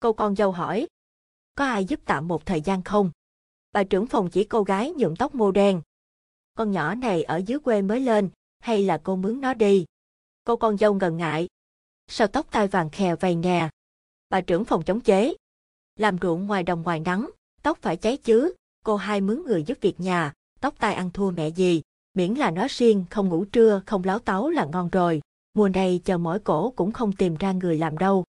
Cô 0.00 0.12
con 0.12 0.36
dâu 0.36 0.52
hỏi, 0.52 0.86
có 1.54 1.64
ai 1.64 1.84
giúp 1.84 2.00
tạm 2.04 2.28
một 2.28 2.46
thời 2.46 2.60
gian 2.60 2.82
không? 2.82 3.10
Bà 3.72 3.84
trưởng 3.84 4.06
phòng 4.06 4.30
chỉ 4.30 4.44
cô 4.44 4.62
gái 4.62 4.92
nhuộm 4.96 5.16
tóc 5.16 5.34
mô 5.34 5.50
đen. 5.50 5.82
Con 6.54 6.70
nhỏ 6.70 6.94
này 6.94 7.22
ở 7.22 7.36
dưới 7.36 7.58
quê 7.58 7.82
mới 7.82 8.00
lên, 8.00 8.30
hay 8.60 8.82
là 8.82 9.00
cô 9.04 9.16
mướn 9.16 9.40
nó 9.40 9.54
đi? 9.54 9.84
Cô 10.44 10.56
con 10.56 10.78
dâu 10.78 10.94
ngần 10.94 11.16
ngại. 11.16 11.48
Sao 12.08 12.26
tóc 12.26 12.46
tai 12.50 12.68
vàng 12.68 12.90
khè 12.90 13.16
vầy 13.16 13.34
nè? 13.34 13.68
Bà 14.30 14.40
trưởng 14.40 14.64
phòng 14.64 14.82
chống 14.82 15.00
chế. 15.00 15.34
Làm 15.96 16.16
ruộng 16.22 16.46
ngoài 16.46 16.62
đồng 16.62 16.82
ngoài 16.82 17.00
nắng, 17.00 17.30
tóc 17.62 17.78
phải 17.82 17.96
cháy 17.96 18.16
chứ, 18.16 18.54
cô 18.84 18.96
hai 18.96 19.20
mướn 19.20 19.42
người 19.42 19.62
giúp 19.62 19.78
việc 19.80 20.00
nhà, 20.00 20.32
tóc 20.60 20.74
tai 20.78 20.94
ăn 20.94 21.10
thua 21.10 21.30
mẹ 21.30 21.48
gì, 21.48 21.82
miễn 22.14 22.34
là 22.34 22.50
nó 22.50 22.66
riêng 22.70 23.04
không 23.10 23.28
ngủ 23.28 23.44
trưa, 23.44 23.82
không 23.86 24.04
láo 24.04 24.18
táo 24.18 24.50
là 24.50 24.64
ngon 24.64 24.88
rồi. 24.88 25.20
Mùa 25.54 25.68
này 25.68 26.00
chờ 26.04 26.18
mỏi 26.18 26.38
cổ 26.38 26.72
cũng 26.76 26.92
không 26.92 27.12
tìm 27.12 27.36
ra 27.36 27.52
người 27.52 27.78
làm 27.78 27.98
đâu. 27.98 28.24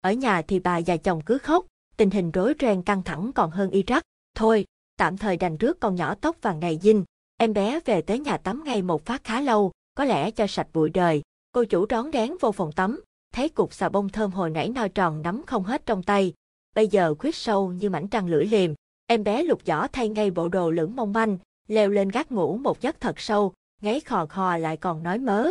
Ở 0.00 0.12
nhà 0.12 0.42
thì 0.42 0.58
bà 0.58 0.80
và 0.86 0.96
chồng 0.96 1.20
cứ 1.20 1.38
khóc, 1.38 1.66
tình 1.96 2.10
hình 2.10 2.30
rối 2.30 2.54
ren 2.60 2.82
căng 2.82 3.02
thẳng 3.02 3.32
còn 3.34 3.50
hơn 3.50 3.70
Iraq. 3.70 4.00
Thôi, 4.34 4.64
tạm 4.96 5.16
thời 5.16 5.36
đành 5.36 5.56
rước 5.56 5.80
con 5.80 5.94
nhỏ 5.94 6.14
tóc 6.14 6.36
vàng 6.42 6.60
này 6.60 6.78
dinh. 6.82 7.04
Em 7.36 7.52
bé 7.52 7.80
về 7.84 8.02
tới 8.02 8.18
nhà 8.18 8.36
tắm 8.36 8.62
ngay 8.64 8.82
một 8.82 9.04
phát 9.04 9.24
khá 9.24 9.40
lâu, 9.40 9.72
có 9.94 10.04
lẽ 10.04 10.30
cho 10.30 10.46
sạch 10.46 10.68
bụi 10.72 10.90
đời. 10.90 11.22
Cô 11.52 11.64
chủ 11.64 11.86
rón 11.90 12.12
rén 12.12 12.32
vô 12.40 12.52
phòng 12.52 12.72
tắm, 12.72 13.00
thấy 13.32 13.48
cục 13.48 13.74
xà 13.74 13.88
bông 13.88 14.08
thơm 14.08 14.30
hồi 14.30 14.50
nãy 14.50 14.68
no 14.68 14.88
tròn 14.88 15.22
nắm 15.22 15.42
không 15.46 15.64
hết 15.64 15.86
trong 15.86 16.02
tay. 16.02 16.32
Bây 16.74 16.88
giờ 16.88 17.14
khuyết 17.18 17.34
sâu 17.34 17.72
như 17.72 17.90
mảnh 17.90 18.08
trăng 18.08 18.26
lưỡi 18.26 18.44
liềm. 18.44 18.74
Em 19.06 19.24
bé 19.24 19.42
lục 19.42 19.60
giỏ 19.66 19.86
thay 19.92 20.08
ngay 20.08 20.30
bộ 20.30 20.48
đồ 20.48 20.70
lửng 20.70 20.96
mong 20.96 21.12
manh, 21.12 21.38
leo 21.68 21.90
lên 21.90 22.08
gác 22.08 22.32
ngủ 22.32 22.56
một 22.56 22.80
giấc 22.80 23.00
thật 23.00 23.20
sâu, 23.20 23.52
ngáy 23.82 24.00
khò 24.00 24.26
khò 24.26 24.56
lại 24.56 24.76
còn 24.76 25.02
nói 25.02 25.18
mớ. 25.18 25.50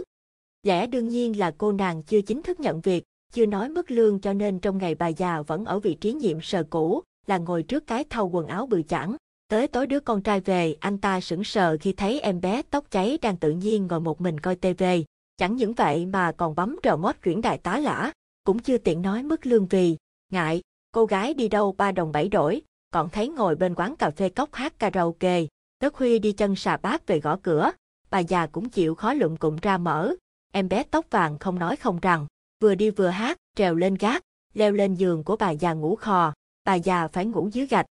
Lẽ 0.64 0.88
đương 0.88 1.08
nhiên 1.10 1.40
là 1.40 1.52
cô 1.58 1.72
nàng 1.72 2.04
chưa 2.04 2.22
chính 2.22 2.44
thức 2.44 2.60
nhận 2.60 2.82
việc, 2.82 3.04
chưa 3.34 3.46
nói 3.46 3.70
mức 3.70 3.92
lương 3.92 4.20
cho 4.20 4.34
nên 4.34 4.60
trong 4.60 4.78
ngày 4.78 4.96
bà 4.96 5.08
già 5.08 5.42
vẫn 5.42 5.66
ở 5.66 5.80
vị 5.80 5.94
trí 5.94 6.14
nhiệm 6.14 6.42
sở 6.42 6.64
cũ, 6.70 7.04
là 7.28 7.38
ngồi 7.38 7.64
trước 7.64 7.88
cái 7.88 8.04
thau 8.10 8.28
quần 8.28 8.48
áo 8.48 8.68
bự 8.68 8.82
chẵn. 8.82 9.16
Tới 9.48 9.68
tối 9.68 9.88
đứa 9.88 10.00
con 10.00 10.22
trai 10.22 10.40
về, 10.40 10.76
anh 10.80 10.98
ta 10.98 11.22
sững 11.22 11.44
sờ 11.44 11.78
khi 11.82 11.94
thấy 11.94 12.20
em 12.20 12.42
bé 12.42 12.62
tóc 12.70 12.92
cháy 12.92 13.18
đang 13.22 13.38
tự 13.38 13.52
nhiên 13.52 13.88
ngồi 13.88 14.00
một 14.00 14.22
mình 14.22 14.40
coi 14.40 14.56
tivi. 14.56 15.06
Chẳng 15.40 15.56
những 15.56 15.74
vậy 15.74 16.06
mà 16.06 16.32
còn 16.32 16.56
bấm 16.56 16.76
trờ 16.84 16.96
mót 16.98 17.16
chuyển 17.24 17.42
đại 17.42 17.58
tá 17.58 17.78
lã, 17.78 18.12
cũng 18.44 18.60
chưa 18.60 18.78
tiện 18.78 19.02
nói 19.02 19.24
mức 19.24 19.46
lương 19.46 19.68
vì, 19.68 19.98
ngại, 20.32 20.62
cô 20.92 21.06
gái 21.06 21.34
đi 21.34 21.48
đâu 21.48 21.72
ba 21.72 21.92
đồng 21.92 22.12
bảy 22.12 22.28
đổi, 22.30 22.62
còn 22.92 23.10
thấy 23.10 23.30
ngồi 23.30 23.56
bên 23.56 23.76
quán 23.76 23.96
cà 23.96 24.10
phê 24.12 24.30
cốc 24.30 24.54
hát 24.54 24.80
karaoke. 24.80 25.46
Tới 25.80 25.90
khuya 25.90 26.20
đi 26.20 26.32
chân 26.32 26.56
xà 26.56 26.78
bát 26.78 27.08
về 27.08 27.20
gõ 27.20 27.38
cửa, 27.44 27.72
bà 28.10 28.20
già 28.20 28.48
cũng 28.48 28.70
chịu 28.70 28.96
khó 28.96 29.14
lụm 29.14 29.36
cụm 29.36 29.58
ra 29.62 29.78
mở. 29.78 30.14
Em 30.52 30.70
bé 30.70 30.84
tóc 30.84 31.06
vàng 31.10 31.40
không 31.40 31.60
nói 31.60 31.76
không 31.76 32.00
rằng, 32.00 32.28
vừa 32.62 32.76
đi 32.76 32.90
vừa 32.90 33.08
hát, 33.08 33.38
trèo 33.56 33.76
lên 33.76 33.96
gác, 33.96 34.24
leo 34.54 34.72
lên 34.72 34.96
giường 34.96 35.24
của 35.24 35.36
bà 35.36 35.52
già 35.52 35.74
ngủ 35.74 35.96
khò, 35.96 36.34
bà 36.66 36.74
già 36.74 37.08
phải 37.08 37.26
ngủ 37.26 37.50
dưới 37.52 37.68
gạch. 37.68 37.86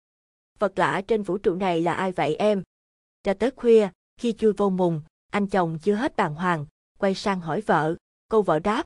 Vật 0.58 0.78
lạ 0.78 1.02
trên 1.08 1.22
vũ 1.22 1.38
trụ 1.38 1.54
này 1.54 1.80
là 1.80 1.92
ai 1.92 2.12
vậy 2.12 2.34
em? 2.34 2.62
Cho 3.22 3.34
tới 3.34 3.50
khuya, 3.56 3.88
khi 4.20 4.32
chui 4.32 4.52
vô 4.52 4.70
mùng, 4.70 5.00
anh 5.30 5.46
chồng 5.46 5.78
chưa 5.78 5.94
hết 5.94 6.16
bàng 6.16 6.34
hoàng, 6.34 6.66
quay 6.98 7.14
sang 7.14 7.40
hỏi 7.40 7.60
vợ, 7.60 7.94
cô 8.28 8.42
vợ 8.42 8.58
đáp. 8.58 8.84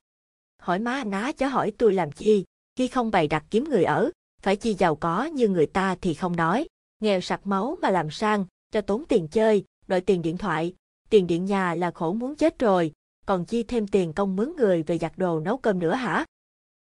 Hỏi 0.58 0.78
má 0.78 0.92
anh 0.92 1.10
á 1.10 1.32
chớ 1.32 1.46
hỏi 1.46 1.72
tôi 1.78 1.92
làm 1.92 2.12
chi, 2.12 2.44
khi 2.76 2.88
không 2.88 3.10
bày 3.10 3.28
đặt 3.28 3.44
kiếm 3.50 3.64
người 3.64 3.84
ở, 3.84 4.10
phải 4.42 4.56
chi 4.56 4.74
giàu 4.74 4.96
có 4.96 5.24
như 5.24 5.48
người 5.48 5.66
ta 5.66 5.96
thì 6.00 6.14
không 6.14 6.36
nói, 6.36 6.68
nghèo 7.00 7.20
sặc 7.20 7.46
máu 7.46 7.78
mà 7.82 7.90
làm 7.90 8.10
sang, 8.10 8.46
cho 8.70 8.80
tốn 8.80 9.04
tiền 9.08 9.28
chơi, 9.28 9.64
đòi 9.86 10.00
tiền 10.00 10.22
điện 10.22 10.38
thoại, 10.38 10.74
tiền 11.10 11.26
điện 11.26 11.44
nhà 11.44 11.74
là 11.74 11.90
khổ 11.90 12.12
muốn 12.12 12.36
chết 12.36 12.58
rồi, 12.58 12.92
còn 13.26 13.44
chi 13.44 13.62
thêm 13.62 13.88
tiền 13.88 14.12
công 14.12 14.36
mướn 14.36 14.52
người 14.56 14.82
về 14.82 14.98
giặt 14.98 15.12
đồ 15.16 15.40
nấu 15.40 15.56
cơm 15.56 15.78
nữa 15.78 15.94
hả? 15.94 16.24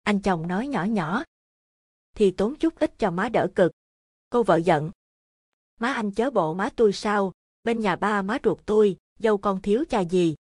Anh 0.03 0.21
chồng 0.21 0.47
nói 0.47 0.67
nhỏ 0.67 0.83
nhỏ. 0.83 1.23
Thì 2.15 2.31
tốn 2.31 2.55
chút 2.55 2.79
ít 2.79 2.99
cho 2.99 3.11
má 3.11 3.29
đỡ 3.29 3.47
cực. 3.55 3.71
Cô 4.29 4.43
vợ 4.43 4.55
giận. 4.55 4.91
Má 5.79 5.93
anh 5.93 6.11
chớ 6.11 6.29
bộ 6.29 6.53
má 6.53 6.69
tôi 6.75 6.93
sao, 6.93 7.31
bên 7.63 7.79
nhà 7.79 7.95
ba 7.95 8.21
má 8.21 8.37
ruột 8.43 8.59
tôi, 8.65 8.97
dâu 9.19 9.37
con 9.37 9.61
thiếu 9.61 9.83
cha 9.89 9.99
gì. 9.99 10.35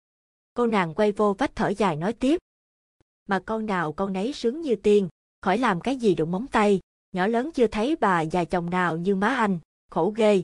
Cô 0.61 0.67
nàng 0.67 0.93
quay 0.93 1.11
vô 1.11 1.35
vách 1.37 1.55
thở 1.55 1.73
dài 1.77 1.95
nói 1.95 2.13
tiếp. 2.13 2.39
Mà 3.27 3.39
con 3.39 3.65
nào 3.65 3.93
con 3.93 4.13
nấy 4.13 4.33
sướng 4.33 4.61
như 4.61 4.75
tiên, 4.75 5.09
khỏi 5.41 5.57
làm 5.57 5.81
cái 5.81 5.95
gì 5.95 6.15
đụng 6.15 6.31
móng 6.31 6.47
tay, 6.47 6.79
nhỏ 7.11 7.27
lớn 7.27 7.49
chưa 7.53 7.67
thấy 7.67 7.95
bà 7.95 8.21
già 8.21 8.43
chồng 8.43 8.69
nào 8.69 8.97
như 8.97 9.15
má 9.15 9.27
anh, 9.27 9.59
khổ 9.91 10.13
ghê. 10.15 10.43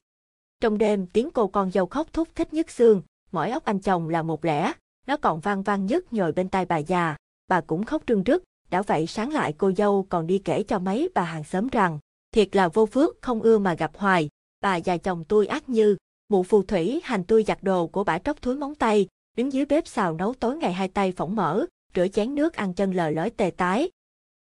Trong 0.61 0.77
đêm 0.77 1.07
tiếng 1.07 1.29
cô 1.31 1.47
con 1.47 1.71
dâu 1.71 1.85
khóc 1.85 2.13
thúc 2.13 2.27
thích 2.35 2.53
nhất 2.53 2.71
xương, 2.71 3.01
mỗi 3.31 3.51
óc 3.51 3.65
anh 3.65 3.79
chồng 3.79 4.09
là 4.09 4.23
một 4.23 4.45
lẻ 4.45 4.73
nó 5.07 5.17
còn 5.17 5.39
vang 5.39 5.63
vang 5.63 5.85
nhất 5.85 6.13
nhồi 6.13 6.31
bên 6.31 6.49
tai 6.49 6.65
bà 6.65 6.77
già, 6.77 7.15
bà 7.47 7.61
cũng 7.61 7.83
khóc 7.83 8.03
trưng 8.07 8.23
rức, 8.25 8.43
đã 8.69 8.81
vậy 8.81 9.07
sáng 9.07 9.31
lại 9.31 9.53
cô 9.57 9.71
dâu 9.77 10.05
còn 10.09 10.27
đi 10.27 10.39
kể 10.39 10.63
cho 10.63 10.79
mấy 10.79 11.09
bà 11.15 11.23
hàng 11.23 11.43
xóm 11.43 11.67
rằng, 11.67 11.99
thiệt 12.31 12.55
là 12.55 12.67
vô 12.67 12.85
phước 12.85 13.21
không 13.21 13.41
ưa 13.41 13.57
mà 13.57 13.73
gặp 13.73 13.91
hoài, 13.97 14.29
bà 14.61 14.75
già 14.75 14.97
chồng 14.97 15.23
tôi 15.23 15.47
ác 15.47 15.69
như, 15.69 15.97
mụ 16.29 16.43
phù 16.43 16.63
thủy 16.63 17.01
hành 17.03 17.23
tôi 17.23 17.43
giặt 17.43 17.63
đồ 17.63 17.87
của 17.87 18.03
bà 18.03 18.19
tróc 18.19 18.41
thúi 18.41 18.55
móng 18.55 18.75
tay, 18.75 19.07
đứng 19.37 19.53
dưới 19.53 19.65
bếp 19.65 19.87
xào 19.87 20.13
nấu 20.13 20.33
tối 20.33 20.57
ngày 20.57 20.73
hai 20.73 20.87
tay 20.87 21.11
phỏng 21.11 21.35
mỡ, 21.35 21.65
rửa 21.95 22.07
chén 22.07 22.35
nước 22.35 22.53
ăn 22.53 22.73
chân 22.73 22.91
lờ 22.91 23.09
lói 23.09 23.29
tề 23.29 23.51
tái. 23.51 23.91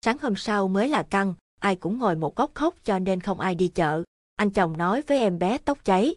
Sáng 0.06 0.18
hôm 0.22 0.36
sau 0.36 0.68
mới 0.68 0.90
là 0.90 1.04
căng, 1.04 1.34
ai 1.60 1.76
cũng 1.76 1.98
ngồi 2.00 2.16
một 2.16 2.36
góc 2.36 2.52
khóc 2.54 2.76
cho 2.84 3.00
nên 3.00 3.20
không 3.20 3.40
ai 3.40 3.56
đi 3.56 3.68
chợ. 3.68 4.04
Anh 4.36 4.50
chồng 4.50 4.78
nói 4.78 5.02
với 5.08 5.20
em 5.20 5.40
bé 5.40 5.58
tóc 5.58 5.86
cháy. 5.86 6.16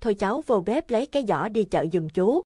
Thôi 0.00 0.14
cháu 0.14 0.42
vô 0.46 0.60
bếp 0.60 0.90
lấy 0.90 1.06
cái 1.06 1.24
giỏ 1.28 1.48
đi 1.48 1.64
chợ 1.64 1.86
giùm 1.92 2.08
chú. 2.08 2.42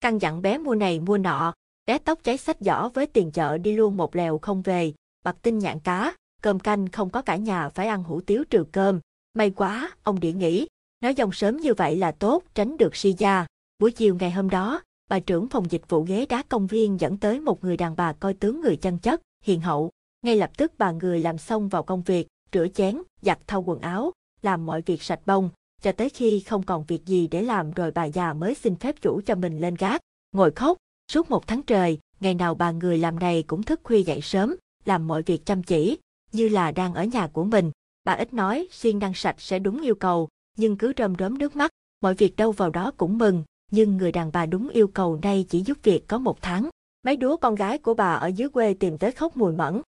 căng 0.00 0.20
dặn 0.20 0.42
bé 0.42 0.58
mua 0.58 0.74
này 0.74 1.00
mua 1.00 1.18
nọ, 1.18 1.54
bé 1.86 1.98
tóc 1.98 2.18
cháy 2.24 2.36
sách 2.36 2.56
giỏ 2.60 2.88
với 2.88 3.06
tiền 3.06 3.30
chợ 3.30 3.58
đi 3.58 3.76
luôn 3.76 3.96
một 3.96 4.16
lèo 4.16 4.38
không 4.38 4.62
về, 4.62 4.92
bạc 5.24 5.36
tinh 5.42 5.58
nhạn 5.58 5.80
cá, 5.80 6.14
cơm 6.42 6.58
canh 6.58 6.88
không 6.88 7.10
có 7.10 7.22
cả 7.22 7.36
nhà 7.36 7.68
phải 7.68 7.86
ăn 7.86 8.04
hủ 8.04 8.20
tiếu 8.20 8.44
trừ 8.50 8.64
cơm. 8.72 9.00
May 9.34 9.50
quá, 9.50 9.90
ông 10.02 10.20
địa 10.20 10.32
nghĩ, 10.32 10.66
nói 11.00 11.14
dòng 11.14 11.32
sớm 11.32 11.56
như 11.56 11.74
vậy 11.74 11.96
là 11.96 12.12
tốt, 12.12 12.42
tránh 12.54 12.76
được 12.76 12.96
si 12.96 13.14
gia. 13.18 13.46
Buổi 13.80 13.92
chiều 13.92 14.16
ngày 14.20 14.30
hôm 14.30 14.50
đó, 14.50 14.82
bà 15.08 15.20
trưởng 15.20 15.48
phòng 15.48 15.70
dịch 15.70 15.88
vụ 15.88 16.02
ghế 16.02 16.26
đá 16.26 16.42
công 16.48 16.66
viên 16.66 17.00
dẫn 17.00 17.16
tới 17.16 17.40
một 17.40 17.64
người 17.64 17.76
đàn 17.76 17.96
bà 17.96 18.12
coi 18.12 18.34
tướng 18.34 18.60
người 18.60 18.76
chân 18.76 18.98
chất, 18.98 19.22
hiền 19.44 19.60
hậu. 19.60 19.90
Ngay 20.22 20.36
lập 20.36 20.50
tức 20.56 20.72
bà 20.78 20.92
người 20.92 21.20
làm 21.20 21.38
xong 21.38 21.68
vào 21.68 21.82
công 21.82 22.02
việc, 22.02 22.26
rửa 22.52 22.66
chén, 22.74 23.02
giặt 23.22 23.38
thau 23.46 23.62
quần 23.62 23.80
áo, 23.80 24.12
làm 24.42 24.66
mọi 24.66 24.82
việc 24.82 25.02
sạch 25.02 25.20
bông, 25.26 25.50
cho 25.82 25.92
tới 25.92 26.08
khi 26.08 26.40
không 26.40 26.62
còn 26.62 26.84
việc 26.84 27.06
gì 27.06 27.28
để 27.28 27.42
làm 27.42 27.70
rồi 27.70 27.90
bà 27.90 28.04
già 28.04 28.32
mới 28.32 28.54
xin 28.54 28.76
phép 28.76 29.02
chủ 29.02 29.20
cho 29.26 29.34
mình 29.34 29.58
lên 29.58 29.74
gác, 29.74 30.00
ngồi 30.32 30.50
khóc. 30.50 30.76
Suốt 31.12 31.30
một 31.30 31.46
tháng 31.46 31.62
trời, 31.62 31.98
ngày 32.20 32.34
nào 32.34 32.54
bà 32.54 32.70
người 32.70 32.98
làm 32.98 33.18
này 33.18 33.44
cũng 33.46 33.62
thức 33.62 33.80
khuya 33.82 34.02
dậy 34.02 34.20
sớm, 34.20 34.56
làm 34.84 35.08
mọi 35.08 35.22
việc 35.22 35.46
chăm 35.46 35.62
chỉ, 35.62 35.98
như 36.32 36.48
là 36.48 36.72
đang 36.72 36.94
ở 36.94 37.04
nhà 37.04 37.26
của 37.26 37.44
mình. 37.44 37.70
Bà 38.04 38.12
ít 38.12 38.34
nói, 38.34 38.68
xiên 38.70 38.98
năng 38.98 39.14
sạch 39.14 39.40
sẽ 39.40 39.58
đúng 39.58 39.82
yêu 39.82 39.94
cầu, 39.94 40.28
nhưng 40.56 40.76
cứ 40.76 40.92
rơm 40.96 41.14
rớm 41.18 41.38
nước 41.38 41.56
mắt, 41.56 41.70
mọi 42.00 42.14
việc 42.14 42.36
đâu 42.36 42.52
vào 42.52 42.70
đó 42.70 42.92
cũng 42.96 43.18
mừng, 43.18 43.44
nhưng 43.70 43.96
người 43.96 44.12
đàn 44.12 44.32
bà 44.32 44.46
đúng 44.46 44.68
yêu 44.68 44.88
cầu 44.88 45.18
nay 45.22 45.46
chỉ 45.48 45.60
giúp 45.60 45.78
việc 45.82 46.08
có 46.08 46.18
một 46.18 46.42
tháng. 46.42 46.68
Mấy 47.02 47.16
đứa 47.16 47.36
con 47.36 47.54
gái 47.54 47.78
của 47.78 47.94
bà 47.94 48.14
ở 48.14 48.26
dưới 48.26 48.48
quê 48.48 48.74
tìm 48.74 48.98
tới 48.98 49.12
khóc 49.12 49.36
mùi 49.36 49.52
mẫn. 49.52 49.82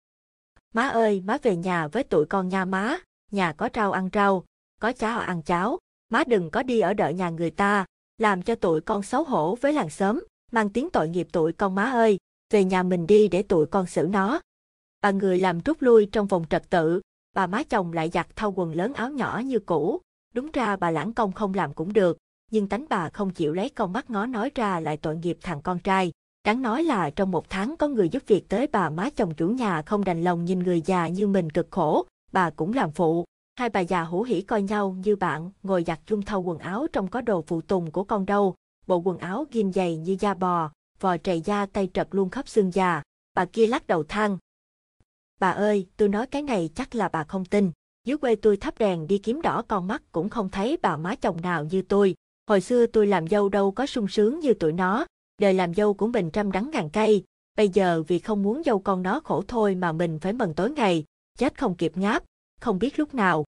Má 0.75 0.89
ơi, 0.89 1.23
má 1.27 1.39
về 1.43 1.57
nhà 1.57 1.89
với 1.89 2.05
tụi 2.05 2.27
con 2.27 2.49
nha 2.49 2.65
má, 2.65 2.99
nhà 3.31 3.53
có 3.53 3.69
rau 3.75 3.93
ăn 3.93 4.09
rau, 4.13 4.45
có 4.81 4.93
cháo 4.93 5.21
ăn 5.21 5.43
cháo, 5.43 5.79
má 6.09 6.25
đừng 6.25 6.51
có 6.51 6.63
đi 6.63 6.81
ở 6.81 6.95
đợi 6.95 7.15
nhà 7.15 7.31
người 7.31 7.51
ta, 7.51 7.87
làm 8.19 8.43
cho 8.43 8.55
tụi 8.55 8.81
con 8.81 9.03
xấu 9.03 9.25
hổ 9.25 9.55
với 9.61 9.73
làng 9.73 9.91
xóm, 9.91 10.25
mang 10.53 10.71
tiếng 10.71 10.91
tội 10.91 11.09
nghiệp 11.09 11.29
tụi 11.33 11.53
con 11.53 11.75
má 11.75 11.85
ơi, 11.85 12.19
về 12.51 12.65
nhà 12.65 12.83
mình 12.83 13.07
đi 13.07 13.29
để 13.29 13.43
tụi 13.43 13.67
con 13.67 13.87
xử 13.87 14.07
nó. 14.11 14.41
Bà 15.01 15.11
người 15.11 15.41
làm 15.41 15.61
rút 15.61 15.83
lui 15.83 16.07
trong 16.13 16.27
vòng 16.27 16.45
trật 16.51 16.71
tự, 16.71 17.01
bà 17.35 17.47
má 17.47 17.63
chồng 17.63 17.93
lại 17.93 18.11
giặt 18.13 18.27
thau 18.37 18.53
quần 18.53 18.75
lớn 18.75 18.95
áo 18.95 19.11
nhỏ 19.11 19.43
như 19.45 19.59
cũ, 19.59 20.01
đúng 20.35 20.51
ra 20.53 20.77
bà 20.77 20.91
lãng 20.91 21.13
công 21.13 21.33
không 21.33 21.55
làm 21.55 21.75
cũng 21.75 21.93
được, 21.93 22.19
nhưng 22.53 22.69
tánh 22.69 22.85
bà 22.89 23.09
không 23.09 23.31
chịu 23.31 23.53
lấy 23.53 23.69
con 23.69 23.93
mắt 23.93 24.11
ngó 24.11 24.27
nói 24.27 24.51
ra 24.55 24.81
lại 24.81 24.97
tội 24.97 25.17
nghiệp 25.17 25.39
thằng 25.43 25.63
con 25.63 25.79
trai. 25.79 26.13
Đáng 26.45 26.63
nói 26.63 26.85
là 26.85 27.11
trong 27.11 27.31
một 27.31 27.51
tháng 27.51 27.77
có 27.77 27.89
người 27.89 28.09
giúp 28.09 28.23
việc 28.27 28.49
tới 28.49 28.67
bà 28.67 28.91
má 28.91 29.11
chồng 29.11 29.35
chủ 29.35 29.49
nhà 29.49 29.83
không 29.83 30.05
đành 30.05 30.25
lòng 30.25 30.45
nhìn 30.45 30.59
người 30.59 30.83
già 30.87 31.09
như 31.09 31.27
mình 31.27 31.51
cực 31.51 31.67
khổ, 31.71 32.07
bà 32.33 32.51
cũng 32.51 32.73
làm 32.73 32.91
phụ. 32.91 33.25
Hai 33.57 33.69
bà 33.69 33.81
già 33.81 34.03
hủ 34.03 34.23
hỉ 34.23 34.41
coi 34.41 34.63
nhau 34.63 34.97
như 35.05 35.17
bạn, 35.17 35.51
ngồi 35.63 35.85
giặt 35.85 36.01
chung 36.07 36.23
thâu 36.23 36.43
quần 36.43 36.59
áo 36.59 36.87
trong 36.93 37.09
có 37.09 37.21
đồ 37.21 37.45
phụ 37.47 37.61
tùng 37.61 37.91
của 37.91 38.05
con 38.05 38.27
đâu, 38.27 38.55
bộ 38.87 38.97
quần 38.97 39.19
áo 39.19 39.45
ghim 39.51 39.73
dày 39.73 39.97
như 39.97 40.17
da 40.21 40.35
bò, 40.35 40.71
vò 41.01 41.17
trầy 41.17 41.41
da 41.41 41.67
tay 41.67 41.89
trật 41.95 42.09
luôn 42.11 42.31
khắp 42.31 42.49
xương 42.49 42.71
già. 42.75 43.03
Bà 43.35 43.45
kia 43.45 43.67
lắc 43.67 43.87
đầu 43.87 44.05
than. 44.05 44.39
Bà 45.41 45.51
ơi, 45.51 45.87
tôi 45.97 46.09
nói 46.09 46.27
cái 46.27 46.43
này 46.43 46.71
chắc 46.75 46.95
là 46.95 47.09
bà 47.09 47.25
không 47.25 47.45
tin. 47.45 47.71
Dưới 48.05 48.17
quê 48.17 48.35
tôi 48.35 48.57
thắp 48.57 48.79
đèn 48.79 49.07
đi 49.07 49.19
kiếm 49.19 49.43
đỏ 49.43 49.63
con 49.69 49.87
mắt 49.87 50.03
cũng 50.13 50.29
không 50.29 50.49
thấy 50.49 50.79
bà 50.83 50.97
má 50.97 51.15
chồng 51.15 51.41
nào 51.41 51.65
như 51.65 51.83
tôi. 51.83 52.15
Hồi 52.47 52.61
xưa 52.61 52.87
tôi 52.87 53.07
làm 53.07 53.29
dâu 53.29 53.49
đâu 53.49 53.73
có 53.73 53.87
sung 53.87 54.09
sướng 54.09 54.41
như 54.41 54.55
tụi 54.55 54.73
nó, 54.73 55.07
đời 55.39 55.55
làm 55.55 55.75
dâu 55.75 55.95
của 55.95 56.07
mình 56.07 56.31
trăm 56.31 56.53
đắng 56.53 56.71
ngàn 56.71 56.91
cay. 56.91 57.25
bây 57.57 57.69
giờ 57.69 58.03
vì 58.09 58.19
không 58.19 58.43
muốn 58.43 58.63
dâu 58.63 58.79
con 58.79 59.03
nó 59.03 59.21
khổ 59.21 59.43
thôi 59.49 59.75
mà 59.75 59.93
mình 59.93 60.19
phải 60.19 60.33
mần 60.33 60.55
tối 60.55 60.71
ngày, 60.71 61.05
chết 61.39 61.59
không 61.59 61.75
kịp 61.75 61.97
ngáp, 61.97 62.25
không 62.61 62.79
biết 62.79 62.99
lúc 62.99 63.15
nào. 63.15 63.45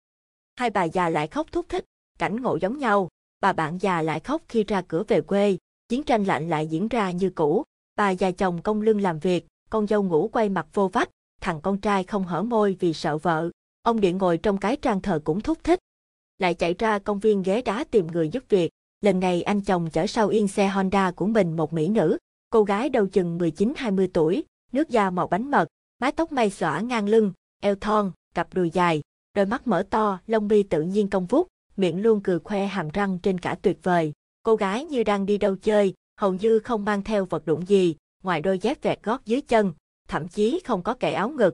Hai 0.57 0.71
bà 0.71 0.85
già 0.85 1.09
lại 1.09 1.29
khóc 1.29 1.47
thúc 1.53 1.67
thích, 1.69 1.85
cảnh 2.19 2.43
ngộ 2.43 2.59
giống 2.61 2.79
nhau, 2.79 3.09
bà 3.41 3.53
bạn 3.53 3.79
già 3.79 4.03
lại 4.03 4.21
khóc 4.21 4.43
khi 4.49 4.65
ra 4.65 4.83
cửa 4.89 5.03
về 5.09 5.21
quê, 5.21 5.59
chiến 5.89 6.03
tranh 6.03 6.25
lạnh 6.25 6.49
lại 6.49 6.67
diễn 6.67 6.89
ra 6.89 7.11
như 7.11 7.31
cũ, 7.31 7.65
bà 7.97 8.11
già 8.11 8.31
chồng 8.31 8.63
công 8.63 8.83
lưng 8.83 9.01
làm 9.01 9.19
việc, 9.19 9.47
con 9.71 9.87
dâu 9.87 10.03
ngủ 10.03 10.29
quay 10.33 10.49
mặt 10.49 10.67
vô 10.73 10.89
vách, 10.89 11.11
thằng 11.41 11.61
con 11.61 11.81
trai 11.81 12.05
không 12.05 12.25
hở 12.25 12.43
môi 12.43 12.77
vì 12.81 12.93
sợ 12.93 13.19
vợ. 13.19 13.51
Ông 13.83 14.01
điện 14.01 14.19
ngồi 14.19 14.39
trong 14.39 14.59
cái 14.59 14.77
trang 14.77 15.01
thờ 15.01 15.21
cũng 15.25 15.41
thúc 15.41 15.59
thích. 15.65 15.79
Lại 16.39 16.55
chạy 16.55 16.75
ra 16.79 16.99
công 16.99 17.19
viên 17.19 17.43
ghế 17.43 17.63
đá 17.63 17.85
tìm 17.85 18.07
người 18.07 18.29
giúp 18.29 18.45
việc. 18.49 18.71
Lần 19.05 19.21
này 19.21 19.43
anh 19.43 19.61
chồng 19.61 19.91
chở 19.91 20.07
sau 20.07 20.29
yên 20.29 20.49
xe 20.49 20.69
Honda 20.69 21.11
của 21.11 21.27
mình 21.27 21.57
một 21.57 21.73
mỹ 21.73 21.89
nữ. 21.89 22.19
Cô 22.51 22.63
gái 22.65 22.89
đầu 22.89 23.07
chừng 23.07 23.39
19-20 23.39 24.09
tuổi, 24.13 24.45
nước 24.73 24.89
da 24.89 25.11
màu 25.11 25.27
bánh 25.27 25.51
mật, 25.51 25.69
mái 26.01 26.13
tóc 26.13 26.33
may 26.33 26.51
xõa 26.51 26.81
ngang 26.81 27.09
lưng, 27.09 27.33
eo 27.61 27.75
thon, 27.75 28.13
cặp 28.35 28.55
đùi 28.55 28.71
dài, 28.71 29.03
đôi 29.35 29.47
mắt 29.47 29.67
mở 29.67 29.87
to, 29.91 30.19
lông 30.27 30.49
mi 30.49 30.63
tự 30.63 30.83
nhiên 30.83 31.11
cong 31.11 31.27
vút, 31.27 31.49
miệng 31.77 32.03
luôn 32.03 32.21
cười 32.21 32.39
khoe 32.39 32.67
hàm 32.67 32.89
răng 32.89 33.19
trên 33.19 33.41
cả 33.41 33.57
tuyệt 33.63 33.79
vời. 33.83 34.13
Cô 34.43 34.57
gái 34.57 34.85
như 34.85 35.03
đang 35.03 35.27
đi 35.27 35.39
đâu 35.39 35.57
chơi, 35.57 35.95
hầu 36.21 36.35
như 36.35 36.59
không 36.59 36.85
mang 36.85 37.03
theo 37.03 37.25
vật 37.25 37.47
dụng 37.47 37.69
gì, 37.69 37.97
ngoài 38.23 38.41
đôi 38.41 38.59
dép 38.59 38.83
vẹt 38.83 39.03
gót 39.03 39.25
dưới 39.25 39.41
chân, 39.41 39.73
thậm 40.09 40.29
chí 40.29 40.61
không 40.65 40.83
có 40.83 40.95
kẻ 40.95 41.13
áo 41.13 41.29
ngực. 41.29 41.53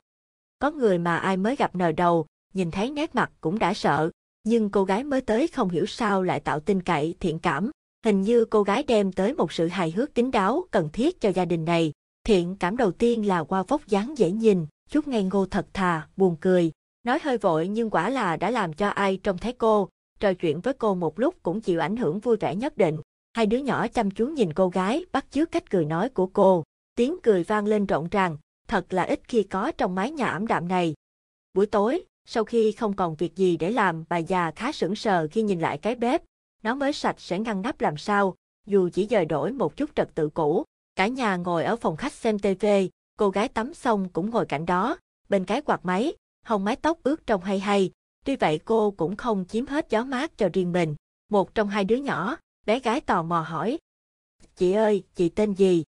Có 0.59 0.71
người 0.71 0.97
mà 0.97 1.17
ai 1.17 1.37
mới 1.37 1.55
gặp 1.55 1.75
nờ 1.75 1.91
đầu, 1.91 2.25
nhìn 2.53 2.71
thấy 2.71 2.91
nét 2.91 3.15
mặt 3.15 3.31
cũng 3.41 3.59
đã 3.59 3.73
sợ, 3.73 4.11
nhưng 4.43 4.69
cô 4.69 4.83
gái 4.83 5.03
mới 5.03 5.21
tới 5.21 5.47
không 5.47 5.69
hiểu 5.69 5.85
sao 5.85 6.23
lại 6.23 6.39
tạo 6.39 6.59
tin 6.59 6.81
cậy, 6.81 7.15
thiện 7.19 7.39
cảm. 7.39 7.71
Hình 8.05 8.21
như 8.21 8.45
cô 8.45 8.63
gái 8.63 8.83
đem 8.83 9.11
tới 9.11 9.33
một 9.33 9.51
sự 9.51 9.67
hài 9.67 9.91
hước 9.91 10.15
kín 10.15 10.31
đáo 10.31 10.65
cần 10.71 10.89
thiết 10.93 11.21
cho 11.21 11.29
gia 11.29 11.45
đình 11.45 11.65
này. 11.65 11.91
Thiện 12.23 12.55
cảm 12.59 12.77
đầu 12.77 12.91
tiên 12.91 13.27
là 13.27 13.43
qua 13.43 13.63
vóc 13.63 13.87
dáng 13.87 14.17
dễ 14.17 14.31
nhìn, 14.31 14.65
chút 14.89 15.07
ngây 15.07 15.23
ngô 15.23 15.45
thật 15.45 15.67
thà, 15.73 16.07
buồn 16.17 16.35
cười. 16.41 16.71
Nói 17.03 17.19
hơi 17.21 17.37
vội 17.37 17.67
nhưng 17.67 17.89
quả 17.89 18.09
là 18.09 18.37
đã 18.37 18.49
làm 18.49 18.73
cho 18.73 18.87
ai 18.87 19.17
trông 19.17 19.37
thấy 19.37 19.53
cô, 19.53 19.89
trò 20.19 20.33
chuyện 20.33 20.61
với 20.61 20.73
cô 20.73 20.95
một 20.95 21.19
lúc 21.19 21.35
cũng 21.43 21.61
chịu 21.61 21.79
ảnh 21.79 21.95
hưởng 21.97 22.19
vui 22.19 22.37
vẻ 22.37 22.55
nhất 22.55 22.77
định. 22.77 22.97
Hai 23.33 23.45
đứa 23.45 23.57
nhỏ 23.57 23.87
chăm 23.87 24.11
chú 24.11 24.27
nhìn 24.27 24.53
cô 24.53 24.69
gái, 24.69 25.05
bắt 25.11 25.25
chước 25.31 25.51
cách 25.51 25.69
cười 25.69 25.85
nói 25.85 26.09
của 26.09 26.27
cô. 26.27 26.63
Tiếng 26.95 27.15
cười 27.23 27.43
vang 27.43 27.65
lên 27.65 27.85
rộn 27.85 28.07
ràng, 28.11 28.37
thật 28.67 28.93
là 28.93 29.03
ít 29.03 29.19
khi 29.27 29.43
có 29.43 29.71
trong 29.71 29.95
mái 29.95 30.11
nhà 30.11 30.27
ảm 30.27 30.47
đạm 30.47 30.67
này. 30.67 30.93
Buổi 31.53 31.65
tối, 31.65 32.03
sau 32.25 32.43
khi 32.43 32.71
không 32.71 32.95
còn 32.95 33.15
việc 33.15 33.35
gì 33.35 33.57
để 33.57 33.71
làm, 33.71 34.03
bà 34.09 34.17
già 34.17 34.51
khá 34.51 34.71
sững 34.71 34.95
sờ 34.95 35.27
khi 35.31 35.41
nhìn 35.41 35.59
lại 35.59 35.77
cái 35.77 35.95
bếp. 35.95 36.23
Nó 36.63 36.75
mới 36.75 36.93
sạch 36.93 37.19
sẽ 37.19 37.39
ngăn 37.39 37.61
nắp 37.61 37.81
làm 37.81 37.97
sao, 37.97 38.35
dù 38.67 38.89
chỉ 38.93 39.07
dời 39.09 39.25
đổi 39.25 39.51
một 39.51 39.77
chút 39.77 39.89
trật 39.95 40.15
tự 40.15 40.29
cũ. 40.29 40.63
Cả 40.95 41.07
nhà 41.07 41.35
ngồi 41.35 41.63
ở 41.63 41.75
phòng 41.75 41.97
khách 41.97 42.13
xem 42.13 42.39
TV, 42.39 42.65
cô 43.17 43.29
gái 43.29 43.47
tắm 43.47 43.73
xong 43.73 44.09
cũng 44.09 44.29
ngồi 44.29 44.45
cạnh 44.45 44.65
đó, 44.65 44.97
bên 45.29 45.45
cái 45.45 45.61
quạt 45.61 45.85
máy, 45.85 46.13
hồng 46.45 46.63
mái 46.63 46.75
tóc 46.75 46.99
ướt 47.03 47.27
trong 47.27 47.41
hay 47.41 47.59
hay. 47.59 47.91
Tuy 48.25 48.35
vậy 48.35 48.59
cô 48.65 48.91
cũng 48.91 49.15
không 49.15 49.45
chiếm 49.47 49.65
hết 49.65 49.89
gió 49.89 50.03
mát 50.03 50.37
cho 50.37 50.49
riêng 50.53 50.71
mình. 50.71 50.95
Một 51.29 51.55
trong 51.55 51.67
hai 51.67 51.83
đứa 51.83 51.95
nhỏ, 51.95 52.37
bé 52.65 52.79
gái 52.79 53.01
tò 53.01 53.23
mò 53.23 53.41
hỏi. 53.41 53.77
Chị 54.55 54.71
ơi, 54.71 55.03
chị 55.15 55.29
tên 55.29 55.53
gì? 55.53 55.83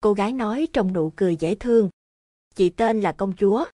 Cô 0.00 0.12
gái 0.12 0.32
nói 0.32 0.68
trong 0.72 0.92
nụ 0.92 1.12
cười 1.16 1.36
dễ 1.36 1.54
thương. 1.54 1.90
Chị 2.54 2.68
tên 2.70 3.00
là 3.00 3.12
công 3.12 3.32
chúa. 3.36 3.64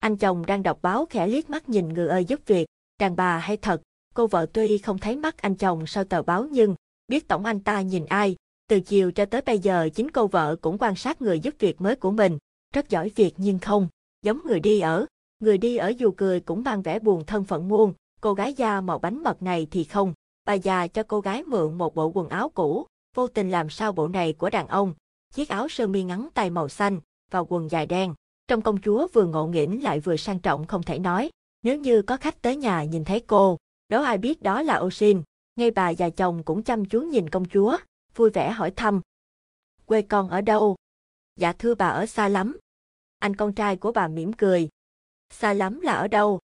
Anh 0.00 0.16
chồng 0.16 0.46
đang 0.46 0.62
đọc 0.62 0.78
báo 0.82 1.06
khẽ 1.10 1.26
liếc 1.26 1.50
mắt 1.50 1.68
nhìn 1.68 1.88
người 1.88 2.08
ơi 2.08 2.24
giúp 2.24 2.40
việc, 2.46 2.66
đàn 3.00 3.16
bà 3.16 3.38
hay 3.38 3.56
thật, 3.56 3.82
cô 4.14 4.26
vợ 4.26 4.46
tuy 4.52 4.78
không 4.78 4.98
thấy 4.98 5.16
mắt 5.16 5.38
anh 5.42 5.54
chồng 5.54 5.86
sau 5.86 6.04
tờ 6.04 6.22
báo 6.22 6.44
nhưng 6.50 6.74
biết 7.08 7.28
tổng 7.28 7.44
anh 7.44 7.60
ta 7.60 7.80
nhìn 7.80 8.06
ai, 8.06 8.36
từ 8.68 8.80
chiều 8.80 9.12
cho 9.12 9.24
tới 9.24 9.42
bây 9.42 9.58
giờ 9.58 9.88
chính 9.94 10.10
cô 10.10 10.26
vợ 10.26 10.56
cũng 10.56 10.78
quan 10.78 10.94
sát 10.94 11.22
người 11.22 11.40
giúp 11.40 11.54
việc 11.58 11.80
mới 11.80 11.96
của 11.96 12.10
mình, 12.10 12.38
rất 12.74 12.88
giỏi 12.88 13.10
việc 13.16 13.34
nhưng 13.36 13.58
không, 13.58 13.88
giống 14.22 14.40
người 14.46 14.60
đi 14.60 14.80
ở. 14.80 15.06
Người 15.38 15.58
đi 15.58 15.76
ở 15.76 15.88
dù 15.88 16.10
cười 16.16 16.40
cũng 16.40 16.62
mang 16.62 16.82
vẻ 16.82 16.98
buồn 16.98 17.24
thân 17.24 17.44
phận 17.44 17.68
muôn, 17.68 17.94
cô 18.20 18.34
gái 18.34 18.54
da 18.54 18.80
màu 18.80 18.98
bánh 18.98 19.22
mật 19.22 19.42
này 19.42 19.66
thì 19.70 19.84
không. 19.84 20.14
Bà 20.44 20.52
già 20.52 20.86
cho 20.86 21.02
cô 21.02 21.20
gái 21.20 21.42
mượn 21.42 21.78
một 21.78 21.94
bộ 21.94 22.12
quần 22.14 22.28
áo 22.28 22.48
cũ, 22.48 22.86
vô 23.14 23.26
tình 23.26 23.50
làm 23.50 23.70
sao 23.70 23.92
bộ 23.92 24.08
này 24.08 24.32
của 24.32 24.50
đàn 24.50 24.68
ông, 24.68 24.94
chiếc 25.34 25.48
áo 25.48 25.68
sơ 25.68 25.86
mi 25.86 26.02
ngắn 26.02 26.28
tay 26.34 26.50
màu 26.50 26.68
xanh, 26.68 27.00
và 27.30 27.40
quần 27.40 27.70
dài 27.70 27.86
đen. 27.86 28.14
Trong 28.48 28.62
công 28.62 28.80
chúa 28.80 29.08
vừa 29.12 29.26
ngộ 29.26 29.46
nghĩnh 29.46 29.82
lại 29.82 30.00
vừa 30.00 30.16
sang 30.16 30.38
trọng 30.38 30.66
không 30.66 30.82
thể 30.82 30.98
nói. 30.98 31.30
Nếu 31.62 31.78
như 31.78 32.02
có 32.02 32.16
khách 32.16 32.42
tới 32.42 32.56
nhà 32.56 32.84
nhìn 32.84 33.04
thấy 33.04 33.20
cô, 33.20 33.58
đâu 33.88 34.02
ai 34.02 34.18
biết 34.18 34.42
đó 34.42 34.62
là 34.62 34.78
Osin. 34.78 35.22
Ngay 35.56 35.70
bà 35.70 35.90
già 35.90 36.10
chồng 36.10 36.42
cũng 36.42 36.62
chăm 36.62 36.84
chú 36.84 37.00
nhìn 37.00 37.30
công 37.30 37.44
chúa, 37.44 37.76
vui 38.14 38.30
vẻ 38.30 38.50
hỏi 38.50 38.70
thăm. 38.70 39.00
Quê 39.86 40.02
con 40.02 40.28
ở 40.28 40.40
đâu? 40.40 40.76
Dạ 41.36 41.52
thưa 41.52 41.74
bà 41.74 41.88
ở 41.88 42.06
xa 42.06 42.28
lắm. 42.28 42.58
Anh 43.18 43.36
con 43.36 43.52
trai 43.52 43.76
của 43.76 43.92
bà 43.92 44.08
mỉm 44.08 44.32
cười. 44.32 44.68
Xa 45.30 45.52
lắm 45.52 45.80
là 45.80 45.92
ở 45.92 46.08
đâu? 46.08 46.40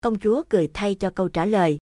Công 0.00 0.18
chúa 0.18 0.42
cười 0.48 0.70
thay 0.74 0.94
cho 0.94 1.10
câu 1.10 1.28
trả 1.28 1.44
lời. 1.44 1.78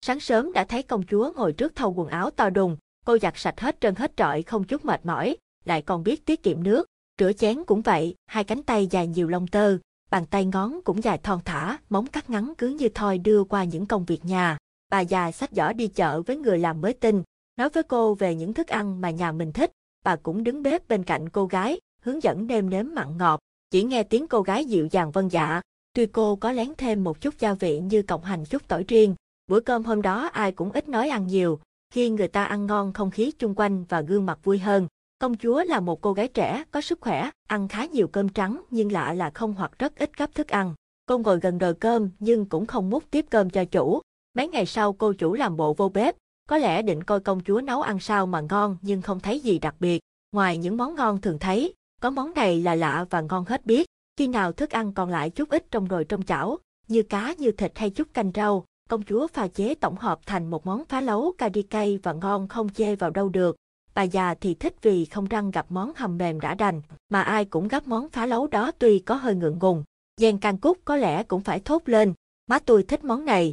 Sáng 0.00 0.20
sớm 0.20 0.52
đã 0.52 0.64
thấy 0.64 0.82
công 0.82 1.02
chúa 1.06 1.32
ngồi 1.36 1.52
trước 1.52 1.76
thau 1.76 1.92
quần 1.92 2.08
áo 2.08 2.30
to 2.30 2.50
đùng, 2.50 2.76
cô 3.04 3.18
giặt 3.18 3.34
sạch 3.36 3.60
hết 3.60 3.80
trơn 3.80 3.94
hết 3.94 4.16
trọi 4.16 4.42
không 4.42 4.64
chút 4.64 4.84
mệt 4.84 5.06
mỏi, 5.06 5.36
lại 5.64 5.82
còn 5.82 6.04
biết 6.04 6.26
tiết 6.26 6.42
kiệm 6.42 6.62
nước. 6.62 6.86
Rửa 7.18 7.32
chén 7.32 7.64
cũng 7.64 7.82
vậy, 7.82 8.14
hai 8.26 8.44
cánh 8.44 8.62
tay 8.62 8.86
dài 8.86 9.06
nhiều 9.06 9.28
lông 9.28 9.46
tơ, 9.46 9.78
bàn 10.10 10.26
tay 10.26 10.44
ngón 10.44 10.80
cũng 10.84 11.02
dài 11.02 11.18
thon 11.18 11.40
thả, 11.44 11.78
móng 11.88 12.06
cắt 12.06 12.30
ngắn 12.30 12.52
cứ 12.58 12.68
như 12.68 12.88
thoi 12.88 13.18
đưa 13.18 13.44
qua 13.44 13.64
những 13.64 13.86
công 13.86 14.04
việc 14.04 14.24
nhà. 14.24 14.58
Bà 14.90 15.00
già 15.00 15.32
sách 15.32 15.50
giỏ 15.52 15.72
đi 15.72 15.88
chợ 15.88 16.22
với 16.22 16.36
người 16.36 16.58
làm 16.58 16.80
mới 16.80 16.92
tin, 16.92 17.22
nói 17.56 17.68
với 17.68 17.82
cô 17.82 18.14
về 18.14 18.34
những 18.34 18.52
thức 18.52 18.68
ăn 18.68 19.00
mà 19.00 19.10
nhà 19.10 19.32
mình 19.32 19.52
thích. 19.52 19.70
Bà 20.04 20.16
cũng 20.16 20.44
đứng 20.44 20.62
bếp 20.62 20.88
bên 20.88 21.04
cạnh 21.04 21.28
cô 21.28 21.46
gái, 21.46 21.80
hướng 22.02 22.22
dẫn 22.22 22.46
nêm 22.46 22.70
nếm 22.70 22.86
mặn 22.94 23.16
ngọt. 23.16 23.40
Chỉ 23.70 23.82
nghe 23.82 24.02
tiếng 24.02 24.26
cô 24.26 24.42
gái 24.42 24.64
dịu 24.64 24.88
dàng 24.90 25.10
vân 25.10 25.28
dạ, 25.28 25.60
tuy 25.92 26.06
cô 26.06 26.36
có 26.36 26.52
lén 26.52 26.72
thêm 26.78 27.04
một 27.04 27.20
chút 27.20 27.34
gia 27.38 27.54
vị 27.54 27.80
như 27.80 28.02
cộng 28.02 28.24
hành 28.24 28.44
chút 28.44 28.68
tỏi 28.68 28.84
riêng. 28.88 29.14
Bữa 29.46 29.60
cơm 29.60 29.84
hôm 29.84 30.02
đó 30.02 30.26
ai 30.32 30.52
cũng 30.52 30.72
ít 30.72 30.88
nói 30.88 31.08
ăn 31.08 31.26
nhiều, 31.26 31.60
khi 31.90 32.10
người 32.10 32.28
ta 32.28 32.44
ăn 32.44 32.66
ngon 32.66 32.92
không 32.92 33.10
khí 33.10 33.32
chung 33.38 33.54
quanh 33.54 33.84
và 33.84 34.00
gương 34.00 34.26
mặt 34.26 34.38
vui 34.42 34.58
hơn. 34.58 34.86
Công 35.24 35.36
chúa 35.36 35.64
là 35.64 35.80
một 35.80 36.00
cô 36.00 36.12
gái 36.12 36.28
trẻ, 36.28 36.64
có 36.70 36.80
sức 36.80 37.00
khỏe, 37.00 37.30
ăn 37.48 37.68
khá 37.68 37.84
nhiều 37.84 38.08
cơm 38.08 38.28
trắng 38.28 38.62
nhưng 38.70 38.92
lạ 38.92 39.14
là 39.14 39.30
không 39.30 39.54
hoặc 39.54 39.78
rất 39.78 39.98
ít 39.98 40.16
gấp 40.16 40.34
thức 40.34 40.48
ăn. 40.48 40.74
Cô 41.06 41.18
ngồi 41.18 41.40
gần 41.40 41.58
đồi 41.58 41.74
cơm 41.74 42.10
nhưng 42.18 42.46
cũng 42.46 42.66
không 42.66 42.90
múc 42.90 43.10
tiếp 43.10 43.26
cơm 43.30 43.50
cho 43.50 43.64
chủ. 43.64 44.00
Mấy 44.34 44.48
ngày 44.48 44.66
sau 44.66 44.92
cô 44.92 45.12
chủ 45.12 45.34
làm 45.34 45.56
bộ 45.56 45.74
vô 45.74 45.88
bếp, 45.88 46.16
có 46.48 46.58
lẽ 46.58 46.82
định 46.82 47.04
coi 47.04 47.20
công 47.20 47.40
chúa 47.40 47.60
nấu 47.60 47.82
ăn 47.82 47.98
sao 47.98 48.26
mà 48.26 48.40
ngon 48.40 48.76
nhưng 48.82 49.02
không 49.02 49.20
thấy 49.20 49.40
gì 49.40 49.58
đặc 49.58 49.74
biệt. 49.80 50.00
Ngoài 50.32 50.58
những 50.58 50.76
món 50.76 50.94
ngon 50.94 51.20
thường 51.20 51.38
thấy, 51.38 51.74
có 52.00 52.10
món 52.10 52.34
này 52.34 52.60
là 52.60 52.74
lạ 52.74 53.06
và 53.10 53.20
ngon 53.20 53.44
hết 53.44 53.66
biết. 53.66 53.86
Khi 54.16 54.26
nào 54.26 54.52
thức 54.52 54.70
ăn 54.70 54.92
còn 54.92 55.10
lại 55.10 55.30
chút 55.30 55.48
ít 55.50 55.66
trong 55.70 55.88
nồi 55.88 56.04
trong 56.04 56.22
chảo, 56.22 56.58
như 56.88 57.02
cá 57.02 57.34
như 57.38 57.50
thịt 57.52 57.72
hay 57.78 57.90
chút 57.90 58.08
canh 58.14 58.30
rau, 58.34 58.64
công 58.88 59.02
chúa 59.02 59.26
pha 59.26 59.48
chế 59.48 59.74
tổng 59.74 59.96
hợp 59.96 60.20
thành 60.26 60.50
một 60.50 60.66
món 60.66 60.84
phá 60.84 61.00
lấu 61.00 61.32
cà 61.38 61.48
đi 61.48 61.62
cay 61.62 61.98
và 62.02 62.12
ngon 62.12 62.48
không 62.48 62.68
chê 62.68 62.96
vào 62.96 63.10
đâu 63.10 63.28
được 63.28 63.56
bà 63.94 64.02
già 64.02 64.34
thì 64.34 64.54
thích 64.54 64.76
vì 64.82 65.04
không 65.04 65.24
răng 65.24 65.50
gặp 65.50 65.66
món 65.68 65.92
hầm 65.96 66.18
mềm 66.18 66.40
đã 66.40 66.54
đành, 66.54 66.82
mà 67.08 67.22
ai 67.22 67.44
cũng 67.44 67.68
gấp 67.68 67.86
món 67.86 68.08
phá 68.08 68.26
lấu 68.26 68.46
đó 68.46 68.70
tuy 68.78 68.98
có 68.98 69.14
hơi 69.14 69.34
ngượng 69.34 69.58
ngùng. 69.58 69.84
Giang 70.20 70.38
can 70.38 70.58
cúc 70.58 70.78
có 70.84 70.96
lẽ 70.96 71.22
cũng 71.22 71.40
phải 71.40 71.60
thốt 71.60 71.82
lên, 71.88 72.14
má 72.46 72.58
tôi 72.58 72.82
thích 72.82 73.04
món 73.04 73.24
này. 73.24 73.52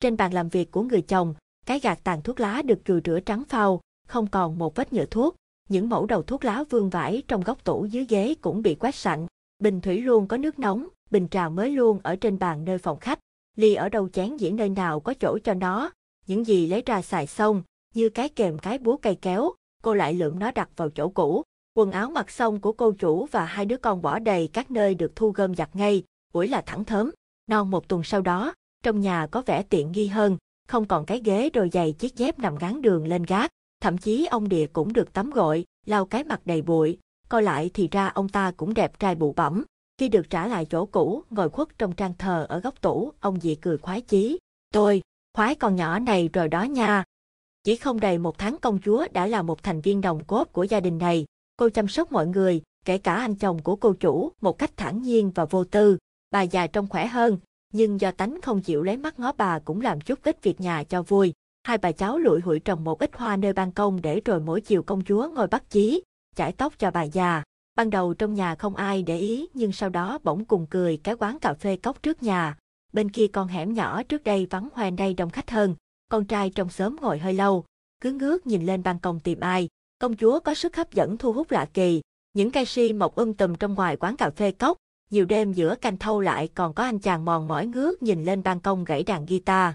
Trên 0.00 0.16
bàn 0.16 0.32
làm 0.32 0.48
việc 0.48 0.70
của 0.70 0.82
người 0.82 1.02
chồng, 1.02 1.34
cái 1.66 1.80
gạt 1.80 1.98
tàn 2.04 2.22
thuốc 2.22 2.40
lá 2.40 2.62
được 2.62 2.84
chùi 2.84 3.00
rửa 3.04 3.20
trắng 3.20 3.44
phau, 3.48 3.80
không 4.08 4.26
còn 4.26 4.58
một 4.58 4.76
vết 4.76 4.92
nhựa 4.92 5.06
thuốc. 5.06 5.36
Những 5.68 5.88
mẫu 5.88 6.06
đầu 6.06 6.22
thuốc 6.22 6.44
lá 6.44 6.64
vương 6.70 6.90
vãi 6.90 7.22
trong 7.28 7.40
góc 7.40 7.64
tủ 7.64 7.84
dưới 7.84 8.06
ghế 8.08 8.34
cũng 8.40 8.62
bị 8.62 8.74
quét 8.74 8.94
sạch. 8.94 9.20
Bình 9.58 9.80
thủy 9.80 10.00
luôn 10.00 10.26
có 10.26 10.36
nước 10.36 10.58
nóng, 10.58 10.88
bình 11.10 11.28
trà 11.28 11.48
mới 11.48 11.70
luôn 11.70 12.00
ở 12.02 12.16
trên 12.16 12.38
bàn 12.38 12.64
nơi 12.64 12.78
phòng 12.78 12.98
khách. 12.98 13.18
Ly 13.56 13.74
ở 13.74 13.88
đâu 13.88 14.08
chén 14.08 14.36
dĩ 14.36 14.50
nơi 14.50 14.68
nào 14.68 15.00
có 15.00 15.14
chỗ 15.14 15.38
cho 15.44 15.54
nó. 15.54 15.90
Những 16.26 16.46
gì 16.46 16.66
lấy 16.66 16.82
ra 16.86 17.02
xài 17.02 17.26
xong, 17.26 17.62
như 17.94 18.08
cái 18.08 18.28
kềm 18.28 18.58
cái 18.58 18.78
búa 18.78 18.96
cây 18.96 19.14
kéo, 19.14 19.52
cô 19.82 19.94
lại 19.94 20.14
lượm 20.14 20.38
nó 20.38 20.50
đặt 20.50 20.68
vào 20.76 20.90
chỗ 20.90 21.08
cũ. 21.08 21.42
Quần 21.74 21.90
áo 21.90 22.10
mặc 22.10 22.30
xong 22.30 22.60
của 22.60 22.72
cô 22.72 22.92
chủ 22.92 23.26
và 23.30 23.44
hai 23.44 23.64
đứa 23.66 23.76
con 23.76 24.02
bỏ 24.02 24.18
đầy 24.18 24.48
các 24.52 24.70
nơi 24.70 24.94
được 24.94 25.16
thu 25.16 25.30
gom 25.30 25.54
giặt 25.54 25.76
ngay, 25.76 26.02
buổi 26.32 26.48
là 26.48 26.62
thẳng 26.66 26.84
thớm. 26.84 27.10
Non 27.46 27.70
một 27.70 27.88
tuần 27.88 28.02
sau 28.02 28.20
đó, 28.20 28.54
trong 28.82 29.00
nhà 29.00 29.26
có 29.26 29.42
vẻ 29.46 29.62
tiện 29.62 29.92
nghi 29.92 30.06
hơn, 30.06 30.36
không 30.68 30.84
còn 30.84 31.06
cái 31.06 31.20
ghế 31.24 31.50
rồi 31.50 31.70
giày 31.72 31.92
chiếc 31.92 32.16
dép 32.16 32.38
nằm 32.38 32.56
gắn 32.56 32.82
đường 32.82 33.06
lên 33.06 33.22
gác, 33.22 33.50
thậm 33.80 33.98
chí 33.98 34.26
ông 34.26 34.48
địa 34.48 34.66
cũng 34.66 34.92
được 34.92 35.12
tắm 35.12 35.30
gội, 35.30 35.64
lau 35.86 36.06
cái 36.06 36.24
mặt 36.24 36.40
đầy 36.44 36.62
bụi, 36.62 36.98
coi 37.28 37.42
lại 37.42 37.70
thì 37.74 37.88
ra 37.88 38.08
ông 38.08 38.28
ta 38.28 38.52
cũng 38.56 38.74
đẹp 38.74 38.98
trai 38.98 39.14
bụ 39.14 39.32
bẩm. 39.32 39.64
Khi 39.98 40.08
được 40.08 40.30
trả 40.30 40.46
lại 40.46 40.66
chỗ 40.70 40.86
cũ, 40.86 41.22
ngồi 41.30 41.48
khuất 41.48 41.68
trong 41.78 41.92
trang 41.92 42.14
thờ 42.18 42.46
ở 42.48 42.60
góc 42.60 42.80
tủ, 42.80 43.12
ông 43.20 43.40
dị 43.40 43.54
cười 43.54 43.78
khoái 43.78 44.00
chí. 44.00 44.38
Tôi, 44.74 45.02
khoái 45.34 45.54
con 45.54 45.76
nhỏ 45.76 45.98
này 45.98 46.28
rồi 46.32 46.48
đó 46.48 46.62
nha, 46.62 47.04
chỉ 47.64 47.76
không 47.76 48.00
đầy 48.00 48.18
một 48.18 48.38
tháng 48.38 48.56
công 48.58 48.78
chúa 48.84 49.06
đã 49.12 49.26
là 49.26 49.42
một 49.42 49.62
thành 49.62 49.80
viên 49.80 50.00
đồng 50.00 50.24
cốt 50.24 50.44
của 50.52 50.64
gia 50.64 50.80
đình 50.80 50.98
này. 50.98 51.24
Cô 51.56 51.68
chăm 51.68 51.88
sóc 51.88 52.12
mọi 52.12 52.26
người, 52.26 52.62
kể 52.84 52.98
cả 52.98 53.14
anh 53.14 53.34
chồng 53.34 53.62
của 53.62 53.76
cô 53.76 53.92
chủ, 53.92 54.32
một 54.40 54.58
cách 54.58 54.76
thản 54.76 55.02
nhiên 55.02 55.30
và 55.34 55.44
vô 55.44 55.64
tư. 55.64 55.98
Bà 56.30 56.42
già 56.42 56.66
trông 56.66 56.88
khỏe 56.88 57.06
hơn, 57.06 57.38
nhưng 57.72 58.00
do 58.00 58.10
tánh 58.10 58.40
không 58.40 58.60
chịu 58.60 58.82
lấy 58.82 58.96
mắt 58.96 59.18
ngó 59.18 59.32
bà 59.32 59.58
cũng 59.58 59.80
làm 59.80 60.00
chút 60.00 60.18
ít 60.22 60.42
việc 60.42 60.60
nhà 60.60 60.84
cho 60.84 61.02
vui. 61.02 61.32
Hai 61.64 61.78
bà 61.78 61.92
cháu 61.92 62.18
lụi 62.18 62.40
hụi 62.40 62.58
trồng 62.58 62.84
một 62.84 62.98
ít 62.98 63.10
hoa 63.14 63.36
nơi 63.36 63.52
ban 63.52 63.72
công 63.72 64.02
để 64.02 64.20
rồi 64.24 64.40
mỗi 64.40 64.60
chiều 64.60 64.82
công 64.82 65.04
chúa 65.04 65.28
ngồi 65.28 65.46
bắt 65.46 65.70
chí, 65.70 66.02
chải 66.36 66.52
tóc 66.52 66.78
cho 66.78 66.90
bà 66.90 67.02
già. 67.02 67.42
Ban 67.76 67.90
đầu 67.90 68.14
trong 68.14 68.34
nhà 68.34 68.54
không 68.54 68.76
ai 68.76 69.02
để 69.02 69.18
ý 69.18 69.48
nhưng 69.54 69.72
sau 69.72 69.88
đó 69.88 70.18
bỗng 70.22 70.44
cùng 70.44 70.66
cười 70.70 70.96
cái 70.96 71.14
quán 71.18 71.38
cà 71.38 71.54
phê 71.54 71.76
cốc 71.76 72.02
trước 72.02 72.22
nhà. 72.22 72.56
Bên 72.92 73.10
kia 73.10 73.26
con 73.26 73.48
hẻm 73.48 73.74
nhỏ 73.74 74.02
trước 74.02 74.24
đây 74.24 74.46
vắng 74.50 74.68
hoe 74.72 74.90
đây 74.90 75.14
đông 75.14 75.30
khách 75.30 75.50
hơn. 75.50 75.74
Con 76.12 76.24
trai 76.24 76.50
trong 76.50 76.70
xóm 76.70 76.96
ngồi 77.00 77.18
hơi 77.18 77.34
lâu, 77.34 77.64
cứ 78.00 78.12
ngước 78.12 78.46
nhìn 78.46 78.66
lên 78.66 78.82
ban 78.82 78.98
công 78.98 79.20
tìm 79.20 79.40
ai. 79.40 79.68
Công 79.98 80.16
chúa 80.16 80.40
có 80.40 80.54
sức 80.54 80.76
hấp 80.76 80.92
dẫn 80.92 81.18
thu 81.18 81.32
hút 81.32 81.50
lạ 81.50 81.68
kỳ. 81.74 82.00
Những 82.32 82.50
cây 82.50 82.64
si 82.64 82.92
mọc 82.92 83.14
um 83.14 83.32
tùm 83.32 83.54
trong 83.54 83.74
ngoài 83.74 83.96
quán 83.96 84.16
cà 84.16 84.30
phê 84.30 84.52
cốc. 84.52 84.76
Nhiều 85.10 85.24
đêm 85.24 85.52
giữa 85.52 85.74
canh 85.74 85.96
thâu 85.96 86.20
lại 86.20 86.48
còn 86.54 86.74
có 86.74 86.84
anh 86.84 86.98
chàng 86.98 87.24
mòn 87.24 87.48
mỏi 87.48 87.66
ngước 87.66 88.02
nhìn 88.02 88.24
lên 88.24 88.42
ban 88.42 88.60
công 88.60 88.84
gãy 88.84 89.02
đàn 89.02 89.26
guitar. 89.26 89.74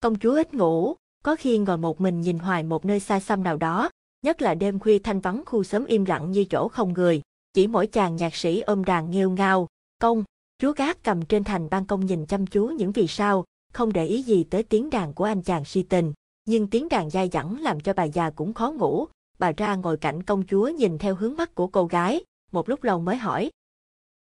Công 0.00 0.18
chúa 0.18 0.34
ít 0.34 0.54
ngủ, 0.54 0.94
có 1.24 1.36
khi 1.36 1.58
ngồi 1.58 1.78
một 1.78 2.00
mình 2.00 2.20
nhìn 2.20 2.38
hoài 2.38 2.62
một 2.62 2.84
nơi 2.84 3.00
xa 3.00 3.20
xăm 3.20 3.42
nào 3.42 3.56
đó, 3.56 3.90
nhất 4.22 4.42
là 4.42 4.54
đêm 4.54 4.78
khuya 4.78 4.98
thanh 4.98 5.20
vắng 5.20 5.42
khu 5.46 5.64
sớm 5.64 5.84
im 5.84 6.04
lặng 6.04 6.30
như 6.30 6.44
chỗ 6.44 6.68
không 6.68 6.92
người, 6.92 7.22
chỉ 7.54 7.66
mỗi 7.66 7.86
chàng 7.86 8.16
nhạc 8.16 8.34
sĩ 8.34 8.60
ôm 8.60 8.84
đàn 8.84 9.10
nghêu 9.10 9.30
ngao, 9.30 9.66
công, 10.00 10.24
chúa 10.58 10.72
gác 10.72 11.04
cầm 11.04 11.24
trên 11.24 11.44
thành 11.44 11.70
ban 11.70 11.86
công 11.86 12.06
nhìn 12.06 12.26
chăm 12.26 12.46
chú 12.46 12.66
những 12.66 12.92
vì 12.92 13.06
sao, 13.06 13.44
không 13.72 13.92
để 13.92 14.06
ý 14.06 14.22
gì 14.22 14.44
tới 14.44 14.62
tiếng 14.62 14.90
đàn 14.90 15.14
của 15.14 15.24
anh 15.24 15.42
chàng 15.42 15.64
si 15.64 15.82
tình, 15.82 16.12
nhưng 16.44 16.70
tiếng 16.70 16.88
đàn 16.88 17.10
dai 17.10 17.28
dẳng 17.28 17.60
làm 17.60 17.80
cho 17.80 17.92
bà 17.92 18.04
già 18.04 18.30
cũng 18.30 18.54
khó 18.54 18.70
ngủ, 18.70 19.06
bà 19.38 19.52
ra 19.56 19.74
ngồi 19.74 19.96
cạnh 19.96 20.22
công 20.22 20.46
chúa 20.46 20.68
nhìn 20.68 20.98
theo 20.98 21.14
hướng 21.14 21.36
mắt 21.36 21.54
của 21.54 21.66
cô 21.66 21.86
gái, 21.86 22.24
một 22.52 22.68
lúc 22.68 22.84
lâu 22.84 23.00
mới 23.00 23.16
hỏi. 23.16 23.50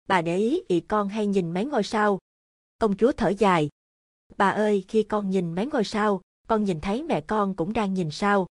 Bà 0.09 0.23
để 0.23 0.37
ý 0.37 0.63
ị 0.69 0.81
con 0.81 1.09
hay 1.09 1.27
nhìn 1.27 1.55
mấy 1.55 1.65
ngôi 1.65 1.83
sao? 1.83 2.19
Công 2.79 2.97
chúa 2.97 3.13
thở 3.13 3.29
dài. 3.29 3.69
Bà 4.37 4.51
ơi, 4.51 4.85
khi 4.89 5.03
con 5.03 5.31
nhìn 5.31 5.55
mấy 5.55 5.67
ngôi 5.67 5.85
sao, 5.85 6.21
con 6.49 6.65
nhìn 6.65 6.81
thấy 6.81 7.03
mẹ 7.03 7.21
con 7.21 7.57
cũng 7.57 7.73
đang 7.73 7.95
nhìn 7.95 8.11
sao. 8.11 8.47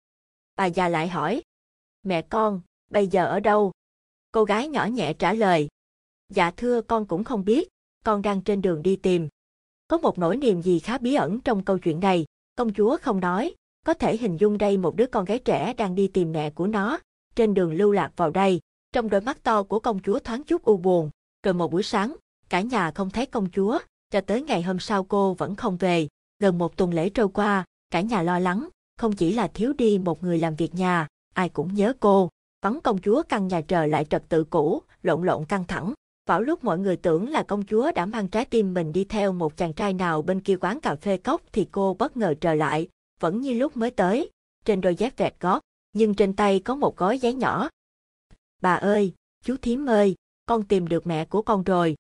Bà 0.56 0.66
già 0.66 0.88
lại 0.88 1.08
hỏi, 1.08 1.42
mẹ 2.04 2.22
con, 2.22 2.62
bây 2.92 3.08
giờ 3.08 3.26
ở 3.26 3.40
đâu? 3.40 3.72
Cô 4.32 4.44
gái 4.44 4.68
nhỏ 4.68 4.86
nhẹ 4.86 5.14
trả 5.14 5.34
lời, 5.34 5.68
dạ 6.30 6.52
thưa 6.52 6.82
con 6.82 7.06
cũng 7.08 7.24
không 7.24 7.46
biết, 7.46 7.70
con 8.04 8.22
đang 8.22 8.42
trên 8.42 8.62
đường 8.62 8.84
đi 8.84 8.96
tìm. 8.96 9.28
Có 9.88 9.98
một 9.98 10.20
nỗi 10.20 10.38
niềm 10.38 10.62
gì 10.62 10.80
khá 10.80 10.98
bí 10.98 11.14
ẩn 11.14 11.40
trong 11.40 11.64
câu 11.64 11.78
chuyện 11.78 12.00
này, 12.00 12.26
công 12.56 12.74
chúa 12.74 12.98
không 13.02 13.20
nói, 13.20 13.56
có 13.86 13.94
thể 13.94 14.18
hình 14.18 14.38
dung 14.38 14.58
đây 14.58 14.78
một 14.78 14.96
đứa 14.96 15.06
con 15.06 15.26
gái 15.26 15.40
trẻ 15.40 15.74
đang 15.74 15.96
đi 15.96 16.08
tìm 16.08 16.32
mẹ 16.32 16.50
của 16.50 16.68
nó, 16.68 17.00
trên 17.36 17.54
đường 17.54 17.74
lưu 17.74 17.92
lạc 17.92 18.12
vào 18.16 18.30
đây, 18.30 18.60
trong 18.94 19.10
đôi 19.10 19.22
mắt 19.22 19.44
to 19.44 19.64
của 19.64 19.80
công 19.80 20.00
chúa 20.02 20.20
thoáng 20.20 20.44
chút 20.44 20.64
u 20.64 20.78
buồn, 20.78 21.10
rồi 21.44 21.54
một 21.54 21.72
buổi 21.72 21.84
sáng, 21.84 22.16
cả 22.50 22.62
nhà 22.62 22.92
không 22.92 23.10
thấy 23.10 23.26
công 23.26 23.50
chúa, 23.52 23.80
cho 24.12 24.22
tới 24.22 24.42
ngày 24.42 24.62
hôm 24.62 24.80
sau 24.80 25.04
cô 25.04 25.34
vẫn 25.34 25.56
không 25.56 25.78
về, 25.78 26.08
gần 26.40 26.58
một 26.58 26.78
tuần 26.78 26.94
lễ 26.94 27.10
trôi 27.10 27.30
qua, 27.30 27.66
cả 27.92 28.02
nhà 28.02 28.22
lo 28.22 28.40
lắng, 28.40 28.70
không 28.98 29.14
chỉ 29.14 29.34
là 29.34 29.48
thiếu 29.48 29.74
đi 29.74 29.98
một 29.98 30.24
người 30.24 30.38
làm 30.38 30.56
việc 30.56 30.76
nhà, 30.76 31.08
ai 31.34 31.50
cũng 31.50 31.74
nhớ 31.74 31.94
cô. 32.00 32.30
Vắng 32.62 32.80
công 32.82 33.02
chúa 33.02 33.24
căn 33.30 33.48
nhà 33.48 33.62
trở 33.62 33.86
lại 33.86 34.06
trật 34.06 34.24
tự 34.30 34.44
cũ, 34.44 34.82
lộn 35.04 35.24
lộn 35.24 35.46
căng 35.46 35.64
thẳng. 35.64 35.94
Vào 36.26 36.42
lúc 36.42 36.64
mọi 36.64 36.80
người 36.80 36.98
tưởng 36.98 37.30
là 37.30 37.44
công 37.44 37.64
chúa 37.66 37.92
đã 37.92 38.06
mang 38.06 38.28
trái 38.28 38.46
tim 38.46 38.74
mình 38.74 38.94
đi 38.94 39.04
theo 39.04 39.34
một 39.34 39.58
chàng 39.58 39.74
trai 39.74 39.94
nào 39.94 40.22
bên 40.22 40.42
kia 40.42 40.56
quán 40.62 40.80
cà 40.80 40.96
phê 40.96 41.18
cốc 41.18 41.42
thì 41.52 41.68
cô 41.72 41.94
bất 41.94 42.18
ngờ 42.18 42.34
trở 42.42 42.54
lại, 42.54 42.88
vẫn 43.20 43.42
như 43.42 43.54
lúc 43.54 43.78
mới 43.78 43.92
tới, 43.92 44.30
trên 44.66 44.82
đôi 44.82 44.96
dép 44.96 45.18
vẹt 45.18 45.36
gót, 45.40 45.62
nhưng 45.94 46.14
trên 46.14 46.36
tay 46.36 46.60
có 46.60 46.76
một 46.76 46.98
gói 46.98 47.20
giấy 47.20 47.34
nhỏ. 47.34 47.70
Bà 48.62 48.76
ơi, 48.76 49.14
chú 49.44 49.56
thím 49.62 49.90
ơi, 49.90 50.16
con 50.46 50.64
tìm 50.64 50.88
được 50.88 51.08
mẹ 51.08 51.26
của 51.26 51.42
con 51.42 51.64
rồi. 51.64 51.96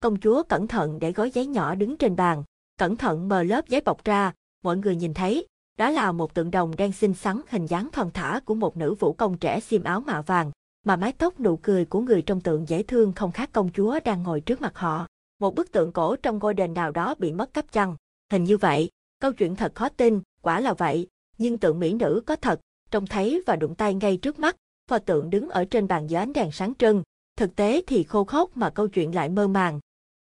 Công 0.00 0.20
chúa 0.20 0.42
cẩn 0.42 0.68
thận 0.68 0.98
để 0.98 1.12
gói 1.12 1.30
giấy 1.30 1.46
nhỏ 1.46 1.74
đứng 1.74 1.96
trên 1.96 2.16
bàn, 2.16 2.44
cẩn 2.78 2.96
thận 2.96 3.28
mờ 3.28 3.42
lớp 3.42 3.68
giấy 3.68 3.80
bọc 3.80 4.04
ra, 4.04 4.32
mọi 4.62 4.76
người 4.76 4.96
nhìn 4.96 5.14
thấy, 5.14 5.46
đó 5.78 5.90
là 5.90 6.12
một 6.12 6.34
tượng 6.34 6.50
đồng 6.50 6.76
đang 6.76 6.92
xinh 6.92 7.14
xắn 7.14 7.40
hình 7.48 7.66
dáng 7.66 7.88
thon 7.92 8.10
thả 8.14 8.40
của 8.44 8.54
một 8.54 8.76
nữ 8.76 8.94
vũ 8.94 9.12
công 9.12 9.38
trẻ 9.38 9.60
xiêm 9.60 9.84
áo 9.84 10.00
mạ 10.00 10.22
vàng, 10.22 10.50
mà 10.84 10.96
mái 10.96 11.12
tóc 11.12 11.40
nụ 11.40 11.56
cười 11.56 11.84
của 11.84 12.00
người 12.00 12.22
trong 12.22 12.40
tượng 12.40 12.68
dễ 12.68 12.82
thương 12.82 13.12
không 13.12 13.32
khác 13.32 13.50
công 13.52 13.70
chúa 13.72 14.00
đang 14.04 14.22
ngồi 14.22 14.40
trước 14.40 14.60
mặt 14.60 14.78
họ. 14.78 15.06
Một 15.40 15.54
bức 15.54 15.72
tượng 15.72 15.92
cổ 15.92 16.16
trong 16.16 16.38
ngôi 16.38 16.54
đền 16.54 16.74
nào 16.74 16.92
đó 16.92 17.14
bị 17.18 17.32
mất 17.32 17.54
cắp 17.54 17.72
chăng? 17.72 17.96
Hình 18.32 18.44
như 18.44 18.56
vậy, 18.56 18.90
câu 19.20 19.32
chuyện 19.32 19.56
thật 19.56 19.74
khó 19.74 19.88
tin, 19.88 20.20
quả 20.42 20.60
là 20.60 20.74
vậy, 20.74 21.08
nhưng 21.38 21.58
tượng 21.58 21.80
mỹ 21.80 21.92
nữ 21.92 22.22
có 22.26 22.36
thật, 22.36 22.60
trông 22.90 23.06
thấy 23.06 23.42
và 23.46 23.56
đụng 23.56 23.74
tay 23.74 23.94
ngay 23.94 24.16
trước 24.16 24.38
mắt, 24.38 24.56
pho 24.90 24.98
tượng 24.98 25.30
đứng 25.30 25.48
ở 25.48 25.64
trên 25.64 25.88
bàn 25.88 26.06
dưới 26.06 26.18
ánh 26.18 26.32
đèn 26.32 26.52
sáng 26.52 26.74
trưng, 26.74 27.02
thực 27.36 27.56
tế 27.56 27.82
thì 27.86 28.02
khô 28.02 28.24
khốc 28.24 28.56
mà 28.56 28.70
câu 28.70 28.88
chuyện 28.88 29.14
lại 29.14 29.28
mơ 29.28 29.48
màng. 29.48 29.80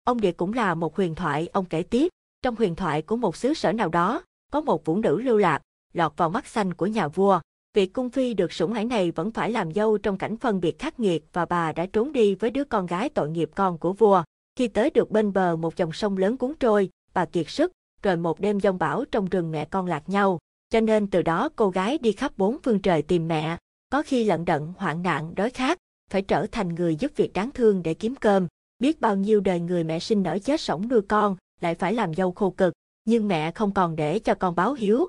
Ông 0.04 0.20
địa 0.20 0.32
cũng 0.32 0.52
là 0.52 0.74
một 0.74 0.96
huyền 0.96 1.14
thoại, 1.14 1.48
ông 1.52 1.64
kể 1.64 1.82
tiếp, 1.82 2.08
trong 2.42 2.56
huyền 2.56 2.74
thoại 2.74 3.02
của 3.02 3.16
một 3.16 3.36
xứ 3.36 3.54
sở 3.54 3.72
nào 3.72 3.88
đó, 3.88 4.22
có 4.52 4.60
một 4.60 4.84
vũ 4.84 4.96
nữ 4.96 5.20
lưu 5.20 5.36
lạc, 5.36 5.62
lọt 5.92 6.12
vào 6.16 6.30
mắt 6.30 6.46
xanh 6.46 6.74
của 6.74 6.86
nhà 6.86 7.08
vua 7.08 7.40
việc 7.74 7.92
cung 7.92 8.10
phi 8.10 8.34
được 8.34 8.52
sủng 8.52 8.72
ái 8.72 8.84
này 8.84 9.10
vẫn 9.10 9.30
phải 9.30 9.50
làm 9.50 9.72
dâu 9.72 9.98
trong 9.98 10.18
cảnh 10.18 10.36
phân 10.36 10.60
biệt 10.60 10.78
khắc 10.78 11.00
nghiệt 11.00 11.24
và 11.32 11.44
bà 11.44 11.72
đã 11.72 11.86
trốn 11.86 12.12
đi 12.12 12.34
với 12.34 12.50
đứa 12.50 12.64
con 12.64 12.86
gái 12.86 13.08
tội 13.08 13.30
nghiệp 13.30 13.50
con 13.54 13.78
của 13.78 13.92
vua. 13.92 14.22
Khi 14.56 14.68
tới 14.68 14.90
được 14.90 15.10
bên 15.10 15.32
bờ 15.32 15.56
một 15.56 15.76
dòng 15.76 15.92
sông 15.92 16.16
lớn 16.16 16.36
cuốn 16.36 16.52
trôi, 16.60 16.90
bà 17.14 17.24
kiệt 17.24 17.48
sức, 17.48 17.72
rồi 18.02 18.16
một 18.16 18.40
đêm 18.40 18.60
giông 18.60 18.78
bão 18.78 19.04
trong 19.04 19.28
rừng 19.28 19.50
mẹ 19.50 19.64
con 19.64 19.86
lạc 19.86 20.08
nhau. 20.08 20.38
Cho 20.70 20.80
nên 20.80 21.06
từ 21.06 21.22
đó 21.22 21.48
cô 21.56 21.70
gái 21.70 21.98
đi 21.98 22.12
khắp 22.12 22.32
bốn 22.36 22.56
phương 22.62 22.78
trời 22.78 23.02
tìm 23.02 23.28
mẹ, 23.28 23.56
có 23.90 24.02
khi 24.02 24.24
lận 24.24 24.44
đận 24.44 24.72
hoạn 24.76 25.02
nạn 25.02 25.34
đói 25.34 25.50
khát, 25.50 25.78
phải 26.10 26.22
trở 26.22 26.46
thành 26.52 26.74
người 26.74 26.96
giúp 26.96 27.12
việc 27.16 27.32
đáng 27.32 27.50
thương 27.50 27.82
để 27.82 27.94
kiếm 27.94 28.14
cơm. 28.14 28.46
Biết 28.78 29.00
bao 29.00 29.16
nhiêu 29.16 29.40
đời 29.40 29.60
người 29.60 29.84
mẹ 29.84 29.98
sinh 29.98 30.22
nở 30.22 30.38
chết 30.38 30.60
sống 30.60 30.88
nuôi 30.88 31.00
con, 31.08 31.36
lại 31.60 31.74
phải 31.74 31.94
làm 31.94 32.14
dâu 32.14 32.32
khô 32.32 32.50
cực, 32.50 32.74
nhưng 33.04 33.28
mẹ 33.28 33.50
không 33.50 33.74
còn 33.74 33.96
để 33.96 34.18
cho 34.18 34.34
con 34.34 34.54
báo 34.54 34.74
hiếu. 34.74 35.08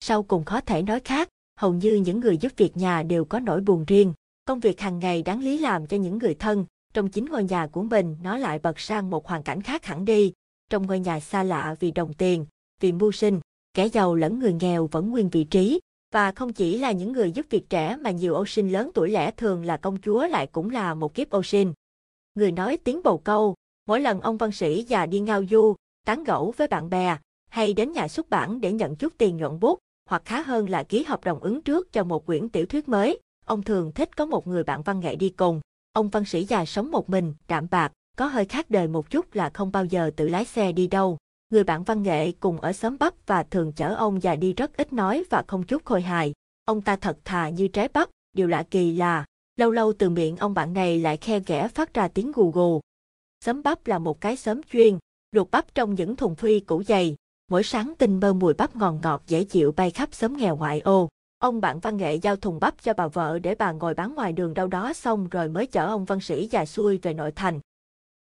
Sau 0.00 0.22
cùng 0.22 0.44
khó 0.44 0.60
thể 0.60 0.82
nói 0.82 1.00
khác, 1.00 1.28
hầu 1.56 1.72
như 1.72 1.94
những 1.94 2.20
người 2.20 2.38
giúp 2.38 2.52
việc 2.56 2.76
nhà 2.76 3.02
đều 3.02 3.24
có 3.24 3.40
nỗi 3.40 3.60
buồn 3.60 3.84
riêng. 3.84 4.12
Công 4.44 4.60
việc 4.60 4.80
hàng 4.80 4.98
ngày 4.98 5.22
đáng 5.22 5.40
lý 5.40 5.58
làm 5.58 5.86
cho 5.86 5.96
những 5.96 6.18
người 6.18 6.34
thân, 6.34 6.66
trong 6.94 7.08
chính 7.08 7.24
ngôi 7.24 7.44
nhà 7.44 7.66
của 7.66 7.82
mình 7.82 8.16
nó 8.22 8.36
lại 8.36 8.58
bật 8.58 8.80
sang 8.80 9.10
một 9.10 9.26
hoàn 9.26 9.42
cảnh 9.42 9.62
khác 9.62 9.84
hẳn 9.84 10.04
đi. 10.04 10.32
Trong 10.70 10.86
ngôi 10.86 11.00
nhà 11.00 11.20
xa 11.20 11.42
lạ 11.42 11.76
vì 11.80 11.90
đồng 11.90 12.12
tiền, 12.12 12.46
vì 12.80 12.92
mưu 12.92 13.12
sinh, 13.12 13.40
kẻ 13.74 13.86
giàu 13.86 14.14
lẫn 14.14 14.38
người 14.38 14.52
nghèo 14.52 14.86
vẫn 14.86 15.10
nguyên 15.10 15.28
vị 15.28 15.44
trí. 15.44 15.80
Và 16.12 16.32
không 16.32 16.52
chỉ 16.52 16.78
là 16.78 16.92
những 16.92 17.12
người 17.12 17.32
giúp 17.32 17.46
việc 17.50 17.70
trẻ 17.70 17.96
mà 18.00 18.10
nhiều 18.10 18.34
ô 18.34 18.46
sinh 18.46 18.72
lớn 18.72 18.90
tuổi 18.94 19.10
lẻ 19.10 19.30
thường 19.30 19.64
là 19.64 19.76
công 19.76 20.00
chúa 20.00 20.26
lại 20.26 20.46
cũng 20.46 20.70
là 20.70 20.94
một 20.94 21.14
kiếp 21.14 21.30
ô 21.30 21.42
sinh. 21.42 21.72
Người 22.34 22.52
nói 22.52 22.76
tiếng 22.76 23.00
bầu 23.04 23.18
câu, 23.18 23.54
mỗi 23.86 24.00
lần 24.00 24.20
ông 24.20 24.36
văn 24.36 24.52
sĩ 24.52 24.82
già 24.82 25.06
đi 25.06 25.20
ngao 25.20 25.42
du, 25.50 25.74
tán 26.06 26.24
gẫu 26.24 26.54
với 26.56 26.68
bạn 26.68 26.90
bè, 26.90 27.18
hay 27.48 27.72
đến 27.72 27.92
nhà 27.92 28.08
xuất 28.08 28.30
bản 28.30 28.60
để 28.60 28.72
nhận 28.72 28.96
chút 28.96 29.12
tiền 29.18 29.36
nhuận 29.36 29.60
bút, 29.60 29.78
hoặc 30.06 30.22
khá 30.24 30.42
hơn 30.42 30.70
là 30.70 30.82
ký 30.82 31.04
hợp 31.04 31.24
đồng 31.24 31.40
ứng 31.40 31.62
trước 31.62 31.92
cho 31.92 32.04
một 32.04 32.26
quyển 32.26 32.48
tiểu 32.48 32.66
thuyết 32.66 32.88
mới. 32.88 33.20
Ông 33.46 33.62
thường 33.62 33.92
thích 33.92 34.16
có 34.16 34.26
một 34.26 34.46
người 34.46 34.64
bạn 34.64 34.82
văn 34.82 35.00
nghệ 35.00 35.16
đi 35.16 35.30
cùng. 35.30 35.60
Ông 35.92 36.08
văn 36.08 36.24
sĩ 36.24 36.44
già 36.44 36.64
sống 36.64 36.90
một 36.90 37.10
mình, 37.10 37.34
đạm 37.48 37.66
bạc, 37.70 37.92
có 38.16 38.26
hơi 38.26 38.44
khác 38.44 38.70
đời 38.70 38.88
một 38.88 39.10
chút 39.10 39.34
là 39.34 39.50
không 39.54 39.72
bao 39.72 39.84
giờ 39.84 40.10
tự 40.16 40.28
lái 40.28 40.44
xe 40.44 40.72
đi 40.72 40.86
đâu. 40.86 41.18
Người 41.50 41.64
bạn 41.64 41.84
văn 41.84 42.02
nghệ 42.02 42.32
cùng 42.32 42.60
ở 42.60 42.72
xóm 42.72 42.96
bắp 42.98 43.14
và 43.26 43.42
thường 43.42 43.72
chở 43.72 43.94
ông 43.94 44.22
già 44.22 44.36
đi 44.36 44.52
rất 44.52 44.76
ít 44.76 44.92
nói 44.92 45.24
và 45.30 45.44
không 45.48 45.62
chút 45.62 45.84
khôi 45.84 46.02
hài. 46.02 46.32
Ông 46.64 46.80
ta 46.80 46.96
thật 46.96 47.18
thà 47.24 47.48
như 47.48 47.68
trái 47.68 47.88
bắp, 47.88 48.08
điều 48.32 48.46
lạ 48.46 48.64
kỳ 48.70 48.96
là, 48.96 49.24
lâu 49.56 49.70
lâu 49.70 49.92
từ 49.98 50.10
miệng 50.10 50.36
ông 50.36 50.54
bạn 50.54 50.72
này 50.72 50.98
lại 50.98 51.16
khe 51.16 51.40
ghẻ 51.46 51.68
phát 51.68 51.94
ra 51.94 52.08
tiếng 52.08 52.32
gù 52.32 52.50
gù. 52.50 52.80
Xóm 53.44 53.62
bắp 53.62 53.86
là 53.86 53.98
một 53.98 54.20
cái 54.20 54.36
xóm 54.36 54.60
chuyên, 54.72 54.98
luộc 55.32 55.50
bắp 55.50 55.74
trong 55.74 55.94
những 55.94 56.16
thùng 56.16 56.34
phi 56.34 56.60
cũ 56.60 56.82
dày, 56.82 57.16
mỗi 57.48 57.62
sáng 57.62 57.94
tinh 57.98 58.20
mơ 58.20 58.32
mùi 58.32 58.54
bắp 58.54 58.76
ngon 58.76 59.00
ngọt 59.02 59.22
dễ 59.26 59.44
chịu 59.44 59.72
bay 59.72 59.90
khắp 59.90 60.08
xóm 60.12 60.36
nghèo 60.36 60.56
ngoại 60.56 60.80
ô. 60.80 61.08
Ông 61.38 61.60
bạn 61.60 61.80
văn 61.80 61.96
nghệ 61.96 62.14
giao 62.14 62.36
thùng 62.36 62.60
bắp 62.60 62.82
cho 62.82 62.92
bà 62.92 63.08
vợ 63.08 63.38
để 63.38 63.54
bà 63.54 63.72
ngồi 63.72 63.94
bán 63.94 64.14
ngoài 64.14 64.32
đường 64.32 64.54
đâu 64.54 64.66
đó 64.66 64.92
xong 64.92 65.28
rồi 65.28 65.48
mới 65.48 65.66
chở 65.66 65.86
ông 65.86 66.04
văn 66.04 66.20
sĩ 66.20 66.48
già 66.50 66.66
xuôi 66.66 66.98
về 67.02 67.14
nội 67.14 67.32
thành. 67.32 67.60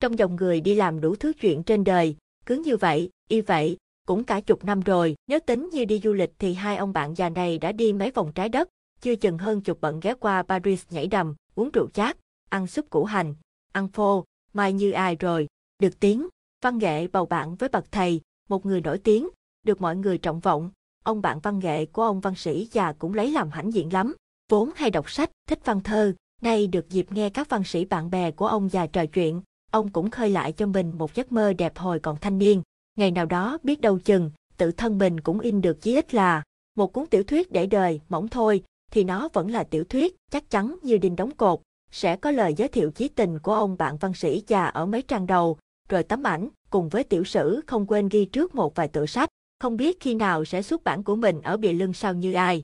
Trong 0.01 0.19
dòng 0.19 0.37
người 0.37 0.61
đi 0.61 0.75
làm 0.75 1.01
đủ 1.01 1.17
thứ 1.17 1.33
chuyện 1.41 1.63
trên 1.63 1.85
đời, 1.85 2.17
cứ 2.47 2.63
như 2.65 2.77
vậy, 2.77 3.11
y 3.29 3.41
vậy, 3.41 3.77
cũng 4.07 4.25
cả 4.25 4.41
chục 4.41 4.65
năm 4.65 4.81
rồi, 4.81 5.15
nếu 5.27 5.41
tính 5.41 5.69
như 5.73 5.85
đi 5.85 6.01
du 6.05 6.13
lịch 6.13 6.33
thì 6.39 6.55
hai 6.55 6.77
ông 6.77 6.93
bạn 6.93 7.15
già 7.15 7.29
này 7.29 7.59
đã 7.59 7.73
đi 7.73 7.93
mấy 7.93 8.11
vòng 8.11 8.33
trái 8.35 8.49
đất, 8.49 8.69
chưa 9.01 9.17
chừng 9.17 9.39
hơn 9.39 9.61
chục 9.61 9.79
bận 9.81 10.01
ghé 10.01 10.15
qua 10.15 10.43
Paris 10.43 10.85
nhảy 10.91 11.07
đầm, 11.07 11.35
uống 11.55 11.71
rượu 11.71 11.89
chát, 11.89 12.17
ăn 12.49 12.67
súp 12.67 12.91
củ 12.91 13.05
hành, 13.05 13.35
ăn 13.73 13.89
phô, 13.89 14.25
mai 14.53 14.73
như 14.73 14.93
ai 14.93 15.17
rồi, 15.17 15.47
được 15.79 16.01
tiếng, 16.01 16.29
văn 16.63 16.79
nghệ 16.79 17.07
bầu 17.07 17.27
bạn 17.27 17.55
với 17.55 17.69
bậc 17.69 17.93
thầy, 17.93 18.21
một 18.49 18.67
người 18.67 18.81
nổi 18.81 18.99
tiếng, 18.99 19.29
được 19.67 19.81
mọi 19.81 19.97
người 19.97 20.19
trọng 20.19 20.41
vọng. 20.41 20.71
Ông 21.05 21.23
bạn 21.23 21.41
văn 21.41 21.59
nghệ 21.59 21.87
của 21.87 22.03
ông 22.03 22.21
văn 22.21 22.35
sĩ 22.35 22.69
già 22.73 22.93
cũng 22.93 23.15
lấy 23.15 23.31
làm 23.31 23.51
hãnh 23.51 23.73
diện 23.73 23.93
lắm. 23.93 24.15
Vốn 24.51 24.71
hay 24.77 24.91
đọc 24.91 25.11
sách, 25.11 25.31
thích 25.49 25.61
văn 25.65 25.81
thơ, 25.81 26.15
nay 26.43 26.67
được 26.67 26.91
dịp 26.91 27.13
nghe 27.13 27.31
các 27.31 27.49
văn 27.49 27.65
sĩ 27.65 27.85
bạn 27.85 28.11
bè 28.11 28.31
của 28.31 28.47
ông 28.47 28.69
già 28.69 28.87
trò 28.87 29.07
chuyện, 29.07 29.43
ông 29.71 29.89
cũng 29.89 30.11
khơi 30.11 30.31
lại 30.31 30.53
cho 30.53 30.67
mình 30.67 30.93
một 30.99 31.15
giấc 31.15 31.33
mơ 31.33 31.53
đẹp 31.53 31.79
hồi 31.79 32.01
còn 32.01 32.17
thanh 32.21 32.39
niên. 32.39 32.63
Ngày 32.99 33.11
nào 33.11 33.27
đó 33.27 33.59
biết 33.63 33.81
đâu 33.81 33.99
chừng, 33.99 34.31
tự 34.57 34.71
thân 34.71 34.99
mình 34.99 35.21
cũng 35.21 35.41
in 35.41 35.61
được 35.61 35.81
chí 35.81 35.95
ít 35.95 36.15
là 36.15 36.43
một 36.77 36.93
cuốn 36.93 37.07
tiểu 37.07 37.23
thuyết 37.25 37.53
để 37.53 37.67
đời, 37.67 38.01
mỏng 38.09 38.29
thôi, 38.29 38.63
thì 38.91 39.05
nó 39.05 39.29
vẫn 39.33 39.51
là 39.51 39.65
tiểu 39.65 39.85
thuyết, 39.85 40.17
chắc 40.31 40.51
chắn 40.51 40.77
như 40.83 40.99
đinh 40.99 41.17
đóng 41.17 41.31
cột. 41.31 41.61
Sẽ 41.91 42.17
có 42.17 42.31
lời 42.31 42.55
giới 42.55 42.69
thiệu 42.69 42.91
chí 42.91 43.09
tình 43.09 43.39
của 43.39 43.55
ông 43.55 43.77
bạn 43.79 43.97
văn 43.97 44.15
sĩ 44.15 44.43
già 44.47 44.65
ở 44.65 44.87
mấy 44.87 45.03
trang 45.03 45.27
đầu, 45.27 45.59
rồi 45.89 46.03
tấm 46.03 46.27
ảnh, 46.27 46.49
cùng 46.75 46.89
với 46.89 47.05
tiểu 47.05 47.25
sử 47.25 47.61
không 47.67 47.87
quên 47.87 48.09
ghi 48.09 48.25
trước 48.25 48.55
một 48.55 48.75
vài 48.75 48.89
tựa 48.89 49.07
sách, 49.07 49.29
không 49.61 49.77
biết 49.77 50.01
khi 50.01 50.15
nào 50.15 50.45
sẽ 50.45 50.63
xuất 50.63 50.85
bản 50.85 51.03
của 51.03 51.17
mình 51.17 51.43
ở 51.43 51.57
bìa 51.57 51.73
lưng 51.73 51.93
sau 51.93 52.15
như 52.15 52.33
ai. 52.33 52.63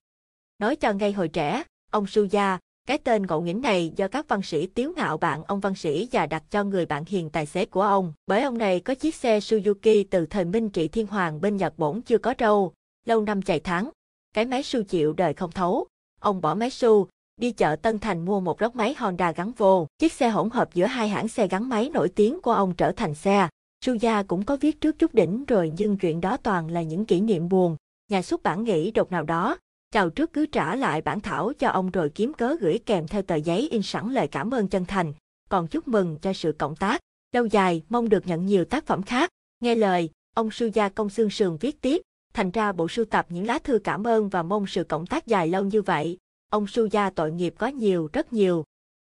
Nói 0.58 0.76
cho 0.76 0.92
ngay 0.92 1.12
hồi 1.12 1.28
trẻ, 1.28 1.62
ông 1.90 2.06
Suya, 2.06 2.58
cái 2.88 2.98
tên 2.98 3.26
ngộ 3.26 3.40
nghĩnh 3.40 3.60
này 3.60 3.92
do 3.96 4.08
các 4.08 4.28
văn 4.28 4.42
sĩ 4.42 4.66
tiếu 4.66 4.92
ngạo 4.96 5.16
bạn 5.16 5.44
ông 5.44 5.60
văn 5.60 5.74
sĩ 5.74 6.08
và 6.12 6.26
đặt 6.26 6.42
cho 6.50 6.64
người 6.64 6.86
bạn 6.86 7.04
hiền 7.06 7.30
tài 7.30 7.46
xế 7.46 7.64
của 7.64 7.82
ông. 7.82 8.12
Bởi 8.26 8.42
ông 8.42 8.58
này 8.58 8.80
có 8.80 8.94
chiếc 8.94 9.14
xe 9.14 9.38
Suzuki 9.38 10.04
từ 10.10 10.26
thời 10.26 10.44
Minh 10.44 10.70
Trị 10.70 10.88
Thiên 10.88 11.06
Hoàng 11.06 11.40
bên 11.40 11.56
Nhật 11.56 11.78
Bổn 11.78 12.02
chưa 12.02 12.18
có 12.18 12.34
trâu, 12.34 12.72
lâu 13.06 13.22
năm 13.22 13.42
chạy 13.42 13.60
thắng. 13.60 13.90
Cái 14.34 14.44
máy 14.44 14.62
su 14.62 14.82
chịu 14.82 15.12
đời 15.12 15.34
không 15.34 15.50
thấu. 15.50 15.86
Ông 16.20 16.40
bỏ 16.40 16.54
máy 16.54 16.70
su, 16.70 17.08
đi 17.36 17.52
chợ 17.52 17.76
Tân 17.76 17.98
Thành 17.98 18.24
mua 18.24 18.40
một 18.40 18.60
rốc 18.60 18.76
máy 18.76 18.94
Honda 18.98 19.32
gắn 19.32 19.52
vô. 19.52 19.86
Chiếc 19.98 20.12
xe 20.12 20.28
hỗn 20.28 20.50
hợp 20.50 20.74
giữa 20.74 20.86
hai 20.86 21.08
hãng 21.08 21.28
xe 21.28 21.48
gắn 21.48 21.68
máy 21.68 21.90
nổi 21.92 22.08
tiếng 22.08 22.40
của 22.40 22.52
ông 22.52 22.74
trở 22.74 22.92
thành 22.92 23.14
xe. 23.14 23.48
Suya 23.84 24.22
cũng 24.22 24.44
có 24.44 24.56
viết 24.56 24.80
trước 24.80 24.98
chút 24.98 25.14
đỉnh 25.14 25.44
rồi 25.44 25.72
nhưng 25.78 25.96
chuyện 25.96 26.20
đó 26.20 26.36
toàn 26.36 26.70
là 26.70 26.82
những 26.82 27.04
kỷ 27.04 27.20
niệm 27.20 27.48
buồn. 27.48 27.76
Nhà 28.08 28.22
xuất 28.22 28.42
bản 28.42 28.64
nghĩ 28.64 28.90
đột 28.90 29.12
nào 29.12 29.24
đó, 29.24 29.58
chào 29.90 30.10
trước 30.10 30.32
cứ 30.32 30.46
trả 30.46 30.76
lại 30.76 31.02
bản 31.02 31.20
thảo 31.20 31.52
cho 31.58 31.68
ông 31.68 31.90
rồi 31.90 32.10
kiếm 32.14 32.32
cớ 32.34 32.56
gửi 32.60 32.78
kèm 32.86 33.08
theo 33.08 33.22
tờ 33.22 33.34
giấy 33.34 33.68
in 33.70 33.82
sẵn 33.82 34.12
lời 34.12 34.28
cảm 34.28 34.50
ơn 34.50 34.68
chân 34.68 34.84
thành, 34.84 35.12
còn 35.48 35.66
chúc 35.66 35.88
mừng 35.88 36.16
cho 36.22 36.32
sự 36.32 36.52
cộng 36.58 36.76
tác. 36.76 37.00
Lâu 37.32 37.46
dài, 37.46 37.82
mong 37.88 38.08
được 38.08 38.26
nhận 38.26 38.46
nhiều 38.46 38.64
tác 38.64 38.86
phẩm 38.86 39.02
khác. 39.02 39.30
Nghe 39.60 39.74
lời, 39.74 40.10
ông 40.34 40.50
Suya 40.50 40.88
công 40.88 41.10
xương 41.10 41.30
sườn 41.30 41.56
viết 41.56 41.80
tiếp, 41.80 42.02
thành 42.34 42.50
ra 42.50 42.72
bộ 42.72 42.88
sưu 42.88 43.04
tập 43.04 43.26
những 43.28 43.46
lá 43.46 43.58
thư 43.58 43.78
cảm 43.84 44.06
ơn 44.06 44.28
và 44.28 44.42
mong 44.42 44.66
sự 44.66 44.84
cộng 44.84 45.06
tác 45.06 45.26
dài 45.26 45.48
lâu 45.48 45.64
như 45.64 45.82
vậy. 45.82 46.18
Ông 46.50 46.66
Suya 46.66 47.10
tội 47.10 47.32
nghiệp 47.32 47.54
có 47.58 47.66
nhiều, 47.66 48.08
rất 48.12 48.32
nhiều. 48.32 48.64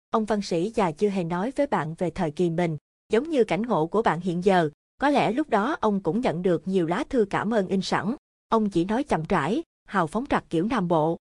Ông 0.09 0.25
văn 0.25 0.41
sĩ 0.41 0.71
già 0.75 0.91
chưa 0.91 1.09
hề 1.09 1.23
nói 1.23 1.51
với 1.55 1.67
bạn 1.67 1.95
về 1.97 2.09
thời 2.09 2.31
kỳ 2.31 2.49
mình, 2.49 2.77
giống 3.09 3.29
như 3.29 3.43
cảnh 3.43 3.61
ngộ 3.61 3.87
của 3.87 4.01
bạn 4.01 4.19
hiện 4.19 4.45
giờ, 4.45 4.69
có 4.97 5.09
lẽ 5.09 5.31
lúc 5.31 5.49
đó 5.49 5.77
ông 5.81 6.03
cũng 6.03 6.21
nhận 6.21 6.41
được 6.41 6.67
nhiều 6.67 6.87
lá 6.87 7.03
thư 7.09 7.25
cảm 7.29 7.53
ơn 7.53 7.67
in 7.67 7.81
sẵn. 7.81 8.15
Ông 8.49 8.69
chỉ 8.69 8.85
nói 8.85 9.03
chậm 9.03 9.23
rãi, 9.29 9.63
hào 9.85 10.07
phóng 10.07 10.25
trặc 10.29 10.43
kiểu 10.49 10.67
Nam 10.69 10.87
Bộ. 10.87 11.17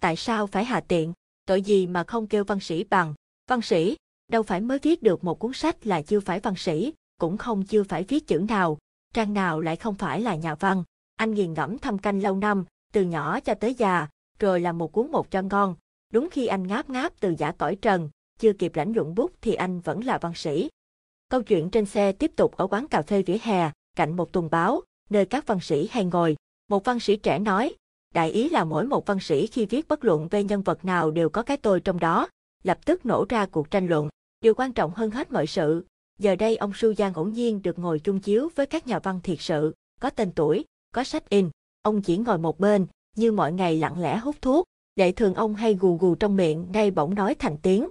Tại 0.00 0.16
sao 0.16 0.46
phải 0.46 0.64
hạ 0.64 0.80
tiện, 0.80 1.12
tội 1.46 1.62
gì 1.62 1.86
mà 1.86 2.04
không 2.04 2.26
kêu 2.26 2.44
văn 2.44 2.60
sĩ 2.60 2.84
bằng, 2.84 3.14
văn 3.48 3.62
sĩ, 3.62 3.96
đâu 4.28 4.42
phải 4.42 4.60
mới 4.60 4.78
viết 4.78 5.02
được 5.02 5.24
một 5.24 5.38
cuốn 5.38 5.52
sách 5.52 5.86
là 5.86 6.02
chưa 6.02 6.20
phải 6.20 6.40
văn 6.40 6.54
sĩ, 6.56 6.92
cũng 7.18 7.36
không 7.36 7.64
chưa 7.64 7.82
phải 7.82 8.04
viết 8.04 8.26
chữ 8.26 8.44
nào, 8.48 8.78
trang 9.14 9.34
nào 9.34 9.60
lại 9.60 9.76
không 9.76 9.94
phải 9.94 10.20
là 10.20 10.34
nhà 10.34 10.54
văn. 10.54 10.84
Anh 11.16 11.34
nghiền 11.34 11.54
ngẫm 11.54 11.78
thâm 11.78 11.98
canh 11.98 12.22
lâu 12.22 12.36
năm, 12.36 12.64
từ 12.92 13.02
nhỏ 13.02 13.40
cho 13.40 13.54
tới 13.54 13.74
già, 13.74 14.08
rồi 14.38 14.60
làm 14.60 14.78
một 14.78 14.92
cuốn 14.92 15.10
một 15.10 15.30
cho 15.30 15.42
ngon. 15.42 15.74
Đúng 16.12 16.28
khi 16.30 16.46
anh 16.46 16.66
ngáp 16.66 16.90
ngáp 16.90 17.12
từ 17.20 17.34
giả 17.38 17.52
cõi 17.52 17.76
trần, 17.82 18.10
chưa 18.38 18.52
kịp 18.52 18.76
lãnh 18.76 18.92
luận 18.92 19.14
bút 19.14 19.32
thì 19.40 19.54
anh 19.54 19.80
vẫn 19.80 20.04
là 20.04 20.18
văn 20.18 20.34
sĩ. 20.34 20.68
Câu 21.28 21.42
chuyện 21.42 21.70
trên 21.70 21.86
xe 21.86 22.12
tiếp 22.12 22.32
tục 22.36 22.56
ở 22.56 22.66
quán 22.66 22.88
cà 22.88 23.02
phê 23.02 23.22
vỉa 23.22 23.36
hè, 23.42 23.70
cạnh 23.96 24.16
một 24.16 24.32
tuần 24.32 24.48
báo, 24.50 24.82
nơi 25.10 25.26
các 25.26 25.46
văn 25.46 25.60
sĩ 25.60 25.88
hay 25.90 26.04
ngồi. 26.04 26.36
Một 26.68 26.84
văn 26.84 27.00
sĩ 27.00 27.16
trẻ 27.16 27.38
nói, 27.38 27.74
đại 28.14 28.30
ý 28.30 28.48
là 28.48 28.64
mỗi 28.64 28.86
một 28.86 29.06
văn 29.06 29.20
sĩ 29.20 29.46
khi 29.46 29.66
viết 29.66 29.88
bất 29.88 30.04
luận 30.04 30.28
về 30.28 30.44
nhân 30.44 30.62
vật 30.62 30.84
nào 30.84 31.10
đều 31.10 31.28
có 31.28 31.42
cái 31.42 31.56
tôi 31.56 31.80
trong 31.80 32.00
đó, 32.00 32.28
lập 32.62 32.78
tức 32.84 33.06
nổ 33.06 33.26
ra 33.28 33.46
cuộc 33.46 33.70
tranh 33.70 33.86
luận. 33.86 34.08
Điều 34.40 34.54
quan 34.54 34.72
trọng 34.72 34.92
hơn 34.94 35.10
hết 35.10 35.32
mọi 35.32 35.46
sự, 35.46 35.84
giờ 36.18 36.36
đây 36.36 36.56
ông 36.56 36.72
Su 36.74 36.94
Giang 36.94 37.12
ngẫu 37.12 37.26
nhiên 37.28 37.62
được 37.62 37.78
ngồi 37.78 37.98
chung 37.98 38.20
chiếu 38.20 38.48
với 38.54 38.66
các 38.66 38.86
nhà 38.86 38.98
văn 38.98 39.20
thiệt 39.22 39.40
sự, 39.40 39.74
có 40.00 40.10
tên 40.10 40.32
tuổi, 40.32 40.64
có 40.94 41.04
sách 41.04 41.28
in. 41.28 41.50
Ông 41.82 42.02
chỉ 42.02 42.16
ngồi 42.16 42.38
một 42.38 42.60
bên, 42.60 42.86
như 43.16 43.32
mọi 43.32 43.52
ngày 43.52 43.78
lặng 43.78 44.00
lẽ 44.00 44.16
hút 44.16 44.36
thuốc, 44.42 44.64
để 44.96 45.12
thường 45.12 45.34
ông 45.34 45.54
hay 45.54 45.74
gù 45.74 45.96
gù 45.96 46.14
trong 46.14 46.36
miệng 46.36 46.66
nay 46.72 46.90
bỗng 46.90 47.14
nói 47.14 47.34
thành 47.34 47.56
tiếng. 47.62 47.88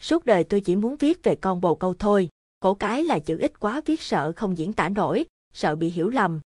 Suốt 0.00 0.24
đời 0.24 0.44
tôi 0.44 0.60
chỉ 0.60 0.76
muốn 0.76 0.96
viết 0.96 1.22
về 1.22 1.36
con 1.36 1.60
bồ 1.60 1.74
câu 1.74 1.94
thôi, 1.94 2.28
cổ 2.64 2.74
cái 2.74 3.04
là 3.04 3.18
chữ 3.18 3.38
ít 3.38 3.60
quá 3.60 3.80
viết 3.86 4.00
sợ 4.00 4.32
không 4.36 4.58
diễn 4.58 4.72
tả 4.72 4.88
nổi, 4.88 5.24
sợ 5.52 5.76
bị 5.76 5.90
hiểu 5.90 6.08
lầm. 6.08 6.40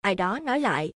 Ai 0.00 0.14
đó 0.14 0.38
nói 0.38 0.60
lại, 0.60 0.92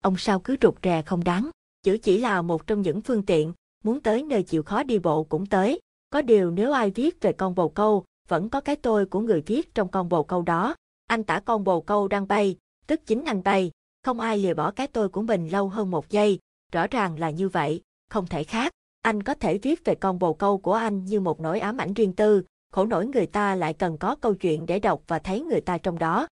ông 0.00 0.16
sao 0.16 0.40
cứ 0.40 0.56
rụt 0.62 0.74
rè 0.82 1.02
không 1.02 1.24
đáng, 1.24 1.50
chữ 1.82 1.98
chỉ 2.02 2.18
là 2.18 2.42
một 2.42 2.66
trong 2.66 2.82
những 2.82 3.00
phương 3.00 3.22
tiện, 3.22 3.52
muốn 3.84 4.00
tới 4.00 4.22
nơi 4.22 4.42
chịu 4.42 4.62
khó 4.62 4.82
đi 4.82 4.98
bộ 4.98 5.24
cũng 5.24 5.46
tới. 5.46 5.80
Có 6.10 6.22
điều 6.22 6.50
nếu 6.50 6.72
ai 6.72 6.90
viết 6.90 7.20
về 7.20 7.32
con 7.32 7.54
bồ 7.54 7.68
câu, 7.68 8.04
vẫn 8.28 8.48
có 8.48 8.60
cái 8.60 8.76
tôi 8.76 9.06
của 9.06 9.20
người 9.20 9.42
viết 9.46 9.74
trong 9.74 9.88
con 9.88 10.08
bồ 10.08 10.22
câu 10.22 10.42
đó. 10.42 10.74
Anh 11.06 11.24
tả 11.24 11.40
con 11.40 11.64
bồ 11.64 11.80
câu 11.80 12.08
đang 12.08 12.28
bay, 12.28 12.56
tức 12.86 13.00
chính 13.06 13.24
anh 13.24 13.42
bay, 13.42 13.70
không 14.02 14.20
ai 14.20 14.38
lìa 14.38 14.54
bỏ 14.54 14.70
cái 14.70 14.86
tôi 14.86 15.08
của 15.08 15.22
mình 15.22 15.48
lâu 15.48 15.68
hơn 15.68 15.90
một 15.90 16.10
giây, 16.10 16.38
rõ 16.72 16.86
ràng 16.86 17.18
là 17.18 17.30
như 17.30 17.48
vậy, 17.48 17.80
không 18.10 18.26
thể 18.26 18.44
khác. 18.44 18.72
Anh 19.02 19.22
có 19.22 19.34
thể 19.34 19.58
viết 19.58 19.84
về 19.84 19.94
con 19.94 20.18
bồ 20.18 20.34
câu 20.34 20.58
của 20.58 20.74
anh 20.74 21.04
như 21.04 21.20
một 21.20 21.40
nỗi 21.40 21.60
ám 21.60 21.76
ảnh 21.76 21.94
riêng 21.94 22.12
tư, 22.12 22.42
khổ 22.72 22.86
nổi 22.86 23.06
người 23.06 23.26
ta 23.26 23.54
lại 23.54 23.74
cần 23.74 23.98
có 23.98 24.14
câu 24.14 24.34
chuyện 24.34 24.66
để 24.66 24.78
đọc 24.78 25.02
và 25.06 25.18
thấy 25.18 25.40
người 25.40 25.60
ta 25.60 25.78
trong 25.78 25.98
đó. 25.98 26.26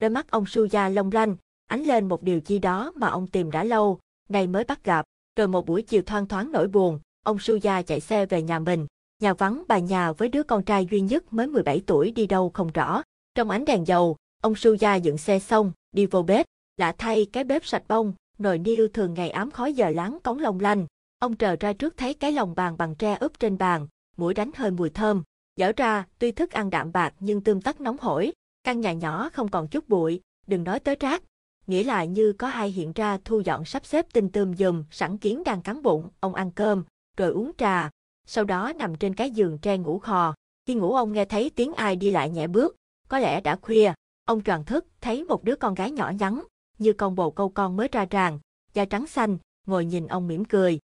Đôi 0.00 0.10
mắt 0.10 0.30
ông 0.30 0.46
Suya 0.46 0.88
long 0.88 1.10
lanh, 1.12 1.36
ánh 1.66 1.82
lên 1.82 2.08
một 2.08 2.22
điều 2.22 2.40
chi 2.40 2.58
đó 2.58 2.92
mà 2.94 3.08
ông 3.08 3.26
tìm 3.26 3.50
đã 3.50 3.64
lâu, 3.64 3.98
nay 4.28 4.46
mới 4.46 4.64
bắt 4.64 4.84
gặp. 4.84 5.06
Rồi 5.36 5.48
một 5.48 5.66
buổi 5.66 5.82
chiều 5.82 6.02
thoang 6.02 6.26
thoáng 6.26 6.52
nỗi 6.52 6.68
buồn, 6.68 7.00
ông 7.24 7.38
Suya 7.38 7.82
chạy 7.82 8.00
xe 8.00 8.26
về 8.26 8.42
nhà 8.42 8.58
mình. 8.58 8.86
Nhà 9.22 9.34
vắng 9.34 9.62
bà 9.68 9.78
nhà 9.78 10.12
với 10.12 10.28
đứa 10.28 10.42
con 10.42 10.64
trai 10.64 10.86
duy 10.90 11.00
nhất 11.00 11.32
mới 11.32 11.46
17 11.46 11.82
tuổi 11.86 12.10
đi 12.10 12.26
đâu 12.26 12.50
không 12.54 12.72
rõ. 12.72 13.02
Trong 13.34 13.50
ánh 13.50 13.64
đèn 13.64 13.86
dầu, 13.86 14.16
ông 14.42 14.54
Suya 14.54 14.94
dựng 14.94 15.18
xe 15.18 15.38
xong, 15.38 15.72
đi 15.92 16.06
vô 16.06 16.22
bếp. 16.22 16.46
Lạ 16.76 16.94
thay 16.98 17.26
cái 17.32 17.44
bếp 17.44 17.66
sạch 17.66 17.82
bông, 17.88 18.12
nồi 18.38 18.58
niêu 18.58 18.88
thường 18.88 19.14
ngày 19.14 19.30
ám 19.30 19.50
khói 19.50 19.72
giờ 19.72 19.90
láng 19.90 20.18
cống 20.22 20.38
long 20.38 20.60
lanh. 20.60 20.86
Ông 21.18 21.36
trờ 21.36 21.56
ra 21.60 21.72
trước 21.72 21.96
thấy 21.96 22.14
cái 22.14 22.32
lồng 22.32 22.54
bàn 22.54 22.76
bằng 22.76 22.94
tre 22.94 23.16
ướp 23.20 23.40
trên 23.40 23.58
bàn, 23.58 23.86
mũi 24.16 24.34
đánh 24.34 24.50
hơi 24.56 24.70
mùi 24.70 24.90
thơm. 24.90 25.22
Dở 25.56 25.72
ra, 25.76 26.06
tuy 26.18 26.32
thức 26.32 26.50
ăn 26.50 26.70
đạm 26.70 26.92
bạc 26.92 27.14
nhưng 27.20 27.40
tươm 27.40 27.60
tắt 27.60 27.80
nóng 27.80 27.96
hổi, 28.00 28.32
căn 28.64 28.80
nhà 28.80 28.92
nhỏ 28.92 29.30
không 29.32 29.48
còn 29.48 29.68
chút 29.68 29.88
bụi, 29.88 30.20
đừng 30.46 30.64
nói 30.64 30.80
tới 30.80 30.96
rác. 31.00 31.22
Nghĩa 31.66 31.84
là 31.84 32.04
như 32.04 32.32
có 32.32 32.48
ai 32.48 32.70
hiện 32.70 32.92
ra 32.92 33.18
thu 33.24 33.40
dọn 33.40 33.64
sắp 33.64 33.86
xếp 33.86 34.06
tinh 34.12 34.28
tươm 34.28 34.56
dùm, 34.56 34.84
sẵn 34.90 35.18
kiến 35.18 35.42
đang 35.44 35.62
cắn 35.62 35.82
bụng, 35.82 36.08
ông 36.20 36.34
ăn 36.34 36.50
cơm, 36.50 36.84
rồi 37.16 37.30
uống 37.30 37.52
trà. 37.58 37.90
Sau 38.26 38.44
đó 38.44 38.72
nằm 38.76 38.94
trên 38.94 39.14
cái 39.14 39.30
giường 39.30 39.58
tre 39.58 39.78
ngủ 39.78 39.98
khò. 39.98 40.34
Khi 40.66 40.74
ngủ 40.74 40.94
ông 40.94 41.12
nghe 41.12 41.24
thấy 41.24 41.50
tiếng 41.50 41.74
ai 41.74 41.96
đi 41.96 42.10
lại 42.10 42.30
nhẹ 42.30 42.46
bước, 42.46 42.76
có 43.08 43.18
lẽ 43.18 43.40
đã 43.40 43.56
khuya. 43.56 43.92
Ông 44.24 44.40
tròn 44.40 44.64
thức, 44.64 44.86
thấy 45.00 45.24
một 45.24 45.44
đứa 45.44 45.56
con 45.56 45.74
gái 45.74 45.90
nhỏ 45.90 46.12
nhắn, 46.18 46.42
như 46.78 46.92
con 46.92 47.14
bồ 47.14 47.30
câu 47.30 47.48
con 47.48 47.76
mới 47.76 47.88
ra 47.92 48.06
ràng, 48.10 48.38
da 48.74 48.84
trắng 48.84 49.06
xanh, 49.06 49.38
ngồi 49.66 49.84
nhìn 49.84 50.06
ông 50.06 50.28
mỉm 50.28 50.44
cười. 50.44 50.78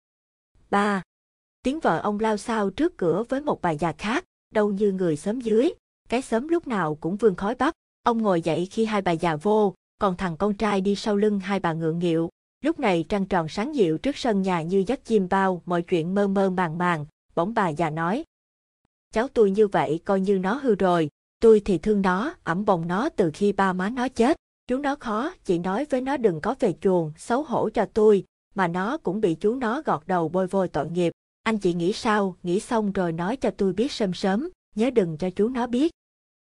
Ba. 0.70 1.02
Tiếng 1.64 1.80
vợ 1.80 2.00
ông 2.00 2.20
lao 2.20 2.38
sao 2.38 2.70
trước 2.70 2.98
cửa 2.98 3.24
với 3.30 3.42
một 3.42 3.62
bà 3.62 3.72
già 3.72 3.92
khác, 3.98 4.26
đâu 4.52 4.72
như 4.72 4.92
người 4.92 5.16
sớm 5.16 5.42
dưới, 5.42 5.74
cái 6.10 6.22
sớm 6.22 6.48
lúc 6.48 6.68
nào 6.68 6.96
cũng 6.96 7.18
vương 7.18 7.36
khói 7.36 7.56
bắp. 7.56 7.74
Ông 8.04 8.22
ngồi 8.22 8.42
dậy 8.42 8.68
khi 8.72 8.86
hai 8.86 9.02
bà 9.02 9.12
già 9.12 9.36
vô, 9.36 9.74
còn 10.00 10.18
thằng 10.18 10.38
con 10.38 10.54
trai 10.54 10.82
đi 10.82 10.96
sau 10.96 11.16
lưng 11.16 11.40
hai 11.40 11.60
bà 11.60 11.74
ngượng 11.74 12.00
nghịu. 12.00 12.30
Lúc 12.62 12.80
này 12.80 13.06
trăng 13.10 13.26
tròn 13.26 13.48
sáng 13.50 13.76
dịu 13.76 13.98
trước 13.98 14.18
sân 14.18 14.42
nhà 14.42 14.62
như 14.62 14.84
giấc 14.88 15.06
chim 15.06 15.28
bao, 15.30 15.62
mọi 15.66 15.82
chuyện 15.82 16.16
mơ 16.16 16.28
mơ 16.28 16.50
màng 16.50 16.78
màng, 16.78 17.06
bỗng 17.36 17.54
bà 17.54 17.70
già 17.70 17.90
nói. 17.90 18.24
Cháu 19.14 19.28
tôi 19.28 19.52
như 19.52 19.68
vậy 19.68 20.00
coi 20.06 20.20
như 20.20 20.40
nó 20.40 20.54
hư 20.54 20.76
rồi, 20.76 21.10
tôi 21.42 21.62
thì 21.66 21.78
thương 21.78 22.02
nó, 22.02 22.34
ẩm 22.44 22.66
bồng 22.66 22.88
nó 22.88 23.10
từ 23.10 23.32
khi 23.34 23.52
ba 23.52 23.74
má 23.74 23.90
nó 23.90 24.08
chết. 24.08 24.38
Chú 24.68 24.78
nó 24.78 24.96
khó, 24.96 25.34
chị 25.46 25.60
nói 25.60 25.86
với 25.90 26.02
nó 26.02 26.18
đừng 26.18 26.42
có 26.42 26.56
về 26.60 26.74
chuồng, 26.82 27.12
xấu 27.18 27.44
hổ 27.44 27.70
cho 27.70 27.86
tôi, 27.94 28.24
mà 28.56 28.68
nó 28.68 28.98
cũng 28.98 29.22
bị 29.22 29.36
chú 29.36 29.56
nó 29.56 29.82
gọt 29.82 30.02
đầu 30.08 30.30
bôi 30.30 30.48
vôi 30.48 30.68
tội 30.68 30.90
nghiệp. 30.90 31.14
Anh 31.50 31.58
chị 31.58 31.74
nghĩ 31.74 31.94
sao, 31.94 32.36
nghĩ 32.44 32.60
xong 32.60 32.92
rồi 32.92 33.12
nói 33.12 33.36
cho 33.36 33.52
tôi 33.52 33.74
biết 33.74 33.92
sớm 33.92 34.14
sớm, 34.14 34.50
nhớ 34.76 34.90
đừng 34.90 35.18
cho 35.18 35.30
chú 35.30 35.50
nó 35.50 35.68
biết. 35.68 35.92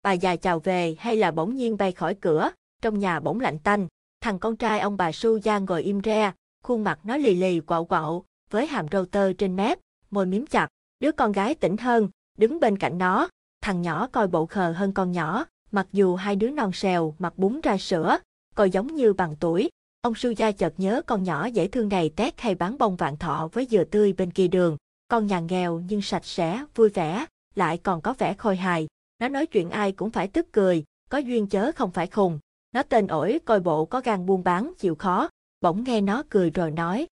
Bà 0.03 0.13
già 0.13 0.37
chào 0.37 0.59
về 0.59 0.97
hay 0.99 1.17
là 1.17 1.31
bỗng 1.31 1.57
nhiên 1.57 1.77
bay 1.77 1.93
khỏi 1.93 2.15
cửa, 2.15 2.51
trong 2.83 2.99
nhà 2.99 3.21
bỗng 3.21 3.41
lạnh 3.41 3.59
tanh, 3.59 3.87
thằng 4.21 4.39
con 4.39 4.57
trai 4.57 4.81
ông 4.81 4.97
bà 4.97 5.13
Su 5.13 5.41
Giang 5.41 5.65
ngồi 5.65 5.83
im 5.83 6.01
re, 6.05 6.33
khuôn 6.63 6.85
mặt 6.85 6.99
nó 7.05 7.17
lì 7.17 7.35
lì 7.35 7.61
quạo 7.61 7.85
quạo, 7.85 8.25
với 8.51 8.67
hàm 8.67 8.87
râu 8.93 9.05
tơ 9.05 9.33
trên 9.33 9.57
mép, 9.57 9.79
môi 10.11 10.27
miếm 10.27 10.47
chặt, 10.47 10.69
đứa 11.01 11.13
con 11.13 11.33
gái 11.33 11.55
tỉnh 11.55 11.77
hơn, 11.77 12.09
đứng 12.39 12.61
bên 12.61 12.79
cạnh 12.79 12.99
nó, 12.99 13.29
thằng 13.61 13.83
nhỏ 13.83 14.09
coi 14.13 14.29
bộ 14.29 14.47
khờ 14.47 14.73
hơn 14.73 14.93
con 14.93 15.13
nhỏ, 15.13 15.45
mặc 15.73 15.87
dù 15.93 16.17
hai 16.17 16.37
đứa 16.37 16.51
non 16.51 16.73
sèo 16.73 17.15
mặt 17.19 17.39
bún 17.39 17.61
ra 17.63 17.79
sữa, 17.79 18.19
coi 18.55 18.71
giống 18.71 18.95
như 18.95 19.13
bằng 19.13 19.37
tuổi. 19.41 19.71
Ông 20.03 20.15
Su 20.15 20.31
Gia 20.31 20.51
chợt 20.51 20.75
nhớ 20.77 21.03
con 21.07 21.23
nhỏ 21.23 21.47
dễ 21.47 21.69
thương 21.69 21.89
này 21.89 22.11
tét 22.17 22.41
hay 22.41 22.55
bán 22.55 22.79
bông 22.79 22.97
vạn 22.97 23.17
thọ 23.17 23.49
với 23.53 23.67
dừa 23.71 23.85
tươi 23.85 24.13
bên 24.13 24.31
kia 24.31 24.49
đường, 24.49 24.77
con 25.13 25.27
nhà 25.27 25.41
nghèo 25.41 25.83
nhưng 25.89 26.03
sạch 26.03 26.25
sẽ, 26.25 26.65
vui 26.75 26.89
vẻ, 26.89 27.27
lại 27.55 27.79
còn 27.79 28.01
có 28.01 28.15
vẻ 28.19 28.35
khôi 28.35 28.57
hài. 28.57 28.89
Nó 29.19 29.29
nói 29.29 29.47
chuyện 29.47 29.71
ai 29.71 29.93
cũng 29.93 30.11
phải 30.11 30.29
tức 30.29 30.47
cười, 30.53 30.85
có 31.11 31.19
duyên 31.19 31.47
chớ 31.47 31.73
không 31.73 31.91
phải 31.91 32.07
khùng. 32.07 32.39
Nó 32.75 32.83
tên 32.83 33.07
ổi 33.07 33.41
coi 33.45 33.61
bộ 33.61 33.85
có 33.85 34.01
gan 34.05 34.27
buôn 34.27 34.45
bán 34.45 34.73
chịu 34.79 34.95
khó, 34.95 35.29
bỗng 35.61 35.85
nghe 35.85 36.01
nó 36.01 36.23
cười 36.31 36.51
rồi 36.51 36.71
nói. 36.71 37.07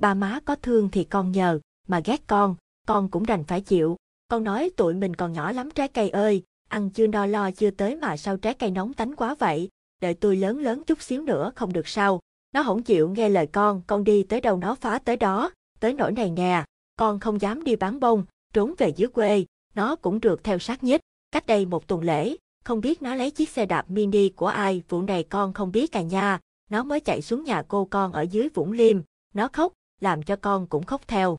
Ba 0.00 0.14
má 0.14 0.40
có 0.44 0.56
thương 0.56 0.88
thì 0.88 1.04
con 1.04 1.32
nhờ, 1.32 1.60
mà 1.88 2.00
ghét 2.04 2.26
con, 2.26 2.56
con 2.86 3.10
cũng 3.10 3.26
đành 3.26 3.44
phải 3.44 3.60
chịu. 3.60 3.96
Con 4.28 4.44
nói 4.44 4.70
tụi 4.76 4.94
mình 4.94 5.16
còn 5.16 5.32
nhỏ 5.32 5.52
lắm 5.52 5.70
trái 5.70 5.88
cây 5.88 6.10
ơi, 6.10 6.42
ăn 6.68 6.90
chưa 6.90 7.06
no 7.06 7.26
lo 7.26 7.50
chưa 7.50 7.70
tới 7.70 7.96
mà 7.96 8.16
sao 8.16 8.36
trái 8.36 8.54
cây 8.54 8.70
nóng 8.70 8.92
tánh 8.92 9.16
quá 9.16 9.34
vậy, 9.38 9.68
đợi 10.02 10.14
tôi 10.14 10.36
lớn 10.36 10.58
lớn 10.58 10.82
chút 10.86 11.02
xíu 11.02 11.22
nữa 11.22 11.52
không 11.56 11.72
được 11.72 11.88
sao. 11.88 12.20
Nó 12.52 12.62
không 12.62 12.82
chịu 12.82 13.08
nghe 13.08 13.28
lời 13.28 13.46
con, 13.46 13.82
con 13.86 14.04
đi 14.04 14.22
tới 14.22 14.40
đâu 14.40 14.56
nó 14.56 14.74
phá 14.74 14.98
tới 14.98 15.16
đó, 15.16 15.50
tới 15.80 15.92
nỗi 15.92 16.12
này 16.12 16.30
nè, 16.30 16.64
con 17.00 17.20
không 17.20 17.40
dám 17.40 17.64
đi 17.64 17.76
bán 17.76 18.00
bông, 18.00 18.24
trốn 18.52 18.74
về 18.78 18.88
dưới 18.96 19.08
quê, 19.08 19.44
nó 19.74 19.96
cũng 19.96 20.18
rượt 20.22 20.44
theo 20.44 20.58
sát 20.58 20.84
nhích. 20.84 21.00
Cách 21.32 21.46
đây 21.46 21.66
một 21.66 21.86
tuần 21.86 22.02
lễ, 22.02 22.36
không 22.64 22.80
biết 22.80 23.02
nó 23.02 23.14
lấy 23.14 23.30
chiếc 23.30 23.48
xe 23.48 23.66
đạp 23.66 23.90
mini 23.90 24.28
của 24.28 24.46
ai, 24.46 24.82
vụ 24.88 25.02
này 25.02 25.22
con 25.22 25.52
không 25.52 25.72
biết 25.72 25.92
cả 25.92 26.02
nha, 26.02 26.38
nó 26.70 26.82
mới 26.82 27.00
chạy 27.00 27.22
xuống 27.22 27.44
nhà 27.44 27.62
cô 27.68 27.84
con 27.84 28.12
ở 28.12 28.22
dưới 28.22 28.48
Vũng 28.54 28.72
Liêm, 28.72 29.00
nó 29.34 29.48
khóc, 29.52 29.72
làm 30.00 30.22
cho 30.22 30.36
con 30.36 30.66
cũng 30.66 30.84
khóc 30.84 31.08
theo. 31.08 31.36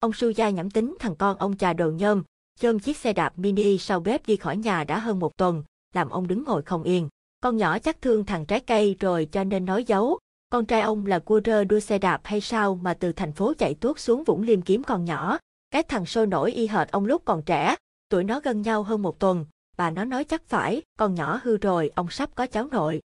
Ông 0.00 0.12
Su 0.12 0.30
Gia 0.30 0.50
nhẩm 0.50 0.70
tính 0.70 0.96
thằng 1.00 1.16
con 1.16 1.38
ông 1.38 1.56
trà 1.56 1.72
đồ 1.72 1.90
nhôm, 1.90 2.22
chôm 2.60 2.78
chiếc 2.78 2.96
xe 2.96 3.12
đạp 3.12 3.38
mini 3.38 3.78
sau 3.78 4.00
bếp 4.00 4.26
đi 4.26 4.36
khỏi 4.36 4.56
nhà 4.56 4.84
đã 4.84 4.98
hơn 4.98 5.18
một 5.18 5.36
tuần, 5.36 5.64
làm 5.94 6.10
ông 6.10 6.26
đứng 6.26 6.44
ngồi 6.44 6.62
không 6.62 6.82
yên. 6.82 7.08
Con 7.40 7.56
nhỏ 7.56 7.78
chắc 7.78 8.02
thương 8.02 8.24
thằng 8.24 8.46
trái 8.46 8.60
cây 8.60 8.96
rồi 9.00 9.28
cho 9.32 9.44
nên 9.44 9.64
nói 9.64 9.84
giấu. 9.84 10.18
Con 10.54 10.66
trai 10.66 10.80
ông 10.80 11.06
là 11.06 11.18
cua 11.18 11.40
rơ 11.44 11.64
đua 11.64 11.80
xe 11.80 11.98
đạp 11.98 12.20
hay 12.24 12.40
sao 12.40 12.74
mà 12.74 12.94
từ 12.94 13.12
thành 13.12 13.32
phố 13.32 13.52
chạy 13.58 13.74
tuốt 13.74 13.98
xuống 13.98 14.24
Vũng 14.24 14.42
Liêm 14.42 14.62
kiếm 14.62 14.82
con 14.82 15.04
nhỏ. 15.04 15.38
Cái 15.70 15.82
thằng 15.82 16.06
sôi 16.06 16.26
nổi 16.26 16.52
y 16.52 16.66
hệt 16.66 16.90
ông 16.90 17.06
lúc 17.06 17.22
còn 17.24 17.42
trẻ, 17.42 17.76
tuổi 18.08 18.24
nó 18.24 18.40
gần 18.40 18.62
nhau 18.62 18.82
hơn 18.82 19.02
một 19.02 19.18
tuần, 19.18 19.46
bà 19.76 19.90
nó 19.90 20.04
nói 20.04 20.24
chắc 20.24 20.42
phải, 20.46 20.82
con 20.98 21.14
nhỏ 21.14 21.40
hư 21.42 21.56
rồi, 21.56 21.90
ông 21.94 22.10
sắp 22.10 22.30
có 22.34 22.46
cháu 22.46 22.68
nội. 22.70 23.00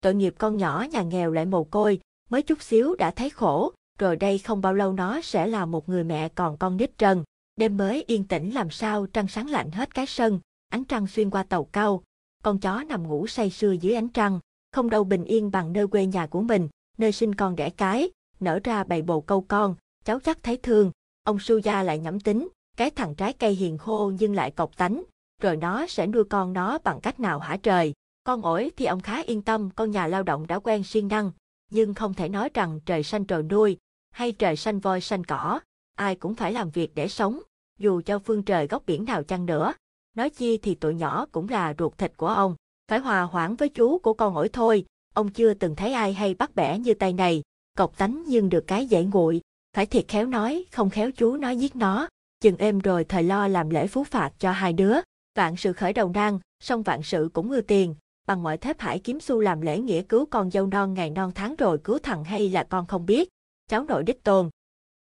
Tội 0.00 0.14
nghiệp 0.14 0.34
con 0.38 0.56
nhỏ 0.56 0.86
nhà 0.90 1.02
nghèo 1.02 1.32
lại 1.32 1.46
mồ 1.46 1.64
côi, 1.64 2.00
mới 2.30 2.42
chút 2.42 2.62
xíu 2.62 2.94
đã 2.94 3.10
thấy 3.10 3.30
khổ, 3.30 3.72
rồi 3.98 4.16
đây 4.16 4.38
không 4.38 4.60
bao 4.60 4.74
lâu 4.74 4.92
nó 4.92 5.20
sẽ 5.20 5.46
là 5.46 5.66
một 5.66 5.88
người 5.88 6.04
mẹ 6.04 6.28
còn 6.28 6.56
con 6.56 6.76
nít 6.76 6.98
trần. 6.98 7.24
Đêm 7.56 7.76
mới 7.76 8.04
yên 8.06 8.24
tĩnh 8.24 8.50
làm 8.50 8.70
sao 8.70 9.06
trăng 9.06 9.28
sáng 9.28 9.50
lạnh 9.50 9.70
hết 9.70 9.94
cái 9.94 10.06
sân, 10.06 10.40
ánh 10.68 10.84
trăng 10.84 11.06
xuyên 11.06 11.30
qua 11.30 11.42
tàu 11.42 11.64
cao, 11.64 12.02
con 12.42 12.58
chó 12.58 12.82
nằm 12.88 13.08
ngủ 13.08 13.26
say 13.26 13.50
sưa 13.50 13.72
dưới 13.72 13.94
ánh 13.94 14.08
trăng, 14.08 14.40
không 14.72 14.90
đâu 14.90 15.04
bình 15.04 15.24
yên 15.24 15.50
bằng 15.50 15.72
nơi 15.72 15.86
quê 15.86 16.06
nhà 16.06 16.26
của 16.26 16.40
mình, 16.40 16.68
nơi 16.98 17.12
sinh 17.12 17.34
con 17.34 17.56
đẻ 17.56 17.70
cái, 17.70 18.10
nở 18.40 18.60
ra 18.64 18.84
bầy 18.84 19.02
bồ 19.02 19.20
câu 19.20 19.40
con, 19.48 19.74
cháu 20.04 20.20
chắc 20.20 20.42
thấy 20.42 20.56
thương. 20.56 20.90
Ông 21.24 21.38
Su 21.38 21.58
Gia 21.58 21.82
lại 21.82 21.98
nhắm 21.98 22.20
tính, 22.20 22.48
cái 22.76 22.90
thằng 22.90 23.14
trái 23.14 23.32
cây 23.32 23.54
hiền 23.54 23.78
khô 23.78 24.12
nhưng 24.18 24.34
lại 24.34 24.50
cọc 24.50 24.76
tánh, 24.76 25.02
rồi 25.42 25.56
nó 25.56 25.86
sẽ 25.86 26.06
nuôi 26.06 26.24
con 26.24 26.52
nó 26.52 26.78
bằng 26.84 27.00
cách 27.00 27.20
nào 27.20 27.38
hả 27.38 27.56
trời. 27.56 27.92
Con 28.24 28.42
ổi 28.42 28.70
thì 28.76 28.84
ông 28.84 29.00
khá 29.00 29.22
yên 29.22 29.42
tâm, 29.42 29.70
con 29.70 29.90
nhà 29.90 30.06
lao 30.06 30.22
động 30.22 30.46
đã 30.46 30.58
quen 30.58 30.84
siêng 30.84 31.08
năng, 31.08 31.30
nhưng 31.70 31.94
không 31.94 32.14
thể 32.14 32.28
nói 32.28 32.50
rằng 32.54 32.80
trời 32.86 33.02
xanh 33.02 33.24
trời 33.24 33.42
nuôi, 33.42 33.76
hay 34.10 34.32
trời 34.32 34.56
xanh 34.56 34.80
voi 34.80 35.00
xanh 35.00 35.24
cỏ, 35.24 35.60
ai 35.94 36.16
cũng 36.16 36.34
phải 36.34 36.52
làm 36.52 36.70
việc 36.70 36.94
để 36.94 37.08
sống, 37.08 37.40
dù 37.78 38.00
cho 38.06 38.18
phương 38.18 38.42
trời 38.42 38.66
góc 38.66 38.82
biển 38.86 39.04
nào 39.04 39.22
chăng 39.22 39.46
nữa. 39.46 39.74
Nói 40.14 40.30
chi 40.30 40.58
thì 40.58 40.74
tụi 40.74 40.94
nhỏ 40.94 41.26
cũng 41.32 41.48
là 41.48 41.74
ruột 41.78 41.98
thịt 41.98 42.16
của 42.16 42.28
ông, 42.28 42.56
phải 42.88 42.98
hòa 42.98 43.22
hoãn 43.22 43.56
với 43.56 43.68
chú 43.68 43.98
của 43.98 44.14
con 44.14 44.34
ổi 44.34 44.48
thôi, 44.48 44.84
ông 45.16 45.28
chưa 45.28 45.54
từng 45.54 45.76
thấy 45.76 45.92
ai 45.92 46.12
hay 46.12 46.34
bắt 46.34 46.54
bẻ 46.54 46.78
như 46.78 46.94
tay 46.94 47.12
này, 47.12 47.42
cọc 47.76 47.98
tánh 47.98 48.24
nhưng 48.26 48.48
được 48.48 48.64
cái 48.66 48.86
dễ 48.86 49.04
nguội, 49.04 49.40
phải 49.76 49.86
thiệt 49.86 50.08
khéo 50.08 50.26
nói, 50.26 50.64
không 50.72 50.90
khéo 50.90 51.10
chú 51.10 51.36
nói 51.36 51.56
giết 51.56 51.76
nó, 51.76 52.08
chừng 52.40 52.56
êm 52.56 52.78
rồi 52.78 53.04
thời 53.04 53.22
lo 53.22 53.48
làm 53.48 53.70
lễ 53.70 53.86
phú 53.86 54.04
phạt 54.04 54.32
cho 54.38 54.52
hai 54.52 54.72
đứa, 54.72 54.96
vạn 55.34 55.56
sự 55.56 55.72
khởi 55.72 55.92
đầu 55.92 56.10
nan, 56.14 56.38
song 56.60 56.82
vạn 56.82 57.02
sự 57.02 57.30
cũng 57.32 57.50
ưa 57.50 57.60
tiền, 57.60 57.94
bằng 58.26 58.42
mọi 58.42 58.58
thép 58.58 58.80
hải 58.80 58.98
kiếm 58.98 59.20
xu 59.20 59.40
làm 59.40 59.60
lễ 59.60 59.78
nghĩa 59.78 60.02
cứu 60.02 60.26
con 60.26 60.50
dâu 60.50 60.66
non 60.66 60.94
ngày 60.94 61.10
non 61.10 61.32
tháng 61.34 61.56
rồi 61.56 61.78
cứu 61.84 61.98
thằng 62.02 62.24
hay 62.24 62.48
là 62.48 62.64
con 62.64 62.86
không 62.86 63.06
biết, 63.06 63.28
cháu 63.68 63.84
nội 63.84 64.02
đích 64.02 64.24
tôn. 64.24 64.50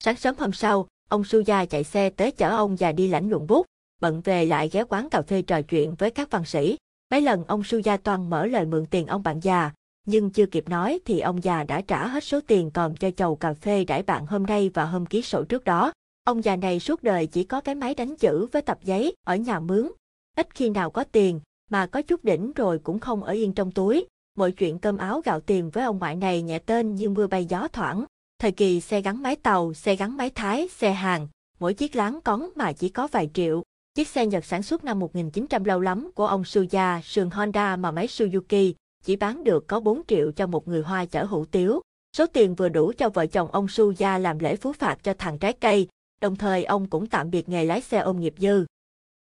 Sáng 0.04 0.16
sớm 0.16 0.34
hôm 0.38 0.52
sau, 0.52 0.86
ông 1.08 1.24
Su 1.24 1.40
Gia 1.40 1.64
chạy 1.64 1.84
xe 1.84 2.10
tới 2.10 2.30
chở 2.30 2.50
ông 2.50 2.78
già 2.78 2.92
đi 2.92 3.08
lãnh 3.08 3.30
luận 3.30 3.46
bút, 3.46 3.66
bận 4.00 4.20
về 4.20 4.46
lại 4.46 4.68
ghé 4.72 4.84
quán 4.88 5.10
cà 5.10 5.22
phê 5.22 5.42
trò 5.42 5.62
chuyện 5.62 5.94
với 5.94 6.10
các 6.10 6.30
văn 6.30 6.44
sĩ. 6.44 6.76
Mấy 7.10 7.20
lần 7.20 7.44
ông 7.44 7.64
Su 7.64 7.78
Gia 7.78 7.96
Toàn 7.96 8.30
mở 8.30 8.46
lời 8.46 8.66
mượn 8.66 8.86
tiền 8.86 9.06
ông 9.06 9.22
bạn 9.22 9.40
già, 9.40 9.70
nhưng 10.06 10.30
chưa 10.30 10.46
kịp 10.46 10.68
nói 10.68 11.00
thì 11.04 11.20
ông 11.20 11.44
già 11.44 11.64
đã 11.64 11.80
trả 11.80 12.06
hết 12.06 12.24
số 12.24 12.40
tiền 12.46 12.70
còn 12.70 12.94
cho 12.96 13.10
chầu 13.10 13.36
cà 13.36 13.54
phê 13.54 13.84
đãi 13.84 14.02
bạn 14.02 14.26
hôm 14.26 14.42
nay 14.42 14.70
và 14.74 14.84
hôm 14.84 15.06
ký 15.06 15.22
sổ 15.22 15.44
trước 15.44 15.64
đó. 15.64 15.92
Ông 16.24 16.44
già 16.44 16.56
này 16.56 16.80
suốt 16.80 17.02
đời 17.02 17.26
chỉ 17.26 17.44
có 17.44 17.60
cái 17.60 17.74
máy 17.74 17.94
đánh 17.94 18.16
chữ 18.16 18.46
với 18.52 18.62
tập 18.62 18.78
giấy 18.82 19.14
ở 19.26 19.36
nhà 19.36 19.60
mướn. 19.60 19.88
Ít 20.36 20.54
khi 20.54 20.70
nào 20.70 20.90
có 20.90 21.04
tiền, 21.04 21.40
mà 21.70 21.86
có 21.86 22.02
chút 22.02 22.24
đỉnh 22.24 22.52
rồi 22.52 22.78
cũng 22.78 22.98
không 22.98 23.24
ở 23.24 23.32
yên 23.32 23.52
trong 23.52 23.72
túi. 23.72 24.06
Mọi 24.36 24.52
chuyện 24.52 24.78
cơm 24.78 24.96
áo 24.96 25.20
gạo 25.24 25.40
tiền 25.40 25.70
với 25.70 25.84
ông 25.84 25.98
ngoại 25.98 26.16
này 26.16 26.42
nhẹ 26.42 26.58
tên 26.58 26.94
như 26.94 27.08
mưa 27.08 27.26
bay 27.26 27.44
gió 27.44 27.68
thoảng. 27.72 28.04
Thời 28.38 28.52
kỳ 28.52 28.80
xe 28.80 29.00
gắn 29.00 29.22
máy 29.22 29.36
tàu, 29.36 29.74
xe 29.74 29.96
gắn 29.96 30.16
máy 30.16 30.30
thái, 30.30 30.68
xe 30.68 30.92
hàng, 30.92 31.28
mỗi 31.58 31.74
chiếc 31.74 31.96
láng 31.96 32.20
cón 32.20 32.40
mà 32.56 32.72
chỉ 32.72 32.88
có 32.88 33.08
vài 33.12 33.30
triệu. 33.34 33.62
Chiếc 33.94 34.08
xe 34.08 34.26
Nhật 34.26 34.44
sản 34.44 34.62
xuất 34.62 34.84
năm 34.84 34.98
1900 34.98 35.64
lâu 35.64 35.80
lắm 35.80 36.10
của 36.14 36.26
ông 36.26 36.44
Suya, 36.44 37.00
sườn 37.04 37.30
Honda 37.30 37.76
mà 37.76 37.90
máy 37.90 38.06
Suzuki, 38.06 38.72
chỉ 39.06 39.16
bán 39.16 39.44
được 39.44 39.68
có 39.68 39.80
4 39.80 40.02
triệu 40.08 40.32
cho 40.32 40.46
một 40.46 40.68
người 40.68 40.82
Hoa 40.82 41.04
chở 41.04 41.24
hủ 41.24 41.44
tiếu. 41.44 41.80
Số 42.16 42.26
tiền 42.26 42.54
vừa 42.54 42.68
đủ 42.68 42.92
cho 42.98 43.08
vợ 43.08 43.26
chồng 43.26 43.50
ông 43.52 43.68
Suya 43.68 44.18
làm 44.18 44.38
lễ 44.38 44.56
phú 44.56 44.72
phạt 44.72 44.98
cho 45.02 45.14
thằng 45.18 45.38
trái 45.38 45.52
cây, 45.52 45.88
đồng 46.20 46.36
thời 46.36 46.64
ông 46.64 46.86
cũng 46.86 47.06
tạm 47.06 47.30
biệt 47.30 47.48
nghề 47.48 47.64
lái 47.64 47.80
xe 47.80 47.98
ôm 47.98 48.20
nghiệp 48.20 48.34
dư. 48.38 48.64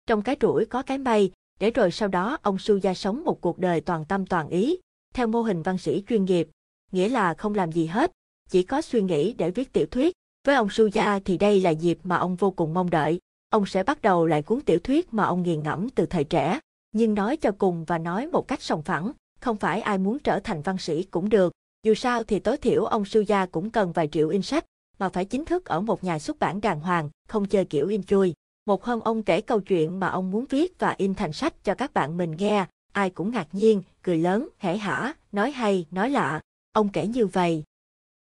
Trong 0.06 0.22
cái 0.22 0.36
rủi 0.40 0.64
có 0.64 0.82
cái 0.82 0.98
may, 0.98 1.30
để 1.60 1.70
rồi 1.70 1.90
sau 1.90 2.08
đó 2.08 2.38
ông 2.42 2.58
Suya 2.58 2.94
sống 2.94 3.24
một 3.24 3.40
cuộc 3.40 3.58
đời 3.58 3.80
toàn 3.80 4.04
tâm 4.04 4.26
toàn 4.26 4.48
ý, 4.48 4.78
theo 5.14 5.26
mô 5.26 5.42
hình 5.42 5.62
văn 5.62 5.78
sĩ 5.78 6.02
chuyên 6.08 6.24
nghiệp, 6.24 6.48
nghĩa 6.92 7.08
là 7.08 7.34
không 7.34 7.54
làm 7.54 7.72
gì 7.72 7.86
hết, 7.86 8.12
chỉ 8.50 8.62
có 8.62 8.82
suy 8.82 9.02
nghĩ 9.02 9.32
để 9.32 9.50
viết 9.50 9.72
tiểu 9.72 9.86
thuyết. 9.86 10.14
Với 10.46 10.54
ông 10.54 10.70
Suya 10.70 11.20
thì 11.24 11.38
đây 11.38 11.60
là 11.60 11.70
dịp 11.70 11.98
mà 12.02 12.16
ông 12.16 12.36
vô 12.36 12.50
cùng 12.50 12.74
mong 12.74 12.90
đợi. 12.90 13.20
Ông 13.50 13.66
sẽ 13.66 13.82
bắt 13.82 14.02
đầu 14.02 14.26
lại 14.26 14.42
cuốn 14.42 14.60
tiểu 14.60 14.78
thuyết 14.78 15.14
mà 15.14 15.24
ông 15.24 15.42
nghiền 15.42 15.62
ngẫm 15.62 15.90
từ 15.90 16.06
thời 16.06 16.24
trẻ, 16.24 16.60
nhưng 16.92 17.14
nói 17.14 17.36
cho 17.36 17.50
cùng 17.58 17.84
và 17.84 17.98
nói 17.98 18.26
một 18.26 18.48
cách 18.48 18.62
sòng 18.62 18.82
phẳng, 18.82 19.12
không 19.46 19.56
phải 19.56 19.80
ai 19.80 19.98
muốn 19.98 20.18
trở 20.18 20.40
thành 20.40 20.62
văn 20.62 20.78
sĩ 20.78 21.02
cũng 21.02 21.28
được. 21.28 21.52
Dù 21.82 21.94
sao 21.94 22.24
thì 22.24 22.38
tối 22.38 22.56
thiểu 22.56 22.84
ông 22.84 23.04
Suya 23.04 23.46
cũng 23.46 23.70
cần 23.70 23.92
vài 23.92 24.08
triệu 24.08 24.28
in 24.28 24.42
sách, 24.42 24.64
mà 24.98 25.08
phải 25.08 25.24
chính 25.24 25.44
thức 25.44 25.64
ở 25.64 25.80
một 25.80 26.04
nhà 26.04 26.18
xuất 26.18 26.38
bản 26.38 26.60
đàng 26.60 26.80
hoàng, 26.80 27.10
không 27.28 27.46
chơi 27.46 27.64
kiểu 27.64 27.88
in 27.88 28.02
chui. 28.02 28.34
Một 28.66 28.84
hôm 28.84 29.00
ông 29.00 29.22
kể 29.22 29.40
câu 29.40 29.60
chuyện 29.60 30.00
mà 30.00 30.08
ông 30.08 30.30
muốn 30.30 30.44
viết 30.50 30.78
và 30.78 30.94
in 30.98 31.14
thành 31.14 31.32
sách 31.32 31.64
cho 31.64 31.74
các 31.74 31.94
bạn 31.94 32.16
mình 32.16 32.36
nghe, 32.38 32.66
ai 32.92 33.10
cũng 33.10 33.30
ngạc 33.30 33.48
nhiên, 33.52 33.82
cười 34.02 34.18
lớn, 34.18 34.48
hẻ 34.58 34.76
hả, 34.76 35.14
nói 35.32 35.50
hay, 35.50 35.86
nói 35.90 36.10
lạ. 36.10 36.40
Ông 36.72 36.88
kể 36.88 37.06
như 37.06 37.26
vậy. 37.26 37.64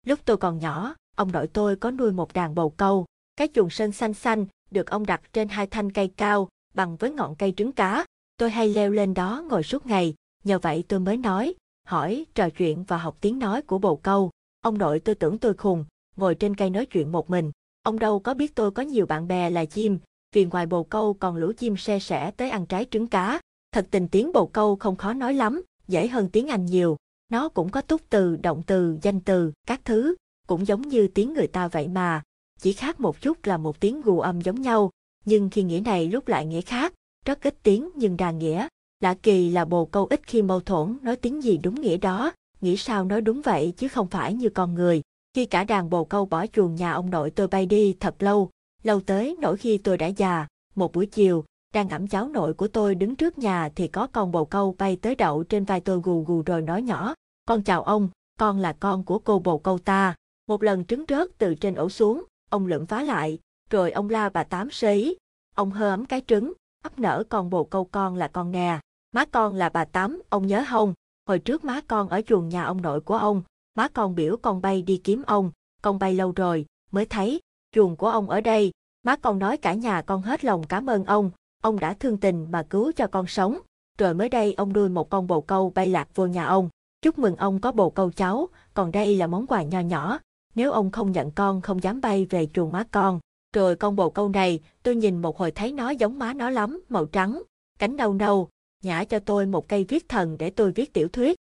Lúc 0.06 0.20
tôi 0.26 0.38
còn 0.38 0.60
nhỏ, 0.60 0.96
ông 1.16 1.32
nội 1.32 1.48
tôi 1.48 1.76
có 1.76 1.92
nuôi 1.92 2.12
một 2.12 2.34
đàn 2.34 2.56
bầu 2.56 2.70
câu, 2.70 3.06
cái 3.36 3.48
chuồng 3.54 3.70
sân 3.70 3.92
xanh 3.92 4.14
xanh, 4.14 4.46
được 4.72 4.90
ông 4.90 5.06
đặt 5.06 5.22
trên 5.34 5.48
hai 5.48 5.68
thanh 5.68 5.92
cây 5.92 6.12
cao, 6.18 6.50
bằng 6.74 6.96
với 6.96 7.12
ngọn 7.12 7.36
cây 7.36 7.54
trứng 7.58 7.72
cá. 7.72 8.06
Tôi 8.38 8.50
hay 8.50 8.70
leo 8.70 8.92
lên 8.92 9.14
đó 9.14 9.44
ngồi 9.50 9.64
suốt 9.64 9.86
ngày, 9.86 10.14
nhờ 10.46 10.60
vậy 10.60 10.84
tôi 10.88 11.00
mới 11.00 11.18
nói, 11.18 11.56
hỏi, 11.88 12.26
trò 12.36 12.50
chuyện 12.50 12.84
và 12.84 12.98
học 12.98 13.18
tiếng 13.22 13.40
nói 13.40 13.62
của 13.62 13.78
bồ 13.78 13.96
câu. 13.96 14.32
Ông 14.62 14.78
nội 14.78 15.00
tôi 15.00 15.16
tưởng 15.16 15.38
tôi 15.38 15.54
khùng, 15.54 15.86
ngồi 16.16 16.36
trên 16.36 16.56
cây 16.56 16.70
nói 16.70 16.86
chuyện 16.86 17.12
một 17.12 17.30
mình. 17.30 17.52
Ông 17.84 18.00
đâu 18.00 18.20
có 18.20 18.34
biết 18.34 18.56
tôi 18.56 18.72
có 18.72 18.84
nhiều 18.84 19.06
bạn 19.06 19.28
bè 19.28 19.50
là 19.50 19.66
chim, 19.66 20.00
vì 20.36 20.46
ngoài 20.46 20.66
bồ 20.66 20.84
câu 20.84 21.14
còn 21.14 21.36
lũ 21.36 21.52
chim 21.58 21.78
xe 21.78 22.00
sẻ 22.00 22.32
tới 22.32 22.50
ăn 22.50 22.66
trái 22.66 22.86
trứng 22.92 23.08
cá. 23.08 23.42
Thật 23.72 23.88
tình 23.92 24.08
tiếng 24.08 24.32
bồ 24.32 24.46
câu 24.46 24.76
không 24.76 24.96
khó 24.96 25.14
nói 25.14 25.34
lắm, 25.34 25.64
dễ 25.88 26.08
hơn 26.08 26.30
tiếng 26.30 26.48
Anh 26.48 26.66
nhiều. 26.66 26.98
Nó 27.30 27.50
cũng 27.50 27.70
có 27.70 27.82
túc 27.82 28.02
từ, 28.10 28.36
động 28.36 28.64
từ, 28.68 28.98
danh 29.02 29.20
từ, 29.20 29.52
các 29.68 29.82
thứ, 29.86 30.16
cũng 30.48 30.68
giống 30.68 30.82
như 30.82 31.08
tiếng 31.08 31.34
người 31.34 31.48
ta 31.48 31.68
vậy 31.68 31.88
mà. 31.88 32.22
Chỉ 32.60 32.74
khác 32.74 33.00
một 33.00 33.22
chút 33.22 33.38
là 33.46 33.58
một 33.58 33.80
tiếng 33.80 34.02
gù 34.02 34.20
âm 34.20 34.42
giống 34.42 34.62
nhau, 34.62 34.92
nhưng 35.26 35.50
khi 35.50 35.64
nghĩa 35.64 35.82
này 35.86 36.08
lúc 36.08 36.28
lại 36.28 36.46
nghĩa 36.46 36.62
khác, 36.62 36.94
rất 37.26 37.44
ít 37.44 37.56
tiếng 37.64 37.90
nhưng 37.96 38.18
đa 38.18 38.32
nghĩa. 38.32 38.68
Lạ 39.00 39.16
kỳ 39.24 39.50
là 39.50 39.66
bồ 39.66 39.86
câu 39.86 40.06
ít 40.06 40.22
khi 40.28 40.42
mâu 40.42 40.60
thuẫn 40.60 40.98
nói 41.02 41.16
tiếng 41.16 41.44
gì 41.44 41.58
đúng 41.58 41.82
nghĩa 41.82 41.98
đó, 41.98 42.32
nghĩ 42.62 42.78
sao 42.78 43.06
nói 43.06 43.22
đúng 43.22 43.42
vậy 43.42 43.74
chứ 43.78 43.88
không 43.88 44.08
phải 44.08 44.34
như 44.34 44.50
con 44.50 44.74
người. 44.74 45.02
Khi 45.34 45.46
cả 45.46 45.64
đàn 45.64 45.90
bồ 45.90 46.06
câu 46.06 46.26
bỏ 46.26 46.46
chuồng 46.48 46.76
nhà 46.76 46.92
ông 46.92 47.10
nội 47.10 47.32
tôi 47.32 47.48
bay 47.48 47.66
đi 47.66 47.96
thật 48.00 48.16
lâu, 48.20 48.50
lâu 48.84 49.02
tới 49.02 49.36
nỗi 49.42 49.58
khi 49.58 49.78
tôi 49.78 49.98
đã 49.98 50.08
già, 50.08 50.48
một 50.76 50.94
buổi 50.94 51.06
chiều, 51.06 51.46
đang 51.74 51.90
ẵm 51.90 52.08
cháu 52.08 52.28
nội 52.28 52.54
của 52.54 52.68
tôi 52.68 52.96
đứng 52.96 53.16
trước 53.16 53.38
nhà 53.38 53.70
thì 53.76 53.88
có 53.88 54.08
con 54.08 54.32
bồ 54.32 54.46
câu 54.46 54.76
bay 54.78 54.96
tới 54.96 55.16
đậu 55.16 55.44
trên 55.44 55.66
vai 55.66 55.82
tôi 55.82 56.02
gù 56.04 56.24
gù 56.24 56.42
rồi 56.42 56.62
nói 56.62 56.82
nhỏ, 56.82 57.14
con 57.46 57.64
chào 57.64 57.84
ông, 57.84 58.10
con 58.40 58.60
là 58.60 58.74
con 58.74 59.04
của 59.04 59.20
cô 59.20 59.40
bồ 59.40 59.58
câu 59.58 59.78
ta. 59.80 60.16
Một 60.48 60.64
lần 60.64 60.86
trứng 60.86 61.06
rớt 61.08 61.28
từ 61.38 61.56
trên 61.56 61.76
ổ 61.76 61.90
xuống, 61.90 62.24
ông 62.50 62.68
lượm 62.68 62.86
phá 62.86 63.04
lại, 63.04 63.40
rồi 63.70 63.92
ông 63.92 64.10
la 64.10 64.30
bà 64.30 64.44
tám 64.44 64.72
sấy, 64.72 65.18
ông 65.56 65.72
hơ 65.72 65.90
ấm 65.90 66.06
cái 66.06 66.22
trứng, 66.28 66.54
ấp 66.86 67.00
nở 67.00 67.24
con 67.30 67.50
bồ 67.50 67.64
câu 67.64 67.86
con 67.86 68.16
là 68.16 68.28
con 68.28 68.52
nè, 68.52 68.80
má 69.12 69.26
con 69.26 69.56
là 69.56 69.70
bà 69.70 69.86
tám, 69.86 70.22
ông 70.30 70.48
nhớ 70.48 70.66
không? 70.70 70.94
Hồi 71.28 71.40
trước 71.40 71.64
má 71.64 71.82
con 71.88 72.10
ở 72.10 72.22
chuồng 72.22 72.50
nhà 72.50 72.64
ông 72.64 72.82
nội 72.82 73.02
của 73.02 73.16
ông, 73.16 73.42
má 73.76 73.88
con 73.88 74.16
biểu 74.16 74.38
con 74.38 74.62
bay 74.62 74.82
đi 74.82 75.02
kiếm 75.04 75.24
ông, 75.28 75.52
con 75.82 76.00
bay 76.00 76.14
lâu 76.14 76.32
rồi, 76.36 76.66
mới 76.92 77.06
thấy, 77.06 77.40
chuồng 77.72 77.96
của 77.96 78.10
ông 78.10 78.30
ở 78.30 78.42
đây, 78.42 78.72
má 79.04 79.16
con 79.16 79.40
nói 79.40 79.58
cả 79.58 79.74
nhà 79.74 80.02
con 80.02 80.22
hết 80.22 80.46
lòng 80.46 80.64
cảm 80.68 80.90
ơn 80.90 81.06
ông, 81.06 81.32
ông 81.64 81.80
đã 81.80 81.94
thương 81.94 82.18
tình 82.18 82.48
mà 82.52 82.64
cứu 82.70 82.92
cho 82.92 83.08
con 83.08 83.28
sống, 83.28 83.60
rồi 83.98 84.14
mới 84.14 84.30
đây 84.30 84.54
ông 84.54 84.74
nuôi 84.74 84.90
một 84.90 85.10
con 85.10 85.28
bồ 85.28 85.42
câu 85.42 85.72
bay 85.76 85.88
lạc 85.88 86.08
vô 86.16 86.26
nhà 86.26 86.46
ông, 86.46 86.70
chúc 87.02 87.20
mừng 87.20 87.36
ông 87.36 87.62
có 87.62 87.72
bồ 87.72 87.90
câu 87.90 88.12
cháu, 88.12 88.50
còn 88.74 88.92
đây 88.92 89.16
là 89.16 89.28
món 89.28 89.48
quà 89.48 89.64
nho 89.64 89.80
nhỏ, 89.80 90.20
nếu 90.56 90.72
ông 90.72 90.92
không 90.92 91.12
nhận 91.12 91.32
con 91.32 91.62
không 91.62 91.84
dám 91.84 92.02
bay 92.02 92.26
về 92.30 92.48
chuồng 92.54 92.72
má 92.72 92.84
con. 92.92 93.20
Rồi 93.56 93.76
con 93.76 93.96
bồ 93.96 94.10
câu 94.10 94.30
này, 94.30 94.60
tôi 94.84 94.96
nhìn 94.96 95.22
một 95.22 95.38
hồi 95.38 95.52
thấy 95.52 95.72
nó 95.72 95.90
giống 95.90 96.20
má 96.20 96.34
nó 96.34 96.50
lắm, 96.50 96.82
màu 96.90 97.06
trắng, 97.06 97.42
cánh 97.80 97.96
nâu 97.96 98.14
nâu, 98.14 98.50
nhả 98.84 99.04
cho 99.04 99.20
tôi 99.20 99.46
một 99.46 99.68
cây 99.68 99.86
viết 99.90 100.10
thần 100.10 100.38
để 100.38 100.50
tôi 100.50 100.72
viết 100.72 100.94
tiểu 100.94 101.08
thuyết. 101.08 101.38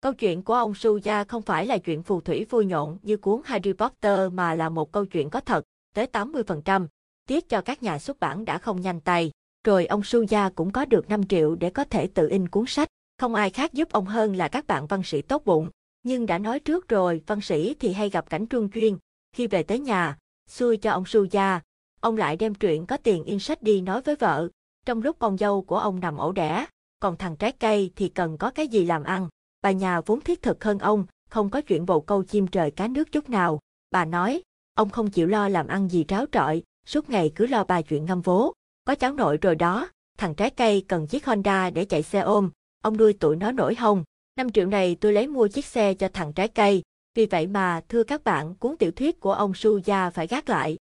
Câu 0.00 0.12
chuyện 0.12 0.42
của 0.42 0.54
ông 0.54 0.74
Suya 0.74 1.24
không 1.24 1.42
phải 1.42 1.66
là 1.66 1.78
chuyện 1.78 2.02
phù 2.02 2.20
thủy 2.20 2.46
vui 2.50 2.66
nhộn 2.66 2.98
như 3.02 3.16
cuốn 3.16 3.40
Harry 3.44 3.72
Potter 3.72 4.32
mà 4.32 4.54
là 4.54 4.68
một 4.68 4.92
câu 4.92 5.06
chuyện 5.06 5.30
có 5.30 5.40
thật, 5.40 5.64
tới 5.94 6.06
80%. 6.12 6.86
Tiếc 7.28 7.48
cho 7.48 7.60
các 7.60 7.82
nhà 7.82 7.98
xuất 7.98 8.20
bản 8.20 8.44
đã 8.44 8.58
không 8.58 8.80
nhanh 8.80 9.00
tay. 9.00 9.30
Rồi 9.64 9.86
ông 9.86 10.04
Suya 10.04 10.50
cũng 10.54 10.72
có 10.72 10.84
được 10.84 11.08
5 11.08 11.26
triệu 11.26 11.54
để 11.54 11.70
có 11.70 11.84
thể 11.84 12.06
tự 12.06 12.28
in 12.28 12.48
cuốn 12.48 12.64
sách. 12.66 12.88
Không 13.18 13.34
ai 13.34 13.50
khác 13.50 13.72
giúp 13.72 13.88
ông 13.92 14.06
hơn 14.06 14.36
là 14.36 14.48
các 14.48 14.66
bạn 14.66 14.86
văn 14.86 15.02
sĩ 15.02 15.22
tốt 15.22 15.42
bụng. 15.44 15.68
Nhưng 16.02 16.26
đã 16.26 16.38
nói 16.38 16.60
trước 16.60 16.88
rồi, 16.88 17.22
văn 17.26 17.40
sĩ 17.40 17.74
thì 17.80 17.92
hay 17.92 18.10
gặp 18.10 18.30
cảnh 18.30 18.46
trung 18.46 18.70
chuyên. 18.70 18.96
Khi 19.36 19.46
về 19.46 19.62
tới 19.62 19.78
nhà, 19.78 20.18
xui 20.48 20.76
cho 20.76 20.90
ông 20.90 21.04
Su 21.06 21.24
gia, 21.24 21.60
ông 22.00 22.16
lại 22.16 22.36
đem 22.36 22.54
chuyện 22.54 22.86
có 22.86 22.96
tiền 22.96 23.24
in 23.24 23.38
sách 23.38 23.62
đi 23.62 23.80
nói 23.80 24.02
với 24.02 24.16
vợ. 24.16 24.48
Trong 24.86 25.02
lúc 25.02 25.16
con 25.18 25.38
dâu 25.38 25.62
của 25.62 25.78
ông 25.78 26.00
nằm 26.00 26.16
ổ 26.16 26.32
đẻ, 26.32 26.66
còn 27.00 27.16
thằng 27.16 27.36
trái 27.36 27.52
cây 27.52 27.90
thì 27.96 28.08
cần 28.08 28.38
có 28.38 28.50
cái 28.50 28.68
gì 28.68 28.84
làm 28.84 29.04
ăn. 29.04 29.28
Bà 29.62 29.70
nhà 29.70 30.00
vốn 30.00 30.20
thiết 30.20 30.42
thực 30.42 30.64
hơn 30.64 30.78
ông, 30.78 31.06
không 31.30 31.50
có 31.50 31.60
chuyện 31.60 31.86
bầu 31.86 32.00
câu 32.00 32.22
chim 32.22 32.46
trời 32.46 32.70
cá 32.70 32.88
nước 32.88 33.12
chút 33.12 33.30
nào. 33.30 33.60
Bà 33.90 34.04
nói, 34.04 34.42
ông 34.74 34.90
không 34.90 35.10
chịu 35.10 35.26
lo 35.26 35.48
làm 35.48 35.66
ăn 35.66 35.88
gì 35.88 36.04
tráo 36.08 36.26
trọi, 36.32 36.62
suốt 36.86 37.10
ngày 37.10 37.32
cứ 37.34 37.46
lo 37.46 37.64
bà 37.64 37.82
chuyện 37.82 38.04
ngâm 38.04 38.20
vố. 38.20 38.52
Có 38.84 38.94
cháu 38.94 39.12
nội 39.12 39.36
rồi 39.36 39.54
đó, 39.54 39.88
thằng 40.18 40.34
trái 40.34 40.50
cây 40.50 40.84
cần 40.88 41.06
chiếc 41.06 41.26
Honda 41.26 41.70
để 41.70 41.84
chạy 41.84 42.02
xe 42.02 42.20
ôm, 42.20 42.50
ông 42.82 42.96
nuôi 42.96 43.12
tụi 43.12 43.36
nó 43.36 43.52
nổi 43.52 43.74
không? 43.74 44.04
Năm 44.36 44.50
triệu 44.50 44.66
này 44.66 44.96
tôi 45.00 45.12
lấy 45.12 45.28
mua 45.28 45.48
chiếc 45.48 45.64
xe 45.64 45.94
cho 45.94 46.08
thằng 46.12 46.32
trái 46.32 46.48
cây, 46.48 46.82
vì 47.14 47.26
vậy 47.26 47.46
mà 47.46 47.80
thưa 47.88 48.02
các 48.02 48.24
bạn 48.24 48.54
cuốn 48.54 48.76
tiểu 48.76 48.90
thuyết 48.90 49.20
của 49.20 49.32
ông 49.32 49.54
Suya 49.54 50.10
phải 50.10 50.26
gác 50.26 50.48
lại. 50.48 50.76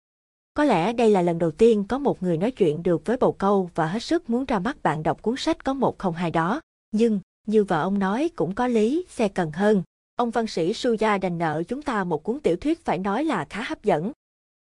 Có 0.53 0.63
lẽ 0.63 0.93
đây 0.93 1.09
là 1.11 1.21
lần 1.21 1.39
đầu 1.39 1.51
tiên 1.51 1.83
có 1.89 1.97
một 1.97 2.23
người 2.23 2.37
nói 2.37 2.51
chuyện 2.51 2.83
được 2.83 3.05
với 3.05 3.17
bầu 3.17 3.31
câu 3.31 3.69
và 3.75 3.87
hết 3.87 4.03
sức 4.03 4.29
muốn 4.29 4.45
ra 4.45 4.59
mắt 4.59 4.83
bạn 4.83 5.03
đọc 5.03 5.21
cuốn 5.21 5.35
sách 5.37 5.63
có 5.63 5.73
một 5.73 5.97
không 5.97 6.13
hai 6.13 6.31
đó. 6.31 6.61
Nhưng, 6.91 7.19
như 7.47 7.63
vợ 7.63 7.81
ông 7.81 7.99
nói 7.99 8.29
cũng 8.35 8.55
có 8.55 8.67
lý, 8.67 9.05
xe 9.09 9.27
cần 9.27 9.51
hơn. 9.51 9.83
Ông 10.15 10.31
văn 10.31 10.47
sĩ 10.47 10.73
Suya 10.73 11.17
đành 11.17 11.37
nợ 11.37 11.63
chúng 11.67 11.81
ta 11.81 12.03
một 12.03 12.23
cuốn 12.23 12.39
tiểu 12.39 12.55
thuyết 12.55 12.85
phải 12.85 12.97
nói 12.97 13.23
là 13.23 13.45
khá 13.49 13.61
hấp 13.61 13.83
dẫn. 13.83 14.11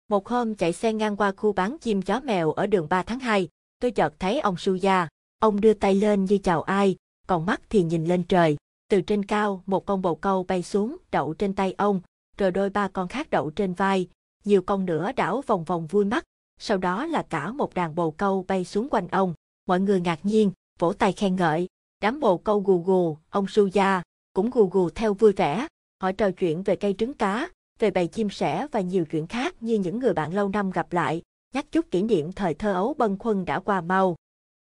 Một 0.09 0.29
hôm 0.29 0.55
chạy 0.55 0.73
xe 0.73 0.93
ngang 0.93 1.17
qua 1.17 1.33
khu 1.37 1.53
bán 1.53 1.79
chim 1.79 2.03
chó 2.03 2.21
mèo 2.21 2.53
ở 2.53 2.67
đường 2.67 2.87
3 2.91 3.03
tháng 3.03 3.19
2, 3.19 3.49
tôi 3.81 3.91
chợt 3.91 4.15
thấy 4.19 4.41
ông 4.41 4.57
Suya. 4.57 5.09
Ông 5.39 5.61
đưa 5.61 5.75
tay 5.75 5.95
lên 5.95 6.25
như 6.25 6.39
chào 6.39 6.63
ai, 6.63 6.97
còn 7.27 7.47
mắt 7.47 7.61
thì 7.71 7.83
nhìn 7.83 8.05
lên 8.05 8.23
trời. 8.23 8.57
Từ 8.95 9.01
trên 9.01 9.25
cao, 9.25 9.63
một 9.67 9.87
con 9.87 10.03
bồ 10.03 10.15
câu 10.15 10.45
bay 10.45 10.63
xuống, 10.63 10.97
đậu 11.11 11.35
trên 11.35 11.55
tay 11.55 11.75
ông, 11.79 12.01
rồi 12.39 12.51
đôi 12.51 12.71
ba 12.71 12.89
con 12.89 13.09
khác 13.09 13.31
đậu 13.31 13.51
trên 13.51 13.75
vai, 13.75 14.09
nhiều 14.45 14.63
con 14.63 14.87
nữa 14.87 15.13
đảo 15.17 15.43
vòng 15.47 15.65
vòng 15.65 15.87
vui 15.87 16.05
mắt, 16.05 16.25
sau 16.61 16.79
đó 16.79 17.07
là 17.07 17.23
cả 17.23 17.53
một 17.53 17.75
đàn 17.75 17.95
bồ 17.95 18.11
câu 18.11 18.45
bay 18.49 18.65
xuống 18.65 18.89
quanh 18.91 19.09
ông. 19.09 19.35
Mọi 19.67 19.81
người 19.81 20.01
ngạc 20.01 20.19
nhiên, 20.23 20.51
vỗ 20.79 20.93
tay 20.93 21.13
khen 21.13 21.37
ngợi, 21.37 21.69
đám 22.01 22.21
bồ 22.21 22.39
câu 22.39 22.61
gù 22.61 22.83
gù, 22.83 23.19
ông 23.31 23.47
Suya 23.49 24.03
cũng 24.35 24.51
gù 24.51 24.67
gù 24.67 24.91
theo 24.91 25.15
vui 25.15 25.33
vẻ. 25.33 25.67
Họ 26.03 26.13
trò 26.13 26.31
chuyện 26.31 26.63
về 26.63 26.77
cây 26.77 26.95
trứng 26.99 27.15
cá, 27.15 27.49
về 27.79 27.91
bầy 27.91 28.07
chim 28.07 28.31
sẻ 28.31 28.67
và 28.73 28.81
nhiều 28.81 29.05
chuyện 29.05 29.27
khác 29.27 29.63
như 29.63 29.79
những 29.79 29.99
người 29.99 30.13
bạn 30.15 30.35
lâu 30.35 30.49
năm 30.49 30.71
gặp 30.71 30.93
lại, 30.93 31.23
nhắc 31.55 31.67
chút 31.73 31.91
kỷ 31.91 32.03
niệm 32.03 32.33
thời 32.33 32.55
thơ 32.55 32.73
ấu 32.73 32.95
bân 32.95 33.19
khuân 33.19 33.45
đã 33.45 33.61
qua 33.61 33.81
mau. 33.81 34.17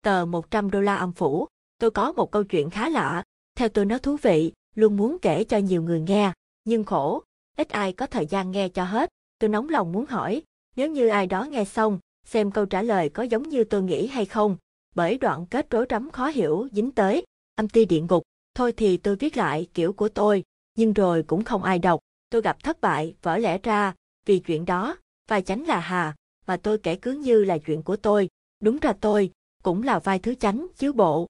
Tờ 0.03 0.25
100 0.25 0.71
đô 0.71 0.81
la 0.81 0.97
âm 0.97 1.13
phủ, 1.13 1.47
tôi 1.79 1.91
có 1.91 2.13
một 2.13 2.31
câu 2.31 2.45
chuyện 2.45 2.71
khá 2.71 2.89
lạ, 2.89 3.23
theo 3.61 3.69
tôi 3.69 3.85
nó 3.85 3.99
thú 3.99 4.16
vị, 4.23 4.53
luôn 4.74 4.97
muốn 4.97 5.19
kể 5.23 5.45
cho 5.45 5.59
nhiều 5.59 5.82
người 5.82 6.01
nghe, 6.01 6.32
nhưng 6.65 6.85
khổ, 6.85 7.23
ít 7.57 7.69
ai 7.69 7.93
có 7.93 8.07
thời 8.07 8.27
gian 8.27 8.51
nghe 8.51 8.69
cho 8.69 8.85
hết. 8.85 9.11
Tôi 9.39 9.51
nóng 9.51 9.69
lòng 9.69 9.93
muốn 9.93 10.07
hỏi, 10.07 10.43
nếu 10.77 10.91
như 10.91 11.09
ai 11.09 11.27
đó 11.27 11.45
nghe 11.45 11.65
xong, 11.65 11.99
xem 12.27 12.51
câu 12.51 12.66
trả 12.66 12.82
lời 12.82 13.09
có 13.09 13.23
giống 13.23 13.49
như 13.49 13.65
tôi 13.65 13.82
nghĩ 13.82 14.07
hay 14.07 14.27
không, 14.27 14.57
bởi 14.95 15.19
đoạn 15.19 15.47
kết 15.47 15.70
rối 15.70 15.87
rắm 15.91 16.11
khó 16.11 16.28
hiểu 16.28 16.69
dính 16.73 16.91
tới, 16.91 17.24
âm 17.55 17.69
ti 17.69 17.85
địa 17.85 18.01
ngục, 18.01 18.23
thôi 18.55 18.73
thì 18.73 18.97
tôi 18.97 19.16
viết 19.16 19.37
lại 19.37 19.66
kiểu 19.74 19.93
của 19.93 20.09
tôi, 20.09 20.45
nhưng 20.74 20.93
rồi 20.93 21.23
cũng 21.23 21.45
không 21.45 21.62
ai 21.62 21.78
đọc, 21.78 22.01
tôi 22.31 22.43
gặp 22.43 22.62
thất 22.62 22.81
bại, 22.81 23.15
vỡ 23.23 23.39
lẽ 23.39 23.59
ra, 23.62 23.95
vì 24.27 24.39
chuyện 24.39 24.65
đó, 24.65 24.97
vai 25.28 25.43
chánh 25.43 25.66
là 25.66 25.81
Hà, 25.81 26.15
mà 26.47 26.57
tôi 26.57 26.78
kể 26.78 26.97
cứ 26.97 27.12
như 27.12 27.45
là 27.45 27.59
chuyện 27.59 27.82
của 27.82 27.97
tôi, 27.97 28.28
đúng 28.62 28.78
ra 28.78 28.93
tôi, 29.01 29.31
cũng 29.62 29.82
là 29.82 29.99
vai 29.99 30.19
thứ 30.19 30.35
chánh 30.35 30.66
chứ 30.77 30.93
bộ. 30.93 31.27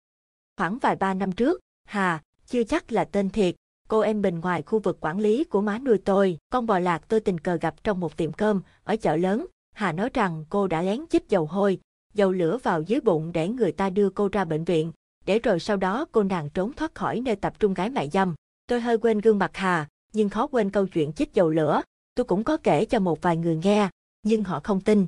Khoảng 0.57 0.78
vài 0.78 0.97
ba 0.97 1.15
năm 1.15 1.32
trước, 1.32 1.61
Hà, 1.91 2.23
chưa 2.47 2.65
chắc 2.65 2.93
là 2.93 3.05
tên 3.05 3.31
thiệt, 3.31 3.55
cô 3.89 4.01
em 4.01 4.23
bình 4.23 4.41
ngoài 4.41 4.62
khu 4.62 4.79
vực 4.79 4.99
quản 5.01 5.19
lý 5.19 5.45
của 5.45 5.61
má 5.61 5.79
nuôi 5.79 5.99
tôi, 6.05 6.39
con 6.53 6.67
bò 6.67 6.79
lạc 6.79 7.09
tôi 7.09 7.21
tình 7.21 7.39
cờ 7.39 7.57
gặp 7.57 7.85
trong 7.85 8.01
một 8.01 8.17
tiệm 8.17 8.33
cơm 8.33 8.62
ở 8.85 8.97
chợ 8.97 9.17
lớn. 9.17 9.47
Hà 9.75 9.93
nói 9.93 10.11
rằng 10.15 10.45
cô 10.49 10.67
đã 10.67 10.83
lén 10.83 11.07
chích 11.11 11.29
dầu 11.29 11.47
hôi, 11.47 11.79
dầu 12.15 12.33
lửa 12.33 12.59
vào 12.62 12.83
dưới 12.83 13.01
bụng 13.01 13.33
để 13.33 13.49
người 13.49 13.73
ta 13.73 13.91
đưa 13.91 14.11
cô 14.11 14.29
ra 14.33 14.45
bệnh 14.45 14.65
viện, 14.65 14.93
để 15.27 15.39
rồi 15.39 15.61
sau 15.61 15.77
đó 15.77 16.07
cô 16.12 16.23
nàng 16.23 16.51
trốn 16.51 16.73
thoát 16.73 16.95
khỏi 16.95 17.21
nơi 17.21 17.37
tập 17.37 17.61
trung 17.61 17.75
gái 17.75 17.91
mại 17.91 18.11
dâm. 18.11 18.35
Tôi 18.67 18.81
hơi 18.81 18.99
quên 18.99 19.19
gương 19.19 19.39
mặt 19.39 19.51
Hà, 19.55 19.89
nhưng 20.12 20.29
khó 20.29 20.47
quên 20.47 20.71
câu 20.71 20.87
chuyện 20.87 21.12
chích 21.12 21.35
dầu 21.35 21.51
lửa. 21.51 21.83
Tôi 22.15 22.25
cũng 22.25 22.45
có 22.45 22.57
kể 22.57 22.85
cho 22.85 22.99
một 22.99 23.23
vài 23.23 23.37
người 23.37 23.57
nghe, 23.57 23.89
nhưng 24.23 24.45
họ 24.45 24.61
không 24.65 24.81
tin. 24.81 25.07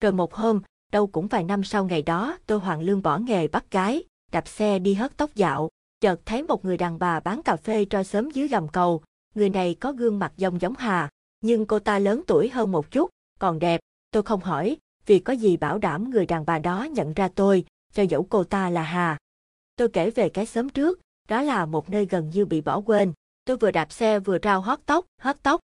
Rồi 0.00 0.12
một 0.12 0.34
hôm, 0.34 0.60
đâu 0.92 1.06
cũng 1.06 1.26
vài 1.26 1.44
năm 1.44 1.64
sau 1.64 1.84
ngày 1.84 2.02
đó, 2.02 2.38
tôi 2.46 2.58
hoàng 2.58 2.80
lương 2.80 3.02
bỏ 3.02 3.18
nghề 3.18 3.48
bắt 3.48 3.70
gái, 3.70 4.04
đạp 4.32 4.48
xe 4.48 4.78
đi 4.78 4.94
hớt 4.94 5.16
tóc 5.16 5.34
dạo, 5.34 5.68
chợt 6.02 6.20
thấy 6.26 6.42
một 6.42 6.64
người 6.64 6.76
đàn 6.76 6.98
bà 6.98 7.20
bán 7.20 7.42
cà 7.42 7.56
phê 7.56 7.84
tro 7.84 8.02
sớm 8.02 8.30
dưới 8.30 8.48
gầm 8.48 8.68
cầu. 8.68 9.02
Người 9.34 9.50
này 9.50 9.76
có 9.80 9.92
gương 9.92 10.18
mặt 10.18 10.32
giống 10.36 10.60
giống 10.60 10.74
Hà, 10.78 11.08
nhưng 11.40 11.66
cô 11.66 11.78
ta 11.78 11.98
lớn 11.98 12.22
tuổi 12.26 12.48
hơn 12.48 12.72
một 12.72 12.90
chút, 12.90 13.10
còn 13.38 13.58
đẹp. 13.58 13.80
Tôi 14.10 14.22
không 14.22 14.40
hỏi, 14.40 14.76
vì 15.06 15.18
có 15.18 15.32
gì 15.32 15.56
bảo 15.56 15.78
đảm 15.78 16.10
người 16.10 16.26
đàn 16.26 16.46
bà 16.46 16.58
đó 16.58 16.84
nhận 16.84 17.12
ra 17.12 17.28
tôi, 17.34 17.64
cho 17.92 18.02
dẫu 18.02 18.26
cô 18.30 18.44
ta 18.44 18.70
là 18.70 18.82
Hà. 18.82 19.18
Tôi 19.76 19.88
kể 19.88 20.10
về 20.10 20.28
cái 20.28 20.46
sớm 20.46 20.68
trước, 20.68 21.00
đó 21.28 21.42
là 21.42 21.66
một 21.66 21.90
nơi 21.90 22.06
gần 22.06 22.30
như 22.30 22.44
bị 22.44 22.60
bỏ 22.60 22.80
quên. 22.80 23.12
Tôi 23.44 23.56
vừa 23.56 23.70
đạp 23.70 23.92
xe 23.92 24.18
vừa 24.18 24.38
rao 24.42 24.60
hót 24.60 24.78
tóc, 24.86 25.06
hớt 25.20 25.42
tóc. 25.42 25.60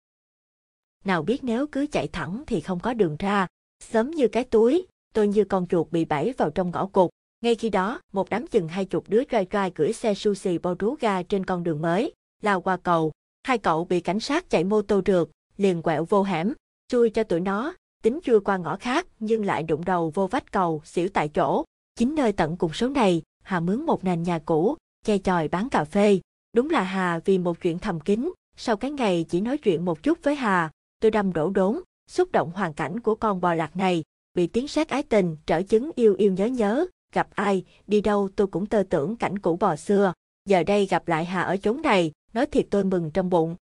Nào 1.06 1.22
biết 1.22 1.44
nếu 1.44 1.68
cứ 1.68 1.88
chạy 1.92 2.08
thẳng 2.08 2.44
thì 2.48 2.62
không 2.62 2.80
có 2.80 2.94
đường 2.94 3.16
ra, 3.20 3.48
sớm 3.84 4.12
như 4.12 4.28
cái 4.28 4.44
túi, 4.44 4.88
tôi 5.14 5.28
như 5.28 5.44
con 5.44 5.68
chuột 5.68 5.92
bị 5.92 6.06
bẫy 6.06 6.34
vào 6.38 6.50
trong 6.50 6.72
ngõ 6.72 6.88
cụt. 6.88 7.10
Ngay 7.42 7.56
khi 7.56 7.70
đó, 7.70 8.02
một 8.14 8.30
đám 8.30 8.48
chừng 8.48 8.68
hai 8.68 8.86
chục 8.86 9.04
đứa 9.08 9.24
trai 9.24 9.46
trai 9.46 9.72
cưỡi 9.72 9.94
xe 9.94 10.14
sushi 10.14 10.58
bao 10.58 10.76
rú 10.80 10.96
ga 11.00 11.24
trên 11.24 11.46
con 11.46 11.64
đường 11.64 11.82
mới, 11.82 12.14
lao 12.42 12.62
qua 12.62 12.78
cầu. 12.78 13.12
Hai 13.44 13.58
cậu 13.58 13.86
bị 13.86 14.00
cảnh 14.00 14.20
sát 14.20 14.50
chạy 14.50 14.64
mô 14.64 14.82
tô 14.82 15.02
trượt, 15.06 15.28
liền 15.58 15.82
quẹo 15.82 16.06
vô 16.06 16.24
hẻm, 16.24 16.54
chui 16.88 17.10
cho 17.10 17.24
tụi 17.24 17.40
nó, 17.40 17.74
tính 18.04 18.20
chưa 18.24 18.40
qua 18.40 18.58
ngõ 18.58 18.78
khác 18.78 19.08
nhưng 19.20 19.46
lại 19.46 19.64
đụng 19.64 19.86
đầu 19.86 20.12
vô 20.14 20.28
vách 20.28 20.52
cầu, 20.52 20.82
xỉu 20.86 21.10
tại 21.10 21.30
chỗ. 21.30 21.64
Chính 21.96 22.16
nơi 22.16 22.32
tận 22.32 22.58
cùng 22.58 22.74
số 22.74 22.90
này, 22.90 23.22
Hà 23.44 23.60
mướn 23.60 23.86
một 23.86 24.04
nền 24.04 24.24
nhà 24.24 24.40
cũ, 24.40 24.76
che 25.06 25.18
chòi 25.18 25.48
bán 25.48 25.70
cà 25.70 25.84
phê. 25.84 26.20
Đúng 26.54 26.70
là 26.70 26.84
Hà 26.84 27.20
vì 27.26 27.38
một 27.38 27.62
chuyện 27.62 27.80
thầm 27.80 28.00
kín, 28.00 28.32
sau 28.58 28.78
cái 28.78 28.92
ngày 28.92 29.26
chỉ 29.30 29.42
nói 29.42 29.58
chuyện 29.58 29.86
một 29.86 30.04
chút 30.04 30.18
với 30.24 30.36
Hà, 30.36 30.72
tôi 31.00 31.12
đâm 31.12 31.34
đổ 31.34 31.50
đốn, 31.50 31.80
xúc 32.10 32.32
động 32.32 32.52
hoàn 32.56 32.74
cảnh 32.74 33.00
của 33.00 33.16
con 33.16 33.42
bò 33.42 33.54
lạc 33.54 33.76
này, 33.76 34.04
bị 34.34 34.48
tiếng 34.48 34.68
sét 34.68 34.90
ái 34.90 35.04
tình, 35.04 35.38
trở 35.46 35.62
chứng 35.62 35.92
yêu 35.96 36.16
yêu 36.18 36.32
nhớ 36.32 36.46
nhớ, 36.46 36.88
gặp 37.14 37.28
ai, 37.36 37.64
đi 37.88 38.02
đâu 38.02 38.30
tôi 38.36 38.48
cũng 38.48 38.66
tơ 38.66 38.84
tưởng 38.90 39.16
cảnh 39.16 39.40
cũ 39.40 39.58
bò 39.58 39.76
xưa. 39.76 40.14
Giờ 40.46 40.64
đây 40.64 40.86
gặp 40.86 41.08
lại 41.08 41.26
Hà 41.26 41.42
ở 41.42 41.58
chốn 41.58 41.82
này, 41.82 42.12
nói 42.34 42.46
thiệt 42.46 42.68
tôi 42.70 42.84
mừng 42.84 43.12
trong 43.12 43.30
bụng. 43.30 43.56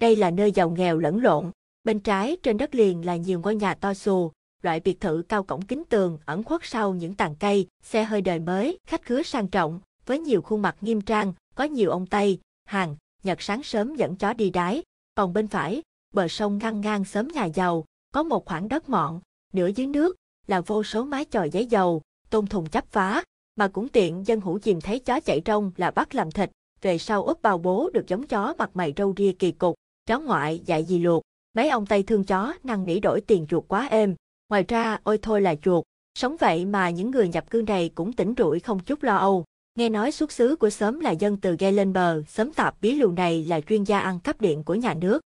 Đây 0.00 0.16
là 0.16 0.30
nơi 0.30 0.52
giàu 0.52 0.70
nghèo 0.70 0.98
lẫn 0.98 1.22
lộn, 1.22 1.50
bên 1.84 2.00
trái 2.00 2.36
trên 2.42 2.56
đất 2.58 2.74
liền 2.74 3.06
là 3.06 3.16
nhiều 3.16 3.40
ngôi 3.40 3.56
nhà 3.56 3.74
to 3.74 3.94
xù, 3.94 4.32
loại 4.62 4.80
biệt 4.80 5.00
thự 5.00 5.22
cao 5.28 5.42
cổng 5.42 5.62
kính 5.62 5.82
tường 5.88 6.18
ẩn 6.24 6.42
khuất 6.42 6.60
sau 6.64 6.94
những 6.94 7.14
tàn 7.14 7.34
cây, 7.34 7.66
xe 7.82 8.04
hơi 8.04 8.20
đời 8.20 8.38
mới, 8.38 8.78
khách 8.86 9.02
khứa 9.02 9.22
sang 9.22 9.48
trọng, 9.48 9.80
với 10.06 10.18
nhiều 10.18 10.42
khuôn 10.42 10.62
mặt 10.62 10.76
nghiêm 10.80 11.00
trang, 11.00 11.32
có 11.54 11.64
nhiều 11.64 11.90
ông 11.90 12.06
Tây, 12.06 12.38
hàng, 12.64 12.96
Nhật 13.22 13.42
sáng 13.42 13.62
sớm 13.62 13.96
dẫn 13.96 14.16
chó 14.16 14.32
đi 14.32 14.50
đái. 14.50 14.82
Còn 15.14 15.32
bên 15.32 15.46
phải, 15.46 15.82
bờ 16.14 16.28
sông 16.28 16.58
ngăn 16.58 16.80
ngang 16.80 17.04
sớm 17.04 17.28
nhà 17.28 17.44
giàu, 17.44 17.84
có 18.12 18.22
một 18.22 18.44
khoảng 18.44 18.68
đất 18.68 18.88
mọn, 18.88 19.20
nửa 19.52 19.66
dưới 19.66 19.86
nước, 19.86 20.16
là 20.46 20.60
vô 20.60 20.82
số 20.82 21.04
mái 21.04 21.24
chòi 21.30 21.50
giấy 21.50 21.66
dầu, 21.66 22.02
tôn 22.30 22.46
thùng 22.46 22.68
chắp 22.68 22.86
phá, 22.90 23.24
mà 23.56 23.68
cũng 23.68 23.88
tiện 23.88 24.26
dân 24.26 24.40
hữu 24.40 24.58
chìm 24.58 24.80
thấy 24.80 24.98
chó 24.98 25.20
chạy 25.20 25.42
rong 25.46 25.72
là 25.76 25.90
bắt 25.90 26.14
làm 26.14 26.30
thịt, 26.30 26.50
về 26.82 26.98
sau 26.98 27.24
úp 27.24 27.42
bao 27.42 27.58
bố 27.58 27.90
được 27.94 28.06
giống 28.08 28.26
chó 28.26 28.54
mặt 28.58 28.70
mày 28.74 28.92
râu 28.96 29.14
ria 29.16 29.32
kỳ 29.32 29.52
cục, 29.52 29.74
chó 30.06 30.20
ngoại 30.20 30.58
dạy 30.66 30.84
gì 30.84 30.98
luộc, 30.98 31.22
mấy 31.54 31.68
ông 31.68 31.86
Tây 31.86 32.02
thương 32.02 32.24
chó 32.24 32.54
năng 32.64 32.84
nỉ 32.84 33.00
đổi 33.00 33.20
tiền 33.20 33.46
chuột 33.46 33.64
quá 33.68 33.86
êm, 33.90 34.14
ngoài 34.48 34.64
ra 34.68 34.98
ôi 35.02 35.18
thôi 35.22 35.40
là 35.40 35.54
chuột, 35.62 35.84
sống 36.14 36.36
vậy 36.40 36.64
mà 36.64 36.90
những 36.90 37.10
người 37.10 37.28
nhập 37.28 37.50
cư 37.50 37.62
này 37.66 37.90
cũng 37.94 38.12
tỉnh 38.12 38.34
rủi 38.38 38.60
không 38.60 38.78
chút 38.78 39.02
lo 39.02 39.16
âu. 39.16 39.44
Nghe 39.74 39.88
nói 39.88 40.12
xuất 40.12 40.32
xứ 40.32 40.56
của 40.56 40.70
xóm 40.70 41.00
là 41.00 41.10
dân 41.10 41.36
từ 41.36 41.56
ghe 41.58 41.72
lên 41.72 41.92
bờ, 41.92 42.22
xóm 42.28 42.52
tạp 42.52 42.80
bí 42.80 42.94
lù 42.94 43.10
này 43.10 43.44
là 43.44 43.60
chuyên 43.60 43.84
gia 43.84 43.98
ăn 43.98 44.20
cắp 44.20 44.40
điện 44.40 44.64
của 44.64 44.74
nhà 44.74 44.94
nước. 44.94 45.20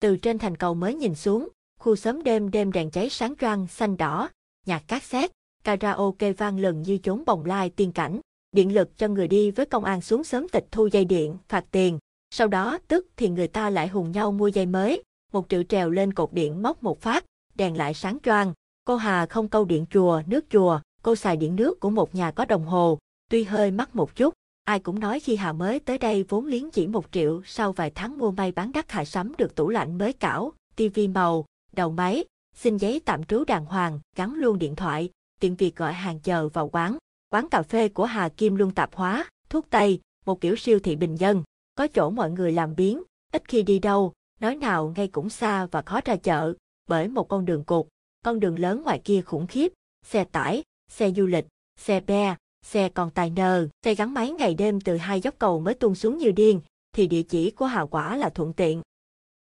Từ 0.00 0.16
trên 0.16 0.38
thành 0.38 0.56
cầu 0.56 0.74
mới 0.74 0.94
nhìn 0.94 1.14
xuống, 1.14 1.48
khu 1.80 1.96
xóm 1.96 2.22
đêm 2.22 2.50
đêm 2.50 2.72
đèn 2.72 2.90
cháy 2.90 3.10
sáng 3.10 3.34
choang 3.40 3.66
xanh 3.66 3.96
đỏ, 3.96 4.28
nhạc 4.66 4.88
cát 4.88 5.02
xét, 5.02 5.30
karaoke 5.76 6.32
vang 6.32 6.58
lần 6.58 6.82
như 6.82 6.98
chốn 6.98 7.22
bồng 7.26 7.44
lai 7.44 7.70
tiên 7.70 7.92
cảnh, 7.92 8.20
điện 8.52 8.74
lực 8.74 8.98
cho 8.98 9.08
người 9.08 9.28
đi 9.28 9.50
với 9.50 9.66
công 9.66 9.84
an 9.84 10.00
xuống 10.00 10.24
sớm 10.24 10.48
tịch 10.48 10.66
thu 10.70 10.86
dây 10.86 11.04
điện, 11.04 11.36
phạt 11.48 11.64
tiền. 11.70 11.98
Sau 12.30 12.48
đó 12.48 12.78
tức 12.88 13.06
thì 13.16 13.28
người 13.28 13.48
ta 13.48 13.70
lại 13.70 13.88
hùng 13.88 14.12
nhau 14.12 14.32
mua 14.32 14.48
dây 14.48 14.66
mới, 14.66 15.02
một 15.32 15.46
triệu 15.48 15.62
trèo 15.62 15.90
lên 15.90 16.12
cột 16.12 16.32
điện 16.32 16.62
móc 16.62 16.82
một 16.82 17.00
phát, 17.00 17.24
đèn 17.54 17.76
lại 17.76 17.94
sáng 17.94 18.18
choang. 18.22 18.52
Cô 18.84 18.96
Hà 18.96 19.26
không 19.26 19.48
câu 19.48 19.64
điện 19.64 19.86
chùa, 19.90 20.22
nước 20.26 20.44
chùa, 20.50 20.80
cô 21.02 21.16
xài 21.16 21.36
điện 21.36 21.56
nước 21.56 21.80
của 21.80 21.90
một 21.90 22.14
nhà 22.14 22.30
có 22.30 22.44
đồng 22.44 22.64
hồ, 22.64 22.98
tuy 23.30 23.44
hơi 23.44 23.70
mắc 23.70 23.96
một 23.96 24.16
chút. 24.16 24.34
Ai 24.64 24.80
cũng 24.80 25.00
nói 25.00 25.20
khi 25.20 25.36
Hà 25.36 25.52
mới 25.52 25.80
tới 25.80 25.98
đây 25.98 26.24
vốn 26.28 26.46
liếng 26.46 26.70
chỉ 26.70 26.86
một 26.86 27.06
triệu, 27.12 27.42
sau 27.44 27.72
vài 27.72 27.90
tháng 27.94 28.18
mua 28.18 28.30
may 28.30 28.52
bán 28.52 28.72
đắt 28.72 28.92
Hà 28.92 29.04
sắm 29.04 29.32
được 29.38 29.54
tủ 29.54 29.68
lạnh 29.68 29.98
mới 29.98 30.12
cảo, 30.12 30.52
tivi 30.76 31.08
màu, 31.08 31.44
đầu 31.72 31.90
máy, 31.90 32.24
xin 32.56 32.76
giấy 32.76 33.00
tạm 33.04 33.24
trú 33.24 33.44
đàng 33.44 33.64
hoàng, 33.64 34.00
gắn 34.16 34.34
luôn 34.34 34.58
điện 34.58 34.76
thoại, 34.76 35.10
tiện 35.40 35.56
việc 35.56 35.76
gọi 35.76 35.92
hàng 35.92 36.20
chờ 36.20 36.48
vào 36.48 36.68
quán. 36.68 36.96
Quán 37.30 37.48
cà 37.48 37.62
phê 37.62 37.88
của 37.88 38.04
Hà 38.04 38.28
Kim 38.28 38.56
luôn 38.56 38.70
tạp 38.74 38.94
hóa, 38.94 39.28
thuốc 39.50 39.66
tây, 39.70 40.00
một 40.26 40.40
kiểu 40.40 40.56
siêu 40.56 40.78
thị 40.78 40.96
bình 40.96 41.16
dân. 41.16 41.42
có 41.74 41.86
chỗ 41.86 42.10
mọi 42.10 42.30
người 42.30 42.52
làm 42.52 42.76
biến, 42.76 43.02
ít 43.32 43.48
khi 43.48 43.62
đi 43.62 43.78
đâu, 43.78 44.12
nói 44.40 44.56
nào 44.56 44.92
ngay 44.96 45.08
cũng 45.08 45.30
xa 45.30 45.66
và 45.66 45.82
khó 45.82 46.00
ra 46.04 46.16
chợ, 46.16 46.54
bởi 46.88 47.08
một 47.08 47.28
con 47.28 47.44
đường 47.44 47.64
cột 47.64 47.86
con 48.24 48.40
đường 48.40 48.58
lớn 48.58 48.82
ngoài 48.82 49.00
kia 49.04 49.22
khủng 49.22 49.46
khiếp, 49.46 49.72
xe 50.06 50.24
tải, 50.24 50.62
xe 50.90 51.10
du 51.10 51.26
lịch, 51.26 51.46
xe 51.76 52.00
be, 52.00 52.36
xe 52.62 52.88
container, 52.88 53.64
xe 53.84 53.94
gắn 53.94 54.14
máy 54.14 54.30
ngày 54.30 54.54
đêm 54.54 54.80
từ 54.80 54.96
hai 54.96 55.20
dốc 55.20 55.34
cầu 55.38 55.60
mới 55.60 55.74
tuôn 55.74 55.94
xuống 55.94 56.18
như 56.18 56.30
điên, 56.30 56.60
thì 56.92 57.06
địa 57.06 57.22
chỉ 57.22 57.50
của 57.50 57.66
Hà 57.66 57.84
quả 57.84 58.16
là 58.16 58.28
thuận 58.28 58.52
tiện. 58.52 58.82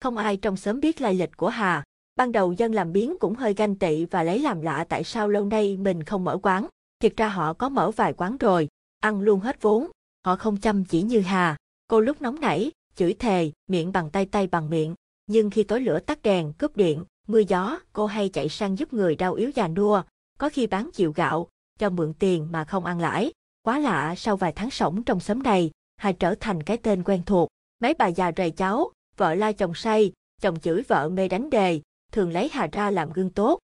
Không 0.01 0.17
ai 0.17 0.37
trong 0.37 0.57
xóm 0.57 0.81
biết 0.81 1.01
lai 1.01 1.15
lịch 1.15 1.37
của 1.37 1.49
Hà. 1.49 1.85
Ban 2.17 2.33
đầu 2.33 2.53
dân 2.53 2.73
làm 2.73 2.93
biến 2.93 3.17
cũng 3.21 3.35
hơi 3.35 3.55
ganh 3.55 3.75
tị 3.75 4.05
và 4.05 4.23
lấy 4.23 4.39
làm 4.39 4.61
lạ 4.61 4.87
tại 4.89 5.05
sao 5.05 5.29
lâu 5.29 5.45
nay 5.45 5.77
mình 5.77 6.03
không 6.03 6.25
mở 6.25 6.39
quán. 6.43 6.67
Thiệt 7.01 7.17
ra 7.17 7.29
họ 7.29 7.53
có 7.53 7.69
mở 7.69 7.91
vài 7.91 8.13
quán 8.13 8.37
rồi, 8.37 8.69
ăn 9.01 9.21
luôn 9.21 9.41
hết 9.41 9.63
vốn. 9.63 9.91
Họ 10.25 10.37
không 10.37 10.57
chăm 10.57 10.85
chỉ 10.85 11.03
như 11.03 11.21
Hà. 11.21 11.57
Cô 11.89 12.01
lúc 12.01 12.23
nóng 12.23 12.41
nảy, 12.41 12.71
chửi 12.95 13.15
thề, 13.15 13.53
miệng 13.67 13.93
bằng 13.93 14.11
tay 14.11 14.27
tay 14.27 14.47
bằng 14.47 14.71
miệng. 14.71 14.95
Nhưng 15.27 15.51
khi 15.51 15.63
tối 15.63 15.81
lửa 15.81 15.99
tắt 15.99 16.23
đèn, 16.23 16.53
cướp 16.53 16.77
điện, 16.77 17.05
mưa 17.29 17.43
gió, 17.49 17.79
cô 17.93 18.07
hay 18.07 18.29
chạy 18.29 18.49
sang 18.49 18.79
giúp 18.79 18.93
người 18.93 19.17
đau 19.17 19.35
yếu 19.35 19.51
già 19.55 19.69
nua. 19.69 20.03
Có 20.39 20.49
khi 20.49 20.67
bán 20.67 20.91
chịu 20.93 21.13
gạo, 21.13 21.49
cho 21.79 21.91
mượn 21.91 22.13
tiền 22.15 22.49
mà 22.51 22.65
không 22.65 22.85
ăn 22.85 23.01
lãi. 23.01 23.33
Quá 23.63 23.79
lạ 23.79 24.15
sau 24.17 24.37
vài 24.37 24.53
tháng 24.53 24.71
sống 24.71 25.03
trong 25.03 25.21
xóm 25.21 25.43
này, 25.43 25.71
Hà 25.97 26.13
trở 26.13 26.35
thành 26.35 26.63
cái 26.63 26.77
tên 26.77 27.03
quen 27.03 27.23
thuộc. 27.27 27.49
Mấy 27.81 27.95
bà 27.95 28.07
già 28.07 28.33
rầy 28.37 28.51
cháu, 28.51 28.91
vợ 29.17 29.35
la 29.35 29.53
chồng 29.53 29.75
say, 29.75 30.13
chồng 30.41 30.61
chửi 30.61 30.83
vợ 30.83 31.09
mê 31.09 31.29
đánh 31.29 31.51
đề, 31.51 31.81
thường 32.13 32.31
lấy 32.31 32.49
Hà 32.53 32.69
ra 32.73 32.91
làm 32.91 33.13
gương 33.13 33.31
tốt. 33.31 33.59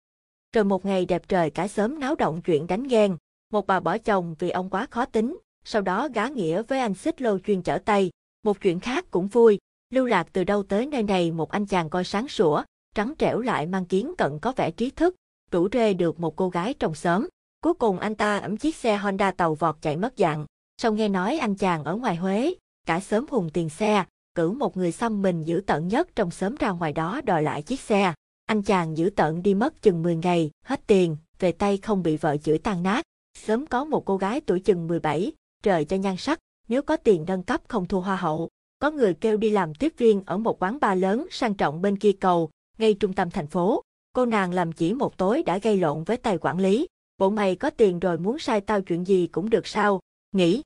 Rồi 0.53 0.65
một 0.65 0.85
ngày 0.85 1.07
đẹp 1.07 1.23
trời 1.29 1.51
cả 1.51 1.69
sớm 1.69 2.01
náo 2.01 2.15
động 2.15 2.43
chuyện 2.43 2.67
đánh 2.67 2.83
ghen, 2.83 3.17
một 3.53 3.67
bà 3.67 3.81
bỏ 3.81 3.99
chồng 3.99 4.35
vì 4.39 4.51
ông 4.51 4.71
quá 4.71 4.87
khó 4.91 5.05
tính, 5.05 5.39
sau 5.65 5.83
đó 5.83 6.09
gá 6.15 6.29
nghĩa 6.29 6.63
với 6.63 6.81
anh 6.81 6.95
xích 6.95 7.23
lô 7.23 7.39
chuyên 7.39 7.63
chở 7.63 7.79
tay. 7.79 8.11
Một 8.43 8.61
chuyện 8.61 8.81
khác 8.81 9.05
cũng 9.11 9.27
vui, 9.27 9.59
lưu 9.91 10.07
lạc 10.07 10.29
từ 10.33 10.45
đâu 10.45 10.63
tới 10.63 10.87
nơi 10.87 11.03
này 11.03 11.33
một 11.33 11.51
anh 11.51 11.67
chàng 11.67 11.91
coi 11.91 12.05
sáng 12.05 12.29
sủa, 12.29 12.63
trắng 12.95 13.15
trẻo 13.19 13.41
lại 13.41 13.67
mang 13.67 13.85
kiến 13.85 14.15
cận 14.19 14.39
có 14.39 14.53
vẻ 14.57 14.71
trí 14.71 14.91
thức, 14.91 15.17
rủ 15.51 15.69
rê 15.73 15.95
được 15.95 16.21
một 16.21 16.37
cô 16.37 16.49
gái 16.49 16.75
trong 16.75 16.95
xóm. 16.95 17.29
Cuối 17.63 17.75
cùng 17.75 17.99
anh 17.99 18.15
ta 18.15 18.39
ẩm 18.39 18.57
chiếc 18.57 18.77
xe 18.77 18.97
Honda 18.97 19.31
tàu 19.31 19.55
vọt 19.55 19.77
chạy 19.81 19.97
mất 19.97 20.13
dạng. 20.17 20.47
Sau 20.83 20.93
nghe 20.93 21.09
nói 21.09 21.39
anh 21.39 21.55
chàng 21.55 21.85
ở 21.85 21.97
ngoài 21.97 22.17
Huế, 22.17 22.55
cả 22.87 23.01
sớm 23.01 23.27
hùng 23.31 23.51
tiền 23.53 23.69
xe, 23.69 24.05
cử 24.35 24.51
một 24.51 24.77
người 24.77 24.93
xăm 24.93 25.23
mình 25.23 25.45
giữ 25.45 25.63
tận 25.67 25.89
nhất 25.89 26.09
trong 26.17 26.31
xóm 26.31 26.55
ra 26.57 26.71
ngoài 26.71 26.93
đó 26.93 27.21
đòi 27.25 27.43
lại 27.43 27.63
chiếc 27.63 27.81
xe. 27.81 28.15
Anh 28.51 28.63
chàng 28.63 28.97
giữ 28.97 29.11
tận 29.17 29.43
đi 29.43 29.55
mất 29.55 29.83
chừng 29.83 30.03
10 30.03 30.17
ngày, 30.17 30.51
hết 30.65 30.81
tiền, 30.87 31.17
về 31.39 31.53
tay 31.53 31.77
không 31.77 32.03
bị 32.03 32.17
vợ 32.17 32.37
chửi 32.37 32.59
tan 32.59 32.83
nát. 32.83 33.03
Sớm 33.39 33.67
có 33.67 33.85
một 33.85 34.05
cô 34.05 34.17
gái 34.17 34.41
tuổi 34.41 34.61
chừng 34.61 34.87
17, 34.87 35.33
trời 35.63 35.85
cho 35.85 35.97
nhan 35.97 36.17
sắc, 36.17 36.39
nếu 36.69 36.83
có 36.83 36.97
tiền 36.97 37.25
nâng 37.27 37.43
cấp 37.43 37.61
không 37.69 37.87
thua 37.87 38.01
hoa 38.01 38.17
hậu. 38.17 38.49
Có 38.79 38.91
người 38.91 39.15
kêu 39.15 39.37
đi 39.37 39.51
làm 39.51 39.75
tiếp 39.75 39.93
viên 39.97 40.23
ở 40.27 40.39
một 40.39 40.63
quán 40.63 40.79
bar 40.81 41.03
lớn 41.03 41.27
sang 41.31 41.55
trọng 41.55 41.83
bên 41.83 41.97
kia 41.97 42.13
cầu, 42.13 42.51
ngay 42.79 42.95
trung 42.95 43.13
tâm 43.13 43.31
thành 43.31 43.47
phố. 43.47 43.83
Cô 44.13 44.27
nàng 44.27 44.53
làm 44.53 44.73
chỉ 44.73 44.95
một 44.95 45.19
tối 45.19 45.43
đã 45.43 45.59
gây 45.59 45.77
lộn 45.77 46.05
với 46.05 46.17
tài 46.17 46.39
quản 46.39 46.59
lý. 46.59 46.87
Bộ 47.19 47.31
mày 47.31 47.57
có 47.57 47.71
tiền 47.71 48.01
rồi 48.01 48.19
muốn 48.19 48.39
sai 48.39 48.61
tao 48.61 48.83
chuyện 48.83 49.05
gì 49.05 49.27
cũng 49.27 49.51
được 49.51 49.67
sao? 49.67 50.01
Nghĩ, 50.33 50.63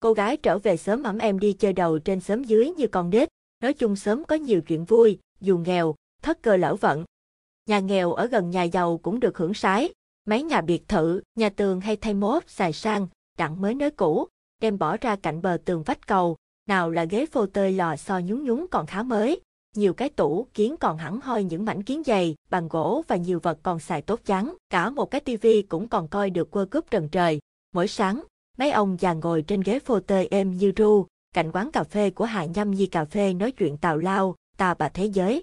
Cô 0.00 0.12
gái 0.12 0.36
trở 0.36 0.58
về 0.58 0.76
sớm 0.76 1.02
ẩm 1.02 1.18
em 1.18 1.38
đi 1.38 1.52
chơi 1.52 1.72
đầu 1.72 1.98
trên 1.98 2.20
sớm 2.20 2.44
dưới 2.44 2.70
như 2.70 2.86
con 2.86 3.10
nít, 3.10 3.28
nói 3.62 3.72
chung 3.72 3.96
sớm 3.96 4.24
có 4.24 4.36
nhiều 4.36 4.60
chuyện 4.62 4.84
vui, 4.84 5.18
dù 5.40 5.58
nghèo, 5.58 5.94
thất 6.22 6.42
cơ 6.42 6.56
lỡ 6.56 6.74
vận. 6.74 7.04
Nhà 7.68 7.78
nghèo 7.78 8.12
ở 8.12 8.26
gần 8.26 8.50
nhà 8.50 8.62
giàu 8.62 8.98
cũng 8.98 9.20
được 9.20 9.38
hưởng 9.38 9.54
sái, 9.54 9.92
mấy 10.26 10.42
nhà 10.42 10.60
biệt 10.60 10.88
thự, 10.88 11.20
nhà 11.34 11.48
tường 11.48 11.80
hay 11.80 11.96
thay 11.96 12.14
mốt, 12.14 12.42
xài 12.46 12.72
sang, 12.72 13.08
đặng 13.38 13.60
mới 13.60 13.74
nới 13.74 13.90
cũ, 13.90 14.28
đem 14.60 14.78
bỏ 14.78 14.96
ra 14.96 15.16
cạnh 15.16 15.42
bờ 15.42 15.58
tường 15.64 15.82
vách 15.82 16.06
cầu, 16.06 16.36
nào 16.68 16.90
là 16.90 17.04
ghế 17.04 17.26
phô 17.26 17.46
tơi 17.46 17.72
lò 17.72 17.96
xo 17.96 18.18
nhún 18.18 18.44
nhún 18.44 18.66
còn 18.70 18.86
khá 18.86 19.02
mới, 19.02 19.40
nhiều 19.76 19.94
cái 19.94 20.08
tủ 20.08 20.46
kiến 20.54 20.76
còn 20.76 20.98
hẳn 20.98 21.20
hoi 21.20 21.44
những 21.44 21.64
mảnh 21.64 21.82
kiến 21.82 22.02
dày, 22.06 22.34
bằng 22.50 22.68
gỗ 22.68 23.02
và 23.08 23.16
nhiều 23.16 23.40
vật 23.42 23.58
còn 23.62 23.78
xài 23.78 24.02
tốt 24.02 24.20
trắng, 24.24 24.54
cả 24.70 24.90
một 24.90 25.10
cái 25.10 25.20
tivi 25.20 25.62
cũng 25.62 25.88
còn 25.88 26.08
coi 26.08 26.30
được 26.30 26.50
quơ 26.50 26.64
cúp 26.64 26.90
trần 26.90 27.08
trời. 27.08 27.40
Mỗi 27.74 27.88
sáng, 27.88 28.22
Mấy 28.58 28.70
ông 28.70 28.96
già 29.00 29.12
ngồi 29.12 29.42
trên 29.42 29.60
ghế 29.60 29.78
phô 29.78 30.00
tơi 30.00 30.28
êm 30.30 30.50
như 30.50 30.72
ru, 30.76 31.06
cạnh 31.34 31.52
quán 31.52 31.70
cà 31.70 31.84
phê 31.84 32.10
của 32.10 32.24
Hạ 32.24 32.44
Nhâm 32.44 32.70
Nhi 32.70 32.86
cà 32.86 33.04
phê 33.04 33.34
nói 33.34 33.52
chuyện 33.52 33.76
tào 33.76 33.96
lao, 33.96 34.34
ta 34.56 34.74
bà 34.74 34.88
thế 34.88 35.04
giới. 35.04 35.42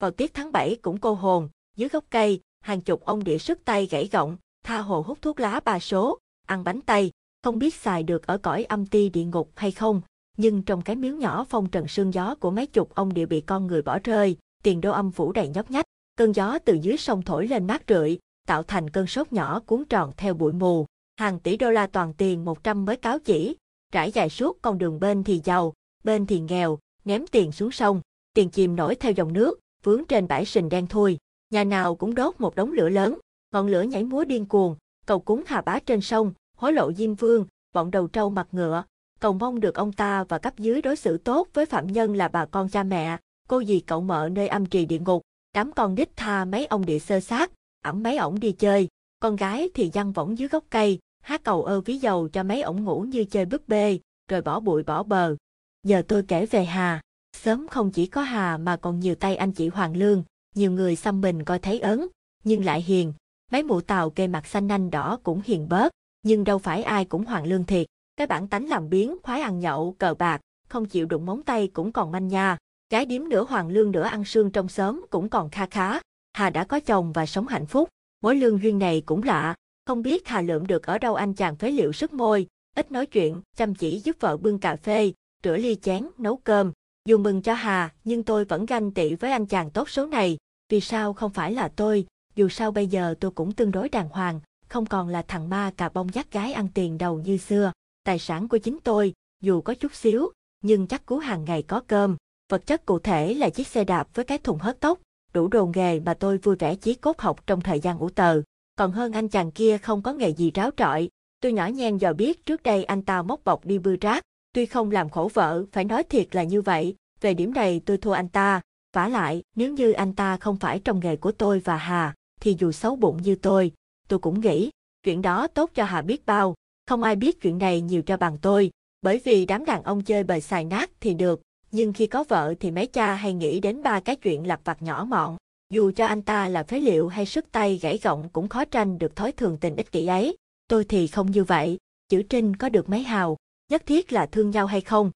Vào 0.00 0.10
tiết 0.10 0.34
tháng 0.34 0.52
7 0.52 0.76
cũng 0.82 0.98
cô 0.98 1.14
hồn, 1.14 1.48
dưới 1.76 1.88
gốc 1.88 2.04
cây, 2.10 2.40
hàng 2.60 2.80
chục 2.80 3.04
ông 3.04 3.24
địa 3.24 3.38
sức 3.38 3.64
tay 3.64 3.86
gãy 3.90 4.08
gọng, 4.12 4.36
tha 4.64 4.78
hồ 4.78 5.04
hút 5.06 5.22
thuốc 5.22 5.40
lá 5.40 5.60
ba 5.64 5.78
số, 5.78 6.18
ăn 6.46 6.64
bánh 6.64 6.80
tay, 6.80 7.10
không 7.42 7.58
biết 7.58 7.74
xài 7.74 8.02
được 8.02 8.26
ở 8.26 8.38
cõi 8.38 8.64
âm 8.64 8.86
ti 8.86 9.08
địa 9.08 9.24
ngục 9.24 9.50
hay 9.54 9.70
không, 9.70 10.00
nhưng 10.36 10.62
trong 10.62 10.82
cái 10.82 10.96
miếu 10.96 11.14
nhỏ 11.14 11.44
phong 11.48 11.70
trần 11.70 11.88
sương 11.88 12.14
gió 12.14 12.34
của 12.34 12.50
mấy 12.50 12.66
chục 12.66 12.94
ông 12.94 13.14
địa 13.14 13.26
bị 13.26 13.40
con 13.40 13.66
người 13.66 13.82
bỏ 13.82 13.98
rơi, 14.04 14.36
tiền 14.62 14.80
đô 14.80 14.90
âm 14.90 15.10
phủ 15.10 15.32
đầy 15.32 15.48
nhóc 15.48 15.70
nhách, 15.70 15.84
cơn 16.16 16.32
gió 16.32 16.58
từ 16.58 16.74
dưới 16.74 16.96
sông 16.96 17.22
thổi 17.22 17.48
lên 17.48 17.66
mát 17.66 17.82
rượi, 17.88 18.18
tạo 18.46 18.62
thành 18.62 18.90
cơn 18.90 19.06
sốt 19.06 19.32
nhỏ 19.32 19.60
cuốn 19.66 19.84
tròn 19.84 20.12
theo 20.16 20.34
bụi 20.34 20.52
mù, 20.52 20.86
hàng 21.16 21.40
tỷ 21.40 21.56
đô 21.56 21.70
la 21.70 21.86
toàn 21.86 22.14
tiền 22.14 22.44
100 22.44 22.84
mới 22.84 22.96
cáo 22.96 23.18
chỉ, 23.18 23.56
trải 23.92 24.12
dài 24.12 24.30
suốt 24.30 24.58
con 24.62 24.78
đường 24.78 25.00
bên 25.00 25.24
thì 25.24 25.40
giàu, 25.44 25.72
bên 26.04 26.26
thì 26.26 26.40
nghèo, 26.40 26.78
ném 27.04 27.26
tiền 27.26 27.52
xuống 27.52 27.70
sông, 27.70 28.00
tiền 28.34 28.50
chìm 28.50 28.76
nổi 28.76 28.94
theo 28.94 29.12
dòng 29.12 29.32
nước, 29.32 29.60
vướng 29.82 30.04
trên 30.04 30.28
bãi 30.28 30.44
sình 30.44 30.68
đen 30.68 30.86
thui. 30.86 31.18
Nhà 31.50 31.64
nào 31.64 31.94
cũng 31.94 32.14
đốt 32.14 32.40
một 32.40 32.54
đống 32.54 32.72
lửa 32.72 32.88
lớn, 32.88 33.18
ngọn 33.52 33.66
lửa 33.66 33.82
nhảy 33.82 34.04
múa 34.04 34.24
điên 34.24 34.46
cuồng, 34.46 34.76
cầu 35.06 35.20
cúng 35.20 35.42
hà 35.46 35.60
bá 35.60 35.78
trên 35.78 36.00
sông, 36.00 36.32
hối 36.56 36.72
lộ 36.72 36.92
diêm 36.92 37.14
vương, 37.14 37.46
bọn 37.74 37.90
đầu 37.90 38.06
trâu 38.06 38.30
mặt 38.30 38.48
ngựa, 38.52 38.84
cầu 39.20 39.32
mong 39.32 39.60
được 39.60 39.74
ông 39.74 39.92
ta 39.92 40.24
và 40.24 40.38
cấp 40.38 40.58
dưới 40.58 40.82
đối 40.82 40.96
xử 40.96 41.18
tốt 41.18 41.48
với 41.54 41.66
phạm 41.66 41.86
nhân 41.86 42.14
là 42.16 42.28
bà 42.28 42.46
con 42.46 42.68
cha 42.68 42.82
mẹ, 42.82 43.18
cô 43.48 43.64
dì 43.64 43.80
cậu 43.80 44.00
mợ 44.00 44.28
nơi 44.32 44.48
âm 44.48 44.66
trì 44.66 44.86
địa 44.86 44.98
ngục, 44.98 45.22
đám 45.54 45.72
con 45.72 45.94
đích 45.94 46.16
tha 46.16 46.44
mấy 46.44 46.66
ông 46.66 46.86
địa 46.86 46.98
sơ 46.98 47.20
sát, 47.20 47.50
ẩm 47.82 48.02
mấy 48.02 48.16
ổng 48.16 48.40
đi 48.40 48.52
chơi, 48.52 48.88
con 49.20 49.36
gái 49.36 49.70
thì 49.74 49.90
văng 49.94 50.12
võng 50.12 50.38
dưới 50.38 50.48
gốc 50.48 50.64
cây, 50.70 50.98
hát 51.22 51.44
cầu 51.44 51.64
ơ 51.64 51.80
ví 51.80 51.98
dầu 51.98 52.28
cho 52.28 52.42
mấy 52.42 52.62
ổng 52.62 52.84
ngủ 52.84 53.00
như 53.00 53.24
chơi 53.24 53.44
búp 53.44 53.68
bê, 53.68 53.98
rồi 54.30 54.42
bỏ 54.42 54.60
bụi 54.60 54.82
bỏ 54.82 55.02
bờ. 55.02 55.36
Giờ 55.82 56.02
tôi 56.08 56.22
kể 56.28 56.46
về 56.46 56.64
Hà, 56.64 57.00
sớm 57.36 57.68
không 57.68 57.90
chỉ 57.90 58.06
có 58.06 58.22
Hà 58.22 58.56
mà 58.56 58.76
còn 58.76 59.00
nhiều 59.00 59.14
tay 59.14 59.36
anh 59.36 59.52
chị 59.52 59.68
Hoàng 59.68 59.96
Lương, 59.96 60.22
nhiều 60.56 60.70
người 60.70 60.96
xăm 60.96 61.20
mình 61.20 61.44
coi 61.44 61.58
thấy 61.58 61.80
ớn, 61.80 62.06
nhưng 62.44 62.64
lại 62.64 62.82
hiền. 62.82 63.12
Mấy 63.52 63.62
mụ 63.62 63.80
tàu 63.80 64.10
kê 64.10 64.26
mặt 64.26 64.46
xanh 64.46 64.66
nanh 64.66 64.90
đỏ 64.90 65.18
cũng 65.22 65.40
hiền 65.44 65.68
bớt, 65.68 65.92
nhưng 66.22 66.44
đâu 66.44 66.58
phải 66.58 66.82
ai 66.82 67.04
cũng 67.04 67.24
Hoàng 67.24 67.44
Lương 67.44 67.64
thiệt. 67.64 67.86
Cái 68.16 68.26
bản 68.26 68.48
tánh 68.48 68.68
làm 68.68 68.90
biến, 68.90 69.16
khoái 69.22 69.40
ăn 69.40 69.60
nhậu, 69.60 69.94
cờ 69.98 70.14
bạc, 70.14 70.40
không 70.68 70.86
chịu 70.86 71.06
đụng 71.06 71.26
móng 71.26 71.42
tay 71.42 71.68
cũng 71.68 71.92
còn 71.92 72.12
manh 72.12 72.28
nha. 72.28 72.56
Cái 72.88 73.06
điếm 73.06 73.28
nửa 73.28 73.44
Hoàng 73.44 73.68
Lương 73.68 73.90
nửa 73.90 74.02
ăn 74.02 74.24
sương 74.24 74.50
trong 74.50 74.68
xóm 74.68 75.06
cũng 75.10 75.28
còn 75.28 75.50
kha 75.50 75.66
khá. 75.66 76.00
Hà 76.32 76.50
đã 76.50 76.64
có 76.64 76.80
chồng 76.80 77.12
và 77.12 77.26
sống 77.26 77.46
hạnh 77.46 77.66
phúc. 77.66 77.88
Mối 78.22 78.36
lương 78.36 78.62
duyên 78.62 78.78
này 78.78 79.02
cũng 79.06 79.22
lạ, 79.22 79.54
không 79.86 80.02
biết 80.02 80.28
Hà 80.28 80.40
Lượm 80.40 80.66
được 80.66 80.86
ở 80.86 80.98
đâu 80.98 81.14
anh 81.14 81.34
chàng 81.34 81.56
phế 81.56 81.70
liệu 81.70 81.92
sức 81.92 82.12
môi, 82.12 82.46
ít 82.76 82.92
nói 82.92 83.06
chuyện, 83.06 83.42
chăm 83.56 83.74
chỉ 83.74 84.00
giúp 84.04 84.16
vợ 84.20 84.36
bưng 84.36 84.58
cà 84.58 84.76
phê, 84.76 85.12
rửa 85.44 85.56
ly 85.56 85.74
chén, 85.74 86.08
nấu 86.18 86.36
cơm. 86.36 86.72
Dù 87.08 87.18
mừng 87.18 87.42
cho 87.42 87.54
Hà, 87.54 87.92
nhưng 88.04 88.22
tôi 88.22 88.44
vẫn 88.44 88.66
ganh 88.66 88.90
tị 88.90 89.14
với 89.14 89.30
anh 89.30 89.46
chàng 89.46 89.70
tốt 89.70 89.90
số 89.90 90.06
này. 90.06 90.36
Vì 90.68 90.80
sao 90.80 91.12
không 91.12 91.32
phải 91.32 91.52
là 91.52 91.68
tôi, 91.68 92.06
dù 92.34 92.48
sao 92.48 92.70
bây 92.70 92.86
giờ 92.86 93.14
tôi 93.20 93.30
cũng 93.30 93.52
tương 93.52 93.70
đối 93.70 93.88
đàng 93.88 94.08
hoàng, 94.08 94.40
không 94.68 94.86
còn 94.86 95.08
là 95.08 95.22
thằng 95.22 95.48
ma 95.48 95.72
cà 95.76 95.88
bông 95.88 96.14
dắt 96.14 96.32
gái 96.32 96.52
ăn 96.52 96.68
tiền 96.74 96.98
đầu 96.98 97.18
như 97.18 97.36
xưa. 97.36 97.72
Tài 98.04 98.18
sản 98.18 98.48
của 98.48 98.58
chính 98.58 98.78
tôi, 98.84 99.12
dù 99.42 99.60
có 99.60 99.74
chút 99.74 99.94
xíu, 99.94 100.30
nhưng 100.62 100.86
chắc 100.86 101.06
cứu 101.06 101.18
hàng 101.18 101.44
ngày 101.44 101.62
có 101.62 101.80
cơm. 101.86 102.16
Vật 102.50 102.66
chất 102.66 102.86
cụ 102.86 102.98
thể 102.98 103.34
là 103.34 103.50
chiếc 103.50 103.66
xe 103.66 103.84
đạp 103.84 104.08
với 104.14 104.24
cái 104.24 104.38
thùng 104.38 104.58
hớt 104.58 104.80
tóc, 104.80 104.98
đủ 105.32 105.48
đồ 105.48 105.70
nghề 105.74 106.00
mà 106.00 106.14
tôi 106.14 106.38
vui 106.38 106.56
vẻ 106.56 106.74
chí 106.74 106.94
cốt 106.94 107.18
học 107.18 107.46
trong 107.46 107.60
thời 107.60 107.80
gian 107.80 107.98
ủ 107.98 108.10
tờ 108.10 108.42
còn 108.76 108.92
hơn 108.92 109.12
anh 109.12 109.28
chàng 109.28 109.50
kia 109.50 109.78
không 109.78 110.02
có 110.02 110.12
nghề 110.12 110.28
gì 110.28 110.50
ráo 110.54 110.70
trọi. 110.76 111.08
Tôi 111.40 111.52
nhỏ 111.52 111.66
nhen 111.66 111.98
dò 111.98 112.12
biết 112.12 112.46
trước 112.46 112.62
đây 112.62 112.84
anh 112.84 113.02
ta 113.02 113.22
móc 113.22 113.44
bọc 113.44 113.64
đi 113.64 113.78
bưa 113.78 113.96
rác, 114.00 114.22
tuy 114.52 114.66
không 114.66 114.90
làm 114.90 115.10
khổ 115.10 115.30
vợ, 115.34 115.64
phải 115.72 115.84
nói 115.84 116.02
thiệt 116.02 116.34
là 116.34 116.42
như 116.42 116.62
vậy, 116.62 116.96
về 117.20 117.34
điểm 117.34 117.54
này 117.54 117.80
tôi 117.86 117.96
thua 117.96 118.12
anh 118.12 118.28
ta 118.28 118.60
vả 118.96 119.08
lại, 119.08 119.42
nếu 119.56 119.72
như 119.72 119.92
anh 119.92 120.12
ta 120.12 120.36
không 120.36 120.56
phải 120.56 120.80
trong 120.84 121.00
nghề 121.00 121.16
của 121.16 121.32
tôi 121.32 121.58
và 121.58 121.76
Hà, 121.76 122.14
thì 122.40 122.56
dù 122.58 122.72
xấu 122.72 122.96
bụng 122.96 123.22
như 123.22 123.34
tôi, 123.34 123.72
tôi 124.08 124.18
cũng 124.18 124.40
nghĩ, 124.40 124.70
chuyện 125.02 125.22
đó 125.22 125.46
tốt 125.46 125.70
cho 125.74 125.84
Hà 125.84 126.02
biết 126.02 126.26
bao, 126.26 126.54
không 126.86 127.02
ai 127.02 127.16
biết 127.16 127.40
chuyện 127.40 127.58
này 127.58 127.80
nhiều 127.80 128.02
cho 128.02 128.16
bằng 128.16 128.38
tôi, 128.38 128.70
bởi 129.02 129.20
vì 129.24 129.46
đám 129.46 129.64
đàn 129.64 129.82
ông 129.82 130.02
chơi 130.02 130.24
bời 130.24 130.40
xài 130.40 130.64
nát 130.64 130.90
thì 131.00 131.14
được, 131.14 131.42
nhưng 131.72 131.92
khi 131.92 132.06
có 132.06 132.24
vợ 132.28 132.54
thì 132.60 132.70
mấy 132.70 132.86
cha 132.86 133.14
hay 133.14 133.32
nghĩ 133.32 133.60
đến 133.60 133.82
ba 133.82 134.00
cái 134.00 134.16
chuyện 134.16 134.46
lặt 134.46 134.60
vặt 134.64 134.82
nhỏ 134.82 135.06
mọn, 135.08 135.36
dù 135.70 135.92
cho 135.96 136.06
anh 136.06 136.22
ta 136.22 136.48
là 136.48 136.62
phế 136.62 136.80
liệu 136.80 137.08
hay 137.08 137.26
sức 137.26 137.52
tay 137.52 137.78
gãy 137.82 137.98
gọng 138.02 138.28
cũng 138.32 138.48
khó 138.48 138.64
tranh 138.64 138.98
được 138.98 139.16
thói 139.16 139.32
thường 139.32 139.58
tình 139.60 139.76
ích 139.76 139.92
kỷ 139.92 140.06
ấy. 140.06 140.36
Tôi 140.68 140.84
thì 140.84 141.06
không 141.06 141.30
như 141.30 141.44
vậy, 141.44 141.78
chữ 142.08 142.22
trinh 142.22 142.56
có 142.56 142.68
được 142.68 142.88
mấy 142.88 143.02
hào, 143.02 143.36
nhất 143.70 143.86
thiết 143.86 144.12
là 144.12 144.26
thương 144.26 144.50
nhau 144.50 144.66
hay 144.66 144.80
không. 144.80 145.10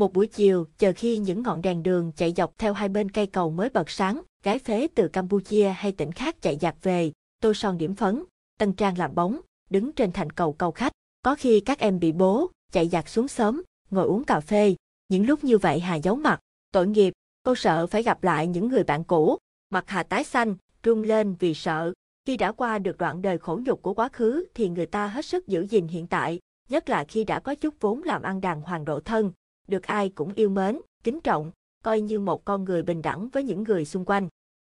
Một 0.00 0.12
buổi 0.12 0.26
chiều, 0.26 0.66
chờ 0.78 0.92
khi 0.96 1.18
những 1.18 1.42
ngọn 1.42 1.62
đèn 1.62 1.82
đường 1.82 2.12
chạy 2.16 2.32
dọc 2.36 2.58
theo 2.58 2.72
hai 2.72 2.88
bên 2.88 3.10
cây 3.10 3.26
cầu 3.26 3.50
mới 3.50 3.68
bật 3.68 3.90
sáng, 3.90 4.22
gái 4.42 4.58
phế 4.58 4.88
từ 4.94 5.08
Campuchia 5.08 5.68
hay 5.68 5.92
tỉnh 5.92 6.12
khác 6.12 6.42
chạy 6.42 6.56
dạt 6.56 6.76
về, 6.82 7.12
tô 7.40 7.54
son 7.54 7.78
điểm 7.78 7.94
phấn, 7.94 8.24
tân 8.58 8.72
trang 8.72 8.98
làm 8.98 9.14
bóng, 9.14 9.40
đứng 9.70 9.92
trên 9.92 10.12
thành 10.12 10.30
cầu 10.30 10.52
cầu 10.52 10.70
khách. 10.70 10.92
Có 11.22 11.34
khi 11.34 11.60
các 11.60 11.78
em 11.78 11.98
bị 11.98 12.12
bố, 12.12 12.50
chạy 12.72 12.88
dạt 12.88 13.08
xuống 13.08 13.28
sớm, 13.28 13.62
ngồi 13.90 14.06
uống 14.06 14.24
cà 14.24 14.40
phê. 14.40 14.74
Những 15.08 15.26
lúc 15.26 15.44
như 15.44 15.58
vậy 15.58 15.80
Hà 15.80 15.94
giấu 15.94 16.16
mặt, 16.16 16.40
tội 16.72 16.86
nghiệp, 16.86 17.12
cô 17.42 17.54
sợ 17.54 17.86
phải 17.86 18.02
gặp 18.02 18.24
lại 18.24 18.46
những 18.46 18.68
người 18.68 18.84
bạn 18.84 19.04
cũ. 19.04 19.38
Mặt 19.70 19.84
Hà 19.86 20.02
tái 20.02 20.24
xanh, 20.24 20.56
run 20.82 21.02
lên 21.02 21.34
vì 21.38 21.54
sợ. 21.54 21.92
Khi 22.26 22.36
đã 22.36 22.52
qua 22.52 22.78
được 22.78 22.98
đoạn 22.98 23.22
đời 23.22 23.38
khổ 23.38 23.60
nhục 23.64 23.82
của 23.82 23.94
quá 23.94 24.08
khứ 24.12 24.46
thì 24.54 24.68
người 24.68 24.86
ta 24.86 25.06
hết 25.06 25.24
sức 25.24 25.48
giữ 25.48 25.66
gìn 25.70 25.88
hiện 25.88 26.06
tại, 26.06 26.38
nhất 26.68 26.88
là 26.88 27.04
khi 27.04 27.24
đã 27.24 27.40
có 27.40 27.54
chút 27.54 27.74
vốn 27.80 28.02
làm 28.02 28.22
ăn 28.22 28.40
đàng 28.40 28.60
hoàng 28.60 28.84
độ 28.84 29.00
thân, 29.00 29.32
được 29.70 29.82
ai 29.82 30.08
cũng 30.08 30.32
yêu 30.34 30.48
mến, 30.48 30.80
kính 31.04 31.20
trọng, 31.20 31.50
coi 31.84 32.00
như 32.00 32.20
một 32.20 32.44
con 32.44 32.64
người 32.64 32.82
bình 32.82 33.02
đẳng 33.02 33.28
với 33.28 33.42
những 33.44 33.62
người 33.62 33.84
xung 33.84 34.04
quanh. 34.04 34.28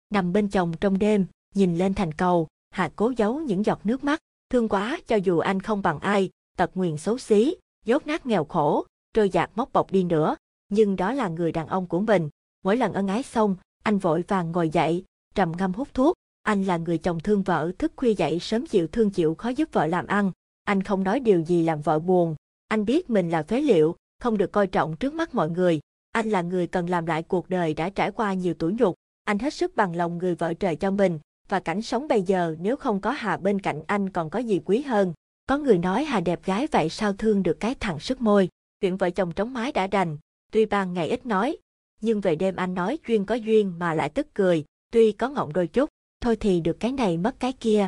Nằm 0.09 0.33
bên 0.33 0.47
chồng 0.47 0.73
trong 0.81 0.99
đêm, 0.99 1.25
nhìn 1.55 1.77
lên 1.77 1.93
thành 1.93 2.11
cầu, 2.11 2.47
Hà 2.69 2.91
cố 2.95 3.13
giấu 3.17 3.39
những 3.39 3.65
giọt 3.65 3.79
nước 3.83 4.03
mắt, 4.03 4.19
thương 4.49 4.69
quá 4.69 4.99
cho 5.07 5.15
dù 5.15 5.39
anh 5.39 5.59
không 5.59 5.81
bằng 5.81 5.99
ai, 5.99 6.29
tật 6.57 6.71
nguyền 6.73 6.97
xấu 6.97 7.17
xí, 7.17 7.55
dốt 7.85 8.07
nát 8.07 8.25
nghèo 8.25 8.45
khổ, 8.45 8.85
trôi 9.13 9.29
dạt 9.29 9.51
móc 9.55 9.73
bọc 9.73 9.91
đi 9.91 10.03
nữa, 10.03 10.35
nhưng 10.69 10.95
đó 10.95 11.13
là 11.13 11.27
người 11.27 11.51
đàn 11.51 11.67
ông 11.67 11.87
của 11.87 11.99
mình. 11.99 12.29
Mỗi 12.63 12.77
lần 12.77 12.93
ân 12.93 13.07
ái 13.07 13.23
xong, 13.23 13.55
anh 13.83 13.97
vội 13.97 14.23
vàng 14.27 14.51
ngồi 14.51 14.69
dậy, 14.69 15.03
trầm 15.35 15.51
ngâm 15.57 15.73
hút 15.73 15.87
thuốc. 15.93 16.15
Anh 16.43 16.63
là 16.63 16.77
người 16.77 16.97
chồng 16.97 17.19
thương 17.19 17.43
vợ 17.43 17.71
thức 17.77 17.93
khuya 17.95 18.13
dậy 18.13 18.39
sớm 18.39 18.65
chịu 18.65 18.87
thương 18.87 19.09
chịu 19.09 19.35
khó 19.35 19.49
giúp 19.49 19.69
vợ 19.71 19.87
làm 19.87 20.07
ăn. 20.07 20.31
Anh 20.63 20.83
không 20.83 21.03
nói 21.03 21.19
điều 21.19 21.41
gì 21.41 21.63
làm 21.63 21.81
vợ 21.81 21.99
buồn. 21.99 22.35
Anh 22.67 22.85
biết 22.85 23.09
mình 23.09 23.29
là 23.29 23.43
phế 23.43 23.61
liệu, 23.61 23.95
không 24.22 24.38
được 24.38 24.51
coi 24.51 24.67
trọng 24.67 24.95
trước 24.95 25.14
mắt 25.14 25.35
mọi 25.35 25.50
người. 25.50 25.80
Anh 26.11 26.30
là 26.30 26.41
người 26.41 26.67
cần 26.67 26.90
làm 26.90 27.06
lại 27.06 27.24
cuộc 27.24 27.50
đời 27.50 27.74
đã 27.74 27.90
trải 27.90 28.11
qua 28.11 28.33
nhiều 28.33 28.53
tuổi 28.59 28.74
nhục. 28.80 28.95
Anh 29.24 29.40
hết 29.40 29.53
sức 29.53 29.75
bằng 29.75 29.95
lòng 29.95 30.17
người 30.17 30.35
vợ 30.35 30.53
trời 30.53 30.75
cho 30.75 30.91
mình, 30.91 31.19
và 31.50 31.59
cảnh 31.59 31.82
sống 31.82 32.08
bây 32.08 32.22
giờ 32.22 32.56
nếu 32.59 32.75
không 32.75 33.01
có 33.01 33.11
Hà 33.11 33.38
bên 33.38 33.61
cạnh 33.61 33.83
anh 33.88 34.09
còn 34.09 34.30
có 34.30 34.40
gì 34.40 34.59
quý 34.66 34.82
hơn. 34.82 35.14
Có 35.48 35.58
người 35.58 35.77
nói 35.77 36.03
Hà 36.03 36.19
đẹp 36.19 36.45
gái 36.45 36.67
vậy 36.72 36.90
sao 36.90 37.14
thương 37.14 37.43
được 37.43 37.59
cái 37.59 37.75
thằng 37.75 38.00
sức 38.00 38.22
môi. 38.22 38.50
Chuyện 38.82 38.98
vợ 38.98 39.09
chồng 39.09 39.32
trống 39.32 39.53
mái 39.53 39.72
đã 39.72 39.88
đành, 39.88 40.17
tuy 40.51 40.66
ban 40.66 40.93
ngày 40.93 41.09
ít 41.09 41.25
nói, 41.25 41.58
nhưng 42.01 42.22
về 42.22 42.35
đêm 42.35 42.56
anh 42.56 42.74
nói 42.74 43.00
duyên 43.08 43.25
có 43.25 43.35
duyên 43.35 43.80
mà 43.80 43.93
lại 43.93 44.09
tức 44.09 44.27
cười, 44.33 44.66
tuy 44.91 45.11
có 45.11 45.30
ngọng 45.30 45.53
đôi 45.53 45.67
chút, 45.67 45.90
thôi 46.22 46.35
thì 46.35 46.59
được 46.59 46.77
cái 46.80 46.91
này 46.91 47.17
mất 47.17 47.40
cái 47.40 47.53
kia. 47.53 47.88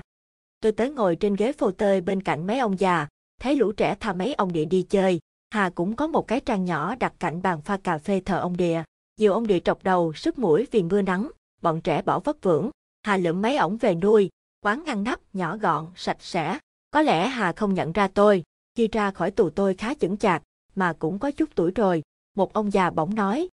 Tôi 0.61 0.71
tới 0.71 0.89
ngồi 0.89 1.15
trên 1.15 1.35
ghế 1.35 1.51
phô 1.51 1.71
tơi 1.71 2.01
bên 2.01 2.23
cạnh 2.23 2.47
mấy 2.47 2.59
ông 2.59 2.79
già, 2.79 3.07
thấy 3.41 3.55
lũ 3.55 3.71
trẻ 3.71 3.95
tha 3.99 4.13
mấy 4.13 4.33
ông 4.33 4.53
địa 4.53 4.65
đi 4.65 4.81
chơi. 4.89 5.19
Hà 5.53 5.69
cũng 5.69 5.95
có 5.95 6.07
một 6.07 6.27
cái 6.27 6.39
trang 6.39 6.65
nhỏ 6.65 6.95
đặt 6.95 7.13
cạnh 7.19 7.41
bàn 7.41 7.61
pha 7.61 7.77
cà 7.77 7.97
phê 7.97 8.21
thờ 8.25 8.39
ông 8.39 8.57
địa. 8.57 8.83
Nhiều 9.19 9.33
ông 9.33 9.47
địa 9.47 9.59
trọc 9.59 9.83
đầu, 9.83 10.13
sức 10.13 10.39
mũi 10.39 10.67
vì 10.71 10.83
mưa 10.83 11.01
nắng, 11.01 11.29
bọn 11.61 11.81
trẻ 11.81 12.01
bỏ 12.01 12.19
vất 12.19 12.43
vưởng. 12.43 12.69
Hà 13.03 13.17
lượm 13.17 13.41
mấy 13.41 13.57
ổng 13.57 13.77
về 13.77 13.95
nuôi, 13.95 14.29
quán 14.61 14.83
ngăn 14.85 15.03
nắp, 15.03 15.19
nhỏ 15.33 15.57
gọn, 15.57 15.87
sạch 15.95 16.17
sẽ. 16.19 16.59
Có 16.91 17.01
lẽ 17.01 17.27
Hà 17.27 17.51
không 17.51 17.73
nhận 17.73 17.91
ra 17.91 18.07
tôi, 18.07 18.43
khi 18.75 18.87
ra 18.87 19.11
khỏi 19.11 19.31
tù 19.31 19.49
tôi 19.49 19.75
khá 19.75 19.93
chững 19.93 20.17
chạc, 20.17 20.43
mà 20.75 20.93
cũng 20.99 21.19
có 21.19 21.31
chút 21.31 21.49
tuổi 21.55 21.71
rồi. 21.71 22.03
Một 22.35 22.53
ông 22.53 22.73
già 22.73 22.89
bỗng 22.89 23.15
nói, 23.15 23.49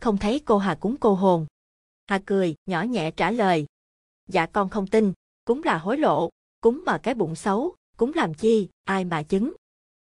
không 0.00 0.18
thấy 0.18 0.40
cô 0.44 0.58
Hà 0.58 0.74
cúng 0.74 0.96
cô 1.00 1.14
hồn. 1.14 1.46
Hà 2.06 2.20
cười, 2.26 2.54
nhỏ 2.66 2.82
nhẹ 2.82 3.10
trả 3.10 3.30
lời, 3.30 3.66
dạ 4.28 4.46
con 4.46 4.68
không 4.68 4.86
tin, 4.86 5.12
cúng 5.44 5.62
là 5.64 5.78
hối 5.78 5.98
lộ, 5.98 6.30
cúng 6.60 6.82
mà 6.86 6.98
cái 6.98 7.14
bụng 7.14 7.34
xấu, 7.34 7.74
cúng 7.96 8.12
làm 8.14 8.34
chi, 8.34 8.68
ai 8.84 9.04
mà 9.04 9.22
chứng. 9.22 9.52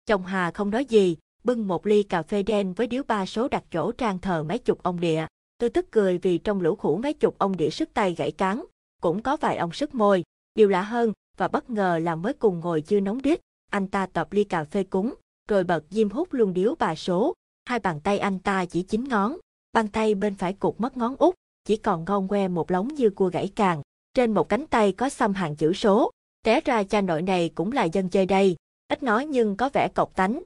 Chồng 0.06 0.26
Hà 0.26 0.52
không 0.52 0.70
nói 0.70 0.86
gì, 0.86 1.18
bưng 1.44 1.68
một 1.68 1.86
ly 1.86 2.04
cà 2.04 2.22
phê 2.22 2.44
đen 2.44 2.74
với 2.74 2.88
điếu 2.88 3.04
ba 3.08 3.26
số 3.26 3.48
đặt 3.48 3.64
chỗ 3.72 3.92
trang 3.92 4.20
thờ 4.20 4.44
mấy 4.44 4.58
chục 4.58 4.84
ông 4.84 5.00
địa. 5.00 5.26
Tôi 5.58 5.70
tức 5.70 5.92
cười 5.92 6.18
vì 6.18 6.38
trong 6.38 6.62
lũ 6.62 6.76
khủ 6.76 6.98
mấy 6.98 7.14
chục 7.14 7.36
ông 7.38 7.58
địa 7.58 7.70
sức 7.70 7.94
tay 7.94 8.16
gãy 8.18 8.32
cán, 8.32 8.66
cũng 9.02 9.22
có 9.22 9.38
vài 9.38 9.58
ông 9.58 9.72
sức 9.72 9.96
môi. 9.96 10.24
Điều 10.56 10.70
lạ 10.70 10.82
hơn 10.82 11.14
và 11.38 11.48
bất 11.48 11.70
ngờ 11.70 12.00
là 12.04 12.16
mới 12.16 12.34
cùng 12.34 12.60
ngồi 12.60 12.82
chưa 12.82 13.00
nóng 13.00 13.22
đít, 13.22 13.40
anh 13.72 13.88
ta 13.88 14.06
tập 14.06 14.34
ly 14.34 14.44
cà 14.44 14.64
phê 14.64 14.84
cúng, 14.84 15.14
rồi 15.50 15.64
bật 15.64 15.84
diêm 15.90 16.10
hút 16.10 16.34
luôn 16.34 16.54
điếu 16.54 16.76
bà 16.80 16.96
số. 16.96 17.34
Hai 17.66 17.80
bàn 17.80 18.00
tay 18.00 18.20
anh 18.20 18.40
ta 18.40 18.66
chỉ 18.66 18.84
chín 18.84 19.04
ngón, 19.04 19.38
bàn 19.74 19.88
tay 19.88 20.16
bên 20.16 20.36
phải 20.36 20.54
cụt 20.54 20.76
mất 20.78 20.98
ngón 20.98 21.16
út, 21.16 21.36
chỉ 21.66 21.78
còn 21.78 22.06
ngon 22.06 22.28
que 22.28 22.48
một 22.48 22.72
lóng 22.72 22.88
như 22.88 23.10
cua 23.10 23.30
gãy 23.30 23.52
càng. 23.56 23.82
Trên 24.14 24.34
một 24.34 24.50
cánh 24.50 24.68
tay 24.68 24.92
có 24.92 25.10
xăm 25.10 25.34
hàng 25.34 25.56
chữ 25.56 25.74
số. 25.74 26.12
Té 26.46 26.62
ra 26.62 26.84
cha 26.84 27.02
nội 27.02 27.22
này 27.22 27.50
cũng 27.56 27.72
là 27.72 27.84
dân 27.84 28.10
chơi 28.10 28.26
đây, 28.26 28.56
ít 28.88 29.04
nói 29.04 29.26
nhưng 29.26 29.58
có 29.58 29.70
vẻ 29.74 29.88
cọc 29.88 30.16
tánh. 30.16 30.44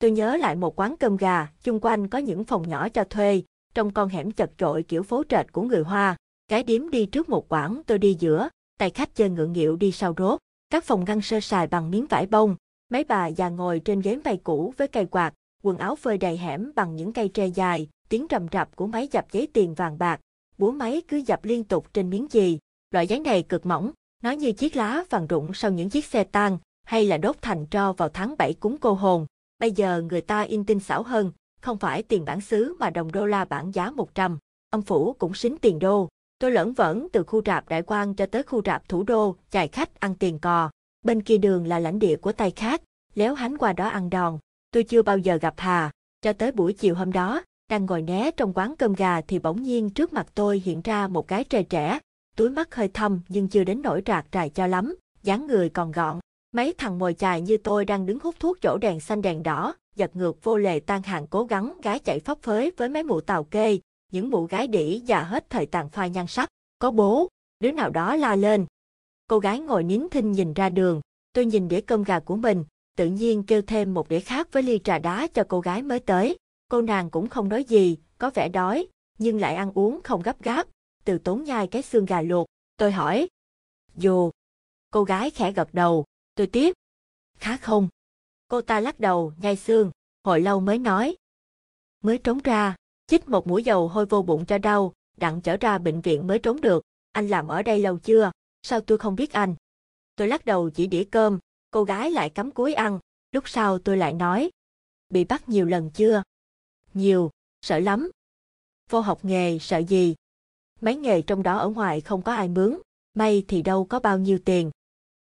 Tôi 0.00 0.10
nhớ 0.10 0.36
lại 0.36 0.56
một 0.56 0.80
quán 0.80 0.96
cơm 0.96 1.16
gà, 1.16 1.48
chung 1.62 1.80
quanh 1.80 2.08
có 2.08 2.18
những 2.18 2.44
phòng 2.44 2.68
nhỏ 2.68 2.88
cho 2.88 3.04
thuê, 3.04 3.42
trong 3.74 3.90
con 3.90 4.08
hẻm 4.08 4.30
chật 4.30 4.50
chội 4.58 4.82
kiểu 4.82 5.02
phố 5.02 5.22
trệt 5.28 5.52
của 5.52 5.62
người 5.62 5.82
Hoa. 5.82 6.16
Cái 6.48 6.62
điếm 6.62 6.90
đi 6.90 7.06
trước 7.06 7.28
một 7.28 7.48
quãng, 7.48 7.82
tôi 7.86 7.98
đi 7.98 8.16
giữa, 8.18 8.48
tay 8.78 8.90
khách 8.90 9.14
chơi 9.14 9.30
ngượng 9.30 9.52
nghịu 9.52 9.76
đi 9.76 9.92
sau 9.92 10.14
rốt. 10.18 10.38
Các 10.70 10.84
phòng 10.84 11.04
ngăn 11.04 11.20
sơ 11.20 11.40
sài 11.40 11.66
bằng 11.66 11.90
miếng 11.90 12.06
vải 12.06 12.26
bông, 12.26 12.56
mấy 12.90 13.04
bà 13.04 13.26
già 13.26 13.48
ngồi 13.48 13.80
trên 13.80 14.00
ghế 14.00 14.18
mây 14.24 14.40
cũ 14.44 14.74
với 14.76 14.88
cây 14.88 15.06
quạt, 15.06 15.34
quần 15.62 15.78
áo 15.78 15.96
phơi 15.96 16.18
đầy 16.18 16.36
hẻm 16.36 16.72
bằng 16.74 16.96
những 16.96 17.12
cây 17.12 17.28
tre 17.28 17.46
dài, 17.46 17.88
tiếng 18.08 18.26
rầm 18.30 18.46
rập 18.52 18.76
của 18.76 18.86
máy 18.86 19.08
dập 19.12 19.26
giấy 19.32 19.48
tiền 19.52 19.74
vàng 19.74 19.98
bạc, 19.98 20.20
búa 20.58 20.70
máy 20.70 21.02
cứ 21.08 21.16
dập 21.16 21.44
liên 21.44 21.64
tục 21.64 21.86
trên 21.94 22.10
miếng 22.10 22.26
gì. 22.30 22.58
Loại 22.90 23.06
giấy 23.06 23.20
này 23.20 23.42
cực 23.42 23.66
mỏng, 23.66 23.90
nó 24.22 24.30
như 24.30 24.52
chiếc 24.52 24.76
lá 24.76 25.04
vàng 25.10 25.26
rụng 25.26 25.54
sau 25.54 25.70
những 25.70 25.90
chiếc 25.90 26.04
xe 26.04 26.24
tan, 26.24 26.58
hay 26.84 27.04
là 27.04 27.16
đốt 27.16 27.36
thành 27.42 27.66
tro 27.66 27.92
vào 27.92 28.08
tháng 28.08 28.34
7 28.38 28.54
cúng 28.54 28.76
cô 28.80 28.92
hồn. 28.92 29.26
Bây 29.58 29.72
giờ 29.72 30.02
người 30.10 30.20
ta 30.20 30.40
in 30.40 30.64
tinh 30.64 30.80
xảo 30.80 31.02
hơn, 31.02 31.32
không 31.60 31.78
phải 31.78 32.02
tiền 32.02 32.24
bản 32.24 32.40
xứ 32.40 32.76
mà 32.78 32.90
đồng 32.90 33.12
đô 33.12 33.26
la 33.26 33.44
bản 33.44 33.74
giá 33.74 33.90
100. 33.90 34.38
ông 34.70 34.82
phủ 34.82 35.12
cũng 35.18 35.34
xính 35.34 35.56
tiền 35.58 35.78
đô. 35.78 36.08
Tôi 36.38 36.50
lẫn 36.52 36.72
vẫn 36.72 37.08
từ 37.12 37.22
khu 37.22 37.42
rạp 37.46 37.68
đại 37.68 37.82
quan 37.82 38.14
cho 38.14 38.26
tới 38.26 38.42
khu 38.42 38.62
rạp 38.64 38.88
thủ 38.88 39.02
đô, 39.02 39.36
chạy 39.50 39.68
khách 39.68 40.00
ăn 40.00 40.14
tiền 40.14 40.38
cò. 40.38 40.70
Bên 41.04 41.22
kia 41.22 41.38
đường 41.38 41.66
là 41.66 41.78
lãnh 41.78 41.98
địa 41.98 42.16
của 42.16 42.32
tay 42.32 42.50
khác, 42.50 42.82
léo 43.14 43.34
hánh 43.34 43.58
qua 43.58 43.72
đó 43.72 43.88
ăn 43.88 44.10
đòn. 44.10 44.38
Tôi 44.70 44.82
chưa 44.82 45.02
bao 45.02 45.18
giờ 45.18 45.36
gặp 45.36 45.54
Hà. 45.56 45.90
Cho 46.22 46.32
tới 46.32 46.52
buổi 46.52 46.72
chiều 46.72 46.94
hôm 46.94 47.12
đó, 47.12 47.42
đang 47.70 47.86
ngồi 47.86 48.02
né 48.02 48.30
trong 48.30 48.52
quán 48.54 48.74
cơm 48.78 48.94
gà 48.94 49.20
thì 49.20 49.38
bỗng 49.38 49.62
nhiên 49.62 49.90
trước 49.90 50.12
mặt 50.12 50.26
tôi 50.34 50.62
hiện 50.64 50.80
ra 50.84 51.08
một 51.08 51.28
cái 51.28 51.44
trai 51.44 51.64
trẻ, 51.64 51.98
túi 52.36 52.50
mắt 52.50 52.74
hơi 52.74 52.88
thâm 52.88 53.20
nhưng 53.28 53.48
chưa 53.48 53.64
đến 53.64 53.82
nỗi 53.82 54.02
rạc 54.06 54.26
trài 54.32 54.50
cho 54.50 54.66
lắm, 54.66 54.96
dáng 55.22 55.46
người 55.46 55.68
còn 55.68 55.92
gọn. 55.92 56.18
Mấy 56.58 56.74
thằng 56.78 56.98
mồi 56.98 57.14
chài 57.14 57.40
như 57.40 57.56
tôi 57.56 57.84
đang 57.84 58.06
đứng 58.06 58.18
hút 58.22 58.34
thuốc 58.40 58.58
chỗ 58.60 58.78
đèn 58.78 59.00
xanh 59.00 59.22
đèn 59.22 59.42
đỏ, 59.42 59.74
giật 59.96 60.16
ngược 60.16 60.44
vô 60.44 60.56
lề 60.56 60.80
tan 60.80 61.02
hàng 61.02 61.26
cố 61.26 61.44
gắng 61.44 61.80
gái 61.82 61.98
chạy 61.98 62.20
phấp 62.20 62.42
phới 62.42 62.72
với 62.76 62.88
mấy 62.88 63.02
mụ 63.02 63.20
tàu 63.20 63.44
kê, 63.44 63.78
những 64.12 64.30
mụ 64.30 64.44
gái 64.44 64.66
đỉ 64.66 65.00
già 65.00 65.22
hết 65.22 65.50
thời 65.50 65.66
tàn 65.66 65.88
phai 65.88 66.10
nhan 66.10 66.26
sắc. 66.26 66.48
Có 66.78 66.90
bố, 66.90 67.28
đứa 67.60 67.72
nào 67.72 67.90
đó 67.90 68.16
la 68.16 68.36
lên. 68.36 68.66
Cô 69.28 69.38
gái 69.38 69.60
ngồi 69.60 69.84
nín 69.84 70.08
thinh 70.10 70.32
nhìn 70.32 70.52
ra 70.52 70.68
đường, 70.68 71.00
tôi 71.32 71.46
nhìn 71.46 71.68
đĩa 71.68 71.80
cơm 71.80 72.02
gà 72.04 72.20
của 72.20 72.36
mình, 72.36 72.64
tự 72.96 73.06
nhiên 73.06 73.42
kêu 73.42 73.62
thêm 73.62 73.94
một 73.94 74.08
đĩa 74.08 74.20
khác 74.20 74.52
với 74.52 74.62
ly 74.62 74.80
trà 74.84 74.98
đá 74.98 75.26
cho 75.34 75.44
cô 75.48 75.60
gái 75.60 75.82
mới 75.82 76.00
tới. 76.00 76.36
Cô 76.70 76.82
nàng 76.82 77.10
cũng 77.10 77.28
không 77.28 77.48
nói 77.48 77.64
gì, 77.64 77.96
có 78.18 78.30
vẻ 78.34 78.48
đói, 78.48 78.86
nhưng 79.18 79.40
lại 79.40 79.54
ăn 79.54 79.72
uống 79.74 80.00
không 80.04 80.22
gấp 80.22 80.42
gáp, 80.42 80.66
từ 81.04 81.18
tốn 81.18 81.44
nhai 81.44 81.66
cái 81.66 81.82
xương 81.82 82.04
gà 82.04 82.22
luộc. 82.22 82.46
Tôi 82.76 82.92
hỏi. 82.92 83.28
Dù. 83.96 84.30
Cô 84.90 85.04
gái 85.04 85.30
khẽ 85.30 85.52
gật 85.52 85.74
đầu, 85.74 86.04
tôi 86.38 86.46
tiếp. 86.46 86.72
Khá 87.38 87.56
không? 87.56 87.88
Cô 88.48 88.60
ta 88.60 88.80
lắc 88.80 89.00
đầu, 89.00 89.32
nhai 89.38 89.56
xương, 89.56 89.90
hồi 90.24 90.40
lâu 90.40 90.60
mới 90.60 90.78
nói. 90.78 91.16
Mới 92.00 92.18
trốn 92.18 92.38
ra, 92.38 92.76
chích 93.06 93.28
một 93.28 93.46
mũi 93.46 93.64
dầu 93.64 93.88
hôi 93.88 94.06
vô 94.06 94.22
bụng 94.22 94.46
cho 94.46 94.58
đau, 94.58 94.92
đặng 95.16 95.40
trở 95.40 95.56
ra 95.56 95.78
bệnh 95.78 96.00
viện 96.00 96.26
mới 96.26 96.38
trốn 96.38 96.60
được. 96.60 96.82
Anh 97.12 97.28
làm 97.28 97.48
ở 97.48 97.62
đây 97.62 97.80
lâu 97.80 97.98
chưa? 97.98 98.30
Sao 98.62 98.80
tôi 98.80 98.98
không 98.98 99.16
biết 99.16 99.32
anh? 99.32 99.54
Tôi 100.16 100.28
lắc 100.28 100.44
đầu 100.44 100.70
chỉ 100.70 100.86
đĩa 100.86 101.04
cơm, 101.04 101.38
cô 101.70 101.84
gái 101.84 102.10
lại 102.10 102.30
cắm 102.30 102.50
cúi 102.50 102.74
ăn. 102.74 102.98
Lúc 103.32 103.48
sau 103.48 103.78
tôi 103.78 103.96
lại 103.96 104.12
nói. 104.12 104.50
Bị 105.08 105.24
bắt 105.24 105.48
nhiều 105.48 105.66
lần 105.66 105.90
chưa? 105.90 106.22
Nhiều, 106.94 107.30
sợ 107.62 107.78
lắm. 107.78 108.10
Vô 108.90 109.00
học 109.00 109.24
nghề 109.24 109.58
sợ 109.58 109.78
gì? 109.78 110.14
Mấy 110.80 110.96
nghề 110.96 111.22
trong 111.22 111.42
đó 111.42 111.58
ở 111.58 111.68
ngoài 111.68 112.00
không 112.00 112.22
có 112.22 112.34
ai 112.34 112.48
mướn, 112.48 112.78
may 113.14 113.44
thì 113.48 113.62
đâu 113.62 113.84
có 113.84 114.00
bao 114.00 114.18
nhiêu 114.18 114.38
tiền. 114.44 114.70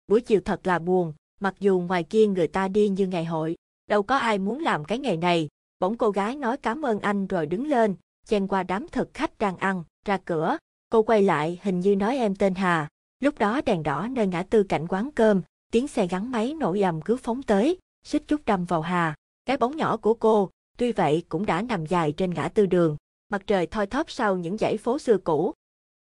Buổi 0.07 0.20
chiều 0.20 0.41
thật 0.44 0.66
là 0.66 0.78
buồn, 0.78 1.12
mặc 1.41 1.55
dù 1.60 1.81
ngoài 1.81 2.02
kia 2.02 2.26
người 2.26 2.49
ta 2.49 2.68
đi 2.68 2.89
như 2.89 3.07
ngày 3.07 3.24
hội, 3.24 3.57
đâu 3.86 4.02
có 4.02 4.16
ai 4.16 4.39
muốn 4.39 4.62
làm 4.62 4.84
cái 4.84 4.99
nghề 4.99 5.16
này. 5.16 5.49
Bỗng 5.81 5.97
cô 5.97 6.10
gái 6.10 6.36
nói 6.36 6.57
cảm 6.57 6.83
ơn 6.83 7.00
anh 7.00 7.26
rồi 7.26 7.47
đứng 7.47 7.66
lên, 7.66 7.94
chen 8.26 8.47
qua 8.47 8.62
đám 8.62 8.89
thực 8.89 9.15
khách 9.15 9.39
đang 9.39 9.57
ăn, 9.57 9.84
ra 10.05 10.18
cửa. 10.24 10.58
Cô 10.91 11.02
quay 11.02 11.23
lại 11.23 11.60
hình 11.62 11.81
như 11.81 11.97
nói 11.97 12.16
em 12.16 12.36
tên 12.36 12.55
Hà. 12.55 12.89
Lúc 13.20 13.39
đó 13.39 13.60
đèn 13.66 13.83
đỏ 13.83 14.07
nơi 14.10 14.26
ngã 14.26 14.42
tư 14.42 14.62
cạnh 14.62 14.86
quán 14.86 15.10
cơm, 15.15 15.42
tiếng 15.73 15.89
xe 15.89 16.07
gắn 16.07 16.31
máy 16.31 16.55
nổi 16.55 16.81
ầm 16.81 17.02
cứ 17.02 17.16
phóng 17.16 17.42
tới, 17.42 17.78
xích 18.07 18.23
chút 18.28 18.41
đâm 18.47 18.65
vào 18.65 18.81
Hà. 18.81 19.15
Cái 19.47 19.57
bóng 19.57 19.76
nhỏ 19.76 19.97
của 19.97 20.15
cô, 20.15 20.50
tuy 20.78 20.92
vậy 20.92 21.23
cũng 21.28 21.47
đã 21.47 21.62
nằm 21.62 21.86
dài 21.86 22.12
trên 22.12 22.34
ngã 22.34 22.49
tư 22.49 22.66
đường 22.66 22.97
mặt 23.34 23.42
trời 23.47 23.66
thoi 23.66 23.86
thóp 23.86 24.10
sau 24.10 24.36
những 24.36 24.58
dãy 24.58 24.76
phố 24.76 24.99
xưa 24.99 25.18
cũ. 25.18 25.52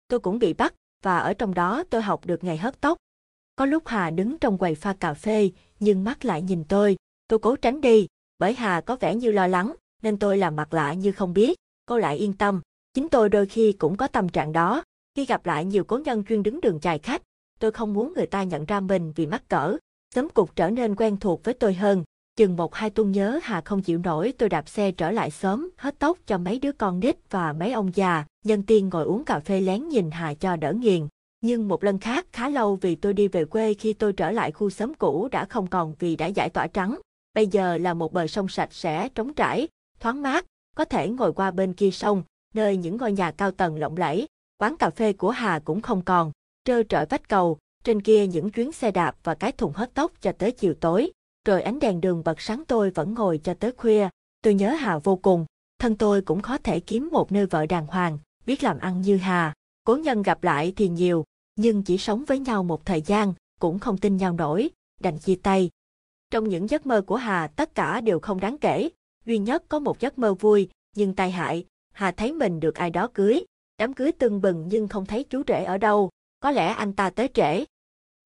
Tôi 0.08 0.20
cũng 0.20 0.38
bị 0.38 0.52
bắt, 0.52 0.74
và 1.02 1.18
ở 1.18 1.34
trong 1.34 1.54
đó 1.54 1.82
tôi 1.90 2.02
học 2.02 2.26
được 2.26 2.44
ngày 2.44 2.56
hớt 2.56 2.80
tóc. 2.80 2.98
Có 3.60 3.66
lúc 3.66 3.82
Hà 3.86 4.10
đứng 4.10 4.38
trong 4.38 4.58
quầy 4.58 4.74
pha 4.74 4.92
cà 4.92 5.14
phê, 5.14 5.50
nhưng 5.80 6.04
mắt 6.04 6.24
lại 6.24 6.42
nhìn 6.42 6.64
tôi, 6.64 6.96
tôi 7.28 7.38
cố 7.38 7.56
tránh 7.56 7.80
đi, 7.80 8.06
bởi 8.38 8.54
Hà 8.54 8.80
có 8.80 8.96
vẻ 8.96 9.14
như 9.14 9.32
lo 9.32 9.46
lắng, 9.46 9.74
nên 10.02 10.18
tôi 10.18 10.38
làm 10.38 10.56
mặt 10.56 10.74
lạ 10.74 10.92
như 10.92 11.12
không 11.12 11.34
biết, 11.34 11.58
cô 11.86 11.98
lại 11.98 12.16
yên 12.16 12.32
tâm. 12.32 12.60
Chính 12.94 13.08
tôi 13.08 13.28
đôi 13.28 13.46
khi 13.46 13.72
cũng 13.72 13.96
có 13.96 14.06
tâm 14.06 14.28
trạng 14.28 14.52
đó, 14.52 14.82
khi 15.14 15.24
gặp 15.24 15.46
lại 15.46 15.64
nhiều 15.64 15.84
cố 15.84 15.98
nhân 15.98 16.24
chuyên 16.24 16.42
đứng 16.42 16.60
đường 16.60 16.80
chài 16.80 16.98
khách, 16.98 17.22
tôi 17.58 17.70
không 17.70 17.94
muốn 17.94 18.12
người 18.16 18.26
ta 18.26 18.42
nhận 18.42 18.64
ra 18.64 18.80
mình 18.80 19.12
vì 19.16 19.26
mắc 19.26 19.48
cỡ, 19.48 19.76
sớm 20.14 20.28
cục 20.28 20.56
trở 20.56 20.70
nên 20.70 20.94
quen 20.96 21.16
thuộc 21.16 21.44
với 21.44 21.54
tôi 21.54 21.74
hơn. 21.74 22.04
Chừng 22.36 22.56
một 22.56 22.74
hai 22.74 22.90
tuần 22.90 23.12
nhớ 23.12 23.40
Hà 23.42 23.60
không 23.60 23.82
chịu 23.82 23.98
nổi 23.98 24.32
tôi 24.38 24.48
đạp 24.48 24.68
xe 24.68 24.92
trở 24.92 25.10
lại 25.10 25.30
sớm, 25.30 25.70
hết 25.76 25.98
tóc 25.98 26.18
cho 26.26 26.38
mấy 26.38 26.58
đứa 26.58 26.72
con 26.72 27.00
nít 27.00 27.16
và 27.30 27.52
mấy 27.52 27.72
ông 27.72 27.90
già, 27.94 28.24
nhân 28.44 28.62
tiên 28.62 28.88
ngồi 28.88 29.04
uống 29.04 29.24
cà 29.24 29.40
phê 29.40 29.60
lén 29.60 29.88
nhìn 29.88 30.10
Hà 30.10 30.34
cho 30.34 30.56
đỡ 30.56 30.72
nghiền. 30.72 31.08
Nhưng 31.40 31.68
một 31.68 31.84
lần 31.84 31.98
khác 31.98 32.26
khá 32.32 32.48
lâu 32.48 32.76
vì 32.76 32.94
tôi 32.94 33.14
đi 33.14 33.28
về 33.28 33.44
quê 33.44 33.74
khi 33.74 33.92
tôi 33.92 34.12
trở 34.12 34.30
lại 34.30 34.52
khu 34.52 34.70
xóm 34.70 34.94
cũ 34.94 35.28
đã 35.32 35.44
không 35.44 35.66
còn 35.66 35.94
vì 35.98 36.16
đã 36.16 36.26
giải 36.26 36.50
tỏa 36.50 36.66
trắng. 36.66 37.00
Bây 37.34 37.46
giờ 37.46 37.78
là 37.78 37.94
một 37.94 38.12
bờ 38.12 38.26
sông 38.26 38.48
sạch 38.48 38.72
sẽ, 38.72 39.08
trống 39.08 39.34
trải, 39.34 39.68
thoáng 40.00 40.22
mát, 40.22 40.46
có 40.76 40.84
thể 40.84 41.08
ngồi 41.08 41.32
qua 41.32 41.50
bên 41.50 41.72
kia 41.72 41.90
sông, 41.90 42.22
nơi 42.54 42.76
những 42.76 42.96
ngôi 42.96 43.12
nhà 43.12 43.30
cao 43.30 43.50
tầng 43.50 43.78
lộng 43.78 43.96
lẫy. 43.96 44.26
Quán 44.58 44.76
cà 44.76 44.90
phê 44.90 45.12
của 45.12 45.30
Hà 45.30 45.58
cũng 45.64 45.80
không 45.80 46.02
còn, 46.02 46.32
trơ 46.64 46.82
trọi 46.82 47.06
vách 47.06 47.28
cầu, 47.28 47.58
trên 47.84 48.02
kia 48.02 48.26
những 48.26 48.50
chuyến 48.50 48.72
xe 48.72 48.90
đạp 48.90 49.16
và 49.24 49.34
cái 49.34 49.52
thùng 49.52 49.72
hớt 49.72 49.94
tóc 49.94 50.12
cho 50.20 50.32
tới 50.32 50.52
chiều 50.52 50.74
tối. 50.74 51.12
Rồi 51.46 51.62
ánh 51.62 51.78
đèn 51.78 52.00
đường 52.00 52.22
bật 52.24 52.40
sáng 52.40 52.62
tôi 52.68 52.90
vẫn 52.90 53.14
ngồi 53.14 53.40
cho 53.44 53.54
tới 53.54 53.72
khuya. 53.76 54.08
Tôi 54.42 54.54
nhớ 54.54 54.70
Hà 54.70 54.98
vô 54.98 55.16
cùng, 55.16 55.46
thân 55.78 55.96
tôi 55.96 56.22
cũng 56.22 56.42
khó 56.42 56.58
thể 56.58 56.80
kiếm 56.80 57.08
một 57.12 57.32
nơi 57.32 57.46
vợ 57.46 57.66
đàng 57.66 57.86
hoàng, 57.86 58.18
biết 58.46 58.62
làm 58.62 58.78
ăn 58.78 59.00
như 59.00 59.16
Hà. 59.16 59.54
Cố 59.84 59.96
nhân 59.96 60.22
gặp 60.22 60.44
lại 60.44 60.72
thì 60.76 60.88
nhiều, 60.88 61.24
nhưng 61.60 61.82
chỉ 61.82 61.98
sống 61.98 62.24
với 62.24 62.38
nhau 62.38 62.62
một 62.62 62.86
thời 62.86 63.02
gian, 63.02 63.34
cũng 63.60 63.78
không 63.78 63.98
tin 63.98 64.16
nhau 64.16 64.32
nổi, 64.32 64.70
đành 65.00 65.18
chia 65.18 65.34
tay. 65.42 65.70
Trong 66.30 66.48
những 66.48 66.70
giấc 66.70 66.86
mơ 66.86 67.02
của 67.06 67.16
Hà 67.16 67.46
tất 67.46 67.74
cả 67.74 68.00
đều 68.00 68.20
không 68.20 68.40
đáng 68.40 68.58
kể, 68.58 68.88
duy 69.26 69.38
nhất 69.38 69.64
có 69.68 69.78
một 69.78 70.00
giấc 70.00 70.18
mơ 70.18 70.34
vui, 70.34 70.68
nhưng 70.96 71.14
tai 71.14 71.30
hại, 71.30 71.64
Hà 71.92 72.10
thấy 72.10 72.32
mình 72.32 72.60
được 72.60 72.74
ai 72.74 72.90
đó 72.90 73.08
cưới, 73.14 73.44
đám 73.78 73.92
cưới 73.94 74.12
tưng 74.12 74.40
bừng 74.40 74.68
nhưng 74.68 74.88
không 74.88 75.06
thấy 75.06 75.24
chú 75.24 75.42
rể 75.48 75.64
ở 75.64 75.78
đâu, 75.78 76.10
có 76.40 76.50
lẽ 76.50 76.66
anh 76.66 76.92
ta 76.92 77.10
tới 77.10 77.28
trễ. 77.34 77.64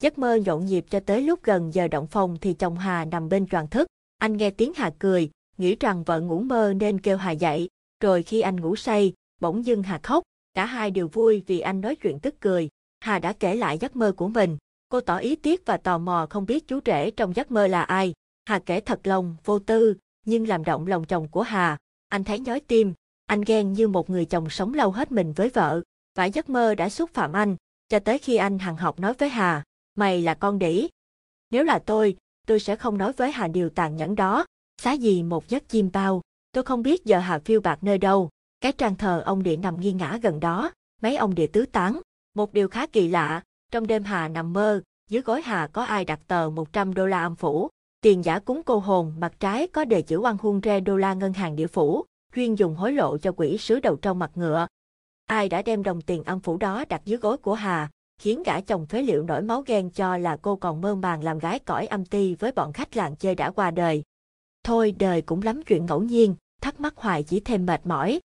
Giấc 0.02 0.18
mơ 0.18 0.34
nhộn 0.46 0.66
nhịp 0.66 0.84
cho 0.90 1.00
tới 1.00 1.22
lúc 1.22 1.42
gần 1.42 1.74
giờ 1.74 1.88
động 1.88 2.06
phòng 2.06 2.36
thì 2.40 2.54
chồng 2.54 2.78
Hà 2.78 3.04
nằm 3.04 3.28
bên 3.28 3.46
choàng 3.46 3.68
thức, 3.68 3.88
anh 4.18 4.36
nghe 4.36 4.50
tiếng 4.50 4.72
Hà 4.76 4.94
cười, 4.98 5.30
nghĩ 5.58 5.76
rằng 5.80 6.04
vợ 6.04 6.20
ngủ 6.20 6.40
mơ 6.40 6.72
nên 6.76 7.00
kêu 7.00 7.16
Hà 7.16 7.30
dậy, 7.30 7.68
rồi 8.00 8.22
khi 8.22 8.40
anh 8.40 8.60
ngủ 8.60 8.76
say, 8.76 9.12
bỗng 9.40 9.66
dưng 9.66 9.82
Hà 9.82 10.00
khóc, 10.02 10.24
cả 10.54 10.66
hai 10.66 10.90
đều 10.90 11.08
vui 11.08 11.42
vì 11.46 11.60
anh 11.60 11.80
nói 11.80 11.96
chuyện 11.96 12.18
tức 12.18 12.34
cười. 12.40 12.68
Hà 13.05 13.18
đã 13.18 13.33
kể 13.33 13.55
lại 13.55 13.78
giấc 13.78 13.97
mơ 13.97 14.12
của 14.16 14.28
mình. 14.28 14.57
Cô 14.89 15.00
tỏ 15.00 15.16
ý 15.16 15.36
tiếc 15.36 15.66
và 15.66 15.76
tò 15.76 15.99
mò 15.99 16.26
không 16.31 16.47
biết 16.47 16.68
chú 16.68 16.81
rể 16.86 17.10
trong 17.10 17.36
giấc 17.36 17.50
mơ 17.50 17.66
là 17.66 17.83
ai. 17.83 18.12
Hà 18.44 18.58
kể 18.58 18.81
thật 18.81 19.07
lòng, 19.07 19.36
vô 19.44 19.58
tư, 19.58 19.97
nhưng 20.26 20.49
làm 20.49 20.65
động 20.65 20.86
lòng 20.86 21.05
chồng 21.05 21.28
của 21.28 21.42
Hà. 21.42 21.78
Anh 22.08 22.24
thấy 22.24 22.41
nhói 22.41 22.60
tim, 22.60 22.94
anh 23.26 23.41
ghen 23.41 23.73
như 23.73 23.89
một 23.89 24.10
người 24.10 24.24
chồng 24.24 24.50
sống 24.50 24.74
lâu 24.74 24.91
hết 24.91 25.12
mình 25.12 25.33
với 25.33 25.49
vợ. 25.49 25.83
Và 26.16 26.24
giấc 26.24 26.49
mơ 26.49 26.74
đã 26.74 26.89
xúc 26.89 27.10
phạm 27.15 27.33
anh, 27.33 27.57
cho 27.89 27.99
tới 27.99 28.18
khi 28.18 28.36
anh 28.36 28.58
hằng 28.58 28.76
học 28.76 29.00
nói 29.00 29.15
với 29.18 29.28
Hà, 29.28 29.62
mày 29.94 30.23
là 30.23 30.34
con 30.34 30.58
đĩ. 30.58 30.89
Nếu 31.50 31.65
là 31.65 31.78
tôi, 31.78 32.16
tôi 32.47 32.60
sẽ 32.60 32.76
không 32.76 32.99
nói 32.99 33.12
với 33.12 33.33
Hà 33.33 33.49
điều 33.49 33.70
tàn 33.70 33.97
nhẫn 33.97 34.15
đó. 34.15 34.47
Xá 34.83 34.92
gì 34.92 35.23
một 35.23 35.49
giấc 35.49 35.68
chim 35.68 35.91
bao, 35.92 36.23
tôi 36.52 36.65
không 36.65 36.83
biết 36.83 37.05
giờ 37.05 37.18
Hà 37.18 37.39
phiêu 37.39 37.60
bạc 37.60 37.78
nơi 37.83 37.99
đâu. 37.99 38.28
Cái 38.60 38.73
trang 38.73 38.97
thờ 38.97 39.23
ông 39.26 39.42
địa 39.42 39.57
nằm 39.57 39.81
nghiêng 39.81 39.97
ngã 39.97 40.18
gần 40.23 40.41
đó, 40.41 40.73
mấy 41.02 41.16
ông 41.16 41.34
địa 41.34 41.47
tứ 41.47 41.66
tán, 41.66 42.00
một 42.34 42.52
điều 42.52 42.68
khá 42.68 42.86
kỳ 42.86 43.08
lạ, 43.08 43.42
trong 43.72 43.86
đêm 43.86 44.04
Hà 44.04 44.28
nằm 44.28 44.52
mơ, 44.52 44.82
dưới 45.10 45.22
gối 45.22 45.42
Hà 45.42 45.66
có 45.66 45.84
ai 45.84 46.04
đặt 46.04 46.20
tờ 46.26 46.50
100 46.50 46.94
đô 46.94 47.06
la 47.06 47.22
âm 47.22 47.36
phủ. 47.36 47.68
Tiền 48.00 48.24
giả 48.24 48.38
cúng 48.38 48.62
cô 48.66 48.78
hồn, 48.78 49.14
mặt 49.18 49.32
trái 49.40 49.66
có 49.66 49.84
đề 49.84 50.02
chữ 50.02 50.16
oan 50.16 50.36
hung 50.38 50.60
re 50.64 50.80
đô 50.80 50.96
la 50.96 51.14
ngân 51.14 51.32
hàng 51.32 51.56
địa 51.56 51.66
phủ, 51.66 52.04
chuyên 52.34 52.54
dùng 52.54 52.74
hối 52.74 52.92
lộ 52.92 53.18
cho 53.18 53.32
quỷ 53.36 53.58
sứ 53.58 53.80
đầu 53.80 53.96
trong 53.96 54.18
mặt 54.18 54.30
ngựa. 54.34 54.66
Ai 55.26 55.48
đã 55.48 55.62
đem 55.62 55.82
đồng 55.82 56.00
tiền 56.00 56.24
âm 56.24 56.40
phủ 56.40 56.56
đó 56.56 56.84
đặt 56.88 57.02
dưới 57.04 57.18
gối 57.18 57.36
của 57.36 57.54
Hà, 57.54 57.90
khiến 58.18 58.42
gã 58.42 58.60
chồng 58.60 58.86
phế 58.86 59.02
liệu 59.02 59.22
nổi 59.22 59.42
máu 59.42 59.62
ghen 59.66 59.90
cho 59.90 60.16
là 60.16 60.36
cô 60.42 60.56
còn 60.56 60.80
mơ 60.80 60.94
màng 60.94 61.24
làm 61.24 61.38
gái 61.38 61.58
cõi 61.58 61.86
âm 61.86 62.04
ti 62.04 62.34
với 62.34 62.52
bọn 62.52 62.72
khách 62.72 62.96
làng 62.96 63.16
chơi 63.16 63.34
đã 63.34 63.50
qua 63.50 63.70
đời. 63.70 64.02
Thôi 64.64 64.94
đời 64.98 65.22
cũng 65.22 65.42
lắm 65.42 65.62
chuyện 65.62 65.86
ngẫu 65.86 66.02
nhiên, 66.02 66.34
thắc 66.60 66.80
mắc 66.80 66.96
hoài 66.96 67.22
chỉ 67.22 67.40
thêm 67.40 67.66
mệt 67.66 67.86
mỏi. 67.86 68.20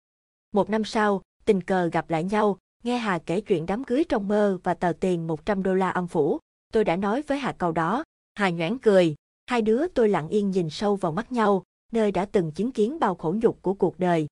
Một 0.52 0.70
năm 0.70 0.85
sau, 0.85 1.23
tình 1.44 1.60
cờ 1.60 1.86
gặp 1.86 2.10
lại 2.10 2.25
nhau, 2.25 2.59
Nghe 2.87 2.99
Hà 2.99 3.19
kể 3.19 3.41
chuyện 3.41 3.67
đám 3.67 3.85
cưới 3.85 4.05
trong 4.09 4.29
mơ 4.29 4.59
và 4.63 4.75
tờ 4.75 4.93
tiền 5.01 5.27
100 5.27 5.63
đô 5.63 5.75
la 5.75 5.91
âm 5.91 6.07
phủ, 6.07 6.39
tôi 6.73 6.85
đã 6.85 6.97
nói 6.97 7.23
với 7.23 7.39
Hà 7.39 7.53
câu 7.53 7.73
đó. 7.73 8.05
Hà 8.35 8.51
nhoảng 8.51 8.79
cười, 8.79 9.15
hai 9.47 9.63
đứa 9.63 9.89
tôi 9.89 10.09
lặng 10.09 10.29
yên 10.29 10.51
nhìn 10.51 10.71
sâu 10.71 10.97
vào 10.97 11.13
mắt 11.13 11.33
nhau, 11.33 11.63
nơi 11.93 12.13
đã 12.13 12.25
từng 12.25 12.53
chứng 12.53 12.73
kiến 12.73 12.99
bao 12.99 13.15
khổ 13.15 13.35
nhục 13.43 13.63
của 13.63 13.75
cuộc 13.75 13.99
đời. 13.99 14.27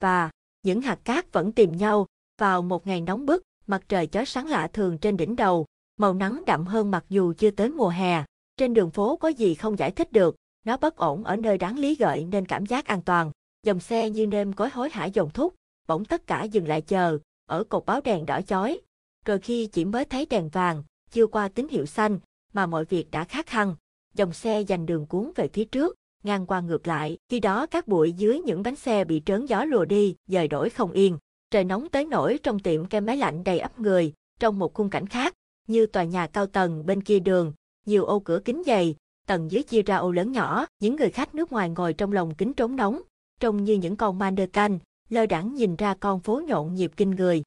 Và, 0.00 0.30
những 0.62 0.80
hạt 0.80 0.98
cát 1.04 1.32
vẫn 1.32 1.52
tìm 1.52 1.76
nhau, 1.76 2.06
vào 2.40 2.62
một 2.62 2.86
ngày 2.86 3.00
nóng 3.00 3.26
bức, 3.26 3.42
mặt 3.66 3.82
trời 3.88 4.06
chói 4.06 4.26
sáng 4.26 4.46
lạ 4.46 4.68
thường 4.72 4.98
trên 4.98 5.16
đỉnh 5.16 5.36
đầu, 5.36 5.66
màu 5.96 6.14
nắng 6.14 6.42
đậm 6.46 6.66
hơn 6.66 6.90
mặc 6.90 7.04
dù 7.08 7.32
chưa 7.38 7.50
tới 7.50 7.70
mùa 7.70 7.88
hè. 7.88 8.24
Trên 8.56 8.74
đường 8.74 8.90
phố 8.90 9.16
có 9.16 9.28
gì 9.28 9.54
không 9.54 9.78
giải 9.78 9.90
thích 9.90 10.12
được, 10.12 10.36
nó 10.64 10.76
bất 10.76 10.96
ổn 10.96 11.24
ở 11.24 11.36
nơi 11.36 11.58
đáng 11.58 11.78
lý 11.78 11.94
gợi 11.94 12.24
nên 12.24 12.46
cảm 12.46 12.66
giác 12.66 12.86
an 12.86 13.02
toàn. 13.02 13.30
Dòng 13.62 13.80
xe 13.80 14.10
như 14.10 14.26
nêm 14.26 14.52
cối 14.52 14.70
hối 14.70 14.90
hả 14.90 15.04
dòng 15.04 15.30
thúc, 15.30 15.54
bỗng 15.88 16.04
tất 16.04 16.26
cả 16.26 16.42
dừng 16.42 16.68
lại 16.68 16.82
chờ, 16.82 17.18
ở 17.48 17.64
cột 17.64 17.86
báo 17.86 18.00
đèn 18.00 18.26
đỏ 18.26 18.40
chói. 18.40 18.80
Rồi 19.24 19.38
khi 19.38 19.66
chỉ 19.66 19.84
mới 19.84 20.04
thấy 20.04 20.26
đèn 20.26 20.48
vàng, 20.48 20.82
chưa 21.10 21.26
qua 21.26 21.48
tín 21.48 21.68
hiệu 21.68 21.86
xanh, 21.86 22.18
mà 22.52 22.66
mọi 22.66 22.84
việc 22.84 23.10
đã 23.10 23.24
khác 23.24 23.50
hẳn. 23.50 23.74
Dòng 24.14 24.32
xe 24.32 24.60
dành 24.60 24.86
đường 24.86 25.06
cuốn 25.06 25.32
về 25.36 25.48
phía 25.52 25.64
trước, 25.64 25.96
ngang 26.24 26.46
qua 26.46 26.60
ngược 26.60 26.86
lại. 26.86 27.18
Khi 27.28 27.40
đó 27.40 27.66
các 27.66 27.88
bụi 27.88 28.12
dưới 28.12 28.40
những 28.40 28.62
bánh 28.62 28.76
xe 28.76 29.04
bị 29.04 29.22
trớn 29.26 29.46
gió 29.46 29.64
lùa 29.64 29.84
đi, 29.84 30.16
dời 30.26 30.48
đổi 30.48 30.70
không 30.70 30.92
yên. 30.92 31.18
Trời 31.50 31.64
nóng 31.64 31.88
tới 31.88 32.04
nổi 32.04 32.38
trong 32.42 32.58
tiệm 32.58 32.86
kem 32.86 33.06
máy 33.06 33.16
lạnh 33.16 33.44
đầy 33.44 33.58
ấp 33.58 33.80
người, 33.80 34.12
trong 34.40 34.58
một 34.58 34.74
khung 34.74 34.90
cảnh 34.90 35.06
khác, 35.06 35.34
như 35.66 35.86
tòa 35.86 36.04
nhà 36.04 36.26
cao 36.26 36.46
tầng 36.46 36.86
bên 36.86 37.02
kia 37.02 37.18
đường, 37.18 37.52
nhiều 37.86 38.04
ô 38.04 38.20
cửa 38.20 38.40
kính 38.44 38.62
dày, 38.66 38.96
tầng 39.26 39.50
dưới 39.50 39.62
chia 39.62 39.82
ra 39.82 39.96
ô 39.96 40.12
lớn 40.12 40.32
nhỏ, 40.32 40.66
những 40.80 40.96
người 40.96 41.10
khách 41.10 41.34
nước 41.34 41.52
ngoài 41.52 41.70
ngồi 41.70 41.92
trong 41.92 42.12
lòng 42.12 42.34
kính 42.34 42.54
trốn 42.54 42.76
nóng, 42.76 43.02
trông 43.40 43.64
như 43.64 43.74
những 43.74 43.96
con 43.96 44.18
mannequin, 44.18 44.78
lơ 45.08 45.26
đãng 45.26 45.54
nhìn 45.54 45.76
ra 45.76 45.94
con 46.00 46.20
phố 46.20 46.42
nhộn 46.46 46.74
nhịp 46.74 46.92
kinh 46.96 47.10
người. 47.10 47.42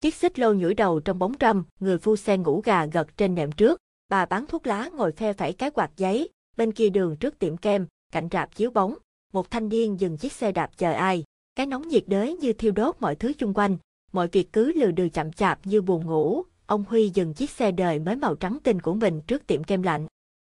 Chiếc 0.00 0.14
xích 0.14 0.38
lô 0.38 0.52
nhủi 0.52 0.74
đầu 0.74 1.00
trong 1.00 1.18
bóng 1.18 1.32
râm, 1.40 1.64
người 1.80 1.98
phu 1.98 2.16
xe 2.16 2.38
ngủ 2.38 2.62
gà 2.64 2.86
gật 2.86 3.16
trên 3.16 3.34
nệm 3.34 3.52
trước, 3.52 3.80
bà 4.08 4.26
bán 4.26 4.46
thuốc 4.46 4.66
lá 4.66 4.88
ngồi 4.92 5.12
phe 5.12 5.32
phẩy 5.32 5.52
cái 5.52 5.70
quạt 5.70 5.90
giấy, 5.96 6.28
bên 6.56 6.72
kia 6.72 6.88
đường 6.88 7.16
trước 7.16 7.38
tiệm 7.38 7.56
kem, 7.56 7.86
cạnh 8.12 8.28
rạp 8.32 8.54
chiếu 8.54 8.70
bóng, 8.70 8.94
một 9.32 9.50
thanh 9.50 9.68
niên 9.68 10.00
dừng 10.00 10.16
chiếc 10.16 10.32
xe 10.32 10.52
đạp 10.52 10.70
chờ 10.76 10.92
ai, 10.92 11.24
cái 11.54 11.66
nóng 11.66 11.88
nhiệt 11.88 12.04
đới 12.06 12.36
như 12.36 12.52
thiêu 12.52 12.72
đốt 12.72 12.96
mọi 13.00 13.14
thứ 13.14 13.32
xung 13.40 13.54
quanh, 13.54 13.76
mọi 14.12 14.28
việc 14.32 14.52
cứ 14.52 14.72
lừ 14.72 14.90
đừ 14.90 15.08
chậm 15.08 15.32
chạp 15.32 15.66
như 15.66 15.82
buồn 15.82 16.06
ngủ, 16.06 16.42
ông 16.66 16.84
Huy 16.88 17.10
dừng 17.14 17.34
chiếc 17.34 17.50
xe 17.50 17.72
đời 17.72 17.98
mới 17.98 18.16
màu 18.16 18.34
trắng 18.34 18.58
tinh 18.62 18.80
của 18.80 18.94
mình 18.94 19.20
trước 19.20 19.46
tiệm 19.46 19.64
kem 19.64 19.82
lạnh. 19.82 20.06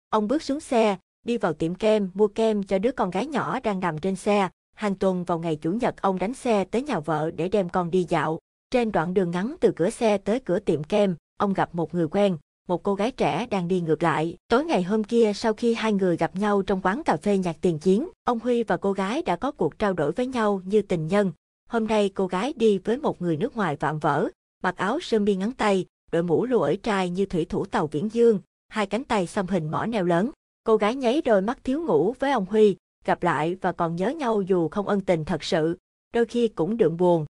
Ông 0.10 0.28
bước 0.28 0.44
xuống 0.44 0.60
xe, 0.60 0.98
đi 1.26 1.38
vào 1.38 1.54
tiệm 1.54 1.76
kem 1.76 2.10
mua 2.14 2.28
kem 2.28 2.64
cho 2.64 2.80
đứa 2.80 2.92
con 2.92 3.10
gái 3.10 3.28
nhỏ 3.28 3.60
đang 3.60 3.80
nằm 3.80 4.00
trên 4.00 4.16
xe, 4.16 4.50
Hàng 4.80 4.96
tuần 4.96 5.24
vào 5.24 5.40
ngày 5.40 5.56
Chủ 5.56 5.72
nhật 5.72 6.02
ông 6.02 6.20
đánh 6.20 6.34
xe 6.34 6.66
tới 6.66 6.82
nhà 6.82 7.00
vợ 7.00 7.32
để 7.32 7.50
đem 7.50 7.70
con 7.70 7.92
đi 7.92 8.06
dạo. 8.10 8.40
Trên 8.72 8.92
đoạn 8.92 9.14
đường 9.14 9.32
ngắn 9.32 9.56
từ 9.60 9.72
cửa 9.76 9.90
xe 9.90 10.18
tới 10.18 10.40
cửa 10.40 10.60
tiệm 10.60 10.84
kem, 10.84 11.16
ông 11.38 11.54
gặp 11.54 11.76
một 11.76 11.94
người 11.94 12.08
quen, 12.08 12.38
một 12.68 12.84
cô 12.84 12.96
gái 12.96 13.12
trẻ 13.12 13.48
đang 13.50 13.68
đi 13.68 13.82
ngược 13.82 14.04
lại. 14.04 14.38
Tối 14.48 14.66
ngày 14.66 14.84
hôm 14.84 15.04
kia 15.04 15.32
sau 15.36 15.54
khi 15.54 15.74
hai 15.74 15.94
người 15.94 16.18
gặp 16.18 16.36
nhau 16.36 16.62
trong 16.62 16.82
quán 16.84 17.04
cà 17.04 17.18
phê 17.18 17.38
nhạc 17.38 17.58
tiền 17.62 17.80
chiến, 17.80 18.10
ông 18.24 18.40
Huy 18.40 18.64
và 18.64 18.78
cô 18.78 18.94
gái 18.94 19.22
đã 19.22 19.36
có 19.36 19.52
cuộc 19.52 19.80
trao 19.80 19.94
đổi 19.94 20.12
với 20.12 20.28
nhau 20.28 20.62
như 20.66 20.82
tình 20.82 21.08
nhân. 21.08 21.32
Hôm 21.70 21.88
nay 21.88 22.10
cô 22.10 22.28
gái 22.28 22.54
đi 22.56 22.78
với 22.78 22.98
một 22.98 23.22
người 23.22 23.38
nước 23.38 23.56
ngoài 23.56 23.78
vạm 23.80 24.00
vỡ, 24.00 24.30
mặc 24.64 24.78
áo 24.78 25.00
sơ 25.00 25.20
mi 25.20 25.36
ngắn 25.36 25.52
tay, 25.52 25.86
đội 26.12 26.24
mũ 26.24 26.46
lụa 26.46 26.62
ở 26.62 26.76
trai 26.84 27.10
như 27.10 27.26
thủy 27.26 27.46
thủ 27.46 27.66
tàu 27.66 27.88
Viễn 27.88 28.10
Dương, 28.14 28.40
hai 28.68 28.86
cánh 28.86 29.04
tay 29.04 29.28
xăm 29.28 29.48
hình 29.48 29.72
mỏ 29.72 29.86
neo 29.86 30.06
lớn. 30.06 30.32
Cô 30.64 30.78
gái 30.78 30.96
nháy 30.96 31.22
đôi 31.22 31.42
mắt 31.42 31.64
thiếu 31.64 31.82
ngủ 31.82 32.16
với 32.20 32.32
ông 32.32 32.46
Huy, 32.46 32.76
gặp 33.06 33.24
lại 33.24 33.56
và 33.62 33.72
còn 33.72 33.96
nhớ 33.96 34.10
nhau 34.10 34.42
dù 34.42 34.70
không 34.70 34.88
ân 34.88 35.02
tình 35.02 35.26
thật 35.26 35.44
sự, 35.44 35.78
đôi 36.14 36.26
khi 36.26 36.48
cũng 36.48 36.78
đượm 36.78 36.98
buồn. 36.98 37.26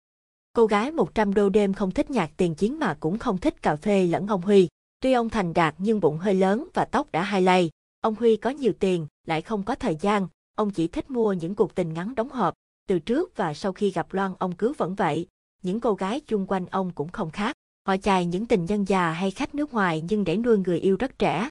Cô 0.54 0.66
gái 0.66 0.92
100 0.92 1.34
đô 1.34 1.50
đêm 1.50 1.74
không 1.74 1.92
thích 1.92 2.10
nhạc 2.10 2.32
tiền 2.38 2.56
chiến 2.56 2.80
mà 2.80 2.98
cũng 3.00 3.18
không 3.18 3.38
thích 3.38 3.62
cà 3.62 3.76
phê 3.76 4.08
lẫn 4.08 4.28
ông 4.28 4.42
Huy. 4.42 4.68
Tuy 5.00 5.14
ông 5.14 5.30
thành 5.30 5.54
đạt 5.54 5.76
nhưng 5.78 6.00
bụng 6.00 6.18
hơi 6.18 6.34
lớn 6.34 6.68
và 6.74 6.86
tóc 6.86 7.12
đã 7.12 7.24
hai 7.24 7.42
lay. 7.42 7.70
Ông 8.02 8.16
Huy 8.16 8.36
có 8.36 8.50
nhiều 8.50 8.74
tiền, 8.80 9.08
lại 9.26 9.42
không 9.42 9.64
có 9.64 9.76
thời 9.76 9.96
gian, 10.02 10.28
ông 10.56 10.72
chỉ 10.72 10.88
thích 10.88 11.10
mua 11.10 11.34
những 11.34 11.56
cuộc 11.56 11.76
tình 11.76 11.94
ngắn 11.94 12.16
đóng 12.16 12.30
hộp. 12.30 12.54
Từ 12.88 13.00
trước 13.00 13.38
và 13.38 13.54
sau 13.54 13.74
khi 13.74 13.92
gặp 13.92 14.14
Loan 14.14 14.34
ông 14.40 14.56
cứ 14.56 14.74
vẫn 14.78 14.96
vậy, 14.96 15.28
những 15.64 15.80
cô 15.80 15.94
gái 15.94 16.20
chung 16.20 16.46
quanh 16.48 16.66
ông 16.66 16.92
cũng 16.96 17.10
không 17.10 17.32
khác. 17.32 17.56
Họ 17.88 17.98
chài 17.98 18.26
những 18.26 18.46
tình 18.46 18.66
nhân 18.66 18.88
già 18.88 19.12
hay 19.12 19.32
khách 19.32 19.56
nước 19.56 19.74
ngoài 19.74 20.04
nhưng 20.10 20.24
để 20.24 20.38
nuôi 20.38 20.58
người 20.58 20.80
yêu 20.80 20.98
rất 21.00 21.20
trẻ. 21.20 21.50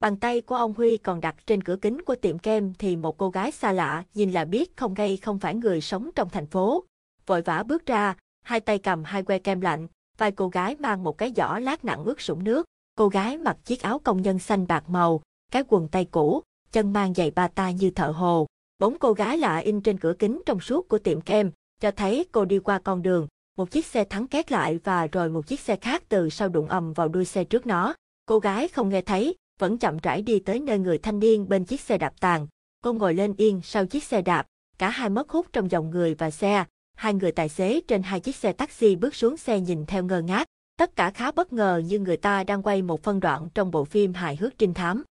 Bàn 0.00 0.16
tay 0.16 0.40
của 0.40 0.54
ông 0.54 0.74
Huy 0.76 0.96
còn 0.96 1.20
đặt 1.20 1.46
trên 1.46 1.62
cửa 1.62 1.76
kính 1.76 2.02
của 2.02 2.14
tiệm 2.14 2.38
kem 2.38 2.74
thì 2.74 2.96
một 2.96 3.18
cô 3.18 3.30
gái 3.30 3.52
xa 3.52 3.72
lạ 3.72 4.04
nhìn 4.14 4.32
là 4.32 4.44
biết 4.44 4.76
không 4.76 4.94
gây 4.94 5.16
không 5.16 5.38
phải 5.38 5.54
người 5.54 5.80
sống 5.80 6.10
trong 6.14 6.28
thành 6.30 6.46
phố. 6.46 6.84
Vội 7.26 7.42
vã 7.42 7.62
bước 7.62 7.86
ra, 7.86 8.16
hai 8.44 8.60
tay 8.60 8.78
cầm 8.78 9.04
hai 9.04 9.22
que 9.22 9.38
kem 9.38 9.60
lạnh, 9.60 9.88
vai 10.18 10.32
cô 10.32 10.48
gái 10.48 10.76
mang 10.78 11.04
một 11.04 11.18
cái 11.18 11.32
giỏ 11.36 11.58
lát 11.58 11.84
nặng 11.84 12.04
ướt 12.04 12.20
sũng 12.20 12.44
nước. 12.44 12.66
Cô 12.94 13.08
gái 13.08 13.38
mặc 13.38 13.56
chiếc 13.64 13.82
áo 13.82 13.98
công 13.98 14.22
nhân 14.22 14.38
xanh 14.38 14.66
bạc 14.66 14.88
màu, 14.88 15.20
cái 15.52 15.62
quần 15.68 15.88
tay 15.88 16.04
cũ, 16.04 16.42
chân 16.72 16.92
mang 16.92 17.14
giày 17.14 17.30
bata 17.30 17.70
như 17.70 17.90
thợ 17.90 18.10
hồ. 18.10 18.46
Bóng 18.78 18.96
cô 18.98 19.12
gái 19.12 19.38
lạ 19.38 19.56
in 19.56 19.80
trên 19.80 19.98
cửa 19.98 20.14
kính 20.18 20.42
trong 20.46 20.60
suốt 20.60 20.88
của 20.88 20.98
tiệm 20.98 21.20
kem, 21.20 21.50
cho 21.80 21.90
thấy 21.90 22.26
cô 22.32 22.44
đi 22.44 22.58
qua 22.58 22.78
con 22.78 23.02
đường, 23.02 23.28
một 23.56 23.70
chiếc 23.70 23.86
xe 23.86 24.04
thắng 24.04 24.26
két 24.26 24.52
lại 24.52 24.78
và 24.84 25.06
rồi 25.06 25.28
một 25.28 25.46
chiếc 25.46 25.60
xe 25.60 25.76
khác 25.76 26.02
từ 26.08 26.28
sau 26.28 26.48
đụng 26.48 26.68
ầm 26.68 26.92
vào 26.92 27.08
đuôi 27.08 27.24
xe 27.24 27.44
trước 27.44 27.66
nó. 27.66 27.94
Cô 28.26 28.38
gái 28.38 28.68
không 28.68 28.88
nghe 28.88 29.02
thấy, 29.02 29.36
vẫn 29.58 29.78
chậm 29.78 29.96
rãi 30.02 30.22
đi 30.22 30.38
tới 30.38 30.60
nơi 30.60 30.78
người 30.78 30.98
thanh 30.98 31.18
niên 31.18 31.48
bên 31.48 31.64
chiếc 31.64 31.80
xe 31.80 31.98
đạp 31.98 32.12
tàn. 32.20 32.46
Cô 32.84 32.92
ngồi 32.92 33.14
lên 33.14 33.34
yên 33.36 33.60
sau 33.64 33.86
chiếc 33.86 34.04
xe 34.04 34.22
đạp, 34.22 34.46
cả 34.78 34.90
hai 34.90 35.10
mất 35.10 35.30
hút 35.30 35.46
trong 35.52 35.70
dòng 35.70 35.90
người 35.90 36.14
và 36.14 36.30
xe. 36.30 36.64
Hai 36.96 37.14
người 37.14 37.32
tài 37.32 37.48
xế 37.48 37.80
trên 37.88 38.02
hai 38.02 38.20
chiếc 38.20 38.36
xe 38.36 38.52
taxi 38.52 38.96
bước 38.96 39.14
xuống 39.14 39.36
xe 39.36 39.60
nhìn 39.60 39.86
theo 39.86 40.04
ngơ 40.04 40.22
ngác. 40.22 40.46
Tất 40.76 40.96
cả 40.96 41.10
khá 41.10 41.32
bất 41.32 41.52
ngờ 41.52 41.82
như 41.86 41.98
người 41.98 42.16
ta 42.16 42.44
đang 42.44 42.62
quay 42.62 42.82
một 42.82 43.02
phân 43.02 43.20
đoạn 43.20 43.48
trong 43.54 43.70
bộ 43.70 43.84
phim 43.84 44.14
hài 44.14 44.36
hước 44.36 44.58
trinh 44.58 44.74
thám. 44.74 45.04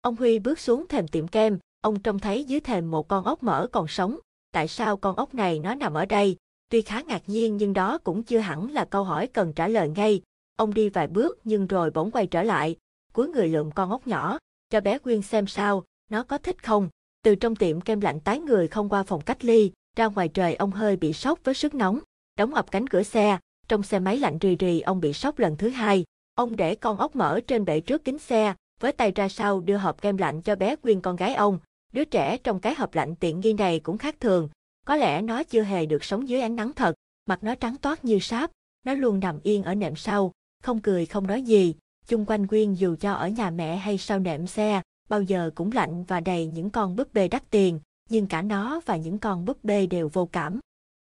Ông 0.00 0.16
Huy 0.16 0.38
bước 0.38 0.58
xuống 0.58 0.86
thềm 0.88 1.08
tiệm 1.08 1.28
kem, 1.28 1.58
ông 1.80 2.00
trông 2.00 2.18
thấy 2.18 2.44
dưới 2.44 2.60
thềm 2.60 2.90
một 2.90 3.08
con 3.08 3.24
ốc 3.24 3.42
mỡ 3.42 3.66
còn 3.72 3.88
sống. 3.88 4.18
Tại 4.52 4.68
sao 4.68 4.96
con 4.96 5.16
ốc 5.16 5.34
này 5.34 5.58
nó 5.58 5.74
nằm 5.74 5.94
ở 5.94 6.06
đây? 6.06 6.36
Tuy 6.68 6.82
khá 6.82 7.02
ngạc 7.06 7.22
nhiên 7.26 7.56
nhưng 7.56 7.72
đó 7.72 7.98
cũng 7.98 8.22
chưa 8.22 8.38
hẳn 8.38 8.70
là 8.70 8.84
câu 8.84 9.04
hỏi 9.04 9.26
cần 9.26 9.52
trả 9.52 9.68
lời 9.68 9.88
ngay. 9.88 10.22
Ông 10.56 10.74
đi 10.74 10.88
vài 10.88 11.06
bước 11.06 11.38
nhưng 11.44 11.66
rồi 11.66 11.90
bỗng 11.90 12.10
quay 12.10 12.26
trở 12.26 12.42
lại, 12.42 12.76
cuối 13.16 13.28
người 13.28 13.48
lượm 13.48 13.70
con 13.70 13.90
ốc 13.90 14.06
nhỏ, 14.06 14.38
cho 14.70 14.80
bé 14.80 14.98
Quyên 14.98 15.22
xem 15.22 15.46
sao, 15.46 15.84
nó 16.10 16.22
có 16.22 16.38
thích 16.38 16.62
không. 16.62 16.88
Từ 17.22 17.34
trong 17.34 17.56
tiệm 17.56 17.80
kem 17.80 18.00
lạnh 18.00 18.20
tái 18.20 18.38
người 18.38 18.68
không 18.68 18.88
qua 18.88 19.02
phòng 19.02 19.20
cách 19.20 19.44
ly, 19.44 19.72
ra 19.96 20.06
ngoài 20.06 20.28
trời 20.28 20.54
ông 20.54 20.70
hơi 20.70 20.96
bị 20.96 21.12
sốc 21.12 21.38
với 21.44 21.54
sức 21.54 21.74
nóng, 21.74 21.98
đóng 22.38 22.54
ập 22.54 22.70
cánh 22.70 22.86
cửa 22.86 23.02
xe, 23.02 23.38
trong 23.68 23.82
xe 23.82 23.98
máy 23.98 24.18
lạnh 24.18 24.38
rì 24.38 24.56
rì 24.56 24.80
ông 24.80 25.00
bị 25.00 25.12
sốc 25.12 25.38
lần 25.38 25.56
thứ 25.56 25.68
hai. 25.68 26.04
Ông 26.34 26.56
để 26.56 26.74
con 26.74 26.98
ốc 26.98 27.16
mở 27.16 27.40
trên 27.46 27.64
bệ 27.64 27.80
trước 27.80 28.04
kính 28.04 28.18
xe, 28.18 28.54
với 28.80 28.92
tay 28.92 29.12
ra 29.14 29.28
sau 29.28 29.60
đưa 29.60 29.76
hộp 29.76 30.02
kem 30.02 30.16
lạnh 30.16 30.42
cho 30.42 30.56
bé 30.56 30.76
Quyên 30.76 31.00
con 31.00 31.16
gái 31.16 31.34
ông. 31.34 31.58
Đứa 31.92 32.04
trẻ 32.04 32.38
trong 32.38 32.60
cái 32.60 32.74
hộp 32.74 32.94
lạnh 32.94 33.14
tiện 33.16 33.40
nghi 33.40 33.52
này 33.52 33.80
cũng 33.80 33.98
khác 33.98 34.16
thường, 34.20 34.48
có 34.86 34.96
lẽ 34.96 35.22
nó 35.22 35.42
chưa 35.42 35.62
hề 35.62 35.86
được 35.86 36.04
sống 36.04 36.28
dưới 36.28 36.40
ánh 36.40 36.56
nắng 36.56 36.72
thật, 36.72 36.94
mặt 37.26 37.44
nó 37.44 37.54
trắng 37.54 37.76
toát 37.76 38.04
như 38.04 38.18
sáp, 38.18 38.50
nó 38.84 38.94
luôn 38.94 39.20
nằm 39.20 39.38
yên 39.42 39.62
ở 39.62 39.74
nệm 39.74 39.96
sau, 39.96 40.32
không 40.62 40.80
cười 40.80 41.06
không 41.06 41.26
nói 41.26 41.42
gì, 41.42 41.74
chung 42.06 42.24
quanh 42.26 42.46
Quyên 42.46 42.74
dù 42.74 42.96
cho 43.00 43.12
ở 43.12 43.28
nhà 43.28 43.50
mẹ 43.50 43.76
hay 43.76 43.98
sau 43.98 44.18
nệm 44.18 44.46
xe, 44.46 44.82
bao 45.08 45.22
giờ 45.22 45.50
cũng 45.54 45.72
lạnh 45.72 46.04
và 46.04 46.20
đầy 46.20 46.46
những 46.46 46.70
con 46.70 46.96
búp 46.96 47.14
bê 47.14 47.28
đắt 47.28 47.50
tiền, 47.50 47.80
nhưng 48.08 48.26
cả 48.26 48.42
nó 48.42 48.80
và 48.86 48.96
những 48.96 49.18
con 49.18 49.44
búp 49.44 49.64
bê 49.64 49.86
đều 49.86 50.08
vô 50.12 50.26
cảm. 50.32 50.60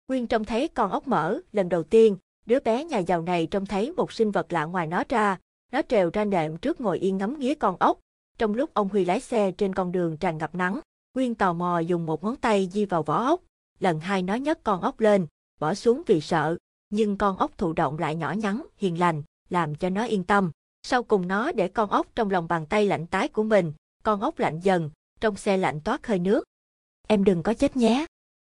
Quyên 0.07 0.27
trông 0.27 0.45
thấy 0.45 0.67
con 0.67 0.91
ốc 0.91 1.07
mỡ, 1.07 1.39
lần 1.51 1.69
đầu 1.69 1.83
tiên, 1.83 2.17
đứa 2.45 2.59
bé 2.59 2.85
nhà 2.85 2.97
giàu 2.97 3.21
này 3.21 3.47
trông 3.51 3.65
thấy 3.65 3.91
một 3.91 4.11
sinh 4.11 4.31
vật 4.31 4.53
lạ 4.53 4.63
ngoài 4.65 4.87
nó 4.87 5.03
ra, 5.09 5.37
nó 5.71 5.81
trèo 5.87 6.09
ra 6.13 6.25
nệm 6.25 6.57
trước 6.57 6.81
ngồi 6.81 6.99
yên 6.99 7.17
ngắm 7.17 7.39
nghía 7.39 7.55
con 7.55 7.75
ốc. 7.79 7.99
Trong 8.37 8.53
lúc 8.53 8.73
ông 8.73 8.89
Huy 8.89 9.05
lái 9.05 9.19
xe 9.19 9.51
trên 9.51 9.75
con 9.75 9.91
đường 9.91 10.17
tràn 10.17 10.37
ngập 10.37 10.55
nắng, 10.55 10.79
Quyên 11.13 11.35
tò 11.35 11.53
mò 11.53 11.79
dùng 11.79 12.05
một 12.05 12.23
ngón 12.23 12.35
tay 12.35 12.69
di 12.71 12.85
vào 12.85 13.03
vỏ 13.03 13.23
ốc. 13.23 13.41
Lần 13.79 13.99
hai 13.99 14.23
nó 14.23 14.35
nhấc 14.35 14.63
con 14.63 14.81
ốc 14.81 14.99
lên, 14.99 15.27
bỏ 15.59 15.73
xuống 15.73 16.01
vì 16.05 16.21
sợ, 16.21 16.57
nhưng 16.89 17.17
con 17.17 17.37
ốc 17.37 17.57
thụ 17.57 17.73
động 17.73 17.99
lại 17.99 18.15
nhỏ 18.15 18.31
nhắn, 18.31 18.65
hiền 18.77 18.99
lành, 18.99 19.23
làm 19.49 19.75
cho 19.75 19.89
nó 19.89 20.05
yên 20.05 20.23
tâm. 20.23 20.51
Sau 20.83 21.03
cùng 21.03 21.27
nó 21.27 21.51
để 21.51 21.67
con 21.67 21.89
ốc 21.89 22.07
trong 22.15 22.29
lòng 22.29 22.47
bàn 22.47 22.65
tay 22.65 22.85
lạnh 22.85 23.07
tái 23.07 23.27
của 23.27 23.43
mình, 23.43 23.73
con 24.03 24.21
ốc 24.21 24.39
lạnh 24.39 24.59
dần, 24.59 24.89
trong 25.19 25.35
xe 25.35 25.57
lạnh 25.57 25.81
toát 25.81 26.07
hơi 26.07 26.19
nước. 26.19 26.43
Em 27.07 27.23
đừng 27.23 27.43
có 27.43 27.53
chết 27.53 27.77
nhé. 27.77 28.05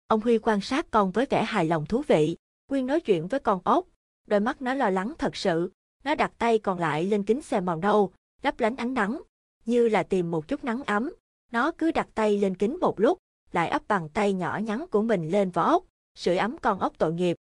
Ông 0.06 0.20
Huy 0.20 0.38
quan 0.38 0.60
sát 0.60 0.86
con 0.90 1.10
với 1.10 1.26
vẻ 1.30 1.44
hài 1.44 1.64
lòng 1.64 1.86
thú 1.86 2.02
vị. 2.06 2.36
Quyên 2.66 2.86
nói 2.86 3.00
chuyện 3.00 3.26
với 3.26 3.40
con 3.40 3.60
ốc, 3.64 3.86
đôi 4.26 4.40
mắt 4.40 4.62
nó 4.62 4.74
lo 4.74 4.90
lắng 4.90 5.14
thật 5.18 5.36
sự. 5.36 5.72
Nó 6.04 6.14
đặt 6.14 6.32
tay 6.38 6.58
còn 6.58 6.78
lại 6.78 7.04
lên 7.04 7.24
kính 7.24 7.42
xe 7.42 7.60
màu 7.60 7.76
nâu, 7.76 8.12
lấp 8.42 8.60
lánh 8.60 8.76
ánh 8.76 8.94
nắng, 8.94 9.22
như 9.66 9.88
là 9.88 10.02
tìm 10.02 10.30
một 10.30 10.48
chút 10.48 10.64
nắng 10.64 10.82
ấm. 10.84 11.12
Nó 11.52 11.70
cứ 11.78 11.90
đặt 11.90 12.08
tay 12.14 12.38
lên 12.38 12.54
kính 12.54 12.78
một 12.80 13.00
lúc, 13.00 13.18
lại 13.52 13.68
ấp 13.68 13.88
bàn 13.88 14.08
tay 14.08 14.32
nhỏ 14.32 14.60
nhắn 14.62 14.86
của 14.90 15.02
mình 15.02 15.30
lên 15.30 15.50
vỏ 15.50 15.62
ốc, 15.62 15.84
sưởi 16.18 16.36
ấm 16.36 16.58
con 16.58 16.78
ốc 16.78 16.92
tội 16.98 17.12
nghiệp. 17.12 17.36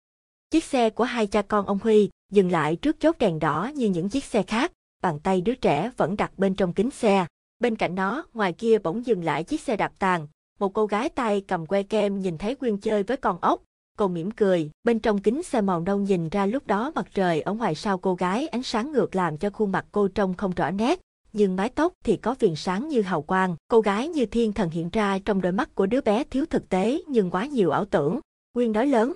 Chiếc 0.51 0.65
xe 0.65 0.91
của 0.91 1.05
hai 1.05 1.27
cha 1.27 1.43
con 1.43 1.67
ông 1.67 1.79
Huy 1.83 2.11
dừng 2.31 2.51
lại 2.51 2.77
trước 2.77 3.01
chốt 3.01 3.19
đèn 3.19 3.39
đỏ 3.39 3.71
như 3.75 3.89
những 3.89 4.09
chiếc 4.09 4.25
xe 4.25 4.43
khác, 4.43 4.73
bàn 5.03 5.19
tay 5.23 5.41
đứa 5.41 5.55
trẻ 5.55 5.91
vẫn 5.97 6.17
đặt 6.17 6.39
bên 6.39 6.55
trong 6.55 6.73
kính 6.73 6.91
xe. 6.91 7.27
Bên 7.59 7.77
cạnh 7.77 7.95
nó, 7.95 8.25
ngoài 8.35 8.53
kia 8.53 8.79
bỗng 8.79 9.07
dừng 9.07 9.25
lại 9.25 9.45
chiếc 9.45 9.61
xe 9.61 9.77
đạp 9.77 9.93
tàn, 9.99 10.27
một 10.59 10.75
cô 10.75 10.87
gái 10.87 11.09
tay 11.09 11.45
cầm 11.49 11.67
que 11.67 11.83
kem 11.83 12.21
nhìn 12.21 12.39
thấy 12.39 12.55
Quyên 12.55 12.77
chơi 12.77 13.03
với 13.03 13.17
con 13.17 13.39
ốc, 13.41 13.63
cô 13.99 14.09
mỉm 14.09 14.31
cười, 14.31 14.71
bên 14.85 14.99
trong 14.99 15.19
kính 15.19 15.43
xe 15.43 15.61
màu 15.61 15.81
nâu 15.81 15.99
nhìn 15.99 16.29
ra 16.29 16.47
lúc 16.47 16.67
đó 16.67 16.93
mặt 16.95 17.07
trời 17.15 17.41
ở 17.41 17.53
ngoài 17.53 17.75
sau 17.75 17.99
cô 17.99 18.15
gái 18.15 18.49
ánh 18.49 18.63
sáng 18.63 18.93
ngược 18.93 19.17
làm 19.17 19.39
cho 19.39 19.51
khuôn 19.51 19.73
mặt 19.73 19.87
cô 19.93 20.09
trông 20.09 20.35
không 20.35 20.53
rõ 20.57 20.71
nét, 20.71 21.01
nhưng 21.33 21.57
mái 21.57 21.69
tóc 21.69 21.93
thì 22.05 22.17
có 22.17 22.35
viền 22.39 22.55
sáng 22.57 22.89
như 22.89 23.03
hào 23.03 23.23
quang. 23.23 23.57
Cô 23.69 23.81
gái 23.81 24.09
như 24.09 24.27
thiên 24.27 24.53
thần 24.53 24.71
hiện 24.71 24.91
ra 24.93 25.19
trong 25.25 25.41
đôi 25.41 25.53
mắt 25.53 25.75
của 25.75 25.87
đứa 25.87 26.01
bé 26.01 26.25
thiếu 26.25 26.47
thực 26.51 26.69
tế 26.69 27.03
nhưng 27.09 27.31
quá 27.31 27.47
nhiều 27.47 27.71
ảo 27.71 27.85
tưởng. 27.85 28.21
Quyên 28.53 28.73
nói 28.73 28.87
lớn. 28.87 29.13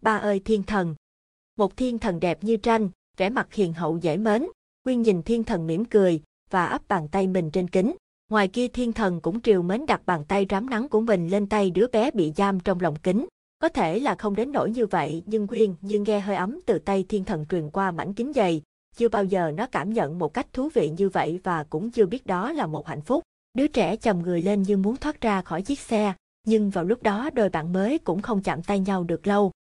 Ba 0.00 0.16
ơi 0.16 0.40
thiên 0.44 0.62
thần. 0.62 0.94
Một 1.56 1.76
thiên 1.76 1.98
thần 1.98 2.20
đẹp 2.20 2.44
như 2.44 2.56
tranh, 2.56 2.88
vẻ 3.16 3.30
mặt 3.30 3.54
hiền 3.54 3.72
hậu 3.72 3.98
dễ 3.98 4.16
mến. 4.16 4.46
Quyên 4.84 5.02
nhìn 5.02 5.22
thiên 5.22 5.44
thần 5.44 5.66
mỉm 5.66 5.84
cười 5.84 6.20
và 6.50 6.66
ấp 6.66 6.88
bàn 6.88 7.08
tay 7.08 7.26
mình 7.26 7.50
trên 7.50 7.68
kính. 7.68 7.94
Ngoài 8.30 8.48
kia 8.48 8.68
thiên 8.68 8.92
thần 8.92 9.20
cũng 9.20 9.40
triều 9.40 9.62
mến 9.62 9.86
đặt 9.86 10.06
bàn 10.06 10.24
tay 10.28 10.46
rám 10.50 10.70
nắng 10.70 10.88
của 10.88 11.00
mình 11.00 11.28
lên 11.28 11.46
tay 11.46 11.70
đứa 11.70 11.86
bé 11.92 12.10
bị 12.10 12.32
giam 12.36 12.60
trong 12.60 12.80
lòng 12.80 12.96
kính. 13.02 13.26
Có 13.58 13.68
thể 13.68 13.98
là 13.98 14.14
không 14.14 14.36
đến 14.36 14.52
nỗi 14.52 14.70
như 14.70 14.86
vậy 14.86 15.22
nhưng 15.26 15.46
Quyên 15.46 15.74
nhưng 15.80 16.02
nghe 16.02 16.20
hơi 16.20 16.36
ấm 16.36 16.60
từ 16.66 16.78
tay 16.78 17.04
thiên 17.08 17.24
thần 17.24 17.46
truyền 17.46 17.70
qua 17.70 17.90
mảnh 17.90 18.14
kính 18.14 18.32
dày, 18.34 18.62
chưa 18.96 19.08
bao 19.08 19.24
giờ 19.24 19.52
nó 19.56 19.66
cảm 19.66 19.92
nhận 19.92 20.18
một 20.18 20.34
cách 20.34 20.52
thú 20.52 20.68
vị 20.74 20.90
như 20.96 21.08
vậy 21.08 21.40
và 21.44 21.64
cũng 21.64 21.90
chưa 21.90 22.06
biết 22.06 22.26
đó 22.26 22.52
là 22.52 22.66
một 22.66 22.86
hạnh 22.86 23.02
phúc. 23.02 23.22
Đứa 23.54 23.66
trẻ 23.66 23.96
chầm 23.96 24.22
người 24.22 24.42
lên 24.42 24.62
như 24.62 24.76
muốn 24.76 24.96
thoát 24.96 25.20
ra 25.20 25.42
khỏi 25.42 25.62
chiếc 25.62 25.80
xe, 25.80 26.12
nhưng 26.46 26.70
vào 26.70 26.84
lúc 26.84 27.02
đó 27.02 27.30
đôi 27.34 27.48
bạn 27.48 27.72
mới 27.72 27.98
cũng 27.98 28.22
không 28.22 28.42
chạm 28.42 28.62
tay 28.62 28.80
nhau 28.80 29.04
được 29.04 29.26
lâu. 29.26 29.52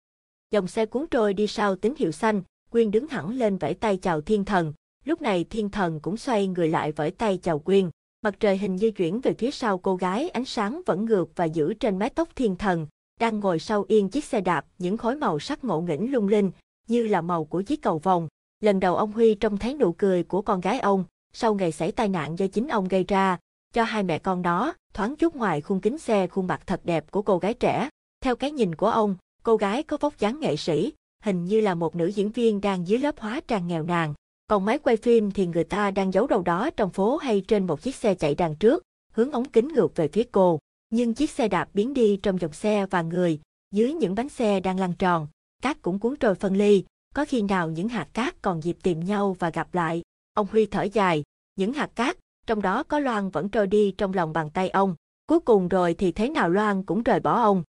Dòng 0.55 0.67
xe 0.67 0.85
cuốn 0.85 1.05
trôi 1.11 1.33
đi 1.33 1.47
sau 1.47 1.75
tín 1.75 1.93
hiệu 1.97 2.11
xanh, 2.11 2.41
Quyên 2.69 2.91
đứng 2.91 3.07
hẳn 3.07 3.29
lên 3.29 3.57
vẫy 3.57 3.73
tay 3.73 3.97
chào 3.97 4.21
thiên 4.21 4.45
thần. 4.45 4.73
Lúc 5.05 5.21
này 5.21 5.43
thiên 5.43 5.69
thần 5.69 5.99
cũng 5.99 6.17
xoay 6.17 6.47
người 6.47 6.67
lại 6.67 6.91
vẫy 6.91 7.11
tay 7.11 7.37
chào 7.37 7.59
Quyên. 7.59 7.89
Mặt 8.21 8.35
trời 8.39 8.57
hình 8.57 8.75
như 8.75 8.91
chuyển 8.91 9.21
về 9.21 9.33
phía 9.33 9.51
sau 9.51 9.77
cô 9.77 9.95
gái 9.95 10.29
ánh 10.29 10.45
sáng 10.45 10.81
vẫn 10.85 11.05
ngược 11.05 11.29
và 11.35 11.45
giữ 11.45 11.73
trên 11.73 11.99
mái 11.99 12.09
tóc 12.09 12.29
thiên 12.35 12.55
thần, 12.55 12.87
đang 13.19 13.39
ngồi 13.39 13.59
sau 13.59 13.85
yên 13.87 14.09
chiếc 14.09 14.25
xe 14.25 14.41
đạp, 14.41 14.65
những 14.77 14.97
khối 14.97 15.15
màu 15.15 15.39
sắc 15.39 15.63
ngộ 15.63 15.81
nghĩnh 15.81 16.11
lung 16.11 16.27
linh, 16.27 16.51
như 16.87 17.07
là 17.07 17.21
màu 17.21 17.45
của 17.45 17.61
chiếc 17.61 17.81
cầu 17.81 17.99
vòng. 17.99 18.27
Lần 18.61 18.79
đầu 18.79 18.95
ông 18.95 19.11
Huy 19.11 19.35
trông 19.35 19.57
thấy 19.57 19.73
nụ 19.73 19.91
cười 19.91 20.23
của 20.23 20.41
con 20.41 20.61
gái 20.61 20.79
ông, 20.79 21.03
sau 21.33 21.55
ngày 21.55 21.71
xảy 21.71 21.91
tai 21.91 22.09
nạn 22.09 22.39
do 22.39 22.47
chính 22.47 22.67
ông 22.67 22.87
gây 22.87 23.05
ra, 23.07 23.37
cho 23.73 23.83
hai 23.83 24.03
mẹ 24.03 24.19
con 24.19 24.41
đó, 24.41 24.73
thoáng 24.93 25.15
chút 25.15 25.35
ngoài 25.35 25.61
khung 25.61 25.81
kính 25.81 25.97
xe 25.97 26.27
khuôn 26.27 26.47
mặt 26.47 26.61
thật 26.67 26.81
đẹp 26.83 27.11
của 27.11 27.21
cô 27.21 27.37
gái 27.37 27.53
trẻ. 27.53 27.89
Theo 28.21 28.35
cái 28.35 28.51
nhìn 28.51 28.75
của 28.75 28.89
ông, 28.89 29.15
cô 29.45 29.57
gái 29.57 29.83
có 29.83 29.97
vóc 29.97 30.19
dáng 30.19 30.39
nghệ 30.39 30.55
sĩ, 30.55 30.93
hình 31.23 31.45
như 31.45 31.61
là 31.61 31.75
một 31.75 31.95
nữ 31.95 32.07
diễn 32.07 32.31
viên 32.31 32.61
đang 32.61 32.87
dưới 32.87 32.99
lớp 32.99 33.19
hóa 33.19 33.41
trang 33.47 33.67
nghèo 33.67 33.83
nàn. 33.83 34.13
Còn 34.47 34.65
máy 34.65 34.79
quay 34.79 34.97
phim 34.97 35.31
thì 35.31 35.47
người 35.47 35.63
ta 35.63 35.91
đang 35.91 36.13
giấu 36.13 36.27
đâu 36.27 36.41
đó 36.41 36.69
trong 36.77 36.89
phố 36.89 37.17
hay 37.17 37.41
trên 37.41 37.67
một 37.67 37.81
chiếc 37.81 37.95
xe 37.95 38.15
chạy 38.15 38.35
đằng 38.35 38.55
trước, 38.55 38.83
hướng 39.13 39.31
ống 39.31 39.45
kính 39.45 39.67
ngược 39.67 39.95
về 39.95 40.07
phía 40.07 40.23
cô. 40.31 40.59
Nhưng 40.89 41.13
chiếc 41.13 41.29
xe 41.29 41.47
đạp 41.47 41.69
biến 41.73 41.93
đi 41.93 42.19
trong 42.23 42.41
dòng 42.41 42.53
xe 42.53 42.85
và 42.85 43.01
người, 43.01 43.39
dưới 43.71 43.93
những 43.93 44.15
bánh 44.15 44.29
xe 44.29 44.59
đang 44.59 44.79
lăn 44.79 44.93
tròn, 44.93 45.27
cát 45.61 45.81
cũng 45.81 45.99
cuốn 45.99 46.15
trôi 46.15 46.35
phân 46.35 46.57
ly, 46.57 46.83
có 47.15 47.25
khi 47.25 47.41
nào 47.41 47.69
những 47.69 47.89
hạt 47.89 48.07
cát 48.13 48.41
còn 48.41 48.63
dịp 48.63 48.77
tìm 48.83 48.99
nhau 48.99 49.35
và 49.39 49.49
gặp 49.49 49.73
lại. 49.73 50.01
Ông 50.33 50.47
Huy 50.51 50.65
thở 50.65 50.83
dài, 50.83 51.23
những 51.55 51.73
hạt 51.73 51.89
cát, 51.95 52.17
trong 52.47 52.61
đó 52.61 52.83
có 52.83 52.99
Loan 52.99 53.29
vẫn 53.29 53.49
trôi 53.49 53.67
đi 53.67 53.93
trong 53.97 54.13
lòng 54.13 54.33
bàn 54.33 54.49
tay 54.49 54.69
ông. 54.69 54.95
Cuối 55.27 55.39
cùng 55.39 55.67
rồi 55.67 55.93
thì 55.93 56.11
thế 56.11 56.29
nào 56.29 56.49
Loan 56.49 56.83
cũng 56.83 57.03
rời 57.03 57.19
bỏ 57.19 57.41
ông. 57.41 57.63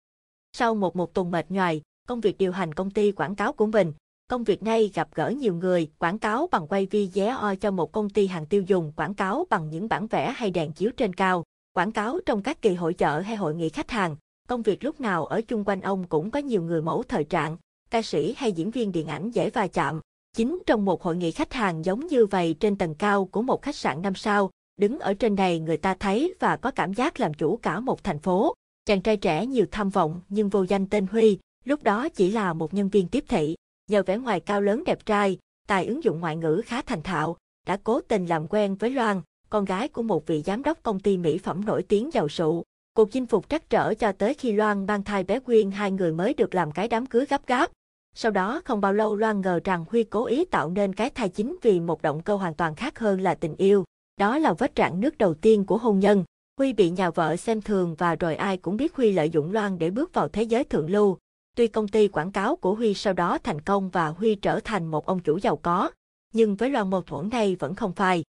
Sau 0.56 0.74
một 0.74 0.96
một 0.96 1.14
tuần 1.14 1.30
mệt 1.30 1.50
nhoài, 1.50 1.82
công 2.08 2.20
việc 2.20 2.38
điều 2.38 2.52
hành 2.52 2.74
công 2.74 2.90
ty 2.90 3.12
quảng 3.12 3.34
cáo 3.34 3.52
của 3.52 3.66
mình, 3.66 3.92
công 4.28 4.44
việc 4.44 4.62
này 4.62 4.90
gặp 4.94 5.08
gỡ 5.14 5.28
nhiều 5.28 5.54
người, 5.54 5.90
quảng 5.98 6.18
cáo 6.18 6.48
bằng 6.50 6.66
quay 6.66 6.86
video 6.86 7.56
cho 7.60 7.70
một 7.70 7.92
công 7.92 8.10
ty 8.10 8.26
hàng 8.26 8.46
tiêu 8.46 8.62
dùng, 8.62 8.92
quảng 8.96 9.14
cáo 9.14 9.46
bằng 9.50 9.70
những 9.70 9.88
bản 9.88 10.06
vẽ 10.06 10.32
hay 10.36 10.50
đèn 10.50 10.72
chiếu 10.72 10.90
trên 10.96 11.12
cao, 11.12 11.44
quảng 11.72 11.92
cáo 11.92 12.18
trong 12.26 12.42
các 12.42 12.62
kỳ 12.62 12.74
hội 12.74 12.94
chợ 12.94 13.20
hay 13.20 13.36
hội 13.36 13.54
nghị 13.54 13.68
khách 13.68 13.90
hàng. 13.90 14.16
Công 14.48 14.62
việc 14.62 14.84
lúc 14.84 15.00
nào 15.00 15.26
ở 15.26 15.40
chung 15.48 15.64
quanh 15.64 15.80
ông 15.80 16.04
cũng 16.06 16.30
có 16.30 16.38
nhiều 16.38 16.62
người 16.62 16.82
mẫu 16.82 17.02
thời 17.02 17.24
trạng, 17.24 17.56
ca 17.90 18.02
sĩ 18.02 18.34
hay 18.36 18.52
diễn 18.52 18.70
viên 18.70 18.92
điện 18.92 19.06
ảnh 19.06 19.30
dễ 19.30 19.50
va 19.50 19.66
chạm. 19.66 20.00
Chính 20.36 20.58
trong 20.66 20.84
một 20.84 21.02
hội 21.02 21.16
nghị 21.16 21.30
khách 21.30 21.52
hàng 21.52 21.84
giống 21.84 22.06
như 22.06 22.26
vậy 22.26 22.56
trên 22.60 22.76
tầng 22.76 22.94
cao 22.94 23.24
của 23.24 23.42
một 23.42 23.62
khách 23.62 23.76
sạn 23.76 24.02
năm 24.02 24.14
sao, 24.14 24.50
đứng 24.76 24.98
ở 24.98 25.14
trên 25.14 25.34
này 25.34 25.60
người 25.60 25.76
ta 25.76 25.94
thấy 25.94 26.34
và 26.40 26.56
có 26.56 26.70
cảm 26.70 26.94
giác 26.94 27.20
làm 27.20 27.34
chủ 27.34 27.56
cả 27.56 27.80
một 27.80 28.04
thành 28.04 28.18
phố. 28.18 28.54
Chàng 28.86 29.00
trai 29.00 29.16
trẻ 29.16 29.46
nhiều 29.46 29.66
tham 29.70 29.90
vọng 29.90 30.20
nhưng 30.28 30.48
vô 30.48 30.62
danh 30.62 30.86
tên 30.86 31.06
Huy, 31.06 31.38
lúc 31.64 31.82
đó 31.82 32.08
chỉ 32.08 32.30
là 32.30 32.52
một 32.52 32.74
nhân 32.74 32.88
viên 32.88 33.08
tiếp 33.08 33.24
thị. 33.28 33.56
Nhờ 33.90 34.02
vẻ 34.02 34.18
ngoài 34.18 34.40
cao 34.40 34.60
lớn 34.60 34.82
đẹp 34.86 35.06
trai, 35.06 35.38
tài 35.68 35.86
ứng 35.86 36.04
dụng 36.04 36.20
ngoại 36.20 36.36
ngữ 36.36 36.62
khá 36.66 36.82
thành 36.82 37.02
thạo, 37.02 37.36
đã 37.66 37.76
cố 37.84 38.00
tình 38.00 38.26
làm 38.26 38.46
quen 38.48 38.74
với 38.74 38.90
Loan, 38.90 39.20
con 39.50 39.64
gái 39.64 39.88
của 39.88 40.02
một 40.02 40.26
vị 40.26 40.42
giám 40.46 40.62
đốc 40.62 40.82
công 40.82 41.00
ty 41.00 41.16
mỹ 41.16 41.38
phẩm 41.38 41.64
nổi 41.64 41.82
tiếng 41.82 42.10
giàu 42.12 42.28
sụ. 42.28 42.62
Cuộc 42.94 43.12
chinh 43.12 43.26
phục 43.26 43.48
trắc 43.48 43.70
trở 43.70 43.94
cho 43.94 44.12
tới 44.12 44.34
khi 44.34 44.52
Loan 44.52 44.86
mang 44.86 45.04
thai 45.04 45.24
bé 45.24 45.40
Quyên 45.40 45.70
hai 45.70 45.90
người 45.90 46.12
mới 46.12 46.34
được 46.34 46.54
làm 46.54 46.72
cái 46.72 46.88
đám 46.88 47.06
cưới 47.06 47.26
gấp 47.28 47.46
gáp. 47.46 47.70
Sau 48.14 48.32
đó 48.32 48.60
không 48.64 48.80
bao 48.80 48.92
lâu 48.92 49.16
Loan 49.16 49.40
ngờ 49.40 49.60
rằng 49.64 49.84
Huy 49.88 50.04
cố 50.04 50.24
ý 50.26 50.44
tạo 50.44 50.70
nên 50.70 50.94
cái 50.94 51.10
thai 51.10 51.28
chính 51.28 51.56
vì 51.62 51.80
một 51.80 52.02
động 52.02 52.22
cơ 52.22 52.36
hoàn 52.36 52.54
toàn 52.54 52.74
khác 52.74 52.98
hơn 52.98 53.20
là 53.20 53.34
tình 53.34 53.56
yêu. 53.56 53.84
Đó 54.16 54.38
là 54.38 54.52
vết 54.52 54.72
rạn 54.76 55.00
nước 55.00 55.18
đầu 55.18 55.34
tiên 55.34 55.64
của 55.66 55.78
hôn 55.78 55.98
nhân. 55.98 56.24
Huy 56.58 56.72
bị 56.72 56.90
nhà 56.90 57.10
vợ 57.10 57.36
xem 57.36 57.60
thường 57.60 57.94
và 57.94 58.14
rồi 58.14 58.36
ai 58.36 58.56
cũng 58.56 58.76
biết 58.76 58.94
Huy 58.94 59.12
lợi 59.12 59.30
dụng 59.30 59.52
Loan 59.52 59.78
để 59.78 59.90
bước 59.90 60.14
vào 60.14 60.28
thế 60.28 60.42
giới 60.42 60.64
thượng 60.64 60.90
lưu. 60.90 61.18
Tuy 61.56 61.66
công 61.66 61.88
ty 61.88 62.08
quảng 62.08 62.32
cáo 62.32 62.56
của 62.56 62.74
Huy 62.74 62.94
sau 62.94 63.12
đó 63.12 63.38
thành 63.38 63.60
công 63.60 63.90
và 63.90 64.08
Huy 64.08 64.34
trở 64.34 64.60
thành 64.60 64.86
một 64.86 65.06
ông 65.06 65.20
chủ 65.20 65.38
giàu 65.38 65.56
có, 65.56 65.90
nhưng 66.32 66.56
với 66.56 66.70
Loan 66.70 66.90
mâu 66.90 67.02
thuẫn 67.02 67.28
này 67.28 67.56
vẫn 67.58 67.74
không 67.74 67.92
phai. 67.92 68.24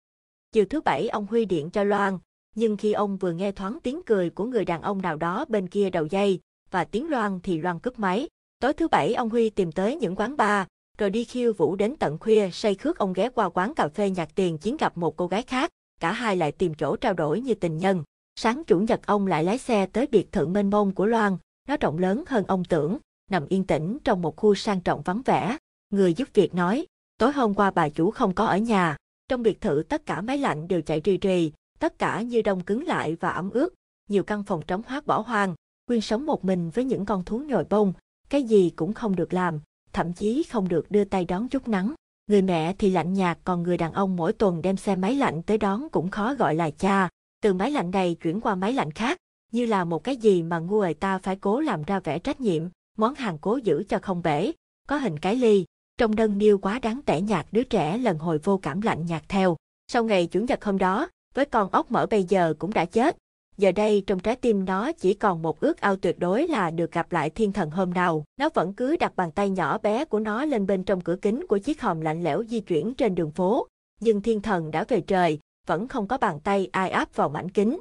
Chiều 0.51 0.65
thứ 0.65 0.81
bảy 0.81 1.07
ông 1.07 1.25
Huy 1.25 1.45
điện 1.45 1.69
cho 1.69 1.83
Loan, 1.83 2.17
Nhưng 2.55 2.77
khi 2.77 2.93
ông 2.93 3.17
vừa 3.17 3.31
nghe 3.31 3.51
thoáng 3.51 3.79
tiếng 3.83 4.01
cười 4.05 4.29
của 4.29 4.45
người 4.45 4.65
đàn 4.65 4.81
ông 4.81 5.01
nào 5.01 5.17
đó 5.17 5.45
bên 5.49 5.67
kia 5.67 5.89
đầu 5.89 6.05
dây, 6.05 6.39
và 6.71 6.83
tiếng 6.83 7.09
loan 7.09 7.39
thì 7.43 7.57
loan 7.61 7.79
cướp 7.79 7.99
máy. 7.99 8.27
Tối 8.59 8.73
thứ 8.73 8.87
bảy 8.87 9.13
ông 9.13 9.29
Huy 9.29 9.49
tìm 9.49 9.71
tới 9.71 9.95
những 9.95 10.15
quán 10.15 10.37
bar, 10.37 10.67
rồi 10.97 11.09
đi 11.09 11.25
khiêu 11.25 11.53
vũ 11.53 11.75
đến 11.75 11.95
tận 11.99 12.17
khuya 12.19 12.49
say 12.51 12.75
khước 12.75 12.97
ông 12.97 13.13
ghé 13.13 13.29
qua 13.29 13.49
quán 13.49 13.73
cà 13.73 13.87
phê 13.87 14.09
nhạc 14.09 14.35
tiền 14.35 14.57
chiến 14.57 14.77
gặp 14.77 14.97
một 14.97 15.17
cô 15.17 15.27
gái 15.27 15.41
khác, 15.41 15.69
cả 15.99 16.11
hai 16.11 16.35
lại 16.35 16.51
tìm 16.51 16.73
chỗ 16.73 16.95
trao 16.95 17.13
đổi 17.13 17.41
như 17.41 17.53
tình 17.53 17.77
nhân. 17.77 18.03
Sáng 18.35 18.63
chủ 18.67 18.79
nhật 18.79 19.05
ông 19.05 19.27
lại 19.27 19.43
lái 19.43 19.57
xe 19.57 19.85
tới 19.85 20.07
biệt 20.07 20.31
thự 20.31 20.47
mênh 20.47 20.69
mông 20.69 20.91
của 20.91 21.05
Loan, 21.05 21.37
nó 21.67 21.77
rộng 21.77 21.97
lớn 21.97 22.23
hơn 22.27 22.45
ông 22.47 22.63
tưởng, 22.63 22.97
nằm 23.31 23.45
yên 23.49 23.63
tĩnh 23.63 23.97
trong 24.03 24.21
một 24.21 24.35
khu 24.35 24.55
sang 24.55 24.81
trọng 24.81 25.01
vắng 25.01 25.21
vẻ. 25.25 25.57
Người 25.89 26.13
giúp 26.13 26.29
việc 26.33 26.55
nói, 26.55 26.85
tối 27.17 27.31
hôm 27.31 27.53
qua 27.53 27.71
bà 27.71 27.89
chủ 27.89 28.11
không 28.11 28.33
có 28.33 28.45
ở 28.45 28.57
nhà, 28.57 28.97
trong 29.27 29.43
biệt 29.43 29.61
thự 29.61 29.83
tất 29.89 30.05
cả 30.05 30.21
máy 30.21 30.37
lạnh 30.37 30.67
đều 30.67 30.81
chạy 30.81 31.01
rì 31.03 31.17
rì, 31.17 31.51
tất 31.79 31.99
cả 31.99 32.21
như 32.21 32.41
đông 32.41 32.61
cứng 32.61 32.87
lại 32.87 33.17
và 33.19 33.29
ẩm 33.29 33.49
ướt, 33.49 33.73
nhiều 34.09 34.23
căn 34.23 34.43
phòng 34.43 34.61
trống 34.67 34.81
hoác 34.87 35.05
bỏ 35.05 35.19
hoang, 35.19 35.55
Quyên 35.85 36.01
sống 36.01 36.25
một 36.25 36.45
mình 36.45 36.69
với 36.69 36.85
những 36.85 37.05
con 37.05 37.23
thú 37.25 37.39
nhồi 37.39 37.63
bông, 37.69 37.93
cái 38.29 38.43
gì 38.43 38.69
cũng 38.75 38.93
không 38.93 39.15
được 39.15 39.33
làm, 39.33 39.59
thậm 39.93 40.13
chí 40.13 40.43
không 40.43 40.67
được 40.67 40.91
đưa 40.91 41.03
tay 41.03 41.25
đón 41.25 41.49
chút 41.49 41.67
nắng. 41.67 41.93
Người 42.27 42.41
mẹ 42.41 42.73
thì 42.77 42.89
lạnh 42.89 43.13
nhạt 43.13 43.39
còn 43.43 43.63
người 43.63 43.77
đàn 43.77 43.93
ông 43.93 44.15
mỗi 44.15 44.33
tuần 44.33 44.61
đem 44.61 44.77
xe 44.77 44.95
máy 44.95 45.15
lạnh 45.15 45.43
tới 45.43 45.57
đón 45.57 45.89
cũng 45.89 46.09
khó 46.09 46.35
gọi 46.35 46.55
là 46.55 46.69
cha. 46.69 47.09
Từ 47.43 47.53
máy 47.53 47.71
lạnh 47.71 47.91
này 47.91 48.15
chuyển 48.21 48.41
qua 48.41 48.55
máy 48.55 48.73
lạnh 48.73 48.91
khác, 48.91 49.17
như 49.51 49.65
là 49.65 49.83
một 49.83 50.03
cái 50.03 50.17
gì 50.17 50.43
mà 50.43 50.59
người 50.59 50.93
ta 50.93 51.17
phải 51.17 51.35
cố 51.35 51.59
làm 51.59 51.83
ra 51.83 51.99
vẻ 51.99 52.19
trách 52.19 52.41
nhiệm, 52.41 52.63
món 52.97 53.15
hàng 53.15 53.37
cố 53.41 53.57
giữ 53.57 53.83
cho 53.89 53.99
không 54.01 54.21
bể, 54.23 54.51
có 54.87 54.97
hình 54.97 55.19
cái 55.19 55.35
ly. 55.35 55.65
Trong 55.97 56.15
đơn 56.15 56.37
niêu 56.37 56.57
quá 56.57 56.79
đáng 56.79 57.01
tẻ 57.05 57.21
nhạt 57.21 57.45
đứa 57.51 57.63
trẻ 57.63 57.97
lần 57.97 58.17
hồi 58.17 58.37
vô 58.37 58.57
cảm 58.57 58.81
lạnh 58.81 59.05
nhạt 59.05 59.23
theo. 59.29 59.55
Sau 59.87 60.03
ngày 60.03 60.27
chủ 60.27 60.39
nhật 60.39 60.63
hôm 60.63 60.77
đó, 60.77 61.07
với 61.33 61.45
con 61.45 61.69
ốc 61.71 61.91
mở 61.91 62.05
bây 62.05 62.23
giờ 62.23 62.53
cũng 62.59 62.73
đã 62.73 62.85
chết, 62.85 63.17
Giờ 63.57 63.71
đây 63.71 64.03
trong 64.07 64.19
trái 64.19 64.35
tim 64.35 64.65
nó 64.65 64.91
chỉ 64.91 65.13
còn 65.13 65.41
một 65.41 65.59
ước 65.59 65.81
ao 65.81 65.95
tuyệt 65.95 66.19
đối 66.19 66.47
là 66.47 66.71
được 66.71 66.91
gặp 66.91 67.11
lại 67.11 67.29
thiên 67.29 67.51
thần 67.51 67.69
hôm 67.69 67.93
nào. 67.93 68.23
Nó 68.39 68.49
vẫn 68.53 68.73
cứ 68.73 68.97
đặt 68.97 69.15
bàn 69.15 69.31
tay 69.31 69.49
nhỏ 69.49 69.77
bé 69.77 70.05
của 70.05 70.19
nó 70.19 70.45
lên 70.45 70.67
bên 70.67 70.83
trong 70.83 71.01
cửa 71.01 71.15
kính 71.21 71.47
của 71.47 71.57
chiếc 71.57 71.81
hòm 71.81 72.01
lạnh 72.01 72.23
lẽo 72.23 72.43
di 72.43 72.59
chuyển 72.59 72.93
trên 72.93 73.15
đường 73.15 73.31
phố. 73.31 73.67
Nhưng 73.99 74.21
thiên 74.21 74.41
thần 74.41 74.71
đã 74.71 74.85
về 74.87 75.01
trời, 75.01 75.39
vẫn 75.67 75.87
không 75.87 76.07
có 76.07 76.17
bàn 76.17 76.39
tay 76.39 76.69
ai 76.71 76.89
áp 76.89 77.15
vào 77.15 77.29
mảnh 77.29 77.49
kính. 77.49 77.79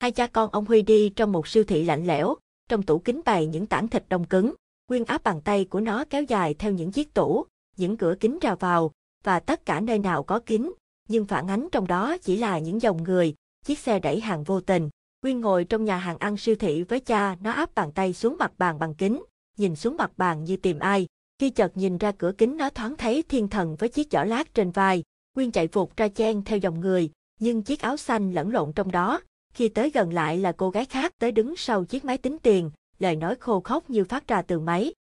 Hai 0.00 0.12
cha 0.12 0.26
con 0.26 0.50
ông 0.50 0.64
Huy 0.64 0.82
đi 0.82 1.08
trong 1.08 1.32
một 1.32 1.48
siêu 1.48 1.64
thị 1.64 1.84
lạnh 1.84 2.06
lẽo, 2.06 2.34
trong 2.68 2.82
tủ 2.82 2.98
kính 2.98 3.20
bày 3.24 3.46
những 3.46 3.66
tảng 3.66 3.88
thịt 3.88 4.04
đông 4.08 4.24
cứng. 4.24 4.54
Quyên 4.86 5.04
áp 5.04 5.22
bàn 5.22 5.40
tay 5.40 5.64
của 5.64 5.80
nó 5.80 6.04
kéo 6.10 6.22
dài 6.22 6.54
theo 6.54 6.72
những 6.72 6.92
chiếc 6.92 7.14
tủ, 7.14 7.46
những 7.76 7.96
cửa 7.96 8.14
kính 8.20 8.38
ra 8.38 8.54
vào, 8.54 8.90
và 9.24 9.40
tất 9.40 9.66
cả 9.66 9.80
nơi 9.80 9.98
nào 9.98 10.22
có 10.22 10.40
kính, 10.46 10.72
nhưng 11.08 11.24
phản 11.24 11.48
ánh 11.48 11.68
trong 11.72 11.86
đó 11.86 12.16
chỉ 12.22 12.36
là 12.36 12.58
những 12.58 12.82
dòng 12.82 13.04
người, 13.04 13.34
chiếc 13.64 13.78
xe 13.78 13.98
đẩy 13.98 14.20
hàng 14.20 14.44
vô 14.44 14.60
tình. 14.60 14.90
Quyên 15.20 15.40
ngồi 15.40 15.64
trong 15.64 15.84
nhà 15.84 15.96
hàng 15.96 16.16
ăn 16.18 16.36
siêu 16.36 16.56
thị 16.56 16.82
với 16.82 17.00
cha, 17.00 17.36
nó 17.40 17.50
áp 17.50 17.74
bàn 17.74 17.92
tay 17.92 18.12
xuống 18.12 18.36
mặt 18.38 18.52
bàn 18.58 18.78
bằng 18.78 18.94
kính, 18.94 19.22
nhìn 19.56 19.76
xuống 19.76 19.96
mặt 19.96 20.10
bàn 20.16 20.44
như 20.44 20.56
tìm 20.56 20.78
ai. 20.78 21.06
Khi 21.38 21.50
chợt 21.50 21.76
nhìn 21.76 21.98
ra 21.98 22.12
cửa 22.12 22.32
kính 22.38 22.56
nó 22.56 22.70
thoáng 22.70 22.96
thấy 22.96 23.22
thiên 23.22 23.48
thần 23.48 23.76
với 23.76 23.88
chiếc 23.88 24.10
giỏ 24.10 24.24
lát 24.24 24.54
trên 24.54 24.70
vai. 24.70 25.02
Quyên 25.34 25.50
chạy 25.50 25.66
vụt 25.66 25.96
ra 25.96 26.08
chen 26.08 26.42
theo 26.44 26.58
dòng 26.58 26.80
người, 26.80 27.10
nhưng 27.40 27.62
chiếc 27.62 27.80
áo 27.80 27.96
xanh 27.96 28.32
lẫn 28.32 28.52
lộn 28.52 28.72
trong 28.72 28.90
đó. 28.90 29.20
Khi 29.54 29.68
tới 29.68 29.90
gần 29.90 30.12
lại 30.12 30.38
là 30.38 30.52
cô 30.52 30.70
gái 30.70 30.84
khác 30.84 31.12
tới 31.18 31.32
đứng 31.32 31.56
sau 31.56 31.84
chiếc 31.84 32.04
máy 32.04 32.18
tính 32.18 32.36
tiền, 32.42 32.70
lời 32.98 33.16
nói 33.16 33.34
khô 33.40 33.60
khóc 33.60 33.90
như 33.90 34.04
phát 34.04 34.28
ra 34.28 34.42
từ 34.42 34.60
máy. 34.60 34.94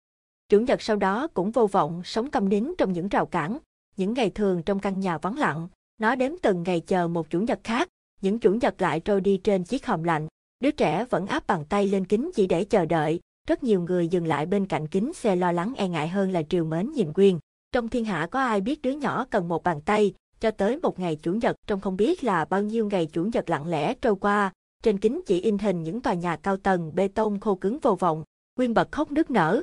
Chủ 0.48 0.60
nhật 0.60 0.82
sau 0.82 0.96
đó 0.96 1.26
cũng 1.34 1.50
vô 1.50 1.66
vọng 1.66 2.02
sống 2.04 2.30
câm 2.30 2.48
nín 2.48 2.72
trong 2.78 2.92
những 2.92 3.08
rào 3.08 3.26
cản, 3.26 3.58
những 3.96 4.14
ngày 4.14 4.30
thường 4.30 4.62
trong 4.62 4.80
căn 4.80 5.00
nhà 5.00 5.18
vắng 5.18 5.38
lặng, 5.38 5.68
nó 5.98 6.14
đếm 6.14 6.32
từng 6.42 6.62
ngày 6.62 6.80
chờ 6.80 7.08
một 7.08 7.30
chủ 7.30 7.40
nhật 7.40 7.60
khác, 7.64 7.88
những 8.22 8.38
chủ 8.38 8.54
nhật 8.54 8.82
lại 8.82 9.00
trôi 9.00 9.20
đi 9.20 9.40
trên 9.44 9.64
chiếc 9.64 9.86
hòm 9.86 10.02
lạnh. 10.02 10.28
Đứa 10.60 10.70
trẻ 10.70 11.04
vẫn 11.10 11.26
áp 11.26 11.46
bàn 11.46 11.64
tay 11.68 11.86
lên 11.86 12.04
kính 12.04 12.30
chỉ 12.34 12.46
để 12.46 12.64
chờ 12.64 12.84
đợi. 12.84 13.20
Rất 13.48 13.62
nhiều 13.62 13.80
người 13.80 14.08
dừng 14.08 14.26
lại 14.26 14.46
bên 14.46 14.66
cạnh 14.66 14.86
kính 14.88 15.12
xe 15.12 15.36
lo 15.36 15.52
lắng 15.52 15.74
e 15.76 15.88
ngại 15.88 16.08
hơn 16.08 16.32
là 16.32 16.42
triều 16.42 16.64
mến 16.64 16.92
nhìn 16.92 17.12
Quyên. 17.12 17.38
Trong 17.72 17.88
thiên 17.88 18.04
hạ 18.04 18.28
có 18.30 18.40
ai 18.40 18.60
biết 18.60 18.82
đứa 18.82 18.90
nhỏ 18.90 19.24
cần 19.30 19.48
một 19.48 19.62
bàn 19.62 19.80
tay, 19.80 20.14
cho 20.40 20.50
tới 20.50 20.78
một 20.82 20.98
ngày 20.98 21.16
chủ 21.22 21.32
nhật 21.32 21.56
trong 21.66 21.80
không 21.80 21.96
biết 21.96 22.24
là 22.24 22.44
bao 22.44 22.62
nhiêu 22.62 22.86
ngày 22.86 23.06
chủ 23.06 23.24
nhật 23.32 23.50
lặng 23.50 23.66
lẽ 23.66 23.94
trôi 23.94 24.16
qua. 24.16 24.52
Trên 24.82 24.98
kính 24.98 25.20
chỉ 25.26 25.40
in 25.40 25.58
hình 25.58 25.82
những 25.82 26.00
tòa 26.00 26.14
nhà 26.14 26.36
cao 26.36 26.56
tầng 26.56 26.94
bê 26.94 27.08
tông 27.08 27.40
khô 27.40 27.54
cứng 27.54 27.78
vô 27.78 27.94
vọng. 27.94 28.24
Quyên 28.56 28.74
bật 28.74 28.92
khóc 28.92 29.10
nức 29.10 29.30
nở. 29.30 29.62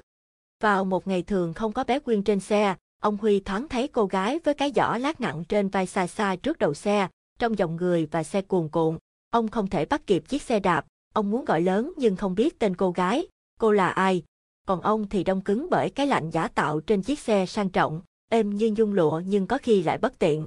Vào 0.61 0.85
một 0.85 1.07
ngày 1.07 1.23
thường 1.23 1.53
không 1.53 1.71
có 1.73 1.83
bé 1.83 1.99
Quyên 1.99 2.23
trên 2.23 2.39
xe, 2.39 2.75
ông 3.01 3.17
Huy 3.17 3.39
thoáng 3.39 3.67
thấy 3.67 3.87
cô 3.87 4.05
gái 4.05 4.39
với 4.39 4.53
cái 4.53 4.71
giỏ 4.75 4.97
lát 4.97 5.21
nặng 5.21 5.43
trên 5.49 5.69
vai 5.69 5.85
xa 5.85 6.07
xa 6.07 6.35
trước 6.35 6.59
đầu 6.59 6.73
xe, 6.73 7.07
trong 7.39 7.57
dòng 7.57 7.75
người 7.75 8.07
và 8.11 8.23
xe 8.23 8.41
cuồn 8.41 8.69
cuộn. 8.69 8.97
Ông 9.29 9.47
không 9.47 9.67
thể 9.69 9.85
bắt 9.85 10.07
kịp 10.07 10.23
chiếc 10.27 10.41
xe 10.41 10.59
đạp, 10.59 10.85
ông 11.13 11.31
muốn 11.31 11.45
gọi 11.45 11.61
lớn 11.61 11.93
nhưng 11.97 12.15
không 12.15 12.35
biết 12.35 12.59
tên 12.59 12.75
cô 12.75 12.91
gái, 12.91 13.27
cô 13.59 13.71
là 13.71 13.89
ai. 13.89 14.23
Còn 14.65 14.81
ông 14.81 15.09
thì 15.09 15.23
đông 15.23 15.41
cứng 15.41 15.67
bởi 15.71 15.89
cái 15.89 16.07
lạnh 16.07 16.29
giả 16.29 16.47
tạo 16.47 16.79
trên 16.79 17.01
chiếc 17.01 17.19
xe 17.19 17.45
sang 17.45 17.69
trọng, 17.69 18.01
êm 18.29 18.49
như 18.49 18.73
nhung 18.77 18.93
lụa 18.93 19.21
nhưng 19.25 19.47
có 19.47 19.57
khi 19.57 19.83
lại 19.83 19.97
bất 19.97 20.19
tiện. 20.19 20.45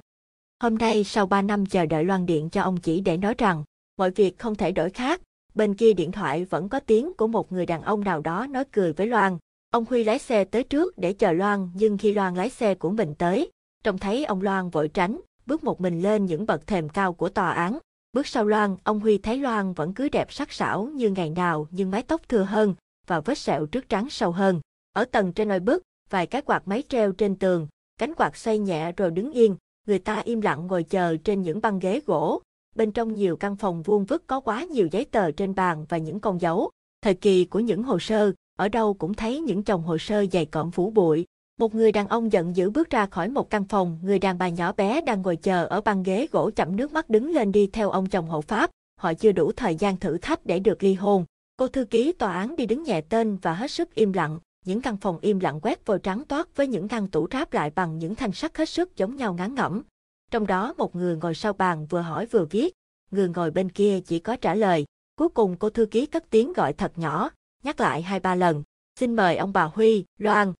Hôm 0.59 0.75
nay 0.75 1.03
sau 1.03 1.25
3 1.25 1.41
năm 1.41 1.65
chờ 1.65 1.85
đợi 1.85 2.03
loan 2.03 2.25
điện 2.25 2.49
cho 2.49 2.61
ông 2.61 2.77
chỉ 2.77 3.01
để 3.01 3.17
nói 3.17 3.35
rằng, 3.37 3.63
mọi 3.97 4.11
việc 4.11 4.39
không 4.39 4.55
thể 4.55 4.71
đổi 4.71 4.89
khác, 4.89 5.21
bên 5.55 5.75
kia 5.75 5.93
điện 5.93 6.11
thoại 6.11 6.45
vẫn 6.45 6.69
có 6.69 6.79
tiếng 6.79 7.13
của 7.13 7.27
một 7.27 7.51
người 7.51 7.65
đàn 7.65 7.81
ông 7.81 8.03
nào 8.03 8.21
đó 8.21 8.47
nói 8.49 8.63
cười 8.71 8.93
với 8.93 9.07
Loan. 9.07 9.37
Ông 9.71 9.85
Huy 9.89 10.03
lái 10.03 10.19
xe 10.19 10.43
tới 10.43 10.63
trước 10.63 10.97
để 10.97 11.13
chờ 11.13 11.31
Loan 11.31 11.69
nhưng 11.73 11.97
khi 11.97 12.13
Loan 12.13 12.35
lái 12.35 12.49
xe 12.49 12.75
của 12.75 12.89
mình 12.89 13.15
tới, 13.15 13.51
trông 13.83 13.97
thấy 13.97 14.25
ông 14.25 14.41
Loan 14.41 14.69
vội 14.69 14.87
tránh, 14.87 15.19
bước 15.45 15.63
một 15.63 15.81
mình 15.81 16.01
lên 16.01 16.25
những 16.25 16.45
bậc 16.45 16.67
thềm 16.67 16.89
cao 16.89 17.13
của 17.13 17.29
tòa 17.29 17.51
án. 17.51 17.77
Bước 18.13 18.27
sau 18.27 18.45
Loan, 18.45 18.75
ông 18.83 18.99
Huy 18.99 19.17
thấy 19.17 19.37
Loan 19.37 19.73
vẫn 19.73 19.93
cứ 19.93 20.09
đẹp 20.09 20.31
sắc 20.31 20.51
sảo 20.51 20.85
như 20.85 21.09
ngày 21.09 21.29
nào 21.29 21.67
nhưng 21.71 21.91
mái 21.91 22.03
tóc 22.03 22.29
thừa 22.29 22.43
hơn 22.43 22.75
và 23.09 23.19
vết 23.19 23.37
sẹo 23.37 23.65
trước 23.65 23.89
trắng 23.89 24.09
sâu 24.09 24.31
hơn. 24.31 24.61
Ở 24.93 25.05
tầng 25.05 25.33
trên 25.33 25.47
nơi 25.47 25.59
bước, 25.59 25.83
vài 26.09 26.27
cái 26.27 26.41
quạt 26.41 26.67
máy 26.67 26.83
treo 26.89 27.11
trên 27.11 27.35
tường, 27.35 27.67
cánh 27.97 28.15
quạt 28.15 28.37
xoay 28.37 28.59
nhẹ 28.59 28.91
rồi 28.91 29.11
đứng 29.11 29.31
yên, 29.31 29.55
người 29.87 29.99
ta 29.99 30.19
im 30.19 30.41
lặng 30.41 30.67
ngồi 30.67 30.83
chờ 30.83 31.17
trên 31.23 31.41
những 31.41 31.61
băng 31.61 31.79
ghế 31.79 32.01
gỗ. 32.05 32.41
Bên 32.75 32.91
trong 32.91 33.13
nhiều 33.13 33.37
căn 33.37 33.55
phòng 33.55 33.83
vuông 33.83 34.05
vức 34.05 34.27
có 34.27 34.39
quá 34.39 34.63
nhiều 34.63 34.87
giấy 34.91 35.05
tờ 35.05 35.31
trên 35.31 35.55
bàn 35.55 35.85
và 35.89 35.97
những 35.97 36.19
con 36.19 36.41
dấu. 36.41 36.71
Thời 37.01 37.13
kỳ 37.13 37.45
của 37.45 37.59
những 37.59 37.83
hồ 37.83 37.99
sơ, 37.99 38.31
ở 38.57 38.69
đâu 38.69 38.93
cũng 38.93 39.13
thấy 39.13 39.39
những 39.39 39.63
chồng 39.63 39.83
hồ 39.83 39.97
sơ 39.97 40.25
dày 40.31 40.45
cộm 40.45 40.71
phủ 40.71 40.89
bụi, 40.89 41.25
một 41.59 41.75
người 41.75 41.91
đàn 41.91 42.07
ông 42.07 42.31
giận 42.31 42.55
dữ 42.55 42.69
bước 42.69 42.89
ra 42.89 43.05
khỏi 43.05 43.29
một 43.29 43.49
căn 43.49 43.63
phòng, 43.63 43.99
người 44.03 44.19
đàn 44.19 44.37
bà 44.37 44.49
nhỏ 44.49 44.71
bé 44.71 45.01
đang 45.01 45.21
ngồi 45.21 45.35
chờ 45.35 45.65
ở 45.65 45.81
băng 45.81 46.03
ghế 46.03 46.27
gỗ 46.31 46.51
chậm 46.55 46.75
nước 46.75 46.93
mắt 46.93 47.09
đứng 47.09 47.31
lên 47.31 47.51
đi 47.51 47.67
theo 47.67 47.89
ông 47.89 48.09
chồng 48.09 48.29
hậu 48.29 48.41
pháp. 48.41 48.71
Họ 48.99 49.13
chưa 49.13 49.31
đủ 49.31 49.51
thời 49.51 49.75
gian 49.75 49.97
thử 49.97 50.17
thách 50.17 50.45
để 50.45 50.59
được 50.59 50.83
ly 50.83 50.93
hôn. 50.93 51.25
Cô 51.59 51.67
thư 51.67 51.85
ký 51.85 52.11
tòa 52.11 52.33
án 52.33 52.55
đi 52.55 52.65
đứng 52.65 52.83
nhẹ 52.83 53.01
tên 53.01 53.37
và 53.41 53.53
hết 53.53 53.71
sức 53.71 53.95
im 53.95 54.13
lặng. 54.13 54.39
Những 54.65 54.81
căn 54.81 54.97
phòng 54.97 55.19
im 55.21 55.39
lặng 55.39 55.59
quét 55.61 55.85
vôi 55.85 55.99
trắng 55.99 56.23
toát 56.25 56.55
với 56.55 56.67
những 56.67 56.87
ngăn 56.91 57.07
tủ 57.07 57.27
ráp 57.31 57.53
lại 57.53 57.71
bằng 57.75 57.97
những 57.97 58.15
thanh 58.15 58.31
sắt 58.31 58.57
hết 58.57 58.69
sức 58.69 58.95
giống 58.95 59.15
nhau 59.15 59.33
ngán 59.33 59.55
ngẩm. 59.55 59.83
Trong 60.31 60.47
đó 60.47 60.73
một 60.77 60.95
người 60.95 61.17
ngồi 61.17 61.35
sau 61.35 61.53
bàn 61.53 61.85
vừa 61.85 62.01
hỏi 62.01 62.25
vừa 62.25 62.45
viết, 62.45 62.73
người 63.11 63.29
ngồi 63.29 63.51
bên 63.51 63.69
kia 63.69 63.99
chỉ 64.05 64.19
có 64.19 64.35
trả 64.35 64.55
lời. 64.55 64.85
Cuối 65.15 65.29
cùng 65.29 65.57
cô 65.57 65.69
thư 65.69 65.85
ký 65.85 66.05
cất 66.05 66.29
tiếng 66.29 66.53
gọi 66.53 66.73
thật 66.73 66.91
nhỏ, 66.95 67.29
nhắc 67.63 67.79
lại 67.79 68.01
hai 68.01 68.19
ba 68.19 68.35
lần. 68.35 68.63
Xin 68.99 69.15
mời 69.15 69.37
ông 69.37 69.53
bà 69.53 69.63
Huy, 69.63 70.05
Loan, 70.17 70.53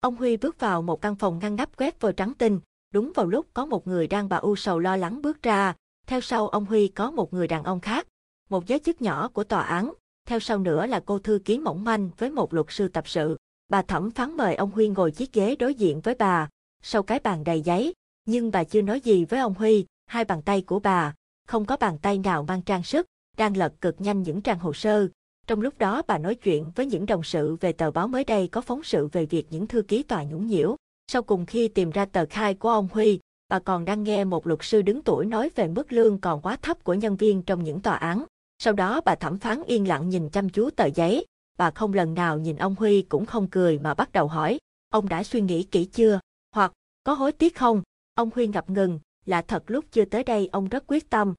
Ông 0.00 0.16
Huy 0.16 0.36
bước 0.36 0.60
vào 0.60 0.82
một 0.82 1.00
căn 1.00 1.16
phòng 1.16 1.38
ngăn 1.38 1.56
nắp 1.56 1.76
quét 1.76 2.00
vôi 2.00 2.12
trắng 2.12 2.32
tinh, 2.38 2.60
đúng 2.92 3.12
vào 3.14 3.26
lúc 3.26 3.46
có 3.54 3.66
một 3.66 3.86
người 3.86 4.06
đang 4.06 4.28
bà 4.28 4.36
u 4.36 4.56
sầu 4.56 4.78
lo 4.78 4.96
lắng 4.96 5.22
bước 5.22 5.42
ra, 5.42 5.74
theo 6.06 6.20
sau 6.20 6.48
ông 6.48 6.64
Huy 6.64 6.88
có 6.88 7.10
một 7.10 7.32
người 7.32 7.48
đàn 7.48 7.64
ông 7.64 7.80
khác, 7.80 8.06
một 8.48 8.66
giới 8.66 8.78
chức 8.78 9.02
nhỏ 9.02 9.28
của 9.28 9.44
tòa 9.44 9.62
án, 9.62 9.92
theo 10.26 10.40
sau 10.40 10.58
nữa 10.58 10.86
là 10.86 11.00
cô 11.00 11.18
thư 11.18 11.38
ký 11.44 11.58
mỏng 11.58 11.84
manh 11.84 12.10
với 12.18 12.30
một 12.30 12.54
luật 12.54 12.66
sư 12.68 12.88
tập 12.88 13.08
sự. 13.08 13.36
Bà 13.68 13.82
thẩm 13.82 14.10
phán 14.10 14.36
mời 14.36 14.54
ông 14.54 14.70
Huy 14.70 14.88
ngồi 14.88 15.10
chiếc 15.10 15.32
ghế 15.32 15.56
đối 15.56 15.74
diện 15.74 16.00
với 16.00 16.14
bà, 16.14 16.48
sau 16.82 17.02
cái 17.02 17.20
bàn 17.20 17.44
đầy 17.44 17.60
giấy, 17.60 17.92
nhưng 18.24 18.50
bà 18.50 18.64
chưa 18.64 18.82
nói 18.82 19.00
gì 19.00 19.24
với 19.24 19.40
ông 19.40 19.54
Huy, 19.54 19.86
hai 20.06 20.24
bàn 20.24 20.42
tay 20.42 20.62
của 20.62 20.80
bà, 20.80 21.14
không 21.48 21.64
có 21.64 21.76
bàn 21.76 21.98
tay 22.02 22.18
nào 22.18 22.42
mang 22.42 22.62
trang 22.62 22.82
sức, 22.82 23.06
đang 23.36 23.56
lật 23.56 23.72
cực 23.80 24.00
nhanh 24.00 24.22
những 24.22 24.40
trang 24.40 24.58
hồ 24.58 24.72
sơ, 24.72 25.08
trong 25.46 25.60
lúc 25.60 25.78
đó 25.78 26.02
bà 26.06 26.18
nói 26.18 26.34
chuyện 26.34 26.70
với 26.74 26.86
những 26.86 27.06
đồng 27.06 27.22
sự 27.22 27.56
về 27.60 27.72
tờ 27.72 27.90
báo 27.90 28.08
mới 28.08 28.24
đây 28.24 28.48
có 28.48 28.60
phóng 28.60 28.82
sự 28.82 29.08
về 29.12 29.26
việc 29.26 29.46
những 29.50 29.66
thư 29.66 29.82
ký 29.82 30.02
tòa 30.02 30.22
nhũng 30.22 30.46
nhiễu. 30.46 30.76
Sau 31.12 31.22
cùng 31.22 31.46
khi 31.46 31.68
tìm 31.68 31.90
ra 31.90 32.04
tờ 32.04 32.26
khai 32.26 32.54
của 32.54 32.68
ông 32.68 32.88
Huy, 32.92 33.20
bà 33.48 33.58
còn 33.58 33.84
đang 33.84 34.02
nghe 34.02 34.24
một 34.24 34.46
luật 34.46 34.60
sư 34.62 34.82
đứng 34.82 35.02
tuổi 35.02 35.26
nói 35.26 35.50
về 35.54 35.68
mức 35.68 35.92
lương 35.92 36.20
còn 36.20 36.40
quá 36.40 36.56
thấp 36.62 36.84
của 36.84 36.94
nhân 36.94 37.16
viên 37.16 37.42
trong 37.42 37.64
những 37.64 37.80
tòa 37.80 37.96
án. 37.96 38.24
Sau 38.58 38.72
đó 38.72 39.00
bà 39.04 39.14
thẩm 39.14 39.38
phán 39.38 39.62
yên 39.66 39.88
lặng 39.88 40.08
nhìn 40.08 40.30
chăm 40.30 40.48
chú 40.48 40.70
tờ 40.70 40.86
giấy, 40.94 41.26
bà 41.58 41.70
không 41.70 41.92
lần 41.92 42.14
nào 42.14 42.38
nhìn 42.38 42.56
ông 42.56 42.74
Huy 42.74 43.02
cũng 43.02 43.26
không 43.26 43.48
cười 43.48 43.78
mà 43.78 43.94
bắt 43.94 44.12
đầu 44.12 44.28
hỏi, 44.28 44.58
ông 44.90 45.08
đã 45.08 45.22
suy 45.22 45.40
nghĩ 45.40 45.62
kỹ 45.62 45.84
chưa? 45.84 46.20
Hoặc, 46.54 46.72
có 47.04 47.12
hối 47.12 47.32
tiếc 47.32 47.56
không? 47.56 47.82
Ông 48.14 48.30
Huy 48.34 48.46
ngập 48.46 48.70
ngừng, 48.70 49.00
là 49.24 49.42
thật 49.42 49.62
lúc 49.66 49.84
chưa 49.92 50.04
tới 50.04 50.24
đây 50.24 50.48
ông 50.52 50.68
rất 50.68 50.84
quyết 50.86 51.10
tâm, 51.10 51.34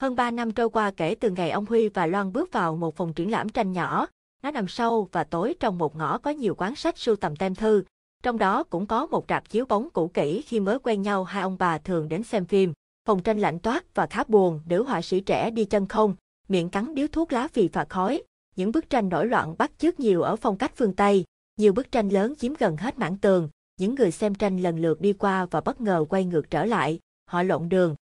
hơn 0.00 0.16
3 0.16 0.30
năm 0.30 0.52
trôi 0.52 0.70
qua 0.70 0.90
kể 0.90 1.14
từ 1.14 1.30
ngày 1.30 1.50
ông 1.50 1.66
Huy 1.66 1.88
và 1.88 2.06
Loan 2.06 2.32
bước 2.32 2.52
vào 2.52 2.76
một 2.76 2.96
phòng 2.96 3.12
triển 3.12 3.30
lãm 3.30 3.48
tranh 3.48 3.72
nhỏ, 3.72 4.06
nó 4.42 4.50
nằm 4.50 4.68
sâu 4.68 5.08
và 5.12 5.24
tối 5.24 5.54
trong 5.60 5.78
một 5.78 5.96
ngõ 5.96 6.18
có 6.18 6.30
nhiều 6.30 6.54
quán 6.54 6.76
sách 6.76 6.98
sưu 6.98 7.16
tầm 7.16 7.36
tem 7.36 7.54
thư, 7.54 7.82
trong 8.22 8.38
đó 8.38 8.64
cũng 8.64 8.86
có 8.86 9.06
một 9.06 9.24
rạp 9.28 9.48
chiếu 9.48 9.64
bóng 9.66 9.88
cũ 9.90 10.10
kỹ 10.14 10.42
khi 10.42 10.60
mới 10.60 10.78
quen 10.78 11.02
nhau 11.02 11.24
hai 11.24 11.42
ông 11.42 11.56
bà 11.58 11.78
thường 11.78 12.08
đến 12.08 12.22
xem 12.22 12.44
phim. 12.44 12.72
Phòng 13.04 13.22
tranh 13.22 13.38
lạnh 13.38 13.58
toát 13.58 13.94
và 13.94 14.06
khá 14.06 14.24
buồn, 14.28 14.60
nữ 14.66 14.82
họa 14.82 15.02
sĩ 15.02 15.20
trẻ 15.20 15.50
đi 15.50 15.64
chân 15.64 15.86
không, 15.86 16.14
miệng 16.50 16.68
cắn 16.68 16.94
điếu 16.94 17.06
thuốc 17.08 17.32
lá 17.32 17.48
phì 17.48 17.68
phà 17.68 17.84
khói. 17.84 18.22
Những 18.56 18.72
bức 18.72 18.90
tranh 18.90 19.08
nổi 19.08 19.26
loạn 19.26 19.54
bắt 19.58 19.72
chước 19.78 20.00
nhiều 20.00 20.22
ở 20.22 20.36
phong 20.36 20.56
cách 20.56 20.72
phương 20.76 20.96
Tây, 20.96 21.24
nhiều 21.56 21.72
bức 21.72 21.92
tranh 21.92 22.08
lớn 22.08 22.34
chiếm 22.38 22.54
gần 22.58 22.76
hết 22.76 22.98
mảng 22.98 23.18
tường, 23.18 23.48
những 23.76 23.94
người 23.94 24.10
xem 24.10 24.34
tranh 24.34 24.58
lần 24.58 24.78
lượt 24.78 25.00
đi 25.00 25.12
qua 25.12 25.46
và 25.50 25.60
bất 25.60 25.80
ngờ 25.80 26.04
quay 26.08 26.24
ngược 26.24 26.50
trở 26.50 26.64
lại, 26.64 26.98
họ 27.26 27.42
lộn 27.42 27.68
đường. 27.68 27.94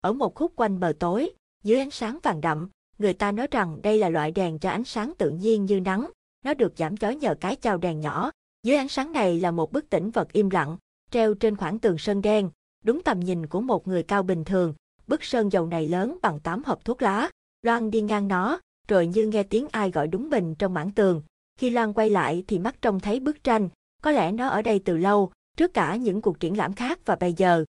Ở 0.00 0.12
một 0.12 0.34
khúc 0.34 0.52
quanh 0.56 0.80
bờ 0.80 0.92
tối, 0.98 1.30
dưới 1.64 1.78
ánh 1.78 1.90
sáng 1.90 2.18
vàng 2.22 2.40
đậm, 2.40 2.68
người 2.98 3.12
ta 3.12 3.32
nói 3.32 3.46
rằng 3.50 3.82
đây 3.82 3.98
là 3.98 4.08
loại 4.08 4.30
đèn 4.30 4.58
cho 4.58 4.70
ánh 4.70 4.84
sáng 4.84 5.12
tự 5.18 5.30
nhiên 5.30 5.64
như 5.64 5.80
nắng, 5.80 6.10
nó 6.44 6.54
được 6.54 6.72
giảm 6.76 6.96
chói 6.96 7.16
nhờ 7.16 7.34
cái 7.40 7.56
chào 7.56 7.78
đèn 7.78 8.00
nhỏ. 8.00 8.30
Dưới 8.62 8.76
ánh 8.76 8.88
sáng 8.88 9.12
này 9.12 9.40
là 9.40 9.50
một 9.50 9.72
bức 9.72 9.90
tĩnh 9.90 10.10
vật 10.10 10.32
im 10.32 10.50
lặng, 10.50 10.76
treo 11.10 11.34
trên 11.34 11.56
khoảng 11.56 11.78
tường 11.78 11.98
sơn 11.98 12.22
đen, 12.22 12.50
đúng 12.84 13.02
tầm 13.02 13.20
nhìn 13.20 13.46
của 13.46 13.60
một 13.60 13.88
người 13.88 14.02
cao 14.02 14.22
bình 14.22 14.44
thường. 14.44 14.74
Bức 15.06 15.24
sơn 15.24 15.52
dầu 15.52 15.66
này 15.66 15.88
lớn 15.88 16.18
bằng 16.22 16.40
tám 16.40 16.62
hộp 16.66 16.84
thuốc 16.84 17.02
lá. 17.02 17.30
Loan 17.66 17.90
đi 17.90 18.00
ngang 18.00 18.28
nó, 18.28 18.60
rồi 18.88 19.06
như 19.06 19.26
nghe 19.26 19.42
tiếng 19.42 19.66
ai 19.72 19.90
gọi 19.90 20.08
đúng 20.08 20.30
mình 20.30 20.54
trong 20.54 20.74
mảng 20.74 20.90
tường. 20.90 21.22
Khi 21.58 21.70
Loan 21.70 21.92
quay 21.92 22.10
lại 22.10 22.44
thì 22.46 22.58
mắt 22.58 22.82
trông 22.82 23.00
thấy 23.00 23.20
bức 23.20 23.44
tranh, 23.44 23.68
có 24.02 24.10
lẽ 24.10 24.32
nó 24.32 24.48
ở 24.48 24.62
đây 24.62 24.78
từ 24.84 24.96
lâu, 24.96 25.32
trước 25.56 25.74
cả 25.74 25.96
những 25.96 26.22
cuộc 26.22 26.40
triển 26.40 26.56
lãm 26.56 26.72
khác 26.72 26.98
và 27.04 27.16
bây 27.16 27.32
giờ. 27.32 27.64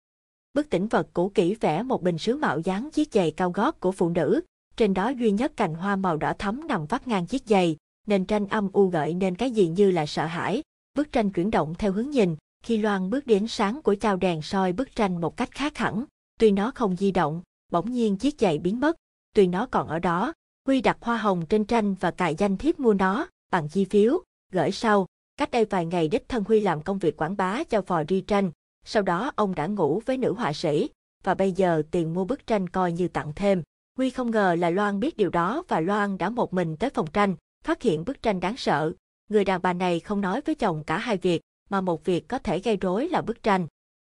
Bức 0.55 0.71
tĩnh 0.71 0.87
vật 0.87 1.09
cũ 1.13 1.31
kỹ 1.35 1.55
vẽ 1.61 1.83
một 1.83 2.03
bình 2.03 2.19
sứ 2.19 2.37
mạo 2.37 2.59
dáng 2.59 2.91
chiếc 2.91 3.13
giày 3.13 3.31
cao 3.31 3.51
gót 3.51 3.81
của 3.81 3.93
phụ 3.93 4.09
nữ, 4.09 4.41
trên 4.77 4.95
đó 4.95 5.09
duy 5.09 5.31
nhất 5.31 5.53
cành 5.57 5.75
hoa 5.75 5.97
màu 5.97 6.17
đỏ 6.17 6.33
thắm 6.39 6.67
nằm 6.69 6.87
vắt 6.87 7.09
ngang 7.09 7.27
chiếc 7.27 7.43
giày, 7.47 7.77
nền 8.07 8.25
tranh 8.25 8.47
âm 8.47 8.69
u 8.73 8.89
gợi 8.89 9.15
nên 9.15 9.35
cái 9.35 9.51
gì 9.51 9.69
như 9.69 9.91
là 9.91 10.07
sợ 10.07 10.27
hãi. 10.27 10.63
Bức 10.95 11.13
tranh 11.13 11.31
chuyển 11.31 11.51
động 11.51 11.75
theo 11.79 11.93
hướng 11.93 12.11
nhìn, 12.11 12.37
khi 12.65 12.77
Loan 12.77 13.11
bước 13.11 13.27
đến 13.27 13.49
sáng 13.49 13.83
của 13.83 13.95
chao 13.95 14.17
đèn 14.17 14.43
soi 14.43 14.73
bức 14.73 14.97
tranh 14.97 15.21
một 15.21 15.37
cách 15.37 15.51
khác 15.51 15.79
hẳn. 15.79 16.05
Tuy 16.41 16.51
nó 16.51 16.71
không 16.75 16.97
di 16.97 17.11
động, 17.11 17.43
bỗng 17.73 17.93
nhiên 17.93 18.17
chiếc 18.17 18.41
giày 18.41 18.59
biến 18.59 18.81
mất, 18.81 18.97
tuy 19.35 19.47
nó 19.47 19.67
còn 19.67 19.89
ở 19.89 19.99
đó. 19.99 20.33
Huy 20.67 20.81
đặt 20.81 20.99
hoa 21.01 21.17
hồng 21.17 21.47
trên 21.47 21.65
tranh 21.65 21.95
và 21.95 22.11
cài 22.11 22.35
danh 22.35 22.57
thiếp 22.57 22.81
mua 22.81 22.95
nó, 22.95 23.29
bằng 23.51 23.69
chi 23.69 23.85
phiếu, 23.85 24.23
gửi 24.53 24.71
sau. 24.73 25.07
Cách 25.37 25.51
đây 25.51 25.65
vài 25.65 25.87
ngày 25.87 26.09
đích 26.09 26.29
thân 26.29 26.45
Huy 26.45 26.61
làm 26.61 26.83
công 26.83 26.99
việc 26.99 27.17
quảng 27.17 27.37
bá 27.37 27.65
cho 27.65 27.81
vò 27.81 28.05
ri 28.09 28.21
tranh, 28.21 28.51
sau 28.85 29.03
đó 29.03 29.33
ông 29.37 29.55
đã 29.55 29.67
ngủ 29.67 30.03
với 30.07 30.17
nữ 30.17 30.33
họa 30.33 30.53
sĩ, 30.53 30.91
và 31.25 31.35
bây 31.35 31.53
giờ 31.53 31.83
tiền 31.91 32.15
mua 32.15 32.25
bức 32.25 32.47
tranh 32.47 32.69
coi 32.69 32.93
như 32.93 33.09
tặng 33.09 33.33
thêm. 33.37 33.63
Huy 33.97 34.11
không 34.11 34.31
ngờ 34.31 34.57
là 34.59 34.71
Loan 34.71 35.01
biết 35.01 35.17
điều 35.17 35.31
đó 35.31 35.63
và 35.69 35.81
Loan 35.81 36.19
đã 36.19 36.31
một 36.31 36.55
mình 36.55 36.77
tới 36.77 36.91
phòng 36.91 37.07
tranh, 37.13 37.37
phát 37.65 37.83
hiện 37.83 38.05
bức 38.05 38.23
tranh 38.23 38.41
đáng 38.41 38.57
sợ. 38.57 38.93
Người 39.31 39.45
đàn 39.45 39.63
bà 39.63 39.73
này 39.73 40.01
không 40.01 40.21
nói 40.21 40.41
với 40.41 40.55
chồng 40.55 40.85
cả 40.87 40.99
hai 40.99 41.17
việc, 41.17 41.43
mà 41.71 41.81
một 41.81 42.05
việc 42.05 42.29
có 42.29 42.39
thể 42.39 42.59
gây 42.59 42.77
rối 42.77 43.09
là 43.09 43.23
bức 43.23 43.43
tranh. 43.43 43.67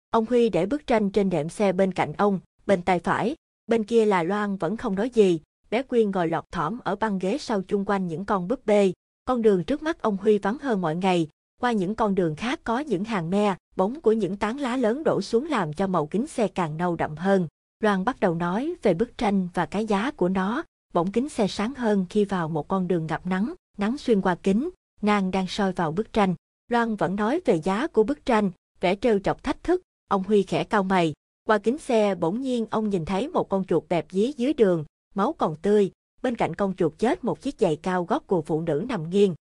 Ông 0.10 0.26
Huy 0.26 0.50
để 0.50 0.66
bức 0.66 0.88
tranh 0.88 1.10
trên 1.10 1.30
đệm 1.30 1.50
xe 1.50 1.74
bên 1.74 1.92
cạnh 1.92 2.14
ông, 2.14 2.40
bên 2.66 2.82
tay 2.82 3.00
phải, 3.00 3.36
bên 3.68 3.84
kia 3.84 4.06
là 4.06 4.24
Loan 4.24 4.58
vẫn 4.58 4.78
không 4.78 4.96
nói 4.96 5.10
gì, 5.10 5.42
bé 5.70 5.84
Quyên 5.84 6.12
ngồi 6.12 6.28
lọt 6.28 6.52
thỏm 6.52 6.80
ở 6.84 6.96
băng 6.96 7.20
ghế 7.20 7.38
sau 7.38 7.62
chung 7.62 7.86
quanh 7.86 8.08
những 8.08 8.26
con 8.26 8.48
búp 8.48 8.66
bê. 8.66 8.94
Con 9.26 9.42
đường 9.42 9.64
trước 9.64 9.84
mắt 9.84 10.02
ông 10.02 10.18
Huy 10.18 10.38
vắng 10.38 10.58
hơn 10.62 10.82
mọi 10.82 10.96
ngày, 10.96 11.28
qua 11.62 11.72
những 11.72 11.96
con 11.96 12.16
đường 12.16 12.36
khác 12.36 12.60
có 12.64 12.80
những 12.80 13.04
hàng 13.04 13.30
me, 13.30 13.56
bóng 13.76 14.02
của 14.02 14.12
những 14.12 14.38
tán 14.38 14.60
lá 14.60 14.78
lớn 14.78 15.04
đổ 15.04 15.22
xuống 15.22 15.46
làm 15.46 15.74
cho 15.74 15.88
màu 15.88 16.08
kính 16.08 16.28
xe 16.28 16.48
càng 16.48 16.78
nâu 16.78 16.96
đậm 16.96 17.16
hơn. 17.16 17.48
Loan 17.80 18.06
bắt 18.06 18.20
đầu 18.20 18.36
nói 18.36 18.76
về 18.82 18.94
bức 18.94 19.18
tranh 19.18 19.48
và 19.54 19.66
cái 19.66 19.86
giá 19.86 20.12
của 20.12 20.30
nó, 20.30 20.64
bỗng 20.94 21.12
kính 21.12 21.30
xe 21.30 21.48
sáng 21.48 21.74
hơn 21.76 22.06
khi 22.10 22.26
vào 22.26 22.50
một 22.50 22.68
con 22.68 22.88
đường 22.88 23.08
ngập 23.08 23.26
nắng, 23.26 23.54
nắng 23.78 23.98
xuyên 23.98 24.22
qua 24.22 24.36
kính, 24.44 24.70
nàng 25.02 25.32
đang 25.32 25.48
soi 25.48 25.72
vào 25.72 25.92
bức 25.92 26.14
tranh. 26.14 26.36
Loan 26.68 26.96
vẫn 26.96 27.16
nói 27.16 27.42
về 27.46 27.62
giá 27.62 27.88
của 27.88 28.04
bức 28.04 28.26
tranh, 28.26 28.52
vẻ 28.82 28.96
trêu 28.96 29.20
chọc 29.20 29.44
thách 29.44 29.64
thức, 29.64 29.82
ông 30.10 30.24
Huy 30.24 30.44
khẽ 30.44 30.64
cau 30.64 30.84
mày. 30.84 31.14
Qua 31.48 31.58
kính 31.58 31.78
xe 31.78 32.16
bỗng 32.16 32.42
nhiên 32.42 32.66
ông 32.72 32.90
nhìn 32.90 33.06
thấy 33.06 33.28
một 33.28 33.50
con 33.50 33.64
chuột 33.66 33.84
bẹp 33.90 34.06
dí 34.12 34.34
dưới 34.38 34.54
đường, 34.54 34.86
máu 35.16 35.34
còn 35.34 35.56
tươi, 35.56 35.92
bên 36.22 36.36
cạnh 36.36 36.56
con 36.56 36.76
chuột 36.76 36.94
chết 36.98 37.24
một 37.24 37.42
chiếc 37.42 37.60
giày 37.60 37.76
cao 37.76 38.04
gót 38.04 38.28
của 38.28 38.42
phụ 38.42 38.62
nữ 38.62 38.86
nằm 38.90 39.10
nghiêng. 39.10 39.36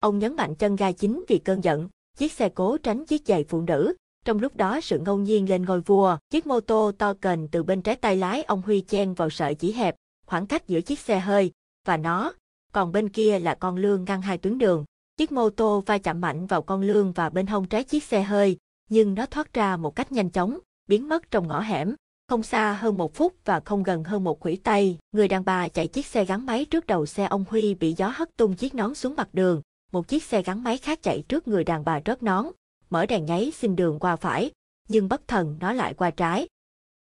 Ông 0.00 0.18
nhấn 0.18 0.36
mạnh 0.36 0.54
chân 0.54 0.76
ga 0.76 0.92
chính 0.92 1.24
vì 1.28 1.38
cơn 1.38 1.60
giận, 1.60 1.88
chiếc 2.18 2.32
xe 2.32 2.48
cố 2.48 2.78
tránh 2.78 3.06
chiếc 3.06 3.26
giày 3.26 3.44
phụ 3.44 3.60
nữ. 3.60 3.94
Trong 4.24 4.38
lúc 4.38 4.56
đó 4.56 4.80
sự 4.80 4.98
ngẫu 4.98 5.18
nhiên 5.18 5.48
lên 5.48 5.64
ngôi 5.64 5.80
vua, 5.80 6.16
chiếc 6.30 6.46
mô 6.46 6.60
tô 6.60 6.92
to 6.98 7.14
kềnh 7.14 7.48
từ 7.48 7.62
bên 7.62 7.82
trái 7.82 7.96
tay 7.96 8.16
lái 8.16 8.42
ông 8.42 8.62
Huy 8.62 8.80
chen 8.80 9.14
vào 9.14 9.30
sợi 9.30 9.54
chỉ 9.54 9.72
hẹp, 9.72 9.96
khoảng 10.26 10.46
cách 10.46 10.68
giữa 10.68 10.80
chiếc 10.80 10.98
xe 10.98 11.20
hơi 11.20 11.52
và 11.86 11.96
nó, 11.96 12.32
còn 12.72 12.92
bên 12.92 13.08
kia 13.08 13.38
là 13.38 13.54
con 13.54 13.76
lương 13.76 14.04
ngăn 14.04 14.22
hai 14.22 14.38
tuyến 14.38 14.58
đường. 14.58 14.84
Chiếc 15.16 15.32
mô 15.32 15.50
tô 15.50 15.82
va 15.86 15.98
chạm 15.98 16.20
mạnh 16.20 16.46
vào 16.46 16.62
con 16.62 16.82
lương 16.82 17.12
và 17.12 17.30
bên 17.30 17.46
hông 17.46 17.68
trái 17.68 17.84
chiếc 17.84 18.04
xe 18.04 18.22
hơi, 18.22 18.56
nhưng 18.90 19.14
nó 19.14 19.26
thoát 19.26 19.54
ra 19.54 19.76
một 19.76 19.96
cách 19.96 20.12
nhanh 20.12 20.30
chóng, 20.30 20.58
biến 20.92 21.08
mất 21.08 21.30
trong 21.30 21.48
ngõ 21.48 21.60
hẻm. 21.60 21.94
Không 22.28 22.42
xa 22.42 22.72
hơn 22.72 22.96
một 22.96 23.14
phút 23.14 23.34
và 23.44 23.60
không 23.60 23.82
gần 23.82 24.04
hơn 24.04 24.24
một 24.24 24.40
khuỷu 24.40 24.56
tay, 24.64 24.98
người 25.12 25.28
đàn 25.28 25.44
bà 25.44 25.68
chạy 25.68 25.88
chiếc 25.88 26.06
xe 26.06 26.24
gắn 26.24 26.46
máy 26.46 26.64
trước 26.64 26.86
đầu 26.86 27.06
xe 27.06 27.24
ông 27.24 27.44
Huy 27.48 27.74
bị 27.74 27.94
gió 27.96 28.12
hất 28.14 28.36
tung 28.36 28.54
chiếc 28.54 28.74
nón 28.74 28.94
xuống 28.94 29.14
mặt 29.16 29.28
đường. 29.32 29.62
Một 29.92 30.08
chiếc 30.08 30.22
xe 30.22 30.42
gắn 30.42 30.62
máy 30.62 30.78
khác 30.78 31.02
chạy 31.02 31.22
trước 31.28 31.48
người 31.48 31.64
đàn 31.64 31.84
bà 31.84 32.00
rớt 32.06 32.22
nón, 32.22 32.46
mở 32.90 33.06
đèn 33.06 33.24
nháy 33.24 33.52
xin 33.54 33.76
đường 33.76 33.98
qua 33.98 34.16
phải, 34.16 34.50
nhưng 34.88 35.08
bất 35.08 35.28
thần 35.28 35.56
nó 35.60 35.72
lại 35.72 35.94
qua 35.94 36.10
trái. 36.10 36.48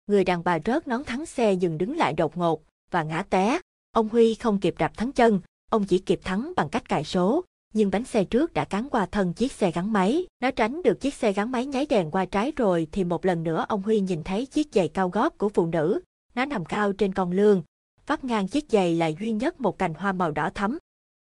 Người 0.08 0.24
đàn 0.24 0.44
bà 0.44 0.60
rớt 0.66 0.88
nón 0.88 1.04
thắng 1.04 1.26
xe 1.26 1.54
dừng 1.54 1.78
đứng 1.78 1.98
lại 1.98 2.14
đột 2.14 2.38
ngột 2.38 2.64
và 2.92 3.04
ngã 3.04 3.24
té. 3.30 3.60
Ông 3.92 4.10
Huy 4.10 4.36
không 4.36 4.60
kịp 4.60 4.76
đạp 4.78 4.98
thắng 4.98 5.12
chân, 5.12 5.42
ông 5.70 5.86
chỉ 5.86 6.00
kịp 6.00 6.20
thắng 6.24 6.54
bằng 6.56 6.70
cách 6.70 6.90
cài 6.90 7.04
số, 7.04 7.44
nhưng 7.74 7.92
bánh 7.92 8.04
xe 8.04 8.24
trước 8.24 8.54
đã 8.54 8.66
cán 8.66 8.90
qua 8.90 9.06
thân 9.06 9.34
chiếc 9.34 9.52
xe 9.52 9.72
gắn 9.72 9.94
máy. 9.94 10.26
Nó 10.40 10.52
tránh 10.52 10.84
được 10.84 11.00
chiếc 11.00 11.14
xe 11.14 11.34
gắn 11.34 11.52
máy 11.52 11.66
nháy 11.66 11.86
đèn 11.86 12.12
qua 12.12 12.26
trái 12.26 12.52
rồi 12.56 12.88
thì 12.92 13.04
một 13.04 13.26
lần 13.26 13.44
nữa 13.44 13.66
ông 13.70 13.82
Huy 13.82 14.00
nhìn 14.00 14.24
thấy 14.24 14.46
chiếc 14.46 14.68
giày 14.72 14.88
cao 14.88 15.10
gót 15.10 15.38
của 15.38 15.50
phụ 15.50 15.66
nữ. 15.66 16.02
Nó 16.36 16.46
nằm 16.46 16.66
cao 16.66 16.94
trên 16.94 17.14
con 17.14 17.32
lương. 17.32 17.64
Vắt 18.08 18.24
ngang 18.24 18.48
chiếc 18.48 18.66
giày 18.70 18.96
là 18.96 19.12
duy 19.20 19.32
nhất 19.32 19.62
một 19.62 19.78
cành 19.78 19.94
hoa 19.94 20.12
màu 20.12 20.32
đỏ 20.32 20.50
thắm. 20.56 20.78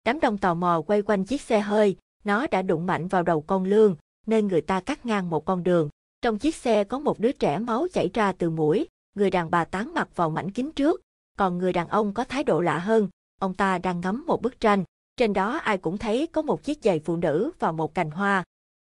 Đám 0.04 0.20
đông 0.20 0.38
tò 0.38 0.54
mò 0.54 0.82
quay 0.86 1.02
quanh 1.02 1.24
chiếc 1.24 1.40
xe 1.40 1.60
hơi, 1.60 1.96
nó 2.24 2.46
đã 2.46 2.62
đụng 2.62 2.86
mạnh 2.86 3.08
vào 3.08 3.22
đầu 3.22 3.40
con 3.40 3.64
lương, 3.64 3.96
nên 4.26 4.48
người 4.48 4.60
ta 4.60 4.80
cắt 4.80 5.06
ngang 5.06 5.30
một 5.30 5.44
con 5.44 5.62
đường. 5.62 5.88
Trong 6.22 6.38
chiếc 6.38 6.54
xe 6.54 6.84
có 6.84 6.98
một 6.98 7.20
đứa 7.20 7.32
trẻ 7.32 7.58
máu 7.58 7.86
chảy 7.92 8.10
ra 8.14 8.32
từ 8.32 8.50
mũi, 8.50 8.88
người 9.14 9.30
đàn 9.30 9.50
bà 9.50 9.64
tán 9.64 9.94
mặt 9.94 10.08
vào 10.16 10.30
mảnh 10.30 10.50
kính 10.50 10.72
trước, 10.72 11.00
còn 11.38 11.58
người 11.58 11.72
đàn 11.72 11.88
ông 11.88 12.14
có 12.14 12.24
thái 12.24 12.44
độ 12.44 12.60
lạ 12.60 12.78
hơn, 12.78 13.08
ông 13.40 13.54
ta 13.54 13.78
đang 13.78 14.00
ngắm 14.00 14.24
một 14.26 14.42
bức 14.42 14.60
tranh, 14.60 14.84
trên 15.16 15.32
đó 15.32 15.56
ai 15.56 15.78
cũng 15.78 15.98
thấy 15.98 16.26
có 16.32 16.42
một 16.42 16.62
chiếc 16.62 16.78
giày 16.82 17.00
phụ 17.00 17.16
nữ 17.16 17.50
và 17.58 17.72
một 17.72 17.94
cành 17.94 18.10
hoa. 18.10 18.44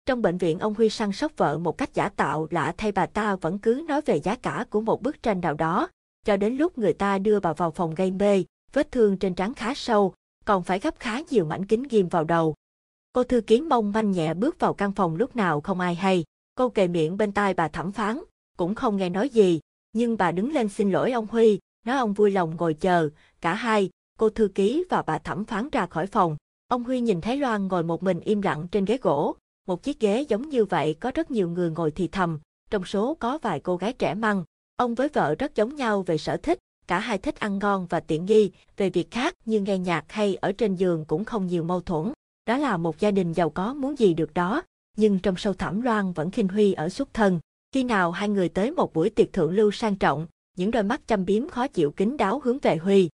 Trong 0.06 0.22
bệnh 0.22 0.38
viện 0.38 0.58
ông 0.58 0.74
Huy 0.74 0.88
săn 0.88 1.12
sóc 1.12 1.32
vợ 1.36 1.58
một 1.58 1.78
cách 1.78 1.94
giả 1.94 2.08
tạo 2.08 2.46
lạ 2.50 2.74
thay 2.76 2.92
bà 2.92 3.06
ta 3.06 3.36
vẫn 3.36 3.58
cứ 3.58 3.84
nói 3.88 4.00
về 4.06 4.20
giá 4.20 4.34
cả 4.34 4.64
của 4.70 4.80
một 4.80 5.02
bức 5.02 5.22
tranh 5.22 5.40
nào 5.40 5.54
đó, 5.54 5.88
cho 6.26 6.36
đến 6.36 6.56
lúc 6.56 6.78
người 6.78 6.92
ta 6.92 7.18
đưa 7.18 7.40
bà 7.40 7.52
vào 7.52 7.70
phòng 7.70 7.94
gây 7.94 8.10
mê, 8.10 8.44
vết 8.72 8.92
thương 8.92 9.16
trên 9.16 9.34
trán 9.34 9.54
khá 9.54 9.74
sâu, 9.74 10.14
còn 10.44 10.62
phải 10.62 10.78
gấp 10.78 10.94
khá 10.98 11.20
nhiều 11.30 11.44
mảnh 11.44 11.66
kính 11.66 11.82
ghim 11.90 12.08
vào 12.08 12.24
đầu. 12.24 12.54
Cô 13.12 13.24
thư 13.24 13.40
ký 13.40 13.60
mong 13.60 13.92
manh 13.92 14.10
nhẹ 14.10 14.34
bước 14.34 14.60
vào 14.60 14.74
căn 14.74 14.92
phòng 14.92 15.16
lúc 15.16 15.36
nào 15.36 15.60
không 15.60 15.80
ai 15.80 15.94
hay, 15.94 16.24
cô 16.54 16.68
kề 16.68 16.88
miệng 16.88 17.16
bên 17.16 17.32
tai 17.32 17.54
bà 17.54 17.68
thẩm 17.68 17.92
phán, 17.92 18.20
cũng 18.56 18.74
không 18.74 18.96
nghe 18.96 19.08
nói 19.08 19.28
gì, 19.28 19.60
nhưng 19.92 20.16
bà 20.16 20.32
đứng 20.32 20.52
lên 20.52 20.68
xin 20.68 20.90
lỗi 20.90 21.12
ông 21.12 21.26
Huy, 21.26 21.58
nói 21.86 21.98
ông 21.98 22.12
vui 22.12 22.30
lòng 22.30 22.56
ngồi 22.56 22.74
chờ, 22.74 23.08
cả 23.40 23.54
hai, 23.54 23.90
cô 24.18 24.30
thư 24.30 24.48
ký 24.48 24.84
và 24.90 25.02
bà 25.02 25.18
thẩm 25.18 25.44
phán 25.44 25.68
ra 25.70 25.86
khỏi 25.86 26.06
phòng. 26.06 26.36
Ông 26.68 26.84
Huy 26.84 27.00
nhìn 27.00 27.20
thấy 27.20 27.36
Loan 27.36 27.68
ngồi 27.68 27.82
một 27.82 28.02
mình 28.02 28.20
im 28.20 28.42
lặng 28.42 28.66
trên 28.72 28.84
ghế 28.84 28.98
gỗ, 29.02 29.36
một 29.66 29.82
chiếc 29.82 30.00
ghế 30.00 30.24
giống 30.28 30.48
như 30.48 30.64
vậy 30.64 30.94
có 31.00 31.10
rất 31.14 31.30
nhiều 31.30 31.48
người 31.48 31.70
ngồi 31.70 31.90
thì 31.90 32.08
thầm, 32.08 32.40
trong 32.70 32.84
số 32.84 33.14
có 33.14 33.38
vài 33.38 33.60
cô 33.60 33.76
gái 33.76 33.92
trẻ 33.92 34.14
măng. 34.14 34.44
Ông 34.76 34.94
với 34.94 35.08
vợ 35.08 35.34
rất 35.38 35.54
giống 35.54 35.76
nhau 35.76 36.02
về 36.02 36.18
sở 36.18 36.36
thích, 36.36 36.58
cả 36.86 36.98
hai 36.98 37.18
thích 37.18 37.40
ăn 37.40 37.58
ngon 37.58 37.86
và 37.86 38.00
tiện 38.00 38.24
nghi, 38.24 38.50
về 38.76 38.90
việc 38.90 39.10
khác 39.10 39.34
như 39.44 39.60
nghe 39.60 39.78
nhạc 39.78 40.04
hay 40.08 40.34
ở 40.34 40.52
trên 40.52 40.74
giường 40.74 41.04
cũng 41.04 41.24
không 41.24 41.46
nhiều 41.46 41.64
mâu 41.64 41.80
thuẫn. 41.80 42.12
Đó 42.46 42.56
là 42.56 42.76
một 42.76 42.98
gia 42.98 43.10
đình 43.10 43.32
giàu 43.32 43.50
có 43.50 43.74
muốn 43.74 43.98
gì 43.98 44.14
được 44.14 44.34
đó, 44.34 44.62
nhưng 44.96 45.18
trong 45.18 45.36
sâu 45.36 45.52
thẳm 45.52 45.80
Loan 45.80 46.12
vẫn 46.12 46.30
khinh 46.30 46.48
Huy 46.48 46.72
ở 46.72 46.88
xuất 46.88 47.14
thân. 47.14 47.40
Khi 47.72 47.84
nào 47.84 48.10
hai 48.10 48.28
người 48.28 48.48
tới 48.48 48.70
một 48.70 48.94
buổi 48.94 49.10
tiệc 49.10 49.32
thượng 49.32 49.52
lưu 49.52 49.70
sang 49.70 49.96
trọng, 49.96 50.26
những 50.56 50.70
đôi 50.70 50.82
mắt 50.82 51.08
chăm 51.08 51.24
biếm 51.24 51.48
khó 51.48 51.68
chịu 51.68 51.90
kính 51.90 52.16
đáo 52.16 52.40
hướng 52.44 52.58
về 52.58 52.76
Huy. 52.76 53.08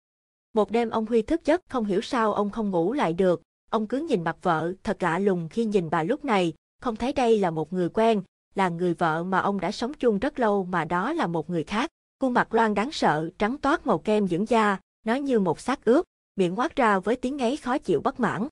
Một 0.54 0.70
đêm 0.70 0.90
ông 0.90 1.06
Huy 1.06 1.22
thức 1.22 1.44
giấc 1.44 1.62
không 1.68 1.84
hiểu 1.84 2.00
sao 2.00 2.34
ông 2.34 2.50
không 2.50 2.70
ngủ 2.70 2.92
lại 2.92 3.12
được, 3.12 3.42
ông 3.70 3.86
cứ 3.86 3.98
nhìn 3.98 4.24
mặt 4.24 4.36
vợ 4.42 4.72
thật 4.84 5.02
lạ 5.02 5.18
lùng 5.18 5.48
khi 5.48 5.64
nhìn 5.64 5.90
bà 5.90 6.02
lúc 6.02 6.24
này, 6.24 6.52
không 6.80 6.96
thấy 6.96 7.12
đây 7.12 7.38
là 7.38 7.50
một 7.50 7.72
người 7.72 7.88
quen, 7.88 8.22
là 8.54 8.68
người 8.68 8.94
vợ 8.94 9.24
mà 9.24 9.38
ông 9.38 9.60
đã 9.60 9.72
sống 9.72 9.94
chung 9.94 10.18
rất 10.18 10.38
lâu 10.38 10.64
mà 10.64 10.84
đó 10.84 11.12
là 11.12 11.26
một 11.26 11.50
người 11.50 11.64
khác. 11.64 11.90
Khuôn 12.20 12.34
mặt 12.34 12.54
Loan 12.54 12.74
đáng 12.74 12.92
sợ, 12.92 13.30
trắng 13.38 13.58
toát 13.58 13.86
màu 13.86 13.98
kem 13.98 14.28
dưỡng 14.28 14.48
da, 14.48 14.78
nó 15.06 15.14
như 15.14 15.40
một 15.40 15.60
xác 15.60 15.84
ướp, 15.84 16.04
miệng 16.36 16.58
quát 16.58 16.76
ra 16.76 16.98
với 16.98 17.16
tiếng 17.16 17.36
ngáy 17.36 17.56
khó 17.56 17.78
chịu 17.78 18.00
bất 18.00 18.20
mãn. 18.20 18.48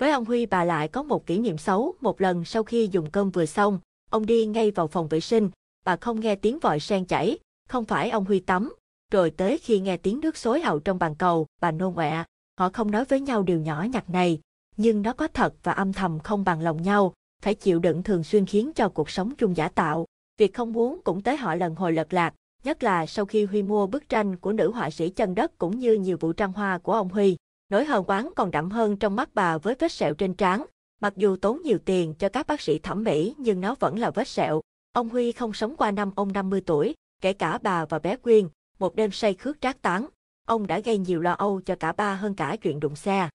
Với 0.00 0.10
ông 0.10 0.24
Huy 0.24 0.46
bà 0.46 0.64
lại 0.64 0.88
có 0.88 1.02
một 1.02 1.26
kỷ 1.26 1.38
niệm 1.38 1.58
xấu, 1.58 1.94
một 2.00 2.20
lần 2.20 2.44
sau 2.44 2.62
khi 2.64 2.88
dùng 2.92 3.10
cơm 3.10 3.30
vừa 3.30 3.46
xong, 3.46 3.78
ông 4.10 4.26
đi 4.26 4.46
ngay 4.46 4.70
vào 4.70 4.88
phòng 4.88 5.08
vệ 5.08 5.20
sinh, 5.20 5.50
bà 5.84 5.96
không 5.96 6.20
nghe 6.20 6.34
tiếng 6.34 6.58
vòi 6.58 6.80
sen 6.80 7.04
chảy, 7.04 7.38
không 7.68 7.84
phải 7.84 8.10
ông 8.10 8.24
Huy 8.24 8.40
tắm, 8.40 8.72
rồi 9.12 9.30
tới 9.30 9.58
khi 9.58 9.80
nghe 9.80 9.96
tiếng 9.96 10.20
nước 10.20 10.36
xối 10.36 10.60
hậu 10.60 10.80
trong 10.80 10.98
bàn 10.98 11.14
cầu, 11.14 11.46
bà 11.60 11.70
nôn 11.70 11.94
ngoẹ, 11.94 12.24
Họ 12.58 12.68
không 12.68 12.90
nói 12.90 13.04
với 13.04 13.20
nhau 13.20 13.42
điều 13.42 13.60
nhỏ 13.60 13.86
nhặt 13.92 14.10
này, 14.10 14.40
nhưng 14.76 15.02
nó 15.02 15.12
có 15.12 15.28
thật 15.28 15.54
và 15.62 15.72
âm 15.72 15.92
thầm 15.92 16.18
không 16.18 16.44
bằng 16.44 16.60
lòng 16.60 16.82
nhau, 16.82 17.12
phải 17.42 17.54
chịu 17.54 17.78
đựng 17.78 18.02
thường 18.02 18.24
xuyên 18.24 18.46
khiến 18.46 18.72
cho 18.72 18.88
cuộc 18.88 19.10
sống 19.10 19.34
chung 19.34 19.56
giả 19.56 19.68
tạo. 19.68 20.06
Việc 20.38 20.54
không 20.54 20.72
muốn 20.72 21.00
cũng 21.04 21.22
tới 21.22 21.36
họ 21.36 21.54
lần 21.54 21.74
hồi 21.74 21.92
lật 21.92 22.12
lạc, 22.12 22.34
nhất 22.64 22.82
là 22.82 23.06
sau 23.06 23.24
khi 23.24 23.44
Huy 23.44 23.62
mua 23.62 23.86
bức 23.86 24.08
tranh 24.08 24.36
của 24.36 24.52
nữ 24.52 24.70
họa 24.70 24.90
sĩ 24.90 25.10
chân 25.10 25.34
đất 25.34 25.58
cũng 25.58 25.78
như 25.78 25.94
nhiều 25.94 26.16
vụ 26.20 26.32
trăng 26.32 26.52
hoa 26.52 26.78
của 26.78 26.92
ông 26.92 27.08
Huy. 27.08 27.36
Nỗi 27.68 27.84
hờn 27.84 28.04
oán 28.04 28.28
còn 28.36 28.50
đậm 28.50 28.70
hơn 28.70 28.96
trong 28.96 29.16
mắt 29.16 29.28
bà 29.34 29.58
với 29.58 29.74
vết 29.78 29.92
sẹo 29.92 30.14
trên 30.14 30.34
trán. 30.34 30.64
Mặc 31.00 31.12
dù 31.16 31.36
tốn 31.36 31.62
nhiều 31.62 31.78
tiền 31.84 32.14
cho 32.18 32.28
các 32.28 32.46
bác 32.46 32.60
sĩ 32.60 32.78
thẩm 32.78 33.04
mỹ 33.04 33.34
nhưng 33.38 33.60
nó 33.60 33.74
vẫn 33.80 33.98
là 33.98 34.10
vết 34.10 34.28
sẹo. 34.28 34.60
Ông 34.92 35.08
Huy 35.08 35.32
không 35.32 35.52
sống 35.52 35.76
qua 35.76 35.90
năm 35.90 36.10
ông 36.14 36.32
50 36.32 36.62
tuổi, 36.66 36.94
kể 37.20 37.32
cả 37.32 37.58
bà 37.62 37.84
và 37.84 37.98
bé 37.98 38.16
Quyên, 38.16 38.48
một 38.78 38.94
đêm 38.94 39.10
say 39.10 39.34
khước 39.34 39.60
trác 39.60 39.82
tán. 39.82 40.06
Ông 40.46 40.66
đã 40.66 40.78
gây 40.78 40.98
nhiều 40.98 41.20
lo 41.20 41.32
âu 41.32 41.60
cho 41.60 41.76
cả 41.80 41.92
ba 41.92 42.14
hơn 42.14 42.34
cả 42.34 42.56
chuyện 42.62 42.80
đụng 42.80 42.96
xe. 42.96 43.28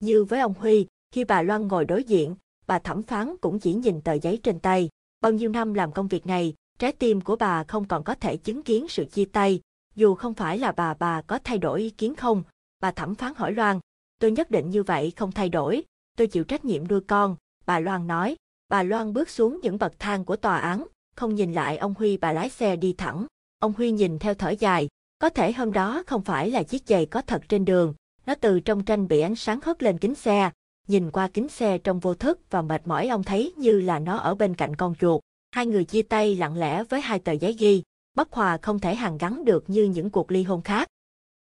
Như 0.00 0.24
với 0.24 0.40
ông 0.40 0.54
Huy, 0.54 0.86
khi 1.10 1.24
bà 1.24 1.42
Loan 1.42 1.68
ngồi 1.68 1.84
đối 1.84 2.04
diện, 2.04 2.36
bà 2.66 2.78
thẩm 2.78 3.02
phán 3.02 3.36
cũng 3.40 3.58
chỉ 3.58 3.74
nhìn 3.74 4.00
tờ 4.00 4.12
giấy 4.12 4.40
trên 4.42 4.60
tay. 4.60 4.88
Bao 5.20 5.32
nhiêu 5.32 5.50
năm 5.50 5.74
làm 5.74 5.92
công 5.92 6.08
việc 6.08 6.26
này, 6.26 6.54
trái 6.78 6.92
tim 6.92 7.20
của 7.20 7.36
bà 7.36 7.64
không 7.64 7.88
còn 7.88 8.04
có 8.04 8.14
thể 8.14 8.36
chứng 8.36 8.62
kiến 8.62 8.88
sự 8.88 9.04
chia 9.04 9.24
tay. 9.24 9.60
Dù 9.94 10.14
không 10.14 10.34
phải 10.34 10.58
là 10.58 10.72
bà 10.72 10.94
bà 10.94 11.22
có 11.22 11.38
thay 11.44 11.58
đổi 11.58 11.80
ý 11.80 11.90
kiến 11.90 12.14
không, 12.14 12.42
bà 12.80 12.90
thẩm 12.90 13.14
phán 13.14 13.32
hỏi 13.36 13.52
Loan, 13.52 13.80
tôi 14.18 14.30
nhất 14.30 14.50
định 14.50 14.70
như 14.70 14.82
vậy 14.82 15.12
không 15.16 15.32
thay 15.32 15.48
đổi, 15.48 15.82
tôi 16.16 16.26
chịu 16.26 16.44
trách 16.44 16.64
nhiệm 16.64 16.88
nuôi 16.88 17.00
con, 17.00 17.36
bà 17.66 17.80
Loan 17.80 18.06
nói. 18.06 18.36
Bà 18.68 18.82
Loan 18.82 19.12
bước 19.12 19.30
xuống 19.30 19.60
những 19.62 19.78
bậc 19.78 19.92
thang 19.98 20.24
của 20.24 20.36
tòa 20.36 20.58
án, 20.58 20.86
không 21.16 21.34
nhìn 21.34 21.52
lại 21.52 21.76
ông 21.76 21.94
Huy 21.94 22.16
bà 22.16 22.32
lái 22.32 22.48
xe 22.48 22.76
đi 22.76 22.94
thẳng. 22.98 23.26
Ông 23.62 23.72
Huy 23.76 23.90
nhìn 23.90 24.18
theo 24.18 24.34
thở 24.34 24.50
dài, 24.50 24.88
có 25.18 25.28
thể 25.28 25.52
hôm 25.52 25.72
đó 25.72 26.02
không 26.06 26.22
phải 26.22 26.50
là 26.50 26.62
chiếc 26.62 26.82
giày 26.86 27.06
có 27.06 27.22
thật 27.22 27.42
trên 27.48 27.64
đường, 27.64 27.94
nó 28.26 28.34
từ 28.34 28.60
trong 28.60 28.84
tranh 28.84 29.08
bị 29.08 29.20
ánh 29.20 29.34
sáng 29.34 29.60
hất 29.62 29.82
lên 29.82 29.98
kính 29.98 30.14
xe, 30.14 30.50
nhìn 30.88 31.10
qua 31.10 31.28
kính 31.28 31.48
xe 31.48 31.78
trong 31.78 32.00
vô 32.00 32.14
thức 32.14 32.40
và 32.50 32.62
mệt 32.62 32.86
mỏi 32.86 33.08
ông 33.08 33.22
thấy 33.22 33.52
như 33.56 33.80
là 33.80 33.98
nó 33.98 34.16
ở 34.16 34.34
bên 34.34 34.54
cạnh 34.54 34.76
con 34.76 34.94
chuột. 34.94 35.20
Hai 35.52 35.66
người 35.66 35.84
chia 35.84 36.02
tay 36.02 36.36
lặng 36.36 36.56
lẽ 36.56 36.84
với 36.84 37.00
hai 37.00 37.18
tờ 37.18 37.32
giấy 37.32 37.52
ghi, 37.52 37.82
bất 38.14 38.32
hòa 38.32 38.58
không 38.62 38.78
thể 38.78 38.94
hàn 38.94 39.18
gắn 39.18 39.44
được 39.44 39.70
như 39.70 39.84
những 39.84 40.10
cuộc 40.10 40.30
ly 40.30 40.42
hôn 40.42 40.62
khác. 40.62 40.88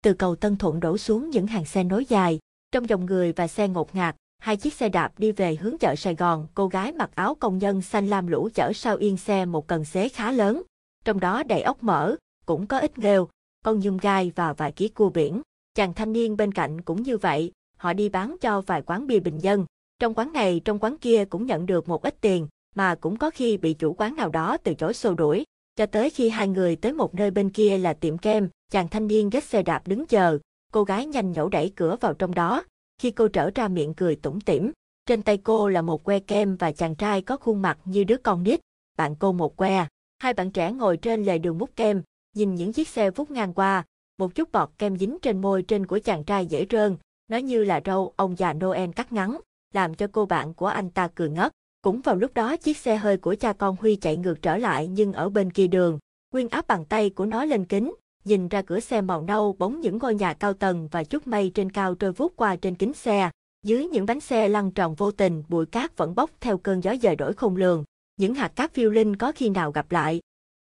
Từ 0.04 0.14
cầu 0.14 0.36
Tân 0.36 0.58
Thuận 0.58 0.80
đổ 0.80 0.98
xuống 0.98 1.30
những 1.30 1.48
hàng 1.48 1.66
xe 1.66 1.84
nối 1.84 2.06
dài, 2.06 2.40
trong 2.72 2.90
dòng 2.90 3.06
người 3.06 3.34
và 3.34 3.48
xe 3.48 3.68
ngột 3.68 3.96
ngạt, 3.96 4.16
hai 4.40 4.58
chiếc 4.58 4.74
xe 4.74 4.90
đạp 4.90 5.12
đi 5.18 5.32
về 5.32 5.56
hướng 5.56 5.78
chợ 5.78 5.96
Sài 5.96 6.16
Gòn, 6.16 6.48
cô 6.54 6.68
gái 6.68 6.92
mặc 6.92 7.10
áo 7.16 7.36
công 7.36 7.58
nhân 7.58 7.82
xanh 7.82 8.08
lam 8.08 8.28
lũ 8.28 8.50
chở 8.54 8.74
sau 8.74 8.98
yên 8.98 9.18
xe 9.18 9.46
một 9.46 9.68
cần 9.68 9.86
xế 9.86 10.10
khá 10.10 10.32
lớn, 10.32 10.64
trong 11.08 11.20
đó 11.20 11.44
đầy 11.44 11.62
ốc 11.62 11.84
mỡ, 11.84 12.16
cũng 12.46 12.68
có 12.68 12.80
ít 12.80 12.98
nghêu, 12.98 13.30
con 13.66 13.80
nhum 13.80 13.98
gai 13.98 14.32
và 14.36 14.54
vài 14.54 14.72
ký 14.72 14.88
cua 14.88 15.10
biển. 15.10 15.42
Chàng 15.76 15.94
thanh 15.94 16.14
niên 16.14 16.38
bên 16.38 16.52
cạnh 16.52 16.82
cũng 16.82 17.04
như 17.04 17.18
vậy, 17.18 17.52
họ 17.78 17.94
đi 17.94 18.10
bán 18.10 18.36
cho 18.42 18.62
vài 18.62 18.82
quán 18.82 19.08
bia 19.08 19.20
bình 19.20 19.40
dân. 19.40 19.66
Trong 20.00 20.14
quán 20.14 20.34
này 20.34 20.62
trong 20.66 20.80
quán 20.80 20.98
kia 20.98 21.26
cũng 21.26 21.46
nhận 21.46 21.66
được 21.66 21.90
một 21.90 22.02
ít 22.02 22.16
tiền, 22.22 22.48
mà 22.76 22.96
cũng 22.96 23.18
có 23.18 23.30
khi 23.30 23.58
bị 23.58 23.74
chủ 23.74 23.94
quán 23.94 24.16
nào 24.16 24.30
đó 24.30 24.58
từ 24.58 24.74
chối 24.74 24.94
xô 24.94 25.14
đuổi. 25.14 25.44
Cho 25.76 25.86
tới 25.86 26.10
khi 26.10 26.30
hai 26.30 26.48
người 26.48 26.76
tới 26.76 26.94
một 26.94 27.16
nơi 27.16 27.32
bên 27.32 27.50
kia 27.50 27.78
là 27.78 27.94
tiệm 27.94 28.18
kem, 28.18 28.50
chàng 28.72 28.88
thanh 28.88 29.08
niên 29.08 29.30
ghét 29.30 29.44
xe 29.44 29.64
đạp 29.64 29.88
đứng 29.88 30.06
chờ, 30.06 30.40
cô 30.72 30.84
gái 30.84 31.06
nhanh 31.06 31.32
nhẩu 31.32 31.50
đẩy 31.50 31.74
cửa 31.76 31.96
vào 32.02 32.14
trong 32.14 32.34
đó. 32.34 32.64
Khi 33.02 33.12
cô 33.12 33.28
trở 33.28 33.50
ra 33.56 33.68
miệng 33.68 33.94
cười 33.94 34.16
tủm 34.16 34.40
tỉm, 34.40 34.72
trên 35.06 35.22
tay 35.22 35.38
cô 35.38 35.70
là 35.70 35.82
một 35.82 36.04
que 36.04 36.20
kem 36.20 36.56
và 36.56 36.72
chàng 36.72 36.96
trai 36.96 37.22
có 37.22 37.38
khuôn 37.38 37.62
mặt 37.62 37.78
như 37.86 38.04
đứa 38.04 38.18
con 38.18 38.44
nít, 38.44 38.60
bạn 38.98 39.16
cô 39.20 39.32
một 39.32 39.58
que. 39.58 39.76
À? 39.76 39.88
Hai 40.20 40.34
bạn 40.34 40.52
trẻ 40.52 40.72
ngồi 40.72 40.98
trên 40.98 41.24
lề 41.24 41.38
đường 41.38 41.58
múc 41.58 41.76
kem, 41.76 42.02
nhìn 42.36 42.56
những 42.56 42.74
chiếc 42.74 42.88
xe 42.88 43.12
vút 43.12 43.32
ngang 43.32 43.54
qua, 43.54 43.84
một 44.20 44.36
chút 44.36 44.52
bọt 44.52 44.70
kem 44.78 44.98
dính 44.98 45.18
trên 45.22 45.42
môi 45.42 45.64
trên 45.64 45.86
của 45.86 46.00
chàng 46.00 46.24
trai 46.24 46.46
dễ 46.46 46.66
trơn, 46.66 46.98
nó 47.28 47.38
như 47.38 47.64
là 47.64 47.82
râu 47.86 48.14
ông 48.16 48.36
già 48.38 48.54
Noel 48.54 48.90
cắt 48.96 49.12
ngắn, 49.12 49.38
làm 49.74 49.96
cho 49.96 50.08
cô 50.12 50.26
bạn 50.26 50.54
của 50.54 50.68
anh 50.68 50.90
ta 50.90 51.08
cười 51.16 51.30
ngất. 51.30 51.52
Cũng 51.82 52.02
vào 52.02 52.16
lúc 52.16 52.34
đó 52.34 52.58
chiếc 52.58 52.78
xe 52.78 52.96
hơi 52.96 53.18
của 53.18 53.36
cha 53.36 53.54
con 53.54 53.76
Huy 53.80 53.96
chạy 53.96 54.18
ngược 54.18 54.42
trở 54.42 54.58
lại 54.58 54.88
nhưng 54.88 55.14
ở 55.14 55.30
bên 55.30 55.52
kia 55.52 55.68
đường, 55.68 56.00
Nguyên 56.34 56.50
áp 56.50 56.68
bàn 56.68 56.86
tay 56.86 57.10
của 57.10 57.26
nó 57.26 57.46
lên 57.46 57.66
kính, 57.66 57.94
nhìn 58.26 58.48
ra 58.48 58.62
cửa 58.62 58.80
xe 58.80 59.02
màu 59.02 59.22
nâu 59.22 59.54
bóng 59.54 59.82
những 59.82 59.98
ngôi 59.98 60.16
nhà 60.16 60.34
cao 60.34 60.54
tầng 60.54 60.88
và 60.92 61.04
chút 61.04 61.28
mây 61.28 61.52
trên 61.54 61.72
cao 61.72 61.96
trôi 61.96 62.12
vút 62.12 62.34
qua 62.36 62.56
trên 62.56 62.76
kính 62.76 62.94
xe. 62.94 63.30
Dưới 63.66 63.88
những 63.88 64.06
bánh 64.06 64.20
xe 64.20 64.48
lăn 64.48 64.72
tròn 64.72 64.96
vô 64.96 65.12
tình, 65.12 65.44
bụi 65.50 65.66
cát 65.66 65.98
vẫn 65.98 66.16
bốc 66.16 66.30
theo 66.40 66.58
cơn 66.58 66.82
gió 66.82 66.96
dời 67.02 67.16
đổi 67.16 67.34
không 67.34 67.56
lường. 67.56 67.84
Những 68.18 68.34
hạt 68.34 68.48
cát 68.48 68.74
phiêu 68.74 68.90
linh 68.90 69.16
có 69.16 69.32
khi 69.32 69.50
nào 69.50 69.72
gặp 69.72 69.92
lại. 69.92 70.22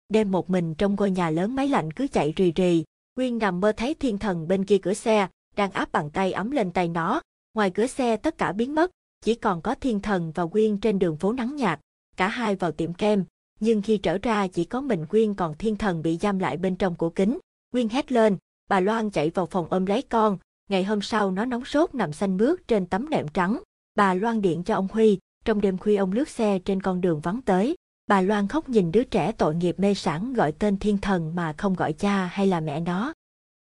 Đêm 0.09 0.31
một 0.31 0.49
mình 0.49 0.75
trong 0.75 0.95
ngôi 0.95 1.11
nhà 1.11 1.29
lớn 1.29 1.55
máy 1.55 1.67
lạnh 1.67 1.91
cứ 1.93 2.07
chạy 2.07 2.33
rì 2.35 2.51
rì, 2.51 2.83
Nguyên 3.15 3.37
nằm 3.37 3.59
mơ 3.59 3.71
thấy 3.77 3.93
thiên 3.93 4.17
thần 4.17 4.47
bên 4.47 4.65
kia 4.65 4.77
cửa 4.77 4.93
xe, 4.93 5.27
đang 5.55 5.71
áp 5.71 5.91
bàn 5.91 6.09
tay 6.09 6.31
ấm 6.31 6.51
lên 6.51 6.71
tay 6.71 6.87
nó. 6.87 7.21
Ngoài 7.53 7.69
cửa 7.69 7.87
xe 7.87 8.17
tất 8.17 8.37
cả 8.37 8.51
biến 8.51 8.75
mất, 8.75 8.91
chỉ 9.21 9.35
còn 9.35 9.61
có 9.61 9.75
thiên 9.75 9.99
thần 9.99 10.31
và 10.35 10.45
Quyên 10.45 10.77
trên 10.77 10.99
đường 10.99 11.17
phố 11.17 11.33
nắng 11.33 11.55
nhạt. 11.55 11.79
Cả 12.17 12.27
hai 12.27 12.55
vào 12.55 12.71
tiệm 12.71 12.93
kem, 12.93 13.25
nhưng 13.59 13.81
khi 13.81 13.97
trở 13.97 14.17
ra 14.17 14.47
chỉ 14.47 14.65
có 14.65 14.81
mình 14.81 15.05
Quyên 15.05 15.33
còn 15.33 15.57
thiên 15.57 15.75
thần 15.75 16.01
bị 16.01 16.17
giam 16.17 16.39
lại 16.39 16.57
bên 16.57 16.75
trong 16.75 16.95
cổ 16.95 17.09
kính. 17.09 17.39
Quyên 17.71 17.89
hét 17.89 18.11
lên, 18.11 18.37
bà 18.69 18.79
Loan 18.79 19.09
chạy 19.09 19.29
vào 19.29 19.45
phòng 19.45 19.67
ôm 19.69 19.85
lấy 19.85 20.01
con. 20.01 20.37
Ngày 20.69 20.83
hôm 20.83 21.01
sau 21.01 21.31
nó 21.31 21.45
nóng 21.45 21.65
sốt 21.65 21.95
nằm 21.95 22.13
xanh 22.13 22.37
mướt 22.37 22.67
trên 22.67 22.85
tấm 22.85 23.09
nệm 23.09 23.27
trắng. 23.27 23.59
Bà 23.95 24.13
Loan 24.13 24.41
điện 24.41 24.63
cho 24.63 24.75
ông 24.75 24.87
Huy, 24.91 25.19
trong 25.45 25.61
đêm 25.61 25.77
khuya 25.77 25.95
ông 25.95 26.11
lướt 26.11 26.29
xe 26.29 26.59
trên 26.59 26.81
con 26.81 27.01
đường 27.01 27.19
vắng 27.19 27.41
tới. 27.41 27.75
Bà 28.07 28.21
Loan 28.21 28.47
khóc 28.47 28.69
nhìn 28.69 28.91
đứa 28.91 29.03
trẻ 29.03 29.31
tội 29.31 29.55
nghiệp 29.55 29.79
mê 29.79 29.93
sản 29.93 30.33
gọi 30.33 30.51
tên 30.51 30.79
thiên 30.79 30.97
thần 30.97 31.35
mà 31.35 31.53
không 31.57 31.73
gọi 31.73 31.93
cha 31.93 32.25
hay 32.25 32.47
là 32.47 32.59
mẹ 32.59 32.79
nó. 32.79 33.13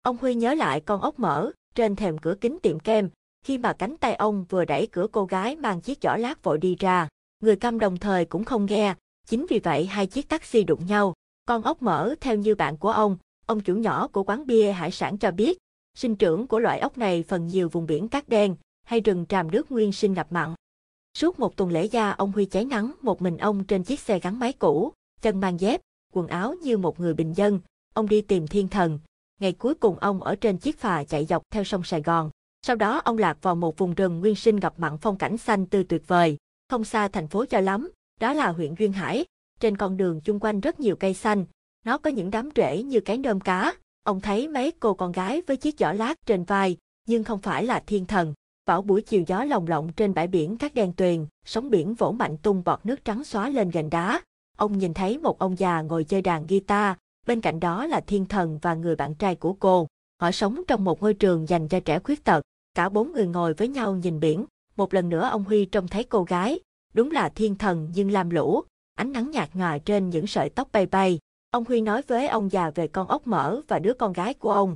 Ông 0.01 0.17
Huy 0.17 0.35
nhớ 0.35 0.53
lại 0.53 0.81
con 0.81 1.01
ốc 1.01 1.19
mở, 1.19 1.51
trên 1.75 1.95
thềm 1.95 2.17
cửa 2.17 2.35
kính 2.41 2.57
tiệm 2.63 2.79
kem, 2.79 3.09
khi 3.45 3.57
mà 3.57 3.73
cánh 3.73 3.97
tay 3.97 4.15
ông 4.15 4.45
vừa 4.49 4.65
đẩy 4.65 4.87
cửa 4.87 5.07
cô 5.11 5.25
gái 5.25 5.55
mang 5.55 5.81
chiếc 5.81 5.97
giỏ 6.01 6.15
lát 6.15 6.43
vội 6.43 6.57
đi 6.57 6.75
ra. 6.79 7.07
Người 7.43 7.55
câm 7.55 7.79
đồng 7.79 7.97
thời 7.97 8.25
cũng 8.25 8.43
không 8.43 8.65
nghe, 8.65 8.95
chính 9.27 9.45
vì 9.49 9.59
vậy 9.59 9.85
hai 9.85 10.07
chiếc 10.07 10.29
taxi 10.29 10.63
đụng 10.63 10.85
nhau. 10.85 11.13
Con 11.45 11.61
ốc 11.61 11.81
mở 11.81 12.15
theo 12.21 12.35
như 12.35 12.55
bạn 12.55 12.77
của 12.77 12.91
ông, 12.91 13.17
ông 13.45 13.59
chủ 13.59 13.75
nhỏ 13.75 14.07
của 14.07 14.23
quán 14.23 14.47
bia 14.47 14.71
hải 14.71 14.91
sản 14.91 15.17
cho 15.17 15.31
biết, 15.31 15.57
sinh 15.97 16.15
trưởng 16.15 16.47
của 16.47 16.59
loại 16.59 16.79
ốc 16.79 16.97
này 16.97 17.23
phần 17.27 17.47
nhiều 17.47 17.69
vùng 17.69 17.85
biển 17.85 18.07
cát 18.07 18.29
đen 18.29 18.55
hay 18.83 18.99
rừng 18.99 19.25
tràm 19.29 19.51
nước 19.51 19.71
nguyên 19.71 19.91
sinh 19.91 20.13
ngập 20.13 20.31
mặn. 20.31 20.53
Suốt 21.15 21.39
một 21.39 21.55
tuần 21.55 21.69
lễ 21.69 21.85
gia 21.85 22.11
ông 22.11 22.31
Huy 22.31 22.45
cháy 22.45 22.65
nắng 22.65 22.91
một 23.01 23.21
mình 23.21 23.37
ông 23.37 23.63
trên 23.63 23.83
chiếc 23.83 23.99
xe 23.99 24.19
gắn 24.19 24.39
máy 24.39 24.53
cũ, 24.53 24.93
chân 25.21 25.39
mang 25.39 25.59
dép, 25.59 25.81
quần 26.13 26.27
áo 26.27 26.55
như 26.63 26.77
một 26.77 26.99
người 26.99 27.13
bình 27.13 27.33
dân, 27.33 27.59
ông 27.93 28.09
đi 28.09 28.21
tìm 28.21 28.47
thiên 28.47 28.67
thần. 28.67 28.99
Ngày 29.41 29.51
cuối 29.51 29.75
cùng 29.75 29.99
ông 29.99 30.23
ở 30.23 30.35
trên 30.35 30.57
chiếc 30.57 30.79
phà 30.79 31.03
chạy 31.03 31.25
dọc 31.25 31.43
theo 31.51 31.63
sông 31.63 31.83
Sài 31.83 32.01
Gòn. 32.01 32.29
Sau 32.67 32.75
đó 32.75 33.01
ông 33.05 33.17
lạc 33.17 33.37
vào 33.41 33.55
một 33.55 33.77
vùng 33.77 33.93
rừng 33.93 34.19
nguyên 34.19 34.35
sinh 34.35 34.55
ngập 34.55 34.79
mặn 34.79 34.97
phong 34.97 35.17
cảnh 35.17 35.37
xanh 35.37 35.65
tươi 35.65 35.83
tuyệt 35.83 36.07
vời, 36.07 36.37
không 36.69 36.83
xa 36.83 37.07
thành 37.07 37.27
phố 37.27 37.45
cho 37.45 37.59
lắm, 37.59 37.91
đó 38.19 38.33
là 38.33 38.49
huyện 38.49 38.75
Duyên 38.79 38.93
Hải. 38.93 39.25
Trên 39.59 39.77
con 39.77 39.97
đường 39.97 40.21
chung 40.21 40.39
quanh 40.39 40.59
rất 40.59 40.79
nhiều 40.79 40.95
cây 40.95 41.13
xanh, 41.13 41.45
nó 41.85 41.97
có 41.97 42.09
những 42.09 42.31
đám 42.31 42.49
rễ 42.55 42.83
như 42.83 42.99
cái 42.99 43.17
nơm 43.17 43.39
cá. 43.39 43.73
Ông 44.03 44.21
thấy 44.21 44.47
mấy 44.47 44.71
cô 44.71 44.93
con 44.93 45.11
gái 45.11 45.41
với 45.47 45.57
chiếc 45.57 45.79
giỏ 45.79 45.91
lát 45.91 46.25
trên 46.25 46.43
vai, 46.43 46.77
nhưng 47.07 47.23
không 47.23 47.41
phải 47.41 47.65
là 47.65 47.83
thiên 47.87 48.05
thần. 48.05 48.33
Vào 48.65 48.81
buổi 48.81 49.01
chiều 49.01 49.23
gió 49.27 49.43
lồng 49.43 49.67
lộng 49.67 49.93
trên 49.93 50.13
bãi 50.13 50.27
biển 50.27 50.57
các 50.57 50.73
đèn 50.73 50.93
tuyền, 50.93 51.25
sóng 51.45 51.69
biển 51.69 51.93
vỗ 51.93 52.11
mạnh 52.11 52.37
tung 52.37 52.63
bọt 52.65 52.85
nước 52.85 53.05
trắng 53.05 53.23
xóa 53.23 53.49
lên 53.49 53.69
gành 53.69 53.89
đá. 53.89 54.21
Ông 54.57 54.77
nhìn 54.77 54.93
thấy 54.93 55.17
một 55.17 55.39
ông 55.39 55.59
già 55.59 55.81
ngồi 55.81 56.03
chơi 56.03 56.21
đàn 56.21 56.47
guitar, 56.47 56.95
bên 57.27 57.41
cạnh 57.41 57.59
đó 57.59 57.85
là 57.85 57.99
thiên 57.99 58.25
thần 58.25 58.59
và 58.61 58.73
người 58.73 58.95
bạn 58.95 59.15
trai 59.15 59.35
của 59.35 59.53
cô. 59.53 59.87
Họ 60.21 60.31
sống 60.31 60.61
trong 60.67 60.83
một 60.83 61.01
ngôi 61.01 61.13
trường 61.13 61.49
dành 61.49 61.67
cho 61.67 61.79
trẻ 61.79 61.99
khuyết 61.99 62.23
tật. 62.23 62.41
Cả 62.75 62.89
bốn 62.89 63.11
người 63.11 63.27
ngồi 63.27 63.53
với 63.53 63.67
nhau 63.67 63.95
nhìn 63.95 64.19
biển. 64.19 64.45
Một 64.77 64.93
lần 64.93 65.09
nữa 65.09 65.29
ông 65.31 65.43
Huy 65.43 65.65
trông 65.65 65.87
thấy 65.87 66.03
cô 66.03 66.23
gái. 66.23 66.59
Đúng 66.93 67.11
là 67.11 67.29
thiên 67.29 67.55
thần 67.55 67.89
nhưng 67.93 68.11
làm 68.11 68.29
lũ. 68.29 68.63
Ánh 68.95 69.11
nắng 69.11 69.31
nhạt 69.31 69.55
nhòa 69.55 69.77
trên 69.77 70.09
những 70.09 70.27
sợi 70.27 70.49
tóc 70.49 70.69
bay 70.71 70.85
bay. 70.85 71.19
Ông 71.51 71.63
Huy 71.67 71.81
nói 71.81 72.01
với 72.07 72.27
ông 72.27 72.51
già 72.51 72.71
về 72.75 72.87
con 72.87 73.07
ốc 73.07 73.27
mỡ 73.27 73.61
và 73.67 73.79
đứa 73.79 73.93
con 73.93 74.13
gái 74.13 74.33
của 74.33 74.51
ông. 74.51 74.75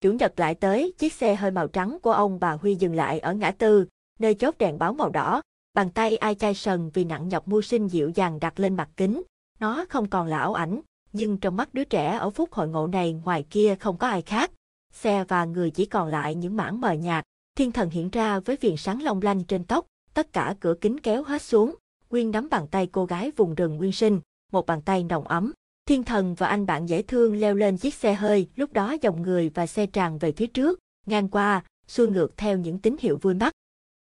Chủ 0.00 0.12
nhật 0.12 0.40
lại 0.40 0.54
tới, 0.54 0.92
chiếc 0.98 1.12
xe 1.12 1.34
hơi 1.34 1.50
màu 1.50 1.68
trắng 1.68 1.98
của 2.02 2.12
ông 2.12 2.40
bà 2.40 2.52
Huy 2.52 2.74
dừng 2.74 2.94
lại 2.94 3.18
ở 3.18 3.34
ngã 3.34 3.50
tư, 3.50 3.86
nơi 4.18 4.34
chốt 4.34 4.54
đèn 4.58 4.78
báo 4.78 4.92
màu 4.92 5.10
đỏ. 5.10 5.42
Bàn 5.74 5.90
tay 5.90 6.16
ai 6.16 6.34
chai 6.34 6.54
sần 6.54 6.90
vì 6.94 7.04
nặng 7.04 7.28
nhọc 7.28 7.48
mưu 7.48 7.62
sinh 7.62 7.88
dịu 7.88 8.10
dàng 8.14 8.40
đặt 8.40 8.60
lên 8.60 8.76
mặt 8.76 8.88
kính. 8.96 9.22
Nó 9.58 9.84
không 9.88 10.08
còn 10.08 10.26
là 10.26 10.38
ảo 10.38 10.54
ảnh, 10.54 10.80
nhưng 11.12 11.36
trong 11.36 11.56
mắt 11.56 11.74
đứa 11.74 11.84
trẻ 11.84 12.16
ở 12.16 12.30
phút 12.30 12.52
hội 12.52 12.68
ngộ 12.68 12.86
này 12.86 13.12
ngoài 13.12 13.44
kia 13.50 13.74
không 13.80 13.96
có 13.96 14.08
ai 14.08 14.22
khác. 14.22 14.50
Xe 14.92 15.24
và 15.24 15.44
người 15.44 15.70
chỉ 15.70 15.86
còn 15.86 16.08
lại 16.08 16.34
những 16.34 16.56
mảng 16.56 16.80
mờ 16.80 16.92
nhạt. 16.92 17.24
Thiên 17.56 17.72
thần 17.72 17.90
hiện 17.90 18.10
ra 18.10 18.40
với 18.40 18.56
viền 18.56 18.76
sáng 18.76 19.02
long 19.02 19.22
lanh 19.22 19.44
trên 19.44 19.64
tóc, 19.64 19.86
tất 20.14 20.32
cả 20.32 20.54
cửa 20.60 20.74
kính 20.80 21.00
kéo 21.00 21.22
hết 21.22 21.42
xuống. 21.42 21.74
Nguyên 22.10 22.30
nắm 22.30 22.48
bàn 22.50 22.66
tay 22.70 22.86
cô 22.86 23.04
gái 23.04 23.30
vùng 23.36 23.54
rừng 23.54 23.76
nguyên 23.76 23.92
sinh, 23.92 24.20
một 24.52 24.66
bàn 24.66 24.82
tay 24.82 25.04
nồng 25.04 25.28
ấm. 25.28 25.52
Thiên 25.90 26.04
thần 26.04 26.34
và 26.34 26.46
anh 26.46 26.66
bạn 26.66 26.88
dễ 26.88 27.02
thương 27.02 27.40
leo 27.40 27.54
lên 27.54 27.76
chiếc 27.76 27.94
xe 27.94 28.14
hơi, 28.14 28.48
lúc 28.56 28.72
đó 28.72 28.96
dòng 29.02 29.22
người 29.22 29.50
và 29.54 29.66
xe 29.66 29.86
tràn 29.86 30.18
về 30.18 30.32
phía 30.32 30.46
trước, 30.46 30.78
ngang 31.06 31.28
qua, 31.28 31.64
xuôi 31.86 32.08
ngược 32.08 32.36
theo 32.36 32.58
những 32.58 32.78
tín 32.78 32.96
hiệu 33.00 33.18
vui 33.22 33.34
mắt. 33.34 33.52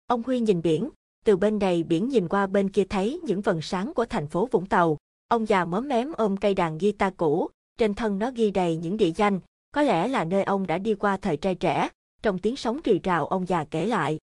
Ông 0.06 0.22
Huy 0.22 0.40
nhìn 0.40 0.62
biển, 0.62 0.90
từ 1.24 1.36
bên 1.36 1.58
này 1.58 1.82
biển 1.82 2.08
nhìn 2.08 2.28
qua 2.28 2.46
bên 2.46 2.70
kia 2.70 2.84
thấy 2.84 3.20
những 3.24 3.40
vần 3.40 3.62
sáng 3.62 3.94
của 3.94 4.04
thành 4.04 4.26
phố 4.26 4.48
Vũng 4.52 4.66
Tàu. 4.66 4.98
Ông 5.28 5.48
già 5.48 5.64
móm 5.64 5.88
mém 5.88 6.12
ôm 6.12 6.36
cây 6.36 6.54
đàn 6.54 6.78
guitar 6.78 7.12
cũ, 7.16 7.50
trên 7.78 7.94
thân 7.94 8.18
nó 8.18 8.30
ghi 8.30 8.50
đầy 8.50 8.76
những 8.76 8.96
địa 8.96 9.12
danh, 9.16 9.40
có 9.72 9.82
lẽ 9.82 10.08
là 10.08 10.24
nơi 10.24 10.42
ông 10.42 10.66
đã 10.66 10.78
đi 10.78 10.94
qua 10.94 11.16
thời 11.16 11.36
trai 11.36 11.54
trẻ. 11.54 11.88
Trong 12.22 12.38
tiếng 12.38 12.56
sóng 12.56 12.80
rì 12.84 13.00
rào 13.02 13.26
ông 13.26 13.46
già 13.46 13.64
kể 13.64 13.86
lại. 13.86 14.18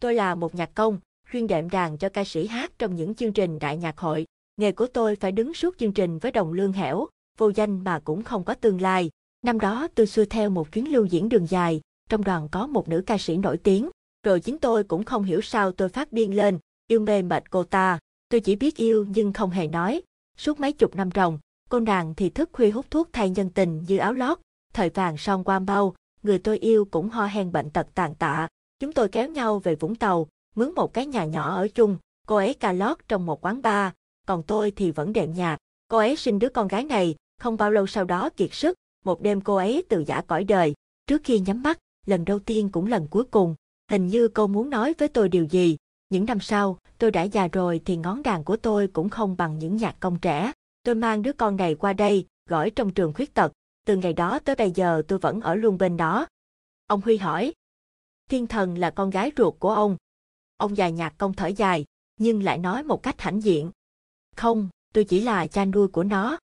Tôi 0.00 0.14
là 0.14 0.34
một 0.34 0.54
nhạc 0.54 0.74
công, 0.74 0.98
chuyên 1.32 1.46
đệm 1.46 1.70
đàn 1.70 1.98
cho 1.98 2.08
ca 2.08 2.24
sĩ 2.24 2.46
hát 2.46 2.72
trong 2.78 2.96
những 2.96 3.14
chương 3.14 3.32
trình 3.32 3.58
đại 3.58 3.76
nhạc 3.76 3.98
hội. 3.98 4.26
Nghề 4.60 4.72
của 4.72 4.86
tôi 4.86 5.16
phải 5.16 5.32
đứng 5.32 5.54
suốt 5.54 5.78
chương 5.78 5.92
trình 5.92 6.18
với 6.18 6.32
đồng 6.32 6.52
lương 6.52 6.72
hẻo, 6.72 7.06
vô 7.38 7.52
danh 7.54 7.84
mà 7.84 8.00
cũng 8.04 8.22
không 8.22 8.44
có 8.44 8.54
tương 8.54 8.80
lai. 8.80 9.10
Năm 9.42 9.60
đó 9.60 9.88
tôi 9.94 10.06
xuôi 10.06 10.26
theo 10.26 10.50
một 10.50 10.72
chuyến 10.72 10.92
lưu 10.92 11.04
diễn 11.04 11.28
đường 11.28 11.46
dài, 11.46 11.80
trong 12.08 12.24
đoàn 12.24 12.48
có 12.52 12.66
một 12.66 12.88
nữ 12.88 13.02
ca 13.06 13.18
sĩ 13.18 13.36
nổi 13.36 13.56
tiếng, 13.56 13.90
rồi 14.26 14.40
chính 14.40 14.58
tôi 14.58 14.84
cũng 14.84 15.04
không 15.04 15.22
hiểu 15.22 15.40
sao 15.40 15.72
tôi 15.72 15.88
phát 15.88 16.12
điên 16.12 16.36
lên, 16.36 16.58
yêu 16.86 17.00
mê 17.00 17.22
mệt 17.22 17.50
cô 17.50 17.64
ta. 17.64 17.98
Tôi 18.28 18.40
chỉ 18.40 18.56
biết 18.56 18.76
yêu 18.76 19.06
nhưng 19.08 19.32
không 19.32 19.50
hề 19.50 19.66
nói. 19.66 20.02
Suốt 20.36 20.60
mấy 20.60 20.72
chục 20.72 20.96
năm 20.96 21.10
ròng, 21.14 21.38
cô 21.70 21.80
nàng 21.80 22.14
thì 22.14 22.30
thức 22.30 22.50
khuya 22.52 22.70
hút 22.70 22.86
thuốc 22.90 23.08
thay 23.12 23.30
nhân 23.30 23.50
tình 23.50 23.84
như 23.88 23.98
áo 23.98 24.12
lót, 24.12 24.38
thời 24.72 24.90
vàng 24.90 25.16
son 25.16 25.44
qua 25.44 25.58
bao, 25.58 25.94
người 26.22 26.38
tôi 26.38 26.58
yêu 26.58 26.84
cũng 26.84 27.08
ho 27.08 27.26
hen 27.26 27.52
bệnh 27.52 27.70
tật 27.70 27.86
tàn 27.94 28.14
tạ. 28.14 28.48
Chúng 28.80 28.92
tôi 28.92 29.08
kéo 29.08 29.28
nhau 29.28 29.58
về 29.58 29.74
Vũng 29.74 29.94
Tàu, 29.94 30.26
mướn 30.54 30.74
một 30.74 30.94
cái 30.94 31.06
nhà 31.06 31.24
nhỏ 31.24 31.56
ở 31.56 31.68
chung, 31.68 31.96
cô 32.26 32.36
ấy 32.36 32.54
ca 32.54 32.72
lót 32.72 32.98
trong 33.08 33.26
một 33.26 33.44
quán 33.44 33.62
bar, 33.62 33.92
còn 34.30 34.42
tôi 34.42 34.70
thì 34.70 34.90
vẫn 34.90 35.12
đệm 35.12 35.32
nhạt. 35.32 35.58
Cô 35.88 35.98
ấy 35.98 36.16
sinh 36.16 36.38
đứa 36.38 36.48
con 36.48 36.68
gái 36.68 36.84
này, 36.84 37.14
không 37.38 37.56
bao 37.56 37.70
lâu 37.70 37.86
sau 37.86 38.04
đó 38.04 38.30
kiệt 38.36 38.54
sức, 38.54 38.74
một 39.04 39.22
đêm 39.22 39.40
cô 39.40 39.56
ấy 39.56 39.84
từ 39.88 40.04
giả 40.06 40.20
cõi 40.20 40.44
đời. 40.44 40.74
Trước 41.06 41.20
khi 41.24 41.40
nhắm 41.40 41.62
mắt, 41.62 41.78
lần 42.06 42.24
đầu 42.24 42.38
tiên 42.38 42.68
cũng 42.68 42.86
lần 42.86 43.08
cuối 43.08 43.24
cùng, 43.24 43.54
hình 43.90 44.06
như 44.06 44.28
cô 44.28 44.46
muốn 44.46 44.70
nói 44.70 44.94
với 44.98 45.08
tôi 45.08 45.28
điều 45.28 45.44
gì. 45.44 45.76
Những 46.10 46.24
năm 46.24 46.40
sau, 46.40 46.78
tôi 46.98 47.10
đã 47.10 47.22
già 47.22 47.48
rồi 47.48 47.80
thì 47.84 47.96
ngón 47.96 48.22
đàn 48.22 48.44
của 48.44 48.56
tôi 48.56 48.88
cũng 48.88 49.08
không 49.08 49.36
bằng 49.36 49.58
những 49.58 49.76
nhạc 49.76 49.96
công 50.00 50.18
trẻ. 50.18 50.52
Tôi 50.82 50.94
mang 50.94 51.22
đứa 51.22 51.32
con 51.32 51.56
này 51.56 51.74
qua 51.74 51.92
đây, 51.92 52.26
gửi 52.48 52.70
trong 52.70 52.90
trường 52.90 53.12
khuyết 53.12 53.34
tật. 53.34 53.52
Từ 53.86 53.96
ngày 53.96 54.12
đó 54.12 54.38
tới 54.38 54.56
bây 54.56 54.70
giờ 54.70 55.02
tôi 55.08 55.18
vẫn 55.18 55.40
ở 55.40 55.54
luôn 55.54 55.78
bên 55.78 55.96
đó. 55.96 56.26
Ông 56.86 57.00
Huy 57.00 57.16
hỏi. 57.16 57.52
Thiên 58.28 58.46
thần 58.46 58.78
là 58.78 58.90
con 58.90 59.10
gái 59.10 59.32
ruột 59.36 59.54
của 59.58 59.74
ông. 59.74 59.96
Ông 60.56 60.76
già 60.76 60.88
nhạc 60.88 61.14
công 61.18 61.34
thở 61.34 61.46
dài, 61.46 61.84
nhưng 62.16 62.42
lại 62.42 62.58
nói 62.58 62.82
một 62.82 63.02
cách 63.02 63.20
hãnh 63.20 63.42
diện. 63.42 63.70
Không, 64.36 64.68
tôi 64.94 65.04
chỉ 65.04 65.20
là 65.20 65.46
cha 65.46 65.64
nuôi 65.64 65.88
của 65.88 66.04
nó. 66.04 66.38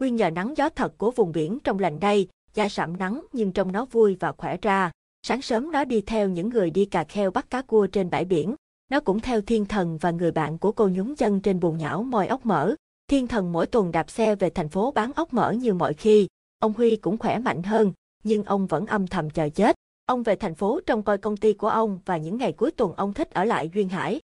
Nguyên 0.00 0.16
nhờ 0.16 0.30
nắng 0.30 0.54
gió 0.56 0.68
thật 0.68 0.98
của 0.98 1.10
vùng 1.10 1.32
biển 1.32 1.58
trong 1.64 1.78
lành 1.78 2.00
đây, 2.00 2.28
da 2.54 2.68
sạm 2.68 2.96
nắng 2.96 3.24
nhưng 3.32 3.52
trông 3.52 3.72
nó 3.72 3.84
vui 3.84 4.16
và 4.20 4.32
khỏe 4.32 4.56
ra. 4.62 4.90
Sáng 5.22 5.42
sớm 5.42 5.72
nó 5.72 5.84
đi 5.84 6.00
theo 6.00 6.28
những 6.28 6.48
người 6.48 6.70
đi 6.70 6.84
cà 6.84 7.04
kheo 7.04 7.30
bắt 7.30 7.50
cá 7.50 7.62
cua 7.62 7.86
trên 7.86 8.10
bãi 8.10 8.24
biển. 8.24 8.54
Nó 8.90 9.00
cũng 9.00 9.20
theo 9.20 9.40
thiên 9.40 9.64
thần 9.64 9.98
và 9.98 10.10
người 10.10 10.32
bạn 10.32 10.58
của 10.58 10.72
cô 10.72 10.88
nhúng 10.88 11.16
chân 11.16 11.40
trên 11.40 11.60
bùn 11.60 11.78
nhão 11.78 12.02
mồi 12.02 12.26
ốc 12.26 12.46
mỡ. 12.46 12.74
Thiên 13.08 13.26
thần 13.26 13.52
mỗi 13.52 13.66
tuần 13.66 13.92
đạp 13.92 14.10
xe 14.10 14.34
về 14.34 14.50
thành 14.50 14.68
phố 14.68 14.90
bán 14.90 15.12
ốc 15.12 15.34
mỡ 15.34 15.52
như 15.52 15.74
mọi 15.74 15.94
khi. 15.94 16.28
Ông 16.58 16.72
Huy 16.72 16.96
cũng 16.96 17.18
khỏe 17.18 17.38
mạnh 17.38 17.62
hơn, 17.62 17.92
nhưng 18.24 18.44
ông 18.44 18.66
vẫn 18.66 18.86
âm 18.86 19.06
thầm 19.06 19.30
chờ 19.30 19.48
chết. 19.48 19.76
Ông 20.06 20.22
về 20.22 20.36
thành 20.36 20.54
phố 20.54 20.80
trông 20.86 21.02
coi 21.02 21.18
công 21.18 21.36
ty 21.36 21.52
của 21.52 21.68
ông 21.68 21.98
và 22.04 22.16
những 22.16 22.36
ngày 22.36 22.52
cuối 22.52 22.70
tuần 22.70 22.92
ông 22.92 23.14
thích 23.14 23.30
ở 23.30 23.44
lại 23.44 23.70
Duyên 23.74 23.88
Hải. 23.88 24.20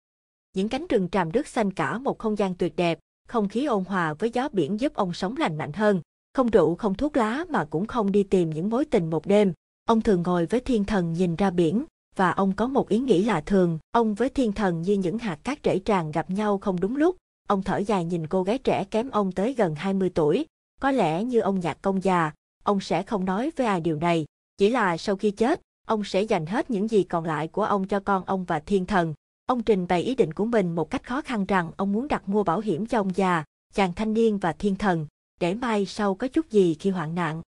Những 0.54 0.68
cánh 0.68 0.86
rừng 0.86 1.08
tràm 1.08 1.32
đất 1.32 1.46
xanh 1.46 1.70
cả 1.70 1.98
một 1.98 2.18
không 2.18 2.38
gian 2.38 2.54
tuyệt 2.54 2.76
đẹp, 2.76 2.98
không 3.28 3.48
khí 3.48 3.64
ôn 3.64 3.84
hòa 3.84 4.14
với 4.14 4.30
gió 4.30 4.48
biển 4.52 4.80
giúp 4.80 4.94
ông 4.94 5.12
sống 5.12 5.36
lành 5.36 5.58
mạnh 5.58 5.72
hơn. 5.72 6.00
Không 6.34 6.50
rượu 6.50 6.74
không 6.74 6.94
thuốc 6.94 7.16
lá 7.16 7.44
mà 7.48 7.64
cũng 7.64 7.86
không 7.86 8.12
đi 8.12 8.22
tìm 8.22 8.50
những 8.50 8.70
mối 8.70 8.84
tình 8.84 9.10
một 9.10 9.26
đêm. 9.26 9.52
Ông 9.84 10.00
thường 10.00 10.22
ngồi 10.22 10.46
với 10.46 10.60
thiên 10.60 10.84
thần 10.84 11.12
nhìn 11.12 11.36
ra 11.36 11.50
biển, 11.50 11.84
và 12.16 12.30
ông 12.30 12.52
có 12.52 12.66
một 12.66 12.88
ý 12.88 12.98
nghĩ 12.98 13.24
lạ 13.24 13.40
thường. 13.46 13.78
Ông 13.90 14.14
với 14.14 14.28
thiên 14.28 14.52
thần 14.52 14.82
như 14.82 14.92
những 14.92 15.18
hạt 15.18 15.38
cát 15.44 15.58
rễ 15.64 15.78
tràn 15.78 16.10
gặp 16.10 16.30
nhau 16.30 16.58
không 16.58 16.80
đúng 16.80 16.96
lúc. 16.96 17.16
Ông 17.48 17.62
thở 17.62 17.76
dài 17.76 18.04
nhìn 18.04 18.26
cô 18.26 18.42
gái 18.42 18.58
trẻ 18.58 18.84
kém 18.84 19.10
ông 19.10 19.32
tới 19.32 19.54
gần 19.54 19.74
20 19.74 20.10
tuổi. 20.14 20.46
Có 20.80 20.90
lẽ 20.90 21.24
như 21.24 21.40
ông 21.40 21.60
nhạc 21.60 21.82
công 21.82 22.04
già, 22.04 22.32
ông 22.64 22.80
sẽ 22.80 23.02
không 23.02 23.24
nói 23.24 23.52
với 23.56 23.66
ai 23.66 23.80
điều 23.80 23.96
này. 23.96 24.24
Chỉ 24.58 24.70
là 24.70 24.96
sau 24.96 25.16
khi 25.16 25.30
chết, 25.30 25.60
ông 25.86 26.04
sẽ 26.04 26.22
dành 26.22 26.46
hết 26.46 26.70
những 26.70 26.88
gì 26.88 27.02
còn 27.02 27.24
lại 27.24 27.48
của 27.48 27.64
ông 27.64 27.86
cho 27.88 28.00
con 28.00 28.24
ông 28.24 28.44
và 28.44 28.60
thiên 28.60 28.86
thần. 28.86 29.14
Ông 29.46 29.62
trình 29.62 29.86
bày 29.88 30.02
ý 30.02 30.14
định 30.14 30.32
của 30.32 30.44
mình 30.44 30.74
một 30.74 30.90
cách 30.90 31.06
khó 31.06 31.20
khăn 31.20 31.44
rằng 31.44 31.70
ông 31.76 31.92
muốn 31.92 32.08
đặt 32.08 32.28
mua 32.28 32.44
bảo 32.44 32.60
hiểm 32.60 32.86
cho 32.86 33.00
ông 33.00 33.10
già, 33.14 33.44
chàng 33.74 33.92
thanh 33.92 34.14
niên 34.14 34.38
và 34.38 34.52
thiên 34.52 34.76
thần, 34.76 35.06
để 35.40 35.54
mai 35.54 35.86
sau 35.86 36.14
có 36.14 36.28
chút 36.28 36.50
gì 36.50 36.74
khi 36.74 36.90
hoạn 36.90 37.14
nạn. 37.14 37.42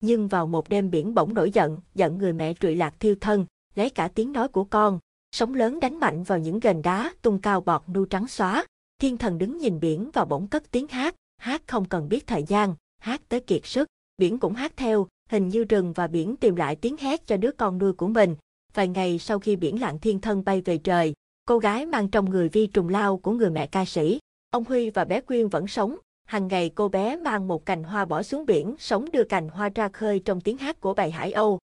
Nhưng 0.00 0.28
vào 0.28 0.46
một 0.46 0.68
đêm 0.68 0.90
biển 0.90 1.14
bỗng 1.14 1.34
nổi 1.34 1.50
giận, 1.50 1.78
giận 1.94 2.18
người 2.18 2.32
mẹ 2.32 2.54
trụy 2.54 2.76
lạc 2.76 2.94
thiêu 3.00 3.14
thân, 3.20 3.46
lấy 3.74 3.90
cả 3.90 4.08
tiếng 4.08 4.32
nói 4.32 4.48
của 4.48 4.64
con, 4.64 4.98
sóng 5.32 5.54
lớn 5.54 5.80
đánh 5.80 6.00
mạnh 6.00 6.22
vào 6.22 6.38
những 6.38 6.60
gành 6.60 6.82
đá 6.82 7.12
tung 7.22 7.38
cao 7.38 7.60
bọt 7.60 7.82
nu 7.86 8.04
trắng 8.04 8.28
xóa. 8.28 8.66
Thiên 8.98 9.18
thần 9.18 9.38
đứng 9.38 9.58
nhìn 9.58 9.80
biển 9.80 10.10
và 10.12 10.24
bỗng 10.24 10.46
cất 10.46 10.70
tiếng 10.70 10.88
hát, 10.88 11.14
hát 11.36 11.62
không 11.66 11.84
cần 11.84 12.08
biết 12.08 12.26
thời 12.26 12.42
gian, 12.42 12.74
hát 12.98 13.20
tới 13.28 13.40
kiệt 13.40 13.66
sức, 13.66 13.88
biển 14.18 14.38
cũng 14.38 14.54
hát 14.54 14.72
theo, 14.76 15.06
hình 15.28 15.48
như 15.48 15.64
rừng 15.64 15.92
và 15.92 16.06
biển 16.06 16.36
tìm 16.36 16.56
lại 16.56 16.76
tiếng 16.76 16.96
hét 16.96 17.26
cho 17.26 17.36
đứa 17.36 17.52
con 17.52 17.78
nuôi 17.78 17.92
của 17.92 18.08
mình. 18.08 18.36
Vài 18.74 18.88
ngày 18.88 19.18
sau 19.18 19.38
khi 19.38 19.56
biển 19.56 19.80
lặng 19.80 19.98
thiên 19.98 20.20
thân 20.20 20.44
bay 20.44 20.60
về 20.60 20.78
trời, 20.78 21.14
cô 21.44 21.58
gái 21.58 21.86
mang 21.86 22.08
trong 22.08 22.30
người 22.30 22.48
vi 22.48 22.66
trùng 22.66 22.88
lao 22.88 23.16
của 23.16 23.32
người 23.32 23.50
mẹ 23.50 23.66
ca 23.66 23.84
sĩ. 23.84 24.18
Ông 24.50 24.64
Huy 24.64 24.90
và 24.90 25.04
bé 25.04 25.20
Quyên 25.20 25.48
vẫn 25.48 25.66
sống, 25.66 25.96
hàng 26.24 26.48
ngày 26.48 26.70
cô 26.74 26.88
bé 26.88 27.16
mang 27.16 27.48
một 27.48 27.66
cành 27.66 27.82
hoa 27.82 28.04
bỏ 28.04 28.22
xuống 28.22 28.46
biển 28.46 28.74
sống 28.78 29.10
đưa 29.12 29.24
cành 29.24 29.48
hoa 29.48 29.68
ra 29.74 29.88
khơi 29.88 30.22
trong 30.24 30.40
tiếng 30.40 30.56
hát 30.56 30.80
của 30.80 30.94
bài 30.94 31.10
Hải 31.10 31.32
Âu. 31.32 31.58